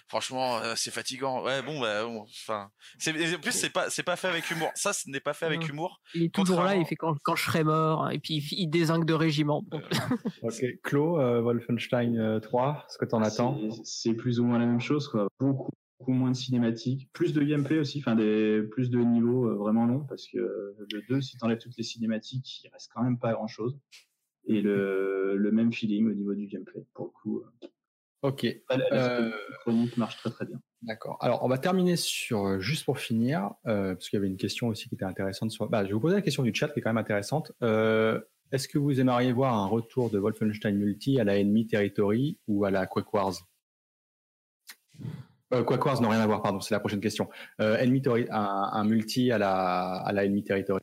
franchement, 0.07 0.57
euh, 0.57 0.73
c'est 0.75 0.91
fatigant. 0.91 1.43
Ouais, 1.43 1.61
bon, 1.61 1.79
bah, 1.79 2.03
bon, 2.03 2.21
enfin. 2.23 2.69
En 3.07 3.39
plus, 3.39 3.51
c'est 3.51 3.69
pas, 3.69 3.89
c'est 3.89 4.03
pas 4.03 4.15
fait 4.17 4.27
avec 4.27 4.49
humour. 4.51 4.71
Ça, 4.75 4.91
ce 4.93 5.09
n'est 5.09 5.19
pas 5.19 5.33
fait 5.33 5.45
avec 5.45 5.67
humour. 5.69 6.01
Il 6.13 6.23
est 6.23 6.33
toujours 6.33 6.63
là, 6.63 6.75
il 6.75 6.85
fait 6.85 6.95
quand, 6.95 7.15
quand 7.23 7.35
je 7.35 7.45
serai 7.45 7.63
mort. 7.63 8.11
Et 8.11 8.19
puis, 8.19 8.45
il, 8.51 8.67
désingue 8.67 9.05
de 9.05 9.13
régiment. 9.13 9.63
Euh. 9.73 9.79
ok. 10.43 10.65
Claude, 10.83 11.19
euh, 11.21 11.41
Wolfenstein 11.41 12.39
3, 12.41 12.85
ce 12.89 12.97
que 12.97 13.05
t'en 13.05 13.21
attends? 13.21 13.57
C'est 13.83 14.13
plus 14.13 14.39
ou 14.39 14.45
moins 14.45 14.59
la 14.59 14.65
même 14.65 14.81
chose, 14.81 15.07
quoi. 15.07 15.27
Beaucoup 15.39 15.71
beaucoup 16.01 16.13
moins 16.13 16.31
de 16.31 16.35
cinématiques, 16.35 17.09
plus 17.13 17.31
de 17.31 17.43
gameplay 17.43 17.77
aussi, 17.77 17.99
enfin 17.99 18.15
des 18.15 18.63
plus 18.71 18.89
de 18.89 18.97
niveaux 18.97 19.47
euh, 19.47 19.53
vraiment 19.53 19.85
longs 19.85 20.03
parce 20.09 20.27
que 20.27 20.75
le 20.91 21.01
2 21.07 21.21
si 21.21 21.37
tu 21.37 21.45
enlèves 21.45 21.59
toutes 21.59 21.77
les 21.77 21.83
cinématiques, 21.83 22.63
il 22.63 22.69
reste 22.69 22.89
quand 22.93 23.03
même 23.03 23.19
pas 23.19 23.33
grand 23.33 23.47
chose 23.47 23.77
et 24.47 24.61
le, 24.61 25.37
le 25.37 25.51
même 25.51 25.71
feeling 25.71 26.09
au 26.09 26.13
niveau 26.13 26.33
du 26.33 26.47
gameplay 26.47 26.83
pour 26.95 27.05
le 27.05 27.11
coup. 27.11 27.43
Euh, 27.63 27.67
ok. 28.23 28.47
La, 28.71 29.19
euh... 29.19 29.31
chronique 29.59 29.95
marche 29.97 30.17
très 30.17 30.31
très 30.31 30.45
bien. 30.47 30.59
D'accord. 30.81 31.17
Alors 31.21 31.43
on 31.43 31.47
va 31.47 31.59
terminer 31.59 31.95
sur 31.97 32.59
juste 32.59 32.85
pour 32.85 32.97
finir 32.97 33.51
parce 33.63 34.09
qu'il 34.09 34.17
y 34.17 34.19
avait 34.19 34.27
une 34.27 34.37
question 34.37 34.69
aussi 34.69 34.89
qui 34.89 34.95
était 34.95 35.05
intéressante. 35.05 35.51
Sur... 35.51 35.69
Bah, 35.69 35.83
je 35.83 35.89
vais 35.89 35.93
vous 35.93 35.99
poser 35.99 36.15
la 36.15 36.23
question 36.23 36.41
du 36.41 36.53
chat 36.55 36.69
qui 36.69 36.79
est 36.79 36.81
quand 36.81 36.89
même 36.89 36.97
intéressante. 36.97 37.51
Est-ce 37.61 38.67
que 38.67 38.79
vous 38.79 38.99
aimeriez 38.99 39.31
voir 39.31 39.53
un 39.53 39.67
retour 39.67 40.09
de 40.09 40.17
Wolfenstein 40.17 40.75
Multi 40.75 41.19
à 41.19 41.23
la 41.23 41.39
Enemy 41.39 41.67
Territory 41.67 42.39
ou 42.47 42.65
à 42.65 42.71
la 42.71 42.87
Quake 42.87 43.13
Wars? 43.13 43.50
Euh, 45.53 45.63
Quackwars 45.63 46.01
n'a 46.01 46.09
rien 46.09 46.21
à 46.21 46.27
voir, 46.27 46.41
pardon, 46.41 46.59
c'est 46.61 46.73
la 46.73 46.79
prochaine 46.79 47.01
question. 47.01 47.29
Euh, 47.59 47.77
enemy 47.77 48.01
un, 48.29 48.69
un, 48.73 48.83
multi 48.83 49.31
à 49.31 49.37
la, 49.37 49.95
à 50.05 50.11
la 50.11 50.25
Enemy 50.25 50.43
Territory. 50.43 50.81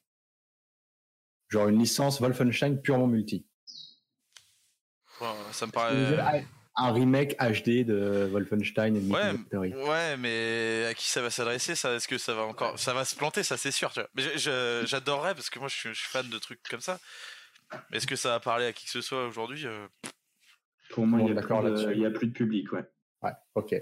Genre 1.49 1.69
une 1.69 1.79
licence 1.79 2.21
Wolfenstein 2.21 2.81
purement 2.81 3.07
multi. 3.07 3.47
ça 5.53 5.67
me 5.67 5.73
paraît. 5.73 6.47
Un 6.81 6.93
remake 6.93 7.35
HD 7.41 7.85
de 7.85 8.29
Wolfenstein 8.31 8.95
Enemy 8.95 9.11
ouais, 9.11 9.33
Territory. 9.51 9.75
Ouais, 9.75 10.17
mais 10.17 10.87
à 10.89 10.95
qui 10.95 11.09
ça 11.09 11.21
va 11.21 11.29
s'adresser 11.29 11.75
ça? 11.75 11.95
Est-ce 11.95 12.07
que 12.07 12.19
ça 12.19 12.35
va 12.35 12.43
encore, 12.43 12.79
ça 12.79 12.95
va 12.95 13.05
se 13.05 13.17
planter 13.17 13.43
Ça, 13.43 13.57
c'est 13.57 13.73
sûr. 13.73 13.91
Tu 13.93 14.01
vois. 14.01 14.09
Mais 14.15 14.23
j'adorerais 14.87 15.35
parce 15.35 15.51
que 15.51 15.59
moi, 15.59 15.67
je 15.67 15.75
suis, 15.75 15.89
je 15.89 15.99
suis, 15.99 16.09
fan 16.09 16.29
de 16.29 16.39
trucs 16.39 16.63
comme 16.71 16.81
ça. 16.81 17.01
Mais 17.91 17.97
est-ce 17.97 18.07
que 18.07 18.15
ça 18.15 18.29
va 18.29 18.41
parler 18.41 18.67
à 18.67 18.73
qui 18.73 18.85
que 18.85 18.93
ce 18.93 19.01
soit 19.01 19.27
aujourd'hui 19.27 19.67
euh? 19.67 19.89
Pour 20.91 21.07
moi, 21.07 21.21
il 21.21 21.27
n'y 21.27 21.33
a, 21.33 22.09
a, 22.09 22.11
plus 22.11 22.29
de 22.29 22.33
public, 22.33 22.73
ouais. 22.73 22.85
Ouais, 23.23 23.33
ok. 23.55 23.75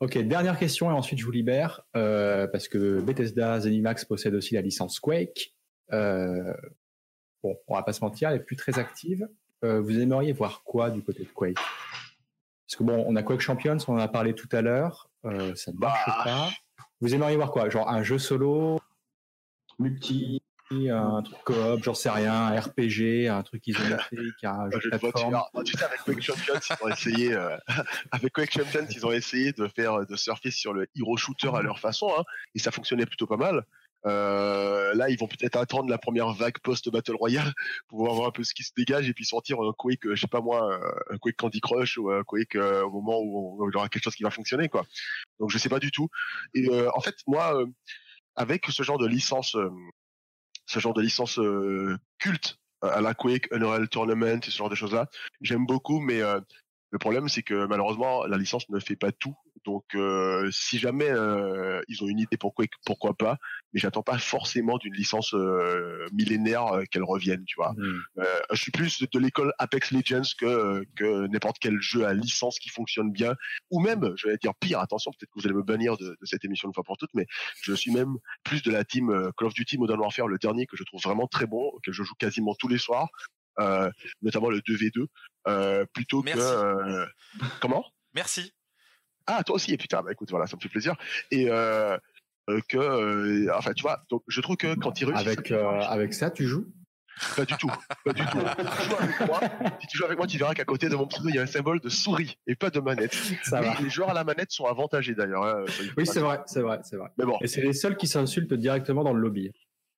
Ok, 0.00 0.18
dernière 0.18 0.58
question 0.58 0.90
et 0.90 0.94
ensuite 0.94 1.18
je 1.18 1.24
vous 1.24 1.32
libère 1.32 1.82
euh, 1.96 2.46
parce 2.46 2.68
que 2.68 3.00
Bethesda 3.00 3.60
Zenimax 3.60 4.04
possède 4.04 4.34
aussi 4.34 4.54
la 4.54 4.60
licence 4.60 5.00
Quake. 5.00 5.54
Euh, 5.92 6.54
bon, 7.42 7.56
on 7.66 7.74
va 7.74 7.82
pas 7.82 7.92
se 7.92 8.00
mentir, 8.02 8.30
elle 8.30 8.36
est 8.36 8.44
plus 8.44 8.56
très 8.56 8.78
active. 8.78 9.28
Euh, 9.64 9.80
vous 9.80 9.98
aimeriez 9.98 10.32
voir 10.32 10.62
quoi 10.62 10.90
du 10.90 11.02
côté 11.02 11.24
de 11.24 11.28
Quake? 11.28 11.56
Parce 11.56 12.76
que 12.76 12.84
bon, 12.84 13.04
on 13.06 13.16
a 13.16 13.22
Quake 13.22 13.40
Champions, 13.40 13.78
on 13.88 13.94
en 13.94 13.98
a 13.98 14.08
parlé 14.08 14.34
tout 14.34 14.48
à 14.52 14.62
l'heure, 14.62 15.10
ça 15.22 15.72
ne 15.72 15.78
marche 15.78 16.00
bah. 16.06 16.22
pas. 16.24 16.50
Vous 17.00 17.14
aimeriez 17.14 17.36
voir 17.36 17.50
quoi? 17.50 17.68
Genre 17.68 17.88
un 17.88 18.02
jeu 18.02 18.18
solo? 18.18 18.80
Multi 19.78 20.40
un 20.70 21.22
truc 21.22 21.38
coop, 21.44 21.82
j'en 21.82 21.94
sais 21.94 22.10
rien, 22.10 22.32
un 22.32 22.60
RPG, 22.60 23.28
un 23.28 23.42
truc 23.42 23.66
isométrique, 23.66 24.44
un 24.44 24.70
jeu 24.80 24.90
de 24.90 24.98
plateforme. 24.98 25.40
Tu 25.64 25.72
sais, 25.76 25.84
avec 25.84 26.00
Quake 26.00 26.22
Champions, 26.22 26.54
ils 26.54 26.84
ont 26.84 26.88
essayé, 26.88 27.32
euh, 27.34 27.56
avec 28.12 28.32
Quake 28.32 28.52
Champions, 28.52 28.86
ils 28.90 29.06
ont 29.06 29.12
essayé 29.12 29.52
de 29.52 29.68
faire, 29.68 30.06
de 30.06 30.16
surfer 30.16 30.50
sur 30.50 30.72
le 30.72 30.86
hero 30.96 31.16
shooter 31.16 31.50
à 31.54 31.62
leur 31.62 31.78
façon, 31.78 32.10
hein, 32.18 32.22
et 32.54 32.58
ça 32.58 32.70
fonctionnait 32.70 33.06
plutôt 33.06 33.26
pas 33.26 33.36
mal. 33.36 33.64
Euh, 34.06 34.94
là, 34.94 35.10
ils 35.10 35.18
vont 35.18 35.26
peut-être 35.26 35.56
attendre 35.56 35.90
la 35.90 35.98
première 35.98 36.32
vague 36.32 36.58
post 36.60 36.88
Battle 36.90 37.16
Royale 37.16 37.52
pour 37.88 38.04
voir 38.14 38.28
un 38.28 38.30
peu 38.30 38.44
ce 38.44 38.54
qui 38.54 38.62
se 38.62 38.72
dégage 38.76 39.08
et 39.08 39.14
puis 39.14 39.24
sortir 39.24 39.60
un 39.60 39.72
Quake, 39.76 40.00
je 40.04 40.14
sais 40.14 40.28
pas 40.28 40.40
moi, 40.40 40.78
un 41.10 41.18
Quake 41.18 41.36
Candy 41.36 41.60
Crush 41.60 41.98
ou 41.98 42.10
un 42.10 42.22
Quake 42.22 42.54
euh, 42.54 42.84
au 42.84 42.90
moment 42.90 43.20
où, 43.20 43.68
il 43.68 43.74
y 43.74 43.76
aura 43.76 43.88
quelque 43.88 44.04
chose 44.04 44.14
qui 44.14 44.22
va 44.22 44.30
fonctionner, 44.30 44.68
quoi. 44.68 44.86
Donc, 45.40 45.50
je 45.50 45.58
sais 45.58 45.68
pas 45.68 45.80
du 45.80 45.90
tout. 45.90 46.08
Et 46.54 46.68
euh, 46.70 46.88
en 46.94 47.00
fait, 47.00 47.16
moi, 47.26 47.60
euh, 47.60 47.66
avec 48.36 48.66
ce 48.68 48.82
genre 48.82 48.98
de 48.98 49.06
licence 49.06 49.56
ce 50.66 50.80
genre 50.80 50.94
de 50.94 51.02
licence 51.02 51.38
euh, 51.38 51.96
culte 52.18 52.58
à 52.82 53.00
la 53.00 53.14
Quake, 53.14 53.48
Unreal 53.52 53.88
Tournament 53.88 54.40
ce 54.42 54.50
genre 54.50 54.68
de 54.68 54.74
choses-là. 54.74 55.08
J'aime 55.40 55.66
beaucoup, 55.66 56.00
mais 56.00 56.20
euh, 56.20 56.40
le 56.90 56.98
problème, 56.98 57.28
c'est 57.28 57.42
que 57.42 57.66
malheureusement, 57.66 58.26
la 58.26 58.36
licence 58.36 58.68
ne 58.68 58.78
fait 58.78 58.96
pas 58.96 59.12
tout 59.12 59.36
Donc, 59.66 59.84
euh, 59.96 60.48
si 60.52 60.78
jamais 60.78 61.10
euh, 61.10 61.82
ils 61.88 62.02
ont 62.04 62.06
une 62.06 62.20
idée 62.20 62.36
pour 62.36 62.54
Quake, 62.54 62.70
pourquoi 62.84 63.14
pas 63.14 63.36
Mais 63.72 63.80
j'attends 63.80 64.04
pas 64.04 64.16
forcément 64.16 64.78
d'une 64.78 64.94
licence 64.94 65.34
euh, 65.34 66.06
millénaire 66.12 66.66
euh, 66.68 66.84
qu'elle 66.90 67.02
revienne, 67.02 67.44
tu 67.44 67.56
vois. 67.56 67.72
Hmm. 67.72 68.00
Euh, 68.18 68.40
je 68.52 68.62
suis 68.62 68.70
plus 68.70 69.02
de 69.02 69.18
l'école 69.18 69.52
Apex 69.58 69.90
Legends 69.90 70.22
que 70.38 70.84
que 70.94 71.26
n'importe 71.26 71.56
quel 71.60 71.80
jeu 71.80 72.06
à 72.06 72.14
licence 72.14 72.60
qui 72.60 72.68
fonctionne 72.68 73.10
bien, 73.10 73.34
ou 73.70 73.80
même, 73.80 74.12
je 74.16 74.28
vais 74.28 74.36
dire 74.36 74.52
pire. 74.60 74.78
Attention, 74.78 75.10
peut-être 75.10 75.30
que 75.30 75.40
vous 75.40 75.46
allez 75.46 75.56
me 75.56 75.64
bannir 75.64 75.96
de, 75.96 76.16
de 76.20 76.26
cette 76.26 76.44
émission 76.44 76.68
une 76.68 76.74
fois 76.74 76.84
pour 76.84 76.96
toutes, 76.96 77.14
mais 77.14 77.26
je 77.60 77.72
suis 77.74 77.90
même 77.90 78.16
plus 78.44 78.62
de 78.62 78.70
la 78.70 78.84
team 78.84 79.10
euh, 79.10 79.30
Call 79.36 79.48
of 79.48 79.54
Duty 79.54 79.78
Modern 79.78 79.98
Warfare, 79.98 80.28
le 80.28 80.38
dernier 80.38 80.66
que 80.66 80.76
je 80.76 80.84
trouve 80.84 81.02
vraiment 81.02 81.26
très 81.26 81.46
bon, 81.46 81.70
auquel 81.74 81.92
je 81.92 82.04
joue 82.04 82.14
quasiment 82.18 82.54
tous 82.54 82.68
les 82.68 82.78
soirs, 82.78 83.08
euh, 83.58 83.90
notamment 84.22 84.48
le 84.48 84.60
2v2, 84.60 85.06
euh, 85.48 85.84
plutôt 85.92 86.22
Merci. 86.22 86.38
que 86.38 86.44
euh, 86.44 87.06
comment? 87.60 87.84
Merci. 88.14 88.52
Ah, 89.26 89.42
toi 89.44 89.56
aussi, 89.56 89.72
et 89.72 89.76
putain, 89.76 90.02
bah 90.02 90.12
écoute, 90.12 90.30
voilà, 90.30 90.46
ça 90.46 90.56
me 90.56 90.60
fait 90.60 90.68
plaisir. 90.68 90.94
Et 91.30 91.46
euh, 91.50 91.96
euh, 92.48 92.60
que, 92.68 92.78
euh, 92.78 93.52
enfin, 93.56 93.72
tu 93.72 93.82
vois, 93.82 94.02
donc 94.10 94.22
je 94.28 94.40
trouve 94.40 94.56
que 94.56 94.74
quand 94.74 95.00
ils 95.00 95.04
réussissent, 95.06 95.26
Avec, 95.26 95.50
euh, 95.50 95.80
avec 95.80 96.14
ça, 96.14 96.30
tu 96.30 96.46
joues? 96.46 96.66
Pas 97.34 97.46
du 97.46 97.54
tout, 97.56 97.70
pas 98.04 98.12
du 98.12 98.22
tout. 98.26 98.38
Si 98.38 98.76
tu 98.76 98.84
joues 98.88 98.96
avec 99.00 99.20
moi, 99.26 99.40
si 99.80 99.86
tu 99.86 99.96
joues 99.96 100.04
avec 100.04 100.18
moi, 100.18 100.26
tu 100.26 100.36
verras 100.36 100.52
qu'à 100.52 100.66
côté 100.66 100.90
de 100.90 100.96
mon 100.96 101.06
pseudo, 101.06 101.30
il 101.30 101.34
y 101.34 101.38
a 101.38 101.42
un 101.42 101.46
symbole 101.46 101.80
de 101.80 101.88
souris 101.88 102.36
et 102.46 102.54
pas 102.54 102.68
de 102.68 102.78
manette. 102.78 103.14
Ça 103.42 103.62
va. 103.62 103.74
les 103.80 103.88
joueurs 103.88 104.10
à 104.10 104.14
la 104.14 104.22
manette 104.22 104.50
sont 104.52 104.66
avantagés 104.66 105.14
d'ailleurs. 105.14 105.42
hein, 105.42 105.64
ça, 105.66 105.82
il 105.82 105.92
Oui, 105.96 106.06
c'est 106.06 106.20
vrai, 106.20 106.40
c'est 106.44 106.60
vrai, 106.60 106.80
c'est 106.84 106.96
vrai. 106.96 107.08
Mais 107.16 107.24
bon, 107.24 107.38
Et 107.40 107.46
c'est 107.46 107.62
les 107.62 107.72
seuls 107.72 107.96
qui 107.96 108.06
s'insultent 108.06 108.52
directement 108.52 109.02
dans 109.02 109.14
le 109.14 109.20
lobby. 109.20 109.50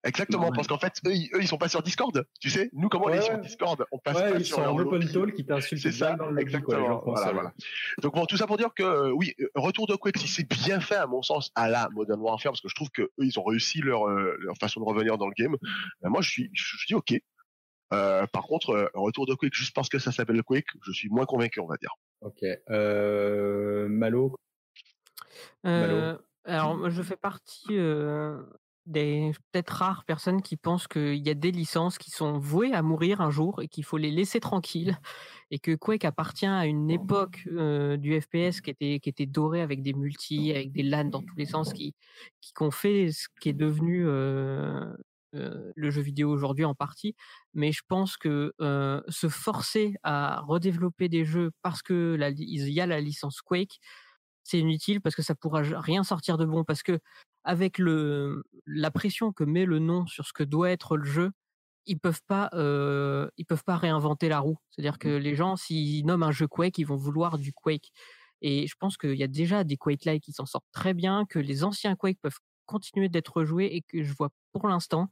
Exactement, 0.04 0.44
Ouais. 0.48 0.52
parce 0.54 0.66
qu'en 0.68 0.78
fait, 0.78 0.94
eux, 1.06 1.12
ils, 1.14 1.28
eux, 1.34 1.40
ils 1.42 1.48
sont 1.48 1.58
pas 1.58 1.68
sur 1.68 1.82
Discord. 1.82 2.24
Tu 2.40 2.50
sais, 2.50 2.70
nous, 2.72 2.88
comment 2.88 3.06
on 3.06 3.10
est 3.10 3.20
sur. 3.20 3.38
Discord 3.38 3.84
On 3.92 3.98
passe 3.98 4.16
Ouais, 4.16 4.32
pas 4.32 4.38
ils 4.38 4.44
sur 4.44 4.56
sont 4.56 4.62
leur 4.62 4.74
en 4.74 4.78
open 4.78 5.00
lobby. 5.00 5.12
talk 5.12 5.34
qui 5.34 5.44
t'insultent 5.46 5.80
C'est 5.82 5.92
ça, 5.92 6.14
dans 6.14 6.26
le 6.26 6.36
lobby. 6.36 6.52
quoi, 6.62 6.76
exactement. 6.76 7.02
Voilà. 7.04 7.52
Donc 8.02 8.14
bon, 8.14 8.26
tout 8.26 8.36
ça 8.36 8.46
pour 8.46 8.56
dire 8.56 8.72
que 8.74 8.82
euh, 8.82 9.10
oui, 9.12 9.34
retour 9.54 9.86
de 9.86 9.94
Quake, 9.96 10.18
si 10.18 10.28
c'est 10.28 10.48
bien 10.48 10.80
fait 10.80 10.96
à 10.96 11.06
mon 11.06 11.22
sens 11.22 11.50
à 11.54 11.68
la 11.68 11.88
Modern 11.90 12.20
Warfare, 12.20 12.52
parce 12.52 12.60
que 12.60 12.68
je 12.68 12.74
trouve 12.74 12.90
que 12.90 13.02
eux, 13.02 13.10
ils 13.18 13.38
ont 13.38 13.44
réussi 13.44 13.80
leur 13.80 14.08
euh, 14.08 14.36
leur 14.40 14.56
façon 14.56 14.80
de 14.80 14.84
revenir 14.86 15.18
dans 15.18 15.26
le 15.26 15.34
game. 15.36 15.56
Ben, 16.02 16.10
moi, 16.10 16.20
je 16.22 16.30
suis, 16.30 16.50
je, 16.52 16.76
je 16.78 16.86
dis 16.86 16.94
ok. 16.94 17.14
Euh, 17.94 18.26
par 18.26 18.42
contre, 18.42 18.70
euh, 18.70 18.86
retour 18.94 19.24
de 19.26 19.34
Quake 19.34 19.54
juste 19.54 19.74
parce 19.74 19.88
que 19.88 19.98
ça 19.98 20.12
s'appelle 20.12 20.42
Quake, 20.42 20.66
je 20.86 20.92
suis 20.92 21.08
moins 21.08 21.24
convaincu, 21.24 21.58
on 21.60 21.66
va 21.66 21.76
dire. 21.78 21.94
Ok. 22.20 22.44
Euh, 22.70 23.88
Malo, 23.88 24.34
Malo? 25.64 26.18
Alors, 26.44 26.76
moi, 26.76 26.88
je 26.90 27.02
fais 27.02 27.16
partie 27.16 27.66
euh, 27.78 28.38
des 28.88 29.32
peut-être 29.52 29.70
rares 29.70 30.04
personnes 30.04 30.42
qui 30.42 30.56
pensent 30.56 30.88
qu'il 30.88 31.16
y 31.16 31.30
a 31.30 31.34
des 31.34 31.52
licences 31.52 31.98
qui 31.98 32.10
sont 32.10 32.38
vouées 32.38 32.72
à 32.72 32.82
mourir 32.82 33.20
un 33.20 33.30
jour 33.30 33.62
et 33.62 33.68
qu'il 33.68 33.84
faut 33.84 33.98
les 33.98 34.10
laisser 34.10 34.40
tranquilles 34.40 34.98
et 35.50 35.58
que 35.58 35.74
Quake 35.74 36.04
appartient 36.04 36.46
à 36.46 36.66
une 36.66 36.90
époque 36.90 37.46
euh, 37.52 37.96
du 37.96 38.18
FPS 38.20 38.60
qui 38.60 38.70
était, 38.70 38.98
qui 39.00 39.08
était 39.08 39.26
dorée 39.26 39.60
avec 39.60 39.82
des 39.82 39.92
multis, 39.92 40.52
avec 40.52 40.72
des 40.72 40.82
LAN 40.82 41.04
dans 41.04 41.22
tous 41.22 41.36
les 41.36 41.46
sens, 41.46 41.72
qui, 41.72 41.94
qui 42.40 42.52
ont 42.60 42.70
fait 42.70 43.12
ce 43.12 43.28
qui 43.40 43.50
est 43.50 43.54
devenu 43.54 44.06
euh, 44.06 44.92
euh, 45.34 45.70
le 45.76 45.90
jeu 45.90 46.00
vidéo 46.00 46.30
aujourd'hui 46.30 46.64
en 46.64 46.74
partie. 46.74 47.14
Mais 47.54 47.72
je 47.72 47.82
pense 47.86 48.16
que 48.16 48.52
se 49.08 49.28
forcer 49.28 49.94
à 50.02 50.40
redévelopper 50.40 51.08
des 51.08 51.24
jeux 51.24 51.50
parce 51.62 51.82
que 51.82 52.16
la 52.18 52.30
il 52.30 52.70
y 52.70 52.80
a 52.80 52.86
la 52.86 53.00
licence 53.00 53.42
Quake, 53.42 53.78
c'est 54.44 54.58
inutile 54.58 55.02
parce 55.02 55.14
que 55.14 55.22
ça 55.22 55.34
pourra 55.34 55.60
rien 55.62 56.02
sortir 56.04 56.38
de 56.38 56.46
bon 56.46 56.64
parce 56.64 56.82
que 56.82 56.98
avec 57.48 57.78
le 57.78 58.44
la 58.66 58.90
pression 58.90 59.32
que 59.32 59.42
met 59.42 59.64
le 59.64 59.78
nom 59.78 60.06
sur 60.06 60.26
ce 60.26 60.34
que 60.34 60.44
doit 60.44 60.70
être 60.70 60.98
le 60.98 61.06
jeu, 61.06 61.32
ils 61.86 61.98
peuvent 61.98 62.20
pas 62.26 62.50
euh, 62.52 63.30
ils 63.38 63.46
peuvent 63.46 63.64
pas 63.64 63.78
réinventer 63.78 64.28
la 64.28 64.40
roue. 64.40 64.58
C'est-à-dire 64.70 64.98
que 64.98 65.08
les 65.08 65.34
gens 65.34 65.56
s'ils 65.56 66.04
nomment 66.06 66.24
un 66.24 66.30
jeu 66.30 66.46
Quake, 66.46 66.76
ils 66.78 66.84
vont 66.86 66.96
vouloir 66.96 67.38
du 67.38 67.54
Quake. 67.54 67.90
Et 68.42 68.66
je 68.66 68.74
pense 68.78 68.98
qu'il 68.98 69.14
y 69.14 69.22
a 69.24 69.28
déjà 69.28 69.64
des 69.64 69.78
Quake-like 69.78 70.22
qui 70.22 70.32
s'en 70.32 70.46
sortent 70.46 70.68
très 70.72 70.92
bien, 70.94 71.24
que 71.24 71.38
les 71.38 71.64
anciens 71.64 71.96
Quake 71.96 72.18
peuvent 72.20 72.38
continuer 72.66 73.08
d'être 73.08 73.44
joués 73.44 73.66
et 73.72 73.82
que 73.82 74.02
je 74.02 74.12
vois 74.12 74.28
pour 74.52 74.68
l'instant, 74.68 75.08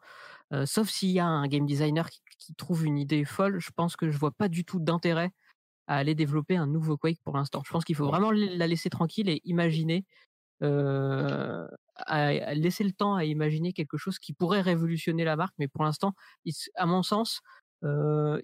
euh, 0.53 0.67
sauf 0.67 0.91
s'il 0.91 1.11
y 1.11 1.21
a 1.21 1.27
un 1.27 1.49
game 1.49 1.67
designer 1.67 2.11
qui, 2.11 2.21
qui 2.39 2.55
trouve 2.55 2.85
une 2.85 2.99
idée 2.99 3.25
folle, 3.25 3.61
je 3.61 3.71
pense 3.75 3.97
que 3.97 4.11
je 4.11 4.19
vois 4.19 4.33
pas 4.33 4.49
du 4.49 4.65
tout 4.67 4.79
d'intérêt 4.79 5.33
à 5.87 5.97
aller 5.97 6.15
développer 6.15 6.57
un 6.57 6.67
nouveau 6.67 6.97
Quake 6.97 7.21
pour 7.25 7.37
l'instant. 7.37 7.63
Je 7.65 7.73
pense 7.73 7.85
qu'il 7.85 7.97
faut 7.97 8.07
vraiment 8.07 8.31
la 8.31 8.67
laisser 8.67 8.91
tranquille 8.91 9.29
et 9.29 9.41
imaginer, 9.45 10.05
euh, 10.63 11.67
à, 11.97 12.27
à 12.27 12.55
laisser 12.55 12.85
le 12.85 12.93
temps 12.93 13.15
à 13.15 13.25
imaginer 13.25 13.73
quelque 13.73 13.97
chose 13.97 14.19
qui 14.19 14.33
pourrait 14.33 14.61
révolutionner 14.61 15.25
la 15.25 15.37
marque. 15.37 15.55
Mais 15.59 15.69
pour 15.69 15.85
l'instant, 15.85 16.15
à 16.75 16.87
mon 16.87 17.03
sens, 17.03 17.41
euh, 17.85 18.41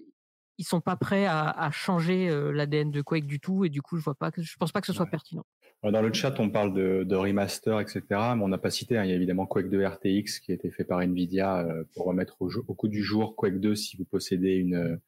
ils 0.57 0.65
sont 0.65 0.81
pas 0.81 0.95
prêts 0.95 1.25
à, 1.25 1.49
à 1.49 1.71
changer 1.71 2.29
l'ADN 2.53 2.91
de 2.91 3.01
Quake 3.01 3.25
du 3.25 3.39
tout. 3.39 3.65
Et 3.65 3.69
du 3.69 3.81
coup, 3.81 3.97
je 3.97 4.03
vois 4.03 4.15
pas, 4.15 4.31
que, 4.31 4.41
je 4.41 4.55
pense 4.57 4.71
pas 4.71 4.81
que 4.81 4.87
ce 4.87 4.93
soit 4.93 5.05
Ouais. 5.05 5.11
pertinent. 5.11 5.45
Euh, 5.85 5.91
Dans 5.91 6.01
le 6.01 6.13
chat, 6.13 6.39
on 6.39 6.49
parle 6.49 6.73
de, 6.73 7.03
de 7.03 7.15
remaster, 7.15 7.79
etc. 7.79 8.03
Mais 8.35 8.43
on 8.43 8.47
n'a 8.47 8.57
pas 8.57 8.69
cité, 8.69 8.97
hein, 8.97 9.03
il 9.03 9.09
y 9.09 9.13
a 9.13 9.15
évidemment 9.15 9.45
Quake 9.45 9.69
2 9.69 9.85
RTX 9.85 10.39
qui 10.41 10.51
a 10.51 10.55
été 10.55 10.71
fait 10.71 10.83
par 10.85 11.01
Nvidia 11.01 11.65
pour 11.93 12.05
remettre 12.05 12.37
au, 12.41 12.49
coup 12.75 12.87
du 12.87 13.03
jour 13.03 13.35
Quake 13.35 13.59
2 13.59 13.75
si 13.75 13.97
vous 13.97 14.05
possédez 14.05 14.53
une, 14.53 14.99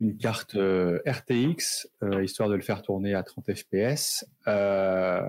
une 0.00 0.16
carte 0.16 0.56
euh, 0.56 1.00
RTX, 1.06 1.88
euh, 2.02 2.22
histoire 2.22 2.48
de 2.48 2.54
le 2.54 2.62
faire 2.62 2.82
tourner 2.82 3.14
à 3.14 3.22
30 3.22 3.54
FPS. 3.54 4.26
Euh... 4.46 5.20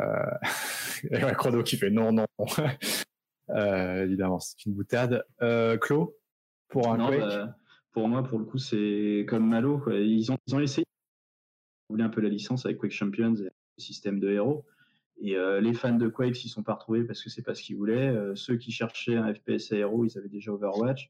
et 1.12 1.24
ouais, 1.24 1.34
Chrono 1.34 1.64
qui 1.64 1.78
fait 1.78 1.92
non, 1.92 2.12
non. 2.12 2.26
euh, 3.50 4.04
évidemment, 4.04 4.40
c'est 4.40 4.66
une 4.66 4.74
boutade. 4.74 5.24
Euh, 5.42 5.78
Clo, 5.78 6.18
pour 6.68 6.92
un 6.92 6.98
Non, 6.98 7.08
Quake 7.08 7.20
bah, 7.20 7.56
pour 7.92 8.08
moi, 8.08 8.24
pour 8.24 8.40
le 8.40 8.46
coup, 8.46 8.58
c'est 8.58 9.26
comme 9.30 9.48
Malo. 9.48 9.80
quoi. 9.80 9.96
Ils 9.96 10.32
ont, 10.32 10.38
ils 10.48 10.56
ont 10.56 10.60
essayé 10.60 10.86
de 11.90 12.04
un 12.04 12.10
peu 12.10 12.22
la 12.22 12.30
licence 12.30 12.66
avec 12.66 12.80
Quake 12.80 12.92
Champions 12.92 13.36
et 13.36 13.44
le 13.44 13.52
système 13.78 14.20
de 14.20 14.32
héros. 14.32 14.66
Et 15.22 15.38
euh, 15.38 15.62
les 15.62 15.74
fans 15.74 15.96
de 15.96 16.10
Quake 16.10 16.36
s'y 16.36 16.50
sont 16.50 16.64
pas 16.64 16.74
retrouvés 16.74 17.06
parce 17.06 17.24
que 17.24 17.30
c'est 17.30 17.44
pas 17.44 17.56
ce 17.56 17.62
qu'ils 17.62 17.78
voulaient. 17.78 18.14
Ceux 18.36 18.58
qui 18.58 18.72
cherchaient 18.72 19.16
un 19.16 19.34
FPS 19.34 19.72
à 19.72 19.78
héros, 19.78 20.04
ils 20.04 20.18
avaient 20.18 20.28
déjà 20.28 20.52
Overwatch. 20.52 21.10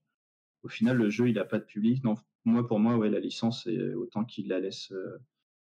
Au 0.66 0.68
final, 0.68 0.98
le 0.98 1.10
jeu, 1.12 1.30
il 1.30 1.38
a 1.38 1.46
pas 1.46 1.60
de 1.60 1.64
public. 1.64 2.04
Non, 2.04 2.16
moi, 2.44 2.68
pour 2.68 2.80
moi, 2.80 2.98
ouais, 2.98 3.10
la 3.10 3.20
licence, 3.20 3.64
c'est 3.66 3.94
autant 3.94 4.26
qu'il 4.26 4.48
la 4.48 4.60
laisse, 4.60 4.92
euh, 4.92 5.20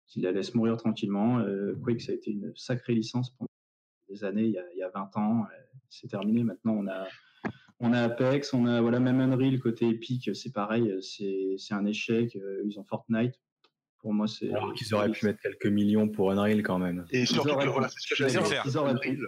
qu'il 0.06 0.24
la 0.24 0.32
laisse 0.32 0.56
mourir 0.56 0.76
tranquillement. 0.76 1.38
Euh, 1.38 1.76
Quake, 1.84 2.00
ça 2.00 2.10
a 2.10 2.16
été 2.16 2.32
une 2.32 2.52
sacrée 2.56 2.94
licence 2.94 3.30
pendant 3.30 3.48
des 4.08 4.24
années, 4.24 4.44
il 4.44 4.50
y 4.50 4.58
a, 4.58 4.64
il 4.74 4.78
y 4.78 4.82
a 4.82 4.88
20 4.88 5.16
ans. 5.16 5.42
Euh, 5.44 5.56
C'est 5.88 6.08
terminé. 6.08 6.42
Maintenant, 6.42 6.72
on 6.72 6.88
a, 6.88 7.06
on 7.78 7.92
a 7.92 8.00
Apex, 8.02 8.52
on 8.54 8.66
a 8.66 8.80
voilà 8.80 8.98
même 8.98 9.20
Unreal 9.20 9.60
côté 9.60 9.88
Epic, 9.88 10.34
c'est 10.34 10.52
pareil, 10.52 10.92
c'est 11.00 11.54
c'est 11.58 11.74
un 11.74 11.86
échec. 11.86 12.34
Euh, 12.34 12.62
Ils 12.66 12.78
ont 12.80 12.84
Fortnite. 12.84 13.40
Pour 14.00 14.12
moi, 14.12 14.26
c'est. 14.26 14.52
Alors 14.52 14.74
qu'ils 14.74 14.92
auraient 14.94 15.10
pu 15.12 15.26
mettre 15.26 15.40
quelques 15.40 15.66
millions 15.66 16.08
pour 16.08 16.32
Unreal 16.32 16.62
quand 16.62 16.78
même. 16.78 17.06
Et 17.10 17.24
surtout 17.24 17.56
que 17.56 17.68
voilà, 17.68 17.88
c'est 17.88 18.00
ce 18.00 18.08
que 18.08 18.14
j'allais 18.16 18.32
dire. 18.32 18.42
clair. 18.42 18.62
Ils 18.66 18.76
auraient 18.78 18.98
pu. 18.98 19.20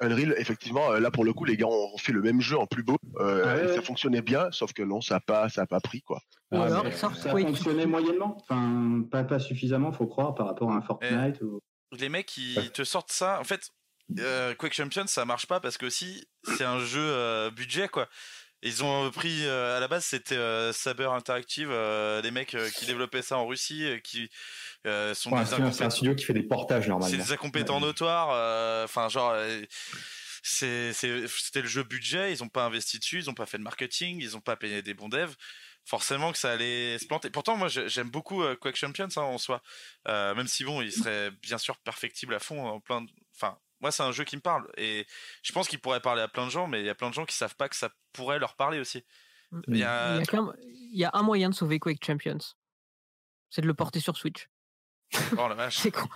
Unreal, 0.00 0.34
effectivement, 0.38 0.92
euh, 0.92 1.00
là 1.00 1.10
pour 1.10 1.24
le 1.24 1.32
coup, 1.32 1.44
les 1.44 1.56
gars 1.56 1.66
ont 1.66 1.96
fait 1.98 2.12
le 2.12 2.20
même 2.22 2.40
jeu 2.40 2.58
en 2.58 2.66
plus 2.66 2.82
beau. 2.82 2.96
Euh, 3.18 3.44
Ah 3.46 3.56
ouais, 3.66 3.74
ça 3.74 3.82
fonctionnait 3.82 4.22
bien, 4.22 4.50
sauf 4.52 4.72
que 4.72 4.82
non, 4.82 5.00
ça 5.00 5.16
a 5.16 5.20
pas, 5.20 5.48
ça 5.48 5.62
a 5.62 5.66
pas 5.66 5.80
pris 5.80 6.02
quoi. 6.02 6.20
Ou 6.52 6.56
Ah, 6.58 6.64
alors, 6.66 6.86
ils 6.86 6.92
sortent 6.92 7.16
Ça 7.16 7.30
fonctionné 7.30 7.86
moyennement, 7.86 8.36
enfin 8.40 9.02
pas, 9.10 9.24
pas 9.24 9.38
suffisamment, 9.38 9.92
faut 9.92 10.06
croire, 10.06 10.34
par 10.34 10.46
rapport 10.46 10.70
à 10.70 10.74
un 10.76 10.82
Fortnite. 10.82 11.40
ou... 11.42 11.60
les 11.98 12.08
mecs 12.08 12.26
qui 12.26 12.56
Ouais. 12.56 12.68
te 12.68 12.84
sortent 12.84 13.12
ça, 13.12 13.40
en 13.40 13.44
fait, 13.44 13.70
euh, 14.20 14.54
Quake 14.54 14.74
Champions 14.74 15.06
ça 15.08 15.24
marche 15.24 15.46
pas 15.46 15.58
parce 15.58 15.76
que 15.78 15.86
aussi 15.86 16.26
c'est 16.44 16.62
un 16.64 16.78
jeu 16.78 17.00
euh, 17.02 17.50
budget 17.50 17.88
quoi. 17.88 18.06
Ils 18.62 18.82
ont 18.82 19.10
pris 19.10 19.44
euh, 19.46 19.76
à 19.76 19.80
la 19.80 19.88
base 19.88 20.04
c'était 20.04 20.34
euh, 20.36 20.72
Saber 20.72 21.04
Interactive, 21.12 21.68
euh, 21.70 22.20
les 22.22 22.30
mecs 22.30 22.54
euh, 22.54 22.68
qui 22.70 22.86
développaient 22.86 23.22
ça 23.22 23.36
en 23.38 23.46
Russie, 23.46 23.86
qui 24.02 24.30
sont 24.84 24.90
Ouais, 24.90 25.04
des 25.04 25.14
c'est 25.14 25.30
un- 25.32 25.46
c'est 25.46 25.54
un 25.54 25.56
incompétents. 25.66 25.90
studio 25.90 26.14
qui 26.14 26.24
fait 26.24 26.32
des 26.32 26.42
portages 26.42 26.84
C'est 26.84 26.88
normalement. 26.90 27.16
des 27.16 27.32
incompétents 27.32 27.80
notoires. 27.80 28.84
Enfin, 28.84 29.08
genre, 29.08 29.34
c'est, 30.42 30.92
c'est- 30.92 31.26
c'était 31.28 31.62
le 31.62 31.68
jeu 31.68 31.82
budget. 31.82 32.32
Ils 32.32 32.42
ont 32.42 32.48
pas 32.48 32.64
investi 32.64 32.98
dessus. 32.98 33.18
Ils 33.18 33.30
ont 33.30 33.34
pas 33.34 33.46
fait 33.46 33.58
de 33.58 33.62
marketing. 33.64 34.18
Ils 34.20 34.36
ont 34.36 34.40
pas 34.40 34.56
payé 34.56 34.82
des 34.82 34.94
bons 34.94 35.08
devs. 35.08 35.34
Forcément 35.84 36.32
que 36.32 36.38
ça 36.38 36.50
allait 36.52 36.98
se 36.98 37.06
planter. 37.06 37.30
Pourtant, 37.30 37.56
moi, 37.56 37.68
j'ai- 37.68 37.88
j'aime 37.88 38.10
beaucoup 38.10 38.42
Quake 38.60 38.76
Champions 38.76 39.08
hein, 39.16 39.22
en 39.22 39.38
soi. 39.38 39.62
Euh, 40.08 40.34
même 40.34 40.48
si 40.48 40.64
bon, 40.64 40.82
il 40.82 40.92
serait 40.92 41.30
bien 41.42 41.58
sûr 41.58 41.76
perfectible 41.78 42.34
à 42.34 42.38
fond 42.38 42.64
en 42.66 42.80
plein. 42.80 43.02
de- 43.02 43.10
Enfin, 43.34 43.58
moi, 43.80 43.90
c'est 43.90 44.02
un 44.02 44.12
jeu 44.12 44.24
qui 44.24 44.36
me 44.36 44.40
parle 44.40 44.66
et 44.76 45.06
je 45.42 45.52
pense 45.52 45.68
qu'il 45.68 45.78
pourrait 45.80 46.00
parler 46.00 46.22
à 46.22 46.28
plein 46.28 46.46
de 46.46 46.50
gens, 46.50 46.66
mais 46.66 46.80
il 46.80 46.86
y 46.86 46.90
a 46.90 46.94
plein 46.94 47.08
de 47.10 47.14
gens 47.14 47.24
qui 47.24 47.34
savent 47.36 47.56
pas 47.56 47.68
que 47.68 47.76
ça 47.76 47.90
pourrait 48.12 48.38
leur 48.38 48.54
parler 48.56 48.78
aussi. 48.80 49.04
Il 49.68 49.76
y 49.78 49.84
a- 49.84 50.14
Il 50.16 50.20
y, 50.20 50.22
a 50.22 50.26
qu'un- 50.26 50.52
il 50.64 50.98
y 50.98 51.04
a 51.04 51.10
un 51.12 51.22
moyen 51.22 51.50
de 51.50 51.54
sauver 51.54 51.78
Quake 51.78 52.04
Champions. 52.04 52.38
C'est 53.50 53.62
de 53.62 53.66
le 53.66 53.74
porter 53.74 54.00
sur 54.00 54.16
Switch. 54.16 54.48
Oh 55.38 55.48
la 55.48 55.54
vache. 55.54 55.76
C'est 55.78 55.90
con. 55.92 56.08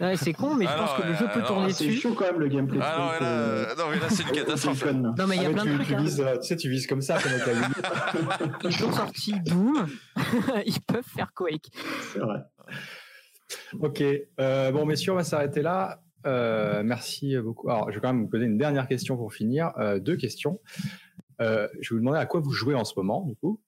Ouais, 0.00 0.16
c'est 0.16 0.32
con, 0.32 0.54
mais 0.54 0.64
je 0.64 0.72
pense 0.72 0.90
non, 0.92 0.96
que 0.96 1.02
le 1.08 1.14
jeu 1.14 1.24
euh, 1.24 1.28
peut 1.34 1.40
non, 1.40 1.46
tourner 1.48 1.72
C'est 1.72 1.86
dessus. 1.88 2.00
chaud 2.00 2.14
quand 2.14 2.24
même 2.26 2.38
le 2.38 2.46
gameplay. 2.46 2.78
Ah 2.80 2.96
non, 2.98 3.06
mais 3.10 3.18
là, 3.20 3.26
euh, 3.26 3.74
non, 3.74 3.90
mais 3.90 3.98
là, 3.98 4.08
c'est 4.08 4.22
une 4.22 4.30
catastrophe. 4.32 4.84
Non, 4.84 5.26
mais 5.26 5.36
il 5.36 5.42
y 5.42 5.46
a 5.46 5.48
Ah, 5.48 5.52
plein 5.52 5.62
tu, 5.64 5.68
de 5.70 5.74
trucs. 5.74 5.88
tu 5.88 5.94
hein. 5.96 6.00
vises, 6.02 6.20
euh, 6.20 6.36
tu 6.38 6.46
sais, 6.46 6.56
tu 6.56 6.70
vises 6.70 6.86
comme 6.86 7.02
ça, 7.02 7.18
la 7.18 7.20
Wii. 7.52 7.64
Ils 8.70 8.84
ont 8.84 8.92
sorti 8.92 9.32
Doom. 9.40 9.88
Ils 10.64 10.80
peuvent 10.86 11.04
faire 11.04 11.32
Quake. 11.34 11.66
C'est 12.12 12.20
vrai. 12.20 12.38
Ok, 13.80 14.02
euh, 14.40 14.70
bon 14.70 14.86
messieurs, 14.86 15.12
on 15.12 15.16
va 15.16 15.24
s'arrêter 15.24 15.62
là. 15.62 16.00
Euh, 16.28 16.82
merci 16.82 17.36
beaucoup. 17.38 17.70
Alors, 17.70 17.90
je 17.90 17.94
vais 17.94 18.00
quand 18.00 18.12
même 18.12 18.22
vous 18.22 18.28
poser 18.28 18.44
une 18.44 18.58
dernière 18.58 18.86
question 18.86 19.16
pour 19.16 19.32
finir. 19.32 19.72
Euh, 19.78 19.98
deux 19.98 20.16
questions. 20.16 20.60
Euh, 21.40 21.68
je 21.80 21.90
vais 21.90 21.96
vous 21.96 22.00
demander 22.00 22.18
à 22.18 22.26
quoi 22.26 22.40
vous 22.40 22.52
jouez 22.52 22.74
en 22.74 22.84
ce 22.84 22.92
moment, 22.96 23.24
du 23.24 23.34
coup. 23.34 23.60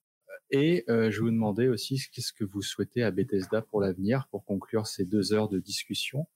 Et 0.52 0.84
je 0.88 1.20
vous 1.20 1.30
demandais 1.30 1.68
aussi 1.68 2.02
qu'est-ce 2.12 2.32
que 2.32 2.42
vous 2.42 2.60
souhaitez 2.60 3.04
à 3.04 3.12
Bethesda 3.12 3.62
pour 3.62 3.80
l'avenir 3.80 4.26
pour 4.32 4.44
conclure 4.44 4.88
ces 4.88 5.04
deux 5.04 5.32
heures 5.32 5.48
de 5.48 5.60
discussion. 5.60 6.26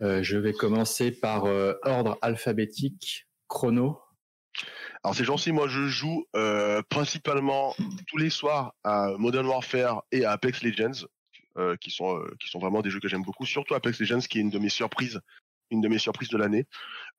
Je 0.00 0.36
vais 0.36 0.52
commencer 0.52 1.10
par 1.10 1.44
ordre 1.84 2.18
alphabétique, 2.20 3.26
chrono. 3.48 3.98
Alors 5.02 5.14
c'est 5.14 5.24
gentil, 5.24 5.52
moi 5.52 5.68
je 5.68 5.86
joue 5.86 6.26
principalement 6.90 7.74
tous 8.08 8.18
les 8.18 8.28
soirs 8.28 8.74
à 8.84 9.12
Modern 9.16 9.46
Warfare 9.46 10.02
et 10.12 10.26
à 10.26 10.32
Apex 10.32 10.62
Legends, 10.62 11.06
qui 11.80 11.90
sont 11.90 12.22
qui 12.38 12.50
sont 12.50 12.58
vraiment 12.58 12.82
des 12.82 12.90
jeux 12.90 13.00
que 13.00 13.08
j'aime 13.08 13.22
beaucoup. 13.22 13.46
Surtout 13.46 13.74
Apex 13.74 13.98
Legends, 14.00 14.20
qui 14.20 14.36
est 14.36 14.42
une 14.42 14.50
de 14.50 14.58
mes 14.58 14.68
surprises, 14.68 15.18
une 15.70 15.80
de 15.80 15.88
mes 15.88 15.98
surprises 15.98 16.28
de 16.28 16.36
l'année. 16.38 16.66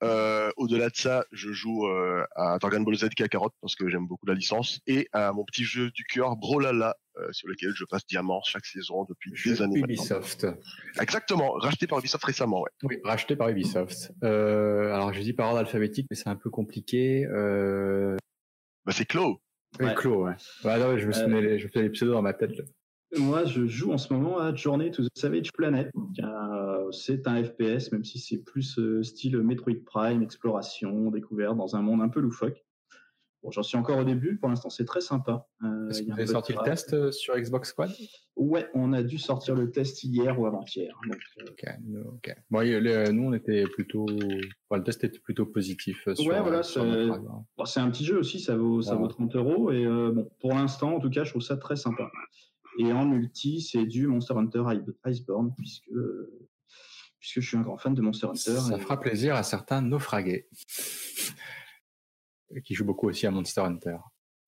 Euh, 0.04 0.52
Au-delà 0.58 0.90
de 0.90 0.96
ça, 0.96 1.26
je 1.32 1.52
joue 1.52 1.88
euh, 1.88 2.24
à 2.36 2.58
Dragon 2.60 2.82
Ball 2.82 2.96
Z 2.96 3.10
Kakarot 3.16 3.52
parce 3.62 3.76
que 3.76 3.90
j'aime 3.90 4.06
beaucoup 4.08 4.26
la 4.28 4.34
licence 4.36 4.80
et 4.88 5.08
à 5.12 5.34
mon 5.34 5.44
petit 5.44 5.64
jeu 5.64 5.90
du 5.92 6.04
cœur 6.04 6.36
Brawlhalla, 6.38 6.96
euh, 7.18 7.28
sur 7.32 7.48
lequel 7.48 7.72
je 7.76 7.84
passe 7.86 8.06
diamant 8.06 8.42
chaque 8.46 8.66
saison 8.66 9.06
depuis 9.10 9.32
Jeu 9.36 9.52
des 9.52 9.62
années. 9.64 9.80
maintenant. 9.82 9.96
Ubisoft. 9.96 10.48
Exactement, 11.02 11.52
racheté 11.54 11.88
par 11.88 12.00
Ubisoft 12.00 12.24
récemment, 12.24 12.62
ouais. 12.62 12.70
Oui, 12.84 13.00
racheté 13.04 13.36
par 13.36 13.50
Ubisoft. 13.50 14.12
Euh, 14.24 14.94
alors 14.94 15.14
je 15.14 15.22
dis 15.22 15.34
par 15.34 15.48
ordre 15.48 15.60
alphabétique, 15.60 16.08
mais 16.10 16.16
c'est 16.16 16.30
un 16.30 16.36
peu 16.36 16.50
compliqué. 16.50 17.26
Euh... 17.26 18.16
Bah 18.86 18.94
c'est 18.94 19.06
Clo. 19.06 19.42
oui, 19.80 19.88
Ouais. 19.88 19.96
Clos, 19.96 20.26
ouais. 20.26 20.34
Ouais, 20.64 20.80
non, 20.80 20.98
je 20.98 21.08
me 21.08 21.12
souvenais, 21.12 21.42
les- 21.42 21.60
je 21.60 21.68
fais 21.68 21.82
les 21.82 21.90
pseudos 21.90 22.14
dans 22.14 22.22
ma 22.22 22.34
tête. 22.34 22.56
là. 22.56 22.64
Moi, 23.16 23.46
je 23.46 23.66
joue 23.68 23.94
en 23.94 23.98
ce 23.98 24.12
moment 24.14 24.38
à 24.40 24.54
Journey 24.54 24.92
to 24.92 25.04
the 25.04 25.08
Savage 25.16 25.52
Planet. 25.54 25.90
Euh, 26.22 26.92
C'est 26.92 27.26
un 27.28 27.42
FPS, 27.44 27.92
même 27.92 28.04
si 28.04 28.20
c'est 28.20 28.38
plus 28.44 28.78
euh, 28.80 29.02
style 29.04 29.38
Metroid 29.40 29.76
Prime, 29.86 30.22
exploration, 30.22 31.10
découverte 31.12 31.56
dans 31.58 31.76
un 31.76 31.82
monde 31.82 32.02
un 32.02 32.10
peu 32.10 32.20
loufoque. 32.20 32.64
Bon, 33.44 33.52
j'en 33.52 33.64
suis 33.64 33.78
encore 33.78 34.00
au 34.00 34.04
début. 34.04 34.38
Pour 34.38 34.50
l'instant, 34.50 34.70
c'est 34.70 34.84
très 34.86 35.00
sympa. 35.00 35.48
Euh, 35.64 35.90
Est-ce 35.90 36.02
que 36.02 36.08
vous 36.08 36.12
avez 36.14 36.26
de 36.26 36.30
sorti 36.32 36.54
le 36.54 36.64
test 36.64 36.94
euh, 36.94 37.12
sur 37.12 37.38
Xbox 37.38 37.70
Squad 37.70 37.92
Ouais, 38.36 38.68
on 38.74 38.92
a 38.94 39.04
dû 39.04 39.18
sortir 39.20 39.56
le 39.56 39.70
test 39.72 40.04
hier 40.04 40.38
ou 40.40 40.46
avant-hier. 40.46 40.94
Donc, 41.08 41.20
euh, 41.40 41.44
Ok, 41.52 41.66
nous, 41.86 42.02
ok. 42.02 42.36
Bon, 42.50 43.14
nous, 43.14 43.24
on 43.24 43.34
était 43.34 43.64
plutôt. 43.68 44.06
enfin, 44.10 44.80
le 44.80 44.84
test 44.84 45.04
était 45.06 45.20
plutôt 45.20 45.46
positif 45.46 46.08
sur, 46.14 46.28
Ouais, 46.28 46.42
voilà, 46.42 46.64
c'est- 46.64 46.80
hein. 46.80 47.22
bon, 47.58 47.64
un 47.76 47.92
petit 47.92 48.04
jeu 48.06 48.18
aussi, 48.18 48.40
ça 48.40 48.58
vaut, 48.58 48.82
ça 48.82 48.96
vaut 48.96 49.08
30 49.08 49.36
euros. 49.36 49.72
Et 49.72 49.86
bon, 49.86 50.30
pour 50.42 50.54
l'instant, 50.54 50.96
en 50.96 51.00
tout 51.00 51.10
cas, 51.10 51.24
je 51.24 51.30
trouve 51.30 51.42
ça 51.44 51.56
très 51.58 51.76
sympa. 51.78 52.10
Et 52.78 52.92
en 52.94 53.06
multi, 53.06 53.62
c'est 53.62 53.86
du 53.86 54.08
Monster 54.08 54.34
Hunter 54.36 54.64
Iceborne, 55.06 55.54
puisque, 55.56 55.90
puisque 57.20 57.40
je 57.42 57.48
suis 57.48 57.58
un 57.58 57.62
grand 57.62 57.78
fan 57.78 57.94
de 57.96 58.02
Monster 58.02 58.28
Hunter. 58.28 58.58
Ça 58.60 58.78
et- 58.78 58.80
fera 58.80 59.00
plaisir 59.00 59.36
à 59.36 59.44
certains 59.44 59.82
naufragués 59.82 60.48
qui 62.64 62.74
jouent 62.76 62.86
beaucoup 62.86 63.08
aussi 63.10 63.26
à 63.28 63.32
Monster 63.32 63.62
Hunter. 63.62 63.98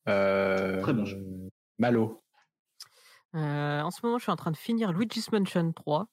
Euh, 0.07 0.81
Très 0.81 0.93
bon 0.93 1.05
jeu. 1.05 1.21
Malo. 1.77 2.21
Euh, 3.35 3.81
en 3.81 3.91
ce 3.91 3.99
moment, 4.03 4.17
je 4.17 4.23
suis 4.23 4.31
en 4.31 4.35
train 4.37 4.51
de 4.51 4.57
finir 4.57 4.91
Luigi's 4.91 5.31
Mansion 5.31 5.71
3. 5.73 6.07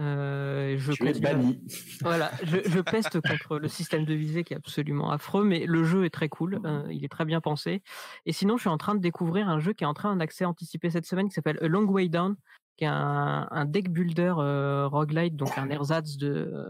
Euh, 0.00 0.76
je 0.78 0.92
tu 0.92 1.02
es 1.04 1.06
continue 1.12 1.26
à- 1.26 1.34
banni. 1.34 1.60
Voilà, 2.00 2.30
je, 2.42 2.56
je 2.66 2.80
peste 3.16 3.20
contre 3.20 3.58
le 3.58 3.68
système 3.68 4.04
de 4.04 4.14
visée 4.14 4.44
qui 4.44 4.54
est 4.54 4.56
absolument 4.56 5.10
affreux, 5.10 5.44
mais 5.44 5.66
le 5.66 5.84
jeu 5.84 6.04
est 6.06 6.10
très 6.10 6.28
cool, 6.28 6.60
euh, 6.64 6.86
il 6.90 7.04
est 7.04 7.08
très 7.08 7.24
bien 7.26 7.40
pensé. 7.40 7.82
Et 8.26 8.32
sinon, 8.32 8.56
je 8.56 8.62
suis 8.62 8.70
en 8.70 8.78
train 8.78 8.94
de 8.94 9.00
découvrir 9.00 9.48
un 9.48 9.58
jeu 9.60 9.72
qui 9.74 9.84
est 9.84 9.86
en 9.86 9.94
train 9.94 10.16
d'accès 10.16 10.44
anticipé 10.44 10.90
cette 10.90 11.06
semaine 11.06 11.28
qui 11.28 11.34
s'appelle 11.34 11.58
A 11.60 11.68
Long 11.68 11.84
Way 11.84 12.08
Down, 12.08 12.36
qui 12.76 12.84
est 12.84 12.88
un, 12.88 13.46
un 13.50 13.64
deck 13.66 13.90
builder 13.90 14.34
euh, 14.38 14.88
roguelite, 14.88 15.36
donc 15.36 15.58
un 15.58 15.68
ersatz 15.68 16.16
de, 16.16 16.66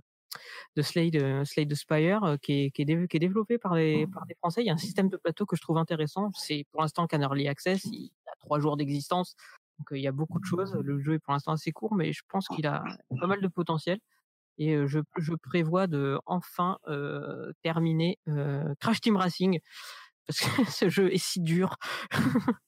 de 0.77 0.83
Slade, 0.83 1.15
euh, 1.17 1.45
Slade 1.45 1.73
Spire, 1.75 2.25
euh, 2.25 2.37
qui, 2.37 2.65
est, 2.65 2.71
qui, 2.73 2.83
est 2.83 2.85
dé- 2.85 3.07
qui 3.09 3.17
est 3.17 3.21
développé 3.21 3.59
par 3.59 3.75
des, 3.77 4.07
par 4.13 4.27
des 4.27 4.35
Français. 4.35 4.63
Il 4.63 4.67
y 4.67 4.71
a 4.71 4.75
un 4.75 4.79
système 4.79 5.09
de 5.09 5.17
plateau 5.17 5.47
que 5.47 5.55
je 5.55 5.63
trouve 5.63 5.79
intéressant. 5.79 6.31
C'est 6.35 6.65
pour 6.73 6.81
l'instant 6.81 7.07
qu'un 7.07 7.21
early 7.21 7.47
access, 7.47 7.85
il 7.85 8.11
a 8.27 8.33
trois 8.41 8.59
jours 8.59 8.77
d'existence. 8.77 9.37
Donc 9.81 9.89
il 9.93 10.01
y 10.01 10.07
a 10.07 10.13
beaucoup 10.13 10.39
de 10.39 10.45
choses. 10.45 10.75
Le 10.75 11.01
jeu 11.01 11.15
est 11.15 11.19
pour 11.19 11.33
l'instant 11.33 11.53
assez 11.53 11.73
court, 11.73 11.95
mais 11.95 12.13
je 12.13 12.23
pense 12.29 12.47
qu'il 12.49 12.67
a 12.67 12.85
pas 13.21 13.27
mal 13.27 13.41
de 13.41 13.49
potentiel 13.49 13.99
et 14.59 14.77
je, 14.87 15.01
je 15.19 15.35
prévois 15.35 15.87
de 15.87 16.19
enfin 16.27 16.79
terminer 17.63 18.19
Crash 18.79 19.01
Team 19.01 19.17
Racing 19.17 19.59
parce 20.27 20.41
que 20.41 20.71
ce 20.71 20.89
jeu 20.89 21.13
est 21.13 21.19
si 21.19 21.41
dur. 21.41 21.77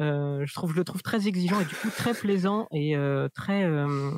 Euh, 0.00 0.44
je 0.44 0.52
trouve, 0.52 0.72
je 0.72 0.78
le 0.78 0.84
trouve 0.84 1.02
très 1.02 1.28
exigeant 1.28 1.60
et 1.60 1.64
du 1.64 1.76
coup 1.76 1.88
très 1.88 2.12
plaisant 2.12 2.66
et 2.72 2.96
euh, 2.96 3.28
très, 3.36 3.62
euh, 3.62 4.10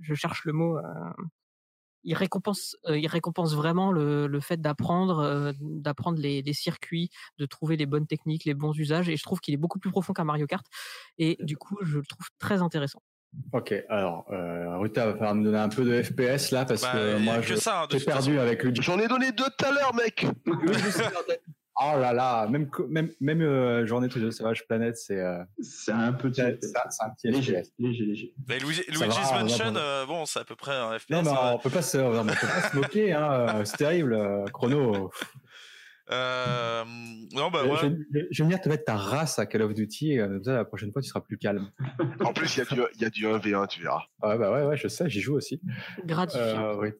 je 0.00 0.14
cherche 0.14 0.46
le 0.46 0.54
mot. 0.54 0.78
Il 2.04 2.14
récompense, 2.14 2.76
euh, 2.86 2.98
il 2.98 3.06
récompense 3.06 3.54
vraiment 3.54 3.92
le, 3.92 4.26
le 4.26 4.40
fait 4.40 4.60
d'apprendre, 4.60 5.18
euh, 5.18 5.52
d'apprendre 5.60 6.18
les, 6.18 6.42
les 6.42 6.52
circuits, 6.52 7.10
de 7.38 7.46
trouver 7.46 7.76
les 7.76 7.86
bonnes 7.86 8.06
techniques, 8.06 8.44
les 8.44 8.54
bons 8.54 8.72
usages. 8.78 9.08
Et 9.08 9.16
je 9.16 9.22
trouve 9.22 9.40
qu'il 9.40 9.54
est 9.54 9.58
beaucoup 9.58 9.78
plus 9.78 9.90
profond 9.90 10.12
qu'un 10.12 10.24
Mario 10.24 10.46
Kart. 10.46 10.64
Et 11.18 11.36
du 11.40 11.56
coup, 11.56 11.78
je 11.82 11.98
le 11.98 12.04
trouve 12.06 12.26
très 12.38 12.62
intéressant. 12.62 13.02
Ok, 13.52 13.72
alors, 13.88 14.26
euh, 14.32 14.76
Ruta 14.78 15.06
va 15.06 15.12
falloir 15.12 15.36
me 15.36 15.44
donner 15.44 15.58
un 15.58 15.68
peu 15.68 15.84
de 15.84 16.02
FPS 16.02 16.50
là 16.50 16.64
parce 16.64 16.82
Bah, 16.82 16.92
que 16.94 17.18
moi 17.18 17.36
que 17.38 17.46
je 17.46 17.54
ça, 17.54 17.82
hein, 17.82 17.86
j'ai 17.88 18.00
perdu 18.00 18.38
avec 18.40 18.64
Luigi. 18.64 18.82
J'en 18.82 18.98
ai 18.98 19.06
donné 19.06 19.30
deux 19.30 19.44
tout 19.56 19.64
à 19.66 19.70
l'heure, 19.70 19.94
mec. 19.94 20.26
Oh 21.82 21.98
là 21.98 22.12
là, 22.12 22.46
même 22.46 22.68
même 22.90 23.10
même 23.20 23.40
euh, 23.40 23.86
journée 23.86 24.08
to 24.08 24.20
the 24.20 24.30
Savage 24.30 24.66
Planet, 24.68 24.96
c'est 24.98 25.18
euh, 25.18 25.42
C'est 25.62 25.92
un 25.92 26.12
petit 26.12 26.40
c'est 26.42 26.58
c'est 26.62 26.76
un 26.76 26.90
c'est 26.90 27.04
un 27.04 27.10
petit 27.10 27.28
léger, 27.30 27.62
FPS. 27.62 27.72
léger, 27.78 28.04
léger. 28.04 28.34
Mais 28.48 28.58
Luigi- 28.58 28.82
Ça 28.92 29.04
Luigi's 29.06 29.30
va, 29.32 29.40
Mansion, 29.42 29.74
euh, 29.76 30.04
bon, 30.04 30.26
c'est 30.26 30.40
à 30.40 30.44
peu 30.44 30.56
près 30.56 30.74
un 30.76 30.98
FPS. 30.98 31.10
Non, 31.10 31.22
mais 31.22 31.30
hein. 31.30 31.52
on 31.54 31.58
peut 31.58 31.70
pas 31.70 31.80
se, 31.82 31.96
on 31.96 32.22
peut 32.26 32.32
pas 32.32 32.68
se 32.70 32.76
moquer, 32.76 33.12
hein. 33.14 33.62
C'est 33.64 33.78
terrible, 33.78 34.12
euh, 34.12 34.44
Chrono. 34.52 35.10
Euh, 36.12 36.82
non, 37.34 37.50
bah, 37.52 37.64
ouais. 37.64 37.76
je, 37.82 37.86
je- 38.12 38.26
je 38.32 38.42
vais 38.42 38.48
venir 38.48 38.60
te 38.60 38.68
mettre 38.68 38.84
ta 38.84 38.96
race 38.96 39.38
à 39.38 39.46
Call 39.46 39.62
of 39.62 39.74
Duty. 39.74 40.18
euh, 40.18 40.26
Comme 40.26 40.42
ça, 40.42 40.54
la 40.54 40.64
prochaine 40.64 40.90
fois, 40.92 41.00
tu 41.02 41.08
seras 41.08 41.20
plus 41.20 41.38
calme. 41.38 41.70
En 42.24 42.32
plus, 42.32 42.52
il 42.56 42.58
y 42.58 42.62
a 42.62 42.64
du, 42.64 42.80
il 42.96 43.02
y 43.02 43.04
a 43.04 43.10
du 43.10 43.26
1v1, 43.26 43.68
tu 43.68 43.80
verras. 43.82 44.02
Ouais, 44.22 44.36
bah 44.36 44.50
ouais, 44.50 44.64
ouais, 44.64 44.76
je 44.76 44.88
sais, 44.88 45.08
j'y 45.08 45.20
joue 45.20 45.36
aussi. 45.36 45.60
Gratifiant. 46.04 46.82
Euh, 46.82 46.90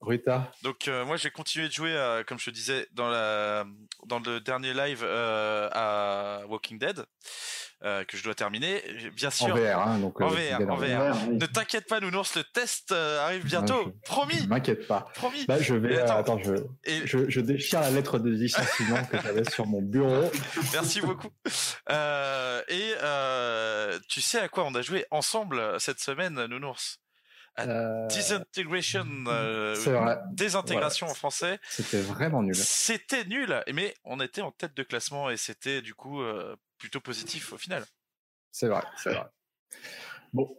Ruta. 0.00 0.50
Donc 0.62 0.88
euh, 0.88 1.04
moi 1.04 1.16
j'ai 1.18 1.30
continué 1.30 1.68
de 1.68 1.72
jouer, 1.72 1.92
euh, 1.94 2.24
comme 2.24 2.38
je 2.38 2.46
te 2.46 2.50
disais 2.50 2.86
dans 2.92 3.10
la 3.10 3.66
dans 4.06 4.18
le 4.18 4.40
dernier 4.40 4.72
live 4.72 5.02
euh, 5.04 5.68
à 5.72 6.40
Walking 6.48 6.78
Dead 6.78 7.04
euh, 7.84 8.04
que 8.04 8.16
je 8.16 8.24
dois 8.24 8.34
terminer. 8.34 8.82
Bien 9.14 9.28
En 9.28 9.32
sûr. 9.32 9.54
VR, 9.56 9.78
hein, 9.78 9.98
donc. 9.98 10.18
En 10.22 10.28
VR, 10.28 10.60
en 10.70 10.76
VR. 10.76 11.16
Oui. 11.28 11.36
Ne 11.36 11.44
t'inquiète 11.44 11.86
pas, 11.86 12.00
Nounours, 12.00 12.34
le 12.34 12.44
test 12.44 12.92
arrive 12.92 13.44
bientôt. 13.44 13.86
Ouais, 13.88 13.92
Promis, 14.04 14.46
M'inquiète 14.46 14.86
pas. 14.86 15.06
promis. 15.14 15.44
Bah, 15.46 15.60
je 15.60 15.74
vais. 15.74 15.98
Attends. 16.00 16.16
attends, 16.16 16.38
je, 16.42 16.54
Et 16.84 17.06
je, 17.06 17.28
je 17.28 17.40
déchire 17.40 17.80
la 17.82 17.90
lettre 17.90 18.18
de 18.18 18.30
licenciement 18.30 19.04
que 19.04 19.20
j'avais 19.20 19.48
sur 19.50 19.66
mon 19.66 19.82
bureau. 19.82 20.30
merci 20.72 21.02
beaucoup. 21.02 21.28
Et 22.68 22.94
tu 24.08 24.20
sais 24.22 24.40
à 24.40 24.48
quoi 24.48 24.64
on 24.64 24.74
a 24.74 24.80
joué 24.80 25.04
ensemble 25.10 25.78
cette 25.78 26.00
semaine, 26.00 26.46
Nounours? 26.46 27.00
Euh, 27.58 28.06
Disintegration, 28.06 29.04
euh, 29.26 29.74
vrai. 29.74 30.18
désintégration 30.32 31.08
en 31.08 31.14
français. 31.14 31.58
C'était 31.68 32.00
vraiment 32.00 32.42
nul. 32.42 32.54
C'était 32.54 33.24
nul, 33.24 33.62
mais 33.74 33.94
on 34.04 34.20
était 34.20 34.40
en 34.40 34.50
tête 34.52 34.74
de 34.74 34.82
classement 34.82 35.28
et 35.30 35.36
c'était 35.36 35.82
du 35.82 35.94
coup 35.94 36.22
euh, 36.22 36.56
plutôt 36.78 37.00
positif 37.00 37.52
au 37.52 37.58
final. 37.58 37.84
C'est 38.52 38.68
vrai, 38.68 38.82
c'est 38.96 39.10
vrai. 39.12 39.26
Bon, 40.32 40.56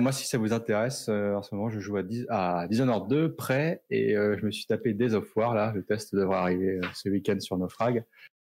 moi, 0.00 0.12
si 0.12 0.26
ça 0.26 0.36
vous 0.38 0.52
intéresse, 0.52 1.08
en 1.08 1.42
ce 1.42 1.54
moment, 1.54 1.70
je 1.70 1.80
joue 1.80 1.96
à, 1.96 2.02
Dis- 2.02 2.26
à 2.28 2.66
Dishonored 2.68 3.08
2, 3.08 3.34
prêt, 3.34 3.82
et 3.90 4.14
je 4.14 4.44
me 4.44 4.50
suis 4.50 4.66
tapé 4.66 4.92
Days 4.92 5.14
of 5.14 5.34
War, 5.36 5.54
là. 5.54 5.72
Le 5.74 5.84
test 5.84 6.14
devrait 6.14 6.36
arriver 6.38 6.80
ce 6.94 7.08
week-end 7.08 7.40
sur 7.40 7.56
Naufrag. 7.56 8.04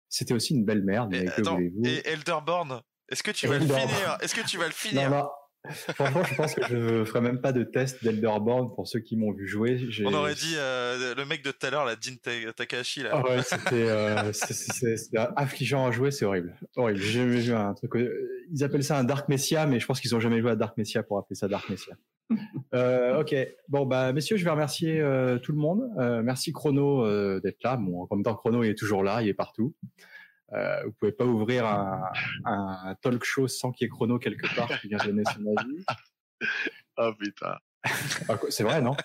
C'était 0.08 0.32
aussi 0.34 0.54
une 0.54 0.64
belle 0.64 0.82
merde, 0.82 1.10
mais 1.10 1.22
Et, 1.22 1.24
que 1.26 1.40
attends, 1.40 1.56
voulez-vous? 1.56 1.82
et 1.86 2.08
Elderborn, 2.08 2.80
est-ce 3.08 3.22
que 3.22 3.30
tu 3.30 3.46
vas 3.46 3.58
le 3.58 3.66
finir? 3.66 4.16
Est-ce 4.20 4.34
que 4.34 4.46
tu 4.46 4.56
vas 4.58 4.64
le 4.66 4.70
Non, 4.70 4.74
finir? 4.74 5.10
non. 5.10 5.28
Franchement, 5.70 6.22
je 6.24 6.34
pense 6.34 6.54
que 6.54 6.62
je 6.68 7.04
ferai 7.06 7.20
même 7.22 7.40
pas 7.40 7.52
de 7.52 7.62
test 7.64 8.04
d'Elderborn 8.04 8.74
pour 8.74 8.86
ceux 8.86 9.00
qui 9.00 9.16
m'ont 9.16 9.32
vu 9.32 9.46
jouer. 9.46 9.80
On 10.04 10.12
aurait 10.12 10.34
dit 10.34 10.54
euh, 10.56 11.14
le 11.14 11.24
mec 11.24 11.42
de 11.42 11.50
tout 11.52 11.66
à 11.66 11.70
l'heure, 11.70 11.84
la 11.86 11.94
Jin 11.98 12.16
Ta- 12.22 12.52
Takahashi 12.52 13.02
là. 13.02 13.22
Ouais, 13.24 13.42
c'était 13.42 13.88
euh, 13.88 14.30
affligeant 15.36 15.86
à 15.86 15.90
jouer, 15.90 16.10
c'est 16.10 16.24
horrible. 16.26 16.54
Horrible. 16.76 17.00
J'ai 17.00 17.12
jamais 17.20 17.40
vu 17.40 17.52
un 17.54 17.72
truc. 17.74 17.96
euh, 17.96 18.28
Ils 18.52 18.62
appellent 18.62 18.84
ça 18.84 18.98
un 18.98 19.04
Dark 19.04 19.28
Messia, 19.28 19.66
mais 19.66 19.80
je 19.80 19.86
pense 19.86 20.00
qu'ils 20.00 20.14
ont 20.14 20.20
jamais 20.20 20.40
joué 20.40 20.50
à 20.50 20.56
Dark 20.56 20.76
Messia 20.76 21.02
pour 21.02 21.18
appeler 21.18 21.34
ça 21.36 21.48
Dark 21.48 21.68
Messia. 21.70 21.94
Euh, 22.74 23.20
ok. 23.20 23.34
Bon 23.68 23.86
bah 23.86 24.12
messieurs, 24.12 24.36
je 24.36 24.44
vais 24.44 24.50
remercier 24.50 25.02
tout 25.42 25.52
le 25.52 25.58
monde. 25.58 25.82
Merci 26.24 26.52
Chrono 26.52 27.40
d'être 27.40 27.62
là. 27.62 27.76
Bon, 27.76 28.06
en 28.10 28.16
même 28.16 28.24
temps, 28.24 28.34
Chrono 28.34 28.62
il 28.64 28.70
est 28.70 28.74
toujours 28.78 29.02
là, 29.02 29.22
il 29.22 29.28
est 29.28 29.34
partout. 29.34 29.74
Euh, 30.54 30.84
vous 30.84 30.92
pouvez 30.92 31.12
pas 31.12 31.24
ouvrir 31.24 31.66
un, 31.66 32.02
un 32.44 32.94
talk 33.02 33.24
show 33.24 33.48
sans 33.48 33.72
qu'il 33.72 33.84
y 33.84 33.86
ait 33.86 33.90
Chrono 33.90 34.18
quelque 34.18 34.54
part 34.54 34.68
qui 34.80 34.88
vient 34.88 34.98
donner 34.98 35.22
son 35.34 35.44
avis. 35.56 35.84
Oh 36.98 37.12
putain. 37.18 37.56
Ah, 38.28 38.38
c'est 38.50 38.62
vrai, 38.64 38.80
non? 38.80 38.96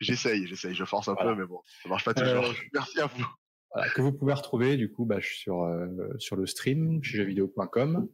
J'essaye, 0.00 0.46
j'essaye, 0.46 0.74
je 0.74 0.84
force 0.84 1.08
un 1.08 1.14
Voilà. 1.14 1.34
peu, 1.34 1.40
mais 1.42 1.46
bon, 1.46 1.60
ça 1.82 1.88
marche 1.88 2.04
pas 2.04 2.12
Euh, 2.12 2.40
toujours. 2.40 2.54
Merci 2.72 3.00
à 3.00 3.06
vous. 3.06 3.26
Voilà, 3.74 3.90
que 3.90 4.00
vous 4.02 4.12
pouvez 4.12 4.32
retrouver 4.32 4.76
du 4.76 4.90
coup 4.90 5.04
bah, 5.04 5.18
sur 5.20 5.62
euh, 5.64 5.86
sur 6.18 6.34
le 6.36 6.46
stream 6.46 7.02
chez 7.04 7.18
jeuxvideo.com 7.18 8.08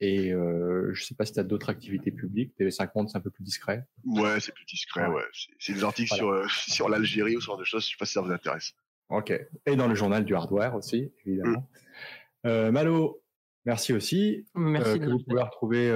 et 0.00 0.32
euh, 0.32 0.90
je 0.94 1.04
sais 1.04 1.14
pas 1.14 1.24
si 1.26 1.32
tu 1.34 1.40
as 1.40 1.44
d'autres 1.44 1.68
activités 1.68 2.10
publiques 2.10 2.54
TV5 2.58 2.90
Monde 2.94 3.08
c'est 3.10 3.18
un 3.18 3.20
peu 3.20 3.30
plus 3.30 3.44
discret 3.44 3.84
Ouais, 4.04 4.40
c'est 4.40 4.52
plus 4.54 4.64
discret, 4.64 5.06
Ouais. 5.06 5.16
ouais. 5.16 5.22
C'est- 5.58 5.74
des 5.74 5.84
articles 5.84 6.08
Voilà. 6.18 6.20
sur, 6.22 6.30
euh, 6.30 6.46
sur 6.74 6.88
l'Algérie 6.88 7.36
ou 7.36 7.40
ce 7.40 7.46
genre 7.46 7.58
de 7.58 7.64
choses, 7.64 7.84
je 7.84 7.90
sais 7.90 7.96
pas 7.98 8.06
si 8.06 8.12
ça 8.14 8.22
vous 8.22 8.30
intéresse. 8.32 8.72
ok 9.10 9.32
et 9.66 9.76
dans 9.76 9.88
le 9.88 9.94
journal 9.94 10.24
du 10.24 10.34
hardware 10.34 10.74
aussi 10.74 11.12
évidemment 11.26 11.68
euh, 11.76 11.80
Malo 12.44 13.20
Merci 13.66 13.94
aussi. 13.94 14.44
Merci 14.54 15.00
que 15.00 15.06
vous 15.06 15.20
pouvez 15.26 15.40
retrouver 15.40 15.90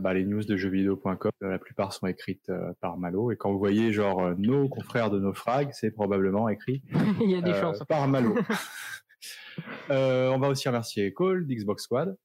bah, 0.00 0.12
les 0.12 0.24
news 0.24 0.42
de 0.42 0.56
jeuxvideo.com. 0.56 1.30
La 1.40 1.58
plupart 1.58 1.92
sont 1.92 2.08
écrites 2.08 2.50
par 2.80 2.98
Malo. 2.98 3.30
Et 3.30 3.36
quand 3.36 3.52
vous 3.52 3.60
voyez 3.60 3.92
genre 3.92 4.34
nos 4.38 4.68
confrères 4.68 5.10
de 5.10 5.20
nos 5.20 5.32
frags, 5.32 5.70
c'est 5.72 5.92
probablement 5.92 6.48
écrit 6.48 6.82
Il 7.20 7.30
y 7.30 7.36
a 7.36 7.40
des 7.40 7.54
chances. 7.54 7.78
par 7.84 8.08
Malo. 8.08 8.34
on 9.90 10.38
va 10.38 10.48
aussi 10.48 10.68
remercier 10.68 11.12
Cole 11.12 11.46
d'Xbox 11.46 11.84
Squad. 11.84 12.16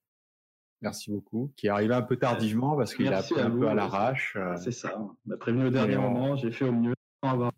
Merci 0.81 1.11
beaucoup. 1.11 1.53
Qui 1.57 1.67
est 1.67 1.71
arrivé 1.71 1.93
un 1.93 2.01
peu 2.01 2.17
tardivement 2.17 2.75
parce 2.75 2.95
qu'il 2.95 3.13
a 3.13 3.21
pris 3.21 3.39
un 3.39 3.51
peu 3.51 3.67
à 3.67 3.75
l'arrache. 3.75 4.35
C'est 4.57 4.71
ça. 4.71 4.99
On 4.99 5.15
m'a 5.25 5.37
prévenu 5.37 5.67
au 5.67 5.71
dernier 5.71 5.97
moment. 5.97 6.35
J'ai 6.35 6.51
fait 6.51 6.65
au 6.65 6.71
mieux 6.71 6.93
sans 7.23 7.33
avoir. 7.33 7.51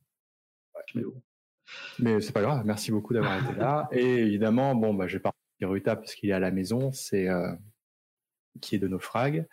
Mais 0.94 1.04
bon. 1.04 1.22
Mais 2.00 2.20
c'est 2.20 2.34
pas 2.34 2.42
grave. 2.42 2.64
Merci 2.66 2.92
beaucoup 2.92 3.14
d'avoir 3.14 3.42
été 3.44 3.58
là. 3.58 3.88
Et 3.92 4.18
évidemment, 4.18 4.76
bon, 4.76 4.94
bah, 4.94 5.08
je 5.08 5.18
vais 5.18 5.22
pas 5.22 5.34
Ruta 5.66 5.96
parce 5.96 6.16
qu'il 6.16 6.30
est 6.30 6.34
à 6.34 6.40
la 6.40 6.52
maison, 6.52 6.92
c'est 6.92 7.28
euh, 7.28 7.52
qui 8.62 8.76
est 8.76 8.80
de 8.80 8.88
nos 8.88 9.00
frags. 9.00 9.48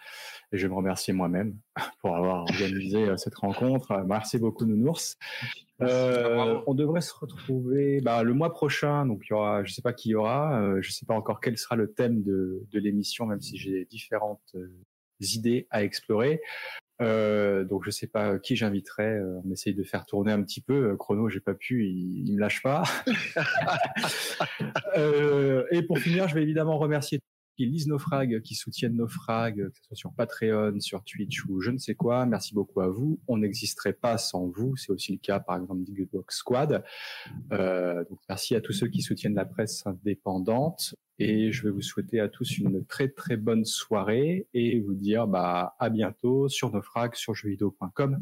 Et 0.52 0.58
je 0.58 0.66
vais 0.66 0.70
me 0.70 0.76
remercier 0.76 1.12
moi-même 1.12 1.56
pour 2.00 2.16
avoir 2.16 2.42
organisé 2.42 3.04
euh, 3.04 3.16
cette 3.16 3.36
rencontre. 3.36 4.04
Merci 4.06 4.38
beaucoup 4.38 4.64
Nounours. 4.64 5.16
Euh, 5.82 6.60
on 6.66 6.74
devrait 6.74 7.02
se 7.02 7.14
retrouver 7.14 8.00
bah, 8.00 8.22
le 8.22 8.34
mois 8.34 8.52
prochain. 8.52 9.06
Donc 9.06 9.24
il 9.26 9.30
y 9.30 9.32
aura, 9.34 9.64
je 9.64 9.72
sais 9.72 9.82
pas 9.82 9.92
qui 9.92 10.10
y 10.10 10.14
aura, 10.14 10.60
euh, 10.60 10.80
je 10.80 10.90
sais 10.90 11.06
pas 11.06 11.14
encore 11.14 11.40
quel 11.40 11.58
sera 11.58 11.76
le 11.76 11.92
thème 11.92 12.22
de, 12.22 12.64
de 12.70 12.78
l'émission, 12.78 13.26
même 13.26 13.40
si 13.40 13.56
j'ai 13.56 13.84
différentes 13.84 14.56
idées 15.20 15.66
à 15.70 15.82
explorer. 15.84 16.40
Euh, 17.02 17.64
donc 17.64 17.84
je 17.84 17.90
sais 17.90 18.06
pas 18.06 18.38
qui 18.38 18.56
j'inviterai. 18.56 19.18
Euh, 19.18 19.40
on 19.44 19.50
essaye 19.50 19.74
de 19.74 19.84
faire 19.84 20.06
tourner 20.06 20.32
un 20.32 20.42
petit 20.42 20.60
peu. 20.60 20.90
Euh, 20.90 20.96
Chrono, 20.96 21.28
j'ai 21.28 21.40
pas 21.40 21.54
pu, 21.54 21.84
il, 21.86 22.28
il 22.28 22.34
me 22.34 22.40
lâche 22.40 22.62
pas. 22.62 22.82
euh, 24.96 25.64
et 25.70 25.82
pour 25.82 25.98
finir, 25.98 26.28
je 26.28 26.34
vais 26.34 26.42
évidemment 26.42 26.78
remercier 26.78 27.20
qui 27.56 27.66
lisent 27.66 27.88
nos 27.88 27.98
frags, 27.98 28.42
qui 28.42 28.54
soutiennent 28.54 28.96
nos 28.96 29.08
frags, 29.08 29.56
que 29.56 29.76
ce 29.78 29.84
soit 29.84 29.96
sur 29.96 30.12
Patreon, 30.12 30.78
sur 30.80 31.02
Twitch 31.04 31.44
ou 31.46 31.60
je 31.60 31.70
ne 31.70 31.78
sais 31.78 31.94
quoi. 31.94 32.26
Merci 32.26 32.54
beaucoup 32.54 32.80
à 32.82 32.88
vous. 32.88 33.18
On 33.28 33.38
n'existerait 33.38 33.94
pas 33.94 34.18
sans 34.18 34.46
vous. 34.46 34.76
C'est 34.76 34.92
aussi 34.92 35.12
le 35.12 35.18
cas, 35.18 35.40
par 35.40 35.56
exemple, 35.56 35.82
d'Xbox 35.84 36.36
Squad. 36.36 36.84
Euh, 37.52 38.04
donc 38.04 38.18
merci 38.28 38.54
à 38.54 38.60
tous 38.60 38.72
ceux 38.72 38.88
qui 38.88 39.00
soutiennent 39.00 39.34
la 39.34 39.46
presse 39.46 39.86
indépendante. 39.86 40.94
Et 41.18 41.50
je 41.50 41.62
vais 41.62 41.70
vous 41.70 41.82
souhaiter 41.82 42.20
à 42.20 42.28
tous 42.28 42.58
une 42.58 42.84
très 42.84 43.08
très 43.08 43.36
bonne 43.36 43.64
soirée 43.64 44.46
et 44.52 44.80
vous 44.80 44.94
dire 44.94 45.26
bah 45.26 45.74
à 45.78 45.88
bientôt 45.88 46.48
sur 46.48 46.70
nos 46.70 46.82
frags, 46.82 47.14
sur 47.14 47.34
jeuxvideo.com, 47.34 48.18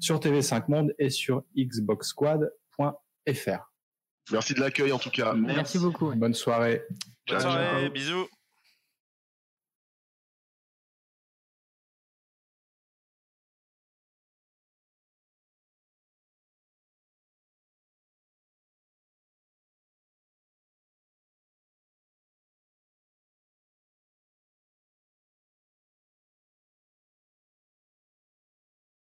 sur 0.00 0.18
TV5 0.18 0.64
Monde 0.68 0.94
et 0.98 1.10
sur 1.10 1.44
xboxsquad.fr. 1.56 3.72
Merci 4.32 4.54
de 4.54 4.60
l'accueil 4.60 4.92
en 4.92 4.98
tout 4.98 5.10
cas. 5.10 5.34
Merci, 5.34 5.78
beaucoup. 5.78 6.12
Bonne 6.14 6.34
soirée. 6.34 6.82
Bonne 7.28 7.40
soirée, 7.40 7.90
bisous. 7.90 8.26